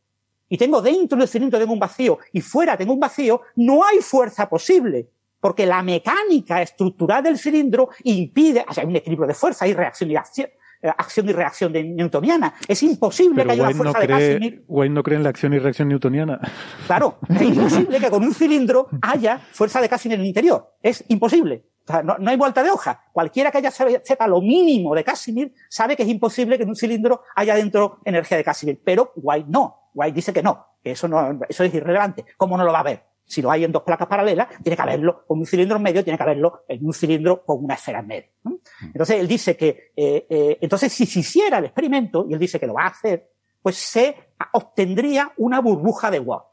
y 0.50 0.58
tengo 0.58 0.82
dentro 0.82 1.16
del 1.16 1.28
cilindro 1.28 1.58
tengo 1.58 1.72
un 1.72 1.78
vacío 1.78 2.18
y 2.30 2.42
fuera 2.42 2.76
tengo 2.76 2.92
un 2.92 3.00
vacío, 3.00 3.40
no 3.56 3.82
hay 3.86 4.00
fuerza 4.00 4.46
posible. 4.50 5.08
Porque 5.40 5.66
la 5.66 5.82
mecánica 5.82 6.62
estructural 6.62 7.22
del 7.22 7.38
cilindro 7.38 7.90
impide, 8.04 8.64
o 8.68 8.72
sea, 8.72 8.82
hay 8.82 8.88
un 8.88 8.96
equilibrio 8.96 9.28
de 9.28 9.34
fuerza, 9.34 9.64
hay 9.64 9.74
reacción 9.74 10.10
y 10.10 10.16
acción, 10.16 10.48
eh, 10.82 10.88
acción 10.88 11.28
y 11.28 11.32
reacción 11.32 11.72
de 11.72 11.82
newtoniana. 11.84 12.54
Es 12.66 12.82
imposible 12.82 13.44
que 13.44 13.52
haya 13.52 13.62
una 13.62 13.70
White 13.70 13.78
no, 13.78 13.84
fuerza 13.84 14.00
de 14.00 14.06
cree, 14.06 14.34
Casimir. 14.34 14.64
White 14.68 14.94
no 14.94 15.02
cree 15.02 15.16
en 15.16 15.22
la 15.24 15.30
acción 15.30 15.54
y 15.54 15.58
reacción 15.58 15.88
newtoniana. 15.88 16.40
Claro, 16.86 17.18
es 17.28 17.42
imposible 17.42 17.98
que 17.98 18.10
con 18.10 18.22
un 18.22 18.34
cilindro 18.34 18.88
haya 19.02 19.38
fuerza 19.52 19.80
de 19.80 19.88
Casimir 19.88 20.16
en 20.16 20.20
el 20.22 20.26
interior. 20.28 20.74
Es 20.82 21.04
imposible. 21.08 21.64
O 21.88 21.92
sea, 21.92 22.02
no, 22.02 22.18
no 22.18 22.30
hay 22.30 22.36
vuelta 22.36 22.62
de 22.62 22.70
hoja. 22.70 23.02
Cualquiera 23.12 23.50
que 23.50 23.58
haya 23.58 23.70
sepa 23.70 24.28
lo 24.28 24.40
mínimo 24.40 24.94
de 24.94 25.02
Casimir 25.02 25.54
sabe 25.68 25.96
que 25.96 26.02
es 26.02 26.08
imposible 26.08 26.58
que 26.58 26.64
en 26.64 26.68
un 26.68 26.76
cilindro 26.76 27.22
haya 27.34 27.54
dentro 27.54 27.98
energía 28.04 28.36
de 28.36 28.44
Casimir. 28.44 28.80
Pero 28.84 29.12
White 29.16 29.48
no. 29.48 29.90
White 29.94 30.14
dice 30.14 30.32
que 30.32 30.42
no, 30.42 30.66
que 30.82 30.92
eso 30.92 31.08
no, 31.08 31.40
eso 31.48 31.64
es 31.64 31.74
irrelevante. 31.74 32.24
¿Cómo 32.36 32.56
no 32.56 32.64
lo 32.64 32.72
va 32.72 32.80
a 32.80 32.84
ver? 32.84 33.07
Si 33.28 33.42
lo 33.42 33.50
hay 33.50 33.62
en 33.62 33.70
dos 33.70 33.82
placas 33.82 34.08
paralelas, 34.08 34.48
tiene 34.62 34.74
que 34.74 34.82
haberlo 34.82 35.24
con 35.26 35.38
un 35.38 35.46
cilindro 35.46 35.76
en 35.76 35.82
medio, 35.82 36.02
tiene 36.02 36.16
que 36.16 36.22
haberlo 36.22 36.64
en 36.66 36.84
un 36.84 36.92
cilindro 36.92 37.44
con 37.44 37.62
una 37.62 37.74
esfera 37.74 38.00
en 38.00 38.06
medio. 38.06 38.30
¿no? 38.42 38.58
Entonces 38.82 39.20
él 39.20 39.28
dice 39.28 39.56
que, 39.56 39.92
eh, 39.94 40.26
eh, 40.28 40.58
entonces 40.60 40.92
si 40.92 41.06
se 41.06 41.20
hiciera 41.20 41.58
el 41.58 41.66
experimento, 41.66 42.26
y 42.28 42.32
él 42.32 42.38
dice 42.38 42.58
que 42.58 42.66
lo 42.66 42.74
va 42.74 42.84
a 42.84 42.88
hacer, 42.88 43.30
pues 43.62 43.76
se 43.76 44.16
obtendría 44.52 45.32
una 45.36 45.60
burbuja 45.60 46.10
de 46.10 46.20
Watt. 46.20 46.44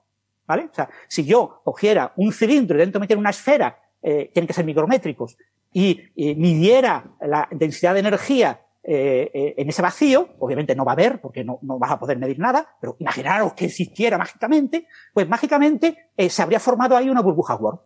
¿Vale? 0.46 0.70
O 0.72 0.74
sea, 0.76 0.88
si 1.08 1.26
yo 1.26 1.62
cogiera 1.64 2.14
un 2.18 2.32
cilindro 2.32 2.78
y 2.78 2.82
dentro 2.82 3.02
metiera 3.02 3.20
una 3.20 3.32
esfera, 3.32 3.80
eh, 4.04 4.30
tienen 4.32 4.46
que 4.46 4.54
ser 4.54 4.66
micrométricos, 4.66 5.38
y 5.74 6.00
midiera 6.16 7.04
la 7.20 7.50
densidad 7.52 7.96
de 7.96 8.00
energía 8.00 8.65
eh, 8.88 9.32
eh, 9.34 9.56
en 9.58 9.68
ese 9.68 9.82
vacío, 9.82 10.30
obviamente 10.38 10.76
no 10.76 10.86
va 10.86 10.92
a 10.92 10.94
haber, 10.94 11.20
porque 11.20 11.44
no, 11.44 11.58
vas 11.60 11.90
a 11.90 11.98
poder 11.98 12.20
medir 12.20 12.38
nada, 12.38 12.76
pero 12.80 12.96
imaginaros 13.00 13.54
que 13.54 13.66
existiera 13.66 14.16
mágicamente, 14.16 14.88
pues 15.12 15.28
mágicamente 15.28 16.12
eh, 16.16 16.30
se 16.30 16.44
habría 16.44 16.60
formado 16.60 16.96
ahí 16.96 17.10
una 17.10 17.22
burbuja. 17.22 17.58
¿no? 17.60 17.82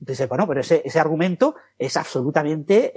Entonces, 0.00 0.28
bueno, 0.28 0.48
pero 0.48 0.62
ese, 0.62 0.82
argumento 0.98 1.54
es 1.78 1.96
absolutamente, 1.96 2.92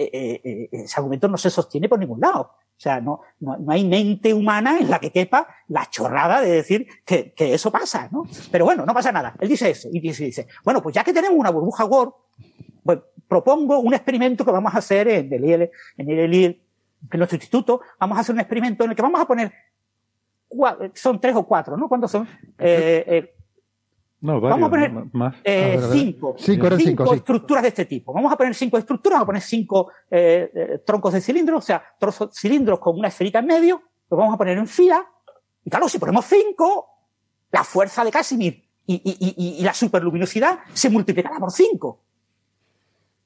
ese 0.71 0.95
argumento 0.97 1.27
no 1.27 1.37
se 1.37 1.51
sostiene 1.51 1.87
por 1.87 1.99
ningún 1.99 2.19
lado. 2.19 2.41
O 2.41 2.79
sea, 2.81 2.99
no, 2.99 3.21
no, 3.39 3.57
hay 3.67 3.85
mente 3.87 4.33
humana 4.33 4.79
en 4.79 4.89
la 4.89 4.97
que 4.97 5.11
quepa 5.11 5.47
la 5.67 5.87
chorrada 5.87 6.41
de 6.41 6.49
decir 6.49 6.87
que, 7.05 7.31
eso 7.37 7.71
pasa, 7.71 8.09
¿no? 8.11 8.25
Pero 8.49 8.65
bueno, 8.65 8.87
no 8.87 8.93
pasa 8.95 9.11
nada. 9.11 9.35
Él 9.39 9.49
dice 9.49 9.69
eso. 9.69 9.87
Y 9.91 9.99
dice, 9.99 10.47
bueno, 10.63 10.81
pues 10.81 10.95
ya 10.95 11.03
que 11.03 11.13
tenemos 11.13 11.37
una 11.37 11.51
burbuja 11.51 11.85
Warp, 11.85 12.15
pues 12.83 12.97
propongo 13.27 13.77
un 13.79 13.93
experimento 13.93 14.43
que 14.43 14.51
vamos 14.51 14.73
a 14.73 14.79
hacer 14.79 15.07
en 15.07 15.31
el 15.31 15.69
en 15.97 16.09
el 16.09 16.61
En 17.09 17.17
nuestro 17.17 17.35
instituto, 17.37 17.81
vamos 17.99 18.17
a 18.17 18.21
hacer 18.21 18.33
un 18.35 18.41
experimento 18.41 18.83
en 18.83 18.89
el 18.91 18.95
que 18.95 19.01
vamos 19.01 19.19
a 19.21 19.25
poner, 19.25 19.51
son 20.93 21.19
tres 21.19 21.35
o 21.35 21.43
cuatro, 21.47 21.77
¿no? 21.77 21.87
¿Cuántos 21.87 22.11
son? 22.11 22.27
Eh, 22.59 23.03
eh, 23.07 23.35
No, 24.21 24.39
Vamos 24.39 24.67
a 24.67 24.69
varios, 24.69 24.89
poner, 24.89 25.09
más. 25.13 25.35
eh, 25.43 25.63
A 25.63 25.67
ver, 25.67 25.83
a 25.83 25.87
ver. 25.87 25.97
cinco, 25.97 26.35
Cinco, 26.37 26.67
eran 26.67 26.79
cinco, 26.79 27.07
sí. 27.07 27.15
estructuras 27.15 27.63
de 27.63 27.69
este 27.69 27.85
tipo. 27.85 28.13
Vamos 28.13 28.31
a 28.31 28.37
poner 28.37 28.53
cinco 28.53 28.77
estructuras, 28.77 29.15
vamos 29.15 29.23
a 29.23 29.25
poner 29.27 29.41
cinco 29.41 29.91
eh, 30.11 30.51
eh, 30.53 30.77
troncos 30.85 31.13
de 31.13 31.21
cilindros, 31.21 31.63
o 31.63 31.65
sea, 31.65 31.83
trozos, 31.99 32.29
cilindros 32.37 32.79
con 32.79 32.99
una 32.99 33.07
esferita 33.07 33.39
en 33.39 33.47
medio, 33.47 33.81
los 34.09 34.17
vamos 34.19 34.35
a 34.35 34.37
poner 34.37 34.57
en 34.59 34.67
fila. 34.67 35.03
Y 35.65 35.69
claro, 35.71 35.89
si 35.89 35.97
ponemos 35.97 36.25
cinco, 36.25 36.87
la 37.51 37.63
fuerza 37.63 38.03
de 38.03 38.11
Casimir 38.11 38.63
y, 38.85 38.93
y, 38.95 39.35
y, 39.35 39.59
y 39.59 39.63
la 39.63 39.73
superluminosidad 39.73 40.59
se 40.73 40.89
multiplicará 40.91 41.39
por 41.39 41.51
cinco. 41.51 42.03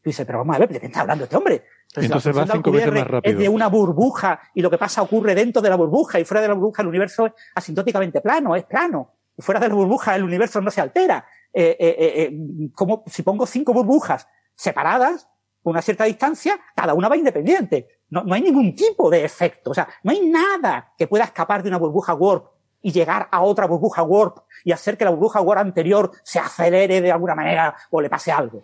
Y 0.03 0.09
dice, 0.09 0.25
pero 0.25 0.37
vamos 0.39 0.55
a 0.55 0.59
ver, 0.59 0.69
¿de 0.69 0.79
qué 0.79 0.85
está 0.85 1.01
hablando 1.01 1.23
este 1.25 1.35
hombre? 1.35 1.63
Entonces 1.97 2.37
va 2.37 2.47
cinco 2.47 2.71
veces 2.71 2.91
más 2.91 3.07
rápido. 3.07 3.31
Es 3.31 3.37
de 3.37 3.49
una 3.49 3.67
burbuja 3.67 4.39
y 4.53 4.61
lo 4.61 4.69
que 4.69 4.77
pasa 4.77 5.01
ocurre 5.01 5.35
dentro 5.35 5.61
de 5.61 5.69
la 5.69 5.75
burbuja 5.75 6.19
y 6.19 6.25
fuera 6.25 6.41
de 6.41 6.47
la 6.47 6.53
burbuja 6.53 6.81
el 6.81 6.87
universo 6.87 7.27
es 7.27 7.33
asintóticamente 7.55 8.21
plano, 8.21 8.55
es 8.55 8.63
plano. 8.65 9.13
Y 9.37 9.41
fuera 9.41 9.59
de 9.59 9.67
la 9.67 9.75
burbuja 9.75 10.15
el 10.15 10.23
universo 10.23 10.61
no 10.61 10.71
se 10.71 10.81
altera. 10.81 11.25
Eh, 11.53 11.77
eh, 11.79 11.95
eh, 11.99 12.69
como 12.73 13.03
si 13.07 13.23
pongo 13.23 13.45
cinco 13.45 13.73
burbujas 13.73 14.27
separadas 14.55 15.29
con 15.63 15.71
una 15.71 15.81
cierta 15.81 16.03
distancia, 16.03 16.59
cada 16.75 16.93
una 16.93 17.07
va 17.07 17.17
independiente. 17.17 17.87
No, 18.09 18.23
no 18.23 18.35
hay 18.35 18.41
ningún 18.41 18.75
tipo 18.75 19.09
de 19.09 19.23
efecto. 19.23 19.71
O 19.71 19.73
sea, 19.73 19.87
no 20.03 20.11
hay 20.11 20.27
nada 20.27 20.93
que 20.97 21.07
pueda 21.07 21.23
escapar 21.23 21.63
de 21.63 21.69
una 21.69 21.77
burbuja 21.77 22.13
warp 22.13 22.47
y 22.81 22.91
llegar 22.91 23.27
a 23.31 23.41
otra 23.41 23.65
burbuja 23.65 24.03
warp 24.03 24.39
y 24.63 24.71
hacer 24.71 24.97
que 24.97 25.05
la 25.05 25.11
burbuja 25.11 25.41
warp 25.41 25.59
anterior 25.59 26.11
se 26.23 26.39
acelere 26.39 27.01
de 27.01 27.11
alguna 27.11 27.33
manera 27.33 27.75
o 27.89 27.99
le 27.99 28.09
pase 28.09 28.31
algo. 28.31 28.63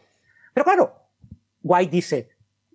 Pero 0.54 0.64
claro, 0.64 0.94
White 1.64 1.92
dice, 1.92 2.30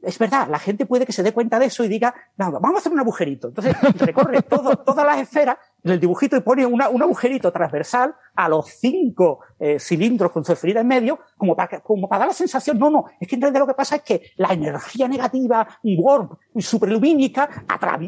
es 0.07 0.19
verdad, 0.19 0.49
la 0.49 0.59
gente 0.59 0.87
puede 0.87 1.05
que 1.05 1.13
se 1.13 1.23
dé 1.23 1.33
cuenta 1.33 1.59
de 1.59 1.67
eso 1.67 1.85
y 1.85 1.89
diga, 1.89 2.15
no, 2.37 2.53
vamos 2.53 2.77
a 2.77 2.79
hacer 2.79 2.93
un 2.93 3.01
agujerito. 3.01 3.49
Entonces 3.49 3.75
recorre 3.99 4.41
todo, 4.43 4.77
todas 4.85 5.05
las 5.05 5.19
esferas 5.19 5.57
en 5.85 5.93
el 5.93 6.01
dibujito 6.01 6.37
y 6.37 6.41
pone 6.41 6.65
una- 6.65 6.89
un 6.89 7.03
agujerito 7.03 7.53
transversal 7.53 8.15
a 8.35 8.49
los 8.49 8.67
cinco 8.69 9.41
eh, 9.59 9.79
cilindros 9.79 10.33
con 10.33 10.45
su 10.45 10.53
esferita 10.53 10.81
en 10.81 10.89
medio, 10.89 11.19
como 11.37 11.55
para, 11.55 11.69
que- 11.69 11.81
como 11.81 12.09
para 12.09 12.21
dar 12.21 12.29
la 12.29 12.35
sensación, 12.35 12.79
no, 12.79 12.91
no, 12.91 13.05
es 13.21 13.29
que 13.29 13.35
en 13.35 13.43
realidad 13.43 13.61
lo 13.61 13.67
que 13.67 13.75
pasa 13.75 13.97
es 13.97 14.03
que 14.03 14.23
la 14.37 14.53
energía 14.53 15.09
negativa, 15.09 15.67
warp, 15.83 16.33
superlumínica, 16.59 17.49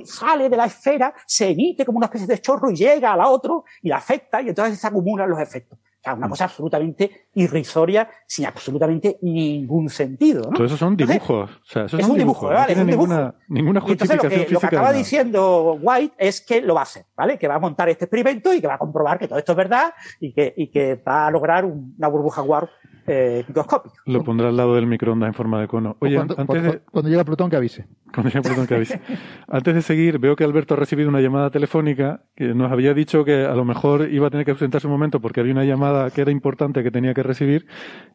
sale 0.05 0.49
de 0.49 0.57
la 0.57 0.67
esfera, 0.67 1.15
se 1.27 1.51
emite 1.51 1.85
como 1.85 1.99
una 1.99 2.07
especie 2.07 2.27
de 2.27 2.41
chorro 2.41 2.71
y 2.71 2.77
llega 2.77 3.13
a 3.13 3.17
la 3.17 3.29
otro 3.29 3.65
y 3.83 3.89
la 3.89 3.97
afecta 3.97 4.41
y 4.43 4.49
entonces 4.51 4.79
se 4.79 4.87
acumulan 4.87 5.29
los 5.29 5.41
efectos. 5.41 5.79
O 5.79 6.01
sea, 6.03 6.15
una 6.15 6.29
cosa 6.29 6.45
absolutamente 6.45 7.28
irrisoria, 7.39 8.09
sin 8.27 8.47
absolutamente 8.47 9.19
ningún 9.23 9.89
sentido. 9.89 10.43
¿no? 10.51 10.57
Todo 10.57 10.67
eso 10.67 10.77
son 10.77 10.93
Entonces, 10.93 11.15
dibujos. 11.17 11.51
O 11.51 11.65
sea, 11.65 11.85
eso 11.85 11.97
es 11.99 12.03
son 12.03 12.13
un 12.13 12.19
dibujo, 12.19 12.49
dibujos. 12.49 12.51
¿vale? 12.51 12.59
No 12.59 12.63
Es 12.65 12.69
un 12.69 12.87
tiene 12.87 12.91
dibujo. 12.93 13.09
ninguna, 13.09 13.35
ninguna 13.49 13.81
y 13.87 13.93
entonces 13.93 14.17
lo 14.17 14.23
justificación 14.23 14.47
que, 14.47 14.53
lo 14.53 14.59
acaba 14.69 14.83
nada. 14.89 14.99
diciendo 14.99 15.79
White 15.81 16.15
es 16.19 16.41
que 16.41 16.61
lo 16.61 16.75
va 16.75 16.81
a 16.81 16.83
hacer, 16.85 17.05
¿vale? 17.17 17.39
Que 17.39 17.49
va 17.49 17.55
a 17.55 17.59
montar 17.61 17.89
este 17.89 18.05
experimento 18.05 18.53
y 18.53 18.61
que 18.61 18.67
va 18.67 18.75
a 18.75 18.79
comprobar 18.79 19.19
que 19.19 19.29
todo 19.29 19.39
esto 19.39 19.53
es 19.53 19.57
verdad 19.59 19.93
y 20.21 20.33
que, 20.33 20.53
y 20.57 20.69
que 20.69 20.97
va 20.97 21.27
a 21.27 21.31
lograr 21.31 21.65
un- 21.65 21.95
una 21.99 22.09
burbuja 22.09 22.43
warp 22.43 22.69
eh, 23.11 23.43
microscópica. 23.49 23.95
Lo 24.05 24.23
pondrá 24.23 24.49
al 24.49 24.57
lado 24.59 24.75
del 24.75 24.87
microondas 24.87 25.29
en 25.29 25.33
forma 25.35 25.59
de 25.63 25.67
cono. 25.67 25.97
Oye, 26.01 26.17
cuando, 26.17 26.35
antes 26.37 26.47
cuando- 26.47 26.73
de, 26.73 26.81
cuando 26.93 27.09
llega 27.11 27.25
Plutón 27.25 27.49
que 27.49 27.57
avise. 27.57 27.87
Cuando 28.13 28.31
ya, 28.31 28.43
perdón, 28.43 28.67
que 28.67 28.75
avise. 28.75 29.01
Antes 29.49 29.75
de 29.75 29.83
seguir, 29.83 30.19
veo 30.19 30.37
que 30.37 30.45
Alberto 30.45 30.75
ha 30.75 30.77
recibido 30.77 31.09
una 31.09 31.21
llamada 31.21 31.51
telefónica 31.51 32.23
que 32.37 32.49
nos 32.55 32.71
había 32.71 32.93
dicho 32.95 33.25
que 33.25 33.45
a 33.47 33.55
lo 33.55 33.65
mejor 33.65 34.09
iba 34.11 34.27
a 34.27 34.31
tener 34.31 34.45
que 34.45 34.51
ausentarse 34.53 34.87
un 34.87 34.93
momento 34.93 35.21
porque 35.21 35.41
había 35.41 35.53
una 35.53 35.65
llamada 35.65 36.11
que 36.11 36.21
era 36.23 36.31
importante 36.31 36.83
que 36.83 36.91
tenía 36.91 37.15
que 37.15 37.23
recibir. 37.29 37.67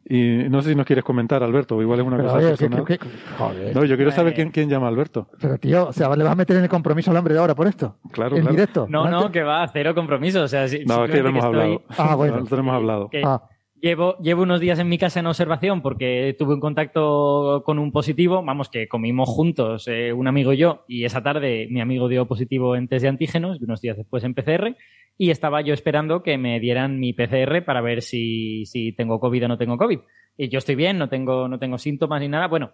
Y 0.06 0.50
no 0.50 0.62
sé 0.62 0.72
si 0.72 0.76
nos 0.76 0.86
quieres 0.86 1.06
comentar, 1.06 1.42
Alberto, 1.44 1.78
o 1.78 1.82
igual 1.82 2.02
es 2.02 2.06
una 2.06 2.18
Pero, 2.18 2.28
cosa 2.28 2.40
oye, 2.40 2.50
personal. 2.50 2.84
¿qué- 2.84 2.98
qué- 2.98 3.08
joder. 3.38 3.74
No, 3.74 3.86
yo 3.86 3.96
quiero 3.96 4.12
saber 4.12 4.34
quién, 4.34 4.52
quién 4.52 4.70
llama 4.70 4.88
a 4.88 4.90
Alberto. 4.90 5.30
Pero 5.40 5.58
tío, 5.58 5.88
o 5.88 5.94
sea, 5.94 6.14
¿le 6.14 6.24
vas 6.26 6.34
a 6.34 6.36
meter 6.36 6.58
en 6.58 6.64
el 6.64 6.70
compromiso 6.70 7.10
al 7.12 7.16
hombre 7.18 7.34
de 7.34 7.40
ahora 7.40 7.56
por 7.56 7.68
esto? 7.68 7.96
Claro, 8.12 8.36
En 8.36 8.42
claro. 8.42 8.54
directo. 8.56 8.86
No, 8.90 9.10
no, 9.10 9.32
que 9.32 9.44
va, 9.44 9.66
cero 9.70 9.96
compromiso. 9.96 10.44
O 10.44 10.48
sea, 10.50 10.68
si- 10.68 10.84
No, 10.84 11.06
es 11.06 11.12
que 11.12 11.18
ya 11.18 11.24
lo 11.24 11.30
hemos 11.30 11.42
que 11.42 11.48
hablado. 11.48 11.82
Ah, 11.98 12.16
bueno. 12.16 12.36
Nosotros 12.36 12.60
hemos 12.60 12.76
hablado. 12.76 13.10
que 13.10 13.22
Ah, 13.26 13.44
Llevo, 13.84 14.18
llevo 14.20 14.44
unos 14.44 14.62
días 14.62 14.80
en 14.80 14.88
mi 14.88 14.98
casa 14.98 15.20
en 15.20 15.26
observación 15.28 15.82
porque 15.82 16.34
tuve 16.40 16.54
un 16.54 16.62
contacto 16.62 17.64
con 17.66 17.80
un 17.80 17.92
positivo, 17.92 18.42
vamos, 18.42 18.70
que 18.70 18.88
comimos 18.88 19.28
juntos, 19.28 19.90
eh, 19.90 20.14
un 20.14 20.26
amigo 20.30 20.54
y 20.54 20.58
yo, 20.58 20.86
y 20.88 21.04
esa 21.04 21.22
tarde 21.22 21.68
mi 21.70 21.82
amigo 21.82 22.08
dio 22.08 22.26
positivo 22.26 22.78
en 22.78 22.88
test 22.88 23.04
de 23.04 23.10
antígenos 23.10 23.60
y 23.60 23.66
unos 23.66 23.82
días 23.82 23.98
después 23.98 24.24
en 24.24 24.36
PCR, 24.36 24.78
y 25.18 25.32
estaba 25.32 25.60
yo 25.60 25.74
esperando 25.74 26.24
que 26.24 26.38
me 26.38 26.62
dieran 26.62 26.98
mi 26.98 27.12
PCR 27.12 27.66
para 27.66 27.82
ver 27.82 28.02
si, 28.04 28.66
si 28.68 28.94
tengo 28.94 29.20
COVID 29.20 29.44
o 29.44 29.48
no 29.50 29.58
tengo 29.58 29.78
COVID. 29.78 30.00
Y 30.38 30.48
yo 30.48 30.60
estoy 30.60 30.76
bien, 30.76 30.98
no 30.98 31.10
tengo, 31.10 31.50
no 31.50 31.60
tengo 31.60 31.78
síntomas 31.78 32.22
ni 32.22 32.30
nada. 32.30 32.48
Bueno, 32.48 32.72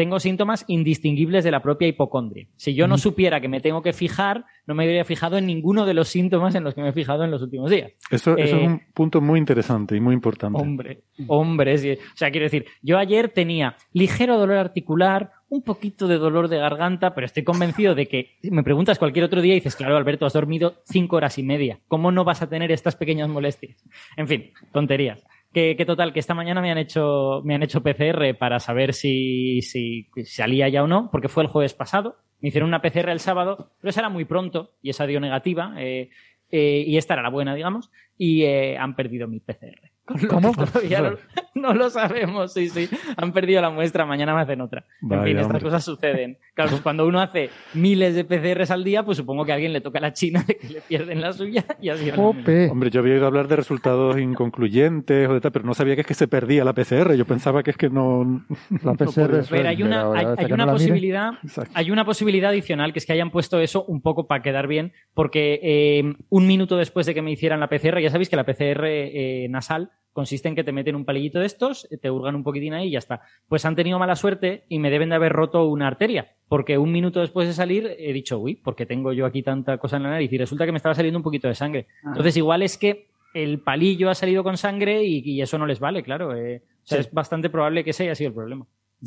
tengo 0.00 0.18
síntomas 0.18 0.64
indistinguibles 0.66 1.44
de 1.44 1.50
la 1.50 1.60
propia 1.60 1.86
hipocondria. 1.86 2.46
Si 2.56 2.72
yo 2.72 2.88
no 2.88 2.96
supiera 2.96 3.38
que 3.42 3.48
me 3.48 3.60
tengo 3.60 3.82
que 3.82 3.92
fijar, 3.92 4.46
no 4.66 4.74
me 4.74 4.84
habría 4.84 5.04
fijado 5.04 5.36
en 5.36 5.44
ninguno 5.44 5.84
de 5.84 5.92
los 5.92 6.08
síntomas 6.08 6.54
en 6.54 6.64
los 6.64 6.74
que 6.74 6.80
me 6.80 6.88
he 6.88 6.92
fijado 6.94 7.22
en 7.22 7.30
los 7.30 7.42
últimos 7.42 7.70
días. 7.70 7.92
Eso, 8.10 8.34
eso 8.38 8.56
Eh, 8.56 8.62
es 8.62 8.66
un 8.66 8.80
punto 8.94 9.20
muy 9.20 9.38
interesante 9.38 9.94
y 9.94 10.00
muy 10.00 10.14
importante. 10.14 10.58
Hombre, 10.58 11.02
hombre, 11.26 11.76
sí. 11.76 11.90
o 11.92 12.16
sea, 12.16 12.30
quiero 12.30 12.44
decir, 12.44 12.64
yo 12.80 12.96
ayer 12.96 13.28
tenía 13.28 13.76
ligero 13.92 14.38
dolor 14.38 14.56
articular, 14.56 15.32
un 15.50 15.60
poquito 15.60 16.08
de 16.08 16.16
dolor 16.16 16.48
de 16.48 16.56
garganta, 16.56 17.14
pero 17.14 17.26
estoy 17.26 17.44
convencido 17.44 17.94
de 17.94 18.06
que 18.06 18.38
me 18.44 18.62
preguntas 18.62 18.98
cualquier 18.98 19.26
otro 19.26 19.42
día 19.42 19.52
y 19.52 19.56
dices, 19.56 19.76
claro, 19.76 19.98
Alberto, 19.98 20.24
has 20.24 20.32
dormido 20.32 20.76
cinco 20.84 21.16
horas 21.16 21.36
y 21.36 21.42
media. 21.42 21.78
¿Cómo 21.88 22.10
no 22.10 22.24
vas 22.24 22.40
a 22.40 22.48
tener 22.48 22.72
estas 22.72 22.96
pequeñas 22.96 23.28
molestias? 23.28 23.84
En 24.16 24.26
fin, 24.28 24.50
tonterías. 24.72 25.26
Que, 25.52 25.74
que 25.76 25.84
total, 25.84 26.12
que 26.12 26.20
esta 26.20 26.34
mañana 26.34 26.60
me 26.60 26.70
han 26.70 26.78
hecho, 26.78 27.40
me 27.44 27.56
han 27.56 27.62
hecho 27.62 27.82
PCR 27.82 28.36
para 28.38 28.60
saber 28.60 28.94
si, 28.94 29.62
si 29.62 30.08
salía 30.24 30.68
ya 30.68 30.84
o 30.84 30.86
no, 30.86 31.08
porque 31.10 31.28
fue 31.28 31.42
el 31.42 31.48
jueves 31.48 31.74
pasado. 31.74 32.16
Me 32.40 32.48
hicieron 32.48 32.68
una 32.68 32.80
PCR 32.80 33.10
el 33.10 33.20
sábado, 33.20 33.72
pero 33.80 33.90
esa 33.90 34.00
era 34.00 34.08
muy 34.08 34.24
pronto 34.24 34.74
y 34.80 34.90
esa 34.90 35.06
dio 35.06 35.18
negativa. 35.18 35.74
eh, 35.78 36.10
eh, 36.52 36.84
y 36.86 36.96
esta 36.96 37.14
era 37.14 37.22
la 37.22 37.30
buena, 37.30 37.54
digamos, 37.54 37.90
y 38.18 38.42
eh, 38.42 38.76
han 38.76 38.96
perdido 38.96 39.28
mi 39.28 39.40
PCR. 39.40 39.89
Con 40.10 40.22
lo 40.22 40.28
¿Cómo? 40.28 40.52
que 40.52 40.66
todavía 40.66 41.00
no, 41.00 41.16
no 41.54 41.74
lo 41.74 41.90
sabemos, 41.90 42.52
sí, 42.52 42.68
sí. 42.68 42.88
Han 43.16 43.32
perdido 43.32 43.60
la 43.60 43.70
muestra, 43.70 44.04
mañana 44.04 44.34
me 44.34 44.42
hacen 44.42 44.60
otra. 44.60 44.84
en 45.02 45.24
fin, 45.24 45.38
estas 45.38 45.62
cosas 45.62 45.84
suceden. 45.84 46.38
Claro, 46.54 46.70
pues 46.70 46.82
cuando 46.82 47.06
uno 47.06 47.20
hace 47.20 47.50
miles 47.74 48.14
de 48.14 48.24
PCRs 48.24 48.70
al 48.70 48.82
día, 48.82 49.04
pues 49.04 49.18
supongo 49.18 49.44
que 49.44 49.52
a 49.52 49.54
alguien 49.54 49.72
le 49.72 49.80
toca 49.80 50.00
la 50.00 50.12
China 50.12 50.44
de 50.46 50.56
que 50.56 50.68
le 50.68 50.80
pierden 50.80 51.20
la 51.20 51.32
suya 51.32 51.64
y 51.80 51.90
así. 51.90 52.10
Hombre, 52.16 52.90
yo 52.90 53.00
había 53.00 53.14
oído 53.14 53.26
hablar 53.26 53.48
de 53.48 53.56
resultados 53.56 54.18
inconcluyentes 54.18 55.28
o 55.28 55.34
de 55.34 55.40
tal, 55.40 55.52
pero 55.52 55.64
no 55.64 55.74
sabía 55.74 55.94
que 55.94 56.00
es 56.00 56.06
que 56.06 56.14
se 56.14 56.28
perdía 56.28 56.64
la 56.64 56.72
PCR. 56.72 57.14
Yo 57.14 57.24
pensaba 57.24 57.62
que 57.62 57.70
es 57.70 57.76
que 57.76 57.88
no. 57.88 58.44
La 58.82 58.94
PCR 58.94 59.12
ser. 59.12 59.44
Pero 59.48 59.68
hay 59.68 59.82
una, 59.82 60.12
hay, 60.12 60.26
hay 60.38 60.52
una 60.52 60.66
no 60.66 60.72
posibilidad, 60.72 61.30
hay 61.74 61.90
una 61.90 62.04
posibilidad 62.04 62.50
adicional 62.50 62.92
que 62.92 62.98
es 62.98 63.06
que 63.06 63.12
hayan 63.12 63.30
puesto 63.30 63.60
eso 63.60 63.84
un 63.84 64.00
poco 64.00 64.26
para 64.26 64.42
quedar 64.42 64.66
bien, 64.66 64.92
porque 65.14 65.60
eh, 65.62 66.14
un 66.28 66.46
minuto 66.46 66.76
después 66.76 67.06
de 67.06 67.14
que 67.14 67.22
me 67.22 67.30
hicieran 67.30 67.60
la 67.60 67.68
PCR, 67.68 68.00
ya 68.00 68.10
sabéis 68.10 68.28
que 68.28 68.36
la 68.36 68.44
PCR 68.44 68.84
eh, 68.86 69.46
nasal 69.50 69.90
consiste 70.12 70.48
en 70.48 70.54
que 70.56 70.64
te 70.64 70.72
meten 70.72 70.96
un 70.96 71.04
palillito 71.04 71.38
de 71.38 71.46
estos, 71.46 71.88
te 72.00 72.10
hurgan 72.10 72.34
un 72.34 72.42
poquitín 72.42 72.74
ahí 72.74 72.88
y 72.88 72.90
ya 72.92 72.98
está. 72.98 73.20
Pues 73.48 73.64
han 73.64 73.76
tenido 73.76 73.98
mala 73.98 74.16
suerte 74.16 74.64
y 74.68 74.78
me 74.78 74.90
deben 74.90 75.10
de 75.10 75.14
haber 75.14 75.32
roto 75.32 75.64
una 75.66 75.86
arteria, 75.86 76.32
porque 76.48 76.78
un 76.78 76.90
minuto 76.90 77.20
después 77.20 77.46
de 77.46 77.54
salir 77.54 77.94
he 77.98 78.12
dicho, 78.12 78.38
uy, 78.38 78.56
porque 78.56 78.86
tengo 78.86 79.12
yo 79.12 79.24
aquí 79.26 79.42
tanta 79.42 79.78
cosa 79.78 79.98
en 79.98 80.02
la 80.02 80.10
nariz 80.10 80.32
y 80.32 80.38
resulta 80.38 80.66
que 80.66 80.72
me 80.72 80.78
estaba 80.78 80.94
saliendo 80.94 81.18
un 81.18 81.22
poquito 81.24 81.46
de 81.48 81.54
sangre. 81.54 81.86
Ah. 82.04 82.08
Entonces 82.08 82.36
igual 82.36 82.62
es 82.62 82.76
que 82.76 83.08
el 83.34 83.60
palillo 83.60 84.10
ha 84.10 84.14
salido 84.14 84.42
con 84.42 84.56
sangre 84.56 85.04
y, 85.04 85.20
y 85.24 85.40
eso 85.40 85.56
no 85.58 85.66
les 85.66 85.78
vale, 85.78 86.02
claro. 86.02 86.34
eh. 86.36 86.62
O 86.82 86.86
sea, 86.86 86.98
Sí. 87.02 87.06
es 87.08 87.12
bastante 87.14 87.48
probable 87.50 87.84
que 87.84 87.90
ese 87.90 88.02
haya 88.04 88.14
sido 88.16 88.28
el 88.28 88.34
problema. 88.34 88.66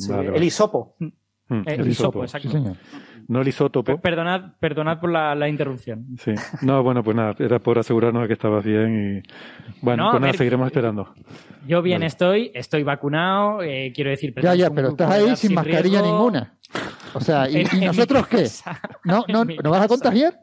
Vale, 0.09 0.29
el 0.37 0.43
hisopo. 0.43 0.95
Mm, 1.61 1.69
Eh, 1.69 1.75
el 1.75 1.87
hisopo, 1.87 2.23
hisopo. 2.23 2.23
exacto. 2.23 2.47
Sí, 2.49 2.53
señor. 2.53 2.75
No 3.27 3.41
el 3.41 3.47
isótopo. 3.47 3.97
Perdonad, 4.01 4.51
perdonad 4.59 4.99
por 4.99 5.09
la, 5.11 5.33
la 5.33 5.47
interrupción. 5.47 6.05
Sí. 6.19 6.33
No, 6.61 6.83
bueno, 6.83 7.03
pues 7.03 7.15
nada, 7.15 7.33
era 7.39 7.59
por 7.59 7.79
asegurarnos 7.79 8.23
de 8.23 8.27
que 8.27 8.33
estabas 8.33 8.65
bien 8.65 9.21
y... 9.23 9.75
Bueno, 9.81 10.05
No, 10.05 10.11
pues 10.11 10.21
nada, 10.21 10.31
ver, 10.31 10.37
seguiremos 10.37 10.67
esperando. 10.67 11.13
Yo 11.65 11.81
bien 11.81 11.99
Vale. 11.99 12.07
estoy, 12.07 12.51
estoy 12.53 12.83
vacunado, 12.83 13.61
eh, 13.63 13.93
quiero 13.95 14.09
decir... 14.09 14.33
Ya, 14.41 14.55
ya, 14.55 14.69
pero 14.71 14.89
estás 14.89 15.09
ahí 15.09 15.35
sin 15.37 15.53
mascarilla 15.53 16.01
riesgo. 16.01 16.17
ninguna. 16.17 16.53
O 17.13 17.21
sea, 17.21 17.49
¿y, 17.49 17.63
nosotros 17.85 18.27
qué? 18.27 18.37
casa. 18.43 18.79
¿No, 19.05 19.23
no, 19.29 19.45
¿no 19.45 19.69
vas 19.69 19.83
a 19.83 19.87
contagiar? 19.87 20.33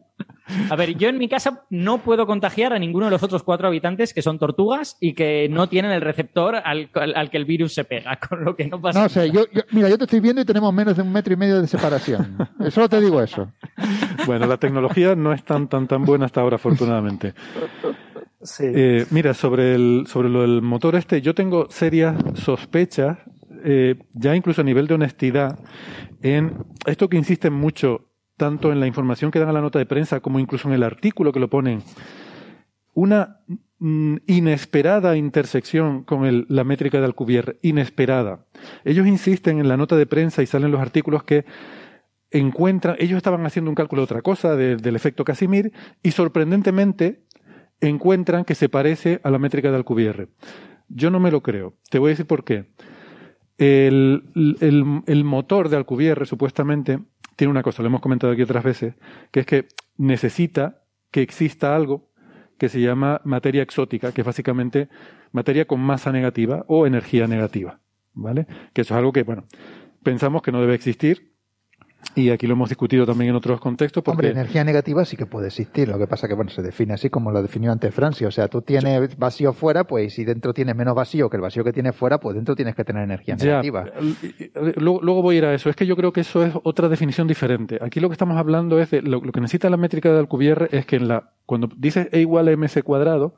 A 0.68 0.76
ver, 0.76 0.96
yo 0.96 1.08
en 1.08 1.18
mi 1.18 1.28
casa 1.28 1.62
no 1.70 1.98
puedo 1.98 2.26
contagiar 2.26 2.72
a 2.72 2.78
ninguno 2.78 3.06
de 3.06 3.12
los 3.12 3.22
otros 3.22 3.42
cuatro 3.44 3.68
habitantes 3.68 4.12
que 4.12 4.22
son 4.22 4.38
tortugas 4.38 4.96
y 5.00 5.14
que 5.14 5.48
no 5.48 5.68
tienen 5.68 5.92
el 5.92 6.00
receptor 6.00 6.56
al, 6.56 6.90
al- 6.94 7.14
al 7.16 7.30
que 7.30 7.36
el 7.36 7.44
virus 7.44 7.72
se 7.74 7.84
pega, 7.84 8.16
con 8.28 8.44
lo 8.44 8.56
que 8.56 8.66
no 8.66 8.80
pasa 8.80 9.02
No 9.02 9.08
sé, 9.08 9.30
yo, 9.30 9.44
yo- 9.52 9.62
mira, 9.72 9.88
yo 9.88 9.96
te 9.98 10.04
estoy 10.04 10.20
viendo 10.20 10.42
y 10.42 10.44
tenemos 10.44 10.72
menos 10.74 10.96
de 10.96 11.02
un 11.02 11.12
metro 11.12 11.32
y 11.32 11.36
medio 11.36 11.60
de 11.60 11.66
separación. 11.68 12.36
Solo 12.70 12.88
te 12.88 13.00
digo 13.00 13.22
eso. 13.22 13.52
Bueno, 14.26 14.46
la 14.46 14.56
tecnología 14.56 15.14
no 15.14 15.32
es 15.32 15.44
tan, 15.44 15.68
tan, 15.68 15.86
tan 15.86 16.04
buena 16.04 16.26
hasta 16.26 16.40
ahora, 16.40 16.56
afortunadamente. 16.56 17.34
Sí. 18.42 18.64
Eh, 18.66 19.06
mira, 19.10 19.34
sobre, 19.34 19.74
el, 19.74 20.04
sobre 20.06 20.28
lo 20.30 20.40
del 20.42 20.62
motor 20.62 20.94
este, 20.96 21.20
yo 21.20 21.34
tengo 21.34 21.66
serias 21.70 22.16
sospechas, 22.34 23.18
eh, 23.64 23.96
ya 24.14 24.34
incluso 24.34 24.62
a 24.62 24.64
nivel 24.64 24.86
de 24.86 24.94
honestidad, 24.94 25.58
en 26.22 26.54
esto 26.86 27.08
que 27.08 27.18
insisten 27.18 27.52
mucho, 27.52 28.09
tanto 28.40 28.72
en 28.72 28.80
la 28.80 28.86
información 28.86 29.30
que 29.30 29.38
dan 29.38 29.50
a 29.50 29.52
la 29.52 29.60
nota 29.60 29.78
de 29.78 29.84
prensa 29.84 30.20
como 30.20 30.40
incluso 30.40 30.66
en 30.66 30.72
el 30.74 30.82
artículo 30.82 31.30
que 31.30 31.40
lo 31.40 31.50
ponen, 31.50 31.82
una 32.94 33.36
mm, 33.78 34.16
inesperada 34.26 35.14
intersección 35.18 36.04
con 36.04 36.46
la 36.48 36.64
métrica 36.64 36.98
de 36.98 37.04
Alcubierre, 37.04 37.58
inesperada. 37.60 38.46
Ellos 38.84 39.06
insisten 39.06 39.58
en 39.60 39.68
la 39.68 39.76
nota 39.76 39.94
de 39.96 40.06
prensa 40.06 40.42
y 40.42 40.46
salen 40.46 40.70
los 40.70 40.80
artículos 40.80 41.22
que 41.22 41.44
encuentran, 42.30 42.96
ellos 42.98 43.18
estaban 43.18 43.44
haciendo 43.44 43.70
un 43.70 43.74
cálculo 43.74 44.00
de 44.00 44.04
otra 44.04 44.22
cosa, 44.22 44.56
de- 44.56 44.76
del 44.76 44.96
efecto 44.96 45.22
Casimir, 45.24 45.72
y 46.02 46.12
sorprendentemente 46.12 47.24
encuentran 47.82 48.44
que 48.46 48.54
se 48.54 48.68
parece 48.70 49.20
a 49.22 49.30
la 49.30 49.38
métrica 49.38 49.70
de 49.70 49.76
Alcubierre. 49.76 50.28
Yo 50.88 51.10
no 51.10 51.20
me 51.20 51.30
lo 51.30 51.42
creo. 51.42 51.74
Te 51.90 51.98
voy 51.98 52.08
a 52.08 52.12
decir 52.14 52.26
por 52.26 52.42
qué. 52.44 52.66
El 53.58 55.22
motor 55.24 55.68
de 55.68 55.76
Alcubierre, 55.76 56.24
supuestamente, 56.24 57.00
tiene 57.40 57.52
una 57.52 57.62
cosa, 57.62 57.80
lo 57.80 57.88
hemos 57.88 58.02
comentado 58.02 58.34
aquí 58.34 58.42
otras 58.42 58.62
veces, 58.62 58.96
que 59.30 59.40
es 59.40 59.46
que 59.46 59.68
necesita 59.96 60.82
que 61.10 61.22
exista 61.22 61.74
algo 61.74 62.10
que 62.58 62.68
se 62.68 62.82
llama 62.82 63.22
materia 63.24 63.62
exótica, 63.62 64.12
que 64.12 64.20
es 64.20 64.26
básicamente 64.26 64.90
materia 65.32 65.64
con 65.64 65.80
masa 65.80 66.12
negativa 66.12 66.66
o 66.68 66.86
energía 66.86 67.26
negativa. 67.26 67.80
¿Vale? 68.12 68.46
Que 68.74 68.82
eso 68.82 68.92
es 68.92 68.98
algo 68.98 69.10
que, 69.10 69.22
bueno, 69.22 69.44
pensamos 70.02 70.42
que 70.42 70.52
no 70.52 70.60
debe 70.60 70.74
existir. 70.74 71.32
Y 72.14 72.30
aquí 72.30 72.46
lo 72.46 72.54
hemos 72.54 72.68
discutido 72.68 73.06
también 73.06 73.30
en 73.30 73.36
otros 73.36 73.60
contextos. 73.60 74.02
Porque 74.02 74.26
Hombre, 74.26 74.30
energía 74.30 74.64
negativa 74.64 75.04
sí 75.04 75.16
que 75.16 75.26
puede 75.26 75.46
existir. 75.46 75.88
Lo 75.88 75.98
que 75.98 76.06
pasa 76.06 76.26
que, 76.26 76.34
bueno, 76.34 76.50
se 76.50 76.60
define 76.60 76.94
así 76.94 77.08
como 77.08 77.30
lo 77.30 77.40
definió 77.40 77.70
antes 77.70 77.94
Francia. 77.94 78.26
O 78.26 78.30
sea, 78.30 78.48
tú 78.48 78.62
tienes 78.62 79.16
vacío 79.16 79.52
fuera, 79.52 79.84
pues 79.84 80.14
si 80.14 80.24
dentro 80.24 80.52
tienes 80.52 80.74
menos 80.74 80.94
vacío 80.94 81.30
que 81.30 81.36
el 81.36 81.42
vacío 81.42 81.62
que 81.62 81.72
tienes 81.72 81.94
fuera, 81.94 82.18
pues 82.18 82.34
dentro 82.34 82.56
tienes 82.56 82.74
que 82.74 82.84
tener 82.84 83.04
energía 83.04 83.36
negativa. 83.36 83.84
Luego, 84.76 85.00
luego 85.02 85.22
voy 85.22 85.36
a 85.36 85.38
ir 85.38 85.44
a 85.44 85.54
eso. 85.54 85.70
Es 85.70 85.76
que 85.76 85.86
yo 85.86 85.96
creo 85.96 86.12
que 86.12 86.22
eso 86.22 86.44
es 86.44 86.52
otra 86.64 86.88
definición 86.88 87.28
diferente. 87.28 87.78
Aquí 87.80 88.00
lo 88.00 88.08
que 88.08 88.14
estamos 88.14 88.36
hablando 88.36 88.80
es 88.80 88.90
de 88.90 89.02
lo, 89.02 89.20
lo 89.20 89.32
que 89.32 89.40
necesita 89.40 89.70
la 89.70 89.76
métrica 89.76 90.12
de 90.12 90.18
Alcubierre 90.18 90.68
es 90.72 90.86
que 90.86 90.96
en 90.96 91.08
la 91.08 91.30
cuando 91.46 91.68
dices 91.76 92.08
E 92.12 92.20
igual 92.20 92.46
a 92.48 92.56
mc 92.56 92.82
cuadrado, 92.82 93.34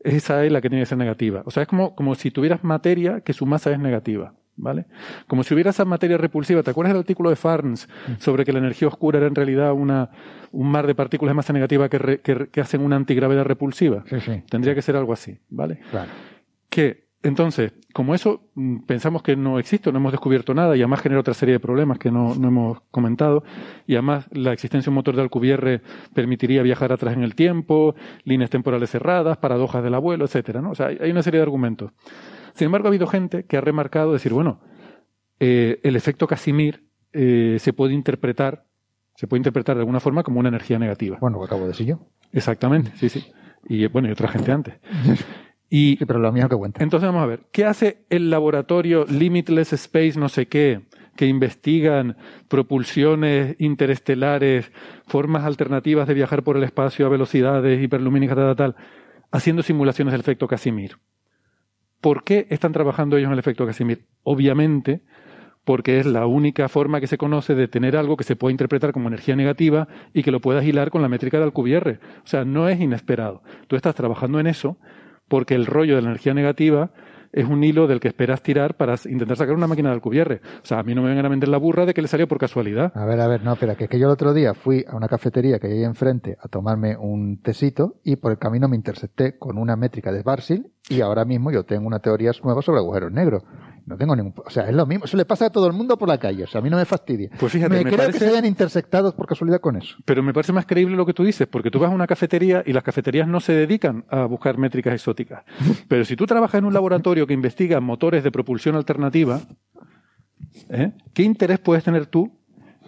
esa 0.00 0.44
es 0.44 0.52
la 0.52 0.60
que 0.60 0.70
tiene 0.70 0.82
que 0.82 0.86
ser 0.86 0.98
negativa. 0.98 1.42
O 1.44 1.50
sea, 1.50 1.62
es 1.62 1.68
como, 1.68 1.94
como 1.94 2.14
si 2.14 2.30
tuvieras 2.30 2.64
materia 2.64 3.20
que 3.20 3.34
su 3.34 3.46
masa 3.46 3.70
es 3.70 3.78
negativa. 3.78 4.34
¿Vale? 4.62 4.84
Como 5.26 5.42
si 5.42 5.54
hubiera 5.54 5.70
esa 5.70 5.86
materia 5.86 6.18
repulsiva. 6.18 6.62
¿Te 6.62 6.70
acuerdas 6.70 6.92
del 6.92 7.00
artículo 7.00 7.30
de 7.30 7.36
Farns 7.36 7.88
sobre 8.18 8.44
que 8.44 8.52
la 8.52 8.58
energía 8.58 8.88
oscura 8.88 9.16
era 9.16 9.26
en 9.26 9.34
realidad 9.34 9.72
una, 9.72 10.10
un 10.52 10.70
mar 10.70 10.86
de 10.86 10.94
partículas 10.94 11.30
de 11.32 11.36
masa 11.36 11.52
negativa 11.54 11.88
que, 11.88 11.98
re- 11.98 12.20
que, 12.20 12.60
hacen 12.60 12.82
una 12.82 12.96
antigravedad 12.96 13.44
repulsiva? 13.44 14.04
Sí, 14.06 14.20
sí. 14.20 14.42
Tendría 14.50 14.74
que 14.74 14.82
ser 14.82 14.96
algo 14.96 15.14
así, 15.14 15.38
¿vale? 15.48 15.80
Claro. 15.90 16.10
que 16.68 17.08
entonces, 17.22 17.72
como 17.92 18.14
eso 18.14 18.48
mm, 18.54 18.80
pensamos 18.86 19.22
que 19.22 19.36
no 19.36 19.58
existe, 19.58 19.92
no 19.92 19.98
hemos 19.98 20.12
descubierto 20.12 20.54
nada 20.54 20.74
y 20.76 20.80
además 20.80 21.00
genera 21.02 21.20
otra 21.20 21.34
serie 21.34 21.54
de 21.54 21.60
problemas 21.60 21.98
que 21.98 22.10
no, 22.10 22.34
no 22.34 22.48
hemos 22.48 22.80
comentado 22.90 23.44
y 23.86 23.94
además 23.94 24.26
la 24.32 24.52
existencia 24.54 24.86
de 24.86 24.90
un 24.90 24.94
motor 24.96 25.16
de 25.16 25.22
Alcubierre 25.22 25.80
permitiría 26.14 26.62
viajar 26.62 26.92
atrás 26.92 27.14
en 27.14 27.22
el 27.22 27.34
tiempo, 27.34 27.94
líneas 28.24 28.48
temporales 28.50 28.90
cerradas, 28.90 29.36
paradojas 29.38 29.82
del 29.82 29.94
abuelo, 29.94 30.24
etcétera, 30.26 30.62
¿no? 30.62 30.70
O 30.70 30.74
sea, 30.74 30.86
hay 30.86 31.10
una 31.10 31.22
serie 31.22 31.38
de 31.40 31.42
argumentos. 31.44 31.92
Sin 32.54 32.66
embargo, 32.66 32.88
ha 32.88 32.90
habido 32.90 33.06
gente 33.06 33.44
que 33.44 33.56
ha 33.56 33.60
remarcado 33.60 34.12
decir, 34.12 34.32
bueno, 34.32 34.60
eh, 35.38 35.80
el 35.82 35.96
efecto 35.96 36.26
Casimir 36.26 36.84
eh, 37.12 37.56
se 37.58 37.72
puede 37.72 37.94
interpretar, 37.94 38.64
se 39.14 39.26
puede 39.26 39.38
interpretar 39.40 39.76
de 39.76 39.80
alguna 39.80 40.00
forma 40.00 40.22
como 40.22 40.40
una 40.40 40.48
energía 40.48 40.78
negativa. 40.78 41.18
Bueno, 41.20 41.38
lo 41.38 41.44
acabo 41.44 41.62
de 41.62 41.68
decir 41.68 41.86
yo. 41.86 42.06
Exactamente, 42.32 42.92
sí, 42.96 43.08
sí. 43.08 43.26
Y 43.68 43.86
bueno, 43.88 44.08
y 44.08 44.12
otra 44.12 44.28
gente 44.28 44.52
antes. 44.52 44.74
Y 45.72 45.96
Sí, 45.98 46.04
pero 46.04 46.18
lo 46.18 46.32
mío 46.32 46.48
que 46.48 46.56
cuenta. 46.56 46.82
entonces 46.82 47.06
vamos 47.06 47.22
a 47.22 47.26
ver, 47.26 47.42
¿qué 47.52 47.64
hace 47.64 48.04
el 48.10 48.28
laboratorio 48.28 49.04
Limitless 49.04 49.72
Space 49.74 50.18
no 50.18 50.28
sé 50.28 50.46
qué, 50.48 50.80
que 51.14 51.26
investigan 51.26 52.16
propulsiones 52.48 53.54
interestelares, 53.60 54.72
formas 55.06 55.44
alternativas 55.44 56.08
de 56.08 56.14
viajar 56.14 56.42
por 56.42 56.56
el 56.56 56.64
espacio 56.64 57.06
a 57.06 57.08
velocidades 57.08 57.80
hiperlumínicas, 57.80 58.36
tal, 58.36 58.56
tal, 58.56 58.74
tal, 58.74 58.84
haciendo 59.30 59.62
simulaciones 59.62 60.10
del 60.10 60.22
efecto 60.22 60.48
Casimir? 60.48 60.96
¿Por 62.00 62.24
qué 62.24 62.46
están 62.50 62.72
trabajando 62.72 63.16
ellos 63.16 63.28
en 63.28 63.34
el 63.34 63.38
efecto 63.38 63.66
Casimir? 63.66 64.06
Obviamente, 64.22 65.02
porque 65.64 65.98
es 65.98 66.06
la 66.06 66.26
única 66.26 66.68
forma 66.68 67.00
que 67.00 67.06
se 67.06 67.18
conoce 67.18 67.54
de 67.54 67.68
tener 67.68 67.96
algo 67.96 68.16
que 68.16 68.24
se 68.24 68.36
pueda 68.36 68.52
interpretar 68.52 68.92
como 68.92 69.08
energía 69.08 69.36
negativa 69.36 69.88
y 70.14 70.22
que 70.22 70.30
lo 70.30 70.40
puedas 70.40 70.64
hilar 70.64 70.90
con 70.90 71.02
la 71.02 71.08
métrica 71.08 71.38
de 71.38 71.44
Alcubierre. 71.44 72.00
O 72.24 72.26
sea, 72.26 72.44
no 72.44 72.68
es 72.68 72.80
inesperado. 72.80 73.42
Tú 73.68 73.76
estás 73.76 73.94
trabajando 73.94 74.40
en 74.40 74.46
eso 74.46 74.78
porque 75.28 75.54
el 75.54 75.66
rollo 75.66 75.96
de 75.96 76.02
la 76.02 76.08
energía 76.08 76.34
negativa 76.34 76.90
es 77.32 77.46
un 77.46 77.62
hilo 77.62 77.86
del 77.86 78.00
que 78.00 78.08
esperas 78.08 78.42
tirar 78.42 78.76
para 78.76 78.96
intentar 79.04 79.36
sacar 79.36 79.54
una 79.54 79.68
máquina 79.68 79.90
de 79.90 79.94
Alcubierre. 79.94 80.40
O 80.62 80.66
sea, 80.66 80.80
a 80.80 80.82
mí 80.82 80.94
no 80.94 81.02
me 81.02 81.08
vengan 81.10 81.26
a 81.26 81.28
vender 81.28 81.48
la 81.48 81.58
burra 81.58 81.86
de 81.86 81.94
que 81.94 82.02
le 82.02 82.08
salió 82.08 82.26
por 82.26 82.38
casualidad. 82.38 82.92
A 82.96 83.04
ver, 83.04 83.20
a 83.20 83.28
ver, 83.28 83.44
no, 83.44 83.52
espera, 83.52 83.76
que, 83.76 83.84
es 83.84 83.90
que 83.90 83.98
yo 83.98 84.06
el 84.06 84.12
otro 84.12 84.34
día 84.34 84.54
fui 84.54 84.84
a 84.88 84.96
una 84.96 85.06
cafetería 85.06 85.58
que 85.58 85.68
hay 85.68 85.72
ahí 85.74 85.84
enfrente 85.84 86.36
a 86.40 86.48
tomarme 86.48 86.96
un 86.96 87.40
tecito 87.40 88.00
y 88.02 88.16
por 88.16 88.32
el 88.32 88.38
camino 88.38 88.68
me 88.68 88.76
intercepté 88.76 89.38
con 89.38 89.58
una 89.58 89.76
métrica 89.76 90.10
de 90.10 90.22
Barsil 90.22 90.72
y 90.90 91.00
ahora 91.00 91.24
mismo 91.24 91.50
yo 91.50 91.64
tengo 91.64 91.86
una 91.86 92.00
teoría 92.00 92.32
nueva 92.44 92.60
sobre 92.60 92.80
agujeros 92.80 93.10
negros. 93.10 93.42
No 93.86 93.96
tengo 93.96 94.14
ningún... 94.14 94.34
O 94.44 94.50
sea, 94.50 94.68
es 94.68 94.74
lo 94.74 94.84
mismo. 94.86 95.06
Eso 95.06 95.16
le 95.16 95.24
pasa 95.24 95.46
a 95.46 95.50
todo 95.50 95.66
el 95.66 95.72
mundo 95.72 95.96
por 95.96 96.06
la 96.08 96.18
calle. 96.18 96.44
O 96.44 96.46
sea, 96.46 96.60
a 96.60 96.62
mí 96.62 96.68
no 96.70 96.76
me 96.76 96.84
fastidia. 96.84 97.30
Pues 97.40 97.50
fíjate, 97.52 97.70
me, 97.72 97.78
me 97.84 97.84
creo 97.84 97.96
parece- 97.96 98.12
que 98.12 98.24
se 98.24 98.28
hayan 98.30 98.44
intersectado 98.44 99.16
por 99.16 99.26
casualidad 99.26 99.60
con 99.60 99.76
eso. 99.76 99.96
Pero 100.04 100.22
me 100.22 100.32
parece 100.34 100.52
más 100.52 100.66
creíble 100.66 100.96
lo 100.96 101.06
que 101.06 101.14
tú 101.14 101.24
dices, 101.24 101.48
porque 101.48 101.70
tú 101.70 101.78
vas 101.80 101.90
a 101.90 101.94
una 101.94 102.06
cafetería 102.06 102.62
y 102.66 102.72
las 102.72 102.82
cafeterías 102.84 103.26
no 103.26 103.40
se 103.40 103.52
dedican 103.54 104.04
a 104.10 104.26
buscar 104.26 104.58
métricas 104.58 104.94
exóticas. 104.94 105.44
Pero 105.88 106.04
si 106.04 106.14
tú 106.14 106.26
trabajas 106.26 106.58
en 106.58 106.66
un 106.66 106.74
laboratorio 106.74 107.26
que 107.26 107.34
investiga 107.34 107.80
motores 107.80 108.22
de 108.22 108.30
propulsión 108.30 108.76
alternativa, 108.76 109.40
¿eh? 110.68 110.92
¿qué 111.14 111.22
interés 111.22 111.58
puedes 111.58 111.84
tener 111.84 112.06
tú 112.06 112.30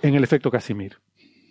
en 0.03 0.15
el 0.15 0.25
efecto 0.25 0.51
Casimir? 0.51 0.99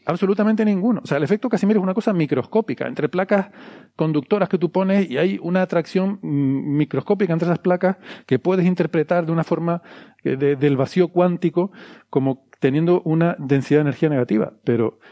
Absolutamente 0.06 0.66
ninguno. 0.66 1.02
O 1.04 1.08
sea, 1.08 1.18
el 1.18 1.24
efecto 1.24 1.48
Casimir 1.48 1.78
es 1.78 1.84
una 1.84 1.94
cosa 1.94 2.12
microscópica. 2.12 2.88
Entre 2.88 3.08
placas 3.08 3.52
conductoras 3.96 4.50
que 4.50 4.58
tú 4.58 4.72
pones 4.72 5.10
y 5.10 5.18
hay 5.18 5.40
una 5.42 5.62
atracción 5.62 6.18
mm, 6.22 6.78
microscópica 6.78 7.34
entre 7.34 7.48
esas 7.48 7.60
placas 7.60 7.98
que 8.26 8.40
puedes 8.40 8.66
interpretar 8.66 9.26
de 9.26 9.32
una 9.32 9.44
forma 9.44 9.82
que 10.24 10.38
de- 10.38 10.56
del 10.56 10.76
vacío 10.76 11.10
cuántico 11.10 11.72
como 12.10 12.48
teniendo 12.60 13.02
una 13.06 13.36
densidad 13.40 13.80
de 13.80 13.82
energía 13.90 14.10
negativa. 14.10 14.54
Pero 14.64 15.00
eh, 15.04 15.12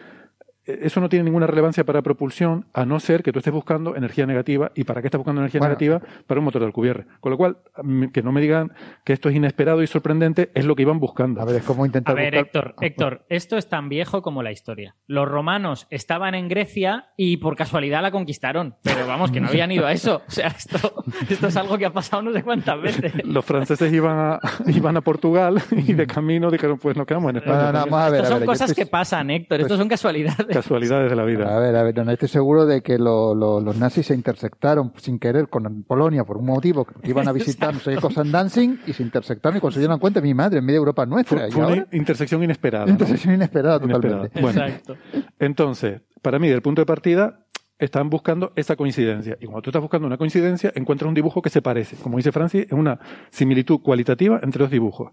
eso 0.82 1.00
no 1.02 1.10
tiene 1.10 1.26
ninguna 1.26 1.48
relevancia 1.48 1.84
para 1.84 2.02
propulsión, 2.02 2.66
a 2.74 2.86
no 2.86 3.00
ser 3.00 3.24
que 3.24 3.32
tú 3.32 3.40
estés 3.40 3.54
buscando 3.54 3.96
energía 3.96 4.26
negativa. 4.26 4.72
¿Y 4.76 4.84
para 4.84 5.02
qué 5.02 5.08
estás 5.08 5.20
buscando 5.20 5.42
energía 5.42 5.60
Bueno. 5.60 5.70
negativa? 5.78 6.02
Para 6.28 6.40
un 6.40 6.46
motor 6.46 6.62
de 6.62 6.68
Alcubierre. 6.68 7.06
Con 7.20 7.32
lo 7.32 7.38
cual, 7.38 7.58
mm, 7.84 8.06
que 8.08 8.22
no 8.22 8.32
me 8.32 8.42
digan 8.42 8.72
que 9.04 9.14
esto 9.14 9.30
es 9.30 9.36
inesperado 9.36 9.82
y 9.84 9.88
sorprendente, 9.88 10.52
es 10.54 10.66
lo 10.66 10.76
que 10.76 10.84
iban 10.84 11.00
buscando. 11.00 11.42
A 11.42 11.46
ver, 11.46 11.56
es 11.58 11.64
como 11.64 11.84
A 11.84 11.88
intentar 11.88 12.16
ver, 12.16 12.26
buscar- 12.34 12.46
Héctor, 12.46 12.76
Héctor, 12.82 13.26
esto 13.30 13.58
es 13.58 13.68
tan 13.70 13.90
viejo 13.90 14.22
como 14.22 14.44
la 14.44 14.52
historia. 14.52 14.96
Los 15.08 15.28
romanos 15.28 15.88
estaban 15.90 16.36
en 16.36 16.48
Grecia 16.48 17.10
y 17.18 17.38
por 17.38 17.56
casualidad 17.56 18.02
la 18.02 18.12
conquistaron, 18.12 18.76
pero 18.84 19.08
vamos, 19.08 19.32
que 19.32 19.40
no 19.42 19.48
habían 19.50 19.72
ido 19.72 19.86
a 19.86 19.92
eso. 19.92 20.22
O 20.28 20.32
sea, 20.32 20.48
esto, 20.48 21.04
esto 21.30 21.48
es 21.48 21.56
algo 21.58 21.78
que 21.78 21.86
ha 21.86 21.94
pasado 21.94 22.22
no 22.22 22.32
sé 22.32 22.44
cuántas 22.44 22.82
veces. 22.82 23.14
Los 23.26 23.46
franceses 23.46 23.92
iban 23.92 24.18
a, 24.18 24.40
iban 24.68 24.98
a 24.98 25.02
Portugal 25.02 25.62
y 25.72 25.94
de 25.94 26.06
camino 26.08 26.50
dijeron, 26.52 26.78
pues 26.78 26.96
nos 26.98 27.06
quedamos 27.06 27.30
en 27.32 27.38
España. 27.38 27.72
no, 27.72 27.72
no, 27.72 27.80
vamos 27.86 28.00
a 28.02 28.10
ver, 28.10 28.14
Estas 28.16 28.28
a 28.28 28.32
son 28.34 28.40
ver, 28.40 28.48
cosas 28.48 28.70
estoy- 28.72 28.86
que 28.86 28.90
pasan, 28.90 29.30
Héctor, 29.32 29.62
estos 29.62 29.78
son 29.78 29.88
casualidades. 29.88 30.48
Casualidades 30.64 31.10
de 31.10 31.16
la 31.16 31.24
vida. 31.26 31.56
A 31.56 31.60
ver, 31.60 31.76
a 31.76 31.84
ver, 31.84 32.06
no 32.06 32.12
estoy 32.12 32.28
seguro 32.28 32.66
de 32.66 32.82
que 32.82 32.98
lo- 32.98 33.34
lo- 33.36 33.60
los 33.62 33.78
nazis 33.78 34.06
se 34.08 34.14
intersectaron 34.14 34.92
sin 34.98 35.20
querer 35.20 35.48
con 35.50 35.84
Polonia 35.84 36.24
por 36.24 36.38
un 36.38 36.46
motivo, 36.46 36.86
que 36.86 37.10
iban 37.10 37.28
a 37.28 37.32
visitar 37.32 37.74
no 37.74 37.80
sé 37.80 37.96
qué 37.96 38.02
cosa 38.02 38.22
en 38.22 38.32
Dancing 38.32 38.78
y 38.88 38.94
se 38.94 39.04
intersectaron 39.04 39.58
y 39.58 39.60
cuando 39.60 39.74
se 39.76 39.80
dieron 39.80 40.00
cuenta, 40.00 40.22
mi 40.22 40.34
madre, 40.34 40.60
en 40.60 40.66
media 40.66 40.78
Europa 40.78 41.04
es 41.04 41.10
nuestra. 41.10 41.48
Fue, 41.50 41.62
una 41.64 41.70
ahora, 41.70 41.88
intersección 41.92 42.44
inesperada. 42.44 42.86
¿no? 42.86 42.92
intersección 42.92 43.34
inesperada 43.36 43.78
Inesperada. 43.84 44.28
totalmente. 44.28 44.42
Bueno, 44.42 44.66
Exacto. 44.66 44.96
entonces, 45.40 46.02
para 46.22 46.40
mí, 46.40 46.48
del 46.50 46.62
punto 46.62 46.82
de 46.82 46.86
partida, 46.86 47.46
están 47.78 48.10
buscando 48.10 48.52
esa 48.58 48.76
coincidencia. 48.76 49.38
Y 49.40 49.46
cuando 49.46 49.62
tú 49.62 49.70
estás 49.70 49.82
buscando 49.82 50.06
una 50.06 50.18
coincidencia, 50.18 50.72
encuentras 50.76 51.08
un 51.08 51.14
dibujo 51.16 51.42
que 51.42 51.50
se 51.50 51.62
parece. 51.62 51.96
Como 51.96 52.18
dice 52.18 52.32
Francis, 52.34 52.66
es 52.66 52.74
una 52.74 53.00
similitud 53.30 53.80
cualitativa 53.82 54.40
entre 54.44 54.60
dos 54.64 54.70
dibujos. 54.72 55.12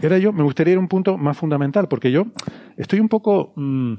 Y 0.00 0.06
ahora 0.06 0.18
yo 0.18 0.32
me 0.32 0.42
gustaría 0.42 0.72
ir 0.72 0.78
a 0.78 0.80
un 0.80 0.88
punto 0.88 1.18
más 1.18 1.36
fundamental, 1.36 1.88
porque 1.88 2.10
yo 2.10 2.24
estoy 2.78 3.00
un 3.00 3.08
poco, 3.08 3.52
mm, 3.56 3.94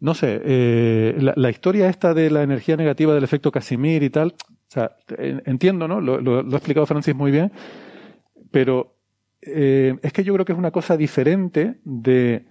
no 0.00 0.14
sé, 0.14 0.40
eh, 0.44 1.32
la, 1.36 1.50
historia 1.50 1.88
esta 1.88 2.12
de 2.12 2.30
la 2.30 2.42
energía 2.42 2.76
negativa 2.76 3.14
del 3.14 3.24
efecto 3.24 3.50
Casimir 3.50 4.02
y 4.02 4.10
tal, 4.10 4.34
o 4.48 4.68
sea, 4.68 4.96
en- 5.16 5.42
entiendo, 5.46 5.88
¿no? 5.88 6.00
Lo, 6.00 6.38
ha 6.38 6.56
explicado 6.56 6.86
Francis 6.86 7.14
muy 7.14 7.30
bien, 7.30 7.50
pero 8.50 8.96
eh, 9.42 9.94
es 10.02 10.12
que 10.12 10.24
yo 10.24 10.34
creo 10.34 10.44
que 10.44 10.52
es 10.52 10.58
una 10.58 10.70
cosa 10.70 10.96
diferente 10.96 11.80
de, 11.84 12.46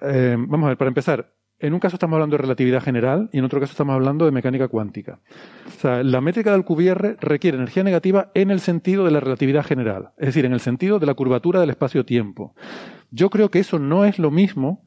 eh, 0.00 0.36
vamos 0.38 0.66
a 0.66 0.68
ver, 0.68 0.78
para 0.78 0.88
empezar, 0.88 1.34
en 1.58 1.74
un 1.74 1.80
caso 1.80 1.96
estamos 1.96 2.14
hablando 2.16 2.36
de 2.36 2.42
relatividad 2.42 2.82
general 2.82 3.28
y 3.32 3.38
en 3.38 3.44
otro 3.44 3.60
caso 3.60 3.70
estamos 3.70 3.94
hablando 3.94 4.24
de 4.24 4.32
mecánica 4.32 4.66
cuántica. 4.66 5.20
O 5.66 5.80
sea, 5.80 6.02
la 6.02 6.20
métrica 6.20 6.50
de 6.50 6.56
Alcubierre 6.56 7.16
requiere 7.20 7.56
energía 7.56 7.84
negativa 7.84 8.32
en 8.34 8.50
el 8.50 8.58
sentido 8.58 9.04
de 9.04 9.12
la 9.12 9.20
relatividad 9.20 9.64
general, 9.64 10.10
es 10.18 10.26
decir, 10.26 10.44
en 10.44 10.52
el 10.54 10.60
sentido 10.60 10.98
de 10.98 11.06
la 11.06 11.14
curvatura 11.14 11.60
del 11.60 11.70
espacio-tiempo. 11.70 12.54
Yo 13.10 13.30
creo 13.30 13.50
que 13.50 13.60
eso 13.60 13.78
no 13.78 14.04
es 14.04 14.18
lo 14.18 14.30
mismo 14.32 14.84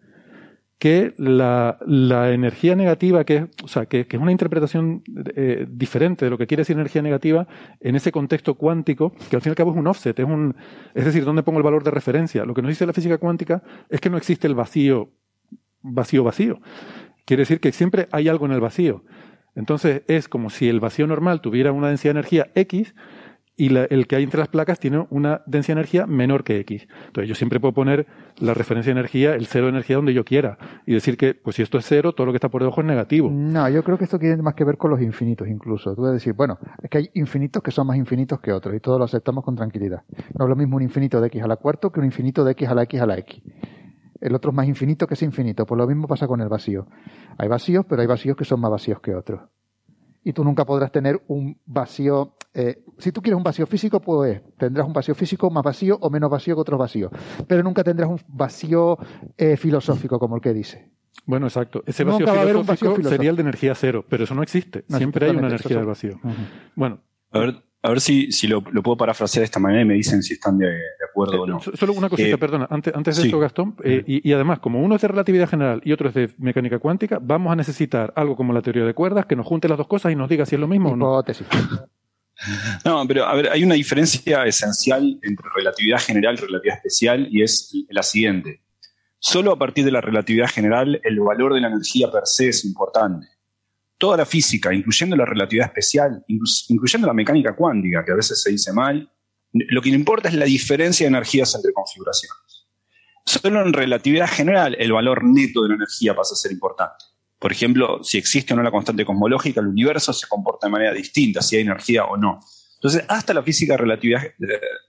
que 0.78 1.14
la, 1.18 1.78
energía 2.34 2.76
negativa, 2.76 3.24
que 3.24 3.36
es, 3.38 3.44
o 3.64 3.68
sea, 3.68 3.86
que, 3.86 4.08
que 4.08 4.18
es 4.18 4.22
una 4.22 4.32
interpretación 4.32 5.04
eh, 5.36 5.66
diferente 5.70 6.26
de 6.26 6.32
lo 6.32 6.38
que 6.38 6.48
quiere 6.48 6.62
decir 6.62 6.76
energía 6.76 7.02
negativa 7.02 7.48
en 7.80 7.96
ese 7.96 8.12
contexto 8.12 8.56
cuántico, 8.56 9.14
que 9.30 9.36
al 9.36 9.42
fin 9.42 9.52
y 9.52 9.54
al 9.54 9.56
cabo 9.56 9.72
es 9.72 9.78
un 9.78 9.88
offset, 9.88 10.20
es 10.20 10.26
un, 10.26 10.56
es 10.94 11.06
decir, 11.06 11.24
dónde 11.24 11.44
pongo 11.44 11.60
el 11.60 11.64
valor 11.64 11.84
de 11.84 11.92
referencia. 11.92 12.46
Lo 12.46 12.54
que 12.54 12.62
nos 12.62 12.70
dice 12.70 12.86
la 12.86 12.94
física 12.94 13.18
cuántica 13.18 13.64
es 13.90 14.02
que 14.02 14.10
no 14.10 14.18
existe 14.18 14.48
el 14.48 14.56
vacío, 14.56 15.12
vacío, 15.82 16.24
vacío. 16.24 16.60
Quiere 17.26 17.42
decir 17.42 17.60
que 17.60 17.72
siempre 17.72 18.08
hay 18.12 18.28
algo 18.28 18.46
en 18.46 18.52
el 18.52 18.60
vacío. 18.60 19.04
Entonces 19.56 20.04
es 20.08 20.28
como 20.28 20.50
si 20.50 20.68
el 20.68 20.82
vacío 20.82 21.08
normal 21.08 21.40
tuviera 21.40 21.72
una 21.72 21.88
densidad 21.88 22.14
de 22.14 22.20
energía 22.20 22.52
X 22.56 22.94
y 23.58 23.70
la- 23.70 23.86
el 23.86 24.06
que 24.08 24.16
hay 24.18 24.24
entre 24.24 24.40
las 24.40 24.50
placas 24.50 24.80
tiene 24.80 25.06
una 25.10 25.42
densidad 25.46 25.76
de 25.76 25.80
energía 25.82 26.08
menor 26.08 26.44
que 26.44 26.60
X. 26.60 26.88
Entonces 27.08 27.30
yo 27.30 27.36
siempre 27.36 27.60
puedo 27.60 27.74
poner 27.74 28.06
la 28.40 28.54
referencia 28.54 28.94
de 28.94 29.00
energía, 29.00 29.34
el 29.36 29.46
cero 29.46 29.66
de 29.66 29.70
energía 29.72 29.96
donde 29.96 30.14
yo 30.14 30.26
quiera 30.26 30.58
y 30.86 30.94
decir 30.94 31.16
que, 31.18 31.34
pues 31.36 31.56
si 31.56 31.62
esto 31.62 31.78
es 31.78 31.86
cero, 31.86 32.14
todo 32.14 32.26
lo 32.28 32.34
que 32.34 32.38
está 32.38 32.50
por 32.50 32.62
debajo 32.62 32.82
es 32.82 32.88
negativo. 32.88 33.30
No, 33.32 33.70
yo 33.70 33.84
creo 33.84 33.98
que 33.98 34.04
esto 34.04 34.20
tiene 34.20 34.42
más 34.42 34.56
que 34.56 34.64
ver 34.66 34.78
con 34.78 34.92
los 34.92 35.02
infinitos 35.02 35.48
incluso. 35.48 35.96
Tú 35.96 36.02
vas 36.02 36.12
a 36.12 36.14
decir, 36.16 36.34
bueno, 36.34 36.58
es 36.84 36.90
que 36.90 36.98
hay 36.98 37.10
infinitos 37.14 37.64
que 37.64 37.72
son 37.72 37.88
más 37.88 37.98
infinitos 37.98 38.40
que 38.42 38.52
otros 38.52 38.76
y 38.76 38.80
todos 38.80 39.00
lo 39.00 39.06
aceptamos 39.06 39.44
con 39.44 39.56
tranquilidad. 39.56 40.04
No 40.38 40.46
es 40.46 40.50
lo 40.50 40.56
mismo 40.56 40.76
un 40.76 40.84
infinito 40.84 41.22
de 41.22 41.28
x 41.28 41.42
a 41.44 41.48
la 41.48 41.56
cuarto 41.56 41.92
que 41.92 42.00
un 42.00 42.06
infinito 42.06 42.44
de 42.44 42.52
x 42.52 42.68
a 42.68 42.76
la 42.76 42.84
x 42.84 43.00
a 43.02 43.06
la 43.06 43.18
x. 43.20 43.42
El 44.22 44.34
otro 44.34 44.52
es 44.52 44.56
más 44.56 44.68
infinito 44.68 45.08
que 45.08 45.14
ese 45.14 45.26
infinito. 45.26 45.66
Pues 45.66 45.78
lo 45.78 45.88
mismo 45.88 46.08
pasa 46.08 46.26
con 46.28 46.42
el 46.42 46.48
vacío. 46.50 46.88
Hay 47.38 47.48
vacíos, 47.48 47.86
pero 47.88 48.02
hay 48.02 48.08
vacíos 48.08 48.36
que 48.36 48.44
son 48.46 48.60
más 48.60 48.72
vacíos 48.72 49.00
que 49.00 49.14
otros. 49.14 49.42
Y 50.26 50.34
tú 50.34 50.44
nunca 50.44 50.66
podrás 50.66 50.92
tener 50.92 51.22
un 51.28 51.58
vacío. 51.66 52.36
eh, 52.54 52.84
si 52.98 53.12
tú 53.12 53.22
quieres 53.22 53.38
un 53.38 53.44
vacío 53.44 53.66
físico, 53.68 54.02
pues 54.02 54.42
tendrás 54.58 54.86
un 54.88 54.92
vacío 54.94 55.14
físico 55.16 55.50
más 55.52 55.64
vacío 55.64 55.98
o 56.02 56.10
menos 56.10 56.30
vacío 56.30 56.56
que 56.56 56.62
otros 56.62 56.80
vacíos. 56.80 57.12
Pero 57.48 57.62
nunca 57.64 57.84
tendrás 57.84 58.10
un 58.10 58.20
vacío 58.28 58.98
eh, 59.38 59.56
filosófico 59.56 60.18
como 60.20 60.36
el 60.36 60.42
que 60.42 60.52
dice. 60.54 60.90
Bueno, 61.26 61.46
exacto. 61.48 61.84
Ese 61.86 62.04
Nunca 62.04 62.26
vacío 62.26 62.34
va 62.34 62.40
a 62.40 62.42
haber 62.44 62.56
un 62.58 62.64
filosófico, 62.64 62.72
vacío 62.72 62.96
filosófico. 62.96 63.10
sería 63.18 63.30
el 63.30 63.36
de 63.38 63.42
energía 63.44 63.76
cero, 63.76 64.04
pero 64.10 64.24
eso 64.26 64.36
no 64.36 64.44
existe. 64.44 64.84
No, 64.90 64.98
Siempre 64.98 65.28
hay 65.30 65.36
una 65.36 65.48
energía 65.48 65.78
del 65.78 65.86
vacío. 65.86 66.20
Bueno, 66.76 67.00
A 67.32 67.40
ver, 67.40 67.64
a 67.86 67.90
ver 67.90 68.02
si, 68.02 68.32
si 68.32 68.48
lo, 68.48 68.64
lo 68.72 68.82
puedo 68.84 68.98
parafrasear 68.98 69.42
de 69.42 69.46
esta 69.46 69.60
manera 69.60 69.82
y 69.82 69.86
me 69.86 69.94
dicen 69.94 70.22
si 70.24 70.34
están 70.34 70.58
de, 70.58 70.68
de 70.68 71.06
acuerdo 71.10 71.42
o 71.44 71.48
no. 71.48 71.60
So- 71.60 71.76
Solo 71.76 71.94
una 71.94 72.10
cosita, 72.10 72.30
Eh, 72.30 72.38
perdona, 72.38 72.68
antes, 72.70 72.94
antes 72.96 73.16
de 73.18 73.22
sí. 73.22 73.28
esto, 73.28 73.40
Gastón, 73.40 73.76
eh, 73.84 74.04
y, 74.08 74.28
y 74.30 74.34
además, 74.34 74.60
como 74.60 74.82
uno 74.82 74.96
es 74.96 75.02
de 75.02 75.08
relatividad 75.08 75.48
general 75.50 75.82
y 75.86 75.92
otro 75.92 76.10
es 76.10 76.16
de 76.16 76.30
mecánica 76.38 76.80
cuántica, 76.80 77.20
vamos 77.22 77.52
a 77.52 77.56
necesitar 77.56 78.12
algo 78.16 78.36
como 78.36 78.54
la 78.54 78.62
teoría 78.62 78.84
de 78.86 78.94
cuerdas 78.94 79.26
que 79.28 79.36
nos 79.36 79.46
junte 79.46 79.68
las 79.70 79.78
dos 79.78 79.88
cosas 79.88 80.12
y 80.12 80.16
nos 80.16 80.28
diga 80.30 80.46
si 80.46 80.56
es 80.56 80.60
lo 80.62 80.68
mismo 80.68 80.90
o 80.92 80.96
no. 80.96 81.06
Hipótesis. 81.14 81.48
No, 82.84 83.06
pero 83.08 83.26
a 83.26 83.34
ver, 83.36 83.50
hay 83.50 83.64
una 83.64 83.76
diferencia 83.76 84.44
esencial 84.46 85.20
entre 85.24 85.46
relatividad 85.56 86.00
general 86.00 86.36
y 86.36 86.42
relatividad 86.46 86.78
especial 86.78 87.28
y 87.32 87.42
es 87.44 87.72
la 87.90 88.04
siguiente. 88.04 88.62
Solo 89.20 89.54
a 89.54 89.58
partir 89.58 89.86
de 89.86 89.92
la 89.92 90.02
relatividad 90.02 90.48
general 90.48 91.00
el 91.04 91.20
valor 91.20 91.54
de 91.54 91.62
la 91.62 91.68
energía 91.70 92.12
per 92.12 92.24
se 92.26 92.50
es 92.50 92.66
importante. 92.66 93.28
Toda 93.98 94.18
la 94.18 94.26
física, 94.26 94.74
incluyendo 94.74 95.16
la 95.16 95.26
relatividad 95.26 95.68
especial, 95.68 96.24
inclu- 96.28 96.66
incluyendo 96.70 97.08
la 97.08 97.14
mecánica 97.14 97.56
cuántica, 97.56 98.04
que 98.04 98.12
a 98.12 98.16
veces 98.16 98.42
se 98.42 98.52
dice 98.52 98.74
mal, 98.74 99.10
lo 99.54 99.82
que 99.82 99.90
importa 99.90 100.28
es 100.28 100.36
la 100.36 100.46
diferencia 100.46 101.06
de 101.06 101.10
energías 101.10 101.56
entre 101.56 101.72
configuraciones. 101.72 102.68
Solo 103.26 103.62
en 103.66 103.74
relatividad 103.74 104.28
general 104.28 104.76
el 104.78 104.92
valor 104.92 105.24
neto 105.24 105.64
de 105.64 105.70
la 105.70 105.76
energía 105.76 106.16
pasa 106.16 106.34
a 106.34 106.38
ser 106.38 106.52
importante. 106.52 107.06
Por 107.40 107.52
ejemplo, 107.52 108.04
si 108.04 108.18
existe 108.18 108.54
o 108.54 108.58
no 108.58 108.64
la 108.64 108.72
constante 108.72 109.06
cosmológica, 109.06 109.62
el 109.62 109.68
universo 109.68 110.14
se 110.14 110.28
comporta 110.28 110.68
de 110.68 110.72
manera 110.72 110.94
distinta, 110.94 111.42
si 111.42 111.56
hay 111.56 111.62
energía 111.62 112.06
o 112.06 112.18
no. 112.18 112.40
Entonces, 112.76 113.04
hasta 113.08 113.34
la 113.34 113.44
física 113.44 113.74
de 113.74 113.78
relatividad, 113.78 114.22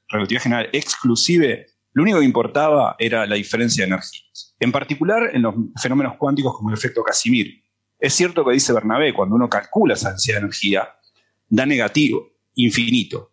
relatividad 0.08 0.42
general 0.42 0.68
exclusive, 0.72 1.66
lo 1.92 2.02
único 2.02 2.18
que 2.18 2.24
importaba 2.24 2.96
era 2.98 3.26
la 3.26 3.36
diferencia 3.36 3.84
de 3.84 3.88
energías. 3.88 4.54
En 4.60 4.72
particular, 4.72 5.30
en 5.32 5.42
los 5.42 5.54
fenómenos 5.80 6.16
cuánticos 6.18 6.56
como 6.56 6.70
el 6.70 6.74
efecto 6.76 7.02
Casimir. 7.02 7.62
Es 7.98 8.14
cierto 8.14 8.44
que 8.44 8.52
dice 8.52 8.72
Bernabé, 8.72 9.14
cuando 9.14 9.34
uno 9.34 9.48
calcula 9.48 9.94
esa 9.94 10.10
densidad 10.10 10.36
de 10.36 10.40
energía, 10.40 10.88
da 11.48 11.64
negativo, 11.66 12.28
infinito. 12.54 13.32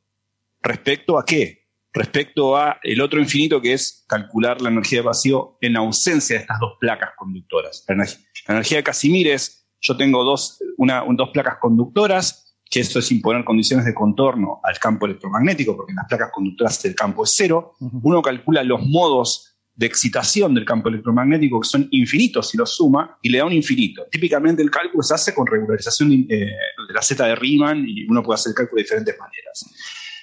¿Respecto 0.62 1.18
a 1.18 1.26
qué? 1.26 1.64
Respecto 1.92 2.58
a 2.58 2.80
el 2.82 3.02
otro 3.02 3.20
infinito 3.20 3.62
que 3.62 3.74
es 3.74 4.06
calcular 4.08 4.62
la 4.62 4.70
energía 4.70 5.00
de 5.00 5.06
vacío 5.06 5.58
en 5.62 5.76
ausencia 5.78 6.36
de 6.38 6.42
estas 6.42 6.60
dos 6.60 6.74
placas 6.80 7.12
conductoras. 7.18 7.84
La 7.88 7.96
energía, 7.96 8.20
la 8.48 8.54
energía 8.56 8.78
de 8.78 8.84
Casimir 8.84 9.28
es, 9.28 9.68
yo 9.82 9.96
tengo 9.98 10.24
dos, 10.24 10.60
una, 10.78 11.04
un- 11.04 11.18
dos 11.18 11.30
placas 11.32 11.58
conductoras, 11.60 12.56
que 12.70 12.80
eso 12.80 12.98
es 13.00 13.12
imponer 13.12 13.44
condiciones 13.44 13.86
de 13.86 13.94
contorno 13.94 14.60
al 14.64 14.80
campo 14.80 15.06
electromagnético, 15.06 15.76
porque 15.76 15.92
en 15.92 15.98
las 15.98 16.08
placas 16.08 16.32
conductoras 16.34 16.84
el 16.86 16.96
campo 16.96 17.26
es 17.26 17.34
cero. 17.36 17.74
Uno 17.80 18.22
calcula 18.24 18.64
los 18.64 18.82
modos 18.82 19.53
de 19.76 19.86
excitación 19.86 20.54
del 20.54 20.66
campo 20.66 20.90
electromagnético, 20.90 21.60
que 21.60 21.68
son 21.68 21.88
infinitos 21.92 22.50
si 22.50 22.58
los 22.58 22.76
suma, 22.76 23.18
y 23.22 23.30
le 23.30 23.40
da 23.40 23.46
un 23.46 23.54
infinito. 23.54 24.06
Típicamente 24.12 24.62
el 24.62 24.70
cálculo 24.70 25.02
se 25.02 25.16
hace 25.16 25.34
con 25.34 25.48
regularización 25.48 26.10
de, 26.10 26.16
eh, 26.36 26.52
de 26.88 26.94
la 26.94 27.02
Z 27.02 27.26
de 27.26 27.36
Riemann, 27.36 27.84
y 27.88 28.06
uno 28.08 28.22
puede 28.22 28.36
hacer 28.36 28.52
el 28.52 28.56
cálculo 28.56 28.78
de 28.78 28.84
diferentes 28.84 29.18
maneras. 29.18 29.66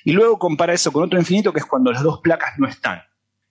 Y 0.05 0.13
luego 0.13 0.39
compara 0.39 0.73
eso 0.73 0.93
con 0.93 1.05
otro 1.05 1.19
infinito, 1.19 1.53
que 1.53 1.61
es 1.61 1.67
cuando 1.67 1.91
las 1.91 2.03
dos 2.03 2.21
placas 2.21 2.59
no 2.59 2.69
están. 2.69 3.03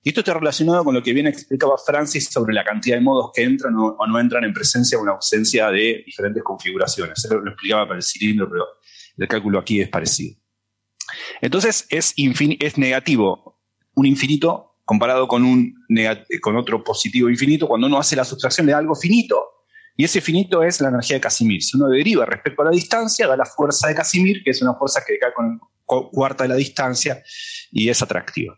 Y 0.02 0.10
esto 0.10 0.22
está 0.22 0.34
relacionado 0.34 0.86
con 0.86 0.96
lo 0.96 1.04
que 1.04 1.14
bien 1.14 1.28
explicaba 1.28 1.76
Francis 1.78 2.30
sobre 2.30 2.54
la 2.54 2.64
cantidad 2.64 2.96
de 2.96 3.02
modos 3.02 3.32
que 3.34 3.44
entran 3.44 3.76
o, 3.76 3.98
no 4.08 4.20
entran 4.20 4.46
en 4.46 4.54
presencia 4.54 4.98
o 4.98 5.04
en 5.04 5.10
ausencia 5.10 5.70
de 5.70 6.04
diferentes 6.06 6.42
configuraciones. 6.42 7.24
Él 7.26 7.38
lo, 7.44 7.52
explicaba 7.52 7.86
para 7.86 7.98
el 7.98 8.04
cilindro, 8.04 8.50
pero 8.50 8.66
el 9.18 9.28
cálculo 9.28 9.60
aquí 9.60 9.82
es 9.82 9.90
parecido. 9.90 10.38
Entonces 11.42 11.86
es, 11.90 12.14
es 12.16 12.78
negativo 12.78 13.60
un 13.96 14.06
infinito 14.06 14.69
comparado 14.90 15.28
con, 15.28 15.44
un 15.44 15.76
con 16.42 16.58
otro 16.58 16.84
positivo 16.84 17.30
infinito 17.30 17.68
cuando 17.68 17.86
uno 17.86 18.00
hace 18.00 18.16
la 18.16 18.26
sustracción 18.26 18.66
de 18.66 18.74
algo 18.74 18.96
finito. 18.96 19.40
Y 19.96 20.04
ese 20.04 20.20
finito 20.20 20.64
es 20.64 20.82
la 20.82 20.90
energía 20.90 21.18
de 21.18 21.22
Casimir. 21.22 21.62
Si 21.62 21.78
uno 21.78 21.90
deriva 21.90 22.26
respecto 22.26 22.64
a 22.64 22.66
la 22.66 22.72
distancia, 22.72 23.28
da 23.28 23.38
la 23.38 23.46
fuerza 23.46 23.88
de 23.88 23.94
Casimir, 23.94 24.42
que 24.44 24.50
es 24.50 24.62
una 24.64 24.74
fuerza 24.74 25.02
que 25.06 25.20
cae 25.20 25.32
con 25.32 25.60
cu- 25.86 26.10
cuarta 26.10 26.44
de 26.46 26.50
la 26.50 26.56
distancia 26.56 27.22
y 27.72 27.88
es 27.88 28.02
atractiva. 28.02 28.58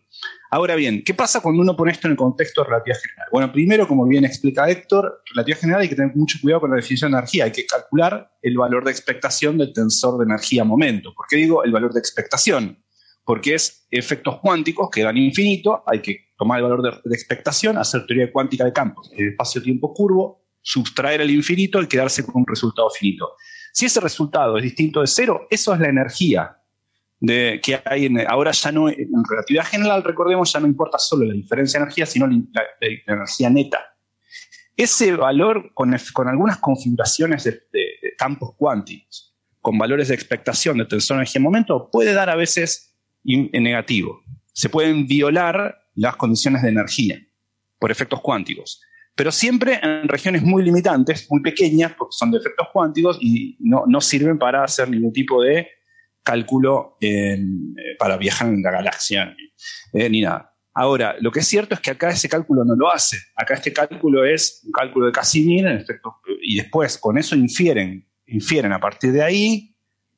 Ahora 0.51 0.75
bien, 0.75 1.03
¿qué 1.03 1.13
pasa 1.13 1.41
cuando 1.41 1.61
uno 1.63 1.75
pone 1.75 1.91
esto 1.91 2.07
en 2.07 2.11
el 2.11 2.17
contexto 2.17 2.61
de 2.61 2.67
relatividad 2.69 2.99
general? 3.01 3.27
Bueno, 3.33 3.51
primero, 3.51 3.85
como 3.85 4.05
bien 4.07 4.23
explica 4.23 4.69
Héctor, 4.69 5.23
relatividad 5.33 5.59
general 5.59 5.81
hay 5.81 5.89
que 5.89 5.95
tener 5.95 6.15
mucho 6.15 6.37
cuidado 6.41 6.61
con 6.61 6.69
la 6.69 6.77
definición 6.77 7.11
de 7.11 7.17
energía. 7.17 7.43
Hay 7.43 7.51
que 7.51 7.65
calcular 7.65 8.31
el 8.41 8.57
valor 8.57 8.85
de 8.85 8.91
expectación 8.91 9.57
del 9.57 9.73
tensor 9.73 10.17
de 10.17 10.25
energía-momento. 10.25 11.13
¿Por 11.13 11.25
qué 11.27 11.35
digo 11.35 11.65
el 11.65 11.73
valor 11.73 11.91
de 11.91 11.99
expectación? 11.99 12.77
Porque 13.23 13.53
es 13.53 13.87
efectos 13.91 14.39
cuánticos 14.41 14.89
que 14.89 15.03
dan 15.03 15.17
infinito, 15.17 15.83
hay 15.85 16.01
que 16.01 16.31
tomar 16.37 16.57
el 16.57 16.63
valor 16.63 17.01
de, 17.03 17.15
expectación, 17.15 17.77
hacer 17.77 18.05
teoría 18.07 18.31
cuántica 18.31 18.65
de 18.65 18.73
campos, 18.73 19.11
el 19.15 19.29
espacio-tiempo 19.29 19.93
curvo, 19.93 20.43
sustraer 20.61 21.21
el 21.21 21.31
infinito 21.31 21.81
y 21.81 21.87
quedarse 21.87 22.25
con 22.25 22.37
un 22.37 22.47
resultado 22.47 22.89
finito. 22.89 23.33
Si 23.73 23.85
ese 23.85 23.99
resultado 23.99 24.57
es 24.57 24.63
distinto 24.63 25.01
de 25.01 25.07
cero, 25.07 25.47
eso 25.49 25.73
es 25.73 25.79
la 25.79 25.89
energía 25.89 26.57
de, 27.21 27.61
que 27.63 27.79
hay 27.85 28.07
en, 28.07 28.19
ahora 28.27 28.51
ya 28.51 28.71
no, 28.71 28.89
en 28.89 29.23
relatividad 29.29 29.65
general, 29.65 30.03
recordemos, 30.03 30.51
ya 30.51 30.59
no 30.59 30.67
importa 30.67 30.97
solo 30.97 31.25
la 31.25 31.33
diferencia 31.33 31.79
de 31.79 31.83
energía, 31.83 32.05
sino 32.05 32.27
la, 32.27 32.63
energía 33.05 33.49
neta. 33.49 33.79
Ese 34.75 35.15
valor, 35.15 35.71
con, 35.73 35.95
con 36.13 36.27
algunas 36.27 36.57
configuraciones 36.57 37.43
de, 37.43 37.61
campos 38.17 38.55
cuánticos, 38.57 39.35
con 39.61 39.77
valores 39.77 40.07
de 40.07 40.15
expectación 40.15 40.79
de 40.79 40.85
tensor 40.85 41.17
de 41.17 41.21
energía-momento, 41.21 41.89
puede 41.91 42.13
dar 42.13 42.31
a 42.31 42.35
veces 42.35 42.95
negativo. 43.23 44.21
Se 44.53 44.69
pueden 44.69 45.07
violar 45.07 45.77
las 45.95 46.15
condiciones 46.15 46.61
de 46.61 46.69
energía 46.69 47.19
por 47.79 47.91
efectos 47.91 48.21
cuánticos. 48.21 48.81
pero 49.13 49.29
siempre 49.31 49.79
en 49.83 50.07
regiones 50.07 50.41
muy 50.41 50.63
limitantes, 50.63 51.27
muy 51.29 51.41
pequeñas, 51.41 51.93
porque 51.97 52.15
son 52.17 52.31
de 52.31 52.37
efectos 52.39 52.67
cuánticos 52.73 53.17
y 53.21 53.57
no, 53.59 53.83
no 53.85 53.99
sirven 53.99 54.39
para 54.39 54.63
hacer 54.63 54.89
ningún 54.89 55.11
tipo 55.11 55.43
de 55.43 55.67
cálculo 56.23 56.97
en- 57.01 57.75
eh, 57.77 57.95
para 57.99 58.17
viajar 58.17 58.47
en 58.47 58.61
la 58.63 58.71
galaxia 58.71 59.35
eh, 59.93 60.09
ni 60.09 60.21
nada. 60.21 60.55
Ahora, 60.73 61.15
lo 61.19 61.29
que 61.31 61.41
es 61.41 61.47
cierto 61.47 61.75
es 61.75 61.81
que 61.81 61.91
acá 61.91 62.09
ese 62.09 62.29
cálculo 62.29 62.63
no 62.63 62.73
lo 62.75 62.89
hace. 62.91 63.17
Acá 63.35 63.55
este 63.55 63.73
cálculo 63.73 64.23
es 64.23 64.61
un 64.65 64.71
cálculo 64.71 65.07
de 65.07 65.11
Casimir, 65.11 65.65
en 65.67 65.77
efecto, 65.77 66.15
y 66.41 66.55
después 66.55 66.97
con 66.97 67.17
eso 67.17 67.35
infieren, 67.35 68.07
infieren 68.27 68.71
a 68.71 68.79
partir 68.79 69.11
de 69.11 69.23
ahí 69.23 69.70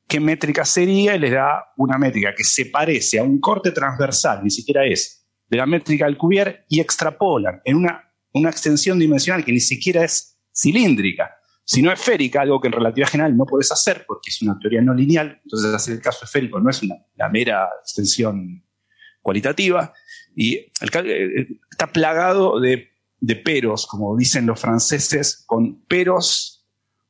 qué 0.08 0.20
métrica 0.20 0.64
sería 0.64 1.16
y 1.16 1.18
les 1.18 1.32
da 1.32 1.72
una 1.76 1.98
métrica 1.98 2.34
que 2.34 2.44
se 2.44 2.66
parece 2.66 3.18
a 3.18 3.22
un 3.22 3.40
corte 3.40 3.72
transversal, 3.72 4.42
ni 4.42 4.50
siquiera 4.50 4.84
es, 4.86 5.26
de 5.48 5.56
la 5.56 5.66
métrica 5.66 6.06
del 6.06 6.16
Cuvier 6.16 6.64
y 6.68 6.80
extrapolan 6.80 7.60
en 7.64 7.76
una, 7.76 8.12
una 8.32 8.50
extensión 8.50 8.98
dimensional 8.98 9.44
que 9.44 9.52
ni 9.52 9.60
siquiera 9.60 10.04
es 10.04 10.38
cilíndrica, 10.54 11.30
sino 11.64 11.90
esférica, 11.90 12.42
algo 12.42 12.60
que 12.60 12.68
en 12.68 12.72
relatividad 12.74 13.08
general 13.08 13.36
no 13.36 13.46
puedes 13.46 13.72
hacer 13.72 14.04
porque 14.06 14.30
es 14.30 14.42
una 14.42 14.58
teoría 14.58 14.82
no 14.82 14.92
lineal, 14.94 15.40
entonces 15.42 15.72
hacer 15.74 15.94
el 15.94 16.00
caso 16.02 16.24
esférico 16.24 16.60
no 16.60 16.70
es 16.70 16.82
la 17.16 17.28
mera 17.30 17.68
extensión 17.82 18.64
cualitativa, 19.22 19.92
y 20.36 20.70
cal- 20.92 21.08
eh, 21.08 21.46
está 21.70 21.86
plagado 21.90 22.60
de, 22.60 22.90
de 23.20 23.36
peros, 23.36 23.86
como 23.86 24.14
dicen 24.16 24.44
los 24.44 24.60
franceses, 24.60 25.42
con 25.46 25.82
peros, 25.86 26.53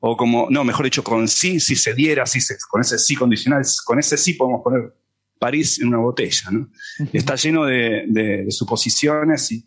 o 0.06 0.16
como, 0.18 0.48
no, 0.50 0.64
mejor 0.64 0.84
dicho, 0.84 1.02
con 1.02 1.26
sí, 1.28 1.58
si 1.60 1.76
se 1.76 1.94
diera, 1.94 2.26
si 2.26 2.38
se, 2.40 2.56
con 2.68 2.82
ese 2.82 2.98
sí 2.98 3.16
condicional, 3.16 3.62
con 3.86 3.98
ese 3.98 4.18
sí 4.18 4.34
podemos 4.34 4.60
poner 4.62 4.94
París 5.38 5.80
en 5.80 5.88
una 5.88 5.96
botella, 5.98 6.50
¿no? 6.50 6.68
Está 7.12 7.36
lleno 7.36 7.64
de, 7.64 8.04
de- 8.08 8.44
de 8.44 8.50
suposiciones, 8.50 9.50
y, 9.52 9.64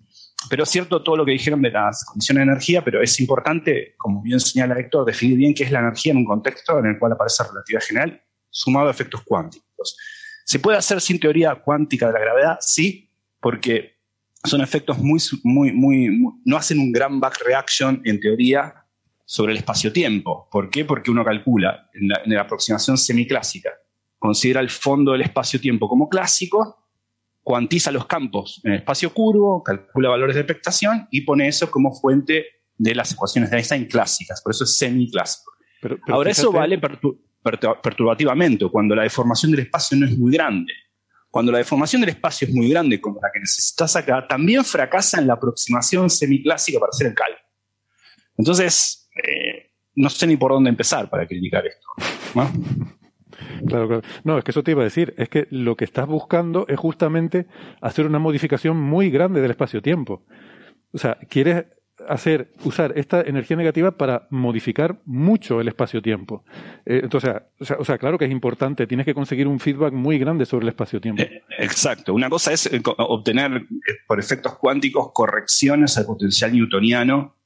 pero 0.50 0.62
es 0.64 0.70
cierto 0.70 1.02
todo 1.02 1.18
lo 1.18 1.26
que 1.26 1.32
dijeron 1.32 1.60
de 1.64 1.72
las 1.72 2.06
condiciones 2.06 2.46
de 2.46 2.52
energía, 2.52 2.84
pero 2.84 3.02
es 3.02 3.20
importante, 3.20 3.96
como 3.98 4.22
bien 4.22 4.40
señala 4.40 4.80
Héctor, 4.80 5.06
definir 5.06 5.38
bien 5.38 5.54
qué 5.56 5.64
es 5.64 5.72
la 5.72 5.80
energía 5.80 6.12
en 6.12 6.20
un 6.20 6.26
contexto 6.26 6.78
en 6.78 6.86
el 6.86 7.00
cual 7.00 7.14
aparece 7.14 7.44
relatividad 7.44 7.82
general 7.82 8.22
sumado 8.50 8.88
a 8.90 8.92
efectos 8.92 9.22
cuánticos. 9.26 9.98
¿Se 10.46 10.60
puede 10.60 10.78
hacer 10.78 11.02
sin 11.02 11.20
teoría 11.20 11.56
cuántica 11.56 12.08
de 12.08 12.14
la 12.14 12.20
gravedad? 12.20 12.58
Sí, 12.62 13.12
porque 13.42 13.98
son 14.44 14.62
efectos 14.62 15.00
muy, 15.00 15.20
muy, 15.44 15.72
muy, 15.74 16.10
muy- 16.12 16.34
no 16.46 16.58
hacen 16.58 16.78
un 16.80 16.92
gran 16.92 17.20
back 17.20 17.40
reaction 17.44 18.02
en 18.06 18.20
teoría 18.20 18.84
sobre 19.30 19.52
el 19.52 19.58
espacio-tiempo. 19.58 20.48
¿Por 20.50 20.70
qué? 20.70 20.86
Porque 20.86 21.12
uno 21.12 21.26
calcula 21.26 21.90
en 21.94 22.08
la, 22.08 22.22
en 22.24 22.34
la 22.34 22.42
aproximación 22.44 22.98
semiclásica, 22.98 23.72
considera 24.18 24.62
el 24.62 24.70
fondo 24.70 25.12
del 25.12 25.22
espacio-tiempo 25.24 25.90
como 25.90 26.08
clásico, 26.08 26.88
cuantiza 27.44 27.92
los 27.92 28.06
campos 28.06 28.62
en 28.64 28.72
el 28.72 28.78
espacio 28.80 29.14
curvo, 29.14 29.62
calcula 29.64 30.10
valores 30.10 30.36
de 30.36 30.42
expectación 30.44 31.10
y 31.12 31.22
pone 31.22 31.48
eso 31.50 31.70
como 31.70 31.94
fuente 31.94 32.46
de 32.78 32.96
las 32.96 33.12
ecuaciones 33.12 33.52
de 33.52 33.58
Einstein 33.58 33.86
clásicas. 33.86 34.42
Por 34.42 34.52
eso 34.54 34.64
es 34.64 34.78
semiclásico. 34.78 35.52
Pero- 35.82 35.98
pero 36.06 36.16
Ahora, 36.16 36.32
eso 36.32 36.50
vale 36.52 36.80
pertu- 36.80 37.20
pertu- 37.44 37.82
perturbativamente, 37.82 38.66
cuando 38.70 38.96
la 38.96 39.04
deformación 39.04 39.52
del 39.52 39.62
espacio 39.62 39.98
no 39.98 40.06
es 40.06 40.18
muy 40.18 40.32
grande. 40.32 40.72
Cuando 41.30 41.52
la 41.52 41.58
deformación 41.58 42.00
del 42.02 42.12
espacio 42.12 42.48
es 42.48 42.54
muy 42.54 42.70
grande, 42.70 43.02
como 43.02 43.20
la 43.22 43.30
que 43.34 43.40
necesitas 43.42 43.94
acá, 43.98 44.26
también 44.26 44.64
fracasa 44.64 45.20
en 45.20 45.28
la 45.28 45.34
aproximación 45.34 46.10
semiclásica 46.10 46.80
para 46.80 46.92
hacer 46.92 47.08
el 47.08 47.14
cálculo. 47.14 47.42
Entonces, 48.38 49.07
eh, 49.24 49.72
no 49.96 50.10
sé 50.10 50.28
ni 50.28 50.38
por 50.38 50.52
dónde 50.52 50.70
empezar 50.70 51.10
para 51.10 51.28
criticar 51.28 51.66
esto. 51.66 51.88
¿no? 52.36 52.52
Claro, 53.68 53.88
claro. 53.88 54.02
No, 54.24 54.38
es 54.38 54.44
que 54.44 54.52
eso 54.52 54.64
te 54.64 54.72
iba 54.72 54.82
a 54.82 54.86
decir. 54.86 55.14
Es 55.18 55.30
que 55.30 55.48
lo 55.50 55.76
que 55.76 55.86
estás 55.86 56.08
buscando 56.08 56.66
es 56.68 56.78
justamente 56.78 57.48
hacer 57.82 58.06
una 58.06 58.20
modificación 58.20 58.78
muy 58.78 59.10
grande 59.10 59.42
del 59.42 59.52
espacio-tiempo. 59.52 60.24
O 60.92 60.98
sea, 60.98 61.18
quieres 61.30 61.66
hacer, 62.08 62.54
usar 62.64 62.94
esta 62.96 63.22
energía 63.22 63.58
negativa 63.58 63.92
para 63.92 64.28
modificar 64.30 65.00
mucho 65.06 65.60
el 65.62 65.68
espacio-tiempo. 65.68 66.44
Eh, 66.86 67.02
entonces, 67.04 67.34
o 67.60 67.66
sea, 67.66 67.78
o 67.80 67.86
sea, 67.86 67.98
claro 67.98 68.18
que 68.18 68.26
es 68.26 68.32
importante. 68.32 68.88
Tienes 68.88 69.06
que 69.06 69.14
conseguir 69.14 69.48
un 69.48 69.60
feedback 69.60 69.94
muy 69.94 70.18
grande 70.20 70.46
sobre 70.46 70.66
el 70.66 70.70
espacio-tiempo. 70.70 71.24
Exacto. 71.58 72.14
Una 72.14 72.30
cosa 72.30 72.54
es 72.54 72.68
eh, 72.68 72.82
obtener 72.84 73.52
eh, 73.54 73.94
por 74.08 74.20
efectos 74.20 74.58
cuánticos 74.58 75.12
correcciones 75.14 75.98
al 75.98 76.06
potencial 76.06 76.54
newtoniano 76.54 77.37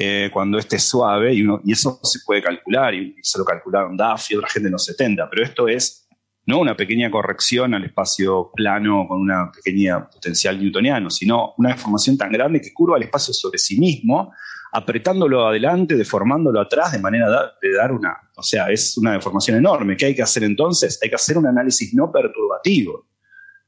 eh, 0.00 0.30
cuando 0.32 0.58
este 0.58 0.76
es 0.76 0.84
suave 0.84 1.34
y, 1.34 1.44
eso 1.66 1.98
se 2.04 2.20
puede 2.24 2.40
calcular 2.40 2.94
y, 2.94 3.16
se 3.20 3.36
lo 3.36 3.44
calcularon 3.44 3.96
Duff 3.96 4.30
y 4.30 4.36
otra 4.36 4.48
gente 4.48 4.68
en 4.68 4.72
los 4.72 4.84
70, 4.84 5.28
pero 5.28 5.42
esto 5.42 5.66
es 5.66 6.08
no 6.46 6.60
una 6.60 6.76
pequeña 6.76 7.10
corrección 7.10 7.74
al 7.74 7.84
espacio 7.84 8.52
plano 8.54 9.06
con 9.08 9.20
una 9.20 9.50
pequeña 9.50 10.08
potencial 10.08 10.58
newtoniano, 10.58 11.10
sino 11.10 11.52
una 11.58 11.70
deformación 11.70 12.16
tan 12.16 12.30
grande 12.30 12.60
que 12.60 12.72
curva 12.72 12.96
el 12.96 13.02
espacio 13.02 13.34
sobre 13.34 13.58
sí 13.58 13.78
mismo, 13.78 14.32
apretándolo 14.72 15.46
adelante, 15.46 15.96
deformándolo 15.96 16.60
atrás 16.60 16.92
de 16.92 17.00
manera 17.00 17.52
de 17.60 17.74
dar 17.74 17.90
una, 17.90 18.16
o 18.36 18.42
sea, 18.42 18.70
es 18.70 18.96
una 18.96 19.12
deformación 19.12 19.58
enorme. 19.58 19.96
¿Qué 19.96 20.06
hay 20.06 20.14
que 20.14 20.22
hacer 20.22 20.44
entonces? 20.44 20.98
Hay 21.02 21.10
que 21.10 21.16
hacer 21.16 21.36
un 21.36 21.46
análisis 21.46 21.92
no 21.92 22.10
perturbativo 22.10 23.08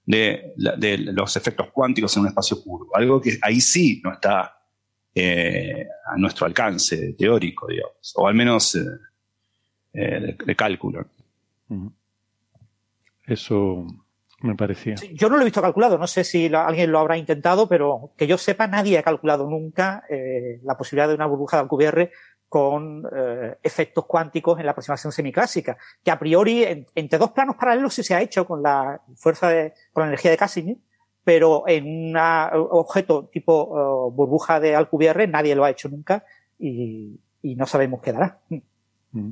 de 0.07 0.55
los 1.13 1.37
efectos 1.37 1.69
cuánticos 1.73 2.17
en 2.17 2.23
un 2.23 2.29
espacio 2.29 2.63
curvo, 2.63 2.97
algo 2.97 3.21
que 3.21 3.37
ahí 3.43 3.61
sí 3.61 4.01
no 4.03 4.13
está 4.13 4.60
eh, 5.15 5.87
a 6.07 6.17
nuestro 6.17 6.47
alcance 6.47 7.15
teórico, 7.15 7.67
digamos, 7.67 8.13
o 8.17 8.27
al 8.27 8.35
menos 8.35 8.75
eh, 8.77 8.81
eh, 9.93 10.21
de, 10.21 10.37
de 10.45 10.57
cálculo. 10.57 11.07
Eso 13.27 13.87
me 14.43 14.55
parecía. 14.57 14.95
Yo 15.13 15.29
no 15.29 15.37
lo 15.37 15.43
he 15.43 15.45
visto 15.45 15.61
calculado, 15.63 15.99
no 15.99 16.07
sé 16.07 16.25
si 16.25 16.49
la- 16.49 16.67
alguien 16.67 16.91
lo 16.91 16.99
habrá 16.99 17.17
intentado, 17.17 17.69
pero 17.69 18.13
que 18.17 18.27
yo 18.27 18.39
sepa, 18.39 18.67
nadie 18.67 18.99
ha 18.99 19.03
calculado 19.03 19.49
nunca 19.49 20.05
eh, 20.09 20.61
la 20.65 20.77
posibilidad 20.77 21.09
de 21.09 21.15
una 21.15 21.27
burbuja 21.27 21.59
de 21.59 21.63
Alcubierre 21.63 22.13
con 22.49 23.05
eh, 23.15 23.57
efectos 23.63 24.07
cuánticos 24.07 24.59
en 24.59 24.65
la 24.67 24.73
aproximación 24.73 25.13
semiclásica, 25.13 25.77
que 26.03 26.11
a 26.11 26.19
priori 26.19 26.65
en- 26.65 26.87
entre 26.95 27.19
dos 27.19 27.31
planos 27.33 27.57
paralelos 27.57 27.95
sí 27.95 28.03
se 28.03 28.15
ha 28.15 28.23
hecho 28.23 28.47
con 28.47 28.63
la 28.63 29.01
fuerza 29.15 29.49
de, 29.51 29.73
con 29.93 30.03
la 30.03 30.09
energía 30.09 30.31
de 30.33 30.37
Casimir, 30.37 30.79
pero 31.31 31.63
en 31.69 31.87
un 31.87 32.17
objeto 32.17 33.31
tipo 33.33 34.11
burbuja 34.11 34.59
de 34.59 34.75
Alcubierre 34.75 35.29
nadie 35.29 35.55
lo 35.55 35.63
ha 35.63 35.71
hecho 35.71 35.89
nunca 35.89 36.25
y, 36.59 37.21
y 37.41 37.55
no 37.55 37.67
sabemos 37.67 38.01
qué 38.03 38.13
dará. 38.13 38.41
Mm. 39.13 39.31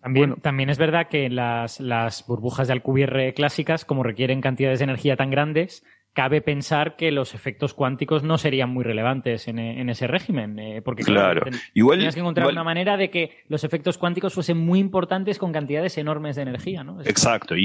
También, 0.00 0.36
también 0.36 0.70
es 0.70 0.78
verdad 0.78 1.08
que 1.08 1.28
las, 1.28 1.80
las 1.80 2.26
burbujas 2.26 2.66
de 2.66 2.72
Alcubierre 2.72 3.34
clásicas, 3.34 3.84
como 3.84 4.02
requieren 4.02 4.40
cantidades 4.40 4.78
de 4.78 4.84
energía 4.84 5.16
tan 5.16 5.30
grandes, 5.30 5.84
cabe 6.16 6.40
pensar 6.40 6.96
que 6.96 7.10
los 7.12 7.34
efectos 7.34 7.74
cuánticos 7.74 8.22
no 8.22 8.38
serían 8.38 8.70
muy 8.70 8.82
relevantes 8.84 9.48
en, 9.48 9.58
en 9.58 9.90
ese 9.90 10.06
régimen. 10.06 10.58
eh, 10.58 10.80
porque 10.82 11.02
Claro. 11.04 11.42
ten- 11.42 11.60
Igual- 11.74 11.98
tenías 11.98 12.14
que 12.14 12.20
encontrar 12.20 12.44
igual- 12.46 12.54
una 12.54 12.64
manera 12.64 12.96
de 12.96 13.10
que 13.10 13.44
los 13.48 13.64
efectos 13.64 13.98
cuánticos 13.98 14.32
fuesen 14.32 14.56
muy 14.56 14.78
importantes 14.78 15.38
con 15.38 15.52
cantidades 15.52 15.98
enormes 15.98 16.34
de 16.36 16.42
energía. 16.42 16.82
¿no? 16.84 17.02
Es- 17.02 17.06
Exacto, 17.06 17.54
y, 17.54 17.60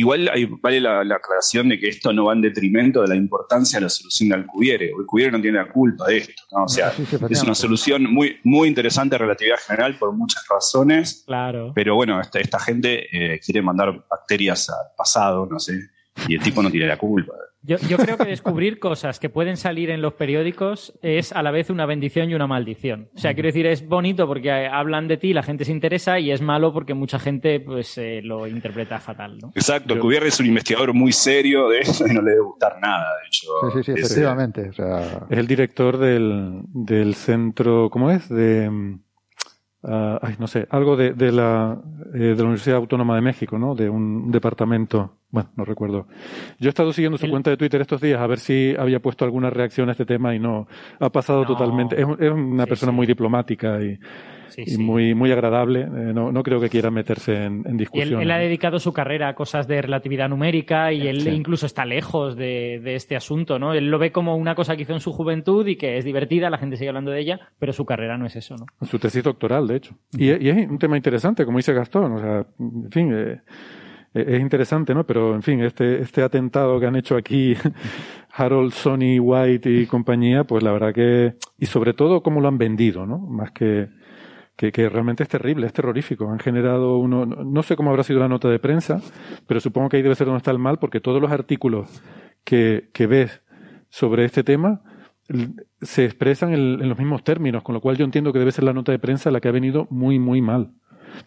igual 0.00 0.30
hay- 0.32 0.46
vale 0.46 0.80
la, 0.80 1.04
la 1.04 1.16
aclaración 1.16 1.68
de 1.68 1.78
que 1.78 1.88
esto 1.88 2.10
no 2.14 2.24
va 2.24 2.32
en 2.32 2.40
detrimento 2.40 3.02
de 3.02 3.08
la 3.08 3.16
importancia 3.16 3.78
de 3.78 3.82
la 3.84 3.90
solución 3.90 4.30
de 4.30 4.34
Alcubierre. 4.36 4.90
Alcubierre 4.98 5.32
no 5.32 5.42
tiene 5.42 5.58
la 5.58 5.68
culpa 5.68 6.06
de 6.08 6.16
esto, 6.16 6.42
¿no? 6.52 6.64
o 6.64 6.68
sea, 6.68 6.90
Sí, 6.92 7.04
sí, 7.04 7.16
es 7.28 7.42
una 7.42 7.54
solución 7.54 8.04
muy, 8.10 8.38
muy 8.44 8.66
interesante 8.68 9.14
de 9.16 9.18
relatividad 9.18 9.58
general 9.66 9.96
por 9.98 10.12
muchas 10.16 10.42
razones, 10.48 11.24
Claro. 11.26 11.72
pero 11.74 11.94
bueno, 11.96 12.18
esta, 12.18 12.40
esta 12.40 12.58
gente 12.58 13.34
eh, 13.34 13.38
quiere 13.44 13.60
mandar 13.60 14.04
bacterias 14.08 14.70
al 14.70 14.94
pasado, 14.96 15.46
no 15.50 15.58
sé, 15.58 15.74
y 16.28 16.34
el 16.34 16.40
tipo 16.40 16.62
no 16.62 16.70
tiene 16.70 16.86
la 16.86 16.96
culpa. 16.96 17.32
Yo, 17.62 17.76
yo 17.88 17.98
creo 17.98 18.16
que 18.16 18.24
descubrir 18.24 18.78
cosas 18.78 19.18
que 19.18 19.28
pueden 19.28 19.58
salir 19.58 19.90
en 19.90 20.00
los 20.00 20.14
periódicos 20.14 20.98
es 21.02 21.32
a 21.32 21.42
la 21.42 21.50
vez 21.50 21.68
una 21.68 21.84
bendición 21.84 22.30
y 22.30 22.34
una 22.34 22.46
maldición. 22.46 23.10
O 23.14 23.18
sea, 23.18 23.34
quiero 23.34 23.48
decir, 23.48 23.66
es 23.66 23.86
bonito 23.86 24.26
porque 24.26 24.50
hablan 24.50 25.08
de 25.08 25.18
ti, 25.18 25.34
la 25.34 25.42
gente 25.42 25.66
se 25.66 25.72
interesa, 25.72 26.18
y 26.18 26.30
es 26.30 26.40
malo 26.40 26.72
porque 26.72 26.94
mucha 26.94 27.18
gente 27.18 27.60
pues 27.60 27.98
eh, 27.98 28.22
lo 28.24 28.46
interpreta 28.46 28.98
fatal, 28.98 29.38
¿no? 29.38 29.52
Exacto, 29.54 29.92
Alcubierre 29.92 30.28
es 30.28 30.40
un 30.40 30.46
investigador 30.46 30.94
muy 30.94 31.12
serio 31.12 31.68
de 31.68 31.80
eso 31.80 32.06
y 32.06 32.14
no 32.14 32.22
le 32.22 32.30
debe 32.30 32.42
gustar 32.42 32.78
nada, 32.80 33.06
de 33.20 33.26
hecho. 33.26 33.48
Sí, 33.72 33.78
sí, 33.78 33.82
sí, 33.84 34.00
Es, 34.00 34.10
efectivamente. 34.10 34.70
O 34.70 34.72
sea, 34.72 35.26
Es 35.28 35.38
el 35.38 35.46
director 35.46 35.98
del, 35.98 36.62
del 36.68 37.14
centro, 37.14 37.90
¿cómo 37.90 38.10
es? 38.10 38.26
De, 38.30 38.70
ah, 39.84 40.18
ay, 40.22 40.34
no 40.38 40.46
sé, 40.46 40.66
algo 40.70 40.96
de, 40.96 41.12
de, 41.14 41.32
la, 41.32 41.78
eh, 42.14 42.18
de 42.18 42.36
la 42.36 42.42
Universidad 42.44 42.76
Autónoma 42.78 43.14
de 43.14 43.20
México, 43.22 43.58
¿no? 43.58 43.74
De 43.74 43.88
un 43.88 44.30
departamento, 44.30 45.16
bueno, 45.30 45.50
no 45.56 45.64
recuerdo. 45.64 46.06
Yo 46.58 46.68
he 46.68 46.70
estado 46.70 46.92
siguiendo 46.92 47.18
su 47.18 47.24
El- 47.26 47.30
cuenta 47.30 47.50
de 47.50 47.56
Twitter 47.56 47.80
estos 47.80 48.00
días 48.00 48.20
a 48.20 48.26
ver 48.26 48.38
si 48.38 48.74
había 48.78 49.00
puesto 49.00 49.24
alguna 49.24 49.50
reacción 49.50 49.88
a 49.88 49.92
este 49.92 50.04
tema 50.06 50.34
y 50.34 50.38
no, 50.38 50.66
ha 50.98 51.10
pasado 51.10 51.42
No. 51.42 51.46
totalmente. 51.48 52.00
Es, 52.00 52.06
es 52.18 52.30
una 52.30 52.64
Sí, 52.64 52.68
persona 52.68 52.92
sí. 52.92 52.96
muy 52.96 53.06
diplomática 53.06 53.82
y, 53.82 53.98
Sí, 54.50 54.62
y 54.66 54.70
sí. 54.72 54.78
muy, 54.78 55.14
muy 55.14 55.32
agradable. 55.32 55.80
Eh, 55.80 56.12
no, 56.14 56.30
no 56.30 56.42
creo 56.42 56.60
que 56.60 56.68
quiera 56.68 56.90
meterse 56.90 57.32
en, 57.44 57.62
en 57.64 57.66
Y 57.66 57.70
él, 57.70 57.76
discusión. 57.78 58.20
él 58.20 58.30
ha 58.30 58.38
dedicado 58.38 58.78
su 58.78 58.92
carrera 58.92 59.28
a 59.28 59.34
cosas 59.34 59.66
de 59.66 59.80
relatividad 59.82 60.28
numérica 60.28 60.92
y 60.92 61.08
él 61.08 61.22
Sí. 61.22 61.30
incluso 61.30 61.66
está 61.66 61.84
lejos 61.84 62.36
de, 62.36 62.80
de 62.84 62.94
este 62.94 63.16
asunto, 63.16 63.58
¿no? 63.58 63.72
Él 63.74 63.90
lo 63.90 63.98
ve 63.98 64.12
como 64.12 64.36
una 64.36 64.54
cosa 64.54 64.76
que 64.76 64.82
hizo 64.82 64.92
en 64.92 65.00
su 65.00 65.12
juventud 65.12 65.66
y 65.66 65.76
que 65.76 65.96
es 65.96 66.04
divertida, 66.04 66.50
la 66.50 66.58
gente 66.58 66.76
sigue 66.76 66.88
hablando 66.88 67.10
de 67.10 67.20
ella, 67.20 67.40
pero 67.58 67.72
su 67.72 67.84
carrera 67.86 68.18
no 68.18 68.26
es 68.26 68.36
eso, 68.36 68.56
¿no? 68.56 68.66
Su 68.86 68.98
tesis 68.98 69.22
doctoral, 69.24 69.66
de 69.66 69.76
hecho. 69.76 69.94
Y, 70.12 70.26
y 70.30 70.48
es 70.48 70.68
un 70.68 70.78
tema 70.78 70.96
interesante, 70.96 71.44
como 71.44 71.58
dice 71.58 71.72
Gastón. 71.72 72.12
O 72.12 72.18
sea, 72.18 72.44
en 72.58 72.90
fin, 72.90 73.12
eh, 73.14 73.40
eh, 74.14 74.24
es 74.26 74.40
interesante, 74.40 74.94
¿no? 74.94 75.04
Pero, 75.04 75.34
en 75.34 75.42
fin, 75.42 75.60
este, 75.62 76.00
este 76.00 76.22
atentado 76.22 76.80
que 76.80 76.86
han 76.86 76.96
hecho 76.96 77.16
aquí 77.16 77.54
Harold, 78.32 78.72
Sony, 78.72 79.18
White 79.20 79.70
y 79.70 79.86
compañía, 79.86 80.44
pues 80.44 80.62
la 80.62 80.72
verdad 80.72 80.92
que, 80.94 81.34
y 81.58 81.66
sobre 81.66 81.92
todo 81.94 82.22
cómo 82.22 82.40
lo 82.40 82.48
han 82.48 82.58
vendido, 82.58 83.06
¿no? 83.06 83.18
Más 83.18 83.50
que, 83.52 83.88
que, 84.70 84.88
realmente 84.90 85.22
es 85.22 85.28
terrible, 85.28 85.66
es 85.66 85.72
terrorífico. 85.72 86.30
Han 86.30 86.38
generado 86.38 86.98
uno, 86.98 87.24
no 87.24 87.62
sé 87.62 87.76
cómo 87.76 87.90
habrá 87.90 88.02
sido 88.02 88.20
la 88.20 88.28
nota 88.28 88.48
de 88.48 88.58
prensa, 88.58 89.00
pero 89.46 89.60
supongo 89.60 89.88
que 89.88 89.96
ahí 89.96 90.02
debe 90.02 90.14
ser 90.14 90.26
donde 90.26 90.38
está 90.38 90.50
el 90.50 90.58
mal, 90.58 90.78
porque 90.78 91.00
todos 91.00 91.22
los 91.22 91.30
artículos 91.30 92.02
que, 92.44 92.90
que 92.92 93.06
ves 93.06 93.42
sobre 93.88 94.24
este 94.24 94.44
tema 94.44 94.82
se 95.80 96.04
expresan 96.04 96.52
en, 96.52 96.88
los 96.88 96.98
mismos 96.98 97.24
términos, 97.24 97.62
con 97.62 97.74
lo 97.74 97.80
cual 97.80 97.96
yo 97.96 98.04
entiendo 98.04 98.32
que 98.32 98.38
debe 98.38 98.52
ser 98.52 98.64
la 98.64 98.72
nota 98.72 98.92
de 98.92 98.98
prensa 98.98 99.30
la 99.30 99.40
que 99.40 99.48
ha 99.48 99.52
venido 99.52 99.86
muy, 99.90 100.18
muy 100.18 100.42
mal. 100.42 100.72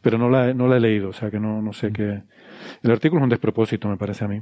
Pero 0.02 0.18
no 0.18 0.30
la, 0.30 0.54
no 0.54 0.68
la 0.68 0.78
he 0.78 0.80
leído, 0.80 1.10
o 1.10 1.14
sea 1.14 1.30
que 1.32 1.40
no, 1.40 1.62
no 1.62 1.74
sé 1.74 1.92
qué. 1.92 2.24
El 2.84 2.92
artículo 2.92 3.20
es 3.20 3.24
un 3.24 3.30
despropósito, 3.30 3.90
me 3.90 3.98
parece 3.98 4.26
a 4.26 4.28
mí. 4.28 4.42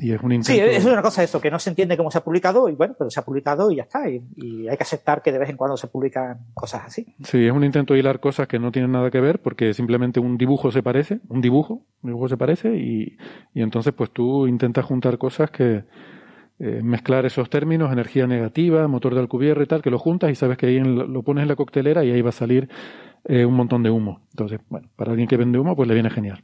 Y 0.00 0.12
es 0.12 0.22
un 0.22 0.30
Sí, 0.42 0.54
intento. 0.54 0.76
es 0.78 0.84
una 0.84 1.02
cosa 1.02 1.22
eso, 1.22 1.40
que 1.40 1.50
no 1.50 1.58
se 1.58 1.70
entiende 1.70 1.96
cómo 1.96 2.10
se 2.10 2.18
ha 2.18 2.24
publicado 2.24 2.68
y 2.68 2.74
bueno, 2.74 2.94
pero 2.98 3.10
se 3.10 3.20
ha 3.20 3.24
publicado 3.24 3.70
y 3.70 3.76
ya 3.76 3.82
está. 3.82 4.08
Y, 4.08 4.22
y 4.36 4.68
hay 4.68 4.76
que 4.76 4.82
aceptar 4.82 5.22
que 5.22 5.32
de 5.32 5.38
vez 5.38 5.50
en 5.50 5.56
cuando 5.56 5.76
se 5.76 5.86
publican 5.86 6.38
cosas 6.54 6.82
así. 6.86 7.06
Sí, 7.22 7.44
es 7.46 7.52
un 7.52 7.62
intento 7.62 7.94
de 7.94 8.00
hilar 8.00 8.18
cosas 8.20 8.48
que 8.48 8.58
no 8.58 8.72
tienen 8.72 8.92
nada 8.92 9.10
que 9.10 9.20
ver 9.20 9.40
porque 9.40 9.74
simplemente 9.74 10.18
un 10.18 10.38
dibujo 10.38 10.70
se 10.72 10.82
parece, 10.82 11.20
un 11.28 11.40
dibujo, 11.40 11.82
un 12.02 12.10
dibujo 12.10 12.28
se 12.28 12.36
parece 12.36 12.74
y, 12.76 13.16
y 13.54 13.62
entonces 13.62 13.92
pues 13.94 14.10
tú 14.10 14.46
intentas 14.46 14.84
juntar 14.84 15.18
cosas 15.18 15.50
que 15.50 15.84
eh, 16.58 16.80
mezclar 16.82 17.26
esos 17.26 17.50
términos, 17.50 17.92
energía 17.92 18.26
negativa, 18.26 18.88
motor 18.88 19.14
de 19.14 19.20
Alcubierre 19.20 19.64
y 19.64 19.66
tal, 19.66 19.82
que 19.82 19.90
lo 19.90 19.98
juntas 19.98 20.30
y 20.30 20.34
sabes 20.34 20.56
que 20.56 20.66
ahí 20.66 20.76
en 20.78 21.12
lo 21.12 21.22
pones 21.22 21.42
en 21.42 21.48
la 21.48 21.56
coctelera 21.56 22.02
y 22.02 22.12
ahí 22.12 22.22
va 22.22 22.30
a 22.30 22.32
salir 22.32 22.68
eh, 23.24 23.44
un 23.44 23.52
montón 23.54 23.82
de 23.82 23.90
humo. 23.90 24.22
Entonces, 24.32 24.58
bueno, 24.70 24.88
para 24.96 25.10
alguien 25.10 25.28
que 25.28 25.36
vende 25.36 25.58
humo 25.58 25.76
pues 25.76 25.86
le 25.86 25.92
viene 25.94 26.08
genial. 26.08 26.42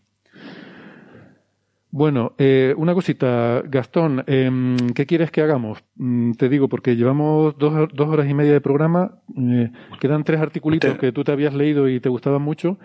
Bueno, 1.95 2.35
eh, 2.39 2.73
una 2.79 2.95
cosita, 2.95 3.63
Gastón, 3.67 4.25
em, 4.27 4.79
¿qué 4.95 5.05
quieres 5.05 5.31
que 5.31 5.43
hagamos? 5.43 5.85
Mm, 5.97 6.33
te 6.33 6.49
digo, 6.49 6.67
porque 6.67 6.97
llevamos 6.97 7.59
dos, 7.59 7.87
dos 7.93 8.09
horas 8.09 8.27
y 8.31 8.33
media 8.33 8.55
de 8.55 8.63
programa, 8.63 9.19
eh, 9.37 9.71
quedan 10.01 10.25
tres 10.25 10.41
articulitos 10.41 10.97
que 10.97 11.13
tú 11.13 11.23
te 11.23 11.33
habías 11.33 11.53
leído 11.53 11.91
y 11.91 12.01
te 12.01 12.09
gustaban 12.09 12.41
mucho. 12.41 12.79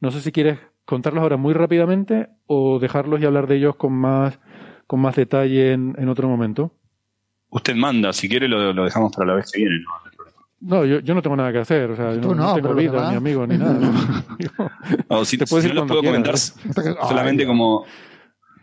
No 0.00 0.10
sé 0.10 0.22
si 0.22 0.32
quieres 0.32 0.58
contarlos 0.86 1.20
ahora 1.22 1.36
muy 1.36 1.52
rápidamente 1.52 2.30
o 2.46 2.78
dejarlos 2.78 3.20
y 3.20 3.26
hablar 3.26 3.48
de 3.48 3.56
ellos 3.56 3.76
con 3.76 3.92
más, 3.92 4.40
con 4.86 4.98
más 4.98 5.14
detalle 5.14 5.72
en, 5.72 5.94
en 5.98 6.08
otro 6.08 6.26
momento. 6.26 6.72
Usted 7.50 7.74
manda, 7.74 8.14
si 8.14 8.30
quiere 8.30 8.48
lo, 8.48 8.72
lo 8.72 8.84
dejamos 8.84 9.14
para 9.14 9.26
la 9.26 9.34
vez 9.34 9.52
que 9.52 9.60
viene. 9.60 9.76
¿no? 9.80 10.04
No, 10.60 10.86
yo, 10.86 11.00
yo 11.00 11.14
no 11.14 11.20
tengo 11.20 11.36
nada 11.36 11.52
que 11.52 11.58
hacer, 11.58 11.90
o 11.90 11.96
sea, 11.96 12.14
yo 12.14 12.22
no, 12.22 12.34
no, 12.34 12.54
tengo 12.54 12.74
vida, 12.74 12.92
demás. 12.92 13.10
ni 13.10 13.16
amigos, 13.18 13.46
ni 13.46 13.58
nada. 13.58 13.78
O 15.08 15.22
si, 15.26 15.36
Te 15.36 15.44
puedes 15.46 15.64
si 15.64 15.68
ir 15.68 15.74
no 15.74 15.82
los 15.82 15.88
puedo 15.90 16.02
comentar 16.02 16.38
solamente 16.38 17.42
Ay, 17.42 17.46
como, 17.46 17.84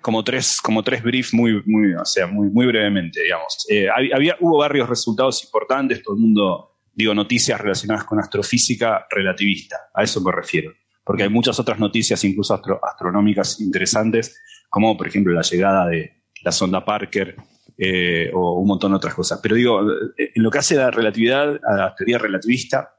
como 0.01 0.23
tres, 0.23 0.59
como 0.61 0.83
tres 0.83 1.01
briefs 1.03 1.33
muy, 1.33 1.61
muy, 1.65 1.93
o 1.93 2.05
sea, 2.05 2.27
muy, 2.27 2.49
muy 2.49 2.65
brevemente, 2.65 3.21
digamos. 3.21 3.65
Eh, 3.69 3.88
hab- 3.88 4.13
había, 4.15 4.35
hubo 4.39 4.57
varios 4.57 4.89
resultados 4.89 5.43
importantes, 5.43 6.01
todo 6.03 6.15
el 6.15 6.21
mundo, 6.21 6.77
digo, 6.93 7.13
noticias 7.13 7.59
relacionadas 7.61 8.03
con 8.05 8.19
astrofísica 8.19 9.05
relativista, 9.09 9.77
a 9.93 10.03
eso 10.03 10.19
me 10.21 10.31
refiero. 10.31 10.71
Porque 11.03 11.23
hay 11.23 11.30
muchas 11.30 11.59
otras 11.59 11.80
noticias, 11.80 12.23
incluso 12.23 12.53
astro- 12.53 12.80
astronómicas 12.83 13.59
interesantes, 13.61 14.39
como 14.69 14.95
por 14.97 15.07
ejemplo 15.07 15.33
la 15.33 15.41
llegada 15.41 15.88
de 15.88 16.23
la 16.43 16.51
sonda 16.51 16.85
Parker 16.85 17.35
eh, 17.77 18.30
o 18.33 18.59
un 18.59 18.67
montón 18.67 18.91
de 18.91 18.97
otras 18.97 19.15
cosas. 19.15 19.39
Pero 19.41 19.55
digo, 19.55 19.81
eh, 20.17 20.31
en 20.35 20.43
lo 20.43 20.51
que 20.51 20.59
hace 20.59 20.75
a 20.77 20.83
la 20.85 20.91
relatividad, 20.91 21.59
a 21.65 21.75
la 21.75 21.95
teoría 21.95 22.17
relativista, 22.19 22.93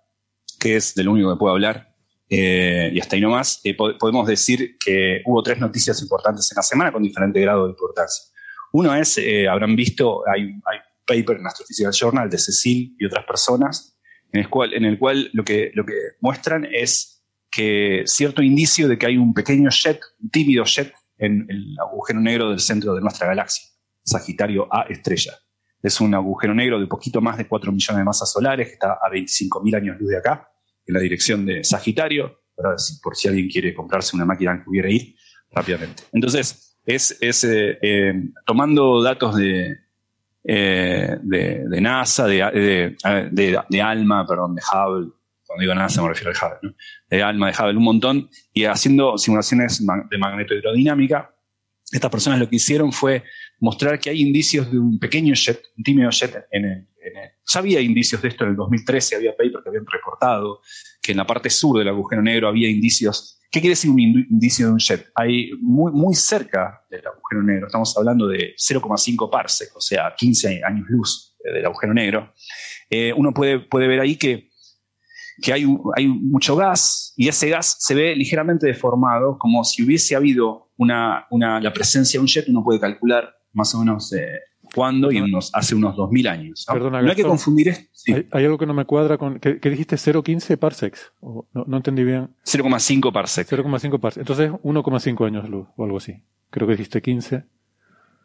que 0.59 0.77
es 0.77 0.95
de 0.95 1.05
lo 1.05 1.13
único 1.13 1.33
que 1.33 1.39
puedo 1.39 1.53
hablar, 1.55 1.92
eh, 2.35 2.91
y 2.95 2.99
hasta 2.99 3.15
ahí 3.17 3.21
nomás, 3.23 3.61
eh, 3.65 3.75
po- 3.75 3.97
podemos 3.99 4.27
decir 4.27 4.79
que 4.83 5.21
hubo 5.27 5.43
tres 5.43 5.59
noticias 5.59 6.01
importantes 6.01 6.51
en 6.51 6.57
la 6.57 6.63
semana 6.63 6.91
con 6.91 7.03
diferente 7.03 7.39
grado 7.41 7.65
de 7.67 7.71
importancia. 7.73 8.25
Uno 8.73 8.95
es, 8.95 9.19
eh, 9.19 9.47
habrán 9.49 9.77
visto, 9.77 10.23
hay, 10.27 10.45
hay 10.65 10.79
paper 11.07 11.37
en 11.37 11.47
Astrophysical 11.47 11.93
Journal 11.93 12.31
de 12.31 12.39
Cecil 12.39 12.97
y 12.99 13.05
otras 13.05 13.27
personas, 13.27 13.99
en 14.33 14.41
el 14.41 14.49
cual, 14.49 14.73
en 14.73 14.87
el 14.87 14.99
cual 14.99 15.29
lo, 15.35 15.45
que, 15.45 15.73
lo 15.75 15.85
que 15.85 15.93
muestran 16.21 16.67
es 16.73 17.23
que 17.51 18.05
cierto 18.07 18.41
indicio 18.43 18.89
de 18.89 18.97
que 18.97 19.05
hay 19.07 19.19
un 19.19 19.35
pequeño 19.35 19.69
jet, 19.69 20.01
un 20.23 20.31
tímido 20.31 20.65
jet, 20.65 20.95
en 21.19 21.47
el 21.51 21.77
agujero 21.79 22.19
negro 22.21 22.49
del 22.49 22.61
centro 22.61 22.95
de 22.95 23.03
nuestra 23.03 23.27
galaxia, 23.27 23.69
Sagitario 24.03 24.67
A 24.75 24.87
estrella. 24.89 25.33
Es 25.83 26.01
un 26.01 26.15
agujero 26.15 26.55
negro 26.55 26.81
de 26.81 26.87
poquito 26.87 27.21
más 27.21 27.37
de 27.37 27.47
4 27.47 27.71
millones 27.71 27.99
de 27.99 28.05
masas 28.05 28.33
solares, 28.33 28.69
que 28.69 28.73
está 28.75 28.93
a 28.95 29.11
25.000 29.11 29.77
años 29.77 29.97
luz 30.01 30.09
de 30.11 30.17
acá, 30.17 30.49
en 30.87 30.95
la 30.95 31.01
dirección 31.01 31.45
de 31.47 31.65
Sagitario, 31.65 32.41
por 33.03 33.17
si 33.17 33.29
alguien 33.29 33.49
quiere 33.49 33.75
comprarse 33.75 34.15
una 34.17 34.25
máquina 34.25 34.59
que 34.59 34.65
pudiera 34.65 34.91
ir 34.91 35.15
rápidamente. 35.51 36.05
Entonces, 36.13 36.79
es, 36.85 37.17
es, 37.21 37.45
eh, 37.45 37.79
eh, 37.81 38.15
tomando 38.47 39.03
datos 39.03 39.37
de, 39.37 39.77
eh, 40.45 41.17
de, 41.23 41.81
NASA, 41.81 42.27
de, 42.27 42.97
de, 43.31 43.59
de- 43.69 43.81
ALMA, 43.83 44.27
perdón, 44.27 44.55
de 44.57 44.63
Hubble, 44.63 45.13
cuando 45.47 45.61
digo 45.61 45.75
NASA 45.75 46.03
me 46.03 46.09
refiero 46.09 46.31
al 46.31 46.37
Hubble, 46.37 46.71
¿no? 46.71 46.75
de 47.11 47.23
ALMA, 47.23 47.47
de 47.53 47.53
Hubble, 47.63 47.77
un 47.79 47.85
montón, 47.85 48.31
y 48.53 48.65
haciendo 48.65 49.17
simulaciones 49.19 49.85
de 50.11 50.19
magnetohidrodinámica, 50.19 51.35
estas 51.91 52.11
personas 52.11 52.39
lo 52.41 52.49
que 52.49 52.57
hicieron 52.57 52.91
fue 52.93 53.23
mostrar 53.61 53.99
que 54.01 54.11
hay 54.11 54.21
indicios 54.23 54.71
de 54.73 54.79
un 54.79 54.99
pequeño 54.99 55.35
jet, 55.35 55.63
un 55.77 55.85
tímido 55.85 56.11
jet 56.11 56.45
en 56.51 56.65
el- 56.65 56.89
ya 57.45 57.61
había 57.61 57.81
indicios 57.81 58.23
de 58.23 58.29
esto 58.29 58.45
en 58.45 58.51
el 58.51 58.57
2013, 58.57 59.17
había 59.17 59.33
paper 59.33 59.63
que 59.63 59.69
habían 59.69 59.87
reportado 59.87 60.61
que 61.01 61.13
en 61.13 61.19
la 61.19 61.27
parte 61.27 61.51
sur 61.51 61.79
del 61.79 61.89
agujero 61.89 62.23
negro 62.23 62.49
había 62.49 62.69
indicios. 62.69 63.41
¿Qué 63.51 63.61
quiere 63.61 63.73
decir 63.73 63.91
un 63.91 64.01
indicio 64.01 64.67
de 64.67 64.73
un 64.73 64.79
jet? 64.79 65.11
Hay 65.15 65.51
muy, 65.61 65.93
muy 65.93 66.15
cerca 66.15 66.85
del 66.91 67.07
agujero 67.07 67.43
negro, 67.43 67.67
estamos 67.67 67.97
hablando 67.99 68.27
de 68.27 68.55
0,5 68.57 69.31
parsec, 69.31 69.77
o 69.77 69.81
sea, 69.81 70.15
15 70.17 70.63
años 70.65 70.87
luz 70.89 71.37
eh, 71.45 71.53
del 71.53 71.67
agujero 71.67 71.93
negro. 71.93 72.33
Eh, 72.89 73.13
uno 73.15 73.33
puede, 73.35 73.61
puede 73.61 73.89
ver 73.89 74.01
ahí 74.01 74.17
que, 74.17 74.51
que 75.43 75.53
hay, 75.53 75.67
hay 75.97 76.09
mucho 76.09 76.57
gas 76.57 77.13
y 77.17 77.29
ese 77.29 77.51
gas 77.51 77.77
se 77.79 77.95
ve 77.95 78.17
ligeramente 78.17 78.67
deformado, 78.67 79.37
como 79.39 79.65
si 79.65 79.83
hubiese 79.83 80.17
habido 80.17 80.73
una, 80.77 81.27
una, 81.31 81.61
la 81.61 81.73
presencia 81.73 82.19
de 82.19 82.23
un 82.23 82.29
jet, 82.29 82.49
uno 82.49 82.65
puede 82.65 82.81
calcular 82.81 83.35
más 83.53 83.75
o 83.75 83.81
menos 83.81 84.13
eh, 84.15 84.41
cuándo 84.75 85.11
y 85.13 85.21
unos, 85.21 85.51
hace 85.55 85.75
unos 85.75 85.97
2000 85.97 86.27
años. 86.29 86.65
¿no? 86.69 86.75
Perdona, 86.75 87.03
No 87.03 87.11
hay 87.11 87.17
que 87.17 87.23
confundir 87.25 87.69
esto. 87.69 87.91
Hay, 88.15 88.27
hay 88.31 88.45
algo 88.45 88.59
que 88.59 88.67
no 88.67 88.75
me 88.75 88.85
cuadra 88.85 89.19
con. 89.19 89.39
¿Qué, 89.39 89.61
qué 89.61 89.71
dijiste? 89.71 89.97
¿0,15 89.97 90.57
parsecs? 90.59 91.13
O- 91.21 91.47
no, 91.53 91.65
no 91.67 91.77
entendí 91.77 92.05
bien. 92.05 92.31
0,5 92.45 93.13
parsec. 93.13 93.49
0,5 93.49 94.01
parsecs. 94.01 94.23
Entonces 94.29 94.51
1,5 94.51 95.27
años 95.27 95.49
luz 95.49 95.67
o 95.77 95.85
algo 95.85 95.99
así. 95.99 96.23
Creo 96.51 96.67
que 96.67 96.73
dijiste 96.75 97.01
15. 97.03 97.45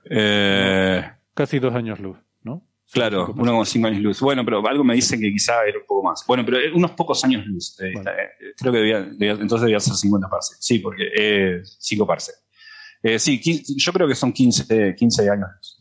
Eh, 0.09 1.03
Casi 1.34 1.59
dos 1.59 1.76
años 1.76 2.00
luz, 2.00 2.17
¿no? 2.43 2.64
Claro, 2.92 3.27
1,5 3.35 3.85
años 3.88 4.01
luz. 4.01 4.22
Bueno, 4.22 4.43
pero 4.45 4.66
algo 4.67 4.84
me 4.84 4.95
dice 4.95 5.19
que 5.19 5.30
quizá 5.32 5.66
era 5.67 5.77
un 5.77 5.85
poco 5.85 6.03
más. 6.03 6.24
Bueno, 6.26 6.43
pero 6.45 6.58
unos 6.74 6.92
pocos 6.92 7.24
años 7.26 7.45
luz. 7.45 7.77
Eh, 7.82 7.92
eh, 7.93 8.53
creo 8.58 8.72
que 8.72 8.77
debía, 8.80 9.01
debía- 9.01 9.34
entonces 9.34 9.61
debía 9.61 9.80
ser 9.80 9.93
50 9.95 10.30
parsec. 10.30 10.58
Sí, 10.59 10.80
porque 10.80 11.03
eh, 11.16 11.61
5 11.64 12.08
parsec. 12.08 12.35
Eh, 13.09 13.19
sí, 13.19 13.39
15 13.39 13.73
yo 13.77 13.93
creo 13.93 14.07
que 14.07 14.15
son 14.15 14.33
15, 14.33 14.65
eh, 14.89 14.95
15 14.95 15.29
años. 15.29 15.77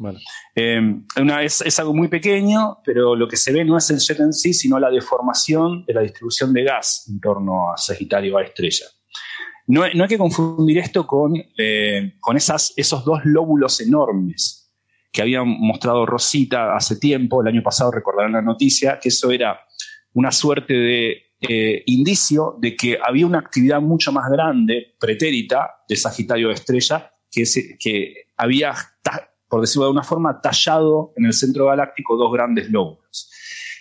Eh, 0.54 0.80
una- 1.20 1.42
es, 1.42 1.60
es 1.62 1.78
algo 1.80 1.92
muy 1.92 2.06
pequeño, 2.08 2.78
pero 2.84 3.16
lo 3.16 3.26
que 3.26 3.36
se 3.36 3.52
ve 3.52 3.64
no 3.64 3.76
es 3.76 3.90
el 3.90 3.98
jet 3.98 4.20
en 4.20 4.32
sí, 4.32 4.54
sino 4.54 4.78
la 4.78 4.90
deformación 4.90 5.84
de 5.86 5.94
la 5.94 6.02
distribución 6.02 6.52
de 6.52 6.62
gas 6.62 7.04
en 7.08 7.18
torno 7.20 7.72
a 7.72 7.76
Sagitario 7.76 8.38
A 8.38 8.42
estrella. 8.44 8.86
No, 9.66 9.82
hay- 9.82 9.94
no 9.94 10.04
hay 10.04 10.08
que 10.08 10.18
confundir 10.18 10.78
esto 10.78 11.04
con, 11.04 11.32
eh, 11.58 12.14
con 12.20 12.36
esas, 12.36 12.72
esos 12.76 13.04
dos 13.04 13.20
lóbulos 13.24 13.80
enormes 13.80 14.72
que 15.12 15.22
había 15.22 15.42
mostrado 15.42 16.06
Rosita 16.06 16.76
hace 16.76 16.96
tiempo, 16.96 17.40
el 17.42 17.48
año 17.48 17.62
pasado 17.62 17.90
recordarán 17.90 18.32
la 18.34 18.42
noticia, 18.42 19.00
que 19.00 19.08
eso 19.08 19.30
era 19.32 19.58
una 20.12 20.30
suerte 20.30 20.74
de 20.74 21.22
eh, 21.40 21.82
indicio 21.86 22.56
de 22.60 22.74
que 22.76 22.98
había 23.04 23.26
una 23.26 23.38
actividad 23.40 23.80
mucho 23.80 24.10
más 24.12 24.30
grande, 24.30 24.94
pretérita, 24.98 25.68
de 25.88 25.96
Sagitario 25.96 26.48
A 26.50 26.54
estrella, 26.54 27.10
que, 27.78 28.14
había, 28.36 28.74
por 29.48 29.60
decirlo 29.60 29.84
de 29.84 29.88
alguna 29.88 30.02
forma, 30.02 30.40
tallado 30.40 31.12
en 31.16 31.26
el 31.26 31.32
centro 31.32 31.66
galáctico 31.66 32.16
dos 32.16 32.32
grandes 32.32 32.70
lóbulos. 32.70 33.30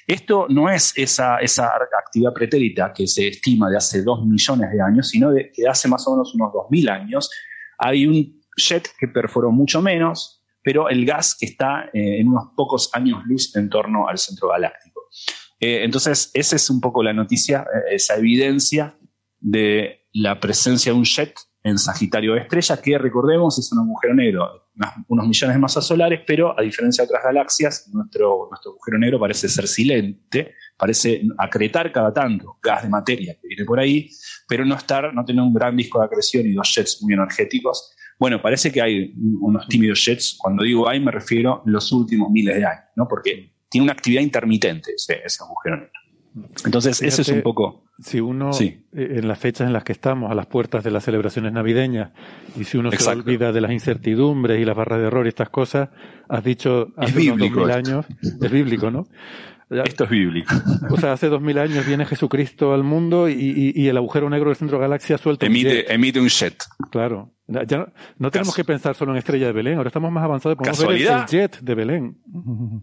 Esto 0.07 0.45
no 0.49 0.69
es 0.69 0.93
esa, 0.95 1.37
esa 1.37 1.71
actividad 1.97 2.33
pretérita 2.33 2.93
que 2.93 3.07
se 3.07 3.27
estima 3.27 3.69
de 3.69 3.77
hace 3.77 4.03
dos 4.03 4.23
millones 4.23 4.71
de 4.71 4.81
años, 4.81 5.09
sino 5.09 5.31
de 5.31 5.51
que 5.51 5.67
hace 5.67 5.87
más 5.87 6.07
o 6.07 6.11
menos 6.11 6.35
unos 6.35 6.53
dos 6.53 6.65
mil 6.69 6.87
años 6.89 7.29
hay 7.77 8.05
un 8.05 8.41
jet 8.55 8.87
que 8.97 9.07
perforó 9.07 9.51
mucho 9.51 9.81
menos, 9.81 10.43
pero 10.63 10.89
el 10.89 11.05
gas 11.05 11.35
que 11.39 11.47
está 11.47 11.85
eh, 11.93 12.19
en 12.19 12.27
unos 12.27 12.49
pocos 12.55 12.89
años 12.93 13.23
luz 13.25 13.55
en 13.55 13.69
torno 13.69 14.07
al 14.07 14.17
centro 14.17 14.49
galáctico. 14.49 15.01
Eh, 15.59 15.83
entonces, 15.83 16.31
esa 16.33 16.55
es 16.55 16.69
un 16.69 16.81
poco 16.81 17.03
la 17.03 17.13
noticia, 17.13 17.61
eh, 17.61 17.95
esa 17.95 18.15
evidencia 18.15 18.97
de 19.39 20.07
la 20.13 20.39
presencia 20.39 20.91
de 20.91 20.97
un 20.97 21.05
jet 21.05 21.35
en 21.65 21.79
Sagitario 21.79 22.35
Estrella, 22.35 22.79
que 22.79 22.95
recordemos 22.95 23.57
es 23.57 23.71
un 23.71 23.79
agujero 23.79 24.13
negro, 24.13 24.67
unos 25.07 25.27
millones 25.27 25.55
de 25.55 25.59
masas 25.59 25.83
solares, 25.83 26.21
pero 26.27 26.57
a 26.57 26.61
diferencia 26.61 27.03
de 27.03 27.07
otras 27.07 27.23
galaxias, 27.23 27.89
nuestro, 27.91 28.47
nuestro 28.51 28.73
agujero 28.73 28.99
negro 28.99 29.19
parece 29.19 29.49
ser 29.49 29.67
silente, 29.67 30.53
parece 30.77 31.23
acretar 31.39 31.91
cada 31.91 32.13
tanto 32.13 32.59
gas 32.61 32.83
de 32.83 32.89
materia 32.89 33.35
que 33.41 33.47
viene 33.47 33.65
por 33.65 33.79
ahí, 33.79 34.07
pero 34.47 34.63
no 34.63 34.75
estar, 34.75 35.11
no 35.11 35.25
tener 35.25 35.41
un 35.41 35.55
gran 35.55 35.75
disco 35.75 35.99
de 35.99 36.05
acreción 36.05 36.45
y 36.45 36.53
dos 36.53 36.71
jets 36.71 37.01
muy 37.01 37.13
energéticos, 37.13 37.91
Bueno, 38.19 38.39
parece 38.41 38.71
que 38.71 38.81
hay 38.81 39.13
unos 39.41 39.67
tímidos 39.67 40.05
jets. 40.05 40.37
Cuando 40.37 40.63
digo 40.63 40.87
hay, 40.87 40.99
me 40.99 41.11
refiero 41.11 41.55
a 41.55 41.61
los 41.65 41.91
últimos 41.91 42.29
miles 42.29 42.55
de 42.55 42.65
años, 42.65 42.85
¿no? 42.95 43.07
Porque 43.07 43.55
tiene 43.69 43.83
una 43.85 43.93
actividad 43.93 44.21
intermitente 44.21 44.93
ese 44.95 45.43
agujero 45.43 45.77
negro. 45.77 46.04
Entonces, 46.65 47.01
ese 47.01 47.21
es 47.21 47.29
un 47.29 47.41
poco. 47.41 47.83
Si 47.99 48.19
uno, 48.19 48.51
Sí. 48.51 48.85
eh, 48.93 49.19
en 49.19 49.27
las 49.27 49.39
fechas 49.39 49.67
en 49.67 49.73
las 49.73 49.83
que 49.85 49.93
estamos, 49.93 50.29
a 50.29 50.35
las 50.35 50.47
puertas 50.47 50.83
de 50.83 50.91
las 50.91 51.03
celebraciones 51.05 51.53
navideñas, 51.53 52.11
y 52.59 52.65
si 52.65 52.77
uno 52.77 52.89
se 52.89 52.95
Exacto. 52.97 53.19
olvida 53.21 53.51
de 53.53 53.61
las 53.61 53.71
incertidumbres 53.71 54.59
y 54.59 54.65
las 54.65 54.75
barras 54.75 54.99
de 54.99 55.05
error 55.07 55.25
y 55.25 55.29
estas 55.29 55.49
cosas, 55.49 55.89
has 56.27 56.43
dicho 56.43 56.87
hace 56.97 57.13
unos 57.31 57.37
bíblico 57.37 57.59
dos 57.61 57.67
mil 57.69 57.77
esto. 57.77 57.91
años, 57.91 58.05
es 58.41 58.51
bíblico, 58.51 58.91
¿no? 58.91 59.07
Esto 59.69 60.03
es 60.03 60.09
bíblico. 60.09 60.53
O 60.91 60.97
sea, 60.97 61.13
hace 61.13 61.27
dos 61.27 61.41
mil 61.41 61.57
años 61.57 61.87
viene 61.87 62.05
Jesucristo 62.05 62.73
al 62.73 62.83
mundo 62.83 63.27
y, 63.29 63.33
y- 63.33 63.81
y 63.81 63.87
el 63.87 63.97
agujero 63.97 64.29
negro 64.29 64.49
del 64.49 64.57
centro 64.57 64.77
de 64.77 64.81
galaxia 64.83 65.17
suelta 65.17 65.45
un 65.47 65.53
jet. 65.53 65.65
Emite, 65.65 65.93
emite 65.93 66.19
un 66.21 66.27
jet. 66.27 66.55
Claro. 66.91 67.31
Ya 67.47 67.77
no, 67.77 67.87
no 68.17 68.31
tenemos 68.31 68.55
que 68.55 68.63
pensar 68.63 68.95
solo 68.95 69.11
en 69.11 69.17
Estrella 69.19 69.45
de 69.47 69.53
Belén, 69.53 69.77
ahora 69.77 69.87
estamos 69.89 70.11
más 70.11 70.23
avanzados, 70.23 70.57
podemos 70.57 70.79
ver 70.79 70.89
el, 70.97 71.03
¿Casualidad? 71.05 71.27
jet 71.29 71.59
de 71.61 71.75
Belén. 71.75 72.17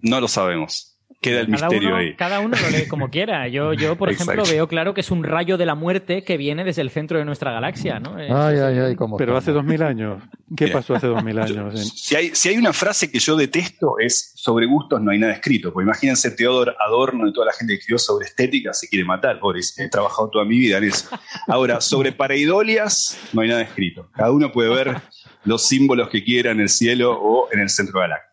No 0.03 0.21
lo 0.21 0.29
sabemos. 0.29 0.92
Queda 1.23 1.41
el 1.41 1.47
Cada 1.47 1.69
misterio 1.69 1.89
uno, 1.91 1.97
ahí. 1.99 2.15
cada 2.17 2.41
uno 2.41 2.57
lo 2.61 2.71
lee 2.77 2.87
como 2.89 3.09
quiera. 3.09 3.47
Yo, 3.47 3.73
yo 3.75 3.97
por 3.97 4.11
ejemplo, 4.11 4.43
veo 4.45 4.67
claro 4.67 4.93
que 4.93 5.01
es 5.03 5.11
un 5.13 5.23
rayo 5.23 5.57
de 5.57 5.65
la 5.67 5.77
muerte 5.77 6.25
que 6.25 6.37
viene 6.37 6.65
desde 6.65 6.83
el 6.83 6.91
centro 6.91 7.17
de 7.19 7.25
nuestra 7.25 7.53
galaxia, 7.53 8.01
¿no? 8.01 8.19
Es- 8.19 8.31
Ay, 8.31 8.59
ay, 8.59 8.97
Pero 9.17 9.37
hace 9.37 9.53
dos 9.53 9.65
mil 9.65 9.83
años. 9.85 10.21
¿Qué 10.57 10.65
Mira, 10.65 10.79
pasó 10.81 10.97
hace 10.97 11.07
dos 11.07 11.23
mil 11.23 11.39
años? 11.39 11.73
Si 12.03 12.17
hay, 12.17 12.35
si 12.35 12.49
hay 12.49 12.57
una 12.59 12.73
frase 12.73 13.11
que 13.11 13.21
yo 13.21 13.37
detesto 13.37 13.95
es 14.01 14.33
sobre 14.35 14.67
gustos 14.67 15.01
no 15.01 15.13
hay 15.13 15.19
nada 15.21 15.33
escrito. 15.33 15.73
Porque 15.73 15.85
imagínense 15.85 16.33
Teodor 16.33 16.75
Adorno 16.85 17.29
y 17.29 17.33
toda 17.33 17.47
la 17.47 17.53
gente 17.53 17.75
que 17.75 17.79
escribió 17.79 17.99
sobre 17.99 18.27
estética 18.27 18.73
se 18.75 18.89
quiere 18.89 19.05
matar. 19.05 19.39
Boris, 19.39 19.79
he 19.79 19.89
trabajado 19.89 20.29
toda 20.29 20.45
mi 20.45 20.59
vida 20.59 20.79
en 20.79 20.85
eso. 20.85 21.09
Ahora, 21.47 21.81
sobre 21.81 22.11
pareidolias 22.13 23.17
no 23.33 23.43
hay 23.43 23.49
nada 23.49 23.63
escrito. 23.63 24.11
Cada 24.15 24.33
uno 24.33 24.51
puede 24.51 24.75
ver 24.75 25.01
los 25.45 25.63
símbolos 25.67 26.09
que 26.09 26.25
quiera 26.25 26.51
en 26.51 26.61
el 26.61 26.69
cielo 26.69 27.17
o 27.19 27.49
en 27.53 27.61
el 27.61 27.69
centro 27.71 28.01
galáctico. 28.01 28.33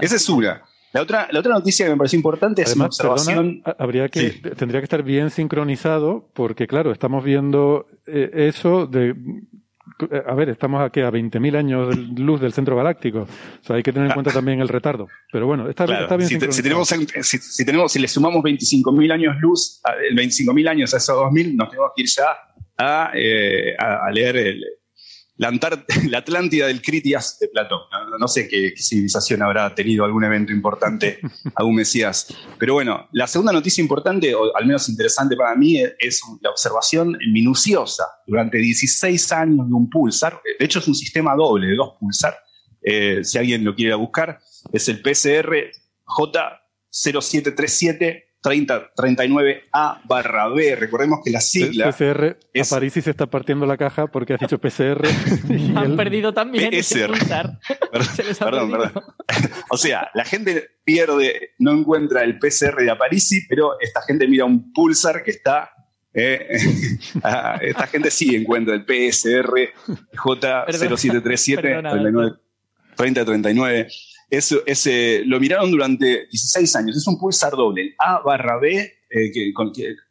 Esa 0.00 0.16
es 0.16 0.28
una. 0.28 0.62
La 0.92 1.02
otra, 1.02 1.28
la 1.30 1.38
otra 1.40 1.54
noticia 1.54 1.86
que 1.86 1.92
me 1.92 1.96
pareció 1.98 2.16
importante 2.16 2.62
es 2.62 2.74
una 2.74 2.88
perdona, 2.88 3.12
observación. 3.12 3.62
ha- 3.64 3.76
habría 3.78 4.08
que, 4.08 4.30
Sí. 4.30 4.40
tendría 4.56 4.80
que 4.80 4.84
estar 4.84 5.02
bien 5.02 5.30
sincronizado, 5.30 6.28
porque 6.34 6.66
claro, 6.66 6.90
estamos 6.92 7.22
viendo 7.24 7.86
eh, 8.06 8.30
eso 8.48 8.86
de. 8.86 9.10
eh, 10.10 10.22
A 10.26 10.34
ver, 10.34 10.48
estamos 10.48 10.80
aquí 10.82 11.00
a 11.00 11.10
20.000 11.10 11.54
años 11.56 11.90
de 11.90 12.22
luz 12.22 12.40
del 12.40 12.52
centro 12.52 12.74
galáctico. 12.76 13.20
O 13.20 13.64
sea, 13.64 13.76
hay 13.76 13.82
que 13.82 13.92
tener 13.92 14.08
en 14.08 14.14
cuenta 14.14 14.32
también 14.32 14.60
el 14.60 14.68
retardo. 14.68 15.06
Pero 15.30 15.46
bueno, 15.46 15.68
está, 15.68 15.84
bien- 15.84 15.98
Claro, 15.98 16.04
está 16.06 16.16
bien 16.16 16.28
si, 16.28 16.38
te- 16.38 16.52
si 16.52 16.62
tenemos, 16.62 16.90
en- 16.92 17.06
si, 17.22 17.38
si 17.38 17.64
tenemos, 17.64 17.92
si 17.92 17.98
le 18.00 18.08
sumamos 18.08 18.42
25.000 18.42 19.12
años 19.12 19.36
luz, 19.40 19.80
a- 19.84 19.92
el 20.08 20.14
25.000 20.16 20.66
años 20.68 20.92
a 20.94 20.96
esos 20.96 21.14
2.000, 21.16 21.54
nos 21.54 21.68
tenemos 21.70 21.90
que 21.94 22.02
ir 22.02 22.08
ya 22.08 22.26
a, 22.78 23.10
eh, 23.14 23.74
a- 23.78 24.06
a 24.06 24.10
leer 24.10 24.36
el- 24.38 24.64
la, 26.10 26.18
Atlántida 26.18 26.66
del 26.66 26.82
Critias 26.82 27.38
de 27.40 27.48
Platón. 27.48 27.80
No, 28.10 28.18
no 28.18 28.28
sé 28.28 28.46
qué, 28.46 28.74
qué 28.74 28.82
civilización 28.82 29.42
habrá 29.42 29.74
tenido 29.74 30.04
algún 30.04 30.22
evento 30.24 30.52
importante, 30.52 31.18
algún 31.54 31.76
Mesías. 31.76 32.26
Pero 32.58 32.74
bueno, 32.74 33.08
la 33.12 33.26
segunda 33.26 33.52
noticia 33.52 33.80
importante, 33.80 34.34
o 34.34 34.54
al 34.54 34.66
menos 34.66 34.86
interesante 34.90 35.36
para 35.36 35.56
mí, 35.56 35.80
es, 35.80 35.94
es 35.98 36.20
la 36.42 36.50
observación 36.50 37.16
minuciosa 37.32 38.04
durante 38.26 38.58
16 38.58 39.32
años 39.32 39.66
de 39.66 39.74
un 39.74 39.88
pulsar. 39.88 40.42
De 40.58 40.64
hecho, 40.64 40.78
es 40.78 40.88
un 40.88 40.94
sistema 40.94 41.34
doble 41.34 41.68
de 41.68 41.76
dos 41.76 41.94
pulsar. 41.98 42.36
Eh, 42.82 43.24
si 43.24 43.38
alguien 43.38 43.64
lo 43.64 43.74
quiere 43.74 43.94
buscar, 43.94 44.40
es 44.72 44.88
el 44.88 45.00
PCR 45.00 45.70
J0737 46.04 48.24
3039A 48.42 50.00
barra 50.04 50.48
B. 50.48 50.76
Recordemos 50.76 51.20
que 51.24 51.30
la 51.30 51.40
sigla. 51.40 51.90
PCR, 51.90 52.36
a 52.58 52.64
París 52.68 52.92
se 52.94 53.10
está 53.10 53.26
partiendo 53.26 53.66
la 53.66 53.76
caja 53.76 54.06
porque 54.06 54.34
has 54.34 54.40
dicho 54.40 54.58
PCR. 54.58 55.06
han 55.76 55.96
perdido 55.96 56.32
también. 56.32 56.70
PCR. 56.70 57.16
se 58.14 58.44
perdón, 58.44 58.70
perdón. 58.70 58.92
o 59.70 59.76
sea, 59.76 60.10
la 60.14 60.24
gente 60.24 60.70
pierde, 60.84 61.50
no 61.58 61.72
encuentra 61.72 62.22
el 62.22 62.38
PCR 62.38 62.82
de 62.82 62.90
Aparici, 62.90 63.46
pero 63.48 63.78
esta 63.80 64.02
gente 64.02 64.26
mira 64.26 64.44
un 64.44 64.72
pulsar 64.72 65.22
que 65.22 65.32
está. 65.32 65.70
Eh, 66.12 66.48
esta 67.60 67.86
gente 67.86 68.10
sí 68.10 68.34
encuentra 68.34 68.74
el 68.74 68.84
PSR 68.84 69.72
J0737 70.16 72.38
3039. 72.96 73.88
Lo 75.26 75.40
miraron 75.40 75.70
durante 75.70 76.26
16 76.26 76.76
años. 76.76 76.96
Es 76.96 77.06
un 77.06 77.18
pulsar 77.18 77.52
doble, 77.52 77.94
A 77.98 78.20
barra 78.24 78.58
B, 78.58 78.92
eh, 79.10 79.52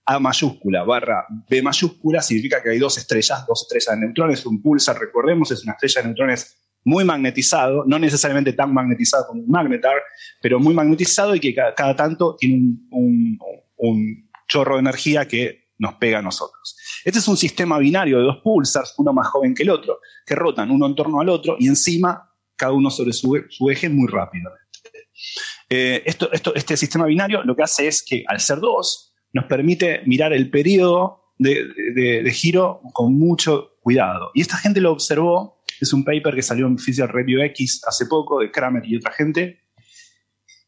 A 0.06 0.20
mayúscula 0.20 0.84
barra 0.84 1.26
B 1.50 1.62
mayúscula, 1.62 2.22
significa 2.22 2.62
que 2.62 2.72
hay 2.72 2.80
dos 2.80 2.98
estrellas, 2.98 3.46
dos 3.48 3.62
estrellas 3.62 4.00
de 4.00 4.06
neutrones. 4.06 4.46
Un 4.46 4.62
pulsar, 4.62 5.00
recordemos, 5.00 5.52
es 5.52 5.64
una 5.64 5.74
estrella 5.74 6.02
de 6.02 6.08
neutrones 6.10 6.58
muy 6.84 7.04
magnetizado, 7.04 7.84
no 7.86 8.00
necesariamente 8.00 8.54
tan 8.54 8.74
magnetizado 8.74 9.28
como 9.28 9.42
un 9.42 9.50
magnetar, 9.50 9.96
pero 10.42 10.60
muy 10.60 10.74
magnetizado 10.74 11.36
y 11.36 11.40
que 11.40 11.54
cada, 11.54 11.96
tanto 11.96 12.36
tiene 12.38 12.78
un, 12.92 13.40
un 13.78 14.30
chorro 14.48 14.76
de 14.76 14.82
energía 14.82 15.28
que 15.28 15.70
nos 15.78 15.96
pega 15.96 16.20
a 16.20 16.22
nosotros. 16.22 16.78
Este 17.06 17.20
es 17.20 17.28
un 17.28 17.38
sistema 17.38 17.78
binario 17.80 18.18
de 18.18 18.24
dos 18.24 18.38
pulsars, 18.44 18.94
uno 18.98 19.14
más 19.14 19.28
joven 19.28 19.56
que 19.56 19.64
el 19.64 19.70
otro, 19.70 20.00
que 20.26 20.36
rotan 20.36 20.72
uno 20.72 20.86
en 20.86 20.96
torno 20.96 21.22
al 21.22 21.30
otro 21.30 21.56
y 21.58 21.68
encima 21.68 22.29
cada 22.60 22.74
uno 22.74 22.90
sobre 22.92 23.14
su, 23.14 23.42
su 23.50 23.70
eje 23.72 23.90
muy 23.90 24.08
rápidamente. 24.08 24.60
Eh, 25.70 26.04
esto, 26.06 26.32
esto, 26.32 26.54
este 26.56 26.76
sistema 26.78 27.06
binario 27.06 27.44
lo 27.44 27.56
que 27.56 27.64
hace 27.64 27.88
es 27.88 28.04
que 28.04 28.24
al 28.28 28.40
ser 28.40 28.60
dos, 28.60 29.14
nos 29.34 29.46
permite 29.46 30.02
mirar 30.06 30.34
el 30.34 30.50
periodo 30.50 31.34
de, 31.38 31.66
de- 31.96 32.22
de 32.24 32.32
giro 32.32 32.82
con 32.94 33.18
mucho 33.18 33.72
cuidado. 33.82 34.32
Y 34.34 34.42
esta 34.42 34.58
gente 34.58 34.82
lo 34.82 34.92
observó, 34.92 35.62
es 35.80 35.94
un 35.94 36.04
paper 36.04 36.36
que 36.36 36.42
salió 36.42 36.68
en 36.68 36.78
Physical 36.78 37.10
Review 37.10 37.42
X 37.44 37.82
hace 37.88 38.06
poco, 38.08 38.40
de 38.42 38.52
Kramer 38.52 38.84
y 38.86 38.98
otra 38.98 39.12
gente, 39.14 39.60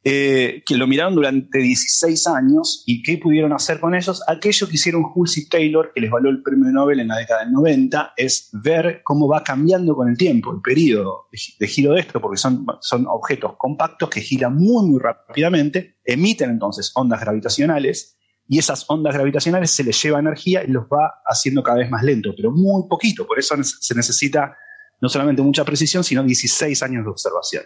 eh, 0.04 0.64
que 0.66 0.76
lo 0.78 0.88
miraron 0.88 1.14
durante 1.14 1.60
16 1.60 2.26
años 2.28 2.84
y 2.88 3.04
qué 3.04 3.18
pudieron 3.20 3.54
hacer 3.54 3.80
con 3.80 3.94
ellos. 3.94 4.24
Aquello 4.28 4.68
que 4.68 4.74
hicieron 4.76 5.06
Hulse 5.14 5.42
y 5.42 5.48
Taylor, 5.50 5.92
que 5.94 6.02
les 6.02 6.10
valió 6.10 6.30
el 6.32 6.42
premio 6.42 6.72
Nobel 6.72 7.00
en 7.02 7.08
la 7.10 7.18
década 7.18 7.44
del 7.44 7.52
90, 7.52 8.14
es 8.18 8.50
ver 8.52 9.02
cómo 9.04 9.28
va 9.28 9.44
cambiando 9.44 9.96
con 9.96 10.10
el 10.10 10.18
tiempo 10.18 10.52
el 10.54 10.62
periodo 10.62 11.28
de, 11.32 11.38
gi- 11.38 11.56
de 11.60 11.68
giro 11.68 11.94
de 11.94 12.00
esto, 12.00 12.20
porque 12.20 12.38
son, 12.38 12.66
son 12.82 13.06
objetos 13.08 13.54
compactos 13.58 14.10
que 14.10 14.22
giran 14.22 14.56
muy, 14.56 14.88
muy 14.90 15.00
rápidamente, 15.00 15.98
emiten 16.04 16.50
entonces 16.50 16.92
ondas 16.96 17.22
gravitacionales 17.22 18.18
y 18.48 18.58
esas 18.58 18.84
ondas 18.90 19.14
gravitacionales 19.14 19.70
se 19.72 19.84
les 19.84 20.02
lleva 20.02 20.20
energía 20.20 20.64
y 20.64 20.68
los 20.72 20.86
va 20.86 21.22
haciendo 21.26 21.62
cada 21.64 21.78
vez 21.78 21.90
más 21.92 22.04
lento, 22.04 22.34
pero 22.36 22.52
muy 22.52 22.84
poquito. 22.90 23.26
Por 23.28 23.38
eso 23.40 23.56
se 23.64 23.94
necesita 23.96 24.58
no 25.00 25.10
solamente 25.10 25.42
mucha 25.42 25.64
precisión, 25.64 26.04
sino 26.04 26.24
16 26.24 26.82
años 26.84 27.04
de 27.06 27.10
observación. 27.12 27.64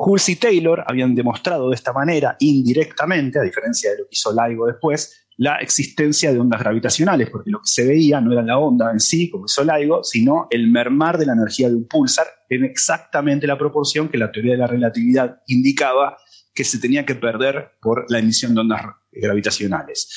Hulse 0.00 0.32
y 0.32 0.36
Taylor 0.36 0.84
habían 0.86 1.14
demostrado 1.14 1.70
de 1.70 1.74
esta 1.74 1.92
manera, 1.92 2.36
indirectamente, 2.38 3.40
a 3.40 3.42
diferencia 3.42 3.90
de 3.90 3.98
lo 3.98 4.04
que 4.04 4.10
hizo 4.12 4.32
LIGO 4.32 4.66
después, 4.66 5.26
la 5.38 5.56
existencia 5.56 6.32
de 6.32 6.38
ondas 6.38 6.60
gravitacionales, 6.60 7.30
porque 7.30 7.50
lo 7.50 7.58
que 7.58 7.66
se 7.66 7.86
veía 7.86 8.20
no 8.20 8.32
era 8.32 8.42
la 8.42 8.58
onda 8.58 8.92
en 8.92 9.00
sí, 9.00 9.28
como 9.28 9.46
hizo 9.46 9.64
LIGO, 9.64 10.04
sino 10.04 10.46
el 10.50 10.70
mermar 10.70 11.18
de 11.18 11.26
la 11.26 11.32
energía 11.32 11.68
de 11.68 11.74
un 11.74 11.88
pulsar 11.88 12.26
en 12.48 12.64
exactamente 12.64 13.46
la 13.48 13.58
proporción 13.58 14.08
que 14.08 14.18
la 14.18 14.30
teoría 14.30 14.52
de 14.52 14.58
la 14.58 14.66
relatividad 14.68 15.42
indicaba 15.48 16.16
que 16.54 16.64
se 16.64 16.78
tenía 16.78 17.04
que 17.04 17.16
perder 17.16 17.72
por 17.80 18.08
la 18.08 18.20
emisión 18.20 18.54
de 18.54 18.60
ondas 18.60 18.82
gravitacionales. 19.10 20.08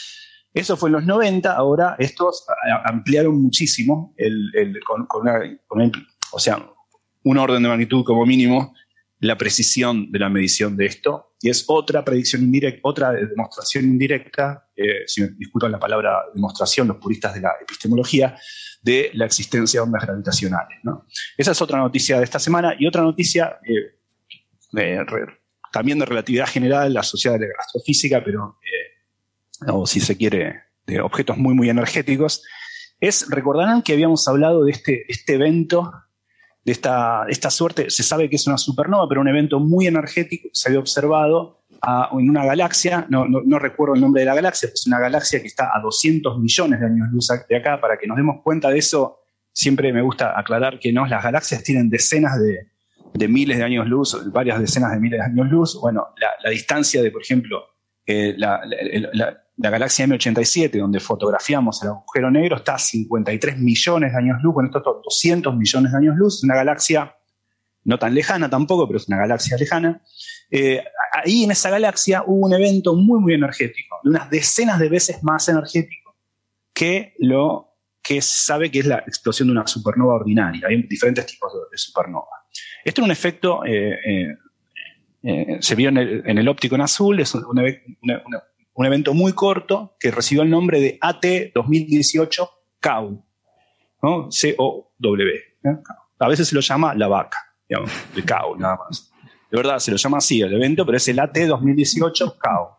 Eso 0.53 0.77
fue 0.77 0.89
en 0.89 0.93
los 0.93 1.05
90, 1.05 1.53
ahora 1.53 1.95
estos 1.97 2.45
ampliaron 2.85 3.41
muchísimo, 3.41 4.13
o 6.31 6.39
sea, 6.39 6.67
un 7.23 7.37
orden 7.37 7.63
de 7.63 7.69
magnitud 7.69 8.03
como 8.03 8.25
mínimo, 8.25 8.73
la 9.21 9.37
precisión 9.37 10.11
de 10.11 10.19
la 10.19 10.29
medición 10.29 10.75
de 10.75 10.87
esto, 10.87 11.35
y 11.39 11.49
es 11.49 11.65
otra 11.67 12.03
predicción 12.03 12.41
indirecta, 12.41 12.79
otra 12.83 13.11
demostración 13.11 13.85
indirecta, 13.85 14.67
eh, 14.75 15.03
si 15.05 15.25
disculpan 15.37 15.71
la 15.71 15.79
palabra 15.79 16.23
demostración, 16.33 16.87
los 16.87 16.97
puristas 16.97 17.35
de 17.35 17.41
la 17.41 17.51
epistemología, 17.61 18.35
de 18.81 19.11
la 19.13 19.25
existencia 19.25 19.79
de 19.79 19.83
ondas 19.83 20.03
gravitacionales. 20.03 20.79
¿no? 20.83 21.05
Esa 21.37 21.51
es 21.51 21.61
otra 21.61 21.77
noticia 21.77 22.17
de 22.17 22.23
esta 22.23 22.39
semana, 22.39 22.75
y 22.79 22.87
otra 22.87 23.03
noticia 23.03 23.59
eh, 23.63 25.05
también 25.71 25.99
de 25.99 26.05
relatividad 26.05 26.47
general, 26.47 26.97
asociada 26.97 27.37
a 27.37 27.41
la 27.41 27.47
astrofísica, 27.59 28.23
pero, 28.23 28.57
eh, 28.63 29.71
o 29.71 29.85
si 29.85 29.99
se 29.99 30.17
quiere, 30.17 30.63
de 30.87 30.99
objetos 30.99 31.37
muy, 31.37 31.53
muy 31.53 31.69
energéticos, 31.69 32.43
es, 32.99 33.29
recordarán 33.29 33.83
que 33.83 33.93
habíamos 33.93 34.27
hablado 34.27 34.65
de 34.65 34.71
este, 34.71 35.05
este 35.11 35.35
evento 35.35 35.91
de 36.63 36.71
esta, 36.71 37.25
esta 37.27 37.49
suerte, 37.49 37.89
se 37.89 38.03
sabe 38.03 38.29
que 38.29 38.35
es 38.35 38.45
una 38.47 38.57
supernova, 38.57 39.07
pero 39.09 39.21
un 39.21 39.27
evento 39.27 39.59
muy 39.59 39.87
energético 39.87 40.49
se 40.53 40.69
había 40.69 40.79
observado 40.79 41.57
en 42.11 42.29
una 42.29 42.45
galaxia, 42.45 43.07
no, 43.09 43.25
no- 43.27 43.57
recuerdo 43.57 43.95
el 43.95 44.01
nombre 44.01 44.19
de 44.21 44.27
la 44.27 44.35
galaxia, 44.35 44.69
es 44.71 44.85
una 44.85 44.99
galaxia 44.99 45.41
que 45.41 45.47
está 45.47 45.71
a 45.75 45.79
200 45.81 46.37
millones 46.39 46.79
de 46.79 46.85
años 46.85 47.07
luz 47.11 47.27
de 47.49 47.57
acá, 47.57 47.81
para 47.81 47.97
que 47.97 48.05
nos 48.05 48.17
demos 48.17 48.41
cuenta 48.43 48.69
de 48.69 48.77
eso, 48.77 49.17
siempre 49.51 49.91
me 49.91 50.03
gusta 50.03 50.37
aclarar 50.39 50.77
que 50.79 50.93
no, 50.93 51.07
las 51.07 51.23
galaxias 51.23 51.63
tienen 51.63 51.89
decenas 51.89 52.39
de, 52.39 52.67
de 53.13 53.27
miles 53.27 53.57
de 53.57 53.63
años 53.63 53.87
luz, 53.87 54.15
varias 54.31 54.59
decenas 54.59 54.91
de 54.91 54.99
miles 54.99 55.19
de 55.19 55.25
años 55.25 55.49
luz, 55.49 55.79
bueno, 55.81 56.09
la, 56.43 56.49
distancia 56.51 57.01
de, 57.01 57.09
por 57.09 57.23
ejemplo, 57.23 57.63
eh, 58.05 58.35
la- 58.37 58.61
la- 59.61 59.69
la 59.69 59.69
galaxia 59.69 60.05
M87, 60.05 60.79
donde 60.79 60.99
fotografiamos 60.99 61.81
el 61.83 61.89
agujero 61.89 62.31
negro, 62.31 62.57
está 62.57 62.75
a 62.75 62.79
53 62.79 63.57
millones 63.59 64.11
de 64.11 64.17
años 64.17 64.37
luz, 64.41 64.53
con 64.53 64.65
estos 64.65 64.83
200 64.83 65.55
millones 65.55 65.91
de 65.91 65.97
años 65.97 66.15
luz, 66.17 66.43
una 66.43 66.55
galaxia 66.55 67.15
no 67.83 67.97
tan 67.97 68.13
lejana 68.13 68.49
tampoco, 68.49 68.87
pero 68.87 68.97
es 68.97 69.07
una 69.07 69.17
galaxia 69.17 69.57
lejana. 69.57 70.01
Eh, 70.49 70.83
ahí 71.13 71.43
en 71.43 71.51
esa 71.51 71.69
galaxia 71.69 72.23
hubo 72.25 72.45
un 72.45 72.53
evento 72.53 72.95
muy, 72.95 73.19
muy 73.19 73.33
energético, 73.33 73.97
de 74.03 74.09
unas 74.11 74.29
decenas 74.29 74.79
de 74.79 74.89
veces 74.89 75.23
más 75.23 75.47
energético 75.49 76.15
que 76.73 77.15
lo 77.19 77.69
que 78.03 78.21
sabe 78.21 78.71
que 78.71 78.79
es 78.79 78.85
la 78.87 78.99
explosión 78.99 79.47
de 79.47 79.53
una 79.53 79.67
supernova 79.67 80.15
ordinaria. 80.15 80.67
Hay 80.67 80.81
diferentes 80.83 81.25
tipos 81.25 81.51
de, 81.53 81.77
supernova. 81.77 82.27
Esto 82.83 83.01
es 83.01 83.05
un 83.05 83.11
efecto, 83.11 83.63
eh, 83.65 84.37
eh, 85.23 85.57
se 85.59 85.75
vio 85.75 85.89
en 85.89 85.97
el, 85.97 86.47
óptico 86.47 86.75
en 86.75 86.81
azul, 86.81 87.19
es 87.19 87.35
un, 87.35 87.59
evento 88.79 89.13
muy 89.13 89.33
corto 89.33 89.95
que 89.99 90.11
recibió 90.11 90.43
el 90.43 90.49
nombre 90.49 90.79
de 90.79 90.97
AT 91.01 91.25
2018 91.53 92.49
CAU, 92.79 93.23
¿no? 94.01 94.31
C-O-W. 94.31 95.31
A 96.19 96.27
veces 96.27 96.47
se 96.47 96.55
lo 96.55 96.61
llama 96.61 96.93
la 96.95 97.07
vaca, 97.07 97.37
digamos, 97.67 97.91
de 98.15 98.23
CAU, 98.23 98.55
nada 98.59 98.77
más. 98.77 99.11
De 99.51 99.57
verdad, 99.57 99.79
se 99.79 99.91
lo 99.91 99.97
llama 99.97 100.17
así 100.17 100.41
el 100.41 100.53
evento, 100.53 100.85
pero 100.85 100.97
es 100.97 101.07
el 101.07 101.19
AT 101.19 101.37
2018 101.37 102.37
CAU, 102.37 102.69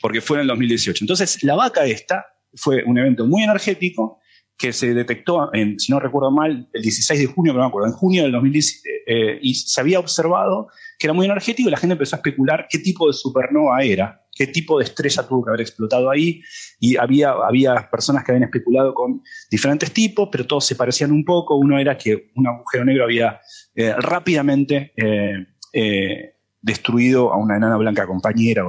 porque 0.00 0.20
fue 0.20 0.36
en 0.38 0.42
el 0.42 0.48
2018. 0.48 1.04
Entonces, 1.04 1.42
la 1.42 1.54
vaca 1.54 1.84
esta 1.84 2.26
fue 2.54 2.84
un 2.84 2.98
evento 2.98 3.26
muy 3.26 3.42
energético 3.42 4.20
que 4.58 4.72
se 4.72 4.94
detectó, 4.94 5.52
en, 5.54 5.78
si 5.80 5.90
no 5.90 5.98
recuerdo 5.98 6.30
mal, 6.30 6.68
el 6.72 6.82
16 6.82 7.18
de 7.18 7.26
junio, 7.26 7.52
pero 7.52 7.62
no 7.62 7.64
me 7.64 7.68
acuerdo, 7.68 7.88
en 7.88 7.94
junio 7.94 8.22
del 8.22 8.32
2017, 8.32 9.02
eh, 9.06 9.38
y 9.42 9.54
se 9.54 9.80
había 9.80 9.98
observado 9.98 10.68
que 10.98 11.06
era 11.06 11.14
muy 11.14 11.26
energético 11.26 11.68
y 11.68 11.72
la 11.72 11.78
gente 11.78 11.94
empezó 11.94 12.14
a 12.14 12.18
especular 12.18 12.66
qué 12.70 12.78
tipo 12.78 13.08
de 13.08 13.12
supernova 13.12 13.82
era, 13.82 14.21
qué 14.34 14.46
tipo 14.46 14.78
de 14.78 14.84
estrella 14.84 15.26
tuvo 15.26 15.44
que 15.44 15.50
haber 15.50 15.60
explotado 15.60 16.10
ahí, 16.10 16.42
y 16.80 16.96
había, 16.96 17.32
había 17.32 17.88
personas 17.90 18.24
que 18.24 18.32
habían 18.32 18.44
especulado 18.44 18.94
con 18.94 19.22
diferentes 19.50 19.92
tipos, 19.92 20.28
pero 20.32 20.46
todos 20.46 20.66
se 20.66 20.76
parecían 20.76 21.12
un 21.12 21.24
poco. 21.24 21.56
Uno 21.56 21.78
era 21.78 21.96
que 21.96 22.30
un 22.34 22.46
agujero 22.46 22.84
negro 22.84 23.04
había 23.04 23.40
eh, 23.74 23.94
rápidamente 23.98 24.92
eh, 24.96 26.34
destruido 26.60 27.32
a 27.32 27.36
una 27.36 27.56
enana 27.56 27.76
blanca 27.76 28.06
compañera. 28.06 28.64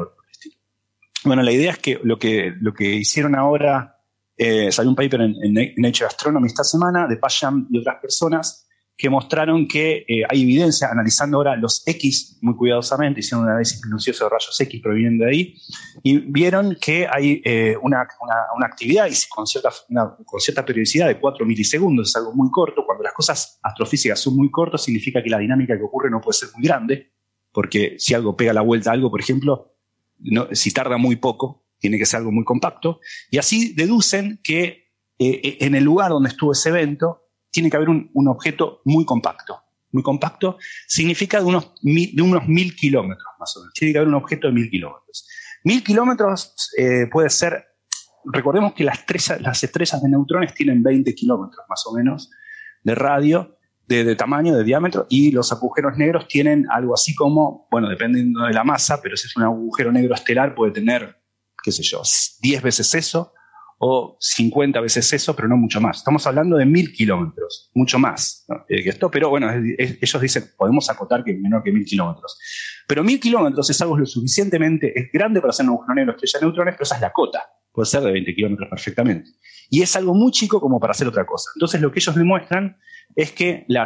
Bueno, 1.23 1.41
la 1.41 1.51
idea 1.51 1.71
es 1.71 1.77
que 1.77 1.99
lo 2.03 2.19
que, 2.19 2.53
lo 2.59 2.73
que 2.73 2.95
hicieron 2.95 3.35
ahora 3.35 3.93
eh, 4.35 4.71
salió 4.71 4.89
un 4.89 4.95
paper 4.95 5.21
en, 5.21 5.53
Nature 5.77 6.07
Astronomy 6.07 6.47
esta 6.47 6.63
semana 6.63 7.07
de 7.07 7.17
Pasham 7.17 7.67
y 7.69 7.79
otras 7.79 8.01
personas 8.01 8.67
que 8.95 9.09
mostraron 9.09 9.67
que 9.67 10.05
eh, 10.07 10.23
hay 10.29 10.43
evidencia, 10.43 10.89
analizando 10.91 11.37
ahora 11.37 11.55
los 11.55 11.81
X 11.85 12.37
muy 12.41 12.55
cuidadosamente, 12.55 13.21
hicieron 13.21 13.43
un 13.43 13.49
análisis 13.49 13.83
minucioso 13.83 14.25
de 14.25 14.29
rayos 14.29 14.59
X 14.59 14.81
proveniendo 14.81 15.25
de 15.25 15.31
ahí, 15.31 15.55
y 16.03 16.17
vieron 16.19 16.77
que 16.79 17.07
hay 17.11 17.41
eh, 17.43 17.75
una, 17.81 18.07
actividad 18.63 19.07
y 19.07 19.13
con 19.29 19.47
cierta, 19.47 19.71
con 20.25 20.39
cierta 20.39 20.63
periodicidad 20.63 21.07
de 21.07 21.19
4 21.19 21.45
milisegundos, 21.45 22.09
es 22.09 22.15
algo 22.15 22.33
muy 22.33 22.51
corto. 22.51 22.85
Cuando 22.85 23.03
las 23.03 23.13
cosas 23.13 23.59
astrofísicas 23.63 24.19
son 24.19 24.35
muy 24.35 24.51
cortas, 24.51 24.83
significa 24.83 25.23
que 25.23 25.29
la 25.29 25.39
dinámica 25.39 25.75
que 25.75 25.83
ocurre 25.83 26.11
no 26.11 26.21
puede 26.21 26.37
ser 26.37 26.49
muy 26.55 26.63
grande, 26.63 27.13
porque 27.51 27.95
si 27.97 28.13
algo 28.13 28.37
pega 28.37 28.53
la 28.53 28.61
vuelta 28.61 28.91
a 28.91 28.93
algo, 28.93 29.09
por 29.09 29.19
ejemplo, 29.19 29.75
si 30.51 30.71
tarda 30.71 30.97
muy 30.97 31.15
poco, 31.15 31.65
tiene 31.79 31.97
que 31.97 32.05
ser 32.05 32.19
algo 32.19 32.31
muy 32.31 32.43
compacto, 32.43 32.99
y 33.31 33.37
así 33.39 33.73
deducen 33.73 34.39
que 34.43 34.83
eh, 35.19 35.41
eh, 35.43 35.57
en 35.61 35.75
el 35.75 35.83
lugar 35.83 36.11
donde 36.11 36.29
estuvo 36.29 36.51
ese 36.51 36.69
evento 36.69 37.22
tiene 37.53 37.69
que 37.69 37.77
haber 37.77 37.89
un, 37.89 38.27
objeto 38.27 38.81
muy 38.83 39.05
compacto. 39.05 39.61
Muy 39.91 40.01
compacto 40.01 40.57
significa 40.87 41.39
de 41.39 41.45
unos, 41.45 41.71
mil, 41.83 42.15
de 42.15 42.21
unos 42.23 42.47
mil 42.47 42.75
kilómetros 42.75 43.27
más 43.39 43.55
o 43.55 43.61
menos. 43.61 43.73
Tiene 43.75 43.93
que 43.93 43.99
haber 43.99 44.07
un 44.09 44.15
objeto 44.15 44.47
de 44.47 44.53
mil 44.53 44.69
kilómetros. 44.69 45.27
Mil 45.63 45.83
kilómetros 45.83 46.71
eh, 46.77 47.07
puede 47.11 47.29
ser, 47.29 47.63
recordemos 48.25 48.73
que 48.73 48.83
las, 48.83 49.05
las 49.39 49.63
estrellas 49.63 50.01
de 50.01 50.09
neutrones 50.09 50.53
tienen 50.55 50.81
20 50.81 51.13
kilómetros 51.13 51.63
más 51.69 51.85
o 51.85 51.93
menos 51.93 52.31
de 52.83 52.95
radio, 52.95 53.57
de, 53.87 54.03
de, 54.03 54.15
tamaño, 54.15 54.55
de 54.57 54.63
diámetro, 54.63 55.05
y 55.09 55.31
los 55.31 55.51
agujeros 55.51 55.95
negros 55.95 56.27
tienen 56.27 56.65
algo 56.71 56.95
así 56.95 57.13
como, 57.13 57.67
bueno, 57.69 57.87
dependiendo 57.87 58.45
de 58.45 58.53
la 58.53 58.63
masa, 58.63 58.99
pero 59.01 59.15
si 59.15 59.27
es 59.27 59.37
un 59.37 59.43
agujero 59.43 59.91
negro 59.91 60.15
estelar 60.15 60.55
puede 60.55 60.71
tener 60.71 61.23
qué 61.63 61.71
sé 61.71 61.81
yo, 61.81 62.01
10 62.41 62.61
veces 62.61 62.93
eso 62.93 63.33
o 63.79 64.17
50 64.19 64.79
veces 64.81 65.11
eso, 65.13 65.35
pero 65.35 65.47
no 65.47 65.57
mucho 65.57 65.81
más. 65.81 65.97
Estamos 65.97 66.25
hablando 66.27 66.57
de 66.57 66.65
mil 66.65 66.91
kilómetros, 66.93 67.71
mucho 67.73 67.99
más 67.99 68.45
eh, 68.69 68.83
que 68.83 68.89
esto, 68.89 69.09
pero 69.11 69.29
bueno, 69.29 69.49
ellos 69.77 70.21
dicen, 70.21 70.45
podemos 70.57 70.89
acotar 70.89 71.23
que 71.23 71.31
es 71.31 71.39
menor 71.39 71.63
que 71.63 71.71
mil 71.71 71.85
kilómetros. 71.85 72.37
Pero 72.87 73.03
mil 73.03 73.19
kilómetros 73.19 73.69
es 73.69 73.81
algo 73.81 73.97
lo 73.97 74.05
suficientemente 74.05 74.97
es 74.97 75.11
grande 75.11 75.41
para 75.41 75.51
hacer 75.51 75.65
un 75.65 75.73
agujero 75.73 75.95
negro 75.95 76.13
estrella 76.13 76.39
de 76.39 76.45
neutrones, 76.45 76.73
pero 76.75 76.83
esa 76.83 76.95
es 76.95 77.01
la 77.01 77.11
cota. 77.11 77.41
Puede 77.71 77.87
ser 77.87 78.01
de 78.03 78.11
20 78.11 78.35
kilómetros 78.35 78.69
perfectamente. 78.69 79.31
Y 79.69 79.81
es 79.81 79.95
algo 79.95 80.13
muy 80.13 80.31
chico 80.31 80.61
como 80.61 80.79
para 80.79 80.91
hacer 80.91 81.07
otra 81.07 81.25
cosa. 81.25 81.49
Entonces, 81.55 81.81
lo 81.81 81.91
que 81.91 81.99
ellos 81.99 82.15
demuestran 82.15 82.77
es 83.15 83.31
que 83.31 83.65
la, 83.67 83.85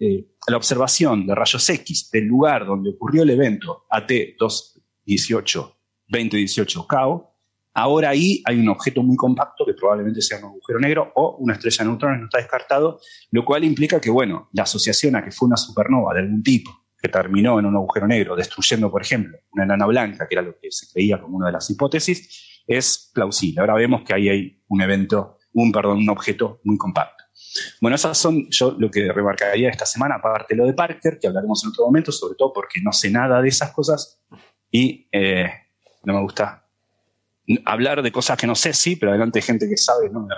eh, 0.00 0.26
la 0.48 0.56
observación 0.56 1.26
de 1.26 1.34
rayos 1.34 1.68
X 1.68 2.10
del 2.10 2.24
lugar 2.24 2.66
donde 2.66 2.90
ocurrió 2.90 3.22
el 3.22 3.30
evento 3.30 3.84
AT218 3.90 5.74
2018 6.08 6.86
CAO. 6.86 7.29
Ahora 7.80 8.10
ahí 8.10 8.42
hay 8.44 8.60
un 8.60 8.68
objeto 8.68 9.02
muy 9.02 9.16
compacto 9.16 9.64
que 9.64 9.72
probablemente 9.72 10.20
sea 10.20 10.36
un 10.38 10.44
agujero 10.44 10.78
negro 10.78 11.12
o 11.14 11.38
una 11.38 11.54
estrella 11.54 11.82
de 11.82 11.88
neutrones, 11.88 12.20
no 12.20 12.26
está 12.26 12.36
descartado, 12.36 13.00
lo 13.30 13.42
cual 13.42 13.64
implica 13.64 13.98
que, 13.98 14.10
bueno, 14.10 14.50
la 14.52 14.64
asociación 14.64 15.16
a 15.16 15.24
que 15.24 15.30
fue 15.30 15.46
una 15.46 15.56
supernova 15.56 16.12
de 16.12 16.20
algún 16.20 16.42
tipo 16.42 16.70
que 17.00 17.08
terminó 17.08 17.58
en 17.58 17.64
un 17.64 17.76
agujero 17.76 18.06
negro, 18.06 18.36
destruyendo, 18.36 18.90
por 18.90 19.00
ejemplo, 19.00 19.38
una 19.52 19.64
enana 19.64 19.86
blanca, 19.86 20.28
que 20.28 20.34
era 20.34 20.42
lo 20.42 20.58
que 20.60 20.70
se 20.70 20.92
creía 20.92 21.18
como 21.18 21.38
una 21.38 21.46
de 21.46 21.52
las 21.52 21.70
hipótesis, 21.70 22.62
es 22.66 23.10
plausible. 23.14 23.62
Ahora 23.62 23.76
vemos 23.76 24.02
que 24.02 24.12
ahí 24.12 24.28
hay 24.28 24.62
un 24.68 24.82
evento, 24.82 25.38
un, 25.54 25.72
perdón, 25.72 26.00
un 26.00 26.10
objeto 26.10 26.60
muy 26.64 26.76
compacto. 26.76 27.24
Bueno, 27.80 27.94
esas 27.94 28.18
son 28.18 28.46
yo 28.50 28.76
lo 28.78 28.90
que 28.90 29.10
remarcaría 29.10 29.70
esta 29.70 29.86
semana, 29.86 30.16
aparte 30.16 30.54
lo 30.54 30.66
de 30.66 30.74
Parker, 30.74 31.18
que 31.18 31.28
hablaremos 31.28 31.64
en 31.64 31.70
otro 31.70 31.86
momento, 31.86 32.12
sobre 32.12 32.34
todo 32.34 32.52
porque 32.52 32.82
no 32.82 32.92
sé 32.92 33.10
nada 33.10 33.40
de 33.40 33.48
esas 33.48 33.72
cosas 33.72 34.22
y 34.70 35.08
eh, 35.10 35.50
no 36.04 36.12
me 36.12 36.20
gusta 36.20 36.59
hablar 37.64 38.02
de 38.02 38.12
cosas 38.12 38.38
que 38.38 38.46
no 38.46 38.54
sé, 38.54 38.72
sí, 38.72 38.96
pero 38.96 39.12
adelante 39.12 39.38
hay 39.38 39.42
gente 39.42 39.68
que 39.68 39.76
sabe, 39.76 40.08
no 40.10 40.20
me 40.20 40.34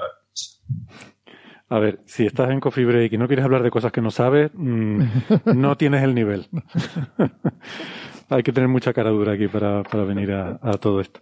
a 1.73 1.79
ver, 1.79 2.01
si 2.05 2.27
estás 2.27 2.51
en 2.51 2.61
Coffee 2.61 2.85
Break 2.85 3.15
y 3.15 3.17
no 3.17 3.27
quieres 3.27 3.47
hablar 3.47 3.63
de 3.63 3.71
cosas 3.71 3.91
que 3.93 4.03
no 4.03 4.11
sabes, 4.11 4.51
mm, 4.53 5.03
no 5.57 5.75
tienes 5.79 6.03
el 6.03 6.15
nivel. 6.15 6.49
Hay 8.29 8.43
que 8.43 8.53
tener 8.53 8.69
mucha 8.69 8.93
cara 8.93 9.09
dura 9.09 9.33
aquí 9.33 9.49
para, 9.49 9.83
venir 10.05 10.33
a, 10.33 10.59
todo 10.79 11.01
esto. 11.01 11.21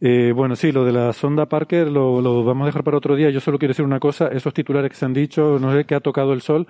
Eh, 0.00 0.32
bueno, 0.34 0.56
sí, 0.56 0.72
lo 0.72 0.84
de 0.84 0.90
la 0.90 1.12
sonda 1.12 1.46
Parker 1.46 1.86
lo, 1.86 2.20
lo, 2.20 2.42
vamos 2.42 2.64
a 2.64 2.66
dejar 2.66 2.82
para 2.82 2.96
otro 2.96 3.14
día. 3.14 3.30
Yo 3.30 3.38
solo 3.38 3.60
quiero 3.60 3.70
decir 3.70 3.84
una 3.84 4.00
cosa, 4.00 4.26
esos 4.26 4.52
titulares 4.52 4.90
que 4.90 4.96
se 4.96 5.04
han 5.04 5.14
dicho, 5.14 5.58
no 5.60 5.72
sé 5.72 5.84
qué 5.84 5.94
ha 5.94 6.00
tocado 6.00 6.32
el 6.32 6.40
sol, 6.40 6.66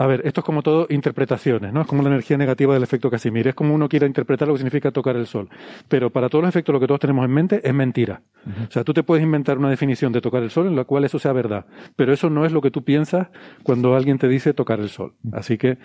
a 0.00 0.06
ver, 0.06 0.22
esto 0.24 0.42
es 0.42 0.44
como 0.44 0.62
todo 0.62 0.86
interpretaciones, 0.90 1.72
¿no? 1.72 1.80
Es 1.80 1.86
como 1.88 2.02
la 2.04 2.08
energía 2.08 2.36
negativa 2.36 2.72
del 2.72 2.84
efecto 2.84 3.10
Casimir. 3.10 3.48
Es 3.48 3.54
como 3.56 3.74
uno 3.74 3.88
quiera 3.88 4.06
interpretar 4.06 4.46
lo 4.46 4.54
que 4.54 4.58
significa 4.58 4.92
tocar 4.92 5.16
el 5.16 5.26
sol. 5.26 5.48
Pero 5.88 6.10
para 6.10 6.28
todos 6.28 6.42
los 6.42 6.50
efectos, 6.50 6.72
lo 6.72 6.78
que 6.78 6.86
todos 6.86 7.00
tenemos 7.00 7.24
en 7.24 7.32
mente 7.32 7.60
es 7.68 7.74
mentira. 7.74 8.22
O 8.68 8.70
sea, 8.70 8.84
tú 8.84 8.94
te 8.94 9.02
puedes 9.02 9.24
inventar 9.24 9.58
una 9.58 9.68
definición 9.68 10.12
de 10.12 10.20
tocar 10.20 10.44
el 10.44 10.50
sol 10.50 10.68
en 10.68 10.76
la 10.76 10.84
cual 10.84 11.04
eso 11.04 11.18
sea 11.18 11.32
verdad. 11.32 11.66
Pero 11.96 12.12
eso 12.12 12.30
no 12.30 12.46
es 12.46 12.52
lo 12.52 12.60
que 12.60 12.70
tú 12.70 12.84
piensas 12.84 13.26
cuando 13.64 13.96
alguien 13.96 14.18
te 14.18 14.28
dice 14.28 14.54
tocar 14.54 14.78
el 14.78 14.88
sol. 14.88 15.14
Así 15.32 15.58
que 15.58 15.78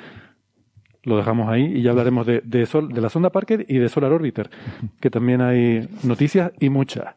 lo 1.03 1.17
dejamos 1.17 1.49
ahí 1.49 1.65
y 1.75 1.81
ya 1.81 1.91
hablaremos 1.91 2.25
de, 2.25 2.41
de, 2.43 2.65
sol, 2.65 2.89
de 2.89 3.01
la 3.01 3.09
sonda 3.09 3.29
Parker 3.29 3.65
y 3.67 3.77
de 3.77 3.89
Solar 3.89 4.11
Orbiter, 4.11 4.49
que 4.99 5.09
también 5.09 5.41
hay 5.41 5.87
noticias 6.03 6.51
y 6.59 6.69
muchas 6.69 7.15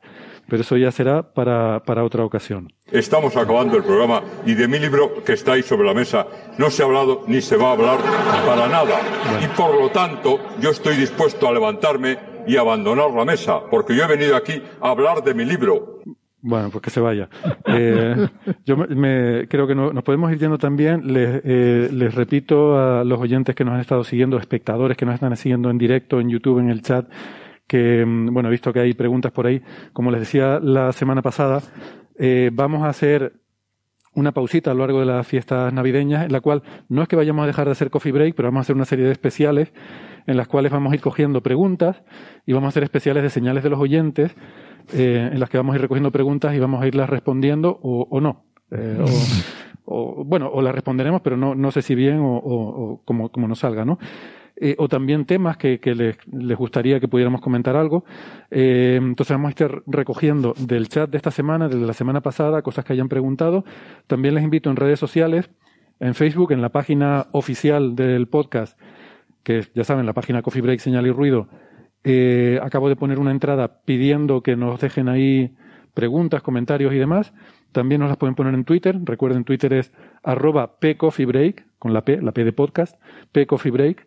pero 0.49 0.63
eso 0.63 0.77
ya 0.77 0.93
será 0.93 1.23
para, 1.23 1.83
para 1.85 2.05
otra 2.05 2.25
ocasión. 2.25 2.73
Estamos 2.91 3.37
acabando 3.37 3.77
el 3.77 3.83
programa 3.83 4.23
y 4.45 4.55
de 4.55 4.69
mi 4.69 4.79
libro 4.79 5.25
que 5.25 5.33
está 5.33 5.53
ahí 5.53 5.63
sobre 5.63 5.87
la 5.87 5.95
mesa 5.95 6.27
no 6.59 6.71
se 6.71 6.83
ha 6.83 6.87
hablado 6.87 7.25
ni 7.27 7.41
se 7.41 7.57
va 7.57 7.71
a 7.71 7.73
hablar 7.73 7.99
para 8.47 8.69
nada. 8.69 9.01
Y 9.43 9.49
por 9.57 9.75
lo 9.75 9.91
tanto 9.91 10.39
yo 10.61 10.71
estoy 10.71 10.97
dispuesto 10.97 11.49
a 11.49 11.53
levantarme 11.53 12.19
y 12.47 12.57
abandonar 12.57 13.11
la 13.11 13.25
mesa, 13.25 13.61
porque 13.69 13.97
yo 13.97 14.05
he 14.05 14.07
venido 14.07 14.37
aquí 14.37 14.63
a 14.81 14.91
hablar 14.91 15.25
de 15.25 15.35
mi 15.35 15.45
libro. 15.45 15.96
Bueno, 16.49 16.71
pues 16.71 16.81
que 16.81 16.91
se 16.91 17.01
vaya. 17.01 17.29
Eh, 17.67 18.29
yo 18.65 18.77
me, 18.77 19.49
creo 19.49 19.67
que 19.67 19.75
nos 19.75 20.05
podemos 20.05 20.31
ir 20.31 20.39
yendo 20.39 20.59
también. 20.59 21.13
Les, 21.13 21.41
eh, 21.45 21.89
les 21.93 22.15
repito 22.15 22.79
a 22.79 23.03
los 23.03 23.21
oyentes 23.21 23.57
que 23.57 23.65
nos 23.65 23.75
han 23.75 23.81
estado 23.81 24.05
siguiendo, 24.05 24.39
espectadores 24.39 24.97
que 24.97 25.05
nos 25.05 25.17
están 25.17 25.37
siguiendo 25.37 25.71
en 25.71 25.77
directo 25.77 26.21
en 26.21 26.29
YouTube, 26.29 26.61
en 26.61 26.71
el 26.71 26.83
chat, 26.83 27.11
que, 27.67 28.07
mm, 28.07 28.33
bueno, 28.33 28.49
he 28.49 28.53
visto 28.53 28.73
que 28.73 28.79
hay 28.79 28.95
preguntas 28.95 29.33
por 29.33 29.49
ahí. 29.49 29.61
Como 29.93 30.13
les 30.13 30.21
decía 30.21 30.61
la 30.63 30.93
semana 30.93 31.21
pasada, 31.21 31.63
eh, 32.17 32.51
vamos 32.53 32.85
a 32.85 32.91
hacer 32.91 33.33
una 34.15 34.31
pausita 34.31 34.71
a 34.71 34.75
lo 34.75 34.81
largo 34.81 35.01
de 35.01 35.07
las 35.07 35.27
fiestas 35.27 35.73
navideñas, 35.73 36.27
en 36.27 36.33
la 36.33 36.41
cual 36.41 36.63
no 36.89 37.03
es 37.03 37.09
que 37.09 37.17
vayamos 37.17 37.43
a 37.43 37.49
dejar 37.49 37.67
de 37.67 37.73
hacer 37.73 37.91
coffee 37.91 38.13
break, 38.13 38.37
pero 38.37 38.47
vamos 38.49 38.61
a 38.61 38.63
hacer 38.63 38.77
una 38.77 38.85
serie 38.85 39.05
de 39.05 39.13
especiales 39.13 39.73
en 40.29 40.37
las 40.37 40.47
cuales 40.47 40.71
vamos 40.71 40.93
a 40.93 40.95
ir 40.95 41.01
cogiendo 41.01 41.43
preguntas 41.43 42.03
y 42.47 42.53
vamos 42.53 42.69
a 42.69 42.71
hacer 42.71 42.85
especiales 42.85 43.25
de 43.25 43.31
señales 43.31 43.65
de 43.65 43.71
los 43.71 43.81
oyentes, 43.81 44.35
eh, 44.93 45.31
en 45.33 45.41
las 45.41 45.51
que 45.51 45.57
vamos 45.57 45.75
a 45.75 45.77
ir 45.77 45.83
recogiendo 45.83 46.11
preguntas 46.11 46.55
y 46.55 46.59
vamos 46.59 46.83
a 46.83 46.87
irlas 46.87 47.09
respondiendo 47.09 47.79
o, 47.83 48.07
o 48.11 48.21
no. 48.21 48.45
Eh, 48.71 48.99
o, 49.01 49.07
o, 49.85 50.25
bueno, 50.25 50.49
o 50.53 50.63
las 50.63 50.75
responderemos, 50.75 51.21
pero 51.23 51.37
no, 51.37 51.55
no 51.55 51.71
sé 51.71 51.83
si 51.83 51.95
bien 51.95 52.19
o, 52.21 52.37
o 52.37 53.03
como, 53.05 53.31
como 53.31 53.49
nos 53.49 53.61
salga, 53.61 53.85
¿no? 53.85 53.99
eh, 54.57 54.75
o 54.79 54.89
también 54.89 55.27
temas 55.27 55.57
que, 55.57 55.79
que 55.81 55.95
les, 55.95 56.17
les, 56.33 56.57
gustaría 56.57 56.99
que 56.99 57.09
pudiéramos 57.09 57.41
comentar 57.41 57.77
algo. 57.77 58.05
Eh, 58.51 58.99
entonces 59.01 59.35
vamos 59.35 59.49
a 59.49 59.51
estar 59.51 59.83
recogiendo 59.87 60.55
del 60.59 60.89
chat 60.89 61.11
de 61.11 61.17
esta 61.17 61.31
semana, 61.31 61.69
de 61.69 61.77
la 61.77 61.93
semana 61.93 62.23
pasada, 62.23 62.63
cosas 62.63 62.85
que 62.85 62.95
hayan 62.95 63.09
preguntado. 63.09 63.65
También 64.07 64.35
les 64.35 64.45
invito 64.45 64.71
en 64.71 64.77
redes 64.77 64.99
sociales, 64.99 65.51
en 66.01 66.15
Facebook, 66.15 66.53
en 66.53 66.63
la 66.63 66.71
página 66.71 67.27
oficial 67.33 67.95
del 67.95 68.29
podcast, 68.29 68.79
que 69.43 69.59
es, 69.59 69.73
ya 69.75 69.85
saben, 69.85 70.07
la 70.07 70.15
página 70.15 70.43
Coffee 70.43 70.63
Break, 70.63 70.81
Señal 70.81 71.07
y 71.07 71.11
Ruido. 71.11 71.49
Eh, 72.09 72.61
acabo 72.63 72.89
de 72.89 72.95
poner 72.95 73.19
una 73.19 73.33
entrada 73.33 73.81
pidiendo 73.85 74.41
que 74.41 74.55
nos 74.55 74.81
dejen 74.81 75.09
ahí 75.09 75.57
preguntas, 75.93 76.41
comentarios 76.41 76.95
y 76.95 76.99
demás. 76.99 77.35
También 77.73 78.01
nos 78.01 78.09
las 78.09 78.17
pueden 78.17 78.37
poner 78.37 78.55
en 78.55 78.65
Twitter. 78.65 78.97
Recuerden, 79.03 79.43
Twitter 79.43 79.73
es 79.73 79.93
arroba 80.23 80.79
pcoffeebreak, 80.79 81.67
con 81.81 81.93
la 81.93 82.05
P, 82.05 82.23
la 82.23 82.31
P 82.31 82.45
de 82.45 82.53
podcast, 82.53 82.97
pcoffeebreak. 83.33 84.07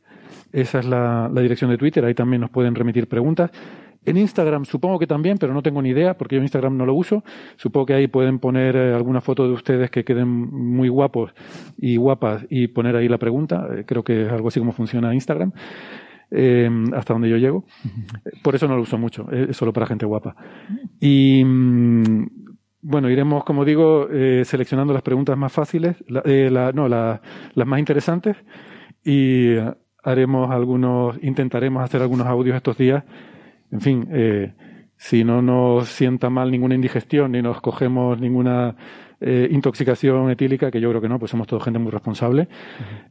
Esa 0.53 0.79
es 0.79 0.85
la, 0.85 1.29
dirección 1.41 1.71
de 1.71 1.77
Twitter. 1.77 2.05
Ahí 2.05 2.13
también 2.13 2.39
nos 2.39 2.51
pueden 2.51 2.73
remitir 2.73 3.09
preguntas. 3.09 3.51
En 4.05 4.15
Instagram 4.15 4.63
supongo 4.63 4.97
que 4.97 5.05
también, 5.05 5.37
pero 5.37 5.53
no 5.53 5.61
tengo 5.61 5.81
ni 5.81 5.89
idea 5.89 6.17
porque 6.17 6.37
yo 6.37 6.41
Instagram 6.41 6.77
no 6.77 6.85
lo 6.85 6.93
uso. 6.93 7.25
Supongo 7.57 7.87
que 7.87 7.95
ahí 7.95 8.07
pueden 8.07 8.39
poner 8.39 8.77
eh, 8.77 8.93
alguna 8.93 9.19
foto 9.19 9.45
de 9.45 9.51
ustedes 9.51 9.91
que 9.91 10.05
queden 10.05 10.29
muy 10.29 10.87
guapos 10.87 11.33
y 11.77 11.97
guapas 11.97 12.45
y 12.49 12.67
poner 12.67 12.95
ahí 12.95 13.09
la 13.09 13.17
pregunta. 13.17 13.67
Eh, 13.75 13.83
creo 13.85 14.05
que 14.05 14.27
es 14.27 14.31
algo 14.31 14.47
así 14.47 14.61
como 14.61 14.71
funciona 14.71 15.13
Instagram. 15.13 15.51
Eh, 16.31 16.69
hasta 16.93 17.13
donde 17.13 17.29
yo 17.29 17.37
llego. 17.37 17.65
Por 18.43 18.55
eso 18.55 18.67
no 18.67 18.75
lo 18.75 18.83
uso 18.83 18.97
mucho, 18.97 19.29
es 19.31 19.55
solo 19.57 19.73
para 19.73 19.87
gente 19.87 20.05
guapa. 20.05 20.35
Y 20.99 21.43
mm, 21.43 22.25
bueno, 22.81 23.09
iremos, 23.09 23.43
como 23.43 23.65
digo, 23.65 24.07
eh, 24.11 24.43
seleccionando 24.45 24.93
las 24.93 25.01
preguntas 25.01 25.37
más 25.37 25.51
fáciles, 25.51 25.97
la, 26.07 26.21
eh, 26.25 26.49
la, 26.51 26.71
no, 26.71 26.87
la, 26.87 27.21
las 27.53 27.67
más 27.67 27.79
interesantes 27.79 28.37
y 29.03 29.55
haremos 30.03 30.51
algunos, 30.51 31.21
intentaremos 31.21 31.83
hacer 31.83 32.01
algunos 32.01 32.27
audios 32.27 32.55
estos 32.55 32.77
días. 32.77 33.03
En 33.71 33.81
fin, 33.81 34.07
eh, 34.11 34.53
si 34.95 35.23
no 35.23 35.41
nos 35.41 35.89
sienta 35.89 36.29
mal 36.29 36.51
ninguna 36.51 36.75
indigestión 36.75 37.31
ni 37.31 37.41
nos 37.41 37.59
cogemos 37.61 38.19
ninguna 38.19 38.75
intoxicación 39.21 40.29
etílica, 40.29 40.71
que 40.71 40.79
yo 40.79 40.87
creo 40.89 41.01
que 41.01 41.09
no, 41.09 41.19
pues 41.19 41.31
somos 41.31 41.45
todos 41.45 41.61
gente 41.61 41.77
muy 41.77 41.91
responsable. 41.91 42.47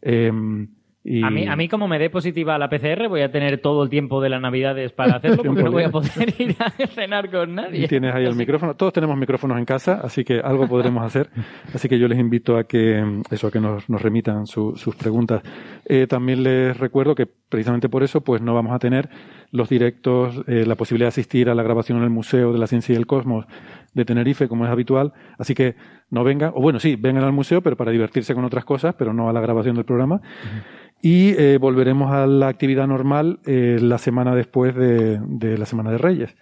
Uh 0.03 0.78
a, 1.23 1.31
mí, 1.31 1.47
a 1.47 1.57
mí, 1.57 1.69
como 1.69 1.89
me 1.89 1.99
dé 1.99 2.11
positiva 2.11 2.59
la 2.59 2.69
PCR, 2.69 3.09
voy 3.09 3.23
a 3.23 3.31
tener 3.31 3.59
todo 3.61 3.83
el 3.83 3.89
tiempo 3.89 4.21
de 4.21 4.29
las 4.29 4.41
Navidades 4.41 4.93
para 4.93 5.17
hacerlo, 5.17 5.43
porque 5.43 5.63
no 5.63 5.71
voy 5.71 5.85
a 5.85 5.91
poder 5.91 6.35
ir 6.39 6.57
a 6.59 6.71
cenar 6.89 7.31
con 7.31 7.55
nadie. 7.55 7.85
Y 7.85 7.89
tienes 7.89 8.15
ahí 8.15 8.25
el 8.25 8.35
micrófono. 8.35 8.75
Todos 8.75 8.93
tenemos 8.93 9.17
micrófonos 9.17 9.59
en 9.59 9.65
casa, 9.65 10.01
así 10.03 10.25
que 10.25 10.41
algo 10.41 10.69
podremos 10.69 11.05
hacer. 11.05 11.31
Así 11.73 11.89
que 11.89 11.99
yo 11.99 12.09
les 12.09 12.19
invito 12.19 12.57
a 12.57 12.65
que, 12.65 13.23
eso, 13.31 13.47
a 13.47 13.51
que 13.51 13.61
nos, 13.61 13.89
nos 13.89 14.03
remitan 14.03 14.47
sus 14.47 14.97
preguntas. 14.97 15.43
Eh, 15.85 16.07
también 16.07 16.43
les 16.43 16.77
recuerdo 16.77 17.15
que 17.15 17.27
precisamente 17.27 17.89
por 17.89 18.03
eso, 18.03 18.21
pues 18.21 18.43
no 18.43 18.55
vamos 18.55 18.73
a 18.73 18.79
tener 18.79 19.09
los 19.51 19.69
directos, 19.69 20.43
eh, 20.47 20.65
la 20.67 20.75
posibilidad 20.75 21.07
de 21.07 21.21
asistir 21.21 21.49
a 21.49 21.55
la 21.55 21.63
grabación 21.63 21.99
en 21.99 22.05
el 22.05 22.11
Museo 22.11 22.53
de 22.53 22.59
la 22.59 22.67
Ciencia 22.67 22.93
y 22.93 22.97
el 22.97 23.07
Cosmos 23.07 23.47
de 23.95 24.05
Tenerife, 24.05 24.49
como 24.49 24.67
es 24.67 24.71
habitual. 24.71 25.13
Así 25.39 25.55
que 25.55 25.75
no 26.11 26.25
vengan, 26.25 26.53
o 26.55 26.61
bueno, 26.61 26.79
sí, 26.81 26.97
vengan 26.97 27.25
al 27.25 27.33
museo, 27.33 27.63
pero 27.63 27.77
para 27.77 27.91
divertirse 27.91 28.35
con 28.35 28.45
otras 28.45 28.65
cosas, 28.65 28.95
pero 28.99 29.15
no 29.15 29.29
a 29.29 29.33
la 29.33 29.41
grabación 29.41 29.75
del 29.75 29.85
programa 29.85 30.21
y 31.01 31.31
eh, 31.31 31.59
volveremos 31.59 32.13
a 32.13 32.27
la 32.27 32.49
actividad 32.49 32.87
normal 32.87 33.41
eh, 33.47 33.79
la 33.81 33.99
semana 33.99 34.35
después 34.35 34.75
de, 34.75 35.21
de, 35.21 35.57
la 35.57 35.67
Semana 35.67 35.91
de 35.91 35.99
Reyes. 35.99 36.37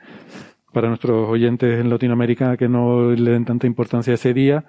Para 0.73 0.89
nuestros 0.89 1.28
oyentes 1.28 1.81
en 1.81 1.91
Latinoamérica 1.91 2.57
que 2.57 2.68
no 2.68 3.10
le 3.12 3.31
den 3.31 3.44
tanta 3.44 3.67
importancia 3.67 4.12
a 4.12 4.15
ese 4.15 4.35
día, 4.35 4.65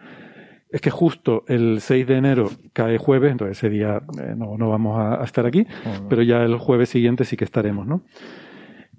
es 0.69 0.81
que 0.81 0.89
justo 0.89 1.43
el 1.47 1.79
6 1.79 2.07
de 2.07 2.17
enero 2.17 2.49
cae 2.73 2.97
jueves, 2.97 3.31
entonces 3.31 3.57
ese 3.57 3.69
día 3.69 4.01
eh, 4.21 4.33
no, 4.35 4.57
no, 4.57 4.69
vamos 4.69 4.99
a, 4.99 5.21
a 5.21 5.23
estar 5.23 5.45
aquí, 5.45 5.65
pero 6.09 6.21
ya 6.21 6.43
el 6.43 6.57
jueves 6.57 6.89
siguiente 6.89 7.23
sí 7.23 7.37
que 7.37 7.45
estaremos, 7.45 7.87
¿no? 7.87 8.03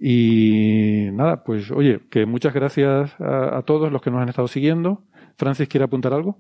Y 0.00 1.08
nada, 1.12 1.42
pues 1.44 1.70
oye, 1.70 2.00
que 2.10 2.24
muchas 2.24 2.54
gracias 2.54 3.14
a, 3.20 3.58
a 3.58 3.62
todos 3.62 3.92
los 3.92 4.00
que 4.00 4.10
nos 4.10 4.22
han 4.22 4.28
estado 4.28 4.48
siguiendo. 4.48 5.04
Francis, 5.36 5.68
¿quiere 5.68 5.84
apuntar 5.84 6.14
algo? 6.14 6.38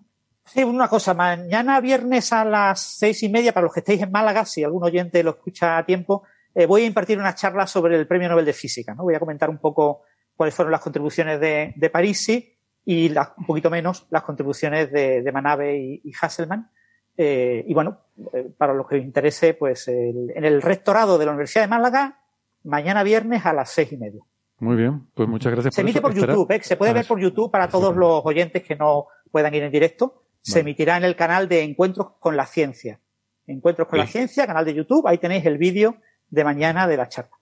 Sí, 0.52 0.64
una 0.64 0.88
cosa, 0.88 1.14
mañana 1.14 1.80
viernes 1.80 2.32
a 2.32 2.44
las 2.44 2.80
seis 2.80 3.22
y 3.22 3.28
media, 3.28 3.52
para 3.52 3.64
los 3.64 3.72
que 3.74 3.80
estéis 3.80 4.02
en 4.02 4.10
Málaga, 4.10 4.44
si 4.44 4.64
algún 4.64 4.82
oyente 4.82 5.22
lo 5.22 5.30
escucha 5.30 5.76
a 5.76 5.84
tiempo, 5.84 6.22
eh, 6.54 6.66
voy 6.66 6.82
a 6.82 6.86
impartir 6.86 7.18
una 7.18 7.34
charla 7.34 7.66
sobre 7.66 7.96
el 7.96 8.06
Premio 8.06 8.28
Nobel 8.28 8.44
de 8.46 8.52
Física. 8.52 8.94
¿no? 8.94 9.02
Voy 9.02 9.14
a 9.14 9.20
comentar 9.20 9.50
un 9.50 9.58
poco 9.58 10.02
cuáles 10.34 10.54
fueron 10.54 10.72
las 10.72 10.80
contribuciones 10.80 11.38
de, 11.38 11.74
de 11.76 11.90
Parisi 11.90 12.56
y 12.84 13.10
la, 13.10 13.34
un 13.36 13.44
poquito 13.44 13.68
menos 13.68 14.06
las 14.10 14.22
contribuciones 14.22 14.90
de, 14.90 15.22
de 15.22 15.32
Manabe 15.32 15.76
y, 15.78 16.00
y 16.04 16.12
Hasselman. 16.20 16.70
Eh, 17.16 17.64
y 17.66 17.74
bueno, 17.74 17.98
eh, 18.32 18.48
para 18.56 18.72
los 18.72 18.88
que 18.88 18.96
os 18.96 19.02
interese, 19.02 19.54
pues 19.54 19.88
el, 19.88 20.32
en 20.34 20.44
el 20.44 20.62
rectorado 20.62 21.18
de 21.18 21.26
la 21.26 21.32
Universidad 21.32 21.64
de 21.64 21.68
Málaga, 21.68 22.20
mañana 22.64 23.02
viernes 23.02 23.44
a 23.44 23.52
las 23.52 23.70
seis 23.70 23.92
y 23.92 23.96
media. 23.98 24.22
Muy 24.60 24.76
bien, 24.76 25.06
pues 25.14 25.28
muchas 25.28 25.52
gracias 25.52 25.74
se 25.74 25.82
por 25.82 25.88
emite 25.88 25.98
eso. 25.98 26.08
por 26.08 26.14
YouTube, 26.14 26.50
¿eh? 26.52 26.60
se 26.62 26.76
puede 26.76 26.92
ver 26.92 27.06
por 27.06 27.20
YouTube 27.20 27.50
para 27.50 27.68
todos 27.68 27.94
los 27.94 28.22
oyentes 28.24 28.62
que 28.62 28.74
no 28.74 29.06
puedan 29.30 29.54
ir 29.54 29.62
en 29.62 29.70
directo 29.70 30.22
se 30.40 30.60
emitirá 30.60 30.96
en 30.96 31.04
el 31.04 31.16
canal 31.16 31.48
de 31.48 31.62
Encuentros 31.62 32.12
con 32.20 32.36
la 32.36 32.46
Ciencia. 32.46 33.00
Encuentros 33.46 33.88
con 33.88 33.98
la 33.98 34.06
Ciencia, 34.06 34.46
canal 34.46 34.64
de 34.64 34.74
YouTube, 34.74 35.06
ahí 35.06 35.18
tenéis 35.18 35.44
el 35.46 35.58
vídeo 35.58 35.96
de 36.30 36.44
mañana 36.44 36.86
de 36.86 36.96
la 36.96 37.08
charla. 37.08 37.36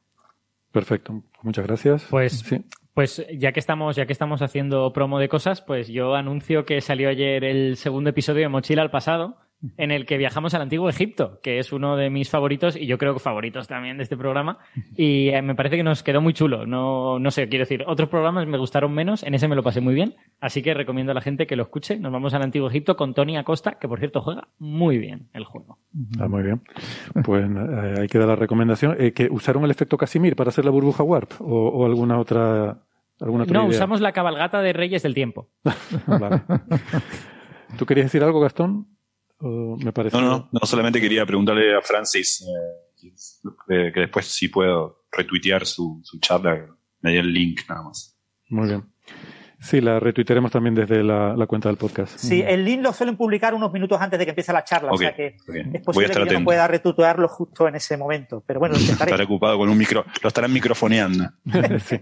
Perfecto, 0.72 1.22
muchas 1.42 1.66
gracias. 1.66 2.06
Pues, 2.10 2.40
sí. 2.40 2.64
pues 2.94 3.26
ya 3.34 3.52
que 3.52 3.60
estamos, 3.60 3.96
ya 3.96 4.06
que 4.06 4.12
estamos 4.12 4.42
haciendo 4.42 4.92
promo 4.92 5.18
de 5.18 5.28
cosas, 5.28 5.62
pues 5.62 5.88
yo 5.88 6.14
anuncio 6.14 6.64
que 6.64 6.80
salió 6.80 7.08
ayer 7.08 7.44
el 7.44 7.76
segundo 7.76 8.10
episodio 8.10 8.42
de 8.42 8.48
Mochila 8.48 8.82
al 8.82 8.90
pasado, 8.90 9.38
en 9.76 9.90
el 9.90 10.06
que 10.06 10.16
viajamos 10.16 10.54
al 10.54 10.62
antiguo 10.62 10.88
Egipto, 10.88 11.40
que 11.42 11.58
es 11.58 11.72
uno 11.72 11.96
de 11.96 12.10
mis 12.10 12.30
favoritos 12.30 12.76
y 12.76 12.86
yo 12.86 12.98
creo 12.98 13.14
que 13.14 13.20
favoritos 13.20 13.68
también 13.68 13.96
de 13.96 14.02
este 14.02 14.16
programa. 14.16 14.58
Y 14.96 15.28
eh, 15.28 15.42
me 15.42 15.54
parece 15.54 15.76
que 15.76 15.82
nos 15.82 16.02
quedó 16.02 16.20
muy 16.20 16.32
chulo. 16.32 16.66
No, 16.66 17.18
no 17.18 17.30
sé, 17.30 17.48
quiero 17.48 17.62
decir, 17.64 17.84
otros 17.86 18.08
programas 18.08 18.46
me 18.46 18.58
gustaron 18.58 18.92
menos, 18.92 19.22
en 19.22 19.34
ese 19.34 19.48
me 19.48 19.56
lo 19.56 19.62
pasé 19.62 19.80
muy 19.80 19.94
bien. 19.94 20.14
Así 20.40 20.62
que 20.62 20.74
recomiendo 20.74 21.12
a 21.12 21.14
la 21.14 21.20
gente 21.20 21.46
que 21.46 21.56
lo 21.56 21.62
escuche. 21.62 21.98
Nos 21.98 22.12
vamos 22.12 22.34
al 22.34 22.42
antiguo 22.42 22.68
Egipto 22.68 22.96
con 22.96 23.14
Tony 23.14 23.36
Acosta, 23.36 23.78
que 23.80 23.88
por 23.88 23.98
cierto 23.98 24.20
juega 24.20 24.48
muy 24.58 24.98
bien 24.98 25.28
el 25.32 25.44
juego. 25.44 25.78
Ah, 26.18 26.28
muy 26.28 26.42
bien. 26.42 26.62
Pues 27.24 27.44
eh, 27.44 28.00
ahí 28.00 28.06
queda 28.08 28.26
la 28.26 28.36
recomendación. 28.36 28.96
Eh, 28.98 29.12
¿Que 29.12 29.28
usaron 29.30 29.64
el 29.64 29.70
efecto 29.70 29.96
Casimir 29.96 30.36
para 30.36 30.50
hacer 30.50 30.64
la 30.64 30.70
burbuja 30.70 31.02
Warp 31.02 31.40
o, 31.40 31.68
o 31.68 31.86
alguna 31.86 32.18
otra? 32.18 32.82
Alguna 33.20 33.44
otra 33.44 33.60
no, 33.60 33.66
idea? 33.66 33.76
usamos 33.76 34.00
la 34.00 34.12
cabalgata 34.12 34.60
de 34.60 34.72
Reyes 34.72 35.02
del 35.02 35.14
Tiempo. 35.14 35.48
vale. 36.06 36.42
¿Tú 37.78 37.86
querías 37.86 38.06
decir 38.06 38.22
algo, 38.22 38.40
Gastón? 38.40 38.86
Me 39.40 39.92
parece. 39.92 40.16
No, 40.16 40.22
no, 40.22 40.48
no, 40.50 40.60
solamente 40.64 41.00
quería 41.00 41.26
preguntarle 41.26 41.76
a 41.76 41.82
Francis 41.82 42.44
eh, 43.68 43.92
que 43.92 44.00
después 44.00 44.26
si 44.26 44.48
puedo 44.48 45.06
retuitear 45.12 45.66
su, 45.66 46.00
su 46.02 46.18
charla, 46.20 46.66
me 47.00 47.12
dio 47.12 47.20
el 47.20 47.32
link 47.32 47.60
nada 47.68 47.82
más. 47.82 48.16
Muy 48.48 48.68
bien. 48.68 48.84
Sí, 49.66 49.80
la 49.80 49.98
retuitearemos 49.98 50.52
también 50.52 50.76
desde 50.76 51.02
la, 51.02 51.34
la, 51.36 51.46
cuenta 51.46 51.68
del 51.68 51.76
podcast. 51.76 52.16
Sí, 52.16 52.40
el 52.46 52.64
link 52.64 52.82
lo 52.82 52.92
suelen 52.92 53.16
publicar 53.16 53.52
unos 53.52 53.72
minutos 53.72 54.00
antes 54.00 54.16
de 54.16 54.24
que 54.24 54.30
empiece 54.30 54.52
la 54.52 54.62
charla, 54.62 54.92
okay, 54.92 55.06
o 55.06 55.08
sea 55.08 55.16
que 55.16 55.36
okay. 55.48 55.62
es 55.74 55.82
posible 55.82 56.08
que 56.08 56.26
yo 56.26 56.38
no 56.38 56.44
pueda 56.44 56.68
retuitearlo 56.68 57.26
justo 57.26 57.66
en 57.66 57.74
ese 57.74 57.96
momento, 57.96 58.44
pero 58.46 58.60
bueno, 58.60 58.76
lo 58.76 58.80
intentaré. 58.82 59.10
Estaré 59.10 59.24
ocupado 59.24 59.58
con 59.58 59.68
un 59.68 59.76
micro, 59.76 60.04
lo 60.22 60.28
estarán 60.28 60.52
microfoneando. 60.52 61.30
sí. 61.84 61.98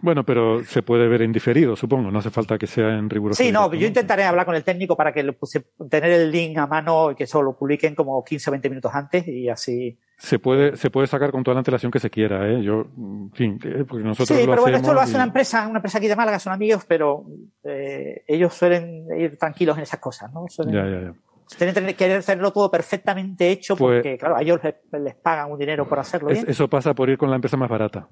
Bueno, 0.00 0.24
pero 0.24 0.64
se 0.64 0.82
puede 0.82 1.06
ver 1.06 1.20
en 1.20 1.32
diferido, 1.32 1.76
supongo, 1.76 2.10
no 2.10 2.18
hace 2.18 2.30
falta 2.30 2.56
que 2.56 2.66
sea 2.66 2.96
en 2.96 3.10
riguroso. 3.10 3.42
Sí, 3.42 3.52
no, 3.52 3.64
directo, 3.64 3.76
yo 3.76 3.86
intentaré 3.88 4.24
hablar 4.24 4.46
con 4.46 4.54
el 4.54 4.64
técnico 4.64 4.96
para 4.96 5.12
que 5.12 5.22
lo 5.22 5.34
puse, 5.34 5.66
tener 5.90 6.10
el 6.10 6.30
link 6.30 6.56
a 6.56 6.66
mano 6.66 7.10
y 7.10 7.14
que 7.14 7.24
eso 7.24 7.42
lo 7.42 7.54
publiquen 7.58 7.94
como 7.94 8.24
15 8.24 8.48
o 8.48 8.52
20 8.52 8.70
minutos 8.70 8.94
antes 8.94 9.28
y 9.28 9.50
así 9.50 9.98
se 10.16 10.38
puede, 10.38 10.76
se 10.76 10.90
puede 10.90 11.06
sacar 11.06 11.30
con 11.30 11.44
toda 11.44 11.54
la 11.54 11.60
antelación 11.60 11.92
que 11.92 11.98
se 11.98 12.08
quiera, 12.08 12.48
¿eh? 12.48 12.62
Yo, 12.62 12.86
en 12.96 13.30
fin, 13.32 13.58
porque 13.86 14.02
nosotros 14.02 14.38
Sí, 14.38 14.46
lo 14.46 14.52
pero 14.52 14.62
bueno, 14.62 14.78
esto 14.78 14.94
lo 14.94 15.00
hace 15.00 15.12
y... 15.12 15.14
una 15.16 15.24
empresa, 15.24 15.68
una 15.68 15.78
empresa 15.78 15.98
aquí 15.98 16.08
de 16.08 16.16
Málaga, 16.16 16.38
son 16.38 16.54
amigos, 16.54 16.84
pero 16.88 17.24
eh, 17.62 18.24
ellos 18.26 18.54
suelen 18.54 19.06
ir 19.18 19.36
tranquilos 19.36 19.76
en 19.76 19.82
esas 19.82 20.00
cosas, 20.00 20.32
¿no? 20.32 20.46
Suelen, 20.48 20.74
ya, 20.74 20.84
ya, 20.84 21.00
ya. 21.02 21.14
Tienen 21.58 21.86
que 21.86 21.94
querer 21.94 22.18
hacerlo 22.18 22.50
todo 22.50 22.70
perfectamente 22.70 23.50
hecho 23.50 23.76
pues, 23.76 23.98
porque, 23.98 24.18
claro, 24.18 24.36
a 24.36 24.42
ellos 24.42 24.58
les, 24.64 24.74
les, 25.00 25.14
pagan 25.14 25.52
un 25.52 25.58
dinero 25.58 25.86
por 25.86 25.98
hacerlo 26.00 26.30
es, 26.30 26.38
bien. 26.38 26.50
Eso 26.50 26.68
pasa 26.68 26.92
por 26.92 27.08
ir 27.08 27.18
con 27.18 27.30
la 27.30 27.36
empresa 27.36 27.56
más 27.56 27.68
barata. 27.68 28.08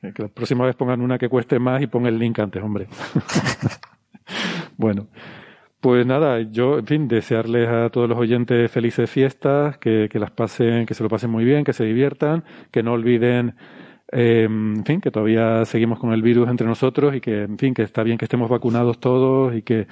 Que, 0.00 0.12
que 0.12 0.22
la 0.22 0.28
próxima 0.28 0.64
vez 0.64 0.76
pongan 0.76 1.00
una 1.00 1.18
que 1.18 1.28
cueste 1.28 1.58
más 1.58 1.82
y 1.82 1.88
pongan 1.88 2.12
el 2.14 2.20
link 2.20 2.38
antes, 2.38 2.62
hombre. 2.62 2.86
bueno. 4.76 5.08
Pues 5.80 6.04
nada, 6.04 6.40
yo, 6.40 6.78
en 6.78 6.86
fin, 6.86 7.08
desearles 7.08 7.68
a 7.68 7.88
todos 7.90 8.08
los 8.08 8.18
oyentes 8.18 8.68
felices 8.70 9.08
fiestas, 9.08 9.78
que, 9.78 10.08
que 10.10 10.18
las 10.18 10.32
pasen, 10.32 10.86
que 10.86 10.94
se 10.94 11.04
lo 11.04 11.08
pasen 11.08 11.30
muy 11.30 11.44
bien, 11.44 11.62
que 11.62 11.72
se 11.72 11.84
diviertan, 11.84 12.42
que 12.72 12.82
no 12.82 12.94
olviden, 12.94 13.54
eh, 14.10 14.44
en 14.44 14.84
fin, 14.84 15.00
que 15.00 15.12
todavía 15.12 15.64
seguimos 15.66 16.00
con 16.00 16.12
el 16.12 16.22
virus 16.22 16.48
entre 16.48 16.66
nosotros 16.66 17.14
y 17.14 17.20
que, 17.20 17.42
en 17.42 17.58
fin, 17.58 17.74
que 17.74 17.82
está 17.82 18.02
bien 18.02 18.18
que 18.18 18.24
estemos 18.24 18.50
vacunados 18.50 18.98
todos 18.98 19.54
y 19.54 19.62
que, 19.62 19.86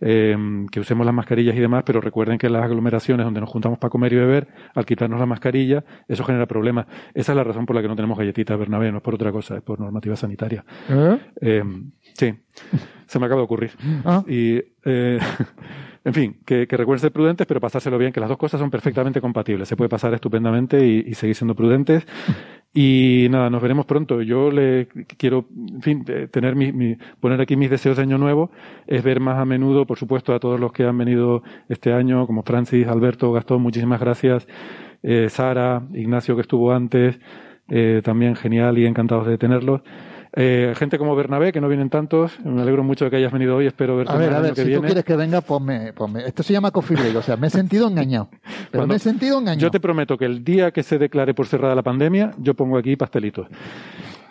eh, 0.00 0.36
que 0.70 0.80
usemos 0.80 1.06
las 1.06 1.14
mascarillas 1.14 1.56
y 1.56 1.60
demás, 1.60 1.84
pero 1.86 2.02
recuerden 2.02 2.36
que 2.36 2.50
las 2.50 2.64
aglomeraciones 2.64 3.24
donde 3.24 3.40
nos 3.40 3.48
juntamos 3.48 3.78
para 3.78 3.90
comer 3.90 4.12
y 4.12 4.16
beber, 4.16 4.48
al 4.74 4.84
quitarnos 4.84 5.18
la 5.18 5.26
mascarilla, 5.26 5.84
eso 6.06 6.22
genera 6.24 6.46
problemas. 6.46 6.86
Esa 7.14 7.32
es 7.32 7.36
la 7.36 7.44
razón 7.44 7.64
por 7.64 7.76
la 7.76 7.80
que 7.80 7.88
no 7.88 7.96
tenemos 7.96 8.18
galletitas 8.18 8.58
Bernabé, 8.58 8.90
no 8.90 8.98
es 8.98 9.02
por 9.02 9.14
otra 9.14 9.32
cosa, 9.32 9.56
es 9.56 9.62
por 9.62 9.80
normativa 9.80 10.16
sanitaria. 10.16 10.64
¿Eh? 10.90 11.18
Eh, 11.40 11.64
sí. 12.12 12.34
Se 13.06 13.18
me 13.18 13.26
acaba 13.26 13.40
de 13.40 13.44
ocurrir. 13.44 13.70
Ah. 14.04 14.22
Y, 14.28 14.60
eh, 14.84 15.18
en 16.04 16.14
fin, 16.14 16.36
que, 16.44 16.66
que 16.66 16.76
recuerden 16.76 17.00
ser 17.00 17.12
prudentes, 17.12 17.46
pero 17.46 17.60
pasárselo 17.60 17.98
bien, 17.98 18.12
que 18.12 18.20
las 18.20 18.28
dos 18.28 18.38
cosas 18.38 18.60
son 18.60 18.70
perfectamente 18.70 19.20
compatibles. 19.20 19.68
Se 19.68 19.76
puede 19.76 19.88
pasar 19.88 20.12
estupendamente 20.14 20.86
y, 20.86 21.04
y 21.06 21.14
seguir 21.14 21.34
siendo 21.36 21.54
prudentes. 21.54 22.06
Y 22.76 23.28
nada, 23.30 23.50
nos 23.50 23.62
veremos 23.62 23.86
pronto. 23.86 24.20
Yo 24.20 24.50
le 24.50 24.88
quiero, 25.16 25.46
en 25.56 25.80
fin, 25.80 26.04
eh, 26.08 26.26
tener 26.28 26.56
mi, 26.56 26.72
mi- 26.72 26.96
poner 27.20 27.40
aquí 27.40 27.54
mis 27.54 27.70
deseos 27.70 27.96
de 27.96 28.02
año 28.02 28.18
nuevo, 28.18 28.50
es 28.88 29.00
ver 29.04 29.20
más 29.20 29.38
a 29.38 29.44
menudo, 29.44 29.86
por 29.86 29.96
supuesto, 29.96 30.34
a 30.34 30.40
todos 30.40 30.58
los 30.58 30.72
que 30.72 30.82
han 30.82 30.98
venido 30.98 31.44
este 31.68 31.92
año, 31.92 32.26
como 32.26 32.42
Francis, 32.42 32.88
Alberto, 32.88 33.30
Gastón, 33.30 33.62
muchísimas 33.62 34.00
gracias. 34.00 34.48
Eh, 35.04 35.28
Sara, 35.30 35.84
Ignacio 35.94 36.34
que 36.34 36.40
estuvo 36.40 36.72
antes, 36.72 37.20
eh, 37.68 38.00
también 38.04 38.34
genial 38.34 38.76
y 38.76 38.86
encantados 38.86 39.28
de 39.28 39.38
tenerlos. 39.38 39.82
Eh, 40.36 40.74
gente 40.76 40.98
como 40.98 41.14
Bernabé, 41.14 41.52
que 41.52 41.60
no 41.60 41.68
vienen 41.68 41.90
tantos, 41.90 42.38
me 42.44 42.60
alegro 42.62 42.82
mucho 42.82 43.04
de 43.04 43.10
que 43.12 43.16
hayas 43.18 43.32
venido 43.32 43.54
hoy, 43.56 43.66
espero 43.68 43.96
verte 43.96 44.12
A 44.12 44.16
ver, 44.16 44.30
el 44.30 44.34
a 44.34 44.40
ver, 44.40 44.54
que 44.54 44.62
si 44.62 44.66
viene. 44.66 44.80
tú 44.80 44.86
quieres 44.86 45.04
que 45.04 45.14
venga, 45.16 45.40
ponme, 45.42 45.92
ponme. 45.92 46.26
Esto 46.26 46.42
se 46.42 46.52
llama 46.52 46.72
coffee 46.72 46.96
break, 46.96 47.14
o 47.16 47.22
sea, 47.22 47.36
me 47.36 47.46
he 47.46 47.50
sentido 47.50 47.86
engañado. 47.86 48.28
Pero 48.42 48.48
Cuando- 48.72 48.86
me 48.88 48.96
he 48.96 48.98
sentido 48.98 49.38
engañado. 49.38 49.60
Yo 49.60 49.70
te 49.70 49.78
prometo 49.78 50.18
que 50.18 50.24
el 50.24 50.42
día 50.42 50.72
que 50.72 50.82
se 50.82 50.98
declare 50.98 51.34
por 51.34 51.46
cerrada 51.46 51.74
la 51.76 51.82
pandemia, 51.84 52.32
yo 52.38 52.54
pongo 52.54 52.76
aquí 52.78 52.96
pastelitos. 52.96 53.46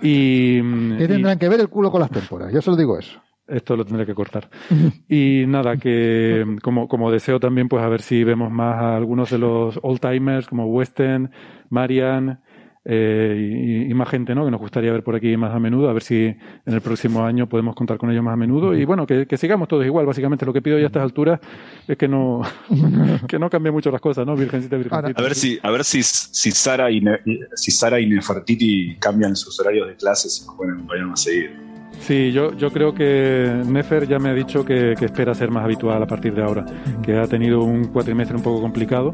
Y, 0.02 0.60
Que 0.98 1.04
y 1.06 1.08
tendrán 1.08 1.40
que 1.40 1.48
ver 1.48 1.60
el 1.62 1.70
culo 1.70 1.90
con 1.92 2.02
las 2.02 2.10
témporas, 2.10 2.52
yo 2.52 2.62
solo 2.62 2.76
digo 2.76 3.00
eso. 3.00 3.22
esto 3.48 3.78
lo 3.78 3.86
tendré 3.86 4.06
que 4.06 4.14
cortar. 4.14 4.50
Y 5.08 5.46
nada, 5.48 5.78
que 5.78 6.46
como, 6.62 6.88
como 6.90 7.12
deseo 7.12 7.40
también, 7.40 7.70
pues 7.70 7.82
a 7.84 7.88
ver 7.88 8.02
si 8.02 8.24
vemos 8.26 8.52
más 8.52 8.76
a 8.76 8.98
algunos 8.98 9.30
de 9.30 9.38
los 9.38 9.80
old 9.82 10.02
timers 10.02 10.48
como 10.48 10.66
Weston, 10.68 11.32
Marian 11.70 12.42
eh, 12.86 13.86
y, 13.88 13.92
y 13.92 13.94
más 13.94 14.10
gente, 14.10 14.36
¿no? 14.36 14.44
Que 14.46 14.52
nos 14.52 14.60
gustaría 14.60 14.92
ver 14.92 15.04
por 15.04 15.16
aquí 15.16 15.38
más 15.38 15.54
a 15.56 15.60
menudo, 15.60 15.90
a 15.90 15.94
ver 15.94 16.04
si 16.04 16.26
en 16.26 16.38
el 16.74 16.82
próximo 16.82 17.24
año 17.26 17.48
podemos 17.48 17.76
contar 17.76 17.98
con 17.98 18.12
ellos 18.12 18.24
más 18.24 18.34
a 18.34 18.38
menudo. 18.38 18.76
Y 18.76 18.84
bueno, 18.86 19.06
que, 19.08 19.26
que 19.26 19.38
sigamos 19.38 19.68
todos 19.68 19.86
igual. 19.86 20.06
Básicamente 20.06 20.46
lo 20.46 20.52
que 20.54 20.62
pido 20.62 20.78
ya 20.78 20.86
a 20.86 20.88
estas 20.88 21.04
alturas 21.04 21.40
es 21.88 21.98
que 21.98 22.08
no, 22.08 22.42
que 23.28 23.40
no 23.40 23.50
cambie 23.50 23.72
mucho 23.72 23.90
las 23.92 24.02
cosas, 24.02 24.26
¿no? 24.26 24.36
Virgencita, 24.36 24.76
virgencita. 24.78 25.20
A 25.20 25.24
ver 25.24 25.36
si, 25.36 25.60
a 25.62 25.72
ver 25.72 25.84
si, 25.84 26.04
si 26.04 26.52
Sara 26.52 26.92
y 26.92 27.02
Ne- 27.02 27.20
si 27.56 27.72
Sara 27.72 28.00
y 28.00 28.08
Nefertiti 28.08 28.96
cambian 29.00 29.36
sus 29.36 29.60
horarios 29.60 29.88
de 29.88 29.96
clases 29.96 30.42
y 30.42 30.46
nos 30.46 30.56
pueden 30.56 30.76
acompañar 30.76 31.06
más 31.08 31.22
seguido. 31.24 31.52
Sí, 32.00 32.32
yo, 32.32 32.54
yo 32.54 32.70
creo 32.70 32.94
que 32.94 33.62
Nefer 33.66 34.08
ya 34.08 34.20
me 34.20 34.30
ha 34.30 34.34
dicho 34.34 34.66
que, 34.66 34.94
que 34.98 35.06
espera 35.06 35.34
ser 35.34 35.50
más 35.52 35.64
habitual 35.64 36.04
a 36.04 36.06
partir 36.06 36.34
de 36.34 36.44
ahora, 36.44 36.66
que 37.02 37.18
ha 37.18 37.28
tenido 37.28 37.64
un 37.64 37.86
cuatrimestre 37.86 38.36
un 38.36 38.44
poco 38.44 38.62
complicado, 38.62 39.12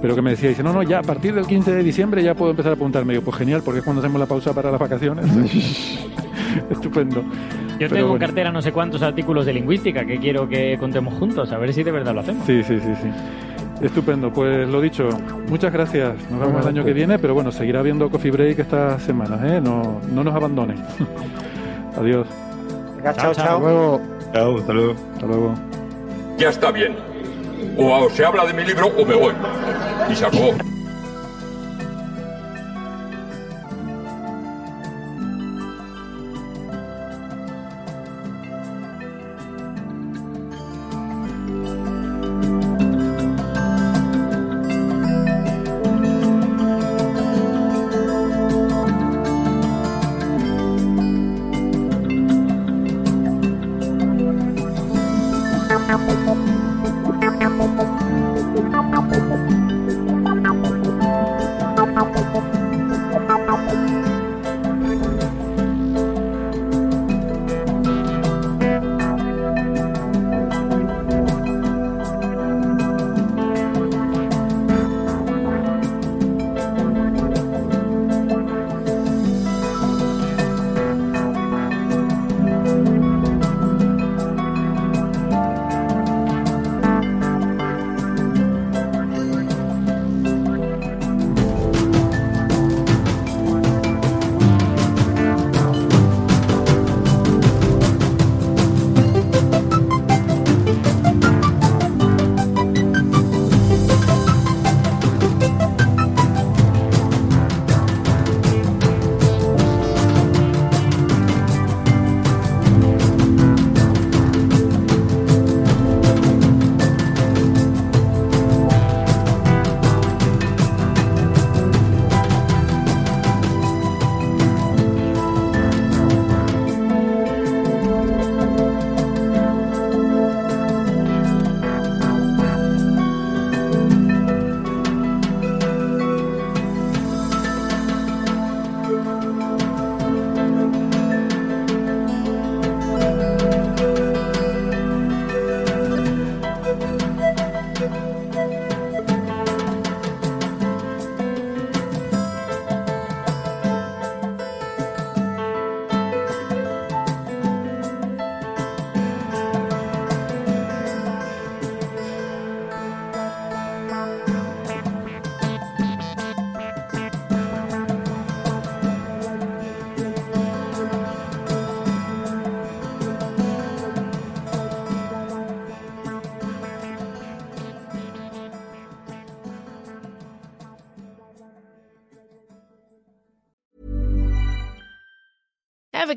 pero 0.00 0.14
que 0.14 0.22
me 0.22 0.30
decía, 0.30 0.48
dice, 0.48 0.62
no, 0.62 0.72
no, 0.72 0.82
ya 0.82 0.98
a 0.98 1.02
partir 1.02 1.34
del 1.34 1.46
15 1.46 1.72
de 1.72 1.82
diciembre 1.84 2.22
ya 2.22 2.34
puedo 2.34 2.50
empezar 2.50 2.72
a 2.72 2.74
apuntarme. 2.74 3.12
Digo, 3.12 3.24
pues 3.24 3.36
genial, 3.36 3.62
porque 3.64 3.78
es 3.78 3.84
cuando 3.84 4.02
hacemos 4.02 4.18
la 4.18 4.26
pausa 4.26 4.52
para 4.52 4.70
las 4.70 4.80
vacaciones. 4.80 5.24
Estupendo. 6.70 7.22
Yo 7.22 7.78
Pero 7.78 7.88
tengo 7.88 8.00
en 8.00 8.08
bueno. 8.10 8.26
cartera 8.26 8.52
no 8.52 8.60
sé 8.60 8.72
cuántos 8.72 9.02
artículos 9.02 9.46
de 9.46 9.52
lingüística 9.54 10.04
que 10.04 10.18
quiero 10.18 10.48
que 10.48 10.76
contemos 10.78 11.14
juntos, 11.14 11.50
a 11.52 11.58
ver 11.58 11.72
si 11.72 11.82
de 11.82 11.92
verdad 11.92 12.14
lo 12.14 12.20
hacemos. 12.20 12.44
Sí, 12.46 12.62
sí, 12.62 12.78
sí, 12.80 12.92
sí. 13.00 13.08
Estupendo, 13.84 14.32
pues 14.32 14.68
lo 14.68 14.80
dicho, 14.80 15.08
muchas 15.48 15.72
gracias. 15.72 16.14
Nos 16.30 16.40
vemos 16.40 16.62
el 16.62 16.68
año 16.68 16.84
que 16.84 16.92
viene, 16.92 17.18
pero 17.18 17.34
bueno, 17.34 17.50
seguirá 17.50 17.80
habiendo 17.80 18.10
Coffee 18.10 18.30
Break 18.30 18.58
estas 18.60 19.02
semanas, 19.02 19.40
¿eh? 19.44 19.60
No, 19.60 20.00
no 20.12 20.22
nos 20.22 20.34
abandonen. 20.34 20.76
Adiós. 21.96 22.26
Venga, 22.96 23.14
chao, 23.14 23.34
chao. 23.34 23.44
Hasta 23.44 23.58
luego. 23.58 24.00
Chao, 24.32 24.58
hasta 24.58 24.72
luego. 24.72 24.94
Hasta 25.14 25.26
luego. 25.26 25.54
Ya 26.38 26.48
está 26.48 26.70
bien. 26.70 26.96
O 27.76 28.10
se 28.10 28.24
habla 28.24 28.46
de 28.46 28.52
mi 28.52 28.64
libro 28.64 28.88
o 28.88 29.04
me 29.04 29.14
voy. 29.14 29.34
Y 30.10 30.14
se 30.16 30.26
acabó. 30.26 30.52